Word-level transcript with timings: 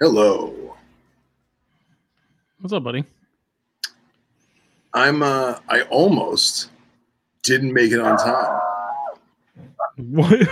Hello. 0.00 0.54
What's 2.60 2.72
up, 2.72 2.84
buddy? 2.84 3.04
I'm 4.94 5.24
uh 5.24 5.58
I 5.68 5.82
almost 5.90 6.70
didn't 7.42 7.72
make 7.72 7.90
it 7.90 7.98
on 7.98 8.16
time. 8.16 8.60
What? 9.96 10.48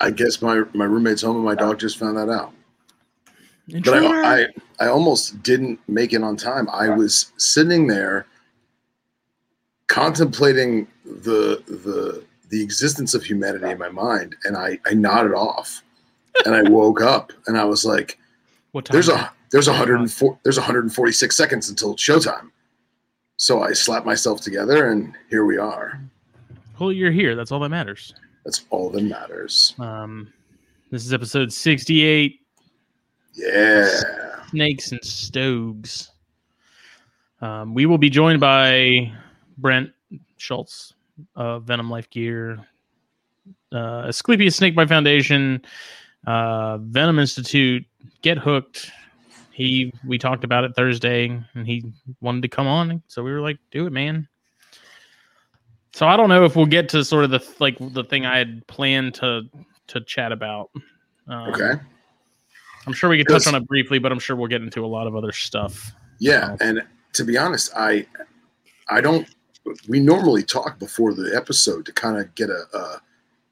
I 0.00 0.10
guess 0.10 0.40
my 0.40 0.62
my 0.72 0.86
roommate's 0.86 1.20
home 1.20 1.36
and 1.36 1.44
my 1.44 1.54
dog 1.54 1.78
just 1.78 1.98
found 1.98 2.16
that 2.16 2.30
out. 2.30 2.54
But 3.84 4.02
I, 4.02 4.42
I 4.42 4.46
I 4.80 4.86
almost 4.88 5.42
didn't 5.42 5.80
make 5.86 6.14
it 6.14 6.22
on 6.22 6.34
time. 6.34 6.66
I 6.70 6.88
was 6.88 7.30
sitting 7.36 7.86
there 7.86 8.24
contemplating 9.88 10.86
the 11.04 11.62
the 11.66 12.24
the 12.48 12.62
existence 12.62 13.12
of 13.12 13.22
humanity 13.22 13.68
in 13.68 13.78
my 13.78 13.90
mind 13.90 14.34
and 14.44 14.56
I 14.56 14.78
I 14.86 14.94
nodded 14.94 15.34
off 15.34 15.82
and 16.44 16.54
I 16.54 16.62
woke 16.68 17.00
up 17.00 17.32
and 17.46 17.56
I 17.58 17.64
was 17.64 17.84
like 17.84 18.18
what 18.72 18.84
time? 18.84 18.92
there's 18.94 19.08
a 19.08 19.32
there's 19.50 19.66
hundred 19.66 20.00
and 20.00 20.10
four 20.12 20.38
there's 20.42 20.58
146 20.58 21.36
seconds 21.36 21.68
until 21.70 21.96
showtime. 21.96 22.50
So 23.36 23.62
I 23.62 23.72
slapped 23.72 24.06
myself 24.06 24.40
together 24.40 24.90
and 24.92 25.14
here 25.30 25.44
we 25.44 25.56
are. 25.56 26.00
Well, 26.78 26.92
you're 26.92 27.10
here. 27.12 27.34
That's 27.34 27.50
all 27.52 27.60
that 27.60 27.68
matters. 27.70 28.14
That's 28.44 28.64
all 28.70 28.90
that 28.90 29.02
matters. 29.02 29.74
Um, 29.78 30.32
this 30.90 31.04
is 31.04 31.12
episode 31.12 31.52
68 31.52 32.40
Yeah. 33.34 33.88
Snakes 34.50 34.92
and 34.92 35.00
Stogs. 35.04 36.10
Um, 37.40 37.74
we 37.74 37.86
will 37.86 37.98
be 37.98 38.10
joined 38.10 38.40
by 38.40 39.12
Brent 39.58 39.90
Schultz 40.36 40.94
of 41.36 41.64
Venom 41.64 41.88
Life 41.90 42.10
Gear, 42.10 42.66
uh, 43.72 44.04
Asclepius 44.08 44.56
Snakebite 44.56 44.88
Foundation, 44.88 45.62
uh, 46.26 46.78
Venom 46.78 47.18
Institute, 47.18 47.84
Get 48.22 48.38
Hooked. 48.38 48.90
He 49.52 49.92
we 50.06 50.18
talked 50.18 50.44
about 50.44 50.64
it 50.64 50.74
Thursday, 50.74 51.28
and 51.54 51.66
he 51.66 51.92
wanted 52.20 52.42
to 52.42 52.48
come 52.48 52.66
on, 52.66 53.02
so 53.08 53.22
we 53.22 53.30
were 53.30 53.40
like, 53.40 53.58
"Do 53.70 53.86
it, 53.86 53.92
man." 53.92 54.28
So 55.92 56.06
I 56.06 56.16
don't 56.16 56.28
know 56.28 56.44
if 56.44 56.56
we'll 56.56 56.66
get 56.66 56.88
to 56.90 57.04
sort 57.04 57.24
of 57.24 57.30
the 57.30 57.46
like 57.58 57.76
the 57.78 58.04
thing 58.04 58.24
I 58.24 58.38
had 58.38 58.66
planned 58.66 59.14
to 59.14 59.42
to 59.88 60.00
chat 60.00 60.32
about. 60.32 60.70
Um, 61.28 61.52
Okay. 61.52 61.80
I'm 62.86 62.92
sure 62.92 63.10
we 63.10 63.18
could 63.18 63.28
touch 63.28 63.46
on 63.46 63.54
it 63.54 63.66
briefly, 63.66 63.98
but 63.98 64.10
I'm 64.10 64.18
sure 64.18 64.36
we'll 64.36 64.48
get 64.48 64.62
into 64.62 64.84
a 64.84 64.86
lot 64.88 65.06
of 65.06 65.14
other 65.14 65.32
stuff. 65.32 65.92
Yeah, 66.18 66.56
and 66.60 66.82
to 67.12 67.24
be 67.24 67.36
honest, 67.36 67.70
I 67.76 68.06
I 68.88 69.00
don't. 69.00 69.28
We 69.88 70.00
normally 70.00 70.42
talk 70.42 70.78
before 70.78 71.12
the 71.12 71.36
episode 71.36 71.84
to 71.86 71.92
kind 71.92 72.18
of 72.18 72.34
get 72.34 72.48
a, 72.48 72.64
a, 72.72 73.00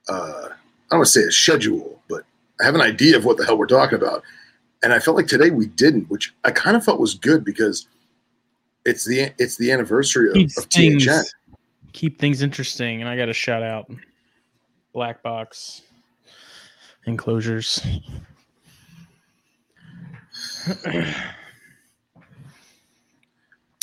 a 0.08 0.14
I 0.14 0.48
don't 0.90 1.00
want 1.00 1.06
to 1.06 1.12
say 1.12 1.22
a 1.24 1.30
schedule, 1.30 1.97
I 2.60 2.64
have 2.64 2.74
an 2.74 2.80
idea 2.80 3.16
of 3.16 3.24
what 3.24 3.36
the 3.36 3.44
hell 3.44 3.58
we're 3.58 3.66
talking 3.66 3.96
about. 3.98 4.22
And 4.82 4.92
I 4.92 4.98
felt 4.98 5.16
like 5.16 5.26
today 5.26 5.50
we 5.50 5.66
didn't, 5.66 6.08
which 6.10 6.34
I 6.44 6.50
kind 6.50 6.76
of 6.76 6.84
felt 6.84 7.00
was 7.00 7.14
good 7.14 7.44
because 7.44 7.86
it's 8.84 9.04
the 9.04 9.32
it's 9.38 9.56
the 9.56 9.72
anniversary 9.72 10.28
of, 10.28 10.34
Keeps 10.34 10.58
of 10.58 10.68
THN. 10.68 10.98
things 10.98 11.34
keep 11.92 12.20
things 12.20 12.42
interesting, 12.42 13.00
and 13.00 13.08
I 13.08 13.16
got 13.16 13.26
to 13.26 13.32
shout 13.32 13.62
out 13.62 13.90
Black 14.92 15.22
Box 15.22 15.82
enclosures. 17.06 17.80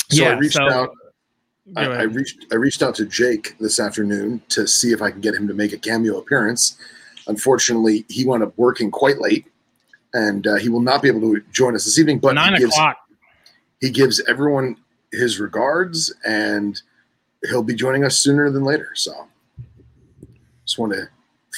So 0.08 0.24
I 0.24 0.38
reached 0.38 0.54
so- 0.54 0.68
out. 0.68 0.90
I, 1.74 1.84
I 1.84 2.02
reached 2.02 2.46
I 2.52 2.54
reached 2.54 2.80
out 2.80 2.94
to 2.94 3.06
Jake 3.06 3.56
this 3.58 3.80
afternoon 3.80 4.40
to 4.50 4.68
see 4.68 4.92
if 4.92 5.02
I 5.02 5.10
can 5.10 5.20
get 5.20 5.34
him 5.34 5.48
to 5.48 5.54
make 5.54 5.72
a 5.72 5.76
cameo 5.76 6.16
appearance. 6.18 6.78
Unfortunately, 7.28 8.04
he 8.08 8.24
wound 8.24 8.42
up 8.42 8.52
working 8.56 8.90
quite 8.90 9.18
late, 9.20 9.46
and 10.14 10.46
uh, 10.46 10.54
he 10.56 10.68
will 10.68 10.80
not 10.80 11.02
be 11.02 11.08
able 11.08 11.20
to 11.20 11.40
join 11.52 11.74
us 11.74 11.84
this 11.84 11.98
evening. 11.98 12.18
But 12.18 12.34
Nine 12.34 12.54
he 12.54 12.60
gives, 12.60 12.74
o'clock. 12.74 12.96
he 13.80 13.90
gives 13.90 14.20
everyone 14.28 14.76
his 15.12 15.40
regards, 15.40 16.14
and 16.24 16.80
he'll 17.48 17.62
be 17.62 17.74
joining 17.74 18.04
us 18.04 18.18
sooner 18.18 18.50
than 18.50 18.64
later. 18.64 18.90
So, 18.94 19.28
just 20.64 20.78
want 20.78 20.92
to 20.92 21.08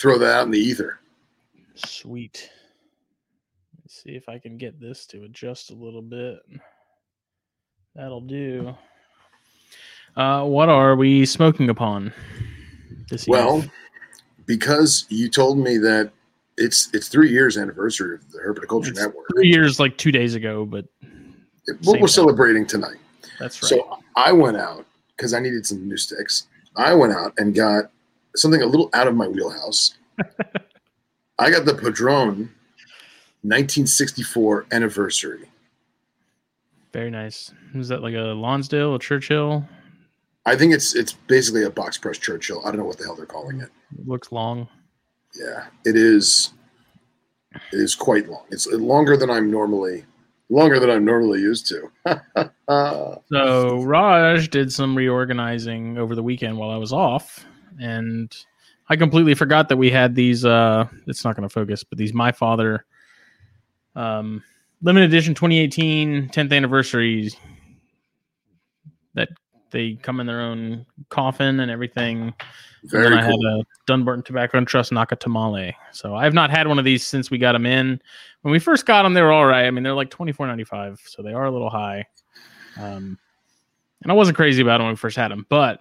throw 0.00 0.18
that 0.18 0.34
out 0.34 0.44
in 0.44 0.50
the 0.50 0.58
ether. 0.58 1.00
Sweet. 1.74 2.50
Let's 3.82 4.02
see 4.02 4.10
if 4.10 4.28
I 4.28 4.38
can 4.38 4.56
get 4.58 4.80
this 4.80 5.06
to 5.06 5.24
adjust 5.24 5.70
a 5.70 5.74
little 5.74 6.02
bit. 6.02 6.40
That'll 7.94 8.20
do. 8.20 8.74
Uh, 10.16 10.44
what 10.44 10.68
are 10.68 10.96
we 10.96 11.24
smoking 11.26 11.68
upon? 11.70 12.12
This 13.08 13.26
Well, 13.28 13.56
evening? 13.58 13.70
Because 14.48 15.04
you 15.10 15.28
told 15.28 15.58
me 15.58 15.78
that 15.78 16.10
it's 16.56 16.88
it's 16.92 17.06
three 17.06 17.30
years 17.30 17.56
anniversary 17.56 18.16
of 18.16 18.32
the 18.32 18.38
Herpetoculture 18.40 18.88
It's 18.88 18.98
Network. 18.98 19.26
three 19.36 19.46
years, 19.48 19.78
like 19.78 19.96
two 19.96 20.10
days 20.10 20.34
ago, 20.34 20.64
but 20.64 20.86
What 21.84 22.00
we're 22.00 22.08
celebrating 22.08 22.66
tonight. 22.66 22.96
that's 23.38 23.62
right. 23.62 23.68
So 23.68 23.98
I 24.16 24.32
went 24.32 24.56
out 24.56 24.84
because 25.16 25.34
I 25.34 25.38
needed 25.38 25.64
some 25.64 25.86
new 25.86 25.96
sticks. 25.96 26.48
I 26.74 26.94
went 26.94 27.12
out 27.12 27.32
and 27.38 27.54
got 27.54 27.90
something 28.34 28.62
a 28.62 28.66
little 28.66 28.90
out 28.94 29.06
of 29.06 29.14
my 29.14 29.28
wheelhouse. 29.28 29.94
I 31.38 31.50
got 31.50 31.64
the 31.64 31.74
Padron 31.74 32.50
1964 33.42 34.66
anniversary. 34.72 35.48
Very 36.92 37.10
nice. 37.10 37.52
Is 37.74 37.88
that 37.88 38.02
like 38.02 38.14
a 38.14 38.32
Lonsdale, 38.34 38.94
a 38.96 38.98
Churchill? 38.98 39.64
I 40.46 40.56
think 40.56 40.72
it's 40.72 40.94
it's 40.94 41.12
basically 41.12 41.64
a 41.64 41.70
box 41.70 41.98
press 41.98 42.18
Churchill. 42.18 42.62
I 42.64 42.70
don't 42.70 42.78
know 42.78 42.84
what 42.84 42.98
the 42.98 43.04
hell 43.04 43.14
they're 43.14 43.26
calling 43.26 43.60
it. 43.60 43.70
It 43.98 44.08
looks 44.08 44.32
long. 44.32 44.68
Yeah, 45.34 45.66
it 45.84 45.96
is. 45.96 46.52
It 47.54 47.80
is 47.80 47.94
quite 47.94 48.28
long. 48.28 48.44
It's 48.50 48.66
longer 48.66 49.16
than 49.16 49.30
I'm 49.30 49.50
normally 49.50 50.04
longer 50.50 50.80
than 50.80 50.90
I'm 50.90 51.04
normally 51.04 51.40
used 51.40 51.66
to. 51.68 52.50
So 53.30 53.82
Raj 53.82 54.50
did 54.50 54.70
some 54.70 54.94
reorganizing 54.94 55.96
over 55.96 56.14
the 56.14 56.22
weekend 56.22 56.58
while 56.58 56.70
I 56.70 56.76
was 56.76 56.92
off, 56.92 57.46
and 57.80 58.34
I 58.90 58.96
completely 58.96 59.34
forgot 59.34 59.70
that 59.70 59.78
we 59.78 59.90
had 59.90 60.14
these. 60.14 60.44
Uh, 60.44 60.86
it's 61.06 61.24
not 61.24 61.34
going 61.34 61.48
to 61.48 61.52
focus, 61.52 61.82
but 61.82 61.96
these 61.96 62.12
My 62.12 62.30
Father, 62.30 62.84
um, 63.96 64.42
limited 64.82 65.08
edition 65.08 65.34
2018 65.34 66.28
10th 66.28 66.52
anniversary. 66.54 67.30
That 69.14 69.30
they 69.70 69.94
come 69.94 70.20
in 70.20 70.26
their 70.26 70.40
own 70.40 70.86
coffin 71.08 71.60
and 71.60 71.70
everything. 71.70 72.34
And 72.82 72.90
Very 72.90 73.10
then 73.10 73.18
I 73.18 73.26
cool. 73.28 73.42
had 73.42 73.60
a 73.60 73.64
Dunbarton 73.86 74.24
Tobacco 74.24 74.58
and 74.58 74.66
Trust 74.66 74.92
Nacatamale. 74.92 75.74
So 75.92 76.14
I've 76.14 76.34
not 76.34 76.50
had 76.50 76.68
one 76.68 76.78
of 76.78 76.84
these 76.84 77.06
since 77.06 77.30
we 77.30 77.38
got 77.38 77.52
them 77.52 77.66
in. 77.66 78.00
When 78.42 78.52
we 78.52 78.58
first 78.58 78.86
got 78.86 79.02
them, 79.02 79.14
they 79.14 79.22
were 79.22 79.32
all 79.32 79.46
right. 79.46 79.66
I 79.66 79.70
mean, 79.70 79.82
they're 79.82 79.94
like 79.94 80.10
twenty 80.10 80.32
four 80.32 80.46
ninety 80.46 80.64
five, 80.64 81.00
so 81.04 81.22
they 81.22 81.32
are 81.32 81.44
a 81.44 81.50
little 81.50 81.70
high. 81.70 82.06
Um, 82.78 83.18
and 84.02 84.12
I 84.12 84.14
wasn't 84.14 84.36
crazy 84.36 84.62
about 84.62 84.78
them 84.78 84.86
when 84.86 84.92
we 84.92 84.96
first 84.96 85.16
had 85.16 85.30
them, 85.30 85.46
but 85.48 85.80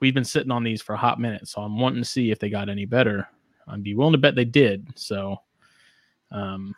we've 0.00 0.14
been 0.14 0.24
sitting 0.24 0.52
on 0.52 0.62
these 0.62 0.80
for 0.80 0.94
a 0.94 0.98
hot 0.98 1.20
minute, 1.20 1.48
so 1.48 1.60
I'm 1.60 1.78
wanting 1.78 2.02
to 2.02 2.08
see 2.08 2.30
if 2.30 2.38
they 2.38 2.50
got 2.50 2.68
any 2.68 2.84
better. 2.84 3.28
I'd 3.66 3.82
be 3.82 3.94
willing 3.94 4.12
to 4.12 4.18
bet 4.18 4.34
they 4.34 4.44
did. 4.44 4.86
So, 4.96 5.38
um, 6.30 6.74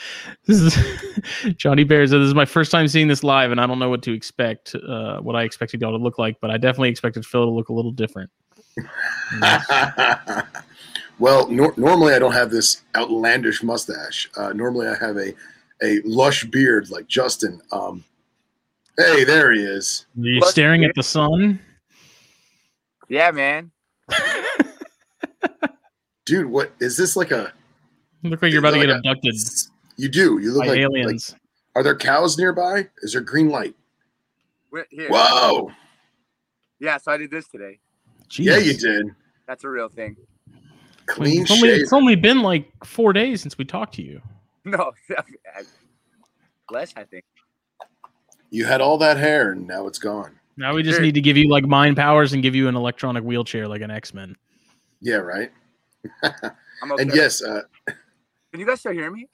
this 0.47 0.61
is 0.61 1.55
Johnny 1.57 1.85
Bear 1.85 2.07
said 2.07 2.19
this 2.21 2.29
is 2.29 2.35
my 2.35 2.45
first 2.45 2.71
time 2.71 2.89
seeing 2.89 3.09
this 3.09 3.23
live, 3.25 3.51
and 3.51 3.61
I 3.61 3.67
don't 3.67 3.79
know 3.79 3.89
what 3.91 4.03
to 4.03 4.13
expect, 4.13 4.75
uh, 4.75 5.19
what 5.21 5.37
I 5.37 5.43
expected 5.43 5.81
y'all 5.81 5.97
to 5.97 6.03
look 6.03 6.19
like, 6.19 6.37
but 6.41 6.51
I 6.51 6.57
definitely 6.57 6.91
expected 6.91 7.25
Phil 7.27 7.45
to 7.45 7.51
look 7.51 7.69
a 7.69 7.73
little 7.73 7.93
different. 7.93 8.31
well, 11.19 11.49
nor- 11.49 11.75
normally 11.77 12.15
I 12.15 12.19
don't 12.19 12.33
have 12.33 12.51
this 12.51 12.83
outlandish 12.95 13.63
mustache. 13.63 14.29
Uh, 14.37 14.53
normally 14.53 14.87
I 14.89 14.95
have 14.97 15.17
a 15.17 15.33
a 15.83 16.01
lush 16.05 16.45
beard 16.45 16.91
like 16.91 17.07
Justin. 17.07 17.61
Um, 17.73 18.05
hey, 18.99 19.25
there 19.25 19.53
he 19.53 19.61
is. 19.63 20.07
Are 20.19 20.25
you 20.27 20.41
Look, 20.41 20.51
staring 20.51 20.81
dude. 20.83 20.91
at 20.91 20.95
the 20.97 21.03
sun? 21.03 21.59
Yeah, 23.09 23.31
man. 23.31 23.71
Dude, 26.25 26.47
what 26.47 26.73
is 26.81 26.97
this 26.97 27.15
like 27.17 27.31
a 27.31 27.53
look 28.25 28.43
like 28.43 28.51
you're 28.51 28.59
about 28.59 28.73
to 28.73 28.79
get 28.81 28.89
Like 28.89 28.97
a- 29.05 29.11
abducted 29.11 29.35
You 29.97 30.09
do. 30.09 30.39
You 30.39 30.53
look 30.53 30.63
by 30.63 30.69
like, 30.69 30.79
like 30.79 30.81
aliens. 30.81 31.35
are 31.75 31.83
there 31.83 31.97
cows 31.97 32.39
nearby? 32.39 32.89
Is 33.03 33.13
there 33.13 33.23
green 33.23 33.49
light? 33.49 33.75
We're 34.71 34.87
here. 34.91 35.09
Whoa. 35.11 35.71
Yeah, 36.79 36.99
so 36.99 37.13
I 37.13 37.17
did 37.17 37.31
this 37.31 37.49
today. 37.49 37.79
Yeah, 38.33 38.59
you 38.59 38.75
did. 38.75 39.07
That's 39.47 39.65
a 39.65 39.69
real 39.69 39.89
thing. 39.89 40.17
Clean 41.07 41.43
it's, 41.43 41.51
only, 41.51 41.69
it's 41.69 41.93
only 41.93 42.17
been 42.17 42.43
like 42.43 42.71
four 42.85 43.13
days 43.13 43.41
since 43.41 43.57
we 43.57 43.65
talked 43.65 43.95
to 43.95 44.03
you. 44.03 44.21
No, 44.69 44.91
less, 46.73 46.93
I 46.97 47.05
think. 47.05 47.25
You 48.51 48.65
had 48.65 48.81
all 48.81 48.99
that 48.99 49.17
hair 49.17 49.53
and 49.53 49.65
now 49.65 49.87
it's 49.87 50.01
gone. 50.01 50.41
Now 50.57 50.75
we 50.75 50.83
just 50.83 50.97
Sure. 50.97 51.05
need 51.05 51.15
to 51.15 51.21
give 51.21 51.37
you 51.37 51.49
like 51.49 51.65
mind 51.65 51.97
powers 51.97 52.33
and 52.33 52.43
give 52.43 52.57
you 52.57 52.67
an 52.67 52.75
electronic 52.75 53.23
wheelchair 53.23 53.69
like 53.69 53.81
an 53.81 53.93
X 53.93 54.13
Men. 54.13 54.35
Yeah, 55.01 55.19
right. 55.19 55.53
I'm 56.25 56.91
okay. 56.91 57.03
And 57.03 57.15
yes, 57.15 57.45
uh, 57.45 57.63
Can 57.87 58.59
you 58.59 58.67
guys 58.67 58.81
still 58.81 58.91
hear 58.91 59.09
me? 59.09 59.29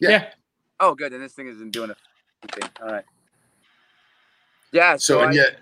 Yeah. 0.00 0.30
Oh, 0.78 0.94
good. 0.94 1.12
Then 1.12 1.20
this 1.20 1.34
thing 1.34 1.48
isn't 1.48 1.70
doing 1.70 1.90
a 1.90 2.48
thing. 2.48 2.70
All 2.82 2.88
right. 2.88 3.04
Yeah. 4.72 4.96
so 4.96 5.14
So, 5.14 5.20
and 5.20 5.30
I, 5.30 5.34
yet 5.34 5.58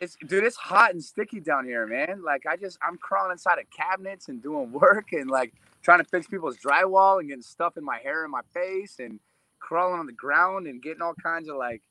It's 0.00 0.16
dude, 0.26 0.44
it's 0.44 0.56
hot 0.56 0.92
and 0.92 1.02
sticky 1.02 1.40
down 1.40 1.64
here, 1.64 1.86
man. 1.86 2.22
Like 2.22 2.46
I 2.46 2.56
just 2.56 2.78
I'm 2.86 2.96
crawling 2.98 3.32
inside 3.32 3.58
of 3.58 3.64
cabinets 3.70 4.28
and 4.28 4.42
doing 4.42 4.72
work 4.72 5.12
and 5.12 5.30
like 5.30 5.52
trying 5.82 5.98
to 5.98 6.04
fix 6.04 6.26
people's 6.26 6.56
drywall 6.58 7.20
and 7.20 7.28
getting 7.28 7.42
stuff 7.42 7.76
in 7.76 7.84
my 7.84 7.98
hair 7.98 8.24
and 8.24 8.32
my 8.32 8.42
face 8.52 8.98
and 8.98 9.18
crawling 9.58 10.00
on 10.00 10.06
the 10.06 10.12
ground 10.12 10.66
and 10.66 10.82
getting 10.82 11.02
all 11.02 11.14
kinds 11.14 11.48
of 11.48 11.56
like 11.56 11.82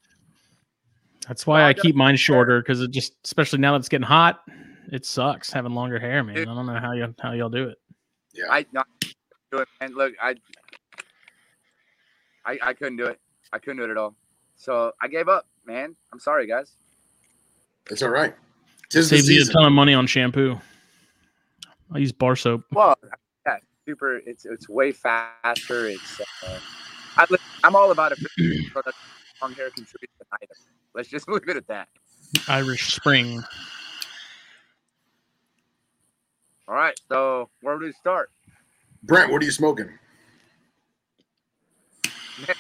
That's 1.28 1.46
why 1.46 1.62
I 1.62 1.70
I 1.70 1.74
keep 1.74 1.96
mine 1.96 2.16
shorter 2.16 2.62
because 2.62 2.82
it 2.82 2.92
just, 2.92 3.16
especially 3.26 3.60
now 3.60 3.74
that 3.74 3.80
it's 3.80 3.90
getting 3.90 4.08
hot, 4.08 4.42
it 4.92 5.06
sucks 5.06 5.52
having 5.52 5.74
longer 5.74 6.00
hair, 6.00 6.24
man. 6.24 6.38
I 6.38 6.46
don't 6.46 6.66
know 6.66 6.80
how 6.80 6.94
you 6.94 7.14
how 7.20 7.34
y'all 7.34 7.50
do 7.50 7.70
it. 7.70 7.78
Yeah. 8.34 8.46
I 8.50 8.66
not 8.72 8.88
do 9.52 9.60
it. 9.60 9.68
And 9.82 9.96
look, 9.96 10.14
I, 10.22 10.36
I 12.46 12.58
I 12.62 12.74
couldn't 12.74 12.98
do 12.98 13.06
it. 13.06 13.20
I 13.52 13.60
couldn't 13.60 13.78
do 13.78 13.84
it 13.84 13.90
at 13.90 13.98
all. 13.98 14.16
So 14.56 14.92
I 15.02 15.08
gave 15.08 15.28
up, 15.28 15.48
man. 15.66 15.96
I'm 16.12 16.20
sorry, 16.20 16.46
guys. 16.48 16.72
It's 17.90 18.04
all 18.04 18.10
right. 18.10 18.36
Tis 18.90 19.10
Saves 19.10 19.30
you 19.30 19.42
a 19.42 19.46
ton 19.46 19.66
of 19.66 19.72
money 19.72 19.94
on 19.94 20.08
shampoo. 20.08 20.60
I 21.92 22.00
use 22.00 22.12
bar 22.12 22.36
soap. 22.36 22.64
Well, 22.72 22.96
yeah, 23.46 23.58
super. 23.86 24.18
It's 24.18 24.46
it's 24.46 24.68
way 24.68 24.92
faster. 24.92 25.88
It's 25.88 26.22
uh, 26.46 26.60
I, 27.18 27.26
I'm 27.64 27.76
all 27.76 27.92
about 27.92 28.12
it. 28.12 28.20
product. 28.72 28.98
Long 29.42 29.54
hair 29.54 29.70
contributes 29.70 30.14
to 30.20 30.26
neither. 30.32 30.54
Let's 30.94 31.10
just 31.10 31.28
leave 31.30 31.48
it 31.48 31.58
at 31.58 31.68
that. 31.68 31.88
Irish 32.48 32.94
Spring. 32.94 33.44
All 36.68 36.76
right. 36.76 37.00
So 37.10 37.50
where 37.62 37.78
do 37.80 37.86
we 37.86 37.92
start? 37.94 38.32
Brent, 39.04 39.32
what 39.32 39.42
are 39.42 39.46
you 39.46 39.52
smoking? 39.52 39.90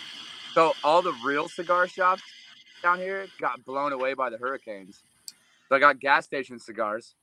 So 0.56 0.74
all 0.84 1.04
the 1.04 1.14
real 1.24 1.48
cigar 1.48 1.88
shops 1.88 2.24
down 2.82 2.98
here 2.98 3.28
got 3.40 3.64
blown 3.66 3.94
away 3.94 4.16
by 4.16 4.32
the 4.32 4.38
hurricanes. 4.38 5.04
So 5.70 5.76
I 5.76 5.80
got 5.80 6.00
gas 6.00 6.26
station 6.26 6.60
cigars. 6.60 7.14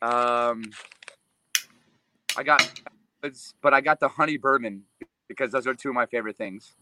Um, 0.00 0.64
I 2.36 2.42
got, 2.42 2.66
it's, 3.22 3.54
but 3.62 3.74
I 3.74 3.82
got 3.82 4.00
the 4.00 4.08
honey 4.08 4.38
bourbon 4.38 4.82
because 5.28 5.52
those 5.52 5.66
are 5.66 5.74
two 5.74 5.90
of 5.90 5.94
my 5.94 6.06
favorite 6.06 6.36
things. 6.36 6.72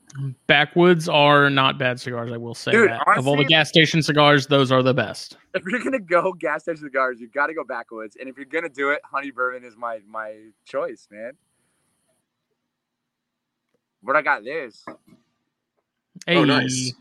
Backwoods 0.47 1.09
are 1.09 1.51
not 1.51 1.79
bad 1.79 2.01
cigars, 2.01 2.31
I 2.33 2.37
will 2.37 2.55
say 2.55 2.73
Dude, 2.73 2.91
that. 2.91 3.03
of 3.17 3.27
all 3.27 3.37
the 3.37 3.45
gas 3.45 3.69
station 3.69 4.03
cigars, 4.03 4.47
those 4.47 4.71
are 4.71 4.83
the 4.83 4.95
best. 4.95 5.37
If 5.55 5.65
you're 5.65 5.83
gonna 5.83 5.99
go 5.99 6.33
gas 6.33 6.63
station 6.63 6.85
cigars, 6.85 7.21
you 7.21 7.29
got 7.29 7.49
to 7.49 7.55
go 7.55 7.65
backwoods. 7.65 8.17
And 8.19 8.29
if 8.29 8.37
you're 8.37 8.47
gonna 8.47 8.69
do 8.69 8.91
it, 8.91 9.01
honey 9.05 9.31
bourbon 9.31 9.65
is 9.65 9.77
my 9.77 10.01
my 10.07 10.37
choice, 10.65 11.09
man. 11.11 11.33
But 14.03 14.17
I 14.17 14.23
got 14.23 14.45
this. 14.45 14.85
Hey, 16.27 16.37
Oh, 16.37 16.45
nice. 16.45 16.93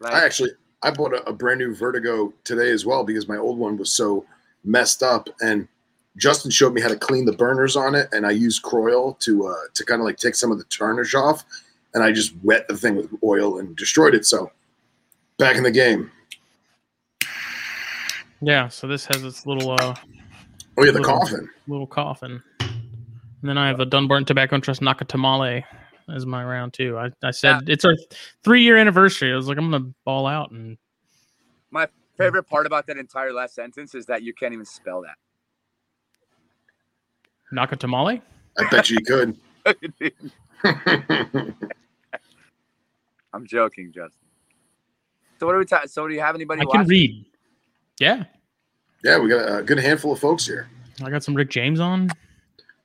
Like, 0.00 0.12
I 0.14 0.24
actually 0.24 0.50
I 0.82 0.90
bought 0.90 1.12
a, 1.14 1.22
a 1.28 1.32
brand 1.32 1.58
new 1.60 1.74
Vertigo 1.74 2.32
today 2.44 2.70
as 2.70 2.84
well 2.84 3.04
because 3.04 3.28
my 3.28 3.36
old 3.36 3.58
one 3.58 3.76
was 3.76 3.90
so 3.92 4.24
messed 4.64 5.02
up 5.02 5.28
and 5.40 5.68
Justin 6.16 6.50
showed 6.50 6.74
me 6.74 6.80
how 6.80 6.88
to 6.88 6.96
clean 6.96 7.24
the 7.24 7.32
burners 7.32 7.76
on 7.76 7.94
it 7.94 8.08
and 8.12 8.26
I 8.26 8.32
used 8.32 8.62
Croyle 8.62 9.14
to 9.20 9.46
uh, 9.46 9.54
to 9.74 9.84
kind 9.84 10.00
of 10.00 10.04
like 10.04 10.16
take 10.16 10.34
some 10.34 10.50
of 10.50 10.58
the 10.58 10.64
tarnish 10.64 11.14
off 11.14 11.44
and 11.94 12.02
I 12.02 12.10
just 12.12 12.34
wet 12.42 12.66
the 12.68 12.76
thing 12.76 12.96
with 12.96 13.08
oil 13.22 13.58
and 13.60 13.76
destroyed 13.76 14.14
it. 14.14 14.26
So 14.26 14.50
back 15.38 15.56
in 15.56 15.62
the 15.62 15.70
game. 15.70 16.10
Yeah, 18.40 18.68
so 18.68 18.86
this 18.88 19.06
has 19.06 19.22
its 19.22 19.46
little 19.46 19.72
uh 19.72 19.94
Oh 20.78 20.84
yeah, 20.84 20.90
the 20.90 21.00
Little- 21.00 21.18
coffin. 21.20 21.50
little 21.68 21.86
coffin. 21.86 22.42
And 22.60 23.48
then 23.48 23.58
I 23.58 23.68
have 23.68 23.78
a 23.80 23.84
Dunbarton 23.84 24.24
Tobacco 24.24 24.54
and 24.54 24.64
Trust 24.64 24.80
Nacatamale 24.80 25.64
as 26.08 26.26
my 26.26 26.44
round 26.44 26.72
two. 26.72 26.98
I, 26.98 27.10
I 27.22 27.30
said 27.30 27.68
it's 27.68 27.84
our 27.84 27.94
three 28.42 28.62
year 28.62 28.76
anniversary. 28.76 29.32
I 29.32 29.36
was 29.36 29.48
like, 29.48 29.58
I'm 29.58 29.70
gonna 29.70 29.92
ball 30.04 30.26
out 30.26 30.50
and 30.50 30.78
my 31.70 31.88
favorite 32.18 32.44
part 32.44 32.66
about 32.66 32.86
that 32.86 32.98
entire 32.98 33.32
last 33.32 33.54
sentence 33.54 33.94
is 33.94 34.06
that 34.06 34.22
you 34.22 34.34
can't 34.34 34.52
even 34.52 34.66
spell 34.66 35.02
that. 35.02 35.16
Nacatamale. 37.52 38.20
I 38.58 38.68
bet 38.70 38.90
you 38.90 38.98
could. 39.00 39.36
I'm 43.32 43.46
joking, 43.46 43.92
Justin. 43.92 44.28
So 45.40 45.46
what 45.46 45.54
are 45.54 45.58
we? 45.58 45.64
Ta- 45.64 45.86
so 45.86 46.06
do 46.06 46.14
you 46.14 46.20
have 46.20 46.34
anybody? 46.34 46.62
I 46.62 46.64
can 46.64 46.86
read. 46.86 47.24
Yeah, 47.98 48.24
yeah, 49.02 49.18
we 49.18 49.28
got 49.28 49.58
a 49.58 49.62
good 49.62 49.78
handful 49.78 50.12
of 50.12 50.18
folks 50.18 50.46
here. 50.46 50.68
I 51.02 51.10
got 51.10 51.24
some 51.24 51.34
Rick 51.34 51.50
James 51.50 51.80
on. 51.80 52.10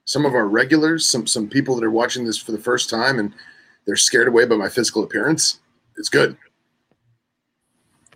Some 0.07 0.25
of 0.25 0.33
our 0.33 0.47
regulars, 0.47 1.05
some 1.05 1.27
some 1.27 1.49
people 1.49 1.75
that 1.75 1.83
are 1.83 1.91
watching 1.91 2.25
this 2.25 2.37
for 2.37 2.53
the 2.53 2.57
first 2.57 2.89
time 2.89 3.19
and 3.19 3.33
they're 3.85 3.97
scared 3.97 4.29
away 4.29 4.45
by 4.45 4.55
my 4.55 4.69
physical 4.69 5.03
appearance. 5.03 5.59
It's 5.97 6.07
good. 6.07 6.37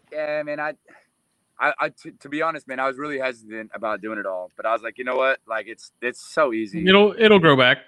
Yeah, 0.09 0.41
man. 0.43 0.61
I, 0.61 0.73
I, 1.59 1.73
I 1.79 1.89
t- 1.89 2.11
to 2.11 2.29
be 2.29 2.41
honest, 2.41 2.65
man, 2.65 2.79
I 2.79 2.87
was 2.87 2.97
really 2.97 3.19
hesitant 3.19 3.71
about 3.73 4.01
doing 4.01 4.19
it 4.19 4.25
all, 4.25 4.51
but 4.55 4.65
I 4.65 4.71
was 4.71 4.81
like, 4.81 4.97
you 4.97 5.03
know 5.03 5.17
what? 5.17 5.39
Like, 5.45 5.67
it's 5.67 5.91
it's 6.01 6.21
so 6.21 6.53
easy. 6.53 6.87
It'll 6.87 7.13
it'll 7.19 7.39
grow 7.39 7.57
back. 7.57 7.79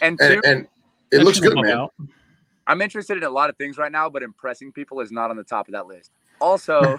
and 0.00 0.18
two, 0.18 0.24
And, 0.24 0.44
and 0.44 0.66
it 1.10 1.22
looks 1.22 1.38
good, 1.38 1.54
pop 1.54 1.64
man. 1.64 1.76
out. 1.76 1.94
I'm 2.66 2.80
interested 2.80 3.18
in 3.18 3.24
a 3.24 3.30
lot 3.30 3.50
of 3.50 3.56
things 3.56 3.76
right 3.76 3.92
now, 3.92 4.08
but 4.08 4.22
impressing 4.22 4.72
people 4.72 5.00
is 5.00 5.12
not 5.12 5.30
on 5.30 5.36
the 5.36 5.44
top 5.44 5.68
of 5.68 5.72
that 5.72 5.86
list. 5.86 6.10
Also, 6.40 6.96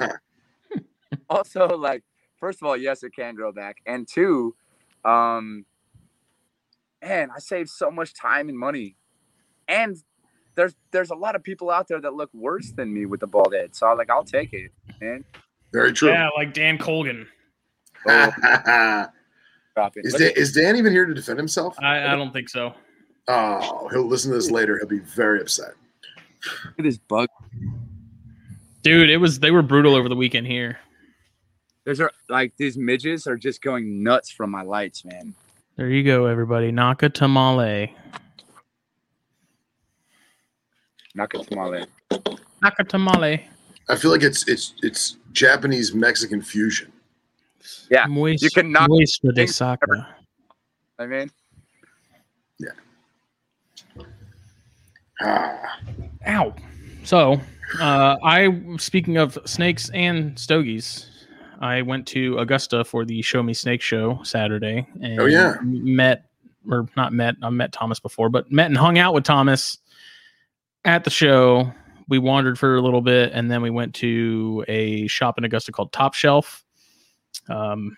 also 1.29 1.67
like 1.77 2.03
first 2.39 2.61
of 2.61 2.67
all, 2.67 2.77
yes, 2.77 3.01
it 3.01 3.15
can 3.15 3.33
grow 3.33 3.51
back, 3.51 3.77
and 3.88 4.07
two, 4.07 4.55
um, 5.03 5.65
man, 7.03 7.29
I 7.35 7.39
saved 7.39 7.69
so 7.69 7.91
much 7.91 8.13
time 8.13 8.50
and 8.50 8.57
money, 8.57 8.95
and 9.67 9.97
there's 10.55 10.75
there's 10.91 11.09
a 11.11 11.15
lot 11.15 11.35
of 11.35 11.44
people 11.44 11.69
out 11.69 11.88
there 11.88 12.00
that 12.01 12.13
look 12.13 12.29
worse 12.33 12.71
than 12.71 12.94
me 12.94 13.05
with 13.05 13.19
the 13.19 13.27
bald 13.27 13.53
head, 13.53 13.75
so 13.75 13.88
I'm 13.88 13.97
like, 13.97 14.09
I'll 14.09 14.23
take 14.23 14.53
it, 14.53 14.71
man. 15.01 15.23
Very 15.71 15.94
true. 15.94 16.09
Yeah, 16.09 16.29
like 16.35 16.53
Dan 16.53 16.77
Colgan. 16.77 17.27
Oh, 18.07 18.31
stop 19.71 19.97
it. 19.97 20.05
is, 20.05 20.13
Let's- 20.13 20.19
Dan, 20.19 20.31
is 20.35 20.51
Dan 20.53 20.75
even 20.77 20.91
here 20.91 21.05
to 21.05 21.13
defend 21.13 21.39
himself? 21.39 21.75
I, 21.79 22.13
I 22.13 22.15
don't 22.15 22.31
think 22.31 22.50
so. 22.50 22.73
Oh, 23.27 23.88
he'll 23.89 24.05
listen 24.05 24.31
to 24.31 24.35
this 24.38 24.51
later. 24.51 24.77
He'll 24.77 24.88
be 24.88 25.00
very 25.00 25.41
upset. 25.41 25.73
Look 26.65 26.79
at 26.79 26.83
this 26.83 26.98
bug. 26.98 27.29
Dude, 28.81 29.10
it 29.10 29.17
was 29.17 29.39
they 29.39 29.51
were 29.51 29.62
brutal 29.62 29.95
over 29.95 30.10
the 30.10 30.15
weekend 30.15 30.45
here. 30.45 30.77
There's 31.86 32.01
a, 32.01 32.10
like 32.29 32.53
these 32.57 32.77
midges 32.77 33.27
are 33.27 33.38
just 33.38 33.62
going 33.62 34.03
nuts 34.03 34.29
from 34.29 34.51
my 34.51 34.62
lights, 34.62 35.05
man. 35.05 35.33
There 35.75 35.89
you 35.89 36.03
go, 36.03 36.27
everybody. 36.27 36.72
Nacatamale. 36.72 37.92
Nacatamale. 41.18 41.88
Nacatamale. 42.63 43.44
I 43.89 43.96
feel 43.96 44.12
like 44.12 44.24
it's 44.24 44.48
it's 44.48 44.74
it's 44.84 45.18
Japanese 45.32 45.94
Mexican 45.94 46.42
fusion. 46.42 46.92
Yeah, 47.89 48.06
Moist, 48.08 48.44
you 48.44 48.50
can 48.50 48.72
knock 48.72 48.89
Muestra 48.89 49.34
de 49.34 49.42
things 49.42 49.56
Saka. 49.56 50.08
I 51.00 51.06
mean, 51.06 51.32
Ah, 55.22 55.80
Ow. 56.27 56.56
So, 57.03 57.39
uh, 57.80 58.18
I 58.24 58.75
speaking 58.77 59.18
of 59.18 59.38
snakes 59.46 59.89
and 59.92 60.38
stogies, 60.38 61.10
I 61.63 61.82
went 61.82 62.05
to 62.08 62.38
Augusta 62.39 62.84
for 62.84 63.05
the 63.05 63.22
Show 63.22 63.41
Me 63.41 63.53
Snake 63.53 63.82
show 63.82 64.20
Saturday. 64.24 64.86
And 65.01 65.20
Oh, 65.20 65.25
yeah. 65.25 65.55
met 65.63 66.25
or 66.70 66.88
not 66.98 67.13
met. 67.13 67.36
I 67.41 67.50
met 67.50 67.72
Thomas 67.72 68.00
before, 68.01 68.29
but 68.29 68.51
met 68.51 68.65
and 68.67 68.77
hung 68.77 68.98
out 68.98 69.13
with 69.13 69.24
Thomas 69.24 69.77
at 70.84 71.05
the 71.05 71.10
show. 71.10 71.72
We 72.10 72.20
wandered 72.20 72.60
for 72.60 72.75
a 72.75 72.82
little 72.82 73.01
bit, 73.01 73.32
and 73.34 73.50
then 73.50 73.62
we 73.62 73.70
went 73.70 73.96
to 73.96 74.65
a 74.67 75.08
shop 75.08 75.38
in 75.38 75.46
Augusta 75.46 75.72
called 75.72 75.93
Top 75.93 76.13
Shelf. 76.13 76.65
Um, 77.48 77.96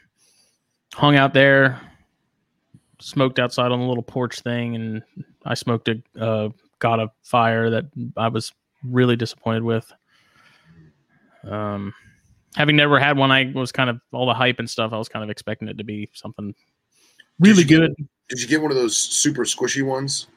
hung 0.93 1.15
out 1.15 1.33
there, 1.33 1.81
smoked 3.01 3.39
outside 3.39 3.71
on 3.71 3.79
the 3.79 3.85
little 3.87 4.03
porch 4.03 4.41
thing, 4.41 4.75
and 4.75 5.01
I 5.43 5.55
smoked 5.55 5.89
a 5.89 6.01
uh, 6.19 6.49
got 6.77 6.99
a 6.99 7.09
fire 7.23 7.71
that 7.71 7.85
I 8.15 8.27
was 8.27 8.53
really 8.83 9.15
disappointed 9.15 9.63
with. 9.63 9.91
Um, 11.49 11.93
having 12.55 12.75
never 12.75 12.99
had 12.99 13.17
one, 13.17 13.31
I 13.31 13.51
was 13.53 13.71
kind 13.71 13.89
of 13.89 13.99
all 14.11 14.25
the 14.25 14.33
hype 14.33 14.59
and 14.59 14.69
stuff. 14.69 14.93
I 14.93 14.97
was 14.97 15.09
kind 15.09 15.23
of 15.23 15.29
expecting 15.29 15.67
it 15.67 15.77
to 15.77 15.83
be 15.83 16.09
something 16.13 16.53
really 17.39 17.63
Did 17.63 17.69
you 17.69 17.77
good. 17.79 17.95
did 18.29 18.41
you 18.41 18.47
get 18.47 18.61
one 18.61 18.71
of 18.71 18.77
those 18.77 18.97
super 18.97 19.43
squishy 19.43 19.83
ones? 19.85 20.27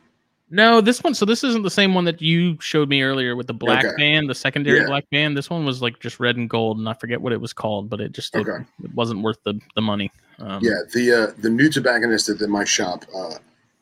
No, 0.50 0.80
this 0.80 1.02
one. 1.02 1.14
So 1.14 1.25
this 1.26 1.44
isn't 1.44 1.62
the 1.62 1.70
same 1.70 1.94
one 1.94 2.04
that 2.06 2.22
you 2.22 2.56
showed 2.60 2.88
me 2.88 3.02
earlier 3.02 3.37
with 3.37 3.46
the 3.46 3.54
black 3.54 3.84
Okay. 3.84 3.94
band, 3.98 4.30
the 4.30 4.34
secondary 4.34 4.78
Yeah. 4.78 4.87
black 4.87 5.04
band. 5.10 5.37
This 5.37 5.50
one 5.50 5.64
was 5.66 5.82
like 5.82 6.00
just 6.00 6.20
red 6.20 6.37
and 6.37 6.48
gold, 6.48 6.78
and 6.78 6.88
I 6.88 6.94
forget 6.94 7.20
what 7.20 7.32
it 7.34 7.40
was 7.40 7.52
called, 7.52 7.90
but 7.90 8.00
it 8.00 8.12
just 8.12 8.34
it, 8.34 8.40
Okay. 8.48 8.64
it 8.82 8.94
wasn't 8.94 9.22
worth 9.22 9.38
the 9.44 9.60
the 9.75 9.82
money. 9.82 10.10
Um, 10.38 10.62
Yeah, 10.62 10.80
the 10.92 11.12
uh, 11.12 11.32
the 11.38 11.50
new 11.50 11.68
tobacconist 11.68 12.28
at 12.30 12.38
the, 12.38 12.48
my 12.48 12.64
shop, 12.64 13.04
uh, 13.14 13.34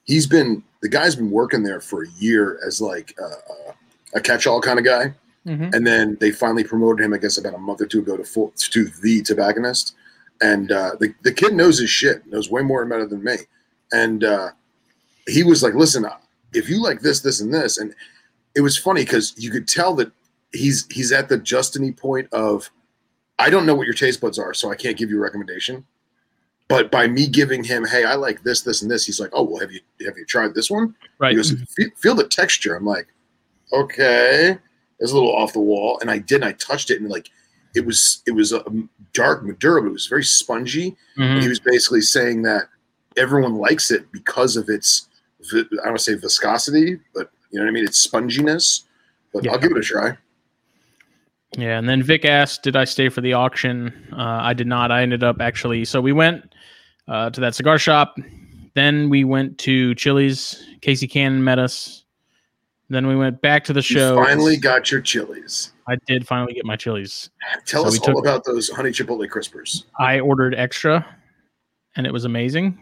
he's 0.04 0.26
been 0.26 0.62
the 0.82 0.88
guy's 0.88 1.14
been 1.14 1.30
working 1.30 1.62
there 1.62 1.80
for 1.80 2.02
a 2.02 2.08
year 2.18 2.58
as 2.66 2.80
like 2.80 3.14
uh, 3.20 3.24
uh, 3.26 3.72
a 4.14 4.20
catch-all 4.20 4.60
kind 4.60 4.78
of 4.78 4.84
guy, 4.84 5.12
mhm. 5.46 5.74
and 5.74 5.86
then 5.86 6.16
they 6.20 6.30
finally 6.30 6.64
promoted 6.64 7.04
him, 7.04 7.14
I 7.14 7.18
guess, 7.18 7.38
about 7.38 7.54
a 7.54 7.58
month 7.58 7.80
or 7.80 7.86
two 7.86 8.00
ago 8.00 8.16
to 8.16 8.24
full 8.24 8.52
to 8.56 8.84
the 9.02 9.22
tobacconist, 9.22 9.94
and 10.40 10.72
uh, 10.72 10.92
the 11.00 11.14
the 11.22 11.32
kid 11.32 11.54
knows 11.54 11.78
his 11.78 11.90
shit, 11.90 12.26
knows 12.26 12.50
way 12.50 12.62
more 12.62 12.82
about 12.82 13.00
it 13.00 13.10
than 13.10 13.24
me, 13.24 13.36
and 13.92 14.24
uh, 14.24 14.50
he 15.28 15.42
was 15.42 15.62
like, 15.62 15.74
"Listen, 15.74 16.06
if 16.52 16.68
you 16.68 16.82
like 16.82 17.00
this, 17.00 17.20
this, 17.20 17.40
and 17.40 17.52
this," 17.52 17.78
and 17.78 17.94
it 18.54 18.60
was 18.60 18.76
funny 18.76 19.02
because 19.02 19.34
you 19.36 19.50
could 19.50 19.68
tell 19.68 19.94
that 19.94 20.10
he's 20.52 20.86
he's 20.90 21.12
at 21.12 21.28
the 21.28 21.38
Justiny 21.38 21.96
point 21.96 22.32
of 22.32 22.70
I 23.38 23.50
don't 23.50 23.66
know 23.66 23.74
what 23.74 23.86
your 23.86 23.94
taste 23.94 24.20
buds 24.20 24.38
are, 24.38 24.54
so 24.54 24.70
I 24.70 24.74
can't 24.74 24.96
give 24.96 25.10
you 25.10 25.18
a 25.18 25.20
recommendation. 25.20 25.86
But 26.68 26.90
by 26.90 27.06
me 27.06 27.28
giving 27.28 27.62
him, 27.62 27.86
hey, 27.86 28.04
I 28.04 28.14
like 28.16 28.42
this, 28.42 28.62
this, 28.62 28.82
and 28.82 28.90
this, 28.90 29.06
he's 29.06 29.20
like, 29.20 29.30
oh, 29.32 29.44
well, 29.44 29.60
have 29.60 29.70
you 29.70 29.80
have 30.04 30.16
you 30.16 30.24
tried 30.24 30.54
this 30.54 30.70
one? 30.70 30.94
Right. 31.18 31.30
He 31.30 31.36
goes, 31.36 31.52
feel, 31.76 31.90
feel 31.96 32.14
the 32.14 32.26
texture. 32.26 32.74
I'm 32.74 32.84
like, 32.84 33.06
okay, 33.72 34.58
it's 35.00 35.12
a 35.12 35.14
little 35.14 35.34
off 35.34 35.52
the 35.52 35.60
wall, 35.60 35.98
and 36.00 36.10
I 36.10 36.18
did. 36.18 36.36
And 36.36 36.44
I 36.44 36.52
touched 36.52 36.90
it, 36.90 37.00
and 37.00 37.10
like, 37.10 37.30
it 37.74 37.84
was 37.84 38.22
it 38.26 38.32
was 38.32 38.52
a 38.52 38.64
dark 39.12 39.44
Maduro, 39.44 39.82
but 39.82 39.88
it 39.88 39.92
was 39.92 40.06
very 40.06 40.24
spongy. 40.24 40.96
Mhm. 41.18 41.24
And 41.24 41.42
he 41.42 41.48
was 41.48 41.60
basically 41.60 42.00
saying 42.00 42.42
that 42.42 42.68
everyone 43.16 43.54
likes 43.54 43.90
it 43.90 44.10
because 44.12 44.56
of 44.56 44.68
its, 44.68 45.08
I 45.52 45.56
don't 45.56 45.84
want 45.84 45.98
to 45.98 46.02
say 46.02 46.14
viscosity, 46.14 46.98
but 47.14 47.30
you 47.50 47.58
know 47.58 47.64
what 47.64 47.70
I 47.70 47.72
mean, 47.72 47.84
its 47.84 48.06
sponginess. 48.06 48.82
But 49.32 49.44
Yeah. 49.44 49.52
I'll 49.52 49.58
give 49.58 49.72
it 49.72 49.78
a 49.78 49.82
try. 49.82 50.16
Yeah, 51.56 51.78
and 51.78 51.88
then 51.88 52.02
Vic 52.02 52.24
asked, 52.24 52.62
"Did 52.62 52.76
I 52.76 52.84
stay 52.84 53.08
for 53.08 53.20
the 53.20 53.32
auction?" 53.32 53.92
Uh, 54.12 54.40
I 54.42 54.52
did 54.52 54.66
not. 54.66 54.90
I 54.90 55.02
ended 55.02 55.22
up 55.22 55.40
actually. 55.40 55.84
So 55.84 56.00
we 56.00 56.12
went 56.12 56.54
uh, 57.08 57.30
to 57.30 57.40
that 57.40 57.54
cigar 57.54 57.78
shop. 57.78 58.16
Then 58.74 59.08
we 59.08 59.24
went 59.24 59.58
to 59.58 59.94
Chili's. 59.94 60.62
Casey 60.82 61.06
Cannon 61.08 61.42
met 61.44 61.58
us. 61.58 62.04
Then 62.88 63.06
we 63.08 63.16
went 63.16 63.40
back 63.42 63.64
to 63.64 63.72
the 63.72 63.78
You 63.80 63.82
show. 63.82 64.14
finally 64.24 64.56
got 64.56 64.90
your 64.92 65.00
chilies. 65.00 65.72
I 65.88 65.96
did 66.06 66.26
finally 66.26 66.54
get 66.54 66.64
my 66.64 66.76
Chili's. 66.76 67.30
Tell 67.64 67.82
So 67.82 67.88
us 67.88 67.98
all 67.98 68.14
took- 68.14 68.18
about 68.24 68.44
those 68.44 68.68
honey 68.70 68.90
chipotle 68.90 69.28
crispers. 69.28 69.84
I 69.98 70.20
ordered 70.20 70.54
extra, 70.54 71.04
and 71.96 72.06
it 72.06 72.12
was 72.12 72.24
amazing. 72.24 72.78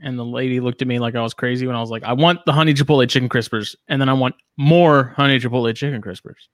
And 0.00 0.16
the 0.18 0.24
lady 0.24 0.60
looked 0.60 0.80
at 0.82 0.86
me 0.88 0.98
like 1.00 1.16
I 1.16 1.22
was 1.22 1.34
crazy 1.34 1.66
when 1.66 1.74
I 1.74 1.80
was 1.80 1.90
like, 1.90 2.04
"I 2.04 2.12
want 2.12 2.44
the 2.46 2.52
honey 2.52 2.72
chipotle 2.74 3.08
chicken 3.08 3.28
crispers, 3.28 3.74
and 3.88 4.00
then 4.00 4.08
I 4.08 4.12
want 4.12 4.36
more 4.56 5.12
honey 5.16 5.38
chipotle 5.40 5.74
chicken 5.74 6.00
crispers." 6.02 6.46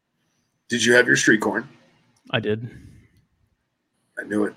Did 0.68 0.82
you 0.84 0.94
have 0.94 1.06
your 1.06 1.16
street 1.16 1.40
corn? 1.42 1.68
I 2.30 2.40
did. 2.40 2.70
I 4.18 4.23
knew 4.25 4.44
it. 4.44 4.54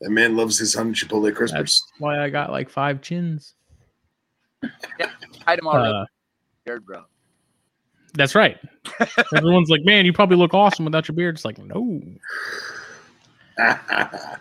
That 0.00 0.10
man 0.10 0.36
loves 0.36 0.58
his 0.58 0.74
honey 0.74 0.92
chipotle 0.92 1.32
crispers. 1.32 1.50
That's 1.52 1.82
why 1.98 2.22
I 2.22 2.30
got 2.30 2.50
like 2.50 2.70
five 2.70 3.00
chins. 3.02 3.54
Item 5.46 5.66
already, 5.66 5.92
Uh, 5.94 6.04
scared, 6.70 6.86
bro. 6.86 7.04
That's 8.14 8.34
right. 8.34 8.58
Everyone's 9.36 9.70
like, 9.70 9.82
man, 9.84 10.04
you 10.04 10.12
probably 10.12 10.36
look 10.36 10.54
awesome 10.54 10.84
without 10.84 11.08
your 11.08 11.14
beard. 11.14 11.36
It's 11.36 11.44
like, 11.44 11.58
no. 11.58 12.00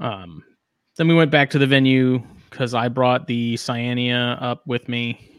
Um, 0.00 0.42
then 0.96 1.06
we 1.06 1.14
went 1.14 1.30
back 1.30 1.50
to 1.50 1.58
the 1.58 1.66
venue 1.66 2.22
because 2.48 2.72
I 2.72 2.88
brought 2.88 3.26
the 3.26 3.56
Cyania 3.56 4.40
up 4.42 4.66
with 4.66 4.88
me 4.88 5.30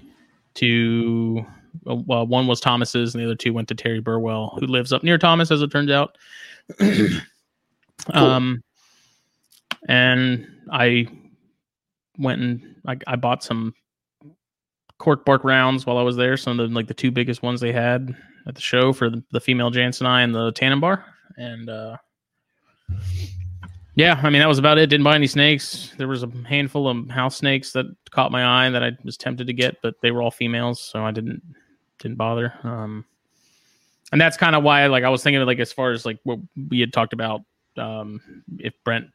to, 0.54 1.44
uh, 1.90 1.96
well, 1.96 2.28
one 2.28 2.46
was 2.46 2.60
Thomas's 2.60 3.16
and 3.16 3.22
the 3.22 3.26
other 3.26 3.36
two 3.36 3.52
went 3.52 3.68
to 3.70 3.76
Terry 3.76 4.00
Burwell, 4.00 4.56
who 4.60 4.68
lives 4.68 4.94
up 4.94 5.02
near 5.02 5.18
Thomas, 5.18 5.50
as 5.50 5.64
it 5.64 5.72
turns 5.72 5.90
out. 5.92 6.18
Um, 8.14 8.62
and 9.88 10.46
I 10.70 11.08
went 12.18 12.42
and 12.42 12.76
I, 12.86 12.98
I 13.08 13.16
bought 13.16 13.44
some 13.44 13.74
cork 15.04 15.26
bark 15.26 15.44
rounds 15.44 15.86
while 15.86 15.98
I 15.98 16.02
was 16.02 16.16
there. 16.16 16.38
Some 16.38 16.58
of 16.60 16.70
the 16.70 16.74
like 16.74 16.88
the 16.88 16.94
two 16.94 17.12
biggest 17.12 17.44
ones 17.44 17.60
they 17.60 17.74
had 17.74 18.16
at 18.48 18.56
the 18.56 18.62
show 18.62 18.94
for 18.94 19.10
the, 19.10 19.22
the 19.32 19.42
female 19.42 19.70
jansenii 19.70 20.24
and 20.24 20.34
the 20.34 20.54
Tanimbar. 20.54 21.04
And 21.38 21.70
uh 21.70 21.98
yeah, 23.96 24.20
I 24.24 24.30
mean 24.30 24.40
that 24.40 24.48
was 24.48 24.60
about 24.60 24.78
it. 24.78 24.90
Didn't 24.90 25.04
buy 25.04 25.16
any 25.16 25.28
snakes. 25.28 25.94
There 25.98 26.08
was 26.08 26.24
a 26.24 26.32
handful 26.48 26.88
of 26.88 27.10
house 27.10 27.36
snakes 27.36 27.74
that 27.74 27.86
caught 28.12 28.32
my 28.32 28.66
eye 28.66 28.70
that 28.70 28.82
I 28.82 28.92
was 29.04 29.18
tempted 29.18 29.46
to 29.48 29.54
get, 29.54 29.82
but 29.84 29.96
they 30.02 30.12
were 30.12 30.22
all 30.22 30.32
females, 30.32 30.82
so 30.82 31.04
I 31.04 31.12
didn't 31.12 31.44
didn't 32.00 32.18
bother. 32.18 32.54
Um 32.64 33.04
and 34.14 34.22
that's 34.22 34.38
kind 34.38 34.56
of 34.56 34.64
why 34.64 34.88
like 34.88 35.04
I 35.04 35.10
was 35.10 35.22
thinking 35.22 35.42
like 35.46 35.60
as 35.60 35.74
far 35.74 35.92
as 35.92 36.06
like 36.06 36.20
what 36.24 36.40
we 36.70 36.80
had 36.80 36.94
talked 36.94 37.12
about 37.12 37.42
um 37.76 38.22
if 38.58 38.74
Brent 38.86 39.08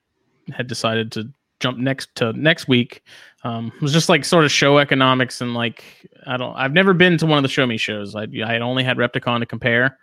had 0.50 0.66
decided 0.66 1.12
to 1.12 1.32
jump 1.60 1.78
next 1.78 2.14
to 2.16 2.34
next 2.34 2.68
week 2.68 3.02
um 3.44 3.72
it 3.74 3.82
was 3.82 3.92
just 3.92 4.08
like 4.08 4.24
sort 4.24 4.44
of 4.44 4.50
show 4.50 4.78
economics 4.78 5.40
and 5.40 5.54
like 5.54 5.84
i 6.26 6.36
don't 6.36 6.54
i've 6.56 6.72
never 6.72 6.92
been 6.92 7.16
to 7.16 7.26
one 7.26 7.38
of 7.38 7.42
the 7.42 7.48
show 7.48 7.66
me 7.66 7.76
shows. 7.76 8.14
I, 8.14 8.26
I 8.44 8.52
had 8.52 8.62
only 8.62 8.84
had 8.84 8.96
repticon 8.96 9.40
to 9.40 9.46
compare. 9.46 9.98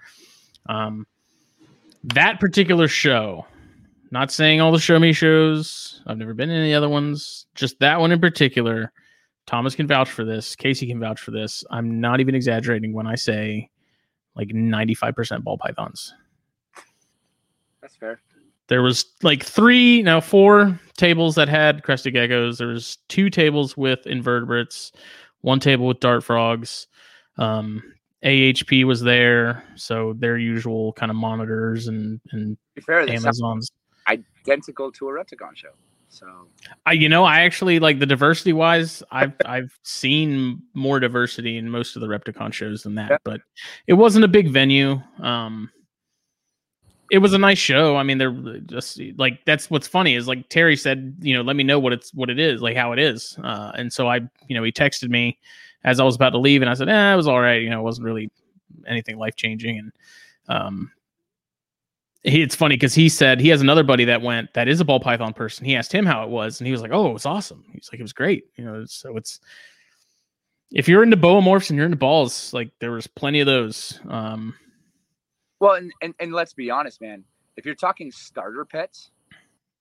Um 0.67 1.05
that 2.03 2.39
particular 2.39 2.87
show 2.87 3.45
not 4.11 4.31
saying 4.31 4.61
all 4.61 4.71
the 4.71 4.79
show 4.79 4.99
me 4.99 5.11
shows 5.13 6.01
i've 6.07 6.17
never 6.17 6.33
been 6.33 6.49
in 6.49 6.61
any 6.61 6.73
other 6.73 6.89
ones 6.89 7.45
just 7.55 7.79
that 7.79 7.99
one 7.99 8.11
in 8.11 8.19
particular. 8.19 8.91
Thomas 9.47 9.75
can 9.75 9.85
vouch 9.85 10.09
for 10.09 10.25
this. 10.25 10.55
Casey 10.55 10.87
can 10.87 10.99
vouch 10.99 11.21
for 11.21 11.29
this. 11.29 11.63
I'm 11.69 12.01
not 12.01 12.19
even 12.19 12.33
exaggerating 12.33 12.93
when 12.93 13.05
i 13.05 13.15
say 13.15 13.69
like 14.35 14.49
95% 14.49 15.43
ball 15.43 15.57
pythons. 15.57 16.13
That's 17.81 17.95
fair. 17.95 18.19
There 18.67 18.81
was 18.81 19.05
like 19.23 19.43
three 19.43 20.01
now 20.01 20.19
four 20.19 20.79
tables 20.97 21.35
that 21.35 21.47
had 21.49 21.83
crested 21.83 22.13
geckos 22.13 22.57
there 22.57 22.67
was 22.67 22.97
two 23.09 23.29
tables 23.29 23.75
with 23.77 24.05
invertebrates 24.07 24.91
one 25.41 25.59
table 25.59 25.87
with 25.87 25.99
dart 25.99 26.23
frogs 26.23 26.87
um 27.37 27.81
ahp 28.23 28.71
was 28.85 29.01
there 29.01 29.63
so 29.75 30.13
their 30.17 30.37
usual 30.37 30.93
kind 30.93 31.09
of 31.09 31.15
monitors 31.15 31.87
and 31.87 32.19
and 32.31 32.57
fair, 32.85 33.01
amazons 33.09 33.71
identical 34.47 34.91
to 34.91 35.09
a 35.09 35.11
Repticon 35.11 35.55
show. 35.55 35.69
So 36.09 36.27
I, 36.85 36.93
you 36.93 37.09
know, 37.09 37.23
I 37.25 37.41
actually 37.41 37.79
like 37.79 37.99
the 37.99 38.05
diversity 38.05 38.53
wise. 38.53 39.03
I've 39.11 39.33
I've 39.45 39.77
seen 39.83 40.61
more 40.73 40.99
diversity 40.99 41.57
in 41.57 41.69
most 41.69 41.95
of 41.95 42.01
the 42.01 42.07
Repticon 42.07 42.53
shows 42.53 42.83
than 42.83 42.95
that, 42.95 43.09
Yeah. 43.11 43.17
but 43.23 43.41
it 43.87 43.93
wasn't 43.93 44.23
a 44.23 44.27
big 44.27 44.49
venue. 44.49 45.01
Um, 45.19 45.69
it 47.11 47.19
was 47.19 47.33
a 47.33 47.37
nice 47.37 47.57
show. 47.57 47.97
I 47.97 48.03
mean, 48.03 48.17
they're 48.17 48.31
just 48.65 48.99
like 49.17 49.43
that's 49.45 49.69
what's 49.69 49.87
funny 49.87 50.15
is 50.15 50.27
like 50.27 50.49
Terry 50.49 50.75
said, 50.75 51.15
you 51.21 51.35
know, 51.35 51.41
let 51.41 51.55
me 51.55 51.63
know 51.63 51.79
what 51.79 51.93
it's 51.93 52.13
what 52.13 52.29
it 52.29 52.39
is, 52.39 52.61
like 52.61 52.75
how 52.75 52.91
it 52.91 52.99
is. 52.99 53.37
Uh, 53.43 53.71
and 53.75 53.91
so 53.91 54.07
I, 54.07 54.21
you 54.47 54.55
know, 54.55 54.63
he 54.63 54.71
texted 54.71 55.09
me 55.09 55.37
as 55.83 55.99
I 55.99 56.03
was 56.03 56.15
about 56.15 56.31
to 56.31 56.39
leave, 56.39 56.61
and 56.61 56.69
I 56.69 56.73
said, 56.73 56.89
eh, 56.89 57.13
it 57.13 57.15
was 57.15 57.27
all 57.27 57.39
right. 57.39 57.61
You 57.61 57.69
know, 57.69 57.79
it 57.79 57.83
wasn't 57.83 58.05
really 58.05 58.31
anything 58.87 59.17
life 59.17 59.35
changing, 59.35 59.77
and 59.77 59.91
um, 60.47 60.91
he, 62.23 62.41
it's 62.41 62.55
funny 62.55 62.75
because 62.75 62.95
he 62.95 63.07
said 63.07 63.39
he 63.39 63.49
has 63.49 63.61
another 63.61 63.83
buddy 63.83 64.05
that 64.05 64.21
went 64.21 64.53
that 64.53 64.67
is 64.67 64.79
a 64.79 64.85
ball 64.85 64.99
python 64.99 65.33
person. 65.33 65.65
He 65.65 65.75
asked 65.75 65.93
him 65.93 66.05
how 66.05 66.23
it 66.23 66.29
was, 66.29 66.59
and 66.59 66.65
he 66.65 66.71
was 66.71 66.81
like, 66.81 66.91
"Oh, 66.91 67.09
it 67.09 67.13
was 67.13 67.25
awesome." 67.25 67.63
He's 67.71 67.89
like, 67.91 67.99
"It 67.99 68.03
was 68.03 68.13
great." 68.13 68.45
You 68.55 68.65
know, 68.65 68.85
so 68.85 69.15
it's 69.15 69.39
if 70.71 70.89
you're 70.89 71.03
into 71.03 71.17
boa 71.17 71.41
morphs 71.41 71.69
and 71.69 71.77
you're 71.77 71.85
into 71.85 71.97
balls, 71.97 72.51
like 72.51 72.71
there 72.79 72.91
was 72.91 73.05
plenty 73.07 73.39
of 73.39 73.45
those. 73.45 73.99
Um, 74.09 74.55
well, 75.65 75.75
and, 75.75 75.91
and 76.01 76.13
and 76.19 76.31
let's 76.31 76.53
be 76.53 76.69
honest, 76.69 77.01
man. 77.01 77.23
If 77.57 77.65
you're 77.65 77.73
talking 77.73 78.11
starter 78.11 78.65
pets, 78.65 79.09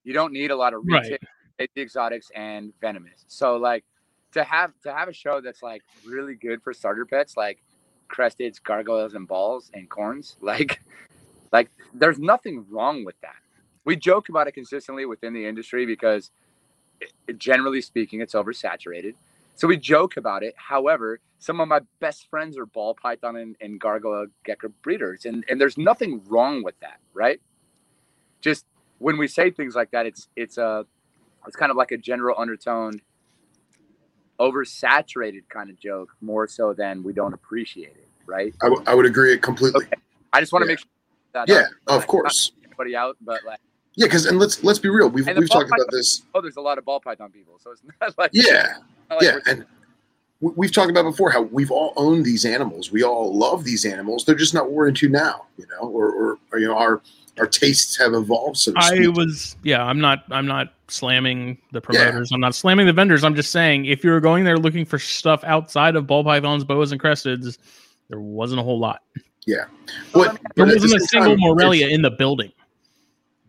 you 0.02 0.14
don't 0.14 0.32
need 0.32 0.50
a 0.50 0.56
lot 0.56 0.72
of 0.72 0.82
retail, 0.84 1.18
right. 1.60 1.70
exotics, 1.76 2.30
and 2.34 2.72
venomous. 2.80 3.24
So 3.28 3.56
like 3.56 3.84
to 4.32 4.42
have 4.44 4.72
to 4.84 4.94
have 4.94 5.08
a 5.08 5.12
show 5.12 5.42
that's 5.42 5.62
like 5.62 5.82
really 6.06 6.36
good 6.36 6.62
for 6.62 6.72
starter 6.72 7.04
pets, 7.04 7.36
like 7.36 7.62
cresteds, 8.08 8.62
gargoyles, 8.62 9.14
and 9.14 9.28
balls 9.28 9.70
and 9.74 9.90
corns, 9.90 10.36
like 10.40 10.80
like 11.52 11.70
there's 11.92 12.18
nothing 12.18 12.64
wrong 12.70 13.04
with 13.04 13.20
that. 13.20 13.36
We 13.84 13.96
joke 13.96 14.30
about 14.30 14.48
it 14.48 14.52
consistently 14.52 15.04
within 15.04 15.34
the 15.34 15.44
industry 15.46 15.84
because 15.84 16.30
it- 17.28 17.38
generally 17.38 17.82
speaking, 17.82 18.22
it's 18.22 18.34
oversaturated. 18.34 19.14
So 19.54 19.68
we 19.68 19.76
joke 19.76 20.16
about 20.16 20.42
it. 20.42 20.54
However, 20.56 21.20
some 21.38 21.60
of 21.60 21.68
my 21.68 21.80
best 22.00 22.28
friends 22.28 22.58
are 22.58 22.66
ball 22.66 22.94
python 22.94 23.36
and, 23.36 23.56
and 23.60 23.78
gargoyle 23.80 24.26
gecko 24.44 24.68
breeders, 24.82 25.26
and, 25.26 25.44
and 25.48 25.60
there's 25.60 25.78
nothing 25.78 26.22
wrong 26.26 26.62
with 26.64 26.78
that, 26.80 26.98
right? 27.12 27.40
Just 28.40 28.66
when 28.98 29.16
we 29.18 29.28
say 29.28 29.50
things 29.50 29.74
like 29.74 29.90
that, 29.92 30.06
it's 30.06 30.28
it's 30.36 30.58
a 30.58 30.86
it's 31.46 31.56
kind 31.56 31.70
of 31.70 31.76
like 31.76 31.92
a 31.92 31.96
general 31.98 32.34
undertone, 32.38 33.00
oversaturated 34.40 35.48
kind 35.48 35.70
of 35.70 35.78
joke, 35.78 36.10
more 36.20 36.48
so 36.48 36.72
than 36.72 37.02
we 37.02 37.12
don't 37.12 37.34
appreciate 37.34 37.96
it, 37.96 38.08
right? 38.26 38.54
I, 38.62 38.66
w- 38.66 38.82
I 38.86 38.94
would 38.94 39.06
agree 39.06 39.36
completely. 39.38 39.84
Okay. 39.84 39.96
I 40.32 40.40
just 40.40 40.52
want 40.52 40.62
to 40.62 40.66
Yeah. 40.66 40.72
make 40.72 40.78
sure 40.80 40.88
that 41.34 41.48
Yeah, 41.48 41.66
uh, 41.88 41.96
of 41.96 42.06
course. 42.06 42.52
anybody 42.64 42.96
out, 42.96 43.16
but 43.20 43.44
like, 43.44 43.60
Yeah, 43.94 44.06
because 44.06 44.26
and 44.26 44.38
let's 44.38 44.64
let's 44.64 44.78
be 44.78 44.88
real. 44.88 45.08
We've 45.08 45.26
we've 45.26 45.48
talked 45.50 45.68
about 45.70 45.90
this. 45.90 46.22
oh, 46.34 46.40
there's 46.40 46.56
a 46.56 46.60
lot 46.60 46.78
of 46.78 46.84
ball 46.84 47.00
python 47.00 47.30
people, 47.30 47.58
so 47.60 47.70
it's 47.70 47.82
not 48.00 48.16
like 48.18 48.30
Yeah, 48.32 48.78
like 49.10 49.22
yeah, 49.22 49.38
and 49.46 49.64
we- 50.40 50.52
we've 50.56 50.72
talked 50.72 50.90
about 50.90 51.04
before 51.04 51.30
how 51.30 51.42
we've 51.42 51.70
all 51.70 51.92
owned 51.96 52.24
these 52.24 52.44
animals. 52.44 52.90
We 52.92 53.02
all 53.02 53.36
love 53.36 53.64
these 53.64 53.84
animals. 53.84 54.24
They're 54.24 54.34
just 54.34 54.54
not 54.54 54.64
what 54.64 54.72
we're 54.72 54.88
into 54.88 55.08
now, 55.08 55.46
you 55.56 55.66
know, 55.70 55.88
or, 55.88 56.10
or, 56.10 56.38
or 56.52 56.58
you 56.58 56.68
know, 56.68 56.76
our 56.76 57.02
our 57.38 57.46
tastes 57.48 57.96
have 57.98 58.14
evolved. 58.14 58.56
So 58.58 58.72
to 58.72 58.78
I 58.78 58.94
speak. 58.94 59.16
was, 59.16 59.56
yeah, 59.64 59.82
I'm 59.84 60.00
not, 60.00 60.22
I'm 60.30 60.46
not 60.46 60.72
slamming 60.86 61.58
the 61.72 61.80
promoters. 61.80 62.30
I'm 62.30 62.38
not 62.40 62.54
slamming 62.54 62.86
the 62.86 62.92
vendors. 62.92 63.24
I'm 63.24 63.34
just 63.34 63.50
saying 63.50 63.86
if 63.86 64.04
you 64.04 64.10
were 64.10 64.20
going 64.20 64.44
there 64.44 64.56
looking 64.56 64.84
for 64.84 65.00
stuff 65.00 65.42
outside 65.42 65.96
of 65.96 66.06
ball 66.06 66.22
pythons, 66.22 66.62
boas, 66.62 66.92
and 66.92 67.00
cresteds, 67.00 67.58
there 68.08 68.20
wasn't 68.20 68.60
a 68.60 68.62
whole 68.62 68.78
lot. 68.78 69.02
Yeah, 69.46 69.64
But, 70.12 70.38
There 70.54 70.64
but 70.64 70.74
wasn't 70.80 71.02
a 71.02 71.06
single 71.06 71.32
time, 71.36 71.40
Morelia 71.40 71.88
in 71.88 72.02
the 72.02 72.12
building. 72.12 72.52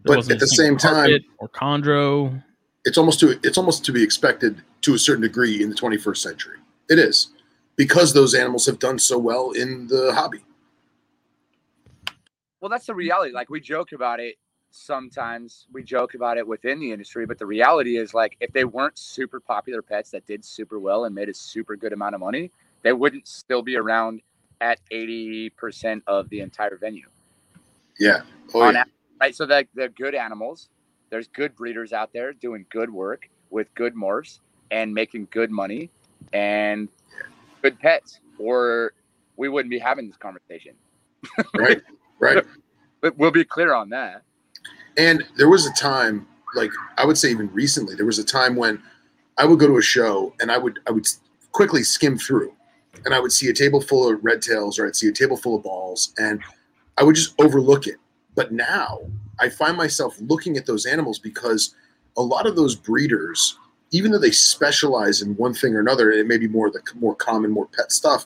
But 0.03 0.17
at 0.31 0.39
the 0.39 0.47
single 0.47 0.47
same 0.47 0.77
time- 0.77 0.93
carpet 0.95 1.23
or 1.37 1.49
chondro. 1.49 2.43
It's 2.85 2.97
almost 2.97 3.19
to 3.19 3.39
it's 3.43 3.57
almost 3.57 3.83
to 3.85 3.91
be 3.91 4.01
expected 4.03 4.61
to 4.81 4.93
a 4.93 4.99
certain 4.99 5.21
degree 5.23 5.61
in 5.61 5.69
the 5.69 5.75
21st 5.75 6.17
century. 6.17 6.57
It 6.89 6.99
is 6.99 7.29
because 7.75 8.13
those 8.13 8.33
animals 8.33 8.65
have 8.67 8.79
done 8.79 8.97
so 8.99 9.17
well 9.17 9.51
in 9.51 9.87
the 9.87 10.13
hobby. 10.13 10.39
well, 12.61 12.69
that's 12.69 12.85
the 12.85 12.95
reality. 12.95 13.33
Like 13.33 13.49
we 13.49 13.59
joke 13.59 13.91
about 13.91 14.19
it 14.19 14.35
sometimes. 14.71 15.67
We 15.73 15.83
joke 15.83 16.13
about 16.13 16.37
it 16.37 16.47
within 16.47 16.79
the 16.79 16.91
industry, 16.91 17.25
but 17.25 17.37
the 17.39 17.45
reality 17.45 17.97
is 17.97 18.13
like 18.13 18.37
if 18.39 18.51
they 18.53 18.65
weren't 18.65 18.97
super 18.97 19.39
popular 19.39 19.81
pets 19.81 20.11
that 20.11 20.25
did 20.25 20.43
super 20.45 20.79
well 20.79 21.05
and 21.05 21.13
made 21.15 21.29
a 21.29 21.33
super 21.33 21.75
good 21.75 21.93
amount 21.93 22.15
of 22.15 22.21
money, 22.21 22.51
they 22.81 22.93
wouldn't 22.93 23.27
still 23.27 23.61
be 23.61 23.75
around 23.75 24.21
at 24.61 24.79
80% 24.91 26.01
of 26.07 26.29
the 26.29 26.39
entire 26.39 26.77
venue. 26.77 27.07
Yeah. 27.99 28.21
Oh, 28.53 28.69
yeah. 28.69 28.83
a- 28.83 28.85
right? 29.19 29.35
So 29.35 29.45
that 29.47 29.67
they're 29.73 29.89
good 29.89 30.15
animals. 30.15 30.69
There's 31.15 31.29
good 31.29 31.55
breeders 31.55 31.93
out 31.93 32.11
there 32.11 32.33
doing 32.33 32.65
good 32.69 32.89
work 32.89 33.29
with 33.49 33.73
good 33.73 33.95
morphs 33.95 34.41
and 34.69 34.93
making 34.93 35.29
good 35.31 35.49
money 35.49 35.89
and 36.33 36.89
good 37.61 37.79
pets, 37.79 38.19
or 38.37 38.91
we 39.37 39.47
wouldn't 39.47 39.69
be 39.69 39.79
having 39.79 40.07
this 40.09 40.17
conversation. 40.17 40.73
Right. 41.57 41.81
Right. 42.19 42.43
But 42.99 43.17
we'll 43.17 43.31
be 43.31 43.45
clear 43.45 43.73
on 43.73 43.87
that. 43.91 44.23
And 44.97 45.23
there 45.37 45.47
was 45.47 45.65
a 45.65 45.71
time, 45.71 46.27
like 46.53 46.71
I 46.97 47.05
would 47.05 47.17
say 47.17 47.31
even 47.31 47.49
recently, 47.53 47.95
there 47.95 48.05
was 48.05 48.19
a 48.19 48.23
time 48.25 48.57
when 48.57 48.83
I 49.37 49.45
would 49.45 49.57
go 49.57 49.67
to 49.67 49.77
a 49.77 49.81
show 49.81 50.33
and 50.41 50.51
I 50.51 50.57
would 50.57 50.79
I 50.85 50.91
would 50.91 51.07
quickly 51.53 51.83
skim 51.83 52.17
through 52.17 52.51
and 53.05 53.13
I 53.13 53.21
would 53.21 53.31
see 53.31 53.47
a 53.47 53.53
table 53.53 53.79
full 53.79 54.09
of 54.09 54.19
red 54.21 54.41
tails 54.41 54.77
or 54.77 54.85
I'd 54.85 54.97
see 54.97 55.07
a 55.07 55.13
table 55.13 55.37
full 55.37 55.55
of 55.55 55.63
balls 55.63 56.13
and 56.17 56.41
I 56.97 57.03
would 57.03 57.15
just 57.15 57.39
overlook 57.39 57.87
it. 57.87 57.95
But 58.35 58.51
now 58.51 58.99
I 59.39 59.49
find 59.49 59.75
myself 59.77 60.17
looking 60.21 60.57
at 60.57 60.65
those 60.65 60.85
animals 60.85 61.19
because 61.19 61.75
a 62.17 62.21
lot 62.21 62.45
of 62.47 62.55
those 62.55 62.75
breeders, 62.75 63.57
even 63.91 64.11
though 64.11 64.19
they 64.19 64.31
specialize 64.31 65.21
in 65.21 65.35
one 65.35 65.53
thing 65.53 65.75
or 65.75 65.79
another, 65.79 66.11
and 66.11 66.19
it 66.19 66.27
may 66.27 66.37
be 66.37 66.47
more 66.47 66.69
the 66.71 66.81
more 66.99 67.15
common, 67.15 67.51
more 67.51 67.67
pet 67.67 67.91
stuff, 67.91 68.25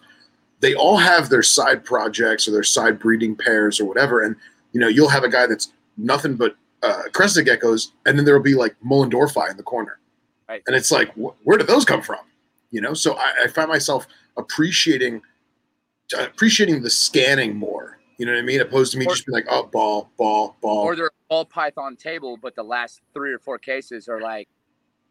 they 0.60 0.76
all 0.76 0.98
have 0.98 1.30
their 1.30 1.44
side 1.44 1.84
projects 1.86 2.48
or 2.48 2.52
their 2.52 2.64
side 2.64 3.00
breeding 3.00 3.36
pairs 3.36 3.80
or 3.80 3.86
whatever. 3.86 4.22
And 4.22 4.36
you 4.74 4.80
know, 4.80 4.88
you'll 4.88 5.10
have 5.10 5.24
a 5.24 5.30
guy 5.30 5.48
that's 5.48 5.72
nothing 5.98 6.36
but 6.36 6.56
uh, 6.84 7.04
crested 7.14 7.46
geckos, 7.48 7.88
and 8.06 8.18
then 8.18 8.26
there'll 8.26 8.42
be 8.42 8.56
like 8.56 8.76
moellendorffi 8.86 9.50
in 9.52 9.58
the 9.58 9.64
corner, 9.64 10.00
Right. 10.48 10.62
and 10.68 10.76
it's 10.76 10.92
like, 10.92 11.14
wh- 11.16 11.36
where 11.46 11.58
did 11.58 11.68
those 11.68 11.84
come 11.86 12.02
from? 12.02 12.20
You 12.72 12.80
know, 12.82 12.94
so 12.94 13.16
I, 13.18 13.34
I 13.44 13.48
find 13.48 13.68
myself 13.68 14.08
appreciating 14.38 15.22
uh, 16.18 16.24
appreciating 16.24 16.82
the 16.82 16.90
scanning 16.90 17.56
more. 17.56 17.99
You 18.20 18.26
know 18.26 18.34
what 18.34 18.40
I 18.40 18.44
mean? 18.44 18.60
Opposed 18.62 18.92
to 18.92 18.98
me 19.00 19.06
Or- 19.06 19.12
just 19.12 19.26
being 19.26 19.34
like, 19.34 19.48
oh, 19.50 19.64
ball, 19.64 20.12
ball, 20.18 20.58
ball. 20.62 20.80
Or 20.84 20.96
they're 20.96 21.08
a 21.08 21.10
ball 21.30 21.46
python 21.46 21.96
table, 21.96 22.38
but 22.38 22.54
the 22.54 22.64
last 22.64 23.02
three 23.14 23.34
or 23.34 23.40
four 23.40 23.58
cases 23.58 24.08
are 24.10 24.20
like 24.20 24.50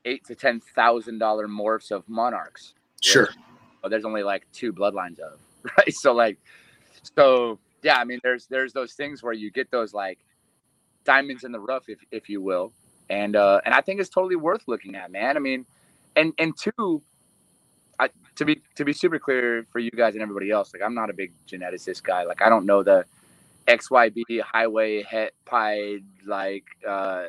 eight 0.05 0.25
to 0.27 0.35
ten 0.35 0.61
thousand 0.61 1.19
dollar 1.19 1.49
morphs 1.49 1.91
of 1.91 2.07
monarchs. 2.09 2.75
sure, 3.03 3.31
but 3.83 3.89
there's 3.89 4.05
only 4.05 4.23
like 4.23 4.47
two 4.53 4.73
bloodlines 4.73 5.19
of 5.19 5.39
right 5.79 5.93
so 5.93 6.13
like 6.13 6.39
so 7.17 7.59
yeah 7.83 7.97
i 7.97 8.05
mean 8.05 8.21
there's 8.23 8.47
there's 8.47 8.73
those 8.73 8.93
things 8.95 9.23
where 9.25 9.33
you 9.33 9.51
get 9.51 9.71
those 9.73 9.93
like 9.93 10.19
diamonds 11.05 11.43
in 11.45 11.51
the 11.51 11.59
rough 11.59 11.89
if, 11.89 11.99
if 12.13 12.29
you 12.29 12.41
will 12.41 12.73
and 13.11 13.35
uh 13.35 13.61
and 13.65 13.75
i 13.75 13.81
think 13.81 14.01
it's 14.01 14.09
totally 14.09 14.37
worth 14.37 14.63
looking 14.69 14.95
at 14.95 15.11
man 15.11 15.37
i 15.37 15.41
mean 15.41 15.67
and 16.15 16.33
and 16.39 16.57
two 16.57 17.03
to 18.39 18.45
be 18.45 18.63
to 18.77 18.85
be 18.85 18.93
super 18.93 19.19
clear 19.19 19.67
for 19.73 19.81
you 19.81 19.91
guys 19.91 20.15
and 20.15 20.23
everybody 20.23 20.51
else 20.51 20.73
like 20.73 20.83
i'm 20.83 20.95
not 20.95 21.11
a 21.11 21.13
big 21.13 21.33
geneticist 21.47 22.03
guy. 22.03 22.23
Like 22.23 22.41
i 22.41 22.49
don't 22.49 22.65
know 22.65 22.83
the 22.83 23.05
xyb 23.67 24.41
highway 24.41 25.03
het 25.03 25.35
pied 25.45 26.05
like 26.27 26.65
uh 26.87 27.27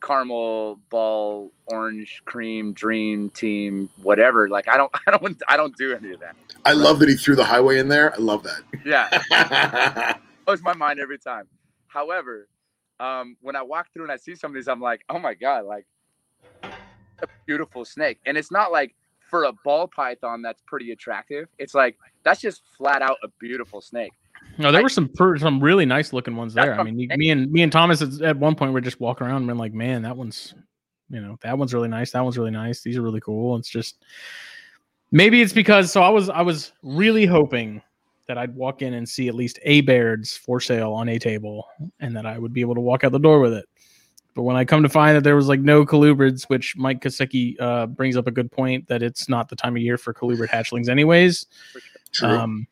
caramel 0.00 0.78
ball 0.90 1.50
orange 1.66 2.22
cream 2.24 2.72
dream 2.72 3.30
team 3.30 3.90
whatever. 4.02 4.48
Like 4.48 4.68
i 4.68 4.76
don't 4.76 4.90
i 5.06 5.10
don't 5.10 5.42
i 5.48 5.56
don't 5.56 5.76
do 5.76 5.94
any 5.94 6.12
of 6.12 6.20
that. 6.20 6.36
I 6.64 6.72
love 6.72 7.00
that 7.00 7.08
he 7.08 7.16
threw 7.16 7.34
the 7.36 7.44
highway 7.44 7.78
in 7.78 7.88
there. 7.88 8.14
I 8.14 8.18
love 8.18 8.44
that. 8.44 8.62
yeah. 8.86 10.16
Blows 10.46 10.62
my 10.62 10.74
mind 10.74 11.00
every 11.00 11.18
time. 11.18 11.46
However 11.88 12.48
um 13.00 13.36
when 13.40 13.56
i 13.56 13.62
walk 13.62 13.88
through 13.92 14.04
and 14.04 14.12
i 14.12 14.16
see 14.16 14.36
some 14.36 14.52
of 14.52 14.54
these 14.54 14.68
i'm 14.68 14.80
like 14.80 15.00
oh 15.08 15.18
my 15.18 15.34
god 15.34 15.64
like 15.64 15.84
a 16.62 17.26
beautiful 17.46 17.84
snake. 17.84 18.18
And 18.26 18.36
it's 18.36 18.50
not 18.50 18.72
like 18.72 18.94
for 19.34 19.44
a 19.44 19.52
ball 19.64 19.88
python 19.88 20.42
that's 20.42 20.62
pretty 20.64 20.92
attractive 20.92 21.48
it's 21.58 21.74
like 21.74 21.96
that's 22.22 22.40
just 22.40 22.62
flat 22.76 23.02
out 23.02 23.16
a 23.24 23.28
beautiful 23.40 23.80
snake 23.80 24.12
No, 24.58 24.70
there 24.70 24.80
I- 24.80 24.82
were 24.84 24.88
some 24.88 25.08
per, 25.08 25.36
some 25.38 25.58
really 25.58 25.84
nice 25.86 26.12
looking 26.12 26.36
ones 26.36 26.54
there. 26.54 26.78
I 26.78 26.82
mean, 26.84 26.98
you- 27.00 27.08
me 27.16 27.30
and 27.30 27.50
me 27.50 27.62
and 27.62 27.72
Thomas 27.72 28.00
at, 28.02 28.20
at 28.22 28.36
one 28.36 28.54
point 28.54 28.72
were 28.72 28.80
just 28.80 29.00
walking 29.00 29.26
around 29.26 29.38
and 29.38 29.46
been 29.48 29.58
like, 29.58 29.72
man, 29.72 30.02
that 30.02 30.16
one's, 30.16 30.54
you 31.10 31.20
know, 31.20 31.36
that 31.42 31.56
one's 31.58 31.72
really 31.74 31.88
nice. 31.88 32.12
That 32.12 32.22
one's 32.22 32.36
really 32.38 32.50
nice. 32.50 32.80
These 32.82 32.96
are 32.96 33.02
really 33.02 33.20
cool. 33.20 33.56
It's 33.56 33.68
just 33.70 34.04
maybe 35.10 35.40
it's 35.42 35.52
because 35.52 35.90
so 35.90 36.02
I 36.02 36.08
was 36.10 36.28
I 36.28 36.42
was 36.42 36.72
really 36.82 37.26
hoping 37.26 37.80
that 38.28 38.38
I'd 38.38 38.54
walk 38.54 38.82
in 38.82 38.94
and 38.94 39.08
see 39.08 39.28
at 39.28 39.34
least 39.34 39.58
a 39.64 39.80
Baird's 39.82 40.36
for 40.36 40.60
sale 40.60 40.92
on 40.92 41.08
a 41.08 41.18
table, 41.18 41.66
and 42.00 42.14
that 42.16 42.26
I 42.26 42.38
would 42.38 42.52
be 42.52 42.60
able 42.60 42.74
to 42.74 42.80
walk 42.80 43.02
out 43.04 43.12
the 43.12 43.18
door 43.18 43.40
with 43.40 43.54
it. 43.54 43.66
But 44.34 44.42
when 44.42 44.56
I 44.56 44.64
come 44.64 44.82
to 44.82 44.88
find 44.88 45.16
that 45.16 45.22
there 45.22 45.36
was 45.36 45.48
like 45.48 45.60
no 45.60 45.86
colubrids, 45.86 46.44
which 46.44 46.76
Mike 46.76 47.00
Kosicki 47.00 47.54
uh, 47.60 47.86
brings 47.86 48.16
up 48.16 48.26
a 48.26 48.32
good 48.32 48.50
point 48.50 48.88
that 48.88 49.02
it's 49.02 49.28
not 49.28 49.48
the 49.48 49.56
time 49.56 49.76
of 49.76 49.82
year 49.82 49.96
for 49.96 50.12
colubrid 50.12 50.48
hatchlings, 50.48 50.88
anyways. 50.88 51.46
True. 52.12 52.28
Um, 52.28 52.66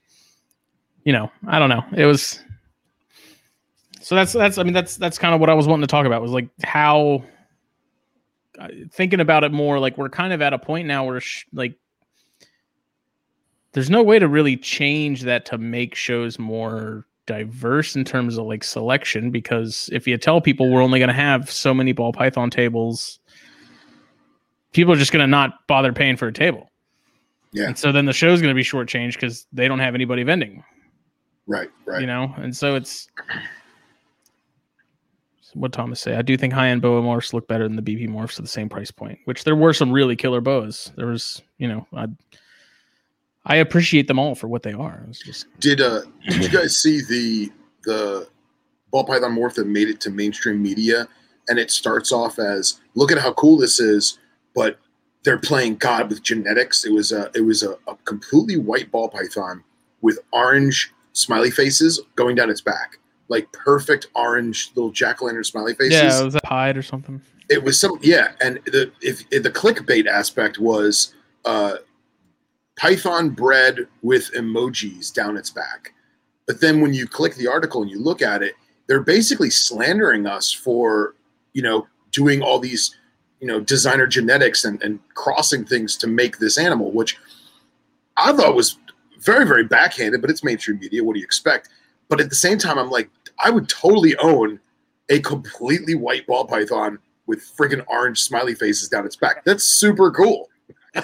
you 1.05 1.13
know, 1.13 1.31
I 1.47 1.59
don't 1.59 1.69
know. 1.69 1.85
It 1.97 2.07
was 2.07 2.41
so 4.01 4.17
that's 4.17 4.33
that's 4.33 4.59
I 4.59 4.65
mean 4.65 4.73
that's 4.73 4.97
that's 4.97 5.19
kind 5.19 5.35
of 5.35 5.41
what 5.41 5.49
I 5.49 5.55
was 5.55 5.67
wanting 5.67 5.83
to 5.83 5.91
talk 5.91 6.07
about 6.07 6.21
was 6.21 6.33
like 6.33 6.49
how 6.65 7.25
uh, 8.59 8.69
thinking 8.91 9.21
about 9.21 9.45
it 9.45 9.53
more 9.53 9.79
like 9.79 9.97
we're 9.97 10.09
kind 10.09 10.33
of 10.33 10.43
at 10.43 10.53
a 10.53 10.59
point 10.59 10.89
now 10.89 11.05
where 11.07 11.21
sh- 11.21 11.45
like 11.53 11.77
there's 13.73 13.91
no 13.91 14.03
way 14.03 14.19
to 14.19 14.29
really 14.29 14.57
change 14.57 15.23
that 15.23 15.47
to 15.47 15.59
make 15.59 15.95
shows 15.95 16.39
more 16.39 17.07
diverse 17.27 17.95
in 17.95 18.05
terms 18.05 18.37
of 18.37 18.47
like 18.47 18.65
selection 18.65 19.31
because 19.31 19.89
if 19.93 20.07
you 20.09 20.19
tell 20.19 20.41
people 20.41 20.71
we're 20.71 20.83
only 20.83 20.99
going 20.99 21.09
to 21.09 21.15
have 21.15 21.51
so 21.51 21.73
many 21.73 21.93
ball 21.93 22.13
python 22.13 22.51
tables 22.51 23.21
people 24.73 24.93
are 24.93 24.97
just 24.97 25.13
going 25.13 25.23
to 25.23 25.27
not 25.29 25.67
bother 25.69 25.93
paying 25.93 26.17
for 26.17 26.27
a 26.27 26.33
table 26.33 26.69
Yeah. 27.53 27.67
and 27.67 27.79
so 27.79 27.93
then 27.93 28.07
the 28.07 28.13
show's 28.13 28.41
going 28.41 28.51
to 28.53 28.57
be 28.59 28.65
shortchanged 28.65 29.15
because 29.15 29.47
they 29.53 29.69
don't 29.69 29.79
have 29.79 29.95
anybody 29.95 30.25
vending 30.25 30.65
right, 31.47 31.71
right. 31.87 32.01
you 32.01 32.07
know 32.09 32.35
and 32.39 32.57
so 32.57 32.75
it's 32.75 33.09
what 35.55 35.73
thomas 35.73 36.01
say 36.01 36.17
i 36.17 36.23
do 36.23 36.37
think 36.37 36.53
high-end 36.53 36.81
boa 36.83 37.03
morphs 37.03 37.33
look 37.33 37.47
better 37.47 37.65
than 37.69 37.77
the 37.77 37.83
bp 37.83 38.09
morphs 38.09 38.39
at 38.39 38.45
the 38.45 38.49
same 38.49 38.69
price 38.69 38.91
point 38.91 39.19
which 39.27 39.45
there 39.45 39.55
were 39.57 39.73
some 39.75 39.93
really 39.93 40.17
killer 40.17 40.41
boas 40.41 40.91
there 40.97 41.07
was 41.07 41.41
you 41.59 41.69
know 41.69 41.87
i 41.95 42.07
i 43.47 43.57
appreciate 43.57 44.07
them 44.09 44.19
all 44.19 44.35
for 44.35 44.49
what 44.49 44.63
they 44.63 44.73
are 44.73 45.05
just 45.11 45.47
Did 45.61 45.81
uh 45.81 46.03
did 46.29 46.43
you 46.45 46.49
guys 46.49 46.77
see 46.77 47.01
the 47.03 47.51
the 47.85 48.29
ball 48.91 49.05
python 49.05 49.35
morph 49.35 49.55
that 49.55 49.67
made 49.67 49.89
it 49.89 50.01
to 50.03 50.11
mainstream 50.11 50.63
media? 50.63 51.09
And 51.49 51.59
it 51.59 51.71
starts 51.73 52.13
off 52.13 52.39
as 52.39 52.81
look 52.95 53.11
at 53.11 53.19
how 53.19 53.33
cool 53.33 53.57
this 53.57 53.81
is, 53.81 54.19
but 54.55 54.79
they're 55.25 55.39
playing 55.39 55.77
God 55.77 56.09
with 56.09 56.23
genetics. 56.23 56.85
It 56.85 56.93
was 56.93 57.11
a 57.11 57.31
it 57.35 57.41
was 57.41 57.63
a, 57.65 57.73
a 57.89 57.97
completely 58.05 58.57
white 58.59 58.93
ball 58.93 59.09
python 59.09 59.65
with 60.03 60.21
orange 60.33 60.93
smiley 61.15 61.51
faces 61.51 62.01
going 62.15 62.37
down 62.37 62.49
its 62.51 62.61
back, 62.61 62.99
like 63.29 63.51
perfect 63.53 64.07
orange 64.15 64.71
little 64.77 64.91
jack 64.93 65.21
o' 65.21 65.27
lantern 65.27 65.43
smiley 65.45 65.75
faces. 65.75 65.93
yeah 65.95 66.23
was 66.23 66.35
that 66.35 66.43
pied 66.45 66.77
or 66.77 66.83
something 66.83 67.21
It 67.49 67.65
was 67.65 67.79
some 67.81 67.99
yeah, 68.03 68.33
and 68.41 68.61
the 68.67 68.93
if, 69.01 69.25
if 69.33 69.43
the 69.43 69.51
clickbait 69.51 70.07
aspect 70.07 70.59
was 70.61 71.15
uh, 71.45 71.77
Python 72.77 73.31
bred 73.31 73.87
with 74.03 74.33
emojis 74.33 75.13
down 75.13 75.37
its 75.37 75.51
back, 75.51 75.93
but 76.47 76.61
then 76.61 76.81
when 76.81 76.95
you 76.95 77.07
click 77.07 77.35
the 77.35 77.49
article 77.49 77.83
and 77.83 77.91
you 77.91 78.01
look 78.01 78.23
at 78.23 78.43
it, 78.43 78.55
they're 78.87 79.03
basically 79.03 79.51
slandering 79.51 80.27
us 80.27 80.53
for 80.53 81.15
you 81.53 81.63
know 81.63 81.87
doing 82.11 82.43
all 82.43 82.59
these 82.59 82.97
you 83.41 83.47
know 83.47 83.61
designer 83.61 84.07
genetics 84.07 84.65
and, 84.65 84.83
and 84.83 85.01
crossing 85.15 85.65
things 85.65 85.97
to 85.99 86.07
make 86.07 86.39
this 86.39 86.59
animal, 86.59 86.91
which 86.91 87.19
I 88.17 88.33
thought 88.33 88.55
was 88.55 88.79
very 89.21 89.47
very 89.47 89.65
backhanded, 89.65 90.21
but 90.21 90.31
it's 90.31 90.45
mainstream 90.45 90.79
media. 90.79 91.05
What 91.05 91.15
do 91.15 91.21
you 91.21 91.25
expect? 91.25 91.69
But 92.09 92.21
at 92.21 92.29
the 92.29 92.37
same 92.37 92.59
time, 92.59 92.79
I'm 92.79 92.91
like, 92.91 93.11
I 93.43 93.51
would 93.51 93.69
totally 93.69 94.17
own 94.17 94.61
a 95.09 95.21
completely 95.21 95.95
white 95.95 96.27
ball 96.27 96.45
python 96.45 96.99
with 97.27 97.41
freaking 97.57 97.85
orange 97.87 98.21
smiley 98.21 98.55
faces 98.55 98.89
down 98.89 99.07
its 99.07 99.17
back. 99.17 99.45
That's 99.45 99.79
super 99.79 100.11
cool. 100.11 100.49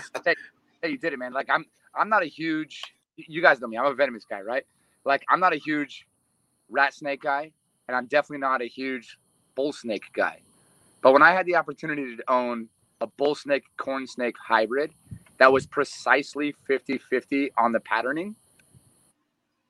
hey, 0.82 0.90
you 0.90 0.98
did 0.98 1.12
it, 1.12 1.18
man. 1.18 1.32
Like 1.32 1.48
I'm, 1.50 1.64
I'm 1.94 2.08
not 2.08 2.22
a 2.22 2.26
huge. 2.26 2.82
You 3.16 3.42
guys 3.42 3.60
know 3.60 3.66
me. 3.68 3.76
I'm 3.76 3.86
a 3.86 3.94
venomous 3.94 4.24
guy, 4.28 4.40
right? 4.40 4.64
Like 5.04 5.22
I'm 5.28 5.40
not 5.40 5.52
a 5.52 5.56
huge 5.56 6.06
rat 6.70 6.94
snake 6.94 7.22
guy, 7.22 7.50
and 7.88 7.96
I'm 7.96 8.06
definitely 8.06 8.38
not 8.38 8.62
a 8.62 8.66
huge 8.66 9.18
bull 9.54 9.72
snake 9.72 10.04
guy. 10.12 10.40
But 11.02 11.12
when 11.12 11.22
I 11.22 11.32
had 11.32 11.46
the 11.46 11.56
opportunity 11.56 12.16
to 12.16 12.32
own 12.32 12.68
a 13.00 13.06
bull 13.06 13.34
snake 13.34 13.64
corn 13.76 14.06
snake 14.06 14.34
hybrid 14.38 14.92
that 15.38 15.52
was 15.52 15.66
precisely 15.66 16.54
50-50 16.68 17.50
on 17.56 17.70
the 17.72 17.78
patterning, 17.80 18.34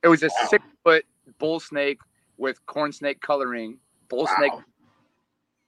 it 0.03 0.09
was 0.09 0.23
a 0.23 0.29
Wow. 0.29 0.49
six 0.49 0.65
foot 0.83 1.05
bull 1.39 1.61
snake 1.61 1.99
with 2.39 2.65
corn 2.67 2.93
snake 2.93 3.21
coloring, 3.21 3.79
bull 4.09 4.27
snake 4.27 4.53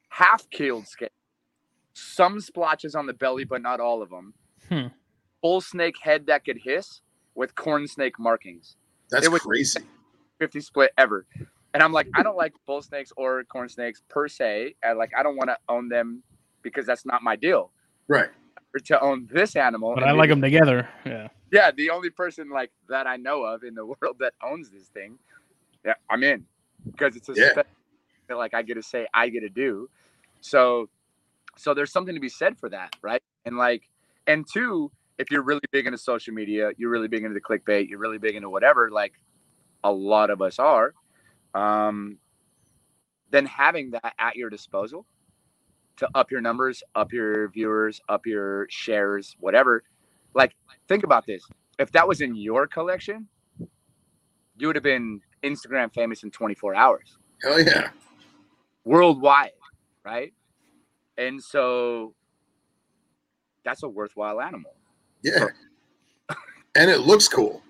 half 0.09 0.49
keeled 0.51 0.87
scale. 0.87 1.09
Some 1.95 2.41
splotches 2.41 2.95
on 2.95 3.07
the 3.07 3.13
belly, 3.13 3.45
but 3.45 3.63
not 3.63 3.81
all 3.81 4.03
of 4.03 4.11
them. 4.11 4.35
Hmm. 4.69 4.87
Bull 5.43 5.61
snake 5.61 5.97
head 6.01 6.27
that 6.27 6.45
could 6.45 6.59
hiss 6.59 7.01
with 7.35 7.55
corn 7.55 7.87
snake 7.87 8.19
markings. 8.19 8.77
That's 9.11 9.27
It 9.27 9.33
was- 9.33 9.43
crazy. 9.43 9.81
50 10.39 10.61
split 10.61 10.91
ever. 10.97 11.27
And 11.75 11.83
I'm 11.83 11.93
like, 11.93 12.09
I 12.15 12.23
don't 12.23 12.37
like 12.37 12.53
bull 12.67 12.83
snakes 12.83 13.13
or 13.17 13.45
corn 13.45 13.69
snakes 13.69 14.03
per 14.09 14.27
se. 14.29 14.75
And 14.83 14.99
like, 14.99 15.11
I 15.17 15.23
don't 15.23 15.37
want 15.37 15.51
to 15.51 15.59
own 15.69 15.89
them 15.89 16.23
because 16.63 16.87
that's 16.87 17.05
not 17.07 17.23
my 17.23 17.37
deal. 17.37 17.71
Right. 18.09 18.29
Or 18.75 18.81
to 18.81 19.01
own 19.01 19.29
this 19.31 19.55
animal. 19.57 19.95
But 19.95 20.05
I 20.05 20.13
like 20.13 20.31
them 20.31 20.41
together. 20.41 20.89
Yeah. 21.05 21.29
Yeah, 21.53 21.71
the 21.73 21.91
only 21.91 22.11
person 22.11 22.49
like 22.51 22.71
that 22.89 23.07
I 23.07 23.17
know 23.17 23.43
of 23.45 23.65
in 23.65 23.75
the 23.75 23.85
world 24.01 24.17
that 24.21 24.35
owns 24.43 24.71
this 24.71 24.89
thing. 24.89 25.19
Yeah, 25.85 25.95
I'm 26.09 26.23
in 26.23 26.47
because 26.91 27.17
it's 27.17 27.29
a 27.29 27.35
Yeah. 27.37 27.51
spe- 27.53 27.67
that 28.29 28.37
like 28.37 28.55
I 28.55 28.63
get 28.63 28.75
to 28.75 28.83
say 28.83 29.07
I 29.15 29.29
get 29.29 29.41
to 29.41 29.49
do. 29.49 29.89
So, 30.41 30.89
so 31.57 31.75
there's 31.75 31.93
something 31.93 32.15
to 32.15 32.21
be 32.21 32.29
said 32.29 32.59
for 32.59 32.69
that, 32.71 32.95
right? 33.03 33.23
And 33.45 33.57
like, 33.57 33.89
and 34.27 34.47
two, 34.51 34.91
if 35.21 35.31
you're 35.31 35.43
really 35.43 35.61
big 35.71 35.85
into 35.85 35.99
social 35.99 36.33
media, 36.33 36.71
you're 36.79 36.89
really 36.89 37.07
big 37.07 37.25
into 37.25 37.35
the 37.35 37.41
clickbait, 37.41 37.91
you're 37.91 37.99
really 37.99 38.17
big 38.17 38.37
into 38.37 38.49
whatever, 38.49 38.91
like 38.91 39.13
a 39.85 39.93
lot 39.93 40.31
of 40.31 40.41
us 40.41 40.59
are, 40.59 40.95
um, 41.55 42.17
then 43.31 43.45
having 43.45 43.91
that 43.91 44.15
at 44.19 44.35
your 44.35 44.49
disposal 44.49 45.05
to 45.99 46.09
up 46.15 46.31
your 46.31 46.41
numbers, 46.41 46.83
up 46.95 47.13
your 47.13 47.51
viewers, 47.51 48.01
up 48.09 48.25
your 48.25 48.67
shares, 48.71 49.37
whatever. 49.41 49.85
Like, 50.33 50.57
think 50.89 51.05
about 51.05 51.27
this. 51.27 51.43
If 51.79 51.93
that 51.93 52.09
was 52.09 52.23
in 52.23 52.35
your 52.35 52.67
collection, 52.67 53.29
you 54.57 54.69
would 54.69 54.77
have 54.77 54.83
been 54.83 55.21
Instagram 55.43 55.93
famous 55.93 56.23
in 56.23 56.31
24 56.31 56.75
hours 56.75 57.19
Hell 57.43 57.61
yeah. 57.61 57.91
worldwide, 58.85 59.53
right? 60.03 60.33
And 61.19 61.43
so 61.43 62.15
that's 63.65 63.83
a 63.83 63.89
worthwhile 63.89 64.41
animal. 64.41 64.73
Yeah. 65.23 65.47
And 66.77 66.91
it 66.91 67.01
looks 67.01 67.29
cool. 67.29 67.63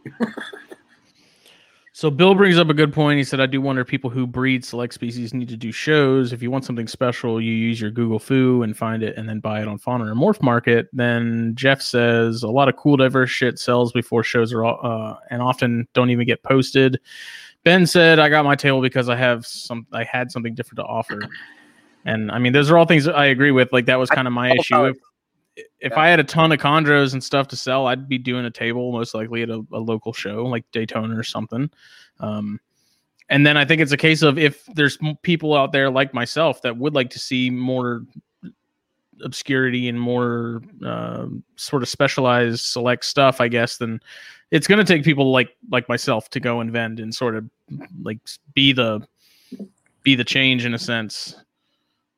So 1.92 2.10
Bill 2.10 2.34
brings 2.34 2.56
up 2.56 2.70
a 2.70 2.74
good 2.74 2.94
point. 2.94 3.18
He 3.18 3.24
said, 3.24 3.40
"I 3.40 3.46
do 3.46 3.60
wonder 3.60 3.82
if 3.82 3.88
people 3.88 4.08
who 4.08 4.26
breed 4.26 4.64
select 4.64 4.94
species 4.94 5.34
need 5.34 5.48
to 5.48 5.56
do 5.56 5.70
shows. 5.70 6.32
If 6.32 6.42
you 6.42 6.50
want 6.50 6.64
something 6.64 6.86
special, 6.86 7.40
you 7.42 7.52
use 7.52 7.78
your 7.78 7.90
Google 7.90 8.18
Foo 8.18 8.62
and 8.62 8.74
find 8.74 9.02
it, 9.02 9.18
and 9.18 9.28
then 9.28 9.40
buy 9.40 9.60
it 9.60 9.68
on 9.68 9.76
Fauna 9.76 10.10
or 10.10 10.14
Morph 10.14 10.40
Market." 10.40 10.88
Then 10.94 11.52
Jeff 11.56 11.82
says, 11.82 12.42
"A 12.42 12.48
lot 12.48 12.68
of 12.70 12.76
cool, 12.76 12.96
diverse 12.96 13.28
shit 13.28 13.58
sells 13.58 13.92
before 13.92 14.22
shows 14.22 14.50
are, 14.52 14.64
all- 14.64 14.80
uh, 14.82 15.16
and 15.30 15.42
often 15.42 15.86
don't 15.92 16.08
even 16.10 16.26
get 16.26 16.42
posted." 16.42 16.98
Ben 17.64 17.86
said, 17.86 18.18
"I 18.18 18.30
got 18.30 18.46
my 18.46 18.54
table 18.54 18.80
because 18.80 19.10
I 19.10 19.16
have 19.16 19.44
some. 19.44 19.86
I 19.92 20.04
had 20.04 20.30
something 20.30 20.54
different 20.54 20.76
to 20.78 20.84
offer." 20.84 21.20
And 22.06 22.30
I 22.30 22.38
mean, 22.38 22.54
those 22.54 22.70
are 22.70 22.78
all 22.78 22.86
things 22.86 23.08
I 23.08 23.26
agree 23.26 23.50
with. 23.50 23.74
Like 23.74 23.84
that 23.86 23.98
was 23.98 24.08
kind 24.08 24.26
of 24.26 24.32
my 24.32 24.52
issue. 24.52 24.74
solid. 24.74 24.96
If, 24.96 25.02
if 25.56 25.66
Yeah. 25.92 26.00
I 26.00 26.08
had 26.08 26.20
a 26.20 26.24
ton 26.24 26.52
of 26.52 26.58
chondros 26.58 27.12
and 27.12 27.22
stuff 27.22 27.48
to 27.48 27.56
sell, 27.56 27.86
I'd 27.86 28.08
be 28.08 28.18
doing 28.18 28.44
a 28.44 28.50
table 28.50 28.92
most 28.92 29.14
likely 29.14 29.42
at 29.42 29.50
a, 29.50 29.64
a 29.72 29.78
local 29.78 30.12
show 30.12 30.44
like 30.46 30.64
Daytona 30.72 31.16
or 31.18 31.22
something. 31.22 31.70
Um, 32.20 32.60
and 33.28 33.46
then 33.46 33.56
I 33.56 33.64
think 33.64 33.80
it's 33.80 33.92
a 33.92 33.96
case 33.96 34.22
of 34.22 34.38
if 34.38 34.64
there's 34.74 34.98
people 35.22 35.54
out 35.54 35.72
there 35.72 35.90
like 35.90 36.12
myself 36.12 36.62
that 36.62 36.76
would 36.76 36.94
like 36.94 37.10
to 37.10 37.18
see 37.18 37.50
more 37.50 38.02
obscurity 39.22 39.86
and 39.88 40.00
more 40.00 40.62
um 40.84 41.44
sort 41.56 41.82
of 41.82 41.88
specialized 41.88 42.60
select 42.60 43.04
stuff, 43.04 43.40
I 43.40 43.48
guess, 43.48 43.76
then 43.76 44.00
it's 44.50 44.66
going 44.66 44.84
to 44.84 44.84
take 44.84 45.04
people 45.04 45.30
like 45.30 45.50
like 45.70 45.88
myself 45.88 46.28
to 46.30 46.40
go 46.40 46.60
and 46.60 46.72
vend 46.72 46.98
and 47.00 47.14
sort 47.14 47.36
of 47.36 47.48
like 48.02 48.18
be 48.54 48.72
the 48.72 49.06
be 50.02 50.14
the 50.14 50.24
change 50.24 50.64
in 50.64 50.74
a 50.74 50.78
sense. 50.78 51.36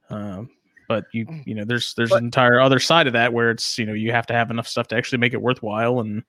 Uh, 0.09 0.45
but 0.93 1.07
you 1.13 1.25
mm. 1.25 1.47
you 1.47 1.55
know 1.55 1.65
there's 1.65 1.95
there's 1.95 2.11
But- 2.11 2.19
an 2.19 2.25
entire 2.25 2.61
other 2.61 2.79
side 2.79 3.07
of 3.07 3.15
that 3.15 3.33
where 3.33 3.51
it's 3.51 3.79
you 3.79 3.87
know 3.87 3.95
you 3.95 4.13
have 4.13 4.27
to 4.27 4.35
have 4.35 4.51
enough 4.51 4.69
stuff 4.69 4.89
to 4.89 4.97
actually 4.97 5.19
make 5.19 5.33
it 5.33 5.41
worthwhile 5.41 6.01
and 6.01 6.23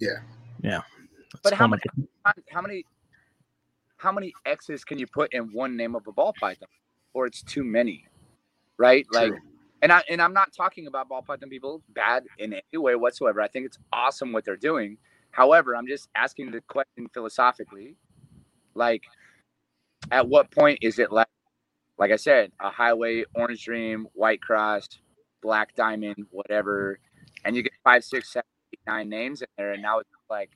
Yeah. 0.00 0.18
yeah. 0.62 0.82
But 1.44 1.52
how 1.52 1.68
fun. 1.68 1.70
many, 1.70 2.08
how- 2.24 2.32
how 2.50 2.60
many, 2.62 2.84
how 3.98 4.12
many 4.12 4.32
X's 4.44 4.84
can 4.84 4.98
you 4.98 5.06
put 5.06 5.32
in 5.32 5.52
one 5.52 5.76
name 5.76 5.94
of 5.94 6.06
a 6.08 6.12
ball 6.12 6.34
python, 6.40 6.68
or 7.14 7.26
it's 7.26 7.42
too 7.42 7.62
many, 7.62 8.06
right? 8.76 9.06
Like, 9.12 9.32
and 9.82 9.92
I 9.92 10.02
and 10.10 10.20
I'm 10.20 10.32
not 10.32 10.52
talking 10.52 10.88
about 10.88 11.08
ball 11.08 11.22
python 11.22 11.48
people 11.48 11.82
bad 11.90 12.24
in 12.38 12.54
any 12.54 12.78
way 12.78 12.96
whatsoever. 12.96 13.40
I 13.40 13.48
think 13.48 13.66
it's 13.66 13.78
awesome 13.92 14.32
what 14.32 14.44
they're 14.44 14.56
doing. 14.56 14.98
However, 15.30 15.76
I'm 15.76 15.86
just 15.86 16.08
asking 16.16 16.50
the 16.50 16.60
question 16.62 17.08
philosophically, 17.12 17.94
like, 18.74 19.04
at 20.10 20.26
what 20.26 20.50
point 20.50 20.78
is 20.82 20.98
it 20.98 21.12
like, 21.12 21.28
like 21.98 22.10
I 22.10 22.16
said, 22.16 22.52
a 22.60 22.70
highway, 22.70 23.24
orange 23.34 23.64
dream, 23.64 24.06
white 24.14 24.40
cross, 24.40 24.88
black 25.42 25.74
diamond, 25.74 26.26
whatever, 26.30 26.98
and 27.44 27.56
you 27.56 27.62
get 27.62 27.72
five, 27.84 28.04
six, 28.04 28.32
seven, 28.32 28.46
eight, 28.72 28.80
nine 28.86 29.08
names 29.08 29.42
in 29.42 29.48
there, 29.56 29.72
and 29.72 29.82
now 29.82 29.98
it's 29.98 30.10
like. 30.30 30.50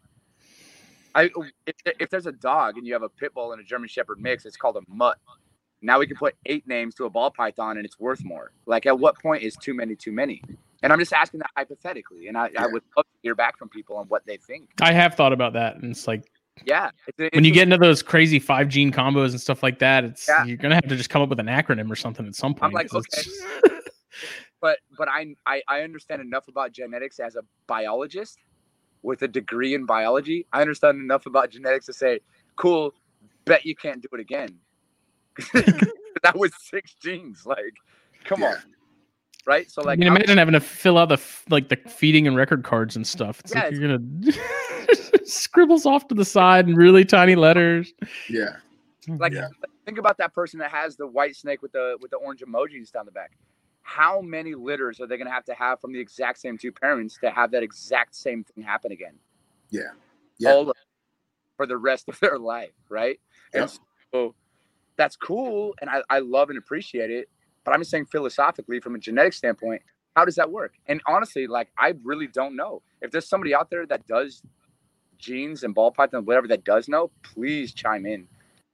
I, 1.12 1.28
if, 1.66 1.74
if 1.98 2.08
there's 2.08 2.26
a 2.26 2.32
dog 2.32 2.76
and 2.76 2.86
you 2.86 2.92
have 2.92 3.02
a 3.02 3.08
pit 3.08 3.34
bull 3.34 3.50
and 3.50 3.60
a 3.60 3.64
German 3.64 3.88
Shepherd 3.88 4.20
mix, 4.20 4.46
it's 4.46 4.56
called 4.56 4.76
a 4.76 4.82
mutt. 4.86 5.18
Now 5.82 5.98
we 5.98 6.06
can 6.06 6.16
put 6.16 6.36
eight 6.46 6.68
names 6.68 6.94
to 6.96 7.04
a 7.06 7.10
ball 7.10 7.32
python 7.32 7.78
and 7.78 7.84
it's 7.84 7.98
worth 7.98 8.22
more. 8.24 8.52
Like, 8.64 8.86
at 8.86 8.96
what 8.96 9.18
point 9.20 9.42
is 9.42 9.56
too 9.56 9.74
many 9.74 9.96
too 9.96 10.12
many? 10.12 10.40
And 10.82 10.92
I'm 10.92 11.00
just 11.00 11.12
asking 11.12 11.40
that 11.40 11.50
hypothetically, 11.56 12.28
and 12.28 12.38
I, 12.38 12.50
I 12.56 12.66
would 12.66 12.82
love 12.96 13.04
to 13.04 13.18
hear 13.22 13.34
back 13.34 13.58
from 13.58 13.68
people 13.68 13.96
on 13.96 14.06
what 14.06 14.24
they 14.24 14.36
think. 14.36 14.70
I 14.80 14.92
have 14.92 15.14
thought 15.14 15.32
about 15.32 15.52
that, 15.54 15.76
and 15.76 15.90
it's 15.90 16.06
like 16.06 16.30
Yeah, 16.64 16.90
it's, 17.06 17.34
when 17.34 17.44
you 17.44 17.52
get 17.52 17.62
into 17.64 17.78
those 17.78 18.02
crazy 18.02 18.38
five 18.38 18.68
gene 18.68 18.92
combos 18.92 19.30
and 19.30 19.40
stuff 19.40 19.62
like 19.62 19.78
that, 19.78 20.04
it's 20.04 20.28
Yeah. 20.28 20.44
you're 20.44 20.56
gonna 20.58 20.74
have 20.74 20.88
to 20.88 20.96
just 20.96 21.08
come 21.10 21.22
up 21.22 21.28
with 21.30 21.40
an 21.40 21.46
acronym 21.46 21.90
or 21.90 21.96
something 21.96 22.26
at 22.26 22.34
some 22.34 22.54
point. 22.54 22.70
I'm 22.70 22.72
like, 22.72 22.86
it's- 22.86 23.42
but 24.60 24.78
but 24.98 25.08
I, 25.08 25.34
I 25.46 25.62
I 25.68 25.80
understand 25.82 26.20
enough 26.20 26.48
about 26.48 26.72
genetics 26.72 27.18
as 27.18 27.36
a 27.36 27.42
biologist 27.66 28.38
with 29.02 29.22
a 29.22 29.28
degree 29.28 29.74
in 29.74 29.86
biology. 29.86 30.46
I 30.52 30.60
understand 30.60 30.98
enough 31.00 31.24
about 31.24 31.48
genetics 31.50 31.86
to 31.86 31.92
say, 31.94 32.20
cool, 32.56 32.92
bet 33.46 33.64
you 33.64 33.74
can't 33.74 34.02
do 34.02 34.08
it 34.12 34.20
again. 34.20 34.58
that 36.22 36.34
was 36.36 36.52
six 36.60 36.94
genes. 37.02 37.46
Like, 37.46 37.74
come 38.24 38.42
on, 38.42 38.52
Yeah. 38.52 38.58
Right? 39.46 39.70
So 39.70 39.82
I 39.82 39.86
like, 39.86 39.98
mean, 39.98 40.08
I'm- 40.08 40.16
imagine 40.16 40.38
having 40.38 40.52
to 40.54 40.60
fill 40.60 40.98
out 40.98 41.08
the 41.08 41.14
f- 41.14 41.44
like 41.50 41.68
the 41.68 41.76
feeding 41.76 42.26
and 42.26 42.36
record 42.36 42.64
cards 42.64 42.96
and 42.96 43.06
stuff. 43.06 43.40
It's 43.40 43.54
Yeah, 43.54 43.64
like 43.64 43.72
you're 43.72 43.98
gonna 43.98 44.32
scribbles 45.24 45.86
off 45.86 46.08
to 46.08 46.14
the 46.14 46.24
side 46.24 46.68
in 46.68 46.74
really 46.74 47.04
tiny 47.04 47.34
letters. 47.34 47.92
Yeah. 48.28 48.56
like 49.08 49.32
Yeah. 49.32 49.48
think 49.86 49.98
about 49.98 50.18
that 50.18 50.32
person 50.34 50.58
that 50.60 50.70
has 50.70 50.96
the 50.96 51.06
white 51.06 51.36
snake 51.36 51.62
with 51.62 51.72
the 51.72 51.96
with 52.00 52.10
the 52.10 52.16
orange 52.18 52.40
emojis 52.40 52.90
down 52.92 53.06
the 53.06 53.12
back. 53.12 53.32
How 53.82 54.20
many 54.20 54.54
litters 54.54 55.00
are 55.00 55.06
they 55.06 55.16
going 55.16 55.26
to 55.26 55.32
have 55.32 55.44
to 55.46 55.54
have 55.54 55.80
from 55.80 55.92
the 55.92 55.98
exact 55.98 56.38
same 56.38 56.56
two 56.58 56.70
parents 56.70 57.18
to 57.22 57.30
have 57.30 57.50
that 57.52 57.62
exact 57.62 58.14
same 58.14 58.44
thing 58.44 58.62
happen 58.62 58.92
again? 58.92 59.14
Yeah. 59.70 59.82
Yeah. 60.38 60.50
all 60.52 60.70
of 60.70 60.76
for 61.56 61.66
the 61.66 61.76
rest 61.76 62.08
of 62.08 62.18
their 62.20 62.38
life, 62.38 62.72
right? 62.88 63.18
Yep. 63.52 63.62
And 63.62 63.78
so 64.12 64.34
that's 64.96 65.16
cool, 65.16 65.74
and 65.80 65.90
I, 65.90 66.02
I 66.08 66.18
love 66.20 66.50
and 66.50 66.58
appreciate 66.58 67.10
it. 67.10 67.28
But 67.70 67.74
I'm 67.74 67.82
just 67.82 67.92
saying 67.92 68.06
philosophically, 68.06 68.80
from 68.80 68.96
a 68.96 68.98
genetic 68.98 69.32
standpoint, 69.32 69.80
how 70.16 70.24
does 70.24 70.34
that 70.34 70.50
work? 70.50 70.74
And 70.88 71.00
honestly, 71.06 71.46
like 71.46 71.68
I 71.78 71.94
really 72.02 72.26
don't 72.26 72.56
know. 72.56 72.82
If 73.00 73.12
there's 73.12 73.28
somebody 73.28 73.54
out 73.54 73.70
there 73.70 73.86
that 73.86 74.08
does 74.08 74.42
genes 75.18 75.62
and 75.62 75.72
ball 75.72 75.92
python, 75.92 76.24
whatever 76.24 76.48
that 76.48 76.64
does 76.64 76.88
know, 76.88 77.12
please 77.22 77.72
chime 77.72 78.06
in 78.06 78.26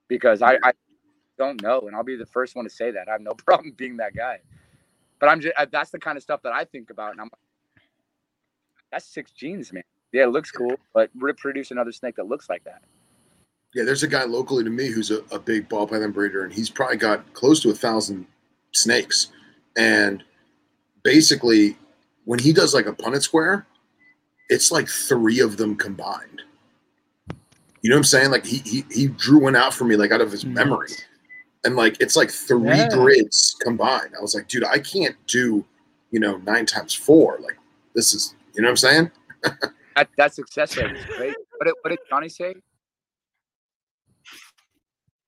because 0.08 0.40
I, 0.40 0.56
I 0.62 0.72
don't 1.36 1.60
know, 1.60 1.80
and 1.80 1.94
I'll 1.94 2.04
be 2.04 2.16
the 2.16 2.24
first 2.24 2.56
one 2.56 2.64
to 2.64 2.70
say 2.70 2.90
that. 2.90 3.06
I 3.06 3.12
have 3.12 3.20
no 3.20 3.34
problem 3.46 3.74
being 3.76 3.98
that 3.98 4.16
guy. 4.16 4.38
But 5.20 5.28
I'm 5.28 5.42
just 5.42 5.54
uh, 5.58 5.66
that's 5.70 5.90
the 5.90 5.98
kind 5.98 6.16
of 6.16 6.22
stuff 6.22 6.40
that 6.44 6.54
I 6.54 6.64
think 6.64 6.88
about, 6.88 7.10
and 7.10 7.20
I'm 7.20 7.26
like, 7.26 7.82
that's 8.90 9.04
six 9.04 9.30
genes, 9.30 9.74
man. 9.74 9.84
Yeah, 10.12 10.22
it 10.22 10.30
looks 10.30 10.50
cool, 10.50 10.74
but 10.94 11.10
reproduce 11.14 11.70
another 11.70 11.92
snake 11.92 12.16
that 12.16 12.28
looks 12.28 12.48
like 12.48 12.64
that. 12.64 12.80
Yeah, 13.74 13.84
there's 13.84 14.04
a 14.04 14.08
guy 14.08 14.24
locally 14.24 14.64
to 14.64 14.70
me 14.70 14.86
who's 14.86 15.10
a, 15.10 15.18
a 15.32 15.38
big 15.38 15.68
ball 15.68 15.86
python 15.86 16.12
breeder, 16.12 16.44
and 16.44 16.52
he's 16.54 16.70
probably 16.70 16.96
got 16.96 17.30
close 17.34 17.60
to 17.60 17.68
a 17.68 17.74
thousand 17.74 18.26
snakes. 18.72 19.28
And 19.76 20.22
basically, 21.02 21.76
when 22.24 22.38
he 22.38 22.52
does 22.52 22.74
like 22.74 22.86
a 22.86 22.92
Punnett 22.92 23.22
square, 23.22 23.66
it's 24.48 24.70
like 24.70 24.88
three 24.88 25.40
of 25.40 25.56
them 25.56 25.76
combined. 25.76 26.42
You 27.82 27.90
know 27.90 27.96
what 27.96 28.00
I'm 28.00 28.04
saying? 28.04 28.30
Like 28.30 28.44
he 28.44 28.58
he, 28.58 28.84
he 28.90 29.06
drew 29.08 29.38
one 29.40 29.54
out 29.56 29.72
for 29.74 29.84
me 29.84 29.96
like 29.96 30.10
out 30.10 30.20
of 30.20 30.32
his 30.32 30.44
memory, 30.44 30.90
and 31.64 31.76
like 31.76 32.00
it's 32.00 32.16
like 32.16 32.30
three 32.30 32.76
Yeah. 32.78 32.88
grids 32.88 33.56
combined. 33.60 34.12
I 34.18 34.22
was 34.22 34.34
like, 34.34 34.48
dude, 34.48 34.64
I 34.64 34.78
can't 34.78 35.14
do, 35.28 35.64
you 36.10 36.18
know, 36.18 36.38
nine 36.38 36.66
times 36.66 36.94
four. 36.94 37.38
Like 37.40 37.56
this 37.94 38.12
is, 38.12 38.34
you 38.54 38.62
know 38.62 38.66
what 38.66 38.70
I'm 38.70 38.76
saying? 38.76 39.10
That 39.96 40.10
that 40.18 40.34
success 40.34 40.76
rate 40.76 40.92
is 40.92 41.06
great. 41.16 41.32
What 41.56 41.64
did, 41.64 41.74
what 41.80 41.88
did 41.88 41.98
Johnny 42.10 42.28
say? 42.28 42.54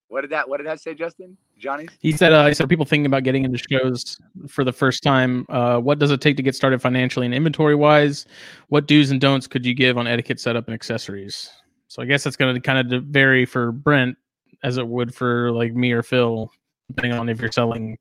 What 0.09 0.21
did 0.23 0.31
that 0.31 0.47
What 0.47 0.59
did 0.59 0.67
that 0.67 0.81
say, 0.81 0.93
Justin? 0.95 1.39
Johnny? 1.59 1.89
He 2.01 2.13
said, 2.13 2.33
uh, 2.33 2.47
he 2.47 2.55
said, 2.55 2.69
people 2.69 2.85
thinking 2.85 3.07
about 3.07 3.25
getting 3.25 3.45
into 3.45 3.59
shows 3.59 4.19
for 4.49 4.65
the 4.65 4.73
first 4.73 5.03
time. 5.03 5.47
Uh, 5.49 5.79
what 5.79 5.99
does 5.99 6.11
it 6.11 6.21
take 6.21 6.37
to 6.37 6.43
get 6.43 6.55
started 6.55 6.81
financially 6.81 7.27
and 7.27 7.35
inventory 7.35 7.75
wise? 7.75 8.27
What 8.69 8.87
do's 8.87 9.11
and 9.11 9.21
don'ts 9.21 9.47
could 9.47 9.67
you 9.67 9.75
give 9.75 9.99
on 9.99 10.07
etiquette, 10.07 10.41
setup, 10.41 10.67
and 10.67 10.75
accessories? 10.75 11.51
So 11.89 12.03
I 12.03 12.05
guess 12.05 12.23
that's 12.23 12.37
going 12.37 12.55
to 12.55 12.61
kind 12.61 12.93
of 12.93 13.05
vary 13.05 13.45
for 13.45 13.73
Brent 13.73 14.17
as 14.63 14.77
it 14.77 14.87
would 14.87 15.15
for 15.15 15.53
like 15.53 15.75
me 15.75 15.93
or 15.93 16.03
Phil, 16.03 16.51
depending 16.89 17.19
on 17.19 17.29
if 17.29 17.41
you're 17.41 17.53
selling 17.53 17.99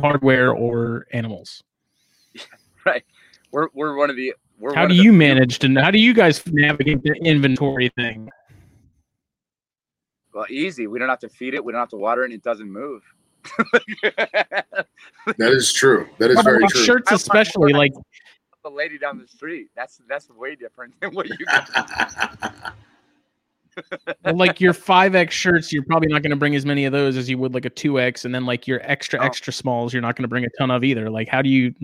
hardware 0.00 0.52
or 0.52 1.06
animals. 1.12 1.62
Right. 2.86 3.04
We're 3.50 3.68
we're 3.74 3.96
one 3.96 4.08
of 4.08 4.16
the. 4.16 4.32
We're 4.58 4.74
How 4.74 4.86
do 4.86 4.94
you 4.94 5.12
manage 5.12 5.58
to? 5.58 5.74
How 5.74 5.90
do 5.90 5.98
you 5.98 6.14
guys 6.14 6.42
navigate 6.46 7.02
the 7.02 7.12
inventory 7.22 7.90
thing? 7.96 8.30
Well, 10.38 10.46
easy. 10.50 10.86
We 10.86 11.00
don't 11.00 11.08
have 11.08 11.18
to 11.18 11.28
feed 11.28 11.54
it. 11.54 11.64
We 11.64 11.72
don't 11.72 11.80
have 11.80 11.88
to 11.88 11.96
water 11.96 12.22
it. 12.22 12.26
And 12.26 12.34
it 12.34 12.44
doesn't 12.44 12.70
move. 12.70 13.02
That 15.36 15.50
is 15.52 15.72
true. 15.72 16.08
That 16.18 16.30
is 16.30 16.36
Well, 16.36 16.44
very 16.44 16.64
true. 16.68 16.80
shirts, 16.84 17.10
especially 17.10 17.72
like 17.72 17.92
the 18.62 18.70
lady 18.70 18.98
down 18.98 19.18
the 19.18 19.26
street. 19.26 19.68
That's 19.74 20.00
that's 20.08 20.30
way 20.30 20.54
different 20.54 20.94
than 21.00 21.12
what 21.12 21.28
you 21.28 21.36
got. 21.44 21.68
well, 24.24 24.36
like 24.36 24.60
your 24.60 24.72
five 24.72 25.16
X 25.16 25.34
shirts, 25.34 25.72
you're 25.72 25.84
probably 25.84 26.06
not 26.08 26.22
going 26.22 26.30
to 26.30 26.36
bring 26.36 26.54
as 26.54 26.64
many 26.64 26.84
of 26.84 26.92
those 26.92 27.16
as 27.16 27.28
you 27.28 27.36
would 27.38 27.52
like 27.52 27.64
a 27.64 27.70
two 27.70 27.98
X, 28.00 28.24
and 28.24 28.32
then 28.34 28.46
like 28.46 28.66
your 28.68 28.80
extra 28.84 29.18
Oh. 29.20 29.24
extra 29.24 29.52
smalls, 29.52 29.92
you're 29.92 30.02
not 30.02 30.14
going 30.14 30.22
to 30.22 30.28
bring 30.28 30.44
a 30.44 30.50
ton 30.56 30.70
of 30.70 30.84
either. 30.84 31.10
Like, 31.10 31.26
how 31.28 31.42
do 31.42 31.48
you 31.48 31.74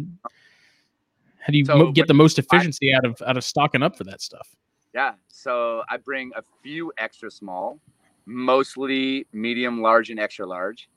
how 1.40 1.51
do 1.51 1.59
you 1.59 1.64
So, 1.64 1.77
mo- 1.77 1.93
get 1.93 2.07
the 2.07 2.14
most 2.14 2.38
efficiency 2.38 2.95
out 2.95 3.05
of 3.05 3.21
out 3.27 3.37
of 3.37 3.43
stocking 3.45 3.83
up 3.83 3.97
for 3.99 4.05
that 4.05 4.21
stuff? 4.23 4.49
Yeah. 4.95 5.14
So 5.29 5.83
I 5.90 5.97
bring 5.97 6.31
a 6.37 6.43
few 6.62 6.93
extra 6.99 7.31
small, 7.33 7.81
mostly 8.27 9.27
medium, 9.33 9.81
large, 9.81 10.11
and 10.11 10.19
extra 10.21 10.47
large. 10.47 10.89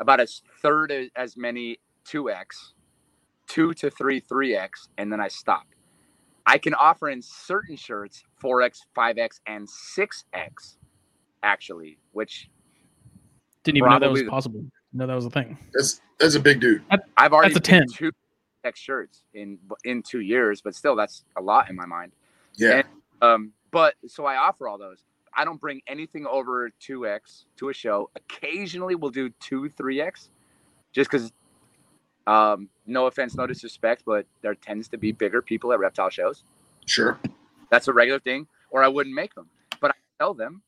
About 0.00 0.20
a 0.20 0.26
third 0.62 0.92
as 1.16 1.36
many 1.36 1.78
2X, 2.06 2.72
two 3.48 3.74
to 3.74 3.90
three 3.90 4.20
3X, 4.20 4.88
and 4.96 5.12
then 5.12 5.20
I 5.20 5.28
stop. 5.28 5.64
I 6.46 6.56
can 6.56 6.72
offer 6.74 7.08
in 7.10 7.20
certain 7.20 7.76
shirts 7.76 8.22
4X, 8.42 8.78
5X, 8.96 9.40
and 9.46 9.66
6X, 9.68 10.76
actually, 11.42 11.98
which 12.12 12.48
Didn't 13.64 13.78
even 13.78 13.90
know 13.90 13.98
that 13.98 14.10
was 14.10 14.22
the- 14.22 14.28
possible. 14.30 14.64
No, 14.92 15.06
that 15.06 15.14
was 15.14 15.26
a 15.26 15.30
thing. 15.30 15.58
That's 15.74 16.00
that's 16.18 16.34
a 16.34 16.40
big 16.40 16.60
dude. 16.60 16.82
I've 17.18 17.32
already 17.34 17.52
That's 17.52 17.68
a 17.68 17.72
been 17.72 17.80
10. 17.88 17.88
two 17.88 18.12
X 18.64 18.80
shirts 18.80 19.24
in 19.34 19.58
in 19.84 20.02
two 20.02 20.20
years, 20.20 20.62
but 20.62 20.74
still, 20.74 20.96
that's 20.96 21.24
a 21.36 21.42
lot 21.42 21.68
in 21.68 21.76
my 21.76 21.84
mind. 21.84 22.12
Yeah. 22.56 22.82
Um, 23.20 23.52
but 23.70 23.94
so 24.06 24.24
I 24.24 24.36
offer 24.36 24.66
all 24.66 24.78
those. 24.78 25.04
I 25.38 25.44
don't 25.44 25.60
bring 25.60 25.80
anything 25.86 26.26
over 26.26 26.68
2x 26.80 27.44
to 27.58 27.68
a 27.68 27.72
show. 27.72 28.10
Occasionally 28.16 28.96
we'll 28.96 29.12
do 29.12 29.30
2 29.40 29.70
3x 29.70 30.30
just 30.92 31.08
cuz 31.08 31.32
um 32.26 32.68
no 32.86 33.06
offense, 33.06 33.36
no 33.36 33.46
disrespect, 33.46 34.02
but 34.04 34.26
there 34.42 34.54
tends 34.56 34.88
to 34.88 34.98
be 34.98 35.12
bigger 35.12 35.40
people 35.40 35.72
at 35.72 35.78
reptile 35.78 36.10
shows. 36.10 36.42
Sure. 36.86 37.18
That's 37.70 37.86
a 37.86 37.92
regular 37.92 38.18
thing 38.18 38.48
or 38.70 38.82
I 38.82 38.88
wouldn't 38.88 39.14
make 39.14 39.34
them. 39.34 39.48
But 39.80 39.92
I 39.92 39.94
sell 40.20 40.34
them. 40.34 40.62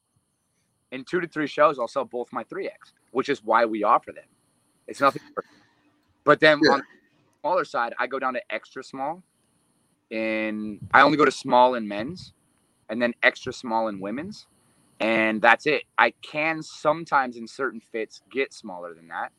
In 0.93 1.05
2 1.05 1.21
to 1.21 1.27
3 1.27 1.47
shows 1.49 1.79
I'll 1.79 1.89
sell 1.89 2.05
both 2.05 2.33
my 2.33 2.45
3x, 2.45 2.93
which 3.11 3.29
is 3.29 3.45
why 3.45 3.65
we 3.65 3.83
offer 3.83 4.13
them. 4.13 4.25
It's 4.87 5.01
nothing 5.01 5.23
But 6.25 6.39
then 6.39 6.61
Yeah. 6.63 6.73
on 6.75 6.79
the 6.79 6.85
smaller 7.41 7.65
side, 7.65 7.95
I 7.99 8.07
go 8.07 8.21
down 8.21 8.35
to 8.35 8.53
extra 8.55 8.85
small 8.85 9.23
in 10.11 10.81
I 10.95 11.03
only 11.03 11.17
go 11.17 11.25
to 11.25 11.33
small 11.33 11.75
in 11.75 11.89
men's 11.89 12.33
and 12.89 13.01
then 13.03 13.15
extra 13.23 13.53
small 13.53 13.89
in 13.89 14.01
women's. 14.01 14.47
And 15.01 15.43
that's 15.43 15.67
it. 15.67 15.85
I 15.99 16.13
can 16.23 16.63
sometimes 16.63 17.37
in 17.37 17.47
certain 17.49 17.81
fits 17.81 18.23
get 18.31 18.53
smaller 18.53 18.95
than 18.95 19.09
that, 19.09 19.33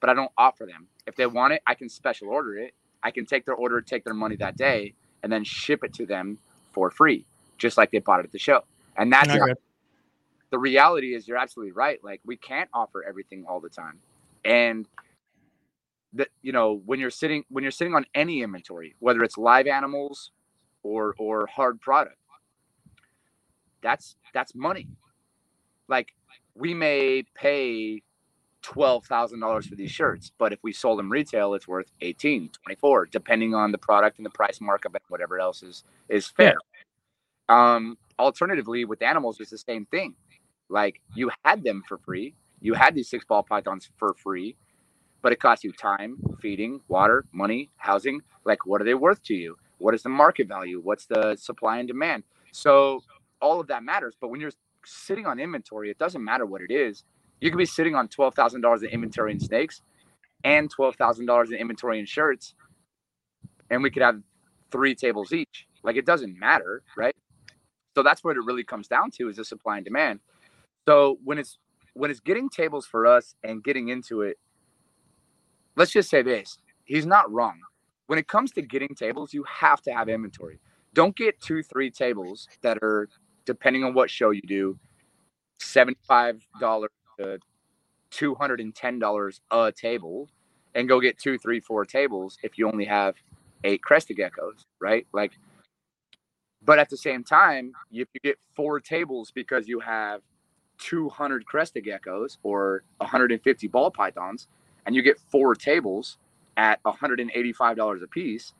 but 0.00 0.10
I 0.10 0.14
don't 0.14 0.32
offer 0.38 0.66
them. 0.66 0.88
If 1.06 1.16
they 1.16 1.26
want 1.26 1.54
it, 1.54 1.62
I 1.66 1.74
can 1.74 1.88
special 1.88 2.28
order 2.28 2.56
it. 2.58 2.74
I 3.02 3.10
can 3.12 3.26
take 3.26 3.46
their 3.46 3.54
order, 3.54 3.80
take 3.80 4.04
their 4.04 4.14
money 4.14 4.36
that 4.36 4.56
day, 4.56 4.94
and 5.22 5.32
then 5.32 5.44
ship 5.44 5.84
it 5.84 5.92
to 5.94 6.06
them 6.06 6.38
for 6.72 6.90
free, 6.90 7.26
just 7.58 7.76
like 7.78 7.90
they 7.92 8.00
bought 8.00 8.20
it 8.20 8.26
at 8.26 8.32
the 8.32 8.38
show. 8.38 8.62
And 8.96 9.12
that's 9.12 9.34
Okay. 9.34 9.54
the 10.50 10.58
reality 10.58 11.14
is 11.14 11.28
you're 11.28 11.38
absolutely 11.38 11.72
right. 11.72 12.02
Like 12.04 12.20
we 12.24 12.36
can't 12.38 12.70
offer 12.74 13.04
everything 13.04 13.44
all 13.48 13.60
the 13.60 13.70
time. 13.70 14.00
And 14.44 14.88
that 16.14 16.28
you 16.42 16.52
know, 16.52 16.82
when 16.86 17.00
you're 17.00 17.10
sitting 17.10 17.44
when 17.50 17.64
you're 17.64 17.70
sitting 17.72 17.94
on 17.94 18.06
any 18.14 18.42
inventory, 18.42 18.96
whether 19.00 19.22
it's 19.24 19.38
live 19.38 19.68
animals 19.68 20.32
or 20.82 21.14
or 21.18 21.46
hard 21.48 21.80
product, 21.80 22.16
that's 23.82 24.16
that's 24.32 24.54
money. 24.54 24.88
Like 25.88 26.14
we 26.54 26.74
may 26.74 27.24
pay 27.34 28.02
twelve 28.62 29.04
thousand 29.06 29.40
dollars 29.40 29.66
for 29.66 29.74
these 29.74 29.90
shirts, 29.90 30.32
but 30.38 30.52
if 30.52 30.58
we 30.62 30.72
sold 30.72 30.98
them 30.98 31.10
retail, 31.10 31.54
it's 31.54 31.68
worth 31.68 31.90
18, 32.00 32.50
24, 32.62 33.06
depending 33.06 33.54
on 33.54 33.72
the 33.72 33.78
product 33.78 34.18
and 34.18 34.26
the 34.26 34.30
price 34.30 34.60
markup 34.60 34.94
and 34.94 35.02
whatever 35.08 35.38
else 35.38 35.62
is 35.62 35.84
is 36.08 36.28
fair. 36.28 36.56
Um, 37.48 37.98
alternatively, 38.18 38.84
with 38.84 39.02
animals, 39.02 39.40
it's 39.40 39.50
the 39.50 39.58
same 39.58 39.86
thing. 39.86 40.14
Like 40.68 41.00
you 41.14 41.30
had 41.44 41.62
them 41.62 41.82
for 41.86 41.98
free, 41.98 42.34
you 42.60 42.74
had 42.74 42.94
these 42.94 43.10
six 43.10 43.24
ball 43.24 43.42
pythons 43.42 43.90
for 43.98 44.14
free, 44.14 44.56
but 45.20 45.32
it 45.32 45.40
costs 45.40 45.64
you 45.64 45.72
time, 45.72 46.16
feeding, 46.40 46.80
water, 46.88 47.24
money, 47.32 47.70
housing. 47.76 48.22
Like, 48.44 48.66
what 48.66 48.80
are 48.80 48.84
they 48.84 48.94
worth 48.94 49.22
to 49.24 49.34
you? 49.34 49.56
What 49.78 49.94
is 49.94 50.02
the 50.02 50.08
market 50.08 50.46
value? 50.46 50.80
What's 50.80 51.06
the 51.06 51.36
supply 51.36 51.78
and 51.78 51.88
demand? 51.88 52.22
So 52.52 53.02
all 53.42 53.60
of 53.60 53.66
that 53.66 53.82
matters. 53.84 54.14
But 54.20 54.28
when 54.28 54.40
you're 54.40 54.52
sitting 54.86 55.26
on 55.26 55.38
inventory, 55.38 55.90
it 55.90 55.98
doesn't 55.98 56.24
matter 56.24 56.46
what 56.46 56.62
it 56.62 56.70
is. 56.72 57.04
You 57.40 57.50
could 57.50 57.58
be 57.58 57.66
sitting 57.66 57.94
on 57.94 58.08
twelve 58.08 58.34
thousand 58.34 58.62
dollars 58.62 58.82
in 58.82 58.88
inventory 58.90 59.32
in 59.32 59.40
snakes, 59.40 59.82
and 60.44 60.70
twelve 60.70 60.96
thousand 60.96 61.26
dollars 61.26 61.50
in 61.50 61.58
inventory 61.58 61.98
in 61.98 62.06
shirts, 62.06 62.54
and 63.70 63.82
we 63.82 63.90
could 63.90 64.02
have 64.02 64.20
three 64.70 64.94
tables 64.94 65.32
each. 65.32 65.66
Like 65.82 65.96
it 65.96 66.06
doesn't 66.06 66.38
matter, 66.38 66.82
right? 66.96 67.14
So 67.94 68.02
that's 68.02 68.24
what 68.24 68.36
it 68.36 68.44
really 68.44 68.64
comes 68.64 68.88
down 68.88 69.10
to 69.12 69.28
is 69.28 69.36
the 69.36 69.44
supply 69.44 69.76
and 69.76 69.84
demand. 69.84 70.20
So 70.88 71.18
when 71.24 71.38
it's 71.38 71.58
when 71.94 72.10
it's 72.10 72.20
getting 72.20 72.48
tables 72.48 72.86
for 72.86 73.06
us 73.06 73.34
and 73.44 73.62
getting 73.62 73.88
into 73.88 74.22
it, 74.22 74.38
let's 75.76 75.92
just 75.92 76.08
say 76.08 76.22
this: 76.22 76.58
he's 76.84 77.06
not 77.06 77.30
wrong. 77.30 77.60
When 78.06 78.18
it 78.18 78.28
comes 78.28 78.52
to 78.52 78.62
getting 78.62 78.94
tables, 78.94 79.32
you 79.32 79.44
have 79.44 79.80
to 79.82 79.92
have 79.92 80.08
inventory. 80.08 80.60
Don't 80.94 81.16
get 81.16 81.40
two, 81.40 81.62
three 81.62 81.90
tables 81.90 82.48
that 82.62 82.78
are, 82.82 83.08
depending 83.44 83.84
on 83.84 83.94
what 83.94 84.10
show 84.10 84.30
you 84.30 84.42
do, 84.42 84.78
seventy-five 85.60 86.40
dollars 86.60 86.90
to 87.18 87.38
two 88.10 88.34
hundred 88.34 88.60
and 88.60 88.74
ten 88.74 88.98
dollars 88.98 89.40
a 89.50 89.72
table, 89.72 90.28
and 90.74 90.88
go 90.88 91.00
get 91.00 91.18
two, 91.18 91.38
three, 91.38 91.60
four 91.60 91.84
tables 91.84 92.38
if 92.42 92.58
you 92.58 92.68
only 92.68 92.84
have 92.84 93.16
eight 93.64 93.82
crested 93.82 94.16
geckos, 94.16 94.64
right? 94.80 95.06
Like, 95.12 95.32
but 96.64 96.78
at 96.78 96.90
the 96.90 96.96
same 96.96 97.24
time, 97.24 97.72
if 97.90 98.08
you 98.14 98.20
get 98.22 98.38
four 98.54 98.80
tables 98.80 99.30
because 99.32 99.68
you 99.68 99.80
have 99.80 100.20
200 100.78 101.46
crested 101.46 101.84
geckos 101.84 102.38
or 102.42 102.82
150 102.98 103.68
ball 103.68 103.90
pythons, 103.90 104.48
and 104.86 104.94
you 104.94 105.02
get 105.02 105.18
four 105.30 105.54
tables 105.54 106.18
at 106.56 106.82
$185 106.84 108.02
a 108.02 108.06
piece, 108.08 108.52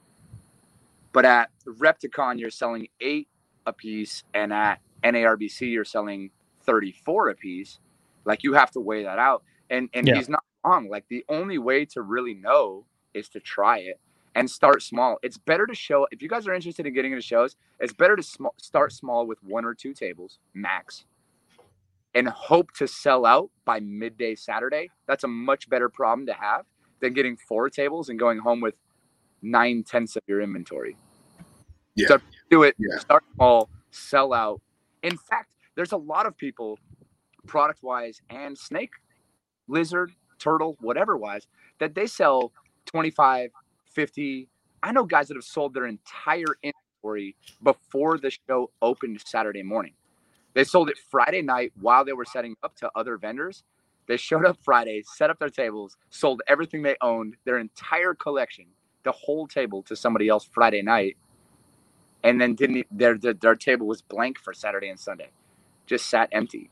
but 1.13 1.25
at 1.25 1.51
Repticon 1.67 2.39
you're 2.39 2.51
selling 2.51 2.89
eight 3.01 3.29
a 3.67 3.73
piece, 3.73 4.25
and 4.35 4.53
at 4.53 4.81
NARBC 5.05 5.73
you're 5.73 5.85
selling 5.85 6.31
34 6.65 7.31
a 7.31 7.35
piece. 7.35 7.79
Like 8.25 8.43
you 8.43 8.53
have 8.55 8.71
to 8.73 8.81
weigh 8.81 9.05
that 9.05 9.19
out, 9.19 9.43
and 9.71 9.89
and 9.95 10.07
Yeah. 10.07 10.17
he's 10.17 10.29
not 10.29 10.45
wrong. 10.65 10.89
Like 10.89 11.05
the 11.09 11.25
only 11.29 11.59
way 11.59 11.85
to 11.87 12.03
really 12.03 12.35
know 12.35 12.87
is 13.15 13.29
to 13.31 13.41
try 13.41 13.79
it 13.79 14.01
and 14.35 14.51
start 14.51 14.83
small. 14.83 15.19
It's 15.23 15.39
better 15.39 15.67
to 15.67 15.75
show 15.75 16.07
if 16.11 16.23
you 16.23 16.29
guys 16.29 16.47
are 16.47 16.55
interested 16.55 16.87
in 16.87 16.95
getting 16.95 17.13
into 17.13 17.23
shows. 17.23 17.57
It's 17.81 17.93
better 17.93 18.17
to 18.17 18.23
sm- 18.23 18.47
start 18.59 18.93
small 18.93 19.27
with 19.27 19.43
one 19.43 19.65
or 19.65 19.75
two 19.75 19.93
tables 19.95 20.39
max, 20.55 21.05
and 22.15 22.29
hope 22.29 22.73
to 22.75 22.87
sell 22.89 23.27
out 23.27 23.51
by 23.65 23.81
midday 23.81 24.35
Saturday. 24.35 24.91
That's 25.07 25.25
a 25.25 25.29
much 25.29 25.69
better 25.69 25.89
problem 25.89 26.27
to 26.27 26.35
have 26.35 26.67
than 27.01 27.13
getting 27.15 27.37
four 27.37 27.69
tables 27.71 28.09
and 28.09 28.19
going 28.19 28.39
home 28.39 28.61
with 28.61 28.75
nine 29.43 29.83
tenths 29.83 30.17
of 30.17 30.23
your 30.27 30.41
inventory. 30.41 30.97
Yeah. 31.95 32.09
So 32.09 32.19
do 32.53 32.63
it. 32.65 32.77
Yeah. 32.79 32.99
Start 32.99 33.25
small, 33.35 33.71
sell 33.91 34.35
out. 34.35 34.61
In 35.03 35.17
fact, 35.17 35.49
there's 35.75 35.93
a 35.93 35.97
lot 35.97 36.27
of 36.27 36.37
people, 36.37 36.79
product 37.47 37.83
wise 37.83 38.21
and 38.29 38.57
snake, 38.57 38.91
lizard, 39.69 40.13
turtle, 40.39 40.77
whatever 40.81 41.17
wise, 41.17 41.47
that 41.81 41.95
they 41.95 42.07
sell 42.07 42.53
25, 42.87 43.51
50. 43.87 44.49
I 44.83 44.93
know 44.93 45.05
guys 45.05 45.29
that 45.29 45.37
have 45.37 45.45
sold 45.45 45.73
their 45.73 45.87
entire 45.87 46.57
inventory 46.63 47.37
before 47.63 48.19
the 48.19 48.31
show 48.31 48.71
opened 48.83 49.23
Saturday 49.25 49.63
morning. 49.63 49.95
They 50.55 50.65
sold 50.65 50.91
it 50.91 50.99
Friday 51.11 51.41
night 51.41 51.73
while 51.81 52.05
they 52.05 52.13
were 52.13 52.27
setting 52.27 52.55
up 52.63 52.77
to 52.77 52.91
other 52.95 53.17
vendors. 53.17 53.65
They 54.07 54.19
showed 54.19 54.45
up 54.45 54.59
Friday, 54.63 55.03
set 55.07 55.31
up 55.31 55.39
their 55.39 55.49
tables, 55.49 55.97
sold 56.11 56.43
everything 56.49 56.83
they 56.83 56.97
owned, 57.01 57.37
their 57.47 57.59
entire 57.59 58.13
collection, 58.13 58.67
the 59.05 59.13
whole 59.13 59.47
table 59.47 59.83
to 59.85 59.97
somebody 59.97 60.29
else 60.29 60.47
Friday 60.53 60.83
night, 60.83 61.17
and 62.25 62.41
then 62.41 62.55
didn't 62.55 62.87
their 62.91 63.19
their, 63.19 63.35
their 63.35 63.55
table 63.55 63.87
was 63.87 64.03
blank 64.03 64.39
for 64.39 64.53
Saturday 64.53 64.89
and 64.89 64.99
Sunday, 64.99 65.31
just 65.87 66.09
sat 66.09 66.29
empty. 66.33 66.71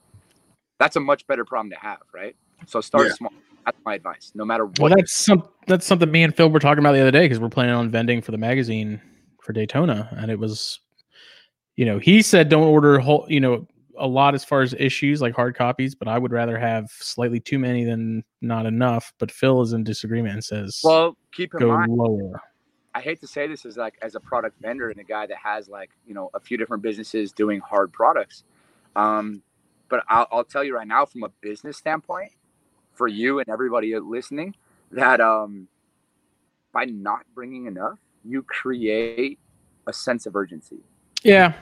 That's 0.79 0.97
a 0.97 1.01
much 1.01 1.27
better 1.27 1.45
problem 1.45 1.71
to 1.71 1.77
have, 1.77 1.99
right? 2.15 2.35
So 2.67 2.81
start 2.81 3.09
Yeah. 3.09 3.13
small. 3.15 3.33
That's 3.65 3.79
my 3.85 3.95
advice. 3.95 4.33
No 4.35 4.45
matter 4.45 4.65
what. 4.65 4.79
Well, 4.79 4.93
that's 4.97 5.15
some 5.15 5.47
that's 5.67 5.87
something 5.87 6.11
me 6.11 6.23
and 6.23 6.35
Phil 6.35 6.51
were 6.51 6.59
talking 6.59 6.81
about 6.81 6.93
the 6.93 7.01
other 7.01 7.11
day 7.11 7.25
because 7.25 7.39
we're 7.39 7.51
planning 7.51 7.75
on 7.75 7.91
vending 7.91 8.23
for 8.23 8.33
the 8.33 8.39
magazine 8.39 9.01
for 9.43 9.53
Daytona, 9.53 10.09
and 10.19 10.31
it 10.31 10.39
was, 10.39 10.81
you 11.77 11.85
know, 11.85 11.99
he 11.99 12.23
said 12.23 12.49
don't 12.49 12.65
order 12.65 12.99
whole, 12.99 13.27
you 13.29 13.41
know, 13.41 13.67
a 13.99 14.07
lot 14.07 14.35
as 14.35 14.45
far 14.45 14.63
as 14.63 14.75
issues 14.79 15.21
like 15.21 15.35
hard 15.35 15.55
copies, 15.57 15.95
but 15.95 16.09
I 16.09 16.19
would 16.19 16.33
rather 16.33 16.59
have 16.59 16.89
slightly 16.91 17.39
too 17.41 17.59
many 17.59 17.85
than 17.85 18.25
not 18.41 18.65
enough. 18.65 19.13
But 19.19 19.31
Phil 19.31 19.61
is 19.61 19.73
in 19.75 19.85
disagreement 19.85 20.35
and 20.35 20.45
says 20.45 20.81
well, 20.83 21.17
keep 21.33 21.55
in 21.55 21.61
go 21.61 21.69
mind. 21.69 21.91
lower. 21.95 22.41
I 22.95 23.01
hate 23.01 23.21
to 23.21 23.27
say 23.27 23.47
this 23.47 23.65
as 23.65 23.77
like 23.77 23.99
as 24.03 24.15
a 24.15 24.21
product 24.21 24.61
vendor 24.61 24.91
and 24.91 25.01
a 25.01 25.05
guy 25.05 25.27
that 25.27 25.39
has 25.39 25.69
like 25.69 25.91
you 26.07 26.15
know 26.15 26.31
a 26.35 26.41
few 26.41 26.57
different 26.57 26.83
businesses 26.83 27.33
doing 27.33 27.61
hard 27.61 27.93
products. 27.93 28.45
Um, 28.97 29.43
But 29.89 30.05
I'll, 30.09 30.29
I'll 30.31 30.45
tell 30.45 30.63
you 30.63 30.77
right 30.77 30.87
now, 30.87 31.05
from 31.05 31.25
a 31.25 31.29
business 31.41 31.77
standpoint, 31.77 32.31
for 32.95 33.09
you 33.09 33.41
and 33.41 33.49
everybody 33.49 33.99
listening, 33.99 34.55
that 34.93 35.21
um, 35.21 35.67
by 36.73 36.85
not 36.85 37.27
bringing 37.35 37.67
enough, 37.67 37.99
you 38.25 38.43
create 38.45 39.39
a 39.89 39.93
sense 39.93 40.27
of 40.27 40.37
urgency. 40.37 40.79
Yeah. 41.25 41.55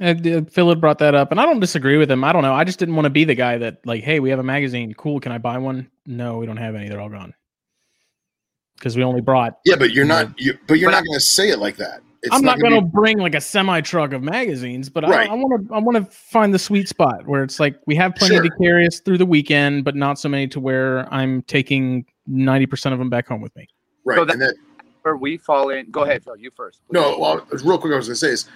Uh, 0.00 0.14
Phil 0.50 0.70
had 0.70 0.80
brought 0.80 0.98
that 0.98 1.14
up, 1.14 1.30
and 1.30 1.38
I 1.38 1.44
don't 1.44 1.60
disagree 1.60 1.98
with 1.98 2.10
him. 2.10 2.24
I 2.24 2.32
don't 2.32 2.42
know. 2.42 2.54
I 2.54 2.64
just 2.64 2.78
didn't 2.78 2.96
want 2.96 3.04
to 3.04 3.10
be 3.10 3.24
the 3.24 3.34
guy 3.34 3.58
that, 3.58 3.84
like, 3.84 4.02
hey, 4.02 4.18
we 4.18 4.30
have 4.30 4.38
a 4.38 4.44
magazine. 4.44 4.94
Cool. 4.94 5.20
Can 5.20 5.30
I 5.30 5.38
buy 5.38 5.58
one? 5.58 5.90
No, 6.06 6.38
we 6.38 6.46
don't 6.46 6.56
have 6.56 6.74
any. 6.74 6.88
They're 6.88 7.00
all 7.00 7.10
gone. 7.10 7.34
Because 8.84 8.98
we 8.98 9.02
only 9.02 9.22
brought. 9.22 9.60
Yeah, 9.64 9.76
but 9.76 9.92
you're 9.92 10.04
not. 10.04 10.38
You, 10.38 10.58
but 10.66 10.78
you're 10.78 10.90
not 10.90 11.06
going 11.06 11.14
to 11.14 11.24
say 11.24 11.48
it 11.48 11.58
like 11.58 11.76
that. 11.76 12.02
It's 12.22 12.34
I'm 12.34 12.42
not, 12.42 12.58
not 12.58 12.68
going 12.68 12.74
to 12.74 12.82
be... 12.82 12.90
bring 12.92 13.16
like 13.16 13.34
a 13.34 13.40
semi 13.40 13.80
truck 13.80 14.12
of 14.12 14.22
magazines, 14.22 14.90
but 14.90 15.04
right. 15.04 15.30
I 15.30 15.32
want 15.32 15.66
to. 15.66 15.74
I 15.74 15.78
want 15.78 15.96
to 15.96 16.04
find 16.04 16.52
the 16.52 16.58
sweet 16.58 16.86
spot 16.86 17.26
where 17.26 17.42
it's 17.42 17.58
like 17.58 17.80
we 17.86 17.94
have 17.96 18.14
plenty 18.14 18.34
sure. 18.34 18.42
to 18.42 18.50
carry 18.60 18.86
us 18.86 19.00
through 19.00 19.16
the 19.16 19.24
weekend, 19.24 19.84
but 19.86 19.96
not 19.96 20.18
so 20.18 20.28
many 20.28 20.46
to 20.48 20.60
where 20.60 21.10
I'm 21.12 21.40
taking 21.44 22.04
ninety 22.26 22.66
percent 22.66 22.92
of 22.92 22.98
them 22.98 23.08
back 23.08 23.26
home 23.26 23.40
with 23.40 23.56
me. 23.56 23.68
Right, 24.04 24.18
so 24.18 24.26
that, 24.26 24.34
and 24.34 24.42
that 24.42 24.54
where 25.00 25.16
we 25.16 25.38
fall 25.38 25.70
in. 25.70 25.90
Go 25.90 26.02
ahead, 26.02 26.22
Phil. 26.22 26.36
You 26.36 26.50
first. 26.54 26.82
Please. 26.86 26.92
No, 26.92 27.18
well, 27.18 27.46
real 27.64 27.78
quick, 27.78 27.94
I 27.94 27.96
was 27.96 28.08
going 28.08 28.14
to 28.14 28.16
say 28.16 28.32
is, 28.32 28.50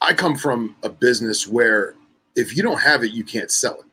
I 0.00 0.14
come 0.14 0.34
from 0.34 0.74
a 0.82 0.88
business 0.88 1.46
where 1.46 1.94
if 2.34 2.56
you 2.56 2.64
don't 2.64 2.80
have 2.80 3.04
it, 3.04 3.12
you 3.12 3.22
can't 3.22 3.52
sell 3.52 3.74
it, 3.74 3.86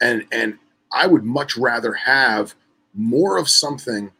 and 0.00 0.24
and 0.32 0.58
I 0.90 1.06
would 1.06 1.24
much 1.24 1.58
rather 1.58 1.92
have 1.92 2.54
more 2.94 3.36
of 3.36 3.50
something, 3.50 4.10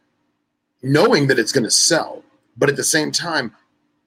knowing 0.82 1.26
that 1.28 1.38
it's 1.38 1.52
going 1.52 1.64
to 1.64 1.70
sell, 1.70 2.22
but 2.56 2.68
at 2.68 2.76
the 2.76 2.84
same 2.84 3.10
time, 3.10 3.54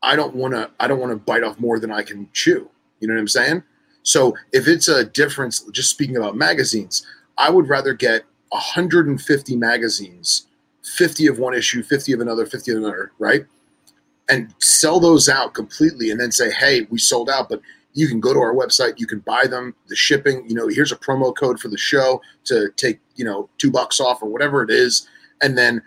I 0.04 0.16
don't 0.16 0.36
want 0.36 0.54
to. 0.54 0.70
I 0.80 0.88
don't 0.88 1.00
want 1.00 1.12
to 1.12 1.18
bite 1.18 1.44
off 1.44 1.60
more 1.60 1.80
than 1.80 1.92
I 1.92 2.04
can 2.04 2.30
chew. 2.34 2.70
You 3.00 3.08
know 3.08 3.16
what 3.16 3.22
I'm 3.22 3.28
saying? 3.28 3.64
So 4.04 4.36
if 4.54 4.68
it's 4.68 4.88
a 4.88 5.06
difference, 5.06 5.62
just 5.72 5.90
speaking 5.90 6.16
about 6.16 6.36
magazines, 6.36 7.06
I 7.38 7.50
would 7.50 7.68
rather 7.68 7.94
get 7.94 8.24
150 8.50 9.56
magazines 9.56 10.46
50 10.86 11.28
of 11.28 11.40
one 11.40 11.54
issue, 11.54 11.84
50 11.84 12.14
of 12.14 12.20
another, 12.20 12.46
50 12.46 12.72
of 12.72 12.78
another, 12.78 13.12
right? 13.20 13.46
And 14.30 14.54
sell 14.60 15.00
those 15.00 15.28
out 15.28 15.54
completely 15.54 16.12
and 16.12 16.20
then 16.20 16.32
say, 16.32 16.52
hey, 16.52 16.88
we 16.90 17.00
sold 17.00 17.30
out, 17.30 17.50
but 17.50 17.62
you 17.94 18.08
can 18.08 18.20
go 18.20 18.34
to 18.34 18.40
our 18.40 18.54
website, 18.54 19.00
you 19.00 19.08
can 19.08 19.20
buy 19.20 19.46
them, 19.48 19.74
the 19.88 19.96
shipping, 19.96 20.48
you 20.48 20.56
know, 20.56 20.68
here's 20.68 20.92
a 20.92 20.98
promo 20.98 21.36
code 21.36 21.60
for 21.60 21.70
the 21.70 21.78
show 21.78 22.22
to 22.46 22.70
take, 22.76 23.00
you 23.16 23.26
know, 23.26 23.50
two 23.58 23.72
bucks 23.72 24.00
off 24.00 24.22
or 24.22 24.30
whatever 24.30 24.64
it 24.64 24.70
is. 24.70 25.08
And 25.42 25.58
then 25.58 25.82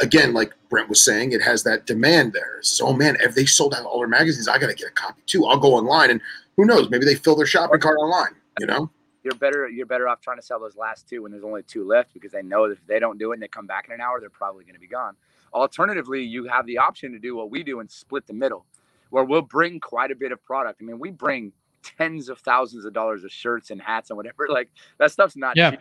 again, 0.00 0.32
like 0.32 0.52
Brent 0.68 0.88
was 0.88 1.04
saying, 1.04 1.32
it 1.32 1.42
has 1.42 1.62
that 1.64 1.86
demand 1.86 2.32
there. 2.32 2.58
So, 2.62 2.88
oh 2.88 2.92
man, 2.92 3.16
if 3.20 3.34
they 3.34 3.46
sold 3.46 3.74
out 3.74 3.84
all 3.84 3.98
their 3.98 4.08
magazines, 4.08 4.48
I 4.48 4.58
got 4.58 4.68
to 4.68 4.74
get 4.74 4.88
a 4.88 4.92
copy 4.92 5.22
too. 5.26 5.46
I'll 5.46 5.58
go 5.58 5.74
online 5.74 6.10
and 6.10 6.20
who 6.56 6.64
knows, 6.64 6.90
maybe 6.90 7.04
they 7.04 7.14
fill 7.14 7.36
their 7.36 7.46
shopping 7.46 7.80
cart 7.80 7.98
online, 7.98 8.34
you 8.58 8.66
know? 8.66 8.90
you're 9.26 9.34
better 9.34 9.68
you're 9.68 9.86
better 9.86 10.08
off 10.08 10.20
trying 10.20 10.36
to 10.36 10.42
sell 10.42 10.60
those 10.60 10.76
last 10.76 11.08
two 11.08 11.24
when 11.24 11.32
there's 11.32 11.42
only 11.42 11.62
two 11.64 11.84
left 11.84 12.14
because 12.14 12.30
they 12.30 12.42
know 12.42 12.68
that 12.68 12.78
if 12.78 12.86
they 12.86 13.00
don't 13.00 13.18
do 13.18 13.32
it 13.32 13.34
and 13.34 13.42
they 13.42 13.48
come 13.48 13.66
back 13.66 13.86
in 13.88 13.92
an 13.92 14.00
hour, 14.00 14.20
they're 14.20 14.30
probably 14.30 14.62
going 14.62 14.74
to 14.74 14.80
be 14.80 14.86
gone. 14.86 15.16
Alternatively, 15.52 16.22
you 16.22 16.44
have 16.44 16.64
the 16.64 16.78
option 16.78 17.10
to 17.10 17.18
do 17.18 17.34
what 17.34 17.50
we 17.50 17.64
do 17.64 17.80
and 17.80 17.90
split 17.90 18.24
the 18.28 18.32
middle, 18.32 18.66
where 19.10 19.24
we'll 19.24 19.42
bring 19.42 19.80
quite 19.80 20.12
a 20.12 20.14
bit 20.14 20.30
of 20.30 20.42
product. 20.44 20.80
I 20.80 20.84
mean, 20.84 21.00
we 21.00 21.10
bring 21.10 21.52
tens 21.82 22.28
of 22.28 22.38
thousands 22.38 22.84
of 22.84 22.92
dollars 22.92 23.24
of 23.24 23.32
shirts 23.32 23.70
and 23.70 23.82
hats 23.82 24.10
and 24.10 24.16
whatever. 24.16 24.46
Like 24.48 24.70
that 24.98 25.10
stuff's 25.10 25.36
not 25.36 25.56
yeah. 25.56 25.72
cheap. 25.72 25.80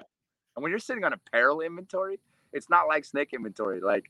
And 0.55 0.63
when 0.63 0.71
you're 0.71 0.79
sitting 0.79 1.03
on 1.03 1.13
apparel 1.13 1.61
inventory, 1.61 2.19
it's 2.55 2.69
not 2.69 2.87
like 2.87 3.05
snake 3.05 3.33
inventory. 3.33 3.81
Like 3.81 4.09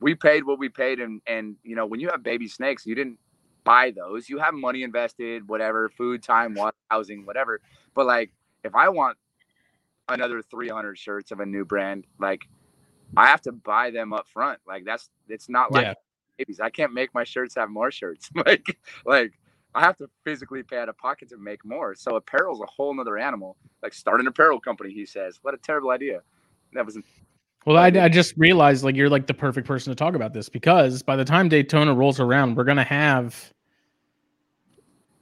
we 0.00 0.14
paid 0.14 0.44
what 0.44 0.58
we 0.58 0.68
paid, 0.68 0.98
and 0.98 1.20
and 1.26 1.56
you 1.62 1.76
know 1.76 1.86
when 1.86 2.00
you 2.00 2.08
have 2.08 2.22
baby 2.22 2.48
snakes, 2.48 2.86
you 2.86 2.94
didn't 2.94 3.18
buy 3.64 3.92
those. 3.94 4.28
You 4.28 4.38
have 4.38 4.54
money 4.54 4.82
invested, 4.82 5.46
whatever, 5.46 5.90
food, 5.90 6.22
time, 6.22 6.54
water, 6.54 6.76
housing, 6.90 7.26
whatever. 7.26 7.60
But 7.94 8.06
like, 8.06 8.30
if 8.64 8.74
I 8.74 8.88
want 8.88 9.18
another 10.08 10.40
300 10.40 10.98
shirts 10.98 11.30
of 11.30 11.40
a 11.40 11.46
new 11.46 11.64
brand, 11.64 12.06
like 12.18 12.48
I 13.16 13.26
have 13.26 13.42
to 13.42 13.52
buy 13.52 13.90
them 13.90 14.12
up 14.12 14.26
front. 14.26 14.58
Like 14.66 14.84
that's 14.84 15.10
it's 15.28 15.48
not 15.48 15.70
like 15.70 15.84
yeah. 15.84 15.94
babies. 16.38 16.60
I 16.60 16.70
can't 16.70 16.94
make 16.94 17.14
my 17.14 17.24
shirts 17.24 17.54
have 17.56 17.70
more 17.70 17.90
shirts. 17.90 18.30
like 18.46 18.78
like 19.04 19.32
I 19.74 19.82
have 19.82 19.98
to 19.98 20.08
physically 20.24 20.62
pay 20.62 20.78
out 20.78 20.88
of 20.88 20.96
pocket 20.96 21.28
to 21.30 21.36
make 21.36 21.64
more. 21.64 21.94
So 21.94 22.16
apparel's 22.16 22.60
a 22.60 22.66
whole 22.66 22.94
nother 22.94 23.18
animal. 23.18 23.56
Like 23.82 23.92
start 23.92 24.20
an 24.20 24.26
apparel 24.26 24.60
company, 24.60 24.92
he 24.92 25.04
says. 25.04 25.38
What 25.42 25.54
a 25.54 25.58
terrible 25.58 25.90
idea. 25.90 26.22
That 26.72 26.86
was 26.86 26.98
well, 27.66 27.76
I, 27.76 27.86
I 27.86 28.08
just 28.08 28.34
realized 28.36 28.84
like 28.84 28.96
you're 28.96 29.10
like 29.10 29.26
the 29.26 29.34
perfect 29.34 29.66
person 29.66 29.90
to 29.90 29.94
talk 29.94 30.14
about 30.14 30.32
this 30.32 30.48
because 30.48 31.02
by 31.02 31.16
the 31.16 31.24
time 31.24 31.48
Daytona 31.48 31.92
rolls 31.92 32.18
around, 32.20 32.56
we're 32.56 32.64
gonna 32.64 32.84
have 32.84 33.52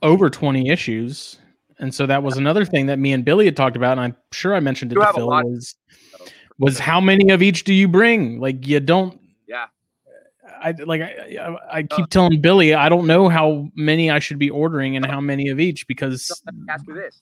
over 0.02 0.30
20 0.30 0.68
issues. 0.68 1.38
And 1.78 1.94
so 1.94 2.06
that 2.06 2.22
was 2.22 2.36
another 2.36 2.64
thing 2.64 2.86
that 2.86 2.98
me 2.98 3.12
and 3.12 3.24
Billy 3.24 3.44
had 3.44 3.56
talked 3.56 3.76
about, 3.76 3.92
and 3.92 4.00
I'm 4.00 4.16
sure 4.32 4.54
I 4.54 4.60
mentioned 4.60 4.92
it 4.92 4.94
you 4.94 5.04
to 5.04 5.12
Phil 5.12 5.26
was 5.26 5.74
was 6.58 6.78
how 6.78 7.00
many 7.00 7.30
of 7.30 7.42
each 7.42 7.64
do 7.64 7.74
you 7.74 7.88
bring? 7.88 8.40
Like 8.40 8.66
you 8.66 8.80
don't. 8.80 9.20
Yeah. 9.46 9.66
I 10.62 10.70
like 10.70 11.02
I, 11.02 11.56
I 11.70 11.82
keep 11.82 12.04
uh, 12.04 12.08
telling 12.08 12.40
Billy 12.40 12.74
I 12.74 12.88
don't 12.88 13.06
know 13.06 13.28
how 13.28 13.68
many 13.74 14.10
I 14.10 14.20
should 14.20 14.38
be 14.38 14.48
ordering 14.48 14.96
and 14.96 15.04
how 15.04 15.20
many 15.20 15.48
of 15.48 15.60
each 15.60 15.86
because. 15.86 16.30
ask 16.70 16.86
you 16.86 16.94
this: 16.94 17.20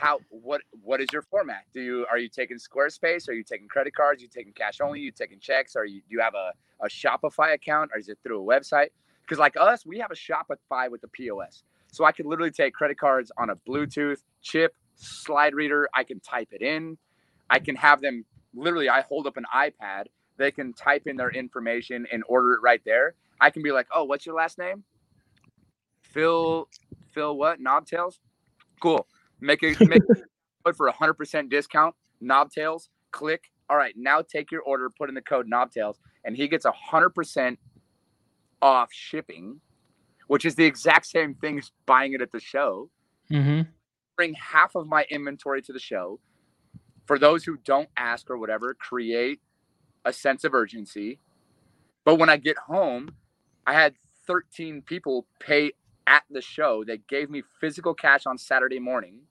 How 0.00 0.18
what 0.30 0.62
what 0.82 1.02
is 1.02 1.08
your 1.12 1.20
format? 1.20 1.64
Do 1.74 1.82
you 1.82 2.06
are 2.10 2.16
you 2.16 2.30
taking 2.30 2.56
Squarespace? 2.56 3.28
Are 3.28 3.34
you 3.34 3.44
taking 3.44 3.68
credit 3.68 3.94
cards? 3.94 4.22
Are 4.22 4.24
you 4.24 4.30
taking 4.30 4.54
cash 4.54 4.80
only? 4.80 5.00
Are 5.00 5.02
you 5.02 5.12
taking 5.12 5.38
checks? 5.40 5.76
Are 5.76 5.84
you 5.84 6.00
do 6.00 6.06
you 6.08 6.20
have 6.20 6.34
a, 6.34 6.52
a 6.82 6.88
Shopify 6.88 7.52
account 7.52 7.90
or 7.94 7.98
is 7.98 8.08
it 8.08 8.16
through 8.22 8.42
a 8.42 8.44
website? 8.44 8.88
Because 9.22 9.38
like 9.38 9.56
us, 9.60 9.84
we 9.84 9.98
have 9.98 10.10
a 10.10 10.14
Shopify 10.14 10.90
with 10.90 11.02
the 11.02 11.08
POS. 11.08 11.64
So 11.92 12.06
I 12.06 12.12
could 12.12 12.24
literally 12.24 12.50
take 12.50 12.72
credit 12.72 12.98
cards 12.98 13.30
on 13.36 13.50
a 13.50 13.56
Bluetooth 13.56 14.22
chip, 14.40 14.74
slide 14.96 15.54
reader. 15.54 15.86
I 15.94 16.04
can 16.04 16.18
type 16.20 16.48
it 16.52 16.62
in. 16.62 16.96
I 17.50 17.58
can 17.58 17.76
have 17.76 18.00
them 18.00 18.24
literally, 18.54 18.88
I 18.88 19.02
hold 19.02 19.26
up 19.26 19.36
an 19.36 19.44
iPad. 19.54 20.04
They 20.38 20.50
can 20.50 20.72
type 20.72 21.06
in 21.06 21.16
their 21.16 21.30
information 21.30 22.06
and 22.10 22.24
order 22.26 22.54
it 22.54 22.60
right 22.62 22.80
there. 22.86 23.14
I 23.38 23.50
can 23.50 23.62
be 23.62 23.70
like, 23.70 23.86
oh, 23.94 24.04
what's 24.04 24.24
your 24.24 24.34
last 24.34 24.56
name? 24.56 24.84
Phil, 26.00 26.68
Phil, 27.12 27.36
what? 27.36 27.60
Knobtails? 27.60 28.18
Cool. 28.80 29.06
Make 29.40 29.62
it, 29.62 29.80
make 29.80 30.02
for 30.76 30.88
a 30.88 30.92
100% 30.92 31.50
discount. 31.50 31.94
Knobtails, 32.22 32.88
click. 33.10 33.44
All 33.68 33.76
right, 33.76 33.94
now 33.96 34.20
take 34.20 34.50
your 34.50 34.62
order, 34.62 34.90
put 34.90 35.08
in 35.08 35.14
the 35.14 35.22
code 35.22 35.48
Knobtails, 35.48 35.96
and 36.24 36.36
he 36.36 36.48
gets 36.48 36.64
a 36.64 36.72
100% 36.92 37.56
off 38.62 38.92
shipping 38.92 39.60
which 40.30 40.44
is 40.44 40.54
the 40.54 40.64
exact 40.64 41.06
same 41.06 41.34
thing 41.34 41.58
as 41.58 41.72
buying 41.86 42.12
it 42.12 42.22
at 42.22 42.30
the 42.30 42.38
show. 42.38 42.88
Mm-hmm. 43.32 43.62
Bring 44.16 44.34
half 44.34 44.76
of 44.76 44.86
my 44.86 45.04
inventory 45.10 45.60
to 45.62 45.72
the 45.72 45.80
show. 45.80 46.20
For 47.06 47.18
those 47.18 47.42
who 47.42 47.56
don't 47.56 47.88
ask 47.96 48.30
or 48.30 48.38
whatever, 48.38 48.74
create 48.74 49.40
a 50.04 50.12
sense 50.12 50.44
of 50.44 50.54
urgency. 50.54 51.18
But 52.04 52.20
when 52.20 52.28
I 52.28 52.36
get 52.36 52.56
home, 52.58 53.16
I 53.66 53.72
had 53.72 53.96
13 54.28 54.82
people 54.82 55.26
pay 55.40 55.72
at 56.06 56.22
the 56.30 56.40
show. 56.40 56.84
They 56.84 56.98
gave 57.08 57.28
me 57.28 57.42
physical 57.60 57.92
cash 57.92 58.24
on 58.24 58.38
Saturday 58.38 58.78
morning. 58.78 59.22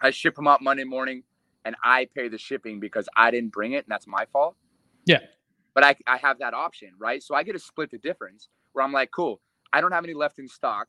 I 0.00 0.10
ship 0.10 0.34
them 0.34 0.46
out 0.46 0.62
Monday 0.62 0.84
morning 0.84 1.22
and 1.64 1.76
I 1.84 2.08
pay 2.14 2.28
the 2.28 2.38
shipping 2.38 2.80
because 2.80 3.08
I 3.16 3.30
didn't 3.30 3.52
bring 3.52 3.72
it 3.72 3.84
and 3.84 3.88
that's 3.88 4.06
my 4.06 4.24
fault. 4.32 4.56
Yeah. 5.06 5.20
But 5.74 5.84
I, 5.84 5.96
I 6.06 6.16
have 6.16 6.38
that 6.38 6.54
option, 6.54 6.90
right? 6.98 7.22
So 7.22 7.34
I 7.34 7.42
get 7.42 7.52
to 7.52 7.58
split 7.58 7.90
the 7.90 7.98
difference 7.98 8.48
where 8.72 8.84
I'm 8.84 8.92
like, 8.92 9.10
cool, 9.10 9.40
I 9.72 9.80
don't 9.80 9.92
have 9.92 10.04
any 10.04 10.14
left 10.14 10.38
in 10.38 10.48
stock. 10.48 10.88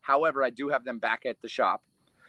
However, 0.00 0.44
I 0.44 0.50
do 0.50 0.68
have 0.68 0.84
them 0.84 0.98
back 0.98 1.22
at 1.26 1.40
the 1.40 1.48
shop. 1.48 1.82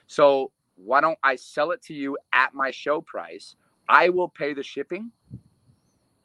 So 0.07 0.51
why 0.75 1.01
don't 1.01 1.19
I 1.23 1.35
sell 1.35 1.71
it 1.71 1.81
to 1.83 1.93
you 1.93 2.17
at 2.33 2.53
my 2.53 2.71
show 2.71 3.01
price? 3.01 3.55
I 3.87 4.09
will 4.09 4.29
pay 4.29 4.53
the 4.53 4.63
shipping 4.63 5.11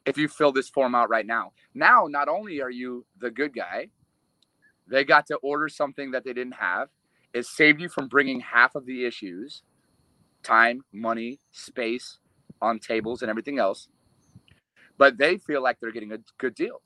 if 0.05 0.17
you 0.17 0.27
fill 0.27 0.51
this 0.51 0.69
form 0.69 0.95
out 0.95 1.09
right 1.09 1.25
now. 1.25 1.51
Now, 1.73 2.07
not 2.09 2.27
only 2.27 2.61
are 2.61 2.71
you 2.71 3.05
the 3.19 3.29
good 3.29 3.53
guy, 3.53 3.89
they 4.87 5.03
got 5.03 5.27
to 5.27 5.35
order 5.37 5.69
something 5.69 6.11
that 6.11 6.23
they 6.23 6.33
didn't 6.33 6.55
have. 6.55 6.89
It 7.33 7.45
saved 7.45 7.79
you 7.79 7.87
from 7.87 8.07
bringing 8.07 8.39
half 8.39 8.75
of 8.75 8.85
the 8.85 9.05
issues 9.05 9.63
time, 10.43 10.83
money, 10.91 11.39
space 11.51 12.19
on 12.61 12.79
tables, 12.79 13.21
and 13.21 13.29
everything 13.29 13.59
else. 13.59 13.87
But 14.97 15.17
they 15.17 15.37
feel 15.37 15.63
like 15.63 15.79
they're 15.79 15.91
getting 15.91 16.11
a 16.11 16.19
good 16.37 16.55
deal. 16.55 16.81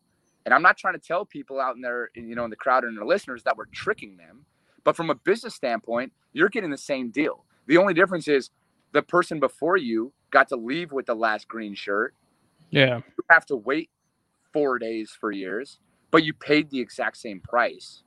And 0.45 0.53
I'm 0.53 0.61
not 0.61 0.77
trying 0.77 0.93
to 0.93 0.99
tell 0.99 1.25
people 1.25 1.59
out 1.59 1.75
in 1.75 1.81
there, 1.81 2.11
you 2.15 2.35
know, 2.35 2.43
in 2.43 2.49
the 2.49 2.55
crowd 2.55 2.83
and 2.83 2.95
their 2.95 3.05
listeners 3.05 3.43
that 3.43 3.57
we're 3.57 3.65
tricking 3.65 4.15
them. 4.15 4.45
But 4.83 4.95
from 4.95 5.09
a 5.09 5.15
business 5.15 5.55
standpoint, 5.55 6.13
you're 6.33 6.49
getting 6.49 6.69
the 6.69 6.77
same 6.77 7.09
deal. 7.09 7.43
The 7.67 7.77
only 7.77 7.93
difference 7.93 8.27
is 8.27 8.51
the 8.91 9.01
person 9.01 9.39
before 9.39 9.75
you 9.77 10.13
got 10.29 10.47
to 10.49 10.55
leave 10.55 10.91
with 10.91 11.07
the 11.07 11.15
last 11.15 11.47
green 11.47 11.73
shirt. 11.73 12.13
Yeah. 12.69 12.97
You 12.97 13.23
have 13.29 13.45
to 13.47 13.55
wait 13.55 13.89
four 14.53 14.77
days 14.79 15.11
for 15.19 15.31
years, 15.31 15.79
but 16.11 16.23
you 16.23 16.33
paid 16.33 16.69
the 16.69 16.79
exact 16.79 17.17
same 17.17 17.39
price. 17.41 18.03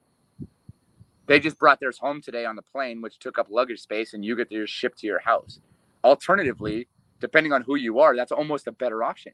They 1.28 1.38
just 1.38 1.58
brought 1.58 1.78
theirs 1.78 1.98
home 1.98 2.20
today 2.20 2.44
on 2.44 2.56
the 2.56 2.62
plane, 2.62 3.00
which 3.00 3.18
took 3.18 3.38
up 3.38 3.46
luggage 3.50 3.80
space, 3.80 4.14
and 4.14 4.24
you 4.24 4.34
get 4.34 4.50
theirs 4.50 4.70
shipped 4.70 4.98
to 5.00 5.06
your 5.06 5.20
house. 5.20 5.60
Alternatively, 6.02 6.88
depending 7.20 7.52
on 7.52 7.62
who 7.62 7.76
you 7.76 8.00
are, 8.00 8.16
that's 8.16 8.32
almost 8.32 8.66
a 8.66 8.72
better 8.72 9.04
option. 9.04 9.32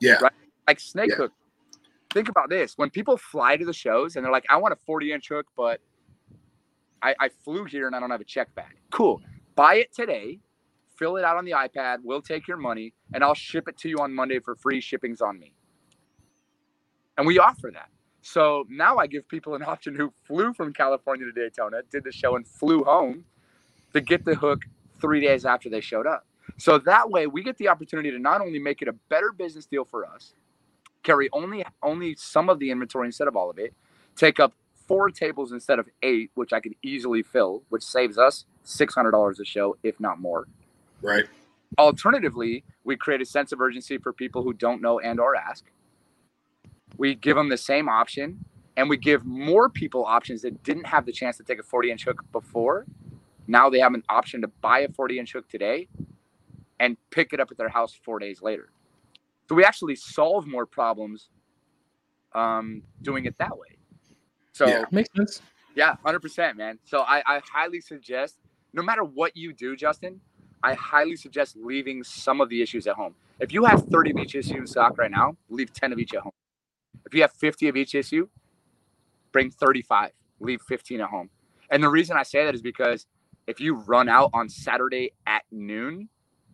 Yeah. 0.00 0.18
Right? 0.20 0.32
Like 0.68 0.78
snake 0.78 1.10
yeah. 1.10 1.16
hook 1.16 1.32
think 2.14 2.28
about 2.28 2.48
this 2.48 2.78
when 2.78 2.88
people 2.88 3.16
fly 3.16 3.56
to 3.56 3.64
the 3.64 3.72
shows 3.72 4.16
and 4.16 4.24
they're 4.24 4.32
like, 4.32 4.46
I 4.48 4.56
want 4.56 4.72
a 4.72 4.78
40 4.86 5.12
inch 5.12 5.28
hook, 5.28 5.46
but 5.56 5.80
I, 7.02 7.14
I 7.20 7.28
flew 7.44 7.64
here 7.64 7.86
and 7.88 7.94
I 7.94 8.00
don't 8.00 8.10
have 8.10 8.20
a 8.20 8.24
check 8.24 8.54
bag. 8.54 8.76
Cool. 8.90 9.20
Buy 9.56 9.74
it 9.76 9.92
today, 9.92 10.38
fill 10.96 11.16
it 11.16 11.24
out 11.24 11.36
on 11.36 11.44
the 11.44 11.50
iPad. 11.50 11.98
We'll 12.02 12.22
take 12.22 12.48
your 12.48 12.56
money 12.56 12.94
and 13.12 13.22
I'll 13.22 13.34
ship 13.34 13.68
it 13.68 13.76
to 13.78 13.88
you 13.88 13.98
on 13.98 14.14
Monday 14.14 14.38
for 14.38 14.54
free. 14.54 14.80
Shipping's 14.80 15.20
on 15.20 15.38
me. 15.38 15.52
And 17.18 17.26
we 17.26 17.38
offer 17.38 17.70
that. 17.74 17.90
So 18.24 18.64
now 18.70 18.96
I 18.96 19.06
give 19.06 19.28
people 19.28 19.54
an 19.54 19.62
option 19.66 19.94
who 19.94 20.12
flew 20.24 20.54
from 20.54 20.72
California 20.72 21.26
to 21.26 21.32
Daytona, 21.32 21.82
did 21.90 22.04
the 22.04 22.12
show, 22.12 22.36
and 22.36 22.46
flew 22.46 22.82
home 22.82 23.24
to 23.92 24.00
get 24.00 24.24
the 24.24 24.34
hook 24.34 24.62
three 25.00 25.20
days 25.20 25.44
after 25.44 25.68
they 25.68 25.80
showed 25.80 26.06
up. 26.06 26.26
So 26.56 26.78
that 26.78 27.10
way 27.10 27.26
we 27.26 27.42
get 27.42 27.58
the 27.58 27.68
opportunity 27.68 28.10
to 28.10 28.18
not 28.18 28.40
only 28.40 28.58
make 28.58 28.82
it 28.82 28.88
a 28.88 28.92
better 29.08 29.32
business 29.32 29.66
deal 29.66 29.84
for 29.84 30.06
us, 30.06 30.32
carry 31.02 31.28
only 31.32 31.64
only 31.82 32.16
some 32.16 32.48
of 32.48 32.58
the 32.58 32.70
inventory 32.70 33.06
instead 33.06 33.28
of 33.28 33.36
all 33.36 33.50
of 33.50 33.58
it, 33.58 33.74
take 34.16 34.40
up 34.40 34.54
four 34.86 35.10
tables 35.10 35.52
instead 35.52 35.78
of 35.78 35.88
eight, 36.02 36.30
which 36.34 36.52
I 36.52 36.60
could 36.60 36.74
easily 36.82 37.22
fill, 37.22 37.62
which 37.68 37.82
saves 37.82 38.18
us 38.18 38.46
six 38.62 38.94
hundred 38.94 39.12
dollars 39.12 39.38
a 39.38 39.44
show, 39.44 39.76
if 39.82 40.00
not 40.00 40.18
more. 40.18 40.46
Right. 41.02 41.26
Alternatively, 41.78 42.64
we 42.84 42.96
create 42.96 43.20
a 43.20 43.26
sense 43.26 43.52
of 43.52 43.60
urgency 43.60 43.98
for 43.98 44.12
people 44.12 44.42
who 44.42 44.52
don't 44.52 44.80
know 44.80 44.98
and 45.00 45.20
or 45.20 45.34
ask. 45.36 45.64
We 46.96 47.14
give 47.14 47.36
them 47.36 47.48
the 47.48 47.56
same 47.56 47.88
option, 47.88 48.44
and 48.76 48.88
we 48.88 48.96
give 48.96 49.24
more 49.24 49.68
people 49.68 50.04
options 50.04 50.42
that 50.42 50.62
didn't 50.62 50.86
have 50.86 51.06
the 51.06 51.12
chance 51.12 51.36
to 51.38 51.42
take 51.42 51.58
a 51.58 51.62
40 51.62 51.90
inch 51.90 52.04
hook 52.04 52.24
before. 52.32 52.86
Now 53.46 53.68
they 53.68 53.80
have 53.80 53.94
an 53.94 54.02
option 54.08 54.40
to 54.42 54.48
buy 54.48 54.80
a 54.80 54.88
40 54.88 55.18
inch 55.18 55.32
hook 55.32 55.48
today 55.48 55.88
and 56.80 56.96
pick 57.10 57.32
it 57.32 57.40
up 57.40 57.50
at 57.50 57.56
their 57.56 57.68
house 57.68 57.98
four 58.04 58.18
days 58.18 58.42
later. 58.42 58.70
So 59.48 59.54
we 59.54 59.64
actually 59.64 59.96
solve 59.96 60.46
more 60.46 60.66
problems 60.66 61.28
um, 62.34 62.82
doing 63.02 63.26
it 63.26 63.36
that 63.38 63.56
way. 63.56 63.76
So 64.52 64.66
Yeah. 64.66 64.84
Makes 64.90 65.10
sense. 65.16 65.42
yeah, 65.74 65.96
hundred 66.04 66.20
percent, 66.20 66.56
man. 66.56 66.78
So 66.84 67.00
I, 67.00 67.22
I 67.26 67.40
highly 67.52 67.80
suggest, 67.80 68.38
no 68.72 68.82
matter 68.82 69.04
what 69.04 69.36
you 69.36 69.52
do, 69.52 69.76
Justin, 69.76 70.20
I 70.62 70.74
highly 70.74 71.16
suggest 71.16 71.56
leaving 71.56 72.02
some 72.02 72.40
of 72.40 72.48
the 72.48 72.62
issues 72.62 72.86
at 72.86 72.94
home. 72.94 73.14
If 73.38 73.52
you 73.52 73.64
have 73.64 73.84
30 73.84 74.12
of 74.12 74.18
each 74.18 74.34
issue 74.34 74.56
in 74.56 74.66
stock 74.66 74.96
right 74.96 75.10
now, 75.10 75.36
leave 75.50 75.72
10 75.72 75.92
of 75.92 75.98
each 75.98 76.14
at 76.14 76.22
home. 76.22 76.32
If 77.14 77.18
you 77.18 77.22
have 77.22 77.32
50 77.34 77.68
of 77.68 77.76
each 77.76 77.94
issue, 77.94 78.28
bring 79.30 79.52
35, 79.52 80.10
leave 80.40 80.60
15 80.62 81.00
at 81.00 81.08
home. 81.08 81.30
And 81.70 81.80
the 81.80 81.88
reason 81.88 82.16
I 82.16 82.24
say 82.24 82.44
that 82.44 82.56
is 82.56 82.60
because 82.60 83.06
if 83.46 83.60
you 83.60 83.76
run 83.76 84.08
out 84.08 84.30
on 84.34 84.48
Saturday 84.48 85.12
at 85.24 85.44
noon, 85.52 86.08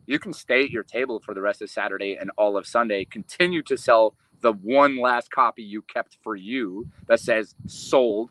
you 0.07 0.19
can 0.19 0.35
stay 0.35 0.65
at 0.65 0.71
your 0.71 0.83
table 0.83 1.19
for 1.19 1.33
the 1.33 1.41
rest 1.41 1.63
of 1.63 1.71
Saturday 1.71 2.19
and 2.21 2.31
all 2.37 2.59
of 2.59 2.67
Sunday, 2.67 3.07
continue 3.07 3.63
to 3.63 3.79
sell 3.79 4.15
the 4.43 4.53
one 4.53 5.01
last 5.01 5.31
copy 5.31 5.63
you 5.63 5.81
kept 5.81 6.19
for 6.23 6.37
you 6.37 6.87
that 7.07 7.21
says 7.21 7.55
sold 7.67 8.31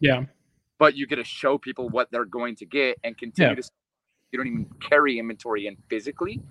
Yeah. 0.00 0.24
but 0.76 0.94
you 0.94 1.06
get 1.06 1.16
to 1.16 1.24
show 1.24 1.56
people 1.56 1.88
what 1.88 2.10
they're 2.10 2.26
going 2.26 2.56
to 2.56 2.66
get 2.66 2.98
and 3.04 3.16
continue 3.16 3.54
Yeah. 3.56 3.62
to 3.62 3.70
you 4.32 4.38
don't 4.38 4.48
even 4.48 4.66
carry 4.80 5.18
inventory 5.18 5.66
in 5.66 5.76
physically 5.88 6.42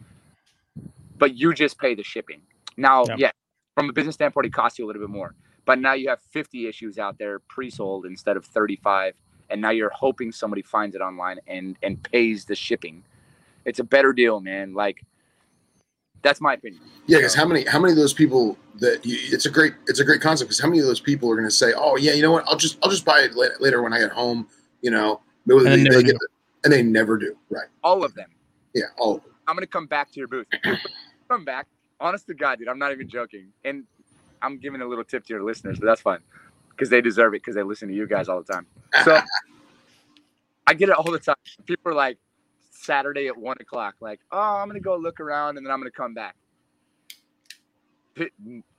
but 1.20 1.36
you 1.36 1.54
just 1.54 1.78
pay 1.80 1.94
the 1.94 2.04
shipping 2.04 2.42
now 2.78 3.06
Yeah. 3.10 3.16
yeah 3.18 3.32
from 3.76 3.90
a 3.90 3.94
business 3.94 4.16
standpoint 4.16 4.46
it 4.46 4.54
costs 4.54 4.78
you 4.80 4.86
a 4.86 4.88
little 4.88 5.02
bit 5.02 5.10
more 5.10 5.34
but 5.66 5.80
now 5.80 5.94
you 5.94 6.10
have 6.10 6.20
50 6.32 6.68
issues 6.68 6.98
out 6.98 7.18
there 7.18 7.40
pre-sold 7.40 8.06
instead 8.06 8.38
of 8.38 8.46
35 8.46 9.14
and 9.50 9.62
now 9.62 9.70
you're 9.70 9.92
hoping 9.92 10.32
somebody 10.32 10.62
finds 10.62 10.96
it 10.96 11.02
online 11.02 11.40
and 11.48 11.78
and 11.84 12.02
pays 12.04 12.46
the 12.46 12.56
shipping 12.56 13.04
it's 13.66 13.80
a 13.80 13.84
better 13.84 14.14
deal 14.14 14.40
man 14.40 14.74
like 14.74 15.04
that's 16.22 16.42
my 16.42 16.54
opinion 16.54 16.82
Yeah, 17.08 17.18
because 17.18 17.34
how 17.36 17.46
many 17.46 17.66
how 17.66 17.80
many 17.80 17.92
of 17.94 17.98
those 17.98 18.14
people 18.14 18.58
that 18.80 19.06
you, 19.06 19.18
it's 19.32 19.46
a 19.46 19.50
great 19.50 19.74
it's 19.88 20.00
a 20.00 20.06
great 20.06 20.22
concept 20.22 20.50
because 20.50 20.62
how 20.62 20.68
many 20.68 20.80
of 20.80 20.86
those 20.86 21.00
people 21.00 21.30
are 21.32 21.36
going 21.36 21.48
to 21.48 21.52
say, 21.54 21.74
oh 21.76 21.98
yeah, 21.98 22.14
you 22.14 22.22
know 22.22 22.32
what, 22.32 22.44
I'll 22.48 22.58
just 22.58 22.78
I'll 22.84 22.90
just 22.90 23.06
buy 23.06 23.20
it 23.22 23.36
later, 23.36 23.56
later 23.60 23.82
when 23.82 23.94
I 23.94 24.00
get 24.00 24.12
home, 24.12 24.48
you 24.82 24.92
know, 24.92 25.22
maybe 25.46 25.66
And 25.66 25.74
they, 25.74 25.84
never 25.84 25.98
they 25.98 26.04
get 26.04 26.12
do. 26.14 26.18
the, 26.20 26.28
and 26.64 26.74
they 26.74 26.84
never 26.84 27.18
do, 27.18 27.36
right? 27.50 27.68
all 27.84 28.04
of 28.04 28.14
them 28.14 28.30
Yeah, 28.74 28.86
all 28.98 29.16
of 29.18 29.24
them. 29.24 29.34
I'm 29.48 29.56
gonna 29.56 29.68
come 29.68 29.88
back 29.88 30.12
to 30.12 30.20
your 30.20 30.28
booth. 30.28 30.48
come 31.30 31.44
back. 31.44 31.68
Honest 32.02 32.28
to 32.28 32.34
God, 32.34 32.60
dude, 32.60 32.68
I'm 32.68 32.80
not 32.80 32.92
even 32.92 33.08
joking. 33.08 33.48
And 33.64 33.86
I'm 34.42 34.58
giving 34.58 34.82
a 34.82 34.86
little 34.88 35.04
tip 35.04 35.24
to 35.28 35.34
your 35.34 35.44
listeners, 35.44 35.80
but 35.80 35.86
that's 35.86 36.02
fine 36.02 36.20
because 36.72 36.90
they 36.90 37.00
deserve 37.00 37.34
it 37.36 37.44
because 37.44 37.56
they 37.56 37.64
listen 37.64 37.88
to 37.88 37.94
you 37.94 38.08
guys 38.08 38.28
all 38.28 38.42
the 38.42 38.52
time. 38.54 38.66
So 39.06 39.20
I 40.68 40.74
get 40.74 40.90
it 40.90 40.96
all 40.96 41.12
the 41.12 41.20
time. 41.20 41.36
People 41.66 41.92
are 41.92 41.96
like 41.96 42.18
Saturday 42.72 43.28
at 43.28 43.38
one 43.38 43.58
o'clock, 43.60 43.96
like, 44.02 44.20
oh, 44.32 44.40
I'm 44.40 44.68
gonna 44.68 44.80
go 44.80 44.98
look 44.98 45.20
around 45.20 45.58
and 45.58 45.66
then 45.66 45.72
I'm 45.72 45.80
gonna 45.80 45.92
come 45.92 46.14
back. 46.16 46.36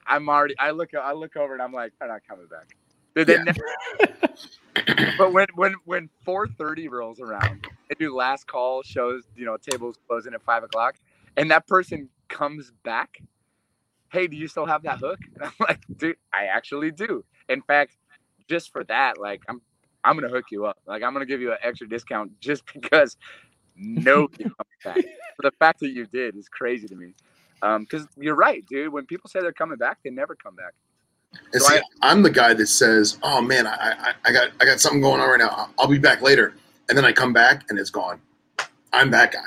I'm 0.07 0.29
already. 0.29 0.55
I 0.59 0.73
look. 0.73 0.91
I 0.95 1.13
look 1.13 1.37
over 1.37 1.53
and 1.55 1.63
I'm 1.63 1.73
like, 1.73 1.93
I'm 2.01 2.09
not 2.09 2.21
coming 2.29 2.47
back. 2.47 2.77
Dude, 3.15 3.27
they 3.29 3.35
Yeah. 3.35 3.45
never- 3.45 5.15
but 5.19 5.33
when 5.33 5.47
when 5.55 5.75
when 5.85 6.11
4:30 6.27 6.91
rolls 6.91 7.21
around, 7.21 7.67
they 7.89 7.95
do 7.99 8.15
last 8.15 8.47
call 8.47 8.83
shows. 8.83 9.23
You 9.37 9.47
know, 9.47 9.57
tables 9.57 9.97
closing 10.09 10.35
at 10.35 10.43
five 10.43 10.65
o'clock, 10.65 10.97
and 11.37 11.51
that 11.51 11.67
person 11.67 12.09
comes 12.33 12.73
back. 12.83 13.23
Hey, 14.11 14.27
do 14.27 14.37
you 14.37 14.49
still 14.49 14.67
have 14.67 14.83
that 14.83 14.99
hook? 14.99 15.21
And 15.37 15.45
I'm 15.45 15.53
like, 15.61 15.81
dude, 15.97 16.17
I 16.33 16.47
actually 16.47 16.91
do. 16.91 17.25
In 17.49 17.63
fact, 17.63 17.97
just 18.49 18.73
for 18.73 18.83
that, 18.85 19.19
like, 19.19 19.43
I'm 19.49 19.61
I'm 20.05 20.17
gonna 20.17 20.29
hook 20.33 20.47
you 20.51 20.67
up. 20.67 20.79
Like, 20.87 21.03
I'm 21.05 21.13
gonna 21.13 21.27
give 21.27 21.41
you 21.41 21.53
an 21.53 21.59
extra 21.63 21.89
discount 21.89 22.33
just 22.41 22.65
because 22.73 23.17
nobody 23.77 24.45
comes 24.59 24.77
back. 24.85 24.97
But 25.39 25.53
the 25.53 25.57
fact 25.59 25.81
that 25.81 25.91
you 25.91 26.07
did 26.07 26.37
is 26.37 26.49
crazy 26.49 26.89
to 26.89 26.97
me. 26.97 27.15
Um, 27.63 27.83
because 27.85 28.09
you're 28.17 28.35
right, 28.35 28.65
dude. 28.69 28.93
When 28.93 29.07
people 29.07 29.31
say 29.31 29.41
they're 29.41 29.53
coming 29.53 29.79
back, 29.79 29.99
they 30.03 30.11
never 30.11 30.35
come 30.35 30.57
back. 30.57 30.73
And 31.53 31.63
So 31.63 31.69
see, 31.69 31.77
I- 31.77 32.11
I'm 32.11 32.23
the 32.23 32.31
guy 32.31 32.53
that 32.55 32.67
says, 32.67 33.19
"Oh 33.23 33.41
man, 33.41 33.67
I, 33.67 33.73
I 34.09 34.15
I 34.27 34.33
got 34.33 34.49
I 34.61 34.65
got 34.65 34.81
something 34.81 35.01
going 35.01 35.21
on 35.21 35.29
right 35.29 35.39
now. 35.39 35.49
I'll- 35.51 35.75
I'll 35.79 35.89
be 35.89 35.99
back 35.99 36.21
later," 36.23 36.55
and 36.89 36.99
then 36.99 37.05
I 37.05 37.13
come 37.13 37.33
back 37.33 37.65
and 37.71 37.79
it's 37.79 37.91
gone. 37.91 38.21
I'm 38.93 39.11
that 39.13 39.33
guy. 39.33 39.39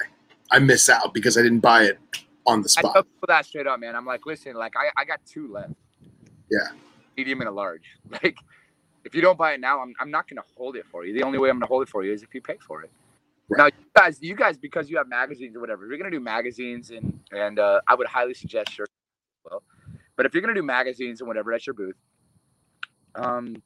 I 0.51 0.59
miss 0.59 0.89
out 0.89 1.13
because 1.13 1.37
I 1.37 1.41
didn't 1.41 1.59
buy 1.59 1.83
it 1.83 1.99
on 2.45 2.61
the 2.61 2.73
I 2.77 2.81
tell 2.81 2.91
spot. 2.91 3.05
people 3.05 3.27
that 3.27 3.45
straight 3.45 3.67
up, 3.67 3.79
man. 3.79 3.95
I'm 3.95 4.05
like, 4.05 4.25
listen, 4.25 4.55
like 4.55 4.73
I, 4.75 5.01
I 5.01 5.05
got 5.05 5.19
two 5.25 5.51
left. 5.51 5.73
Yeah. 6.49 6.67
Medium 7.17 7.41
and 7.41 7.49
a 7.49 7.51
large. 7.51 7.83
Like, 8.23 8.37
if 9.03 9.13
you 9.13 9.21
don't 9.21 9.37
buy 9.37 9.53
it 9.53 9.59
now, 9.59 9.81
I'm, 9.81 9.93
I'm 9.99 10.09
not 10.09 10.27
gonna 10.27 10.41
hold 10.57 10.75
it 10.75 10.85
for 10.87 11.05
you. 11.05 11.13
The 11.13 11.21
only 11.21 11.37
way 11.37 11.49
I'm 11.49 11.57
gonna 11.57 11.67
hold 11.67 11.83
it 11.83 11.89
for 11.89 12.03
you 12.03 12.11
is 12.11 12.23
if 12.23 12.33
you 12.33 12.41
pay 12.41 12.57
for 12.57 12.81
it. 12.81 12.89
Right. 13.47 13.57
Now, 13.59 13.65
you 13.65 13.73
guys, 13.95 14.17
you 14.19 14.35
guys, 14.35 14.57
because 14.57 14.89
you 14.89 14.97
have 14.97 15.07
magazines 15.07 15.55
or 15.55 15.59
whatever, 15.59 15.85
you're 15.85 15.97
gonna 15.97 16.09
do 16.09 16.19
magazines 16.19 16.89
and 16.89 17.19
and 17.31 17.59
uh, 17.59 17.81
I 17.87 17.93
would 17.93 18.07
highly 18.07 18.33
suggest 18.33 18.71
shirts 18.71 18.91
well. 19.43 19.61
But 20.15 20.25
if 20.25 20.33
you're 20.33 20.41
gonna 20.41 20.55
do 20.55 20.63
magazines 20.63 21.21
and 21.21 21.27
whatever 21.27 21.53
at 21.53 21.67
your 21.67 21.75
booth, 21.75 21.95
um, 23.13 23.61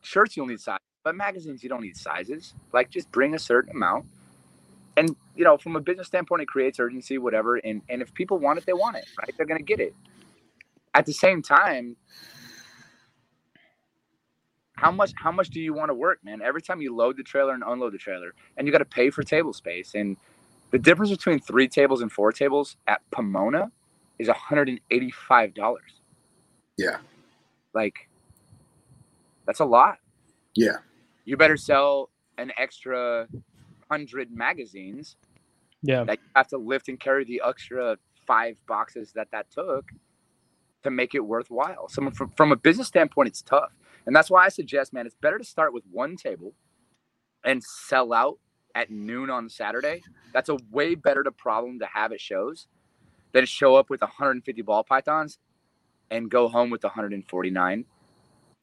shirts 0.00 0.36
you'll 0.36 0.46
need 0.46 0.60
size, 0.60 0.80
but 1.04 1.14
magazines 1.14 1.62
you 1.62 1.68
don't 1.68 1.82
need 1.82 1.96
sizes. 1.96 2.54
Like, 2.72 2.90
just 2.90 3.10
bring 3.12 3.34
a 3.34 3.38
certain 3.38 3.70
amount 3.70 4.06
and 4.96 5.16
you 5.36 5.44
know 5.44 5.58
from 5.58 5.76
a 5.76 5.80
business 5.80 6.06
standpoint 6.08 6.42
it 6.42 6.48
creates 6.48 6.80
urgency 6.80 7.18
whatever 7.18 7.56
and 7.56 7.82
and 7.88 8.02
if 8.02 8.12
people 8.14 8.38
want 8.38 8.58
it 8.58 8.66
they 8.66 8.72
want 8.74 8.96
it 8.96 9.06
right? 9.20 9.32
They're 9.36 9.46
going 9.46 9.58
to 9.60 9.64
get 9.64 9.80
it. 9.80 9.94
At 10.94 11.06
the 11.06 11.12
same 11.14 11.42
time 11.42 11.96
how 14.76 14.90
much 14.92 15.12
how 15.16 15.32
much 15.32 15.50
do 15.50 15.60
you 15.60 15.74
want 15.74 15.90
to 15.90 15.94
work 15.94 16.20
man? 16.24 16.42
Every 16.42 16.62
time 16.62 16.80
you 16.82 16.94
load 16.94 17.16
the 17.16 17.22
trailer 17.22 17.54
and 17.54 17.62
unload 17.66 17.94
the 17.94 17.98
trailer 17.98 18.34
and 18.56 18.66
you 18.66 18.72
got 18.72 18.78
to 18.78 18.84
pay 18.86 19.10
for 19.10 19.22
table 19.22 19.52
space 19.52 19.94
and 19.94 20.16
the 20.72 20.78
difference 20.78 21.10
between 21.10 21.40
three 21.40 21.68
tables 21.68 22.02
and 22.02 22.12
four 22.12 22.32
tables 22.32 22.76
at 22.88 23.00
pomona 23.10 23.72
is 24.18 24.28
$185 24.28 25.52
Yeah. 26.78 26.98
like 27.74 27.94
that's 29.46 29.60
a 29.60 29.64
lot. 29.64 29.98
Yeah, 30.54 30.78
you 31.24 31.36
better 31.36 31.56
sell 31.56 32.10
an 32.38 32.52
extra 32.58 33.28
100 33.92 34.30
magazines 34.32 35.16
Yeah. 35.82 36.04
that 36.04 36.18
you 36.18 36.24
have 36.34 36.48
to 36.48 36.56
lift 36.58 36.88
and 36.88 36.98
carry 36.98 37.24
the 37.24 37.42
extra 37.44 37.98
five 38.26 38.58
boxes 38.66 39.12
that 39.12 39.30
that 39.32 39.50
took 39.50 39.90
to 40.82 40.90
make 40.90 41.14
it 41.14 41.20
worthwhile. 41.20 41.88
So 41.88 42.10
from, 42.10 42.30
from 42.36 42.52
a 42.52 42.56
business 42.56 42.88
standpoint, 42.88 43.28
it's 43.28 43.42
tough. 43.42 43.72
And 44.06 44.16
that's 44.16 44.30
why 44.30 44.44
I 44.44 44.48
suggest, 44.48 44.92
man, 44.92 45.06
it's 45.06 45.14
better 45.14 45.38
to 45.38 45.44
start 45.44 45.72
with 45.72 45.84
one 45.90 46.16
table 46.16 46.54
and 47.44 47.62
sell 47.62 48.12
out 48.12 48.38
at 48.74 48.90
noon 48.90 49.28
on 49.30 49.48
Saturday. 49.48 50.02
That's 50.32 50.48
a 50.48 50.56
way 50.70 50.94
better 50.94 51.22
to 51.22 51.30
problem 51.30 51.78
to 51.80 51.86
have 51.86 52.12
at 52.12 52.20
shows 52.20 52.66
than 53.32 53.44
show 53.46 53.76
up 53.76 53.90
with 53.90 54.00
150 54.00 54.62
ball 54.62 54.82
pythons 54.84 55.38
and 56.10 56.30
go 56.30 56.48
home 56.48 56.70
with 56.70 56.82
149 56.82 57.84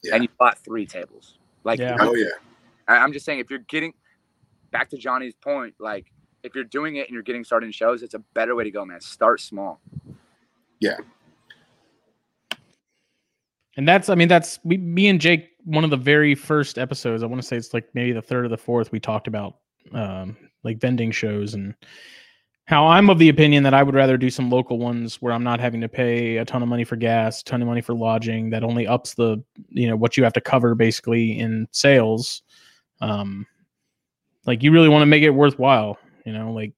Yeah. 0.03 0.15
and 0.15 0.23
you 0.23 0.29
bought 0.39 0.57
three 0.59 0.85
tables. 0.85 1.37
Like, 1.63 1.79
Yeah. 1.79 1.97
oh 1.99 2.15
yeah, 2.15 2.27
I- 2.87 2.97
I'm 2.97 3.13
just 3.13 3.25
saying, 3.25 3.39
if 3.39 3.49
you're 3.49 3.59
getting 3.59 3.93
back 4.71 4.89
to 4.89 4.97
Johnny's 4.97 5.35
point, 5.35 5.75
like 5.79 6.11
if 6.43 6.55
you're 6.55 6.63
doing 6.63 6.97
it 6.97 7.07
and 7.07 7.13
you're 7.13 7.23
getting 7.23 7.43
started 7.43 7.67
in 7.67 7.71
shows, 7.71 8.03
it's 8.03 8.13
a 8.13 8.19
better 8.33 8.55
way 8.55 8.63
to 8.63 8.71
go, 8.71 8.85
man. 8.85 9.01
Start 9.01 9.41
small. 9.41 9.81
Yeah. 10.79 10.97
And 13.77 13.87
that's, 13.87 14.09
I 14.09 14.15
mean, 14.15 14.27
that's 14.27 14.59
we, 14.63 14.77
me 14.77 15.07
and 15.07 15.21
Jake. 15.21 15.49
One 15.65 15.83
of 15.83 15.89
the 15.89 15.97
very 15.97 16.35
first 16.35 16.77
episodes, 16.77 17.21
I 17.21 17.27
want 17.27 17.41
to 17.41 17.47
say 17.47 17.57
it's 17.57 17.73
like 17.73 17.89
maybe 17.93 18.11
the 18.11 18.21
third 18.21 18.45
or 18.45 18.49
the 18.49 18.57
fourth. 18.57 18.91
We 18.91 18.99
talked 18.99 19.27
about 19.27 19.57
um, 19.93 20.35
like 20.63 20.79
vending 20.79 21.11
shows 21.11 21.53
and 21.53 21.75
how 22.65 22.87
I'm 22.87 23.09
of 23.09 23.19
the 23.19 23.29
opinion 23.29 23.63
that 23.63 23.73
I 23.73 23.83
would 23.83 23.95
rather 23.95 24.17
do 24.17 24.29
some 24.29 24.49
local 24.49 24.79
ones 24.79 25.21
where 25.21 25.33
I'm 25.33 25.43
not 25.43 25.59
having 25.59 25.81
to 25.81 25.89
pay 25.89 26.37
a 26.37 26.45
ton 26.45 26.63
of 26.63 26.69
money 26.69 26.83
for 26.85 26.95
gas, 26.95 27.41
a 27.41 27.43
ton 27.43 27.61
of 27.61 27.67
money 27.67 27.81
for 27.81 27.93
lodging. 27.93 28.49
That 28.49 28.63
only 28.63 28.87
ups 28.87 29.15
the, 29.15 29.43
you 29.69 29.87
know, 29.87 29.95
what 29.95 30.17
you 30.17 30.23
have 30.23 30.33
to 30.33 30.41
cover 30.41 30.75
basically 30.75 31.37
in 31.37 31.67
sales. 31.71 32.41
Um, 33.01 33.45
like 34.45 34.63
you 34.63 34.71
really 34.71 34.89
want 34.89 35.01
to 35.01 35.07
make 35.07 35.23
it 35.23 35.29
worthwhile, 35.29 35.97
you 36.25 36.33
know, 36.33 36.51
like 36.51 36.73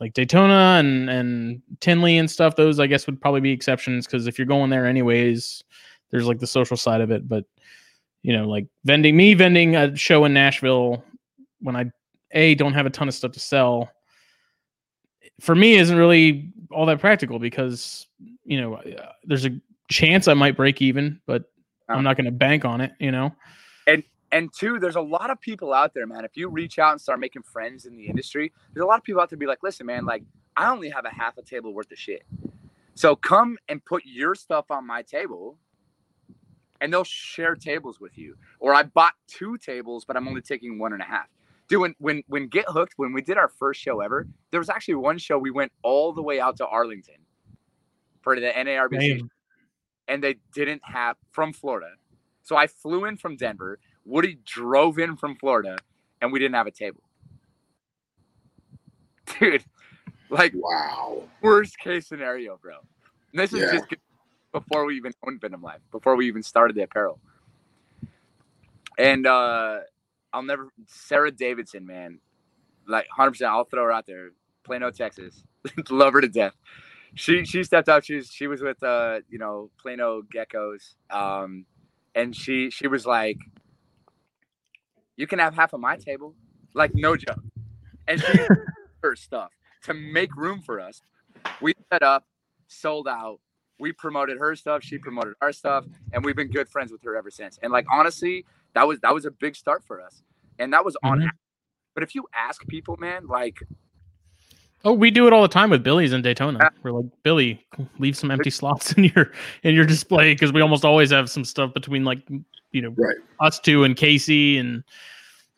like 0.00 0.14
Daytona 0.14 0.78
and 0.78 1.10
and 1.10 1.62
Tinley 1.80 2.18
and 2.18 2.30
stuff. 2.30 2.56
Those 2.56 2.80
I 2.80 2.86
guess 2.86 3.06
would 3.06 3.20
probably 3.20 3.40
be 3.40 3.52
exceptions 3.52 4.06
because 4.06 4.26
if 4.26 4.38
you're 4.38 4.46
going 4.46 4.70
there 4.70 4.86
anyways, 4.86 5.62
there's 6.10 6.26
like 6.26 6.38
the 6.38 6.46
social 6.46 6.76
side 6.76 7.00
of 7.00 7.10
it. 7.10 7.28
But 7.28 7.44
you 8.22 8.36
know, 8.36 8.48
like 8.48 8.66
vending 8.84 9.16
me 9.16 9.34
vending 9.34 9.76
a 9.76 9.96
show 9.96 10.24
in 10.24 10.34
Nashville 10.34 11.04
when 11.60 11.76
I 11.76 11.90
a 12.32 12.54
don't 12.54 12.74
have 12.74 12.86
a 12.86 12.90
ton 12.90 13.08
of 13.08 13.14
stuff 13.14 13.32
to 13.32 13.40
sell 13.40 13.90
for 15.40 15.54
me 15.54 15.74
isn't 15.74 15.96
really 15.96 16.50
all 16.70 16.86
that 16.86 17.00
practical 17.00 17.38
because 17.38 18.06
you 18.44 18.60
know 18.60 18.74
uh, 18.74 19.12
there's 19.24 19.46
a 19.46 19.50
chance 19.90 20.28
I 20.28 20.34
might 20.34 20.56
break 20.56 20.80
even, 20.80 21.20
but 21.26 21.44
I'm 21.88 22.04
not 22.04 22.16
going 22.16 22.26
to 22.26 22.30
bank 22.30 22.64
on 22.64 22.80
it. 22.80 22.92
You 23.00 23.10
know. 23.10 23.34
And 24.32 24.52
two, 24.52 24.78
there's 24.78 24.96
a 24.96 25.00
lot 25.00 25.30
of 25.30 25.40
people 25.40 25.72
out 25.72 25.92
there, 25.92 26.06
man. 26.06 26.24
If 26.24 26.36
you 26.36 26.48
reach 26.48 26.78
out 26.78 26.92
and 26.92 27.00
start 27.00 27.18
making 27.18 27.42
friends 27.42 27.86
in 27.86 27.96
the 27.96 28.06
industry, 28.06 28.52
there's 28.72 28.84
a 28.84 28.86
lot 28.86 28.98
of 28.98 29.04
people 29.04 29.20
out 29.20 29.30
there 29.30 29.36
to 29.36 29.40
be 29.40 29.46
like, 29.46 29.62
listen, 29.62 29.86
man, 29.86 30.04
like 30.04 30.22
I 30.56 30.70
only 30.70 30.88
have 30.90 31.04
a 31.04 31.10
half 31.10 31.36
a 31.36 31.42
table 31.42 31.74
worth 31.74 31.90
of 31.90 31.98
shit. 31.98 32.22
So 32.94 33.16
come 33.16 33.58
and 33.68 33.84
put 33.84 34.04
your 34.04 34.34
stuff 34.34 34.70
on 34.70 34.86
my 34.86 35.02
table 35.02 35.56
and 36.80 36.92
they'll 36.92 37.04
share 37.04 37.54
tables 37.54 38.00
with 38.00 38.16
you. 38.16 38.36
Or 38.58 38.74
I 38.74 38.84
bought 38.84 39.14
two 39.26 39.58
tables, 39.58 40.04
but 40.04 40.16
I'm 40.16 40.28
only 40.28 40.42
taking 40.42 40.78
one 40.78 40.92
and 40.92 41.02
a 41.02 41.04
half. 41.04 41.28
Dude, 41.68 41.80
when 41.80 41.94
when 41.98 42.22
when 42.26 42.48
Get 42.48 42.68
Hooked, 42.68 42.94
when 42.96 43.12
we 43.12 43.22
did 43.22 43.38
our 43.38 43.48
first 43.48 43.80
show 43.80 44.00
ever, 44.00 44.26
there 44.50 44.60
was 44.60 44.68
actually 44.68 44.96
one 44.96 45.18
show 45.18 45.38
we 45.38 45.50
went 45.50 45.72
all 45.82 46.12
the 46.12 46.22
way 46.22 46.40
out 46.40 46.56
to 46.56 46.66
Arlington 46.66 47.14
for 48.22 48.34
the 48.38 48.50
NARBC, 48.50 49.28
and 50.08 50.22
they 50.22 50.36
didn't 50.52 50.82
have 50.84 51.16
from 51.30 51.52
Florida. 51.52 51.90
So 52.42 52.56
I 52.56 52.66
flew 52.66 53.04
in 53.04 53.16
from 53.16 53.36
Denver. 53.36 53.78
Woody 54.04 54.38
drove 54.44 54.98
in 54.98 55.16
from 55.16 55.36
Florida, 55.36 55.76
and 56.20 56.32
we 56.32 56.38
didn't 56.38 56.54
have 56.54 56.66
a 56.66 56.70
table. 56.70 57.02
Dude, 59.38 59.64
like 60.28 60.52
wow, 60.54 61.22
worst 61.42 61.78
case 61.78 62.08
scenario, 62.08 62.58
bro. 62.60 62.76
And 63.32 63.40
this 63.40 63.52
is 63.52 63.70
just 63.70 63.84
before 64.52 64.84
we 64.84 64.96
even 64.96 65.12
owned 65.26 65.40
Venom 65.40 65.62
Life, 65.62 65.80
before 65.90 66.16
we 66.16 66.26
even 66.26 66.42
started 66.42 66.76
the 66.76 66.82
apparel. 66.82 67.20
And 68.98 69.26
uh 69.26 69.78
I'll 70.32 70.42
never 70.42 70.68
Sarah 70.86 71.30
Davidson, 71.30 71.86
man. 71.86 72.20
Like 72.86 73.06
100%, 73.16 73.42
I'll 73.42 73.64
throw 73.64 73.84
her 73.84 73.92
out 73.92 74.06
there. 74.06 74.30
Plano, 74.64 74.90
Texas. 74.90 75.42
Love 75.90 76.12
her 76.12 76.20
to 76.20 76.28
death. 76.28 76.54
She 77.14 77.44
she 77.44 77.64
stepped 77.64 77.88
up. 77.88 78.04
She 78.04 78.16
was 78.16 78.30
she 78.30 78.46
was 78.46 78.62
with 78.62 78.82
uh, 78.82 79.20
you 79.28 79.38
know, 79.38 79.70
Plano 79.80 80.22
Geckos. 80.22 80.94
Um 81.10 81.66
and 82.14 82.34
she 82.34 82.70
she 82.70 82.88
was 82.88 83.06
like 83.06 83.38
you 85.20 85.26
can 85.26 85.38
have 85.38 85.54
half 85.54 85.74
of 85.74 85.80
my 85.80 85.96
table. 85.96 86.34
Like 86.72 86.94
no 86.94 87.14
joke. 87.14 87.42
And 88.08 88.20
she 88.20 88.46
her 89.02 89.14
stuff 89.14 89.50
to 89.84 89.92
make 89.94 90.34
room 90.34 90.62
for 90.62 90.80
us. 90.80 91.02
We 91.60 91.74
set 91.92 92.02
up, 92.02 92.24
sold 92.68 93.06
out. 93.06 93.38
We 93.78 93.92
promoted 93.92 94.38
her 94.38 94.54
stuff, 94.56 94.82
she 94.82 94.98
promoted 94.98 95.34
our 95.40 95.52
stuff, 95.52 95.86
and 96.12 96.24
we've 96.24 96.36
been 96.36 96.50
good 96.50 96.68
friends 96.68 96.92
with 96.92 97.02
her 97.02 97.16
ever 97.16 97.30
since. 97.30 97.58
And 97.62 97.72
like 97.72 97.86
honestly, 97.90 98.44
that 98.74 98.86
was 98.86 98.98
that 99.00 99.12
was 99.12 99.24
a 99.26 99.30
big 99.30 99.56
start 99.56 99.84
for 99.84 100.00
us. 100.00 100.22
And 100.58 100.72
that 100.72 100.84
was 100.84 100.96
on 101.02 101.20
Mhm. 101.20 101.30
but 101.94 102.02
if 102.02 102.14
you 102.14 102.26
ask 102.34 102.66
people, 102.66 102.96
man, 102.96 103.26
like 103.26 103.62
Oh, 104.82 104.94
we 104.94 105.10
do 105.10 105.26
it 105.26 105.34
all 105.34 105.42
the 105.42 105.48
time 105.48 105.68
with 105.68 105.82
Billy's 105.82 106.14
in 106.14 106.22
Daytona. 106.22 106.70
We're 106.82 106.92
like, 106.92 107.04
Billy, 107.22 107.66
leave 107.98 108.16
some 108.16 108.30
empty 108.30 108.48
slots 108.60 108.92
in 108.92 109.04
your 109.04 109.32
in 109.62 109.74
your 109.74 109.84
display 109.84 110.32
because 110.32 110.52
we 110.54 110.62
almost 110.62 110.86
always 110.86 111.10
have 111.10 111.28
some 111.28 111.44
stuff 111.44 111.74
between 111.74 112.04
like 112.04 112.26
you 112.72 112.82
know 112.82 112.94
Right. 112.96 113.16
us 113.40 113.58
two 113.58 113.84
and 113.84 113.96
Casey 113.96 114.58
and 114.58 114.82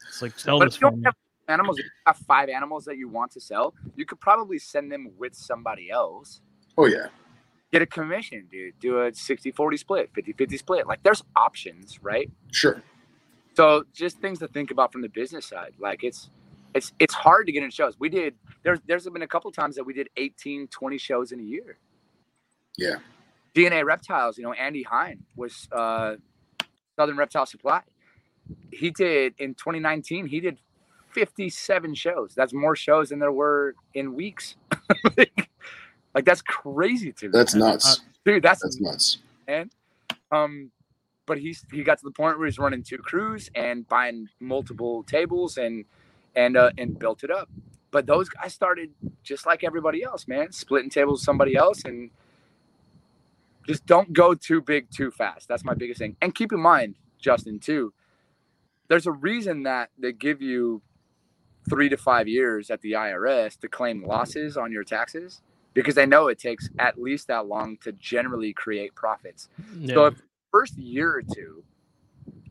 it's 0.08 0.22
like 0.22 0.38
sell 0.38 0.58
but 0.58 0.66
this 0.66 0.76
if 0.76 0.82
you 0.82 0.90
don't 0.90 1.02
have 1.04 1.14
animals, 1.48 1.78
if 1.78 1.84
you 1.84 1.90
have 2.06 2.16
five 2.18 2.48
animals 2.48 2.84
that 2.84 2.96
you 2.96 3.08
want 3.08 3.30
to 3.32 3.40
sell, 3.40 3.74
you 3.96 4.04
could 4.06 4.20
probably 4.20 4.58
send 4.58 4.90
them 4.90 5.10
with 5.18 5.34
somebody 5.34 5.90
else. 5.90 6.40
Oh 6.78 6.86
yeah. 6.86 7.06
Get 7.72 7.82
a 7.82 7.86
commission, 7.86 8.46
dude. 8.50 8.78
Do 8.80 8.98
a 9.00 9.10
60-40 9.12 9.78
split, 9.78 10.12
50-50 10.12 10.58
split. 10.58 10.86
Like 10.86 11.02
there's 11.02 11.22
options, 11.36 12.02
right? 12.02 12.30
Sure. 12.50 12.82
So 13.54 13.84
just 13.94 14.18
things 14.18 14.38
to 14.40 14.48
think 14.48 14.70
about 14.70 14.92
from 14.92 15.02
the 15.02 15.08
business 15.08 15.46
side. 15.46 15.72
Like 15.78 16.04
it's 16.04 16.30
it's 16.74 16.92
it's 16.98 17.14
hard 17.14 17.46
to 17.46 17.52
get 17.52 17.62
in 17.62 17.70
shows. 17.70 17.98
We 17.98 18.08
did 18.08 18.34
there's 18.62 18.78
there's 18.86 19.08
been 19.08 19.22
a 19.22 19.28
couple 19.28 19.50
times 19.52 19.76
that 19.76 19.84
we 19.84 19.92
did 19.92 20.08
18, 20.16 20.68
20 20.68 20.98
shows 20.98 21.32
in 21.32 21.40
a 21.40 21.42
year. 21.42 21.78
Yeah. 22.76 22.96
DNA 23.54 23.84
Reptiles, 23.84 24.38
you 24.38 24.44
know, 24.44 24.52
Andy 24.52 24.82
Hine 24.82 25.22
was 25.36 25.68
uh 25.72 26.16
Southern 26.96 27.16
Reptile 27.16 27.46
Supply. 27.46 27.80
He 28.72 28.90
did 28.90 29.34
in 29.38 29.54
2019, 29.54 30.26
he 30.26 30.40
did 30.40 30.58
57 31.12 31.94
shows. 31.94 32.34
That's 32.34 32.52
more 32.52 32.74
shows 32.74 33.10
than 33.10 33.18
there 33.18 33.32
were 33.32 33.74
in 33.94 34.14
weeks. 34.14 34.56
like, 35.16 35.48
like, 36.14 36.24
that's 36.24 36.42
crazy 36.42 37.12
to 37.12 37.26
me. 37.26 37.32
That's 37.32 37.54
nuts. 37.54 38.00
dude. 38.24 38.42
That's 38.42 38.62
That's 38.62 38.80
nuts. 38.80 39.18
And 39.46 39.70
um, 40.30 40.70
but 41.26 41.38
he's 41.38 41.64
he 41.70 41.82
got 41.82 41.98
to 41.98 42.04
the 42.04 42.10
point 42.10 42.38
where 42.38 42.46
he's 42.46 42.58
running 42.58 42.82
two 42.82 42.98
crews 42.98 43.50
and 43.54 43.86
buying 43.88 44.28
multiple 44.40 45.02
tables 45.04 45.56
and 45.58 45.84
and 46.34 46.56
uh, 46.56 46.70
and 46.78 46.98
built 46.98 47.22
it 47.24 47.30
up. 47.30 47.48
But 47.90 48.06
those 48.06 48.28
guys 48.28 48.54
started 48.54 48.90
just 49.22 49.44
like 49.44 49.62
everybody 49.62 50.02
else, 50.02 50.26
man, 50.26 50.50
splitting 50.52 50.90
tables 50.90 51.20
with 51.20 51.24
somebody 51.24 51.56
else 51.56 51.84
and 51.84 52.10
just 53.66 53.86
don't 53.86 54.12
go 54.12 54.34
too 54.34 54.60
big 54.60 54.90
too 54.90 55.10
fast. 55.10 55.48
That's 55.48 55.64
my 55.64 55.74
biggest 55.74 55.98
thing. 55.98 56.16
And 56.20 56.34
keep 56.34 56.52
in 56.52 56.60
mind, 56.60 56.96
Justin, 57.18 57.58
too, 57.58 57.92
there's 58.88 59.06
a 59.06 59.12
reason 59.12 59.62
that 59.64 59.90
they 59.98 60.12
give 60.12 60.42
you 60.42 60.82
three 61.68 61.88
to 61.88 61.96
five 61.96 62.26
years 62.26 62.70
at 62.70 62.80
the 62.80 62.92
IRS 62.92 63.58
to 63.60 63.68
claim 63.68 64.04
losses 64.04 64.56
on 64.56 64.72
your 64.72 64.84
taxes 64.84 65.42
because 65.74 65.94
they 65.94 66.06
know 66.06 66.28
it 66.28 66.38
takes 66.38 66.68
at 66.78 67.00
least 67.00 67.28
that 67.28 67.46
long 67.46 67.78
to 67.78 67.92
generally 67.92 68.52
create 68.52 68.94
profits. 68.94 69.48
Yeah. 69.78 69.94
So 69.94 70.04
if 70.06 70.22
first 70.50 70.76
year 70.76 71.16
or 71.16 71.22
two, 71.22 71.64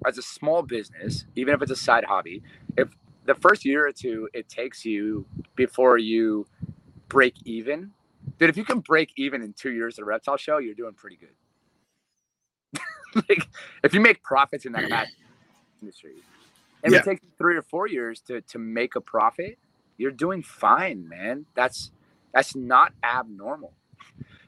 as 0.05 0.17
a 0.17 0.21
small 0.21 0.63
business, 0.63 1.25
even 1.35 1.53
if 1.53 1.61
it's 1.61 1.71
a 1.71 1.75
side 1.75 2.05
hobby, 2.05 2.41
if 2.77 2.89
the 3.25 3.35
first 3.35 3.65
year 3.65 3.87
or 3.87 3.91
two 3.91 4.27
it 4.33 4.49
takes 4.49 4.83
you 4.83 5.25
before 5.55 5.97
you 5.97 6.47
break 7.07 7.35
even, 7.45 7.91
dude, 8.39 8.49
if 8.49 8.57
you 8.57 8.65
can 8.65 8.79
break 8.79 9.11
even 9.17 9.41
in 9.41 9.53
two 9.53 9.71
years 9.71 9.97
at 9.97 10.03
a 10.03 10.05
reptile 10.05 10.37
show, 10.37 10.57
you're 10.57 10.75
doing 10.75 10.93
pretty 10.93 11.17
good. 11.17 11.35
like 13.29 13.47
if 13.83 13.93
you 13.93 13.99
make 13.99 14.23
profits 14.23 14.65
in 14.65 14.71
that 14.73 14.89
match 14.89 15.09
industry, 15.81 16.15
and 16.83 16.93
Yeah. 16.93 16.99
it 16.99 17.05
takes 17.05 17.21
three 17.37 17.55
or 17.57 17.61
four 17.61 17.87
years 17.87 18.21
to 18.21 18.41
to 18.41 18.59
make 18.59 18.95
a 18.95 19.01
profit, 19.01 19.57
you're 19.97 20.11
doing 20.11 20.41
fine, 20.43 21.07
man. 21.07 21.45
That's 21.55 21.91
that's 22.33 22.55
not 22.55 22.93
abnormal. 23.03 23.73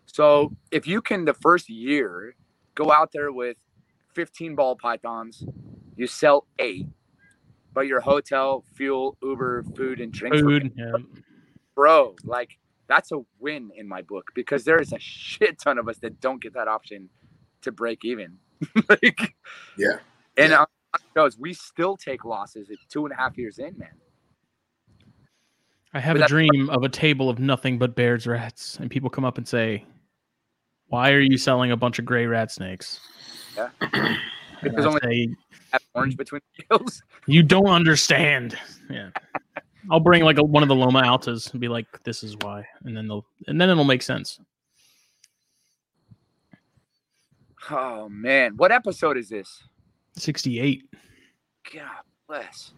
So 0.06 0.56
if 0.72 0.88
you 0.88 1.02
can 1.02 1.26
the 1.26 1.34
first 1.34 1.70
year 1.70 2.36
go 2.76 2.92
out 2.92 3.12
there 3.12 3.32
with 3.32 3.58
15 4.14 4.56
ball 4.56 4.76
pythons, 4.76 5.44
you 5.96 6.08
sell 6.08 6.46
eight, 6.60 6.88
but 7.74 7.88
your 7.88 8.00
hotel, 8.00 8.64
fuel, 8.76 9.18
Uber, 9.22 9.64
food, 9.76 10.00
and 10.02 10.12
drinks, 10.12 10.40
food. 10.40 10.72
Yeah. 10.76 10.94
bro, 11.76 12.16
like 12.24 12.58
that's 12.94 13.12
a 13.12 13.20
win 13.40 13.72
in 13.76 13.88
my 13.88 14.02
book 14.04 14.32
because 14.36 14.64
there 14.64 14.80
is 14.80 14.94
a 14.94 15.00
shit 15.00 15.58
ton 15.60 15.78
of 15.80 15.88
us 15.90 15.98
that 16.00 16.20
don't 16.22 16.42
get 16.42 16.54
that 16.54 16.68
option 16.68 17.10
to 17.62 17.72
break 17.72 18.06
even. 18.06 18.38
like, 18.90 19.34
Yeah. 19.78 19.98
and 20.38 20.52
Yeah. 20.52 20.60
on 20.60 20.68
shows, 21.16 21.38
we 21.40 21.54
still 21.54 21.98
take 21.98 22.24
losses 22.24 22.70
at 22.70 22.78
two 22.90 23.06
and 23.06 23.14
a 23.14 23.16
half 23.18 23.38
years 23.38 23.58
in, 23.58 23.76
man. 23.78 23.96
I 25.94 26.00
have 26.00 26.14
But 26.14 26.18
a 26.18 26.20
that's- 26.22 26.30
dream 26.30 26.70
of 26.70 26.84
a 26.84 26.90
table 26.90 27.30
of 27.30 27.40
nothing 27.40 27.78
but 27.80 27.96
Baird's, 27.96 28.28
rats, 28.28 28.78
and 28.80 28.90
people 28.92 29.10
come 29.10 29.26
up 29.26 29.38
and 29.38 29.48
say, 29.48 29.86
"Why 30.88 31.12
are 31.12 31.20
you 31.20 31.38
selling 31.38 31.72
a 31.72 31.78
bunch 31.78 31.98
of 32.00 32.06
gray 32.06 32.26
rat 32.26 32.52
snakes?" 32.52 33.00
Yeah. 33.56 33.70
Because 34.64 34.86
only- 34.86 35.00
say, 35.04 35.36
Have 35.74 35.82
orange 35.94 36.16
between 36.16 36.40
the 36.58 36.64
gills. 36.78 37.04
you 37.28 37.44
don't 37.44 37.68
understand. 37.68 38.58
Yeah, 38.90 39.10
I'll 39.92 40.00
bring 40.00 40.24
like 40.24 40.38
a, 40.38 40.44
one 40.44 40.64
of 40.64 40.70
the 40.70 40.76
Loma 40.76 41.02
Altas 41.02 41.52
and 41.52 41.60
be 41.60 41.68
like, 41.68 41.86
"This 42.04 42.24
is 42.24 42.38
why," 42.38 42.66
and 42.86 42.96
then 42.96 43.08
they'll 43.08 43.26
and 43.48 43.60
then 43.60 43.70
it'll 43.70 43.84
make 43.84 44.02
sense. 44.02 44.40
Oh 47.70 48.10
man, 48.10 48.58
what 48.58 48.72
episode 48.72 49.18
is 49.18 49.30
this? 49.30 49.64
Sixty-eight, 50.18 50.84
God 51.74 51.88
bless. 52.28 52.72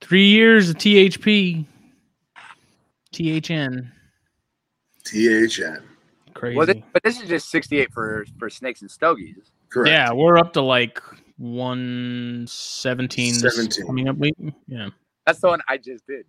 three 0.00 0.26
years 0.26 0.70
of 0.70 0.76
THP, 0.76 1.64
THN, 3.12 3.90
THN. 5.04 5.82
crazy. 6.34 6.56
Well, 6.56 6.66
this, 6.66 6.76
but 6.92 7.02
this 7.02 7.20
is 7.20 7.28
just 7.28 7.50
68 7.50 7.92
for 7.92 8.24
for 8.38 8.48
snakes 8.48 8.82
and 8.82 8.90
stogies. 8.90 9.52
Correct. 9.70 9.90
Yeah, 9.90 10.12
we're 10.12 10.38
up 10.38 10.52
to 10.54 10.62
like 10.62 11.00
one 11.38 12.44
seventeen. 12.48 13.32
17. 13.34 13.86
coming 13.86 14.08
up 14.08 14.16
week. 14.16 14.34
Yeah, 14.66 14.88
That's 15.26 15.40
the 15.40 15.48
one 15.48 15.60
I 15.68 15.78
just 15.78 16.06
did. 16.06 16.26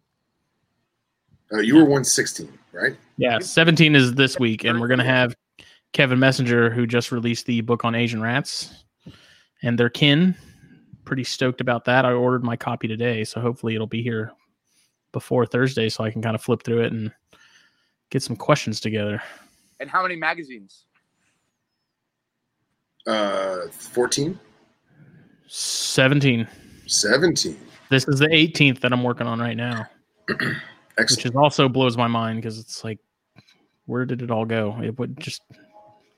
Uh, 1.52 1.58
you 1.62 1.74
were 1.76 1.82
116, 1.82 2.48
right? 2.72 2.96
yeah. 3.18 3.40
Seventeen 3.40 3.96
is 3.96 4.14
this 4.14 4.40
week, 4.40 4.64
and 4.64 4.80
we're 4.80 4.88
gonna 4.88 5.04
have 5.04 5.36
Kevin 5.94 6.20
Messenger, 6.20 6.70
who 6.70 6.86
just 6.86 7.12
released 7.12 7.48
the 7.48 7.62
book 7.62 7.84
on 7.84 7.96
Asian 7.96 8.22
rats 8.22 8.84
and 9.64 9.78
their 9.78 9.90
kin, 9.90 10.36
pretty 11.06 11.24
stoked 11.24 11.60
about 11.60 11.86
that. 11.86 12.06
I 12.06 12.12
ordered 12.14 12.44
my 12.44 12.56
copy 12.56 12.88
today, 12.88 13.24
so 13.24 13.42
hopefully 13.42 13.74
it'll 13.74 13.88
be 13.88 14.04
here 14.04 14.32
before 15.12 15.46
Thursday, 15.48 15.90
so 15.90 16.04
I 16.04 16.12
can 16.12 16.22
kind 16.22 16.36
of 16.36 16.42
flip 16.44 16.62
through 16.62 16.84
it 16.84 16.92
and 16.94 17.12
get 18.12 18.22
some 18.22 18.36
questions 18.36 18.80
together. 18.80 19.22
And 19.80 19.90
how 19.90 20.04
many 20.04 20.16
magazines? 20.16 20.86
Uh, 23.08 23.68
14, 23.72 24.40
17. 25.52 26.48
17. 26.86 27.58
This 27.90 28.08
is 28.08 28.20
the 28.20 28.28
18th 28.28 28.82
that 28.82 28.94
I'm 28.94 29.04
working 29.04 29.26
on 29.26 29.40
right 29.40 29.58
now, 29.58 29.88
which 30.98 31.26
is 31.26 31.32
also 31.36 31.68
blows 31.68 31.98
my 31.98 32.08
mind 32.08 32.40
because 32.40 32.60
it's 32.60 32.84
like, 32.84 33.00
where 33.88 34.06
did 34.06 34.22
it 34.22 34.30
all 34.30 34.46
go? 34.46 34.80
It 34.84 35.00
would 35.00 35.20
just 35.20 35.42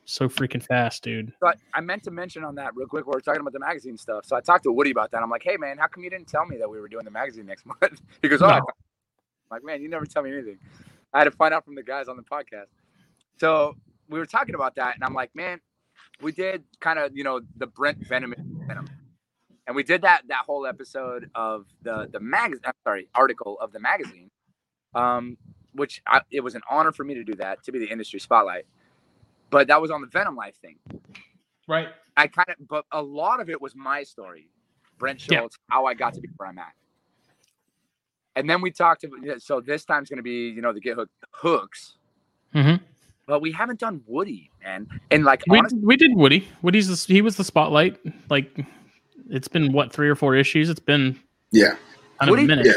so 0.04 0.28
freaking 0.28 0.62
fast, 0.62 1.04
dude. 1.04 1.32
So 1.40 1.48
I, 1.48 1.54
I 1.74 1.80
meant 1.80 2.04
to 2.04 2.12
mention 2.12 2.44
on 2.44 2.56
that 2.56 2.76
real 2.76 2.88
quick. 2.88 3.08
We 3.08 3.14
are 3.16 3.22
talking 3.22 3.40
about 3.40 3.54
the 3.54 3.60
magazine 3.60 3.98
stuff. 3.98 4.26
So 4.26 4.36
I 4.36 4.42
talked 4.42 4.66
to 4.66 4.72
Woody 4.74 4.92
about 4.92 5.12
that. 5.12 5.24
I'm 5.24 5.30
like, 5.30 5.44
hey 5.44 5.56
man, 5.56 5.78
how 5.78 5.88
come 5.88 6.04
you 6.04 6.10
didn't 6.10 6.28
tell 6.28 6.46
me 6.46 6.58
that 6.58 6.70
we 6.70 6.82
were 6.82 6.90
doing 6.90 7.06
the 7.06 7.12
magazine 7.12 7.46
next 7.46 7.66
month? 7.82 8.02
he 8.22 8.28
goes, 8.28 8.42
oh, 8.42 8.48
No. 8.48 8.56
I'm 8.56 8.64
like 9.50 9.64
man, 9.64 9.82
you 9.82 9.88
never 9.88 10.06
tell 10.06 10.24
me 10.24 10.34
anything. 10.34 10.58
I 11.14 11.20
had 11.20 11.24
to 11.26 11.32
find 11.32 11.54
out 11.54 11.64
from 11.64 11.76
the 11.76 11.84
guys 11.84 12.10
on 12.10 12.18
the 12.18 12.24
podcast. 12.24 12.68
So 13.40 13.78
we 14.10 14.20
were 14.20 14.26
talking 14.26 14.56
about 14.56 14.76
that, 14.76 14.96
and 14.96 15.04
I'm 15.06 15.14
like, 15.14 15.34
man, 15.34 15.62
we 16.22 16.34
did 16.34 16.64
kind 16.82 17.00
of 17.00 17.16
you 17.16 17.24
know 17.24 17.40
the 17.56 17.68
Brent 17.68 18.06
Venom, 18.06 18.34
Venom, 18.68 18.88
and 19.72 19.76
we 19.78 19.84
did 19.84 20.02
that 20.02 20.24
that 20.28 20.44
whole 20.46 20.68
episode 20.68 21.30
of 21.34 21.66
the 21.82 22.10
the 22.12 22.20
magazine. 22.20 22.64
I'm 22.66 22.74
sorry, 22.84 23.08
article 23.16 23.58
of 23.62 23.72
the 23.72 23.80
magazine, 23.80 24.30
um, 24.94 25.38
which 25.74 26.02
I, 26.06 26.20
it 26.30 26.42
was 26.42 26.56
an 26.56 26.62
honor 26.70 26.92
for 26.92 27.06
me 27.06 27.14
to 27.14 27.24
do 27.24 27.36
that 27.36 27.64
to 27.64 27.72
be 27.72 27.80
the 27.80 27.86
industry 27.90 28.20
spotlight. 28.20 28.66
But 29.50 29.68
that 29.70 29.82
was 29.82 29.90
on 29.90 30.02
the 30.02 30.08
Venom 30.08 30.36
Life 30.36 30.56
thing. 30.62 30.76
Right. 31.70 31.88
I 32.18 32.28
kind 32.28 32.50
of, 32.50 32.68
but 32.68 32.84
a 32.92 33.02
lot 33.02 33.40
of 33.40 33.50
it 33.50 33.62
was 33.62 33.74
my 33.74 34.04
story, 34.04 34.50
Brent 34.98 35.26
Yeah. 35.30 35.40
Schultz, 35.40 35.58
how 35.70 35.86
I 35.86 35.94
got 35.94 36.16
to 36.16 36.20
be 36.20 36.28
where 36.36 36.50
I'm 36.50 36.58
at. 36.58 36.74
And 38.36 38.50
then 38.50 38.62
we 38.62 38.72
talked 38.72 39.06
about, 39.06 39.42
so 39.42 39.62
this 39.62 39.86
time's 39.86 40.10
going 40.10 40.18
to 40.18 40.24
be, 40.24 40.50
you 40.50 40.62
know, 40.62 40.74
the 40.74 40.82
Get 40.82 40.96
Hooked 40.96 41.14
hooks, 41.32 41.96
Mm-hmm. 42.54 42.84
but 43.26 43.42
we 43.42 43.54
haven't 43.54 43.80
done 43.80 44.02
Woody, 44.06 44.52
man. 44.62 44.88
And 45.12 45.24
like, 45.24 45.44
We, 45.48 45.60
honestly, 45.60 45.80
we 45.82 45.96
did 45.96 46.12
Woody. 46.14 46.50
Woody's 46.62 46.88
the, 46.90 47.14
he 47.14 47.22
was 47.22 47.38
the 47.38 47.46
spotlight. 47.46 47.98
Like, 48.30 48.66
it's 49.32 49.48
been 49.48 49.72
what 49.72 49.92
three 49.92 50.10
or 50.10 50.16
four 50.16 50.36
issues. 50.36 50.70
It's 50.70 50.80
been 50.80 51.20
Yeah. 51.52 51.76
kind 52.20 52.30
Woody? 52.32 52.44
of 52.44 52.50
a 52.50 52.56
minute. 52.56 52.68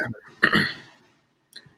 Yeah. 0.44 0.50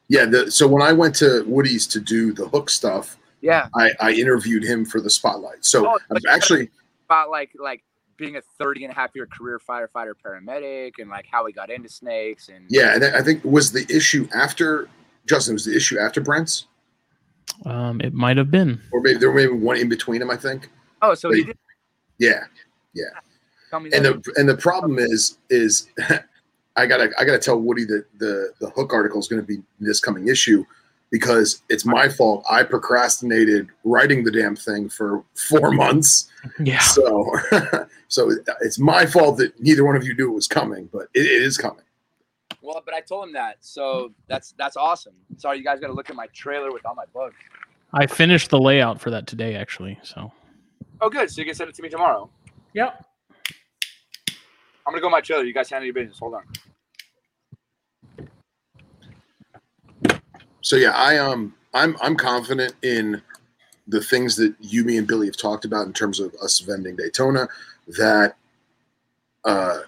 Yeah. 0.09 0.25
The, 0.27 0.51
so 0.53 0.69
when 0.69 0.83
I 0.83 0.93
went 0.93 1.17
to 1.17 1.43
Woody's 1.49 1.87
to 1.89 1.99
do 2.01 2.33
the 2.33 2.49
hook 2.49 2.71
stuff, 2.71 3.17
yeah, 3.41 3.69
I, 3.75 3.91
I 4.01 4.13
interviewed 4.13 4.63
him 4.63 4.85
for 4.85 5.01
the 5.01 5.11
spotlight. 5.11 5.65
So 5.65 5.85
Oh, 5.87 5.95
I've 5.95 6.01
but- 6.23 6.29
actually, 6.29 6.71
about 7.09 7.29
like, 7.31 7.51
like 7.59 7.83
being 8.17 8.37
a 8.37 8.41
30 8.59 8.85
and 8.85 8.93
a 8.93 8.95
half 8.95 9.11
year 9.17 9.27
career 9.27 9.61
firefighter 9.69 10.13
paramedic 10.25 10.93
and 10.99 11.11
like 11.11 11.27
how 11.31 11.45
he 11.47 11.53
got 11.53 11.71
into 11.71 11.89
snakes 11.89 12.49
and 12.49 12.65
yeah, 12.69 12.95
and 12.95 13.05
I 13.05 13.21
think 13.23 13.45
was 13.45 13.73
the 13.73 13.85
issue 13.95 14.29
after 14.35 14.89
Justin 15.27 15.55
was 15.55 15.65
the 15.65 15.77
issue 15.77 15.99
after 15.99 16.21
Brent's, 16.21 16.67
Um, 17.65 18.01
it 18.01 18.15
might 18.15 18.37
have 18.37 18.51
been. 18.51 18.81
or 18.93 19.01
maybe 19.01 19.19
there 19.19 19.33
may 19.33 19.47
be 19.47 19.53
one 19.53 19.77
in 19.77 19.89
between 19.89 20.21
them. 20.21 20.31
I 20.31 20.37
think. 20.37 20.71
Oh, 21.03 21.15
so 21.15 21.31
he 21.31 21.41
Wait. 21.43 21.47
did 21.49 21.59
Yeah. 22.19 22.31
tell 22.35 22.45
me 23.05 23.36
and 23.73 23.93
that. 23.93 24.23
the 24.25 24.33
and 24.37 24.49
the 24.49 24.57
problem 24.57 24.99
is 24.99 25.39
is 25.51 25.89
I 26.77 26.87
gotta 26.87 27.11
I 27.19 27.25
gotta 27.25 27.39
tell 27.39 27.59
Woody 27.61 27.85
that 27.87 28.05
the 28.19 28.53
the 28.61 28.71
hook 28.71 28.93
article 28.93 29.19
is 29.21 29.29
going 29.29 29.41
to 29.41 29.47
be 29.47 29.63
this 29.81 30.01
coming 30.01 30.29
issue 30.29 30.65
because 31.11 31.63
it's 31.69 31.85
my 31.85 32.09
fault. 32.09 32.45
I 32.51 32.63
procrastinated 32.65 33.69
writing 33.85 34.25
the 34.25 34.31
damn 34.31 34.57
thing 34.57 34.89
for 34.89 35.23
four 35.35 35.71
months, 35.71 36.29
Yeah. 36.59 36.81
so 36.81 37.33
so 38.09 38.31
it's 38.61 38.79
my 38.79 39.07
fault 39.07 39.39
that 39.39 39.59
neither 39.61 39.85
one 39.85 39.97
of 39.97 40.05
you 40.05 40.15
knew 40.15 40.31
it 40.31 40.35
was 40.35 40.49
coming, 40.49 40.89
but 40.93 41.09
it, 41.15 41.21
it 41.27 41.43
is 41.43 41.57
coming. 41.57 41.85
well, 42.61 42.83
but 42.85 42.93
I 42.95 43.01
told 43.01 43.29
him 43.29 43.33
that. 43.35 43.59
So 43.61 44.13
that's, 44.27 44.53
that's 44.59 44.77
awesome. 44.77 45.15
Sorry, 45.37 45.59
you 45.59 45.65
guys 45.65 45.79
got 45.79 45.87
to 45.87 45.93
look 45.93 46.11
at 46.11 46.17
my 46.17 46.27
trailer 46.35 46.73
with 46.73 46.85
all 46.85 46.97
my 46.97 47.05
bugs. 47.15 47.37
I 47.93 48.07
finished 48.07 48.51
the 48.51 48.59
layout 48.59 49.01
for 49.01 49.11
that 49.11 49.29
today, 49.29 49.55
actually. 49.55 49.99
So. 50.03 50.33
Oh, 51.01 51.09
good. 51.09 51.31
So 51.31 51.41
you 51.41 51.45
can 51.47 51.55
send 51.55 51.71
it 51.71 51.77
to 51.77 51.83
me 51.83 51.89
tomorrow. 51.89 52.29
Yep. 52.75 53.05
I'm 54.87 54.93
gonna 54.93 55.03
go 55.03 55.11
my 55.11 55.21
trailer. 55.21 55.45
You 55.45 55.53
guys 55.53 55.69
handle 55.69 55.87
your 55.87 55.95
business. 55.95 56.19
Hold 56.19 56.35
on. 56.35 56.43
So 60.61 60.77
yeah, 60.77 60.93
I 60.93 61.19
um 61.19 61.55
I'm 61.75 61.97
I'm 62.01 62.17
confident 62.17 62.75
in 62.83 63.21
the 63.89 64.01
things 64.01 64.37
that 64.37 64.55
you, 64.61 64.85
me, 64.85 64.97
and 64.99 65.07
Billy 65.07 65.27
have 65.27 65.37
talked 65.37 65.65
about 65.65 65.87
in 65.87 65.93
terms 65.93 66.21
of 66.21 66.35
us 66.43 66.59
vending 66.61 66.97
Daytona. 66.97 67.49
That 67.97 68.37
uh, 69.45 69.83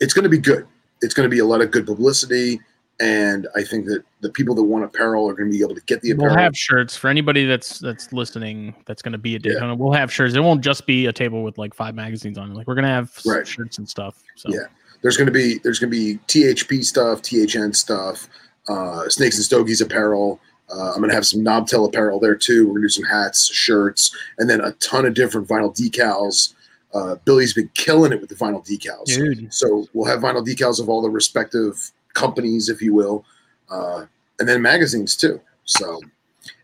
it's 0.00 0.12
going 0.12 0.24
to 0.24 0.28
be 0.28 0.38
good. 0.38 0.66
It's 1.00 1.14
going 1.14 1.28
to 1.28 1.34
be 1.34 1.40
a 1.40 1.44
lot 1.44 1.62
of 1.62 1.70
good 1.70 1.86
publicity, 1.86 2.60
and 3.00 3.46
I 3.54 3.62
think 3.62 3.86
that 3.86 4.02
the 4.20 4.30
people 4.30 4.54
that 4.56 4.62
want 4.64 4.84
apparel 4.84 5.28
are 5.28 5.34
going 5.34 5.50
to 5.50 5.56
be 5.56 5.62
able 5.62 5.74
to 5.76 5.80
get 5.82 6.00
the 6.02 6.10
apparel. 6.10 6.34
We'll 6.34 6.42
have 6.42 6.56
shirts 6.56 6.96
for 6.96 7.08
anybody 7.08 7.44
that's 7.46 7.78
that's 7.78 8.12
listening. 8.12 8.74
That's 8.86 9.02
going 9.02 9.12
to 9.12 9.18
be 9.18 9.36
at 9.36 9.44
Yeah. 9.44 9.52
Daytona. 9.54 9.74
We'll 9.76 9.92
have 9.92 10.12
shirts. 10.12 10.34
It 10.34 10.40
won't 10.40 10.62
just 10.64 10.86
be 10.86 11.06
a 11.06 11.12
table 11.12 11.42
with 11.42 11.58
like 11.58 11.74
five 11.74 11.94
magazines 11.94 12.38
on 12.38 12.50
it. 12.50 12.54
Like 12.54 12.66
we're 12.66 12.74
going 12.74 12.84
to 12.84 12.90
have 12.90 13.12
Right. 13.24 13.46
shirts 13.46 13.78
and 13.78 13.88
stuff. 13.88 14.22
So 14.34 14.48
Yeah. 14.50 14.60
there's 15.02 15.16
going 15.16 15.26
to 15.26 15.32
be 15.32 15.58
there's 15.62 15.78
going 15.78 15.92
to 15.92 15.96
be 15.96 16.18
THP 16.26 16.84
stuff, 16.84 17.22
THN 17.22 17.72
stuff, 17.72 18.28
uh, 18.68 19.08
Snakes 19.08 19.36
and 19.36 19.44
Stogies 19.44 19.80
apparel. 19.80 20.40
Uh, 20.70 20.90
I'm 20.92 20.98
going 20.98 21.08
to 21.08 21.14
have 21.14 21.24
some 21.26 21.40
Knobtail 21.40 21.86
apparel 21.88 22.18
there 22.20 22.34
too. 22.36 22.66
We're 22.66 22.72
going 22.74 22.82
to 22.82 22.88
do 22.88 22.92
some 23.02 23.04
hats, 23.04 23.46
shirts, 23.50 24.14
and 24.38 24.50
then 24.50 24.60
a 24.60 24.72
ton 24.72 25.06
of 25.06 25.14
different 25.14 25.48
vinyl 25.48 25.74
decals. 25.74 26.52
Uh, 26.92 27.14
Billy's 27.24 27.54
been 27.54 27.70
killing 27.74 28.12
it 28.12 28.20
with 28.20 28.28
the 28.28 28.34
vinyl 28.34 28.66
decals. 28.66 29.06
dude. 29.06 29.54
So 29.54 29.86
we'll 29.94 30.06
have 30.06 30.20
vinyl 30.20 30.44
decals 30.44 30.80
of 30.80 30.88
all 30.88 31.00
the 31.00 31.08
respective 31.10 31.90
companies, 32.18 32.68
if 32.68 32.82
you 32.82 32.92
will, 32.94 33.24
uh, 33.70 34.04
and 34.38 34.48
then 34.48 34.60
magazines 34.62 35.16
too. 35.16 35.40
So, 35.64 36.00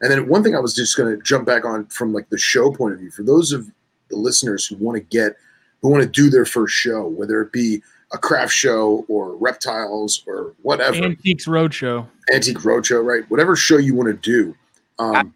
and 0.01 0.11
then 0.11 0.29
one 0.29 0.43
thing 0.43 0.57
I 0.57 0.61
was 0.61 0.75
just 0.75 0.97
going 0.97 1.15
to 1.15 1.23
jump 1.23 1.47
back 1.47 1.65
on 1.65 1.87
from 1.87 2.13
like 2.13 2.29
the 2.31 2.39
show 2.39 2.71
point 2.73 2.95
of 2.95 3.01
view 3.01 3.11
for 3.11 3.23
those 3.23 3.53
of 3.53 3.71
the 4.11 4.17
listeners 4.17 4.67
who 4.67 4.77
want 4.77 4.97
to 4.97 5.03
get, 5.03 5.37
who 5.81 5.91
want 5.91 6.03
to 6.03 6.09
do 6.09 6.31
their 6.31 6.47
first 6.47 6.75
show, 6.75 7.07
whether 7.07 7.41
it 7.43 7.53
be 7.53 7.83
a 8.13 8.19
craft 8.19 8.53
show 8.53 9.05
or 9.09 9.37
reptiles 9.37 10.23
or 10.27 10.55
whatever, 10.63 11.05
Antiques 11.05 11.47
Roadshow. 11.47 12.07
antique 12.33 12.59
roadshow, 12.59 13.05
right? 13.05 13.29
Whatever 13.31 13.57
show 13.57 13.77
you 13.77 13.95
want 13.95 14.09
to 14.09 14.15
do, 14.15 14.55
um, 14.99 15.35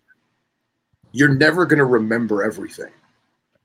you're 1.12 1.35
never 1.35 1.66
going 1.66 1.79
to 1.79 1.85
remember 1.85 2.45
everything. 2.45 2.93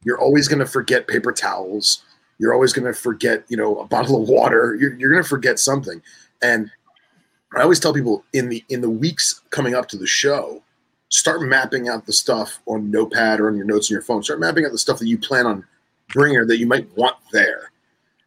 You're 0.04 0.20
always 0.20 0.47
going 0.47 0.60
to 0.60 0.66
forget 0.66 1.08
paper 1.08 1.32
towels. 1.32 2.04
You're 2.39 2.54
always 2.54 2.74
going 2.74 2.91
to 2.91 2.99
forget, 2.99 3.45
you 3.47 3.56
know, 3.56 3.78
a 3.78 3.86
bottle 3.86 4.22
of 4.22 4.28
water. 4.28 4.76
You're, 4.80 4.95
you're 4.95 5.12
going 5.12 5.24
to 5.24 5.30
forget 5.30 5.60
something. 5.60 6.01
And 6.43 6.69
I 7.55 7.61
always 7.61 7.79
tell 7.79 7.93
people 7.93 8.23
in 8.33 8.49
the 8.49 8.63
in 8.69 8.81
the 8.81 8.89
weeks 8.89 9.41
coming 9.49 9.73
up 9.73 9.87
to 9.89 9.97
the 9.97 10.07
show, 10.07 10.61
start 11.09 11.41
mapping 11.41 11.87
out 11.87 12.05
the 12.05 12.13
stuff 12.13 12.59
on 12.65 12.91
Notepad 12.91 13.39
or 13.39 13.47
on 13.47 13.55
your 13.55 13.65
notes 13.65 13.89
on 13.89 13.95
your 13.95 14.01
phone. 14.01 14.21
Start 14.23 14.39
mapping 14.39 14.65
out 14.65 14.71
the 14.71 14.77
stuff 14.77 14.99
that 14.99 15.07
you 15.07 15.17
plan 15.17 15.45
on 15.45 15.65
bringing 16.09 16.37
or 16.37 16.45
that 16.45 16.57
you 16.57 16.67
might 16.67 16.95
want 16.97 17.15
there. 17.31 17.71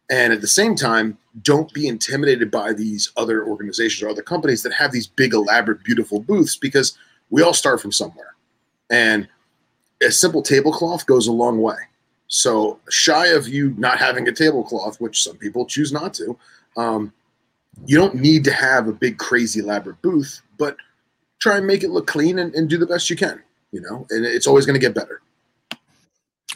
And 0.09 0.31
at 0.31 0.41
the 0.41 0.47
same 0.47 0.75
time, 0.75 1.17
don't 1.41 1.71
be 1.73 1.87
intimidated 1.87 2.49
by 2.49 2.73
these 2.73 3.11
other 3.17 3.45
organizations 3.45 4.01
or 4.01 4.09
other 4.09 4.21
companies 4.21 4.63
that 4.63 4.73
have 4.73 4.91
these 4.91 5.07
big, 5.07 5.33
elaborate, 5.33 5.83
beautiful 5.83 6.21
booths 6.21 6.55
because 6.55 6.97
we 7.29 7.41
all 7.41 7.53
start 7.53 7.81
from 7.81 7.91
somewhere. 7.91 8.35
And 8.89 9.27
a 10.01 10.11
simple 10.11 10.41
tablecloth 10.41 11.05
goes 11.05 11.27
a 11.27 11.31
long 11.31 11.61
way. 11.61 11.75
So, 12.29 12.79
shy 12.89 13.27
of 13.27 13.47
you 13.47 13.73
not 13.77 13.99
having 13.99 14.27
a 14.27 14.31
tablecloth, 14.31 14.99
which 14.99 15.23
some 15.23 15.37
people 15.37 15.65
choose 15.65 15.91
not 15.91 16.13
to, 16.15 16.37
um, 16.75 17.13
you 17.85 17.97
don't 17.97 18.15
need 18.15 18.43
to 18.45 18.51
have 18.51 18.87
a 18.87 18.93
big, 18.93 19.17
crazy, 19.17 19.59
elaborate 19.59 20.01
booth, 20.01 20.41
but 20.57 20.75
try 21.39 21.57
and 21.57 21.67
make 21.67 21.83
it 21.83 21.89
look 21.89 22.07
clean 22.07 22.39
and, 22.39 22.53
and 22.55 22.69
do 22.69 22.77
the 22.77 22.87
best 22.87 23.09
you 23.09 23.15
can, 23.15 23.41
you 23.71 23.81
know, 23.81 24.05
and 24.09 24.25
it's 24.25 24.47
always 24.47 24.65
going 24.65 24.73
to 24.73 24.79
get 24.79 24.95
better. 24.95 25.21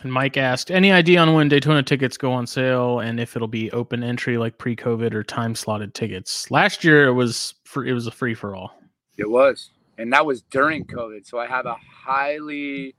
And 0.03 0.11
Mike 0.11 0.35
asked, 0.35 0.71
any 0.71 0.91
idea 0.91 1.19
on 1.19 1.33
when 1.35 1.47
Daytona 1.47 1.83
tickets 1.83 2.17
go 2.17 2.31
on 2.31 2.47
sale 2.47 2.99
and 3.01 3.19
if 3.19 3.35
it'll 3.35 3.47
be 3.47 3.69
open 3.71 4.03
entry 4.03 4.37
like 4.39 4.57
pre-COVID 4.57 5.13
or 5.13 5.23
time 5.23 5.53
slotted 5.53 5.93
tickets? 5.93 6.49
Last 6.49 6.83
year 6.83 7.07
it 7.07 7.13
was 7.13 7.53
for 7.65 7.85
it 7.85 7.93
was 7.93 8.07
a 8.07 8.11
free 8.11 8.33
for 8.33 8.55
all. 8.55 8.73
It 9.17 9.29
was, 9.29 9.69
and 9.99 10.11
that 10.13 10.25
was 10.25 10.41
during 10.49 10.85
COVID. 10.85 11.27
So 11.27 11.37
I 11.37 11.45
have 11.45 11.67
a 11.67 11.75
highly, 11.75 12.95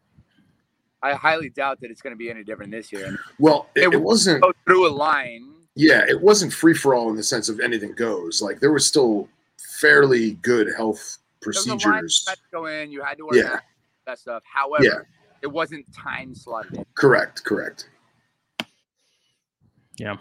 I 1.02 1.14
highly 1.14 1.48
doubt 1.50 1.80
that 1.80 1.90
it's 1.90 2.02
going 2.02 2.12
to 2.12 2.16
be 2.18 2.30
any 2.30 2.44
different 2.44 2.70
this 2.70 2.92
year. 2.92 3.18
Well, 3.40 3.66
it, 3.74 3.88
It 3.88 3.94
it 3.94 4.02
wasn't. 4.02 4.42
go 4.42 4.52
through 4.64 4.86
a 4.88 4.92
line. 4.92 5.51
Yeah, 5.74 6.04
it 6.08 6.20
wasn't 6.20 6.52
free 6.52 6.74
for 6.74 6.94
all 6.94 7.08
in 7.10 7.16
the 7.16 7.22
sense 7.22 7.48
of 7.48 7.60
anything 7.60 7.92
goes. 7.92 8.42
Like 8.42 8.60
there 8.60 8.72
was 8.72 8.86
still 8.86 9.28
fairly 9.80 10.32
good 10.42 10.68
health 10.76 11.18
There 11.40 11.48
was 11.48 11.66
a 11.66 11.70
line 11.70 11.78
you 11.78 11.84
procedures. 11.84 12.24
had 12.28 12.34
to 12.36 12.42
go 12.52 12.66
in. 12.66 12.90
You 12.92 13.02
had 13.02 13.18
to 13.18 13.26
wear 13.26 13.36
Yeah. 13.42 13.58
that 14.06 14.18
stuff. 14.18 14.42
However, 14.44 14.84
Yeah. 14.84 14.98
it 15.42 15.46
wasn't 15.48 15.86
time 15.94 16.34
slotted. 16.34 16.84
Correct, 16.94 17.42
Correct, 17.44 17.88
Yeah. 19.96 20.16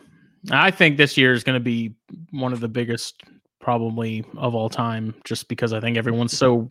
I 0.49 0.72
think 0.72 0.97
this 0.97 1.18
year 1.18 1.34
is 1.34 1.43
going 1.43 1.56
to 1.60 1.64
be 1.64 1.93
one 2.32 2.52
of 2.54 2.60
the 2.60 2.68
biggest 2.68 3.22
probably 3.60 4.26
of 4.38 4.56
all 4.56 4.70
time 4.70 5.14
just 5.24 5.47
because 5.47 5.72
I 5.72 5.80
think 5.80 5.97
everyone's 5.97 6.36
so 6.36 6.68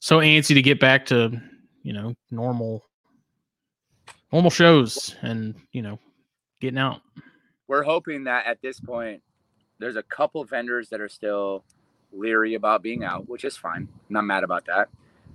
so 0.00 0.18
antsy 0.18 0.54
to 0.54 0.62
get 0.62 0.78
back 0.80 1.06
to, 1.06 1.40
you 1.82 1.92
know, 1.94 2.14
normal 2.30 2.84
normal 4.32 4.50
shows 4.50 5.16
and, 5.22 5.54
you 5.72 5.82
know, 5.82 5.98
getting 6.60 6.78
out. 6.78 7.00
We're 7.70 7.84
hoping 7.84 8.24
that 8.24 8.46
at 8.46 8.60
this 8.60 8.80
point, 8.80 9.22
there's 9.78 9.94
a 9.94 10.02
couple 10.02 10.42
vendors 10.44 10.88
that 10.88 11.00
are 11.00 11.08
still 11.08 11.62
leery 12.12 12.54
about 12.54 12.82
being 12.82 13.04
out, 13.04 13.28
which 13.28 13.44
is 13.44 13.56
fine. 13.56 13.86
I'm 14.08 14.12
not 14.12 14.24
mad 14.24 14.42
about 14.42 14.66
that. 14.66 14.88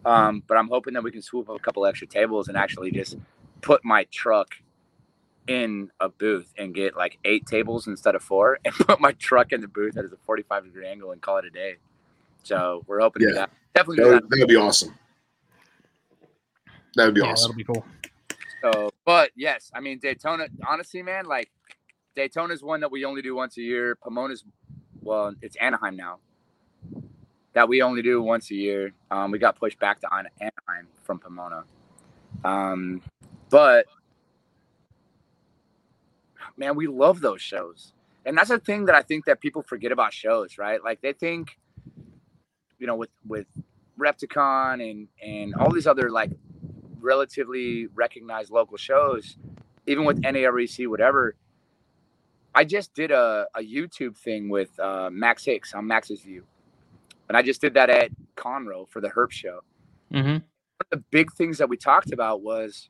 Um, 0.04 0.44
but 0.46 0.58
I'm 0.58 0.68
hoping 0.68 0.94
that 0.96 1.04
we 1.04 1.12
can 1.12 1.22
swoop 1.22 1.50
up 1.50 1.56
a 1.56 1.60
couple 1.60 1.86
extra 1.86 2.06
tables 2.08 2.50
and 2.50 2.58
actually 2.58 2.92
just 2.92 3.16
put 3.62 3.86
my 3.86 4.04
truck 4.12 4.50
in 5.48 5.90
a 6.02 6.10
booth 6.10 6.54
and 6.58 6.76
get 6.76 6.98
like 6.98 7.18
eight 7.24 7.46
tables 7.46 7.88
instead 7.88 8.16
of 8.16 8.22
four 8.22 8.60
and 8.66 8.74
put 8.76 9.00
my 9.00 9.14
truck 9.14 9.54
in 9.54 9.62
the 9.62 9.68
booth 9.70 9.96
at 9.96 10.04
a 10.04 10.10
45 10.26 10.66
degree 10.66 10.86
angle 10.86 11.12
and 11.14 11.22
call 11.22 11.38
it 11.38 11.46
a 11.46 11.50
day. 11.50 11.76
So 12.44 12.84
we're 12.86 13.00
hoping 13.00 13.22
Yeah. 13.24 13.30
to 13.30 13.34
that. 13.36 13.50
Definitely 13.74 14.04
That 14.04 14.10
would, 14.10 14.24
that. 14.24 14.30
that 14.30 14.40
would 14.40 14.50
be 14.50 14.58
awesome. 14.58 14.94
That 16.96 17.06
would 17.06 17.16
be 17.16 17.22
Yeah, 17.22 17.32
awesome. 17.32 17.52
that'll 17.52 17.58
be 17.58 17.64
cool. 17.64 17.86
So, 18.62 18.90
but 19.06 19.32
yes, 19.38 19.72
I 19.74 19.80
mean 19.80 20.00
Daytona. 20.00 20.48
Honestly, 20.68 21.02
man, 21.02 21.28
like 21.28 21.50
Daytona's 22.16 22.64
one 22.64 22.80
that 22.82 22.92
we 22.92 23.06
only 23.06 23.22
do 23.22 23.36
once 23.36 23.58
a 23.58 23.62
year. 23.62 23.96
Pomona's, 23.96 24.44
well, 25.02 25.34
it's 25.42 25.56
Anaheim 25.58 25.96
now. 25.96 26.20
That 27.54 27.70
we 27.70 27.82
only 27.82 28.02
do 28.02 28.22
once 28.22 28.52
a 28.52 28.56
year. 28.56 28.92
Um, 29.12 29.32
we 29.32 29.40
got 29.40 29.58
pushed 29.58 29.80
back 29.80 30.02
to 30.02 30.08
Anaheim 30.14 30.88
from 31.04 31.20
Pomona. 31.20 31.64
Um, 32.44 33.02
but 33.50 33.86
man, 36.58 36.76
we 36.76 36.88
love 36.88 37.22
those 37.22 37.42
shows, 37.42 37.94
and 38.26 38.38
that's 38.38 38.50
a 38.50 38.60
thing 38.60 38.86
that 38.86 38.96
I 38.96 39.02
think 39.02 39.26
that 39.26 39.40
people 39.40 39.62
forget 39.64 39.92
about 39.94 40.12
shows, 40.14 40.58
right? 40.58 40.84
Like 40.84 41.02
they 41.02 41.14
think, 41.14 41.58
you 42.78 42.88
know, 42.88 42.96
with 42.96 43.10
with 43.26 43.48
Repticon 43.98 44.92
and 44.92 45.08
and 45.24 45.56
all 45.56 45.72
these 45.72 45.88
other 45.88 46.10
like 46.10 46.32
relatively 47.00 47.88
recognized 47.88 48.52
local 48.52 48.78
shows, 48.78 49.38
even 49.88 50.04
with 50.04 50.22
NAREC, 50.22 50.88
whatever. 50.88 51.36
I 52.56 52.66
just 52.66 52.94
did 52.96 53.12
a, 53.12 53.48
a 53.56 53.62
YouTube 53.62 54.18
thing 54.18 54.50
with 54.50 54.80
uh, 54.80 55.10
Max 55.12 55.46
Hicks 55.46 55.74
on 55.76 55.88
Max's 55.88 56.22
View. 56.22 56.46
And 57.30 57.38
I 57.38 57.44
just 57.44 57.62
did 57.62 57.76
that 57.76 57.90
at 57.90 58.12
Conroe 58.38 58.88
for 58.90 59.02
the 59.02 59.10
Herp 59.10 59.32
show. 59.32 59.62
hmm 60.12 60.38
One 60.78 60.88
of 60.92 61.00
the 61.00 61.04
big 61.12 61.34
things 61.34 61.58
that 61.60 61.70
we 61.70 61.78
talked 61.78 62.14
about 62.14 62.42
was 62.42 62.90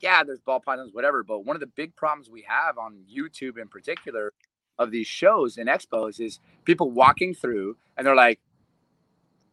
yeah, 0.00 0.24
there's 0.24 0.40
ball 0.40 0.60
pythons, 0.60 0.92
whatever. 0.94 1.22
But 1.22 1.44
one 1.44 1.56
of 1.56 1.60
the 1.60 1.66
big 1.66 1.94
problems 1.96 2.30
we 2.30 2.44
have 2.48 2.78
on 2.78 3.04
YouTube 3.12 3.58
in 3.58 3.68
particular 3.68 4.32
of 4.78 4.90
these 4.90 5.06
shows 5.06 5.58
and 5.58 5.68
expos 5.68 6.20
is 6.20 6.40
people 6.64 6.90
walking 6.90 7.34
through 7.34 7.76
and 7.96 8.06
they're 8.06 8.16
like, 8.16 8.40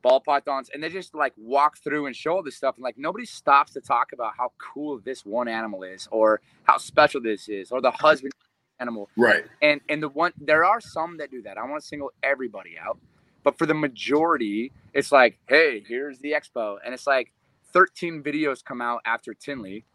ball 0.01 0.21
pythons, 0.21 0.69
and 0.73 0.81
they 0.81 0.89
just 0.89 1.13
like 1.15 1.33
walk 1.37 1.77
through 1.79 2.05
and 2.05 2.15
show 2.15 2.37
all 2.37 2.43
this 2.43 2.55
stuff. 2.55 2.75
And 2.75 2.83
like 2.83 2.97
nobody 2.97 3.25
stops 3.25 3.73
to 3.73 3.81
talk 3.81 4.13
about 4.13 4.33
how 4.37 4.53
cool 4.57 4.99
this 5.03 5.25
one 5.25 5.49
animal 5.49 5.83
is 5.83 6.07
or 6.11 6.41
how 6.63 6.77
special 6.77 7.21
this 7.21 7.49
is 7.49 7.71
or 7.71 7.81
the 7.81 7.91
husband 7.91 8.33
animal. 8.79 9.09
Right. 9.17 9.45
And 9.61 9.81
and 9.89 10.01
the 10.01 10.09
one 10.09 10.33
there 10.39 10.65
are 10.65 10.81
some 10.81 11.17
that 11.17 11.31
do 11.31 11.41
that. 11.43 11.57
I 11.57 11.63
want 11.67 11.81
to 11.81 11.87
single 11.87 12.11
everybody 12.23 12.77
out. 12.79 12.97
But 13.43 13.57
for 13.57 13.65
the 13.65 13.73
majority, 13.73 14.71
it's 14.93 15.11
like, 15.11 15.37
hey, 15.47 15.83
here's 15.87 16.19
the 16.19 16.31
expo. 16.33 16.77
And 16.83 16.93
it's 16.93 17.07
like 17.07 17.31
13 17.71 18.21
videos 18.21 18.63
come 18.63 18.81
out 18.81 19.01
after 19.05 19.33
Tinley 19.33 19.85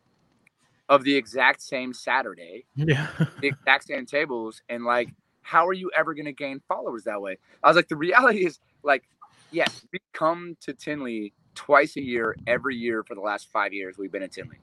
of 0.89 1.05
the 1.05 1.14
exact 1.14 1.61
same 1.62 1.93
Saturday, 1.93 2.64
Yeah. 2.76 3.09
the 3.41 3.49
exact 3.49 3.85
same 3.89 4.07
tables. 4.07 4.62
And 4.68 4.85
like, 4.85 5.12
how 5.43 5.66
are 5.66 5.72
you 5.72 5.91
ever 5.97 6.14
going 6.14 6.26
to 6.26 6.33
gain 6.33 6.61
followers 6.66 7.05
that 7.05 7.20
way? 7.20 7.37
I 7.62 7.68
was 7.68 7.76
like, 7.76 7.89
the 7.89 7.97
reality 7.97 8.47
is 8.47 8.59
like, 8.83 9.03
yes, 9.51 9.85
we 9.93 9.99
come 10.12 10.57
to 10.61 10.72
Tinley 10.72 11.33
twice 11.55 11.97
a 11.97 12.03
year, 12.03 12.35
every 12.47 12.76
year 12.76 13.03
for 13.05 13.14
the 13.14 13.20
last 13.20 13.51
five 13.51 13.72
years 13.74 13.99
we've 13.99 14.12
been 14.12 14.22
at 14.22 14.33
Tinley. 14.33 14.59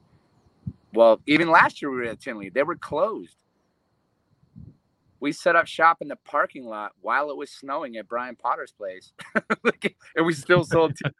Well, 0.92 1.20
even 1.26 1.48
last 1.50 1.80
year 1.80 1.90
we 1.90 1.98
were 1.98 2.04
at 2.04 2.20
Tinley. 2.20 2.48
They 2.48 2.62
were 2.64 2.76
closed. 2.76 3.36
We 5.20 5.32
set 5.32 5.54
up 5.54 5.66
shop 5.66 5.98
in 6.00 6.08
the 6.08 6.16
parking 6.16 6.64
lot 6.64 6.92
while 7.02 7.30
it 7.30 7.36
was 7.36 7.50
snowing 7.50 7.96
at 7.96 8.08
Brian 8.08 8.36
Potter's 8.36 8.72
place. 8.72 9.12
Like, 9.62 9.94
and 10.16 10.24
we 10.24 10.32
still 10.32 10.64
sold 10.64 10.96
t- 10.96 11.10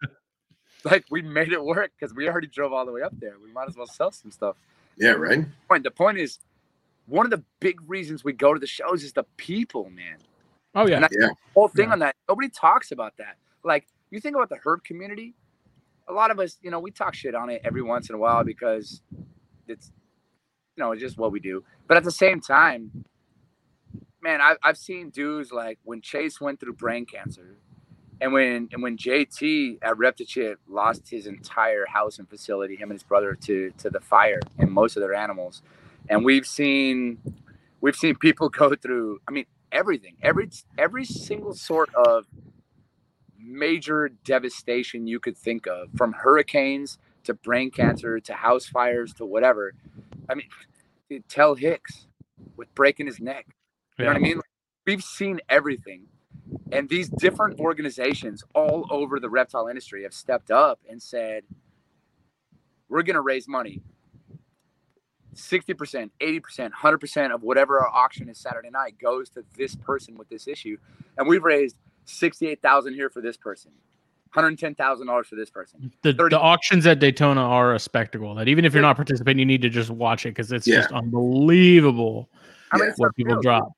like 0.84 1.04
we 1.10 1.20
made 1.20 1.52
it 1.52 1.62
work 1.62 1.90
because 1.98 2.14
we 2.14 2.26
already 2.28 2.46
drove 2.46 2.72
all 2.72 2.86
the 2.86 2.92
way 2.92 3.02
up 3.02 3.12
there. 3.20 3.34
We 3.42 3.52
might 3.52 3.68
as 3.68 3.76
well 3.76 3.86
sell 3.86 4.10
some 4.10 4.30
stuff. 4.30 4.56
Yeah. 4.96 5.10
Right. 5.10 5.44
Point. 5.68 5.84
The 5.84 5.90
point 5.90 6.16
is, 6.18 6.38
one 7.06 7.26
of 7.26 7.30
the 7.30 7.42
big 7.60 7.78
reasons 7.88 8.24
we 8.24 8.32
go 8.32 8.54
to 8.54 8.60
the 8.60 8.66
shows 8.66 9.04
is 9.04 9.12
the 9.12 9.24
people, 9.36 9.90
man. 9.90 10.16
Oh 10.74 10.86
yeah. 10.86 10.96
And 10.96 11.04
I- 11.04 11.08
Yeah. 11.12 11.28
whole 11.54 11.68
thing 11.68 11.88
Yeah. 11.88 11.92
on 11.92 11.98
that. 11.98 12.16
Nobody 12.28 12.48
talks 12.48 12.92
about 12.92 13.16
that. 13.18 13.36
Like 13.62 13.86
you 14.10 14.20
think 14.20 14.34
about 14.36 14.48
the 14.48 14.56
herp 14.64 14.84
community, 14.84 15.34
a 16.08 16.12
lot 16.12 16.30
of 16.30 16.38
us, 16.40 16.56
you 16.62 16.70
know, 16.70 16.80
we 16.80 16.90
talk 16.90 17.14
shit 17.14 17.34
on 17.34 17.50
it 17.50 17.60
every 17.64 17.82
once 17.82 18.08
in 18.08 18.14
a 18.14 18.18
while 18.18 18.42
because 18.42 19.02
it's, 19.68 19.92
you 20.76 20.82
know, 20.82 20.92
it's 20.92 21.00
just 21.02 21.18
what 21.18 21.30
we 21.30 21.40
do. 21.40 21.62
But 21.86 21.96
at 21.98 22.04
the 22.04 22.10
same 22.10 22.40
time, 22.40 23.04
man, 24.22 24.40
I've 24.40 24.58
I've 24.62 24.78
seen 24.78 25.10
dudes 25.10 25.52
like 25.52 25.78
when 25.84 26.00
Chase 26.00 26.40
went 26.40 26.60
through 26.60 26.74
brain 26.74 27.06
cancer, 27.06 27.56
and 28.20 28.32
when 28.32 28.68
and 28.72 28.82
when 28.82 28.96
JT 28.96 29.78
at 29.82 29.94
Reptichip 29.96 30.56
lost 30.68 31.08
his 31.10 31.26
entire 31.26 31.86
house 31.86 32.18
and 32.18 32.28
facility, 32.28 32.76
him 32.76 32.90
and 32.90 32.92
his 32.92 33.02
brother 33.02 33.34
to 33.42 33.72
to 33.78 33.90
the 33.90 34.00
fire 34.00 34.40
and 34.58 34.70
most 34.70 34.96
of 34.96 35.00
their 35.00 35.14
animals, 35.14 35.62
and 36.08 36.24
we've 36.24 36.46
seen 36.46 37.18
we've 37.80 37.96
seen 37.96 38.14
people 38.16 38.48
go 38.50 38.74
through. 38.74 39.20
I 39.28 39.32
mean, 39.32 39.46
everything, 39.72 40.16
every 40.22 40.50
every 40.78 41.04
single 41.04 41.54
sort 41.54 41.94
of 41.94 42.26
major 43.38 44.10
devastation 44.24 45.06
you 45.06 45.18
could 45.18 45.36
think 45.36 45.66
of, 45.66 45.88
from 45.96 46.12
hurricanes 46.12 46.98
to 47.24 47.34
brain 47.34 47.70
cancer 47.70 48.20
to 48.20 48.34
house 48.34 48.66
fires 48.66 49.12
to 49.14 49.24
whatever. 49.24 49.74
I 50.28 50.34
mean, 50.34 50.48
tell 51.28 51.54
Hicks 51.54 52.06
with 52.56 52.72
breaking 52.74 53.06
his 53.06 53.20
neck. 53.20 53.46
You 54.00 54.06
know 54.06 54.12
what 54.12 54.16
I 54.16 54.20
mean? 54.20 54.40
We've 54.86 55.02
seen 55.02 55.40
everything. 55.48 56.06
And 56.72 56.88
these 56.88 57.08
different 57.08 57.60
organizations 57.60 58.42
all 58.54 58.86
over 58.90 59.20
the 59.20 59.28
reptile 59.28 59.68
industry 59.68 60.02
have 60.04 60.14
stepped 60.14 60.50
up 60.50 60.80
and 60.88 61.00
said, 61.02 61.44
we're 62.88 63.02
going 63.02 63.14
to 63.14 63.20
raise 63.20 63.46
money. 63.46 63.80
60%, 65.34 66.10
80%, 66.20 66.70
100% 66.72 67.34
of 67.34 67.42
whatever 67.42 67.78
our 67.80 67.88
auction 67.88 68.28
is 68.28 68.38
Saturday 68.38 68.70
night 68.70 68.98
goes 68.98 69.28
to 69.30 69.44
this 69.56 69.76
person 69.76 70.16
with 70.16 70.28
this 70.28 70.48
issue. 70.48 70.76
And 71.18 71.28
we've 71.28 71.44
raised 71.44 71.76
68,000 72.06 72.94
here 72.94 73.10
for 73.10 73.20
this 73.20 73.36
person. 73.36 73.70
$110,000 74.34 75.26
for 75.26 75.36
this 75.36 75.50
person. 75.50 75.92
The, 76.02 76.12
30 76.14 76.34
the 76.34 76.40
auctions 76.40 76.86
at 76.86 76.98
Daytona 77.00 77.40
are 77.40 77.74
a 77.74 77.78
spectacle. 77.78 78.34
That 78.34 78.48
even 78.48 78.64
if 78.64 78.72
you're 78.72 78.82
not 78.82 78.96
participating, 78.96 79.38
you 79.38 79.46
need 79.46 79.62
to 79.62 79.68
just 79.68 79.90
watch 79.90 80.24
it 80.26 80.30
because 80.30 80.52
it's 80.52 80.66
Yeah. 80.66 80.76
just 80.76 80.92
unbelievable 80.92 82.28
I 82.72 82.78
mean, 82.78 82.88
it's 82.90 82.98
what 82.98 83.14
people 83.16 83.32
unreal. 83.34 83.42
drop. 83.42 83.72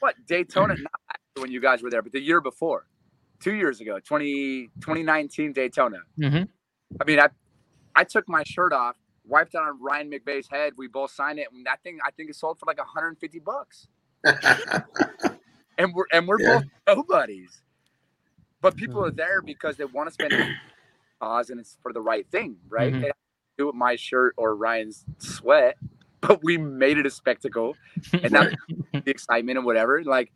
What 0.00 0.14
Daytona? 0.26 0.74
Not 0.78 0.92
when 1.38 1.50
you 1.50 1.60
guys 1.60 1.82
were 1.82 1.90
there, 1.90 2.02
but 2.02 2.12
the 2.12 2.20
year 2.20 2.40
before, 2.40 2.86
two 3.40 3.54
years 3.54 3.80
ago, 3.80 3.98
20, 4.00 4.70
2019 4.80 5.52
Daytona. 5.52 5.98
hmm 6.20 6.42
I 7.00 7.04
mean, 7.06 7.20
I 7.20 7.28
I 7.94 8.04
took 8.04 8.28
my 8.28 8.42
shirt 8.44 8.72
off, 8.72 8.96
wiped 9.26 9.54
it 9.54 9.58
on 9.60 9.80
Ryan 9.82 10.10
McVeigh's 10.10 10.48
head. 10.50 10.72
We 10.76 10.88
both 10.88 11.10
signed 11.12 11.38
it, 11.38 11.48
and 11.52 11.66
that 11.66 11.82
thing 11.82 11.98
I 12.04 12.10
think 12.12 12.30
it 12.30 12.36
sold 12.36 12.58
for 12.58 12.66
like 12.66 12.78
150 12.78 13.38
bucks. 13.40 13.88
And 15.78 15.94
we're 15.94 16.06
and 16.12 16.26
we're 16.26 16.40
Yeah. 16.40 16.58
both 16.58 16.64
nobodies. 16.88 17.62
But 18.60 18.76
people 18.76 19.04
are 19.04 19.12
there 19.12 19.40
because 19.40 19.76
they 19.76 19.84
want 19.84 20.08
to 20.08 20.12
spend 20.12 20.34
cause 21.20 21.50
and 21.50 21.60
it's 21.60 21.76
for 21.82 21.92
the 21.92 22.00
right 22.00 22.28
thing, 22.30 22.56
right? 22.68 22.92
Mhm. 22.92 23.10
Don't 23.58 23.68
it 23.68 23.74
my 23.76 23.94
shirt 23.96 24.34
or 24.36 24.56
Ryan's 24.56 25.04
sweat, 25.18 25.76
but 26.20 26.42
we 26.42 26.58
made 26.58 26.98
it 26.98 27.06
a 27.06 27.10
spectacle 27.10 27.76
and 28.12 28.32
that 28.32 28.52
the 28.92 29.10
excitement 29.10 29.58
and 29.58 29.66
whatever. 29.66 30.02
Like, 30.04 30.32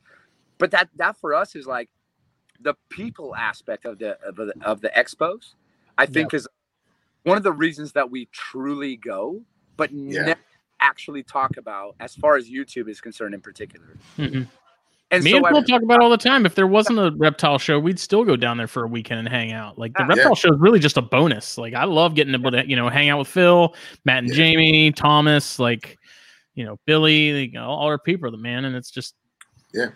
but 0.59 0.70
that 0.70 0.89
that 0.97 1.16
for 1.16 1.35
us 1.35 1.55
is 1.55 1.66
like 1.66 1.91
the 2.61 2.74
people 2.89 3.35
aspect 3.35 3.85
of 3.85 3.99
the 3.99 4.20
of 4.22 4.37
the, 4.37 4.55
of 4.62 4.80
the 4.80 4.91
expos. 4.91 5.55
I 5.99 6.07
think 6.07 6.33
is 6.35 6.49
one 7.24 7.37
of 7.37 7.43
the 7.43 7.53
reasons 7.53 7.93
that 7.93 8.11
we 8.11 8.26
truly 8.33 8.97
go, 8.97 9.43
but 9.76 9.91
Yeah. 9.93 10.22
never 10.22 10.41
actually 10.80 11.22
talk 11.22 11.57
about 11.57 11.95
as 12.01 12.14
far 12.14 12.37
as 12.37 12.51
YouTube 12.51 12.89
is 12.89 13.01
concerned 13.01 13.35
in 13.35 13.41
particular. 13.41 13.97
Mhm. 14.18 14.49
And 15.13 15.23
Me 15.23 15.33
so 15.33 15.37
and 15.37 15.47
I, 15.47 15.51
Phil 15.51 15.63
talk 15.65 15.83
about 15.83 16.01
it 16.01 16.03
all 16.03 16.09
the 16.11 16.17
time. 16.17 16.47
If 16.47 16.55
there 16.55 16.67
wasn't 16.67 16.99
a 16.99 17.13
reptile 17.19 17.59
show, 17.59 17.79
we'd 17.79 17.99
still 17.99 18.25
go 18.25 18.35
down 18.35 18.57
there 18.57 18.67
for 18.67 18.83
a 18.85 18.87
weekend 18.89 19.21
and 19.21 19.29
hang 19.29 19.53
out. 19.53 19.79
Like 19.79 19.93
the 19.93 20.01
ah, 20.05 20.07
Yeah. 20.09 20.15
reptile 20.15 20.35
show 20.35 20.53
is 20.55 20.59
really 20.59 20.79
just 20.79 20.97
a 20.97 21.03
bonus. 21.03 21.59
Like 21.59 21.75
I 21.75 21.85
love 21.85 22.15
getting 22.15 22.35
able 22.35 22.51
to, 22.51 22.67
you 22.67 22.77
know, 22.77 22.89
hang 22.89 23.11
out 23.11 23.19
with 23.19 23.29
Phil, 23.29 23.75
Matt 24.07 24.21
and 24.25 24.29
Yeah. 24.31 24.37
Jamie, 24.37 24.91
Thomas, 24.91 25.59
like, 25.59 25.99
you 26.55 26.65
know, 26.65 26.79
Billy, 26.87 27.49
like, 27.53 27.63
all 27.63 27.87
our 27.87 27.99
people, 27.99 28.31
the 28.31 28.39
man, 28.39 28.65
and 28.65 28.75
it's 28.75 28.91
just, 28.91 29.15
Yeah. 29.75 29.91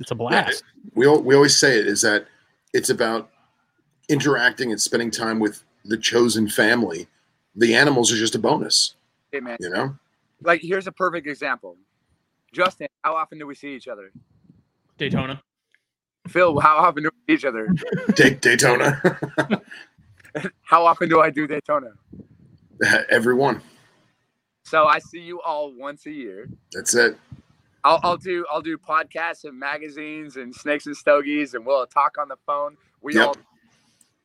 it's 0.00 0.10
a 0.10 0.16
blast. 0.16 0.64
we 0.94 1.06
al- 1.06 1.22
we 1.22 1.36
always 1.36 1.56
say 1.56 1.78
it 1.78 1.86
is 1.86 2.02
that 2.02 2.26
it's 2.74 2.90
about 2.90 3.30
interacting 4.08 4.72
and 4.72 4.80
spending 4.80 5.10
time 5.12 5.38
with 5.38 5.62
the 5.84 5.96
chosen 5.96 6.48
family. 6.48 7.06
The 7.54 7.76
animals 7.76 8.12
are 8.12 8.16
just 8.16 8.34
a 8.34 8.38
bonus, 8.40 8.94
hey, 9.30 9.38
man, 9.40 9.56
you 9.60 9.70
know. 9.70 9.96
like 10.42 10.62
here's 10.62 10.88
a 10.88 10.92
perfect 10.92 11.28
example. 11.28 11.76
Justin, 12.52 12.88
how 13.04 13.14
often 13.14 13.38
do 13.38 13.46
we 13.46 13.54
see 13.54 13.74
each 13.76 13.86
other? 13.86 14.10
Daytona. 14.98 15.40
Phil, 16.28 16.58
how 16.60 16.76
often 16.76 17.04
do 17.04 17.10
we 17.26 17.32
see 17.32 17.38
each 17.38 17.44
other? 17.46 17.68
Day- 18.14 18.34
Daytona, 18.34 19.00
How 20.62 20.84
often 20.84 21.08
do 21.08 21.20
I 21.20 21.30
do 21.30 21.46
Daytona? 21.46 21.92
everyone. 23.10 23.62
So 24.64 24.84
I 24.84 24.98
see 24.98 25.20
you 25.20 25.40
all 25.40 25.72
once 25.74 26.04
a 26.06 26.10
year. 26.10 26.48
That's 26.72 26.94
it. 26.94 27.16
I'll, 27.84 27.98
I'll 28.02 28.16
do 28.18 28.44
I'll 28.52 28.60
do 28.60 28.76
podcasts 28.76 29.44
and 29.44 29.58
magazines 29.58 30.36
and 30.36 30.54
snakes 30.54 30.86
and 30.86 30.94
stogies 30.96 31.54
and 31.54 31.64
we'll 31.64 31.86
talk 31.86 32.18
on 32.18 32.28
the 32.28 32.36
phone. 32.46 32.76
We 33.00 33.14
Yep. 33.14 33.26
all 33.26 33.36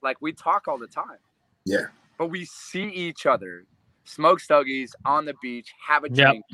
like 0.01 0.17
we 0.21 0.33
talk 0.33 0.67
all 0.67 0.77
the 0.77 0.87
time. 0.87 1.17
Yeah. 1.65 1.85
But 2.17 2.27
we 2.27 2.43
see 2.45 2.83
each 2.89 3.25
other, 3.25 3.63
smoke 4.03 4.39
stogies 4.41 4.93
on 5.05 5.23
the 5.25 5.33
beach, 5.41 5.71
have 5.87 6.03
a 6.03 6.09
Yep. 6.11 6.27
drink 6.31 6.45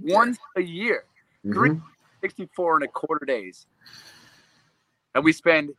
once 0.00 0.38
a 0.56 0.60
year, 0.62 1.04
Three- 1.42 1.70
Mhm. 1.70 1.82
64 2.20 2.76
and 2.76 2.84
a 2.84 2.88
quarter 2.88 3.24
days. 3.24 3.66
And 5.14 5.24
we 5.24 5.32
spend 5.32 5.70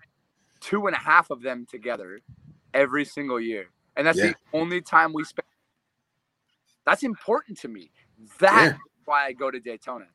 two 0.60 0.88
and 0.88 0.96
a 0.96 1.00
half 1.00 1.30
of 1.30 1.42
them 1.42 1.66
together 1.70 2.20
every 2.74 3.06
single 3.06 3.40
year. 3.40 3.70
And 3.96 4.06
that's 4.06 4.18
Yeah. 4.18 4.28
the 4.28 4.36
only 4.54 4.82
time 4.82 5.14
we 5.14 5.24
spend. 5.24 5.46
That's 6.86 7.04
important 7.04 7.58
to 7.60 7.68
me. 7.68 7.92
That's 8.40 8.72
Yeah. 8.74 8.78
why 9.06 9.26
I 9.26 9.34
go 9.34 9.52
to 9.52 9.60
Daytona. 9.60 10.08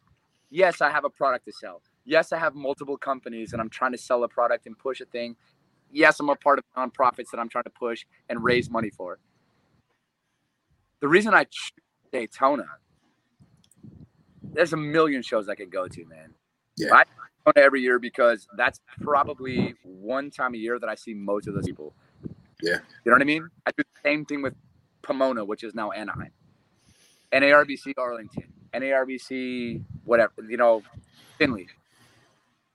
Yes, 0.51 0.81
I 0.81 0.91
have 0.91 1.05
a 1.05 1.11
product 1.11 1.47
to 1.47 1.53
sell. 1.53 1.83
Yes, 2.05 2.33
I 2.33 2.39
have 2.39 2.55
multiple 2.55 2.97
companies 2.97 3.53
and 3.53 3.63
I'm 3.63 3.71
trying 3.71 3.93
to 3.93 3.99
sell 3.99 4.23
a 4.25 4.29
product 4.29 4.67
and 4.67 4.79
push 4.79 5.01
a 5.01 5.07
thing. 5.07 5.37
Yes, 5.91 6.21
I'm 6.21 6.29
a 6.29 6.37
part 6.37 6.59
of 6.59 6.65
nonprofits 6.77 7.31
that 7.31 7.39
I'm 7.39 7.49
trying 7.49 7.65
to 7.65 7.71
push 7.71 8.05
and 8.29 8.43
raise 8.43 8.71
money 8.71 8.91
for. 8.91 9.19
The 11.01 11.09
reason 11.09 11.35
I 11.35 11.45
choose 11.45 11.73
Daytona, 12.13 12.67
there's 14.55 14.73
a 14.73 14.77
million 14.77 15.23
shows 15.23 15.49
I 15.49 15.55
could 15.55 15.71
go 15.71 15.87
to, 15.89 16.05
man. 16.07 16.33
Yeah. 16.77 16.95
I 16.95 17.05
go 17.45 17.53
to 17.53 17.61
every 17.63 17.81
year 17.83 17.99
because 17.99 18.47
that's 18.57 18.81
probably 19.03 19.75
one 19.83 20.31
time 20.31 20.55
a 20.55 20.59
year 20.59 20.79
that 20.79 20.89
I 20.89 20.95
see 20.95 21.15
most 21.15 21.47
of 21.47 21.55
those 21.55 21.67
people. 21.67 21.95
Yeah. 22.63 22.79
You 23.05 23.11
know 23.11 23.13
what 23.13 23.23
I 23.23 23.25
mean? 23.25 23.49
I 23.67 23.71
do 23.77 23.83
the 23.83 24.01
same 24.09 24.25
thing 24.25 24.43
with 24.43 24.55
Pomona, 25.03 25.45
which 25.45 25.63
is 25.65 25.75
now 25.75 25.91
Anaheim. 25.91 26.31
NARBC 27.33 27.95
Arlington, 27.99 28.45
NARBC 28.73 29.83
whatever, 30.05 30.33
you 30.49 30.57
know, 30.57 30.83
Tinley. 31.39 31.67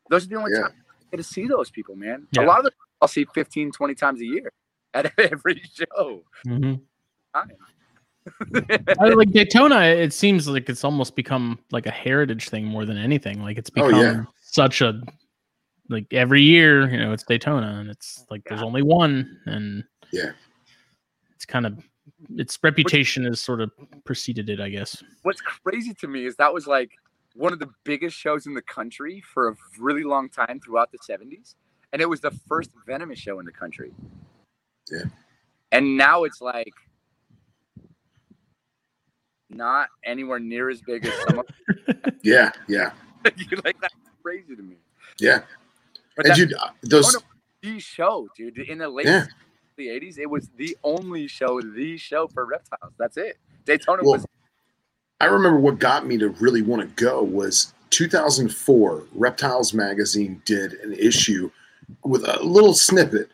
Those 0.10 0.26
are 0.26 0.30
the 0.30 0.36
only 0.36 0.52
Yeah. 0.54 0.62
times 0.64 0.74
I 0.90 1.04
get 1.12 1.18
to 1.18 1.24
see 1.24 1.48
those 1.48 1.70
people, 1.72 1.96
man. 1.96 2.28
Yeah. 2.34 2.44
A 2.44 2.46
lot 2.46 2.60
of 2.60 2.66
them 2.66 2.74
I'll 3.02 3.08
see 3.08 3.26
15, 3.34 3.72
20 3.72 3.96
times 3.96 4.20
a 4.22 4.26
year 4.26 4.52
at 4.94 5.12
every 5.18 5.62
show. 5.74 6.24
Mhm. 6.46 6.82
Time. 8.54 8.84
I, 9.00 9.10
like 9.10 9.32
Daytona, 9.32 9.82
it 9.82 10.14
seems 10.14 10.48
like 10.48 10.70
it's 10.70 10.84
almost 10.84 11.16
become 11.16 11.60
like 11.72 11.86
a 11.86 11.92
heritage 11.92 12.50
thing 12.50 12.66
more 12.66 12.86
than 12.86 12.98
anything. 12.98 13.42
Like 13.42 13.58
it's 13.58 13.70
Oh, 13.78 13.88
become 13.88 14.02
yeah. 14.02 14.24
such 14.42 14.82
a 14.82 15.02
like 15.90 16.06
every 16.14 16.42
year, 16.42 16.90
you 16.90 16.98
know, 16.98 17.14
it's 17.14 17.24
Daytona, 17.24 17.80
and 17.80 17.90
it's 17.90 18.26
like 18.30 18.44
there's 18.48 18.62
only 18.62 18.84
one, 18.84 19.40
and 19.46 19.84
Yeah. 20.12 20.32
it's 21.36 21.46
kind 21.46 21.66
of 21.66 21.84
its 22.36 22.60
reputation 22.64 23.24
has 23.26 23.42
sort 23.42 23.62
of 23.62 23.72
preceded 24.04 24.50
it, 24.50 24.60
I 24.60 24.70
guess. 24.70 25.02
What's 25.24 25.42
crazy 25.42 25.94
to 25.96 26.08
me 26.08 26.26
is 26.26 26.36
that 26.36 26.54
was 26.54 26.68
like 26.68 26.92
one 27.36 27.54
of 27.54 27.60
the 27.60 27.70
biggest 27.86 28.18
shows 28.18 28.46
in 28.46 28.54
the 28.54 28.62
country 28.62 29.22
for 29.22 29.50
a 29.50 29.56
really 29.80 30.04
long 30.04 30.30
time 30.30 30.60
throughout 30.60 30.92
the 30.92 30.98
70s. 30.98 31.56
And 31.94 32.02
it 32.02 32.10
was 32.10 32.20
the 32.22 32.32
first 32.32 32.72
venomous 32.86 33.18
show 33.20 33.40
in 33.40 33.46
the 33.46 33.52
country. 33.52 33.92
Yeah. 34.92 35.04
And 35.72 35.98
now 35.98 36.24
it's 36.24 36.42
like 36.42 36.74
not 39.50 39.89
anywhere 40.04 40.39
near 40.39 40.70
as 40.70 40.82
big 40.82 41.06
as 41.06 41.14
some 41.28 41.39
of 41.39 41.45
Yeah. 42.24 42.52
Yeah. 42.68 42.91
like 43.66 43.80
that's 43.82 43.95
crazy 44.24 44.56
to 44.56 44.62
me. 44.62 44.76
Yeah. 45.20 45.41
But 46.16 46.28
And 46.28 46.38
you, 46.38 46.56
uh, 46.60 46.70
those, 46.84 47.18
the 47.62 47.80
show, 47.80 48.28
dude. 48.36 48.58
In 48.58 48.80
the 48.80 48.89
late 48.89 49.06
Yeah. 49.06 49.26
the 49.76 49.88
80s, 49.88 50.18
it 50.18 50.30
was 50.30 50.50
the 50.58 50.78
only 50.84 51.28
show, 51.28 51.62
the 51.62 51.97
show 51.97 52.28
for 52.28 52.45
reptiles. 52.45 52.93
That's 52.97 53.18
it. 53.18 53.38
Daytona 53.66 54.04
Well, 54.04 54.14
was 54.14 54.26
I 55.22 55.26
remember 55.26 55.60
what 55.60 55.80
got 55.80 56.06
me 56.06 56.18
to 56.20 56.30
really 56.30 56.62
want 56.62 56.82
to 56.82 57.04
go 57.04 57.22
was 57.22 57.74
2004. 57.89 59.04
Reptiles 59.14 59.74
magazine 59.74 60.41
did 60.45 60.74
an 60.76 60.93
issue 60.93 61.52
with 62.04 62.24
a 62.28 62.41
little 62.43 62.74
snippet 62.74 63.30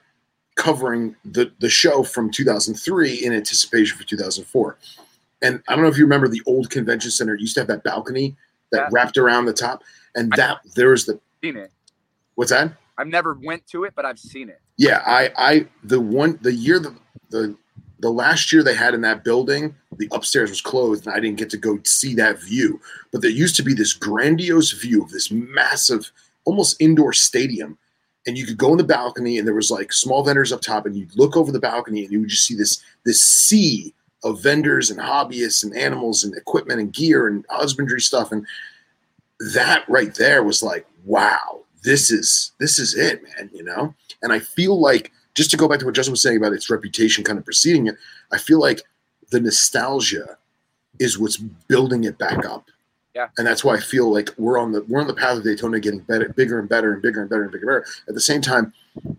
covering 0.56 1.16
the 1.26 1.52
the 1.60 1.70
show 1.70 2.02
from 2.02 2.32
2003 2.32 3.14
in 3.26 3.34
anticipation 3.34 3.98
for 3.98 4.04
2004. 4.06 4.78
And 5.42 5.62
I 5.68 5.74
don't 5.76 5.84
know 5.84 5.90
if 5.90 5.98
you 5.98 6.04
remember 6.06 6.28
the 6.28 6.42
old 6.46 6.70
convention 6.70 7.12
center 7.12 7.36
used 7.36 7.56
to 7.56 7.62
have 7.62 7.68
that 7.68 7.84
balcony 7.84 8.36
that 8.72 8.78
Yeah. 8.84 8.90
wrapped 8.92 9.18
around 9.18 9.46
the 9.46 9.54
top, 9.54 9.84
and 10.16 10.32
that 10.34 10.60
there 10.76 10.90
was 10.90 11.06
the 11.06 11.20
seen 11.44 11.58
it. 11.58 11.72
what's 12.36 12.52
that? 12.52 12.74
I've 12.98 13.08
never 13.08 13.34
went 13.34 13.68
to 13.68 13.84
it, 13.84 13.94
but 13.96 14.06
I've 14.06 14.20
seen 14.20 14.50
it. 14.50 14.62
Yeah, 14.78 15.04
I, 15.06 15.32
I, 15.38 15.68
the 15.84 16.00
one, 16.00 16.40
the 16.42 16.54
year 16.54 16.80
the, 16.80 16.96
the, 17.30 17.56
the 18.00 18.10
last 18.10 18.52
year 18.54 18.64
they 18.64 18.74
had 18.76 18.94
in 18.94 19.02
that 19.02 19.24
building, 19.24 19.76
the 19.98 20.08
upstairs 20.14 20.50
was 20.50 20.62
closed, 20.62 21.06
and 21.06 21.14
I 21.16 21.20
didn't 21.20 21.38
get 21.38 21.50
to 21.52 21.58
go 21.58 21.80
see 21.84 22.16
that 22.16 22.42
view. 22.42 22.80
But 23.12 23.22
there 23.22 23.32
used 23.32 23.56
to 23.58 23.64
be 23.64 23.74
this 23.74 23.94
grandiose 23.94 24.72
view 24.72 25.04
of 25.04 25.12
this 25.12 25.30
massive, 25.32 26.12
almost 26.46 26.82
indoor 26.82 27.12
stadium, 27.14 27.78
and 28.28 28.38
you 28.38 28.46
could 28.46 28.58
go 28.58 28.72
in 28.72 28.78
the 28.78 28.84
balcony, 28.84 29.38
and 29.38 29.48
there 29.48 29.54
was 29.56 29.70
like 29.72 29.92
small 29.94 30.24
vendors 30.24 30.52
up 30.54 30.62
top, 30.62 30.86
and 30.86 30.96
you'd 30.96 31.16
look 31.18 31.36
over 31.38 31.52
the 31.52 31.60
balcony, 31.60 32.04
and 32.04 32.12
you 32.14 32.22
would 32.22 32.30
just 32.30 32.46
see 32.46 32.56
this 32.56 32.82
this 33.06 33.22
sea 33.22 33.94
of 34.24 34.42
vendors 34.42 34.90
and 34.90 35.00
hobbyists 35.00 35.64
and 35.64 35.76
animals 35.76 36.24
and 36.24 36.36
equipment 36.36 36.80
and 36.80 36.94
gear 36.94 37.28
and 37.28 37.46
husbandry 37.50 38.02
stuff, 38.02 38.32
and 38.32 38.46
that 39.54 39.84
right 39.88 40.16
there 40.16 40.44
was 40.44 40.64
like, 40.64 40.86
wow, 41.04 41.62
this 41.84 42.12
is 42.12 42.52
this 42.60 42.80
is 42.80 42.96
it, 42.96 43.22
man, 43.24 43.50
you 43.54 43.64
know. 43.64 43.94
And 44.22 44.34
I 44.34 44.40
feel 44.40 44.80
like 44.80 45.12
just 45.36 45.52
to 45.52 45.58
go 45.58 45.68
back 45.68 45.80
to 45.80 45.86
what 45.86 45.96
Justin 45.96 46.14
was 46.14 46.22
saying 46.22 46.38
about 46.38 46.54
its 46.54 46.70
reputation 46.70 47.24
kind 47.24 47.38
of 47.38 47.46
preceding 47.46 47.88
it, 47.88 47.96
I 48.32 48.38
feel 48.38 48.60
like 48.60 48.82
the 49.32 49.40
nostalgia 49.40 50.38
is 51.00 51.20
what's 51.20 51.38
building 51.38 52.06
it 52.06 52.18
back 52.18 52.46
up. 52.46 52.70
Yeah. 53.14 53.28
And 53.38 53.48
that's 53.48 53.64
why 53.64 53.76
I 53.76 53.80
feel 53.80 54.12
like 54.12 54.30
we're 54.38 54.58
on 54.58 54.74
the 54.74 54.84
we're 54.84 55.00
on 55.00 55.08
the 55.08 55.14
path 55.14 55.38
of 55.38 55.44
Daytona 55.44 55.80
getting 55.80 56.02
better, 56.02 56.30
bigger 56.30 56.60
and 56.60 56.68
better 56.68 56.94
and 56.94 57.02
bigger 57.02 57.22
and 57.22 57.30
better 57.30 57.44
and 57.44 57.52
bigger 57.52 57.78
and 57.78 57.84
better. 57.84 57.94
At 58.10 58.14
the 58.14 58.22
same 58.22 58.42
time, 58.42 58.74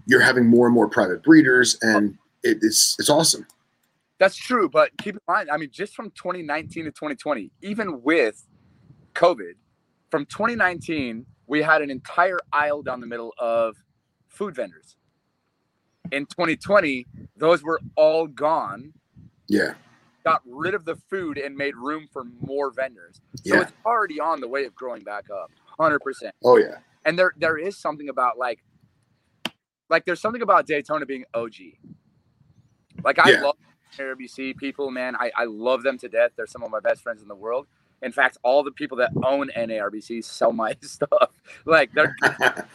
you're 0.07 0.21
having 0.21 0.47
more 0.47 0.67
and 0.67 0.75
more 0.75 0.89
private 0.89 1.23
breeders 1.23 1.79
and 1.81 2.17
it, 2.43 2.59
it's 2.61 2.97
it's 2.99 3.09
awesome. 3.09 3.47
That's 4.19 4.37
true, 4.37 4.69
but 4.69 4.91
keep 4.99 5.15
in 5.17 5.21
mind, 5.29 5.51
I 5.51 5.59
mean, 5.59 5.71
just 5.73 5.95
from 5.95 6.11
2019 6.13 6.85
to 6.87 6.91
2020, 6.91 7.51
even 7.63 8.03
with 8.03 8.47
COVID, 9.15 9.55
from 10.11 10.27
2019, 10.27 11.27
we 11.47 11.63
had 11.63 11.83
an 11.83 11.91
entire 11.91 12.39
aisle 12.53 12.83
down 12.83 13.01
the 13.01 13.07
middle 13.07 13.35
of 13.39 13.77
food 14.29 14.55
vendors. 14.55 14.97
In 16.13 16.27
2020, 16.27 17.07
those 17.37 17.63
were 17.63 17.81
all 17.97 18.27
gone, 18.27 18.93
Yeah. 19.49 19.75
got 20.25 20.43
rid 20.47 20.75
of 20.75 20.85
the 20.85 20.97
food 21.11 21.39
and 21.39 21.57
made 21.57 21.77
room 21.77 22.09
for 22.13 22.25
more 22.25 22.71
vendors. 22.73 23.21
So 23.43 23.57
Yeah. 23.57 23.63
it's 23.63 23.73
already 23.85 24.21
on 24.21 24.41
the 24.41 24.49
way 24.49 24.65
of 24.65 24.75
growing 24.75 25.03
back 25.05 25.31
up, 25.31 25.51
100%. 25.79 26.33
Oh 26.45 26.57
yeah. 26.57 26.79
And 27.05 27.19
there 27.19 27.33
there 27.39 27.59
is 27.59 27.79
something 27.79 28.09
about 28.09 28.39
like 28.39 28.65
like 29.91 30.05
there's 30.05 30.21
something 30.21 30.43
about 30.43 30.67
Daytona 30.67 31.07
being 31.07 31.25
OG. 31.35 31.79
Like 33.05 33.19
I 33.19 33.31
Yeah. 33.31 33.43
love 33.43 33.57
RBC 33.99 34.57
people, 34.57 34.91
man. 34.91 35.17
I, 35.17 35.31
I 35.37 35.45
love 35.45 35.83
them 35.83 35.99
to 35.99 36.09
death. 36.09 36.33
They're 36.37 36.47
some 36.47 36.63
of 36.63 36.71
my 36.71 36.81
best 36.81 37.03
friends 37.03 37.23
in 37.23 37.29
the 37.29 37.35
world. 37.35 37.67
In 38.03 38.13
fact, 38.13 38.39
all 38.43 38.63
the 38.63 38.73
people 38.73 38.99
that 38.99 39.11
own 39.25 39.51
NARBC 39.57 40.25
sell 40.25 40.53
my 40.53 40.77
stuff. 40.83 41.33
Like 41.65 41.93
they're 41.93 42.15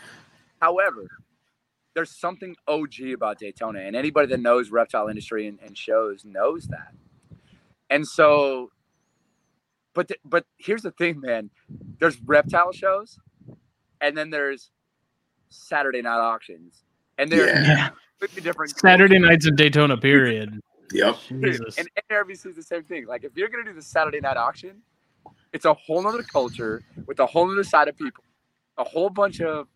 however, 0.62 1.08
there's 1.94 2.12
something 2.12 2.56
OG 2.68 3.02
about 3.14 3.40
Daytona, 3.40 3.80
and 3.82 3.96
anybody 3.96 4.28
that 4.30 4.40
knows 4.40 4.72
reptile 4.72 5.08
industry 5.08 5.48
and, 5.48 5.60
and 5.62 5.78
shows 5.78 6.26
knows 6.26 6.68
that. 6.68 6.94
And 7.90 8.08
so, 8.08 8.72
but 9.94 10.08
th- 10.08 10.20
but 10.26 10.46
here's 10.58 10.82
the 10.84 10.92
thing, 10.92 11.20
man. 11.22 11.50
There's 12.00 12.20
reptile 12.22 12.72
shows, 12.72 13.20
and 14.00 14.18
then 14.18 14.30
there's 14.30 14.72
Saturday 15.50 16.02
night 16.02 16.20
auctions, 16.20 16.84
and 17.18 17.30
they're 17.32 17.48
Yeah. 17.48 17.62
Yeah. 17.64 17.90
completely 18.20 18.42
different. 18.42 18.80
Saturday 18.80 19.20
nights 19.20 19.46
in 19.48 19.56
Daytona, 19.56 19.98
period. 19.98 20.60
Yep. 20.94 21.16
Jesus. 21.30 21.78
And 21.78 21.90
NRBC 22.10 22.48
is 22.48 22.56
the 22.56 22.64
same 22.64 22.84
thing. 22.84 23.06
Like 23.06 23.24
if 23.24 23.36
you're 23.36 23.50
gonna 23.50 23.64
do 23.66 23.74
the 23.74 23.82
Saturday 23.82 24.20
night 24.20 24.38
auction, 24.38 24.82
it's 25.54 25.66
a 25.66 25.74
whole 25.74 26.02
nother 26.02 26.24
culture 26.24 26.82
with 27.08 27.20
a 27.20 27.26
whole 27.26 27.48
nother 27.48 27.64
side 27.64 27.88
of 27.88 27.98
people, 27.98 28.24
a 28.78 28.84
whole 28.84 29.10
bunch 29.10 29.42
of 29.42 29.68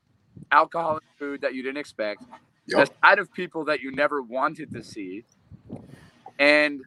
alcohol 0.52 0.94
and 0.94 1.02
food 1.18 1.42
that 1.42 1.54
you 1.54 1.64
didn't 1.64 1.78
expect, 1.78 2.24
Yep. 2.68 2.88
the 2.88 2.94
side 3.04 3.20
of 3.20 3.32
people 3.34 3.66
that 3.66 3.82
you 3.82 3.92
never 3.92 4.22
wanted 4.22 4.72
to 4.74 4.84
see, 4.84 5.24
and 6.40 6.82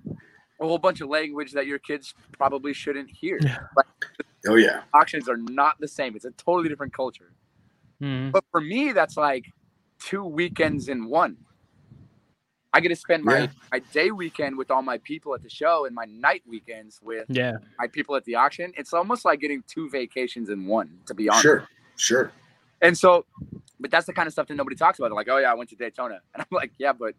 a 0.61 0.67
whole 0.67 0.79
bunch 0.79 1.01
of 1.01 1.09
language 1.09 1.53
that 1.53 1.67
your 1.67 1.79
kids 1.79 2.15
probably 2.33 2.73
shouldn't 2.73 3.11
hear. 3.11 3.39
Yeah. 3.43 3.59
Like 3.77 3.87
Oh 4.49 4.55
yeah. 4.57 4.83
auctions 4.95 5.29
are 5.29 5.37
not 5.37 5.79
the 5.81 5.89
same. 5.89 6.17
It's 6.17 6.25
a 6.25 6.31
totally 6.33 6.69
different 6.69 6.93
culture. 6.93 7.33
Mhm. 8.01 8.33
But 8.33 8.45
for 8.51 8.61
me, 8.61 8.93
that's 8.93 9.17
like 9.17 9.47
two 9.99 10.25
weekends 10.25 10.89
in 10.89 11.07
one. 11.07 11.37
I 12.75 12.81
get 12.81 12.89
to 12.89 12.97
spend 12.97 13.25
my, 13.25 13.39
Yeah. 13.39 13.47
my 13.73 13.79
day 13.93 14.11
weekend 14.11 14.59
with 14.59 14.71
all 14.71 14.83
my 14.83 14.99
people 14.99 15.35
at 15.35 15.43
the 15.43 15.49
show 15.49 15.87
and 15.87 15.95
my 15.95 16.05
night 16.05 16.43
weekends 16.47 17.01
with 17.03 17.25
Yeah. 17.29 17.59
my 17.79 17.87
people 17.87 18.15
at 18.15 18.25
the 18.25 18.35
auction. 18.35 18.73
It's 18.77 18.93
almost 18.93 19.25
like 19.25 19.41
getting 19.41 19.63
two 19.67 19.89
vacations 19.89 20.51
in 20.51 20.67
one, 20.67 20.99
to 21.07 21.15
be 21.15 21.29
honest. 21.29 21.43
Sure. 21.43 21.69
Sure. 21.97 22.33
And 22.83 22.97
so, 22.97 23.25
but 23.81 23.91
that's 23.91 24.07
the 24.07 24.13
kind 24.13 24.27
of 24.27 24.33
stuff 24.33 24.47
that 24.49 24.55
nobody 24.55 24.77
talks 24.77 24.99
about. 24.99 25.09
They're 25.09 25.17
like, 25.17 25.29
oh, 25.31 25.39
yeah, 25.39 25.51
I 25.51 25.55
went 25.55 25.71
to 25.71 25.77
Daytona. 25.77 26.21
And 26.35 26.43
I'm 26.43 26.47
like, 26.57 26.73
yeah, 26.79 26.93
but 26.93 27.15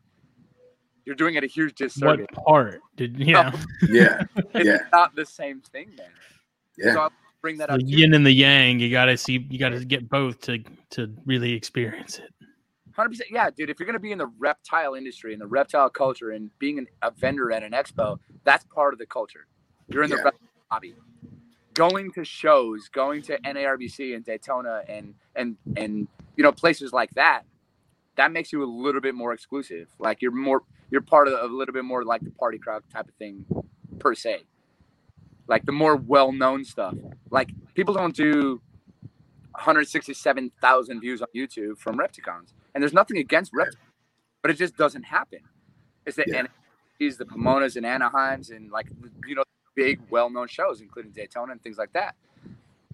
you're 1.06 1.16
doing 1.16 1.36
it 1.36 1.44
a 1.44 1.48
huge 1.48 1.76
disservice. 1.76 2.28
What 2.36 2.46
part 2.46 2.82
did 2.96 3.18
yeah? 3.20 3.52
Yeah. 3.90 4.24
It's 4.54 4.66
Yeah. 4.66 4.78
not 4.94 5.16
the 5.16 5.26
same 5.26 5.62
thing, 5.62 5.90
man. 5.98 6.08
Yeah. 6.78 6.94
So 6.94 7.10
bring 7.42 7.58
that 7.58 7.70
the 7.70 7.74
up. 7.76 7.80
too. 7.80 7.86
yin 7.88 8.14
and 8.14 8.26
the 8.26 8.32
yang. 8.32 8.80
You 8.80 8.92
gotta 8.92 9.18
see. 9.18 9.46
You 9.50 9.58
gotta 9.58 9.84
get 9.84 10.08
both 10.10 10.40
to 10.42 10.60
to 10.92 11.14
really 11.26 11.54
experience 11.54 12.20
it. 12.20 12.32
Hundred 13.00 13.12
percent, 13.12 13.30
yeah, 13.32 13.50
dude. 13.50 13.70
If 13.70 13.80
you're 13.80 13.86
gonna 13.86 13.98
be 13.98 14.12
in 14.12 14.18
the 14.18 14.30
reptile 14.40 14.94
industry 14.94 15.32
and 15.32 15.42
the 15.42 15.48
reptile 15.48 15.90
culture 15.90 16.32
and 16.32 16.52
being 16.60 16.80
an, 16.80 16.88
a 17.02 17.10
vendor 17.12 17.50
at 17.50 17.64
an 17.64 17.72
expo, 17.72 18.20
that's 18.44 18.66
part 18.66 18.92
of 18.92 19.00
the 19.00 19.06
culture. 19.06 19.48
You're 19.88 20.04
in 20.04 20.10
the 20.10 20.18
Yeah. 20.18 20.24
reptile 20.24 20.50
hobby. 20.70 20.96
Going 21.76 22.12
to 22.12 22.26
shows, 22.26 22.90
going 22.90 23.22
to 23.22 23.38
NARBC 23.38 24.14
and 24.14 24.26
Daytona 24.26 24.84
and 24.90 25.16
and 25.34 25.56
and 25.78 26.10
you 26.36 26.44
know 26.44 26.52
places 26.52 26.92
like 26.92 27.12
that, 27.12 27.44
that 28.18 28.34
makes 28.34 28.52
you 28.52 28.62
a 28.66 28.68
little 28.68 29.00
bit 29.00 29.16
more 29.16 29.32
exclusive. 29.32 29.88
Like 29.98 30.22
you're 30.22 30.34
more, 30.34 30.64
you're 30.92 31.00
part 31.00 31.30
of 31.30 31.40
a 31.40 31.54
little 31.54 31.74
bit 31.74 31.86
more 31.86 32.04
like 32.04 32.20
the 32.20 32.32
party 32.32 32.58
crowd 32.58 32.84
type 32.92 33.08
of 33.08 33.14
thing, 33.16 33.46
per 34.00 34.14
se. 34.14 34.44
Like 35.48 35.66
the 35.66 35.72
more 35.72 35.96
well-known 35.96 36.66
stuff. 36.66 36.96
Like 37.32 37.52
people 37.76 37.94
don't 37.94 38.14
do 38.14 38.62
167,000 39.54 41.00
views 41.00 41.22
on 41.22 41.30
YouTube 41.34 41.78
from 41.78 41.98
Repticons. 41.98 42.52
And 42.74 42.82
there's 42.82 42.94
nothing 42.94 43.18
against. 43.18 43.54
Repticons, 43.54 43.76
but 44.42 44.52
it 44.52 44.56
just 44.56 44.78
doesn't 44.78 45.04
happen. 45.04 45.40
It's 46.06 46.16
the 46.16 46.26
Yeah. 46.28 46.44
NFTs, 47.02 47.18
the 47.18 47.26
Pomonas 47.26 47.76
and 47.76 47.86
Anaheims 47.86 48.52
and 48.56 48.72
like, 48.72 48.88
you 49.28 49.36
know, 49.36 49.44
big 49.76 50.00
well-known 50.10 50.48
shows, 50.48 50.82
including 50.82 51.12
Daytona 51.12 51.52
and 51.52 51.62
things 51.62 51.78
like 51.78 51.94
that. 51.94 52.16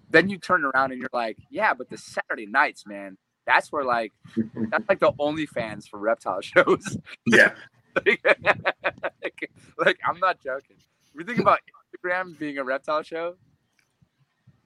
Then 0.10 0.30
you 0.30 0.38
turn 0.38 0.64
around 0.66 0.92
and 0.92 1.00
you're 1.02 1.10
like, 1.14 1.38
yeah, 1.50 1.74
but 1.74 1.90
the 1.90 1.98
Saturday 1.98 2.46
nights, 2.46 2.86
man, 2.86 3.18
that's 3.46 3.72
where 3.72 3.84
like, 3.84 4.14
that's 4.70 4.88
like 4.90 5.00
the 5.00 5.14
only 5.20 5.46
fans 5.46 5.88
for 5.88 6.00
reptile 6.00 6.42
shows. 6.42 6.98
yeah, 7.26 7.52
like, 8.06 9.52
like, 9.78 10.00
I'm 10.08 10.20
not 10.20 10.40
joking. 10.42 10.78
You 11.18 11.24
think 11.24 11.40
about 11.40 11.60
Instagram 12.04 12.38
being 12.38 12.58
a 12.58 12.64
reptile 12.64 13.04
show, 13.04 13.36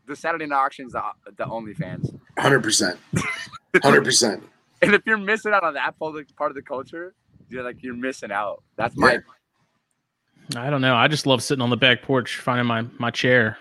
the 0.07 0.15
Saturday 0.15 0.45
night 0.47 0.57
auction's 0.57 0.93
the, 0.93 1.01
the 1.37 1.45
only 1.45 1.73
fans. 1.73 2.11
hundred 2.37 2.63
percent, 2.63 2.97
hundred 3.83 4.03
percent. 4.03 4.43
And 4.81 4.93
if 4.93 5.01
you're 5.05 5.17
missing 5.17 5.51
out 5.53 5.63
on 5.63 5.73
that 5.73 5.97
public 5.99 6.33
part 6.35 6.51
of 6.51 6.55
the 6.55 6.61
culture, 6.61 7.13
you're 7.49 7.63
like 7.63 7.81
you're 7.83 7.95
missing 7.95 8.31
out. 8.31 8.63
That's 8.77 8.95
my 8.95 9.13
Yeah. 9.13 9.19
I 10.65 10.69
don't 10.69 10.81
know. 10.81 10.95
I 10.95 11.07
just 11.07 11.27
love 11.27 11.43
sitting 11.43 11.61
on 11.61 11.69
the 11.69 11.77
back 11.77 12.01
porch, 12.01 12.37
finding 12.37 12.65
my 12.65 12.85
my 12.97 13.11
chair, 13.11 13.57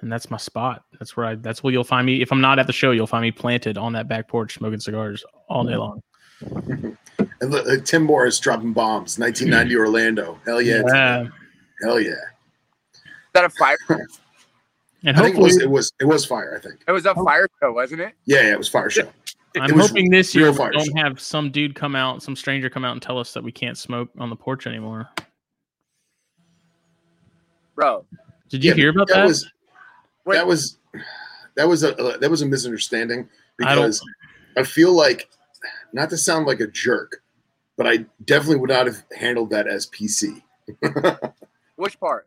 and 0.00 0.12
that's 0.12 0.30
my 0.30 0.36
spot. 0.36 0.84
That's 0.98 1.16
where 1.16 1.26
I. 1.26 1.34
That's 1.34 1.62
where 1.62 1.72
you'll 1.72 1.84
find 1.84 2.06
me. 2.06 2.22
If 2.22 2.30
I'm 2.30 2.40
not 2.40 2.58
at 2.58 2.66
the 2.66 2.72
show, 2.72 2.92
you'll 2.92 3.06
find 3.08 3.22
me 3.22 3.32
planted 3.32 3.76
on 3.76 3.92
that 3.94 4.06
back 4.08 4.28
porch, 4.28 4.54
smoking 4.54 4.78
cigars 4.80 5.24
all 5.48 5.64
day 5.64 5.76
long. 5.76 6.02
And 7.40 7.50
look, 7.50 7.66
uh, 7.68 7.76
Tim 7.84 8.02
Morris 8.04 8.38
dropping 8.38 8.72
bombs. 8.72 9.18
1990 9.18 9.76
Orlando. 9.78 10.38
Hell 10.46 10.60
yeah, 10.62 10.82
Yeah. 10.86 11.26
hell 11.82 12.00
yeah. 12.00 12.12
Is 12.12 13.02
that 13.34 13.44
a 13.44 13.50
fire? 13.50 13.76
And 15.04 15.16
I 15.16 15.22
think 15.22 15.36
it 15.36 15.40
was 15.42 15.56
it 15.58 15.70
was 15.70 15.92
it 16.00 16.04
was 16.06 16.24
fire. 16.24 16.56
I 16.56 16.60
think. 16.60 16.80
It 16.88 16.90
was 16.92 17.06
a 17.06 17.14
fire 17.14 17.46
show, 17.62 17.72
wasn't 17.72 18.00
it? 18.00 18.14
Yeah, 18.24 18.42
yeah, 18.42 18.52
it 18.52 18.58
was 18.58 18.68
fire 18.68 18.90
show. 18.90 19.08
I'm 19.60 19.74
was 19.74 19.88
hoping 19.88 20.10
this 20.10 20.34
year 20.34 20.50
we 20.50 20.58
don't 20.58 20.98
have 20.98 21.20
some 21.20 21.50
dude 21.50 21.74
come 21.74 21.96
out, 21.96 22.22
some 22.22 22.36
stranger 22.36 22.68
come 22.68 22.84
out 22.84 22.92
and 22.92 23.02
tell 23.02 23.18
us 23.18 23.32
that 23.34 23.42
we 23.42 23.52
can't 23.52 23.78
smoke 23.78 24.10
on 24.18 24.30
the 24.30 24.36
porch 24.36 24.66
anymore. 24.66 25.08
Bro. 27.74 28.06
Did 28.48 28.64
you 28.64 28.70
Yeah, 28.70 28.76
hear 28.76 28.90
about 28.90 29.08
that? 29.08 29.16
that? 29.16 29.26
Was 29.26 29.50
Wait. 30.24 30.36
that 30.36 30.46
was 30.46 30.78
that 31.54 31.68
was 31.68 31.82
a 31.82 31.96
uh, 31.96 32.16
that 32.18 32.30
was 32.30 32.42
a 32.42 32.46
misunderstanding 32.46 33.28
I 33.60 33.74
because 33.74 34.02
I, 34.56 34.62
feel 34.62 34.92
like 34.92 35.28
not 35.92 36.10
to 36.10 36.16
sound 36.16 36.46
like 36.46 36.60
a 36.60 36.66
jerk, 36.66 37.22
but 37.76 37.86
I 37.86 38.06
definitely 38.24 38.56
would 38.56 38.70
not 38.70 38.86
have 38.86 39.02
handled 39.16 39.50
that 39.50 39.66
as 39.66 39.86
PC. 39.88 40.42
Which 41.76 42.00
part? 42.00 42.26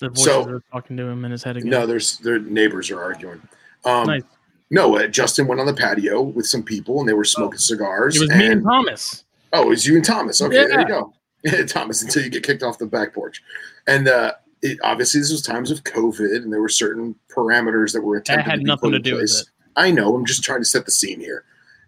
The 0.00 0.08
voices 0.08 0.24
so- 0.24 0.48
are 0.48 0.62
talking 0.72 0.96
to 0.96 1.04
him 1.04 1.24
in 1.24 1.30
his 1.30 1.42
head 1.42 1.56
again. 1.56 1.70
No, 1.70 1.86
there's 1.86 2.18
their 2.18 2.38
neighbors 2.38 2.90
are 2.90 3.02
arguing. 3.02 3.40
Um, 3.84 4.06
Nice. 4.06 4.22
No, 4.70 4.98
uh, 4.98 5.06
Justin 5.06 5.46
went 5.46 5.60
on 5.60 5.66
the 5.66 5.72
patio 5.72 6.20
with 6.20 6.46
some 6.46 6.62
people 6.62 7.00
and 7.00 7.08
they 7.08 7.14
were 7.14 7.24
smoking 7.24 7.58
cigars. 7.58 8.16
it 8.16 8.20
was 8.20 8.30
me 8.30 8.46
and 8.48 8.62
Thomas. 8.62 9.24
Oh, 9.52 9.62
it 9.62 9.68
was 9.68 9.86
you 9.86 9.96
and 9.96 10.04
Thomas. 10.04 10.42
Okay, 10.42 10.66
there 10.66 10.80
you 10.80 10.86
go. 10.86 11.14
Thomas, 11.66 12.02
until 12.02 12.22
you 12.22 12.28
get 12.28 12.42
kicked 12.42 12.62
off 12.62 12.78
the 12.78 12.86
back 12.86 13.14
porch. 13.14 13.42
And 13.86 14.08
uh, 14.08 14.32
it, 14.60 14.78
obviously, 14.82 15.20
this 15.20 15.30
was 15.30 15.40
times 15.40 15.70
of 15.70 15.84
COVID, 15.84 16.36
and 16.36 16.52
there 16.52 16.60
were 16.60 16.68
certain 16.68 17.14
parameters 17.28 17.92
that 17.92 18.02
were 18.02 18.18
That 18.18 18.40
attempted 18.40 18.50
had 18.50 18.56
to 18.56 18.58
be 18.58 18.64
nothing 18.64 18.92
to 18.92 18.98
do 18.98 19.14
with 19.14 19.30
it. 19.30 19.46
I 19.76 19.90
know. 19.90 20.14
I'm 20.14 20.26
just 20.26 20.42
trying 20.42 20.60
to 20.60 20.66
set 20.66 20.84
the 20.84 20.90
scene 20.90 21.20
here. 21.20 21.44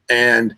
And 0.08 0.56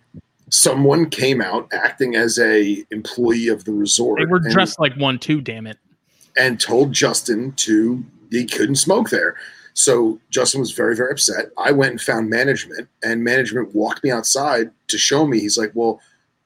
someone 0.49 1.09
came 1.09 1.41
out 1.41 1.67
acting 1.73 2.15
as 2.15 2.39
a 2.39 2.85
employee 2.91 3.47
of 3.47 3.65
the 3.65 3.73
resort. 3.73 4.19
They 4.19 4.25
were 4.25 4.37
and- 4.37 4.51
dressed 4.51 4.79
like 4.79 4.95
one 4.95 5.19
too. 5.19 5.41
Damn 5.41 5.67
it! 5.67 5.77
And 6.37 6.59
told 6.59 6.91
Justin 6.93 7.51
to 7.53 8.03
he 8.31 8.45
couldn't 8.45 8.75
smoke 8.75 9.09
there. 9.09 9.35
So 9.75 10.19
Justin 10.29 10.59
was 10.59 10.71
very, 10.71 10.95
very 10.95 11.11
upset. 11.11 11.47
I 11.57 11.71
went 11.71 11.91
and 11.91 12.01
found 12.01 12.29
management, 12.29 12.87
and 13.03 13.23
management 13.23 13.73
walked 13.75 14.03
me 14.03 14.11
outside 14.11 14.71
to 14.87 14.97
show 14.97 15.25
me. 15.25 15.39
He's 15.39 15.57
like, 15.57 15.71
Well, 15.73 15.99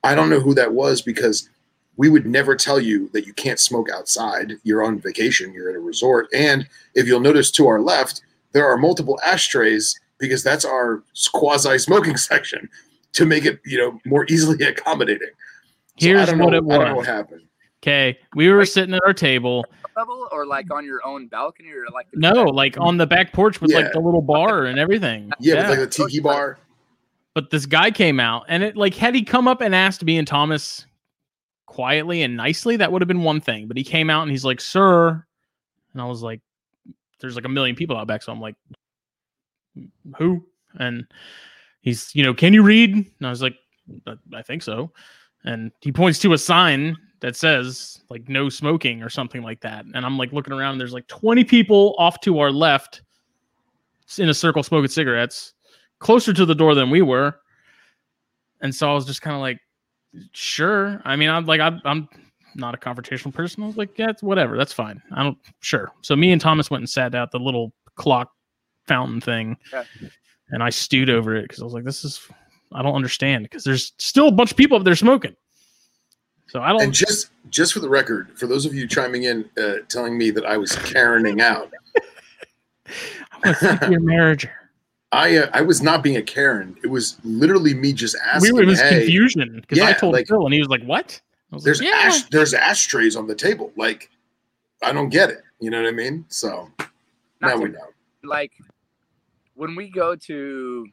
I 0.04 0.16
don't 0.16 0.30
know 0.30 0.40
who 0.40 0.54
that 0.54 0.74
was 0.74 1.02
because 1.02 1.50
we 1.98 2.10
would 2.10 2.26
never 2.26 2.56
tell 2.56 2.80
you 2.80 3.10
that 3.10 3.26
you 3.26 3.34
can't 3.34 3.60
smoke 3.60 3.88
outside. 3.92 4.54
You're 4.64 4.84
on 4.84 5.00
vacation, 5.00 5.52
you're 5.54 5.70
at 5.70 5.76
a 5.76 5.80
resort. 5.80 6.28
And 6.34 6.68
if 6.94 7.08
you'll 7.08 7.20
notice 7.20 7.50
to 7.52 7.68
our 7.68 7.82
left, 7.82 8.22
there 8.52 8.66
are 8.68 8.78
multiple 8.78 9.20
ashtrays 9.26 10.00
because 10.20 10.44
that's 10.44 10.64
our 10.64 11.04
quasi 11.34 11.78
smoking 11.80 12.16
section 12.32 12.70
to 13.14 13.26
make 13.26 13.46
it, 13.46 13.60
you 13.66 13.78
know, 13.78 14.00
more 14.06 14.26
easily 14.30 14.64
accommodating. 14.64 15.30
So 16.00 16.10
I 16.10 16.14
Here's 16.14 16.30
what 16.30 16.38
know- 16.38 16.58
it 16.58 16.64
know 16.64 16.96
what 16.96 17.06
happened. 17.06 17.42
Okay, 17.84 18.18
we 18.36 18.50
were 18.50 18.66
sitting 18.66 18.96
at 18.96 19.02
our 19.06 19.14
table. 19.14 19.64
Level 19.98 20.28
or 20.32 20.45
like 20.45 20.68
mm. 20.68 20.76
on 20.78 20.86
your 20.86 21.06
own 21.06 21.28
balcony 21.28 21.70
or 21.72 21.86
like 21.91 22.10
the 22.12 22.20
No, 22.20 22.43
like 22.43 22.80
on 22.80 22.98
the 22.98 23.08
back 23.08 23.34
porch 23.34 23.60
with 23.60 23.72
Yeah. 23.72 23.80
like 23.80 23.93
the 23.93 24.00
little 24.00 24.22
bar 24.22 24.66
and 24.66 24.78
everything. 24.78 25.32
Yeah, 25.39 25.68
with 25.70 25.80
like 25.80 25.89
the 25.89 26.04
tiki 26.04 26.20
bar. 26.20 26.60
but 27.34 27.50
this 27.50 27.66
guy 27.66 27.89
came 27.89 28.20
out 28.20 28.45
and 28.48 28.62
it 28.64 28.78
like 28.78 28.93
had 28.93 29.16
he 29.16 29.24
come 29.24 29.48
up 29.48 29.62
and 29.62 29.74
asked 29.74 30.04
me 30.04 30.18
and 30.20 30.28
Thomas 30.28 30.86
quietly 31.66 32.22
and 32.22 32.38
nicely, 32.38 32.78
that 32.78 32.91
would 32.91 33.02
have 33.02 33.08
been 33.08 33.24
one 33.24 33.41
thing. 33.41 33.68
But 33.68 33.76
he 33.78 33.84
came 33.84 34.10
out 34.10 34.22
and 34.22 34.32
he's 34.32 34.45
like, 34.45 34.62
"Sir," 34.62 35.26
and 35.93 36.02
I 36.02 36.06
was 36.06 36.22
like, 36.22 36.41
"There's 37.20 37.36
like 37.36 37.45
a 37.45 37.50
million 37.50 37.76
people 37.76 37.98
out 37.98 38.08
back," 38.08 38.22
so 38.24 38.32
I'm 38.32 38.39
like, 38.41 38.56
"Who?" 40.18 40.45
And 40.80 41.06
he's, 41.82 42.14
you 42.16 42.24
know, 42.24 42.34
"Can 42.34 42.54
you 42.54 42.62
read?" 42.64 42.91
And 42.93 43.28
I 43.28 43.30
was 43.30 43.41
like, 43.41 43.56
"I- 44.08 44.38
"I 44.38 44.41
think 44.43 44.62
so." 44.64 44.91
And 45.43 45.72
he 45.82 45.91
points 45.91 46.20
to 46.20 46.34
a 46.34 46.38
sign 46.38 46.95
that 47.20 47.36
says 47.36 48.01
like 48.09 48.28
"No 48.30 48.49
smoking" 48.49 49.01
or 49.01 49.09
something 49.09 49.41
like 49.43 49.61
that. 49.61 49.86
And 49.93 50.05
I'm 50.05 50.18
like 50.18 50.34
looking 50.34 50.53
around, 50.53 50.74
and 50.74 50.82
there's 50.82 50.93
like 50.93 51.07
20 51.07 51.43
people 51.43 51.95
off 51.97 52.20
to 52.22 52.39
our 52.39 52.51
left 52.51 53.01
in 54.18 54.30
a 54.30 54.34
circle 54.34 54.63
smoking 54.63 54.89
cigarettes 54.89 55.53
closer 55.99 56.34
to 56.34 56.45
the 56.45 56.55
door 56.55 56.76
than 56.76 56.89
we 56.89 57.01
were. 57.01 57.36
And 58.61 58.74
so 58.74 58.89
I 58.89 58.93
was 58.93 59.05
just 59.05 59.22
kind 59.22 59.36
of 59.36 59.41
like, 59.41 59.59
sure. 60.32 61.01
I 61.05 61.15
mean, 61.15 61.30
I'm 61.30 61.45
like, 61.45 61.59
I'm, 61.59 61.82
I'm 61.86 62.09
not 62.55 62.74
a 62.74 62.78
confrontational 62.78 63.34
person. 63.34 63.63
I 63.63 63.68
was 63.68 63.78
like, 63.78 63.97
yeah, 63.97 64.09
it's 64.09 64.24
whatever. 64.24 64.57
That's 64.57 64.74
fine. 64.74 65.01
I 65.11 65.24
don't, 65.24 65.38
sure. 65.59 65.91
So 66.01 66.15
me 66.15 66.32
and 66.32 66.41
Thomas 66.41 66.72
went 66.72 66.82
and 66.82 66.89
sat 66.89 67.13
out 67.15 67.32
the 67.32 67.39
little 67.39 67.74
clock 67.95 68.32
fountain 68.88 69.22
thing. 69.22 69.57
Yeah. 69.72 69.84
And 70.49 70.63
I 70.63 70.70
stewed 70.70 71.09
over 71.09 71.36
it 71.36 71.43
because 71.43 71.61
I 71.61 71.65
was 71.65 71.74
like, 71.74 71.84
this 71.84 72.05
is, 72.05 72.20
I 72.74 72.82
don't 72.82 72.95
understand 72.95 73.43
because 73.43 73.63
there's 73.63 73.93
still 73.97 74.28
a 74.28 74.32
bunch 74.32 74.51
of 74.51 74.57
people 74.57 74.78
up 74.78 74.84
there 74.84 74.95
smoking. 74.95 75.36
So 76.50 76.62
I 76.62 76.70
don't, 76.70 76.82
And 76.82 76.93
just 76.93 77.30
just 77.50 77.74
for 77.74 77.80
the 77.80 77.89
record, 77.89 78.30
for 78.38 78.48
those 78.48 78.66
of 78.66 78.74
you 78.74 78.88
chiming 78.88 79.24
in, 79.24 79.50
uh, 79.62 79.76
telling 79.89 80.18
me 80.18 80.32
that 80.32 80.45
I 80.45 80.58
was 80.58 80.72
Karening 80.72 81.41
out, 81.41 81.72
I'm 83.32 83.52
a 83.52 83.54
fifth-year 83.56 84.00
marriager. 84.00 84.52
I 85.14 85.38
uh, 85.38 85.50
I 85.54 85.62
was 85.62 85.82
not 85.82 86.04
being 86.04 86.18
a 86.18 86.22
Karen. 86.22 86.76
It 86.84 86.88
was 86.88 87.18
literally 87.24 87.74
me 87.74 87.93
just 87.93 88.16
We 88.16 88.30
asking. 88.30 88.56
were, 88.56 88.62
it 88.64 88.66
was 88.68 88.82
hey, 88.82 89.00
confusion 89.00 89.58
because 89.62 89.80
I 89.80 89.93
told 89.93 90.14
like- 90.14 90.28
Phil 90.28 90.43
and 90.45 90.54
he 90.54 90.60
was 90.60 90.68
like, 90.70 90.84
what? 90.84 91.20
Was 91.52 91.64
there's 91.64 91.80
like, 91.80 91.89
yeah. 91.89 91.95
ash 92.08 92.24
there's 92.24 92.54
ashtrays 92.54 93.16
on 93.16 93.26
the 93.26 93.36
table. 93.36 93.72
Like, 93.78 94.10
I 94.84 94.91
don't 94.91 95.08
get 95.10 95.30
it. 95.30 95.43
You 95.62 95.70
know 95.70 95.82
what 95.82 95.88
I 95.88 95.91
mean? 95.93 96.26
So 96.28 96.70
Not 96.80 96.89
now 97.41 97.54
to- 97.56 97.60
we 97.64 97.70
know. 97.70 97.88
like 98.24 98.52
when 99.56 99.76
we 99.76 99.89
go 99.89 100.14
to 100.16 100.88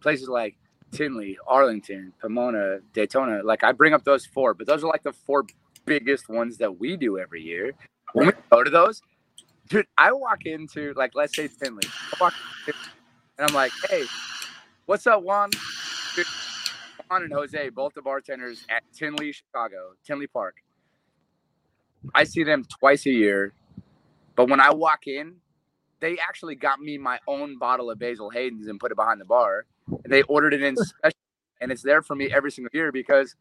places 0.00 0.28
like 0.28 0.54
Tinley, 0.92 1.38
Arlington, 1.46 2.12
Pomona, 2.20 2.78
Daytona, 2.92 3.42
like 3.42 3.62
I 3.64 3.72
bring 3.72 3.92
up 3.92 4.04
those 4.04 4.26
four, 4.26 4.54
but 4.54 4.66
those 4.66 4.82
are 4.82 4.88
like 4.88 5.02
the 5.02 5.12
four 5.12 5.44
biggest 5.84 6.28
ones 6.28 6.58
that 6.58 6.78
we 6.78 6.96
do 6.96 7.18
every 7.18 7.42
year. 7.42 7.72
When 8.12 8.28
we 8.28 8.32
go 8.50 8.64
to 8.64 8.70
those, 8.70 9.02
dude, 9.68 9.86
I 9.96 10.12
walk 10.12 10.46
into 10.46 10.94
like 10.96 11.14
let's 11.14 11.36
say 11.36 11.48
Tinley, 11.48 11.84
and 12.20 13.48
I'm 13.48 13.54
like, 13.54 13.72
hey, 13.88 14.04
what's 14.86 15.06
up, 15.06 15.22
Juan? 15.22 15.50
Dude, 16.16 16.26
Juan 17.08 17.22
and 17.24 17.32
Jose, 17.32 17.68
both 17.70 17.94
the 17.94 18.02
bartenders 18.02 18.64
at 18.70 18.82
Tinley, 18.94 19.32
Chicago, 19.32 19.92
Tinley 20.06 20.26
Park. 20.26 20.56
I 22.14 22.24
see 22.24 22.44
them 22.44 22.64
twice 22.64 23.06
a 23.06 23.10
year, 23.10 23.52
but 24.36 24.48
when 24.48 24.60
I 24.60 24.72
walk 24.72 25.06
in, 25.06 25.36
they 26.00 26.16
actually 26.18 26.54
got 26.54 26.80
me 26.80 26.96
my 26.96 27.18
own 27.26 27.58
bottle 27.58 27.90
of 27.90 27.98
Basil 27.98 28.30
Hayden's 28.30 28.68
and 28.68 28.78
put 28.80 28.92
it 28.92 28.96
behind 28.96 29.20
the 29.20 29.24
bar. 29.24 29.66
And 30.04 30.12
they 30.12 30.22
ordered 30.22 30.54
it 30.54 30.62
in 30.62 30.76
special, 30.76 31.18
and 31.60 31.72
it's 31.72 31.82
there 31.82 32.02
for 32.02 32.14
me 32.14 32.32
every 32.32 32.50
single 32.50 32.70
year 32.72 32.92
because 32.92 33.34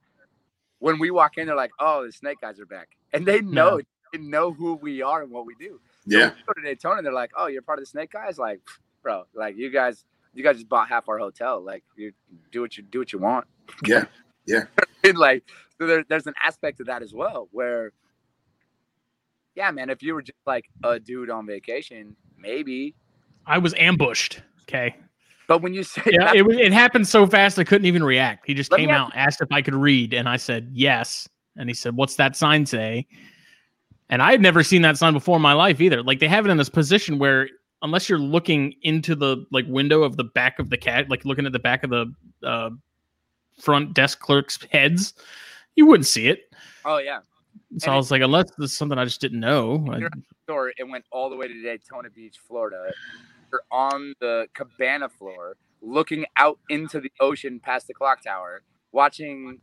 when 0.80 1.00
we 1.00 1.12
walk 1.12 1.38
in, 1.38 1.48
they're 1.48 1.56
like, 1.56 1.72
"Oh, 1.80 2.06
the 2.06 2.12
snake 2.12 2.40
guys 2.42 2.60
are 2.60 2.66
back," 2.66 2.90
and 3.14 3.26
they 3.26 3.42
know 3.42 3.82
they 4.14 4.20
know 4.20 4.54
who 4.54 4.76
we 4.76 5.02
are 5.02 5.22
and 5.24 5.32
what 5.32 5.46
we 5.46 5.56
do. 5.60 5.80
So 6.10 6.18
Yeah. 6.18 6.30
we 6.30 6.42
go 6.48 6.54
to 6.54 6.62
Daytona, 6.62 7.02
they're 7.02 7.12
like, 7.12 7.32
"Oh, 7.36 7.48
you're 7.48 7.62
part 7.62 7.80
of 7.80 7.84
the 7.84 7.88
Snake 7.88 8.12
Guys." 8.12 8.38
Like, 8.38 8.62
bro, 9.04 9.26
like 9.34 9.58
you 9.58 9.70
guys, 9.70 10.06
you 10.34 10.44
guys 10.44 10.56
just 10.56 10.70
bought 10.70 10.88
half 10.88 11.10
our 11.10 11.18
hotel. 11.18 11.62
Like, 11.64 11.84
you 11.96 12.14
do 12.52 12.62
what 12.62 12.78
you 12.78 12.84
do 12.84 13.00
what 13.00 13.12
you 13.12 13.20
want. 13.20 13.46
Yeah, 13.86 14.06
yeah. 14.46 14.64
And 15.04 15.18
like, 15.18 15.44
so 15.78 15.86
there, 15.88 16.04
there's 16.10 16.28
an 16.28 16.34
aspect 16.44 16.80
of 16.82 16.88
that 16.88 17.02
as 17.02 17.14
well, 17.14 17.48
where, 17.52 17.92
yeah, 19.56 19.72
man, 19.72 19.90
if 19.90 20.04
you 20.04 20.14
were 20.14 20.22
just 20.22 20.38
like 20.46 20.66
a 20.84 21.00
dude 21.00 21.30
on 21.30 21.46
vacation, 21.48 22.16
maybe. 22.38 22.96
I 23.46 23.58
was 23.60 23.74
ambushed. 23.76 24.42
Okay. 24.64 24.96
But 25.48 25.62
when 25.62 25.74
you 25.74 25.84
say 25.84 26.02
Yeah, 26.06 26.34
it, 26.34 26.46
it 26.46 26.74
happened 26.74 27.08
so 27.08 27.26
fast 27.26 27.58
I 27.58 27.64
couldn't 27.64 27.86
even 27.88 28.04
react. 28.04 28.46
He 28.46 28.54
just 28.54 28.72
came 28.72 28.90
out, 28.90 29.12
asked 29.16 29.42
if 29.42 29.52
I 29.52 29.62
could 29.62 29.76
read, 29.76 30.14
and 30.14 30.28
I 30.28 30.38
said 30.38 30.70
yes. 30.74 31.28
And 31.56 31.70
he 31.70 31.74
said, 31.74 31.96
"What's 31.96 32.16
that 32.18 32.36
sign 32.36 32.66
say?" 32.66 33.08
And 34.10 34.22
I 34.22 34.32
had 34.32 34.42
never 34.42 34.64
seen 34.64 34.84
that 34.84 34.98
sign 34.98 35.14
before 35.14 35.38
in 35.38 35.42
my 35.42 35.54
life 35.54 35.82
either. 35.82 36.04
Like 36.04 36.20
they 36.20 36.28
have 36.28 36.46
it 36.46 36.50
in 36.50 36.58
this 36.58 36.70
position 36.70 37.18
where 37.18 37.50
unless 37.82 38.10
you're 38.10 38.20
looking 38.20 38.74
into 38.84 39.16
the 39.16 39.46
like 39.52 39.66
window 39.68 40.04
of 40.04 40.18
the 40.18 40.24
back 40.24 40.60
of 40.60 40.70
the 40.70 40.78
cat, 40.78 41.10
like 41.10 41.26
looking 41.26 41.46
at 41.46 41.52
the 41.52 41.60
back 41.60 41.84
of 41.84 41.90
the 41.90 42.14
uh, 42.44 42.70
front 43.60 43.94
desk 43.94 44.20
clerks' 44.20 44.60
heads, 44.72 45.14
you 45.76 45.86
wouldn't 45.86 46.08
see 46.08 46.28
it. 46.28 46.54
oh 46.86 46.98
yeah, 46.98 47.20
So 47.78 47.86
And 47.86 47.94
I 47.94 47.98
was 47.98 48.12
like, 48.12 48.22
unless 48.22 48.50
this 48.58 48.72
is 48.72 48.78
something 48.78 48.98
I 48.98 49.06
just 49.06 49.22
didn't 49.22 49.40
know. 49.40 49.88
I- 49.92 50.02
store, 50.44 50.72
it 50.78 50.88
went 50.88 51.04
all 51.12 51.30
the 51.30 51.36
way 51.36 51.48
to 51.48 51.62
Daytona 51.62 52.10
Beach, 52.10 52.38
Florida. 52.48 52.92
You're 53.52 53.62
on 53.72 54.14
the 54.20 54.48
cabana 54.54 55.10
floor, 55.10 55.56
looking 55.82 56.26
out 56.36 56.60
into 56.70 57.00
the 57.00 57.12
ocean 57.20 57.60
past 57.60 57.88
the 57.88 57.94
clock 57.94 58.22
tower, 58.24 58.62
watching 58.92 59.60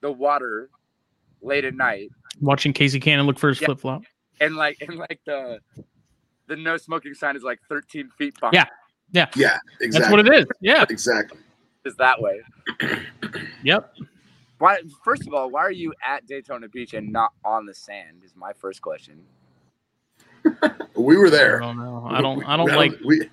the 0.00 0.10
water 0.12 0.70
late 1.42 1.64
at 1.64 1.74
night, 1.74 2.10
watching 2.40 2.72
Casey 2.72 3.00
Cannon 3.00 3.26
look 3.26 3.38
for 3.38 3.48
his 3.48 3.60
Yeah. 3.60 3.66
flip 3.66 3.80
flop. 3.80 4.02
and 4.40 4.56
like 4.56 4.78
and 4.80 4.96
like 4.98 5.20
the 5.26 5.60
the 6.46 6.56
no 6.56 6.76
smoking 6.76 7.14
sign 7.14 7.36
is 7.36 7.42
like 7.42 7.58
13 7.68 8.10
feet 8.16 8.34
behind. 8.40 8.54
Yeah. 8.54 9.26
Yeah. 9.34 9.58
Exactly. 9.80 9.88
That's 9.90 10.10
what 10.10 10.20
it 10.26 10.34
is. 10.40 10.46
Yeah. 10.60 10.84
Exactly. 10.88 11.38
is 11.84 11.96
that 11.96 12.20
way. 12.20 12.40
Yep. 13.64 13.94
Why? 14.58 14.78
First 15.04 15.26
of 15.26 15.34
all, 15.34 15.50
why 15.50 15.60
are 15.62 15.72
you 15.72 15.92
at 16.06 16.26
Daytona 16.26 16.68
Beach 16.68 16.94
and 16.94 17.10
not 17.12 17.32
on 17.44 17.66
the 17.66 17.74
sand? 17.74 18.22
Is 18.24 18.34
my 18.36 18.52
first 18.52 18.80
question. 18.80 19.24
We 20.94 21.16
were 21.16 21.26
I 21.26 21.30
there. 21.30 21.58
don't 21.60 21.76
know. 21.76 22.06
I 22.10 22.20
don't. 22.20 22.38
We- 22.38 22.44
I 22.44 22.56
don't 22.56 22.66
we- 22.70 22.76
like. 22.76 22.92
We, 23.04 23.28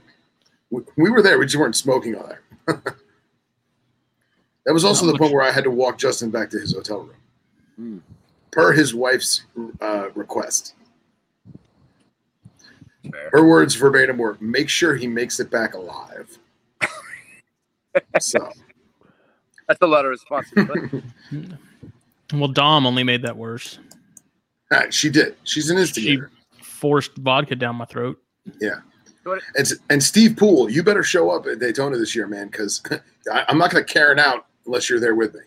we, 0.70 0.82
we 0.98 1.10
were 1.12 1.22
there. 1.22 1.38
We 1.40 1.46
just 1.46 1.58
weren't 1.58 1.76
smoking 1.76 2.16
on 2.16 2.28
there. 2.30 2.42
that 4.66 4.74
was 4.74 4.84
also 4.86 5.06
Not 5.06 5.14
the 5.14 5.18
point 5.20 5.34
where 5.34 5.44
I 5.44 5.52
had 5.52 5.64
to 5.66 5.72
walk 5.72 5.98
Justin 5.98 6.30
back 6.32 6.50
to 6.52 6.60
his 6.60 6.74
hotel 6.74 7.02
room, 7.02 7.16
Hmm. 7.76 7.98
per 8.52 8.72
his 8.74 8.94
wife's 8.96 9.44
uh, 9.82 10.10
request. 10.16 10.74
Fair. 13.12 13.30
Her 13.32 13.46
words 13.48 13.76
verbatim 13.76 14.18
were, 14.18 14.38
"Make 14.40 14.70
sure 14.70 14.96
he 14.96 15.08
makes 15.08 15.40
it 15.40 15.50
back 15.52 15.74
alive." 15.74 16.38
so 18.20 18.50
That's 19.68 19.82
a 19.82 19.88
lot 19.88 20.06
of 20.06 20.12
responsibility. 20.12 21.04
Well, 22.34 22.48
Dom 22.48 22.88
only 22.88 23.04
made 23.04 23.22
that 23.24 23.38
worse. 23.38 23.78
uh, 24.72 24.90
she 24.90 25.10
did. 25.12 25.36
She's 25.44 25.70
an 25.70 25.78
instigator. 25.78 26.32
Forced 26.84 27.16
vodka 27.16 27.56
down 27.56 27.78
my 27.78 27.86
throat. 27.86 28.22
Yeah. 28.60 28.82
And, 29.56 29.72
and 29.90 30.04
Steve 30.04 30.36
Poole, 30.36 30.70
you 30.70 30.84
better 30.84 31.02
show 31.02 31.30
up 31.30 31.48
at 31.48 31.60
Daytona 31.60 31.98
this 31.98 32.14
year, 32.14 32.28
man, 32.28 32.48
because 32.48 32.84
I'm 33.32 33.58
not 33.58 33.72
going 33.72 33.86
to 33.86 33.94
Karen 33.94 34.20
out 34.20 34.48
unless 34.66 34.90
you're 34.90 35.00
there 35.00 35.16
with 35.16 35.34
me. 35.34 35.40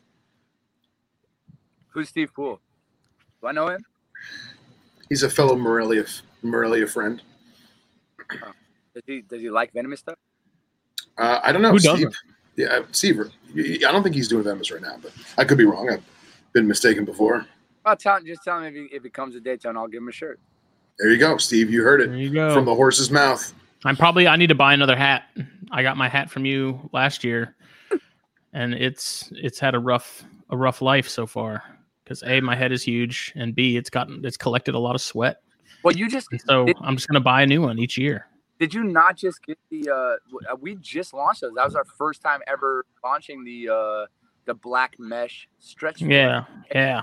Who's 1.88 2.08
Steve 2.08 2.32
Poole? 2.34 2.58
Do 3.42 3.48
I 3.48 3.52
know 3.52 3.68
him? 3.68 3.84
He's 5.10 5.24
a 5.24 5.28
fellow 5.28 5.56
Morelia 5.56 6.06
Morelia 6.40 6.86
friend. 6.86 7.20
Does 8.94 9.02
he 9.04 9.20
does 9.20 9.42
he 9.42 9.50
like 9.50 9.74
venomous 9.74 10.00
stuff? 10.00 10.16
Uh, 11.18 11.40
I 11.42 11.52
don't 11.52 11.60
know, 11.60 11.72
Who 11.72 11.80
Steve. 11.80 11.92
doesn't? 11.92 12.16
Yeah, 12.56 12.80
Steve. 12.92 13.20
I 13.54 13.92
don't 13.92 14.02
think 14.02 14.14
he's 14.14 14.28
doing 14.28 14.42
Venomous 14.42 14.70
right 14.72 14.80
now, 14.80 14.96
but 15.02 15.12
I 15.36 15.44
could 15.44 15.58
be 15.58 15.66
wrong. 15.66 15.90
I've 15.90 16.02
been 16.54 16.66
mistaken 16.66 17.04
before. 17.04 17.44
I'll 17.84 17.94
tell 17.94 18.22
just 18.22 18.42
tell 18.42 18.58
him 18.60 18.64
if 18.64 18.74
he 18.74 18.96
if 18.96 19.02
he 19.02 19.10
comes 19.10 19.34
to 19.34 19.40
Daytona, 19.40 19.78
I'll 19.80 19.86
give 19.86 20.00
him 20.00 20.08
a 20.08 20.12
shirt. 20.12 20.40
There 20.98 21.10
you 21.10 21.18
go, 21.18 21.36
Steve. 21.36 21.70
You 21.70 21.82
heard 21.82 22.00
There 22.00 22.14
it 22.14 22.18
you 22.18 22.30
go. 22.30 22.54
from 22.54 22.64
the 22.64 22.74
horse's 22.74 23.10
mouth. 23.10 23.52
I'm 23.84 23.96
probably. 23.96 24.26
I 24.26 24.36
need 24.36 24.46
to 24.48 24.54
buy 24.54 24.72
another 24.74 24.96
hat. 24.96 25.24
I 25.70 25.82
got 25.82 25.96
my 25.96 26.08
hat 26.08 26.30
from 26.30 26.44
you 26.44 26.88
last 26.92 27.22
year, 27.22 27.54
and 28.52 28.74
it's 28.74 29.30
it's 29.36 29.58
had 29.58 29.74
a 29.74 29.78
rough 29.78 30.24
a 30.50 30.56
rough 30.56 30.80
life 30.82 31.08
so 31.08 31.26
far. 31.26 31.62
Because 32.04 32.22
a 32.22 32.40
my 32.40 32.54
head 32.56 32.72
is 32.72 32.82
huge, 32.82 33.32
and 33.36 33.54
b 33.54 33.76
it's 33.76 33.90
gotten 33.90 34.24
it's 34.24 34.36
collected 34.36 34.74
a 34.74 34.78
lot 34.78 34.94
of 34.94 35.00
sweat. 35.00 35.40
Well, 35.82 35.94
you 35.94 36.08
just 36.08 36.28
And 36.32 36.40
so 36.40 36.64
Did- 36.66 36.76
I'm 36.80 36.96
just 36.96 37.08
gonna 37.08 37.20
buy 37.20 37.42
a 37.42 37.46
new 37.46 37.62
one 37.62 37.78
each 37.78 37.98
year. 37.98 38.26
did 38.58 38.72
you 38.72 38.82
not 38.84 39.16
just 39.16 39.42
get 39.44 39.58
the 39.70 39.90
uh 39.90 40.52
uh, 40.52 40.56
we 40.60 40.76
just 40.76 41.12
launched 41.12 41.42
those. 41.42 41.52
That 41.54 41.64
was 41.64 41.74
our 41.74 41.84
first 41.84 42.22
time 42.22 42.40
ever 42.46 42.86
launching 43.04 43.44
the 43.44 43.68
uh 43.68 44.06
the 44.46 44.54
black 44.54 44.94
mesh 44.98 45.48
stretch. 45.58 46.00
Yeah, 46.00 46.44
yeah. 46.74 47.02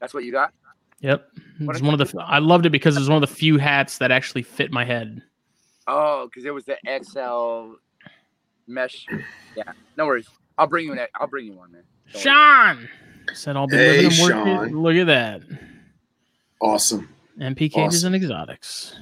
That's 0.00 0.12
what 0.14 0.24
you 0.24 0.32
got? 0.32 0.52
Yep. 1.00 1.28
What 1.58 1.70
It's 1.76 1.78
is 1.80 1.82
one 1.82 2.00
of 2.00 2.10
the. 2.12 2.20
I 2.20 2.38
loved 2.38 2.66
it 2.66 2.70
because 2.70 2.96
it 2.96 3.00
was 3.00 3.08
one 3.08 3.22
of 3.22 3.28
the 3.28 3.34
few 3.34 3.58
hats 3.58 3.98
that 3.98 4.10
actually 4.10 4.42
fit 4.42 4.70
my 4.72 4.84
head. 4.84 5.22
Oh, 5.86 6.26
because 6.26 6.44
it 6.46 6.54
was 6.54 6.64
the 6.64 6.76
XL 6.86 7.74
mesh. 8.66 9.06
Yeah, 9.56 9.72
no 9.96 10.06
worries. 10.06 10.28
I'll 10.56 10.66
bring 10.66 10.86
you 10.86 10.92
an 10.92 11.00
I'll 11.16 11.26
bring 11.26 11.46
you 11.46 11.52
one, 11.52 11.72
man. 11.72 11.82
Don't 12.12 12.14
worry. 12.14 12.22
Sean 12.22 12.88
said 13.34 13.56
I'll 13.56 13.66
be 13.66 13.76
Hey, 13.76 14.02
living 14.08 14.30
and 14.30 14.46
working. 14.56 14.82
Look 14.82 14.94
at 14.96 15.06
that. 15.08 15.42
Awesome. 16.60 17.08
MP 17.38 17.70
cages 17.70 18.02
Awesome. 18.04 18.14
and 18.14 18.22
exotics. 18.22 18.96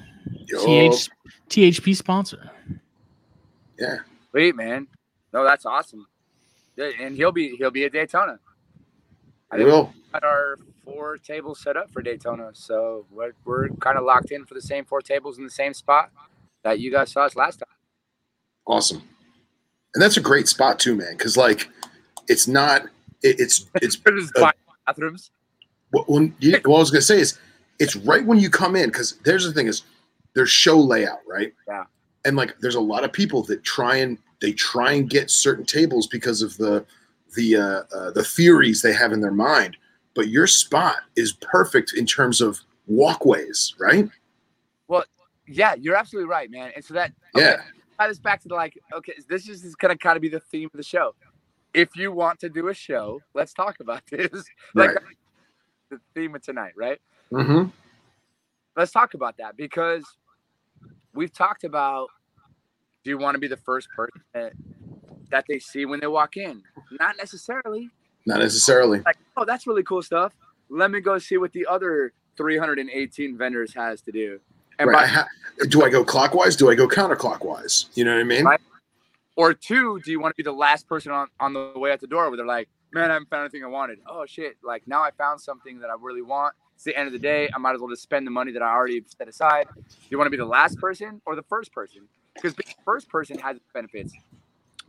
TH, 0.48 1.08
THP 1.48 1.96
sponsor. 1.96 2.50
yeah. 3.78 3.98
Wait, 4.32 4.56
man. 4.56 4.86
No, 5.32 5.44
that's 5.44 5.66
awesome. 5.66 6.06
And 6.78 7.14
he'll 7.16 7.32
be 7.32 7.54
he'll 7.56 7.70
be 7.70 7.84
at 7.84 7.92
Daytona. 7.92 8.38
I 9.52 9.56
think 9.56 9.68
will. 9.68 9.92
got 10.12 10.24
our 10.24 10.56
four 10.84 11.18
tables 11.18 11.60
set 11.60 11.76
up 11.76 11.92
for 11.92 12.02
Daytona, 12.02 12.50
so 12.52 13.06
we're, 13.10 13.32
we're 13.44 13.68
kind 13.80 13.96
of 13.98 14.04
locked 14.04 14.30
in 14.32 14.44
for 14.44 14.54
the 14.54 14.62
same 14.62 14.84
four 14.84 15.00
tables 15.00 15.38
in 15.38 15.44
the 15.44 15.50
same 15.50 15.74
spot 15.74 16.10
that 16.64 16.80
you 16.80 16.90
guys 16.90 17.12
saw 17.12 17.22
us 17.22 17.36
last 17.36 17.58
time. 17.58 17.68
Awesome. 18.66 19.02
And 19.94 20.02
that's 20.02 20.16
a 20.16 20.20
great 20.20 20.48
spot 20.48 20.78
too, 20.78 20.94
man. 20.96 21.12
Because 21.16 21.36
like, 21.36 21.68
it's 22.28 22.48
not. 22.48 22.82
It, 23.22 23.38
it's 23.40 23.66
it's 23.76 23.98
Uh, 24.36 24.50
bathrooms. 24.86 25.30
what 25.90 26.08
when 26.08 26.34
you, 26.40 26.52
what 26.64 26.76
I 26.76 26.80
was 26.80 26.90
gonna 26.90 27.02
say 27.02 27.20
is 27.20 27.38
it's 27.78 27.94
right 27.96 28.24
when 28.24 28.38
you 28.38 28.48
come 28.50 28.74
in 28.76 28.86
because 28.88 29.16
there's 29.24 29.44
the 29.44 29.52
thing 29.52 29.66
is 29.66 29.82
there's 30.34 30.50
show 30.50 30.78
layout 30.78 31.18
right 31.28 31.52
Yeah. 31.68 31.84
and 32.24 32.36
like 32.36 32.58
there's 32.60 32.74
a 32.74 32.80
lot 32.80 33.04
of 33.04 33.12
people 33.12 33.42
that 33.44 33.62
try 33.64 33.96
and 33.96 34.18
they 34.40 34.52
try 34.52 34.92
and 34.92 35.08
get 35.10 35.30
certain 35.30 35.64
tables 35.64 36.06
because 36.06 36.42
of 36.42 36.56
the 36.56 36.84
the 37.34 37.56
uh, 37.56 37.96
uh, 37.96 38.10
the 38.10 38.24
theories 38.24 38.82
they 38.82 38.92
have 38.92 39.12
in 39.12 39.20
their 39.20 39.32
mind 39.32 39.76
but 40.14 40.28
your 40.28 40.46
spot 40.46 40.96
is 41.16 41.32
perfect 41.34 41.94
in 41.96 42.06
terms 42.06 42.40
of 42.40 42.60
walkways 42.86 43.74
right 43.78 44.08
Well, 44.88 45.04
Yeah, 45.46 45.74
you're 45.74 45.96
absolutely 45.96 46.28
right, 46.28 46.50
man. 46.50 46.72
And 46.74 46.84
so 46.84 46.94
that 46.94 47.12
okay, 47.34 47.44
yeah 47.44 47.62
tie 47.98 48.08
this 48.08 48.18
back 48.18 48.40
to 48.42 48.48
the 48.48 48.54
like, 48.54 48.78
okay, 48.92 49.14
this 49.28 49.48
is, 49.48 49.64
is 49.64 49.74
gonna 49.74 49.96
kind 49.96 50.16
of 50.16 50.22
be 50.22 50.28
the 50.28 50.40
theme 50.40 50.68
of 50.72 50.76
the 50.76 50.82
show. 50.82 51.14
If 51.74 51.96
you 51.96 52.12
want 52.12 52.40
to 52.40 52.48
do 52.48 52.68
a 52.68 52.74
show, 52.74 53.20
let's 53.34 53.54
talk 53.54 53.80
about 53.80 54.02
this. 54.10 54.44
like 54.74 54.94
right 54.94 55.04
the 55.92 56.00
theme 56.14 56.34
of 56.34 56.42
tonight, 56.42 56.72
right? 56.76 56.98
mm-hmm. 57.30 57.68
Let's 58.76 58.92
talk 58.92 59.14
about 59.14 59.36
that 59.36 59.56
because 59.56 60.04
we've 61.14 61.32
talked 61.32 61.64
about 61.64 62.08
do 63.04 63.10
you 63.10 63.18
want 63.18 63.34
to 63.34 63.38
be 63.38 63.48
the 63.48 63.56
first 63.56 63.88
person 63.94 64.22
that, 64.32 64.52
that 65.32 65.44
they 65.48 65.58
see 65.58 65.84
when 65.84 65.98
they 66.00 66.06
walk 66.06 66.36
in? 66.36 66.62
Not 67.00 67.16
necessarily. 67.18 67.90
not 68.26 68.38
necessarily 68.38 69.00
Like, 69.00 69.18
oh, 69.36 69.44
that's 69.44 69.66
really 69.66 69.82
cool 69.82 70.02
stuff. 70.02 70.32
Let 70.70 70.90
me 70.92 71.00
go 71.00 71.18
see 71.18 71.36
what 71.38 71.52
the 71.52 71.66
other 71.66 72.12
318 72.36 73.36
vendors 73.36 73.74
has 73.74 74.00
to 74.02 74.12
do. 74.12 74.38
And 74.78 74.88
right. 74.88 75.02
By, 75.02 75.06
ha- 75.06 75.26
do 75.68 75.82
I 75.82 75.90
go 75.90 76.02
clockwise 76.04 76.56
do 76.56 76.70
I 76.70 76.74
go 76.74 76.88
counterclockwise 76.88 77.88
you 77.94 78.04
know 78.04 78.14
what 78.14 78.20
I 78.20 78.24
mean 78.24 78.44
Right. 78.44 78.60
or 79.36 79.52
two, 79.52 80.00
do 80.04 80.10
you 80.10 80.18
want 80.20 80.32
to 80.34 80.36
be 80.36 80.42
the 80.42 80.52
last 80.52 80.88
person 80.88 81.12
on, 81.12 81.28
on 81.40 81.52
the 81.52 81.72
way 81.76 81.92
out 81.92 82.00
the 82.00 82.06
door 82.06 82.28
where 82.28 82.36
they're 82.38 82.46
like, 82.46 82.68
man, 82.92 83.10
I 83.10 83.14
haven't 83.14 83.28
found 83.30 83.42
anything 83.42 83.64
I 83.64 83.68
wanted. 83.68 83.98
Oh 84.08 84.24
shit! 84.26 84.56
Like 84.62 84.82
now 84.86 85.02
I 85.02 85.10
found 85.12 85.40
something 85.40 85.78
that 85.80 85.88
I 85.90 85.94
really 86.00 86.22
want. 86.22 86.54
It's 86.74 86.84
the 86.84 86.96
end 86.96 87.06
of 87.06 87.12
the 87.12 87.18
day. 87.18 87.48
I 87.54 87.58
might 87.58 87.74
as 87.74 87.80
well 87.80 87.88
just 87.90 88.02
spend 88.02 88.26
the 88.26 88.30
money 88.30 88.50
that 88.52 88.62
I 88.62 88.70
already 88.72 89.02
set 89.06 89.28
aside. 89.28 89.66
Do 89.76 89.84
you 90.10 90.18
want 90.18 90.26
to 90.26 90.30
be 90.30 90.36
the 90.36 90.44
last 90.44 90.78
person 90.78 91.20
or 91.26 91.36
the 91.36 91.42
first 91.44 91.72
person? 91.72 92.02
Because 92.34 92.54
being 92.54 92.74
the 92.76 92.82
first 92.84 93.08
person 93.08 93.38
has 93.38 93.56
its 93.56 93.64
benefits. 93.72 94.12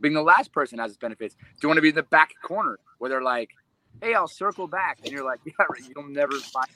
Being 0.00 0.14
the 0.14 0.22
last 0.22 0.52
person 0.52 0.78
has 0.78 0.90
its 0.92 0.98
benefits. 0.98 1.34
Do 1.34 1.42
you 1.62 1.68
want 1.68 1.78
to 1.78 1.82
be 1.82 1.90
in 1.90 1.94
the 1.94 2.02
back 2.04 2.30
corner 2.42 2.78
where 2.98 3.08
they're 3.08 3.22
like, 3.22 3.50
hey, 4.02 4.14
I'll 4.14 4.28
circle 4.28 4.66
back, 4.66 4.98
and 5.04 5.12
you're 5.12 5.24
like, 5.24 5.40
yeah, 5.46 5.52
right, 5.70 5.82
you'll 5.94 6.08
never 6.08 6.32
find. 6.38 6.68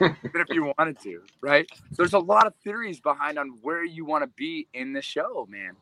Even 0.24 0.40
if 0.40 0.48
you 0.50 0.72
wanted 0.78 1.00
to, 1.00 1.22
right? 1.40 1.68
There's 1.92 2.12
a 2.12 2.18
lot 2.18 2.46
of 2.46 2.54
theories 2.62 3.00
behind 3.00 3.38
on 3.38 3.58
where 3.62 3.84
you 3.84 4.04
want 4.04 4.22
to 4.22 4.28
be 4.36 4.68
in 4.72 4.92
the 4.92 5.02
show, 5.02 5.46
man. 5.50 5.74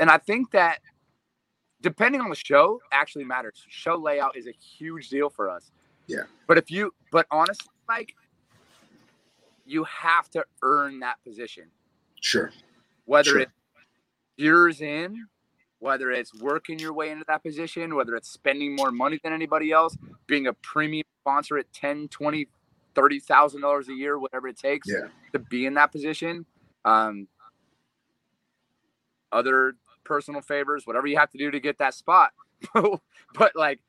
And 0.00 0.10
I 0.10 0.18
think 0.18 0.50
that 0.50 0.80
depending 1.82 2.20
on 2.20 2.30
the 2.30 2.36
show 2.36 2.80
actually 2.92 3.24
matters. 3.24 3.64
Show 3.68 3.96
layout 3.96 4.36
is 4.36 4.46
a 4.46 4.52
huge 4.52 5.08
deal 5.10 5.28
for 5.28 5.50
us. 5.50 5.70
Yeah. 6.06 6.22
But 6.46 6.58
if 6.58 6.70
you, 6.70 6.94
but 7.10 7.26
honestly, 7.30 7.66
like 7.88 8.14
you 9.66 9.84
have 9.84 10.30
to 10.30 10.44
earn 10.62 11.00
that 11.00 11.22
position. 11.24 11.64
Sure. 12.20 12.52
Whether 13.04 13.30
Sure. 13.30 13.40
it's 13.40 13.52
years 14.36 14.80
in, 14.80 15.26
whether 15.82 16.12
it's 16.12 16.32
working 16.40 16.78
your 16.78 16.92
way 16.92 17.10
into 17.10 17.24
that 17.26 17.42
position, 17.42 17.96
whether 17.96 18.14
it's 18.14 18.30
spending 18.30 18.76
more 18.76 18.92
money 18.92 19.18
than 19.24 19.32
anybody 19.32 19.72
else, 19.72 19.96
being 20.28 20.46
a 20.46 20.52
premium 20.52 21.04
sponsor 21.22 21.58
at 21.58 21.72
10, 21.72 22.06
20, 22.06 22.46
30,000 22.94 23.60
dollars 23.62 23.88
a 23.88 23.92
year, 23.92 24.16
whatever 24.16 24.46
it 24.46 24.56
takes 24.56 24.86
Yeah. 24.88 25.08
to 25.32 25.40
be 25.40 25.66
in 25.66 25.74
that 25.74 25.90
position. 25.90 26.46
Um, 26.84 27.26
other 29.32 29.74
personal 30.04 30.40
favors, 30.40 30.86
whatever 30.86 31.08
you 31.08 31.16
have 31.18 31.30
to 31.30 31.38
do 31.38 31.50
to 31.50 31.58
get 31.58 31.78
that 31.78 31.94
spot. 31.94 32.30
but 32.74 33.52
like, 33.56 33.80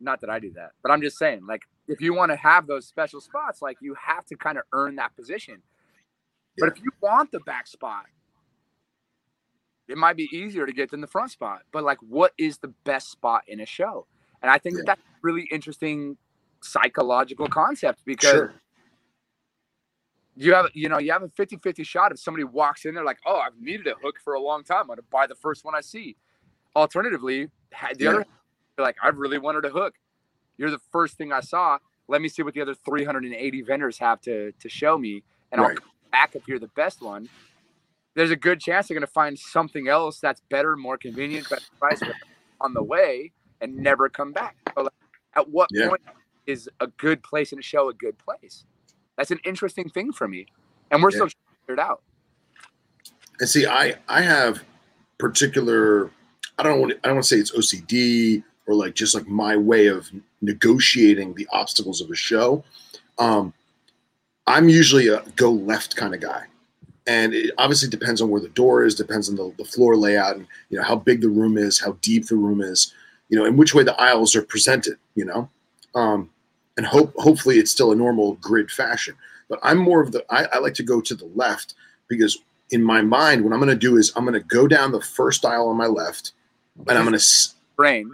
not 0.00 0.22
that 0.22 0.30
I 0.30 0.38
do 0.38 0.50
that, 0.54 0.70
but 0.82 0.90
I'm 0.92 1.02
just 1.02 1.18
saying, 1.18 1.44
like, 1.46 1.62
if 1.88 2.00
you 2.00 2.14
want 2.14 2.32
to 2.32 2.36
have 2.36 2.66
those 2.66 2.86
special 2.86 3.20
spots, 3.20 3.60
like 3.60 3.76
you 3.82 3.94
have 4.02 4.24
to 4.26 4.36
kind 4.36 4.56
of 4.56 4.64
earn 4.72 4.96
that 4.96 5.14
position. 5.14 5.60
But 6.56 6.70
if 6.70 6.82
you 6.82 6.90
want 7.02 7.32
the 7.32 7.40
back 7.40 7.66
spot, 7.66 8.06
it 9.90 9.98
might 9.98 10.16
be 10.16 10.28
easier 10.32 10.66
to 10.66 10.72
get 10.72 10.90
than 10.90 11.00
the 11.02 11.08
front 11.08 11.30
spot. 11.32 11.62
But 11.72 11.84
like, 11.84 11.98
what 12.00 12.32
is 12.38 12.58
the 12.58 12.74
best 12.84 13.10
spot 13.10 13.42
in 13.48 13.60
a 13.60 13.66
show? 13.66 14.06
And 14.42 14.50
I 14.50 14.58
think 14.58 14.76
Yeah. 14.78 14.84
that's 14.86 15.00
a 15.00 15.04
really 15.22 15.48
interesting 15.52 16.16
psychological 16.62 17.48
concept 17.48 18.02
because 18.06 18.32
Sure. 18.32 18.54
you 20.36 20.54
have 20.54 20.66
you 20.74 20.88
know 20.88 20.98
you 20.98 21.12
have 21.12 21.22
a 21.22 21.28
50-50 21.28 21.84
shot 21.86 22.12
if 22.12 22.18
somebody 22.20 22.44
walks 22.44 22.84
in 22.86 22.94
there 22.94 23.04
like 23.04 23.18
oh 23.26 23.38
i've 23.40 23.58
needed 23.60 23.86
a 23.88 23.94
hook 24.02 24.16
for 24.22 24.34
a 24.34 24.40
long 24.40 24.64
time 24.64 24.82
i'm 24.82 24.88
gonna 24.88 25.02
buy 25.10 25.26
the 25.26 25.34
first 25.34 25.64
one 25.64 25.74
i 25.74 25.80
see 25.82 26.16
alternatively 26.76 27.48
the 27.98 28.06
Yeah. 28.06 28.10
other 28.10 28.26
like 28.78 28.96
i've 29.02 29.18
really 29.18 29.38
wanted 29.38 29.64
a 29.64 29.70
hook 29.70 29.94
you're 30.58 30.70
the 30.70 30.80
first 30.92 31.16
thing 31.18 31.32
i 31.32 31.40
saw 31.40 31.78
let 32.08 32.22
me 32.22 32.28
see 32.28 32.42
what 32.42 32.54
the 32.54 32.60
other 32.62 32.74
380 32.74 33.62
vendors 33.62 33.98
have 33.98 34.20
to 34.22 34.52
to 34.60 34.68
show 34.68 34.98
me 34.98 35.24
and 35.52 35.60
Right. 35.60 35.70
i'll 35.76 35.82
come 35.82 35.90
back 36.12 36.34
if 36.34 36.48
you're 36.48 36.60
the 36.60 36.68
best 36.68 37.02
one 37.02 37.28
there's 38.20 38.30
a 38.30 38.36
good 38.36 38.60
chance 38.60 38.86
they're 38.88 38.94
going 38.94 39.06
to 39.06 39.12
find 39.12 39.38
something 39.38 39.88
else 39.88 40.20
that's 40.20 40.42
better 40.50 40.76
more 40.76 40.98
convenient 40.98 41.48
better 41.48 41.62
price 41.80 42.00
on 42.60 42.74
the 42.74 42.82
way 42.82 43.32
and 43.62 43.74
never 43.76 44.08
come 44.10 44.32
back 44.32 44.56
so 44.76 44.82
like, 44.82 44.92
at 45.34 45.48
what 45.48 45.70
Yeah. 45.72 45.88
point 45.88 46.02
is 46.46 46.68
a 46.80 46.86
good 46.86 47.22
place 47.22 47.52
in 47.52 47.58
a 47.58 47.62
show 47.62 47.88
a 47.88 47.94
good 47.94 48.18
place 48.18 48.64
that's 49.16 49.30
an 49.30 49.40
interesting 49.44 49.88
thing 49.88 50.12
for 50.12 50.28
me 50.28 50.46
and 50.90 51.02
we're 51.02 51.10
Yeah. 51.10 51.16
still 51.16 51.26
trying 51.28 51.30
to 51.30 51.60
figure 51.66 51.74
it 51.74 51.80
out 51.80 52.02
And 53.40 53.48
see, 53.48 53.66
I 53.66 53.94
I 54.08 54.20
have 54.20 54.62
particular. 55.18 56.10
I 56.58 56.62
don't 56.62 56.80
want. 56.80 56.92
I 57.02 57.08
don't 57.08 57.16
want 57.16 57.24
to 57.24 57.28
say 57.34 57.40
it's 57.40 57.52
OCD 57.52 58.44
or 58.66 58.74
like 58.74 58.94
just 58.94 59.14
like 59.14 59.26
my 59.28 59.56
way 59.56 59.86
of 59.86 60.10
negotiating 60.42 61.32
the 61.34 61.48
obstacles 61.50 62.02
of 62.02 62.10
a 62.10 62.14
show. 62.14 62.62
Um, 63.18 63.54
I'm 64.46 64.68
usually 64.68 65.08
a 65.08 65.22
go 65.36 65.50
left 65.52 65.96
kind 65.96 66.14
of 66.14 66.20
guy, 66.20 66.44
and 67.10 67.34
it 67.34 67.52
obviously 67.58 67.88
depends 67.88 68.20
on 68.20 68.30
where 68.30 68.40
the 68.40 68.48
door 68.50 68.84
is, 68.84 68.94
depends 68.94 69.28
on 69.28 69.34
the, 69.34 69.52
the 69.58 69.64
floor 69.64 69.96
layout, 69.96 70.36
and 70.36 70.46
you 70.68 70.78
know 70.78 70.84
how 70.84 70.94
big 70.94 71.20
the 71.20 71.28
room 71.28 71.58
is, 71.58 71.80
how 71.80 71.96
deep 72.02 72.26
the 72.26 72.36
room 72.36 72.60
is, 72.60 72.94
you 73.28 73.36
know, 73.36 73.44
and 73.44 73.58
which 73.58 73.74
way 73.74 73.82
the 73.82 74.00
aisles 74.00 74.36
are 74.36 74.42
presented. 74.42 74.96
You 75.16 75.24
know, 75.24 75.50
um, 75.96 76.30
and 76.76 76.86
hope 76.86 77.12
hopefully 77.16 77.58
it's 77.58 77.72
still 77.72 77.90
a 77.90 77.96
normal 77.96 78.34
grid 78.34 78.70
fashion. 78.70 79.16
But 79.48 79.58
I'm 79.64 79.78
more 79.78 80.00
of 80.00 80.12
the. 80.12 80.24
I, 80.30 80.44
I 80.52 80.58
like 80.58 80.74
to 80.74 80.84
go 80.84 81.00
to 81.00 81.16
the 81.16 81.28
left 81.34 81.74
because 82.06 82.38
in 82.70 82.80
my 82.80 83.02
mind, 83.02 83.42
what 83.42 83.52
I'm 83.52 83.58
going 83.58 83.70
to 83.70 83.74
do 83.74 83.96
is 83.96 84.12
I'm 84.14 84.24
going 84.24 84.40
to 84.40 84.46
go 84.46 84.68
down 84.68 84.92
the 84.92 85.00
first 85.00 85.44
aisle 85.44 85.68
on 85.68 85.76
my 85.76 85.88
left, 85.88 86.30
and 86.86 86.96
I'm 86.96 87.04
going 87.04 87.18
to, 87.18 87.48
grain 87.76 88.08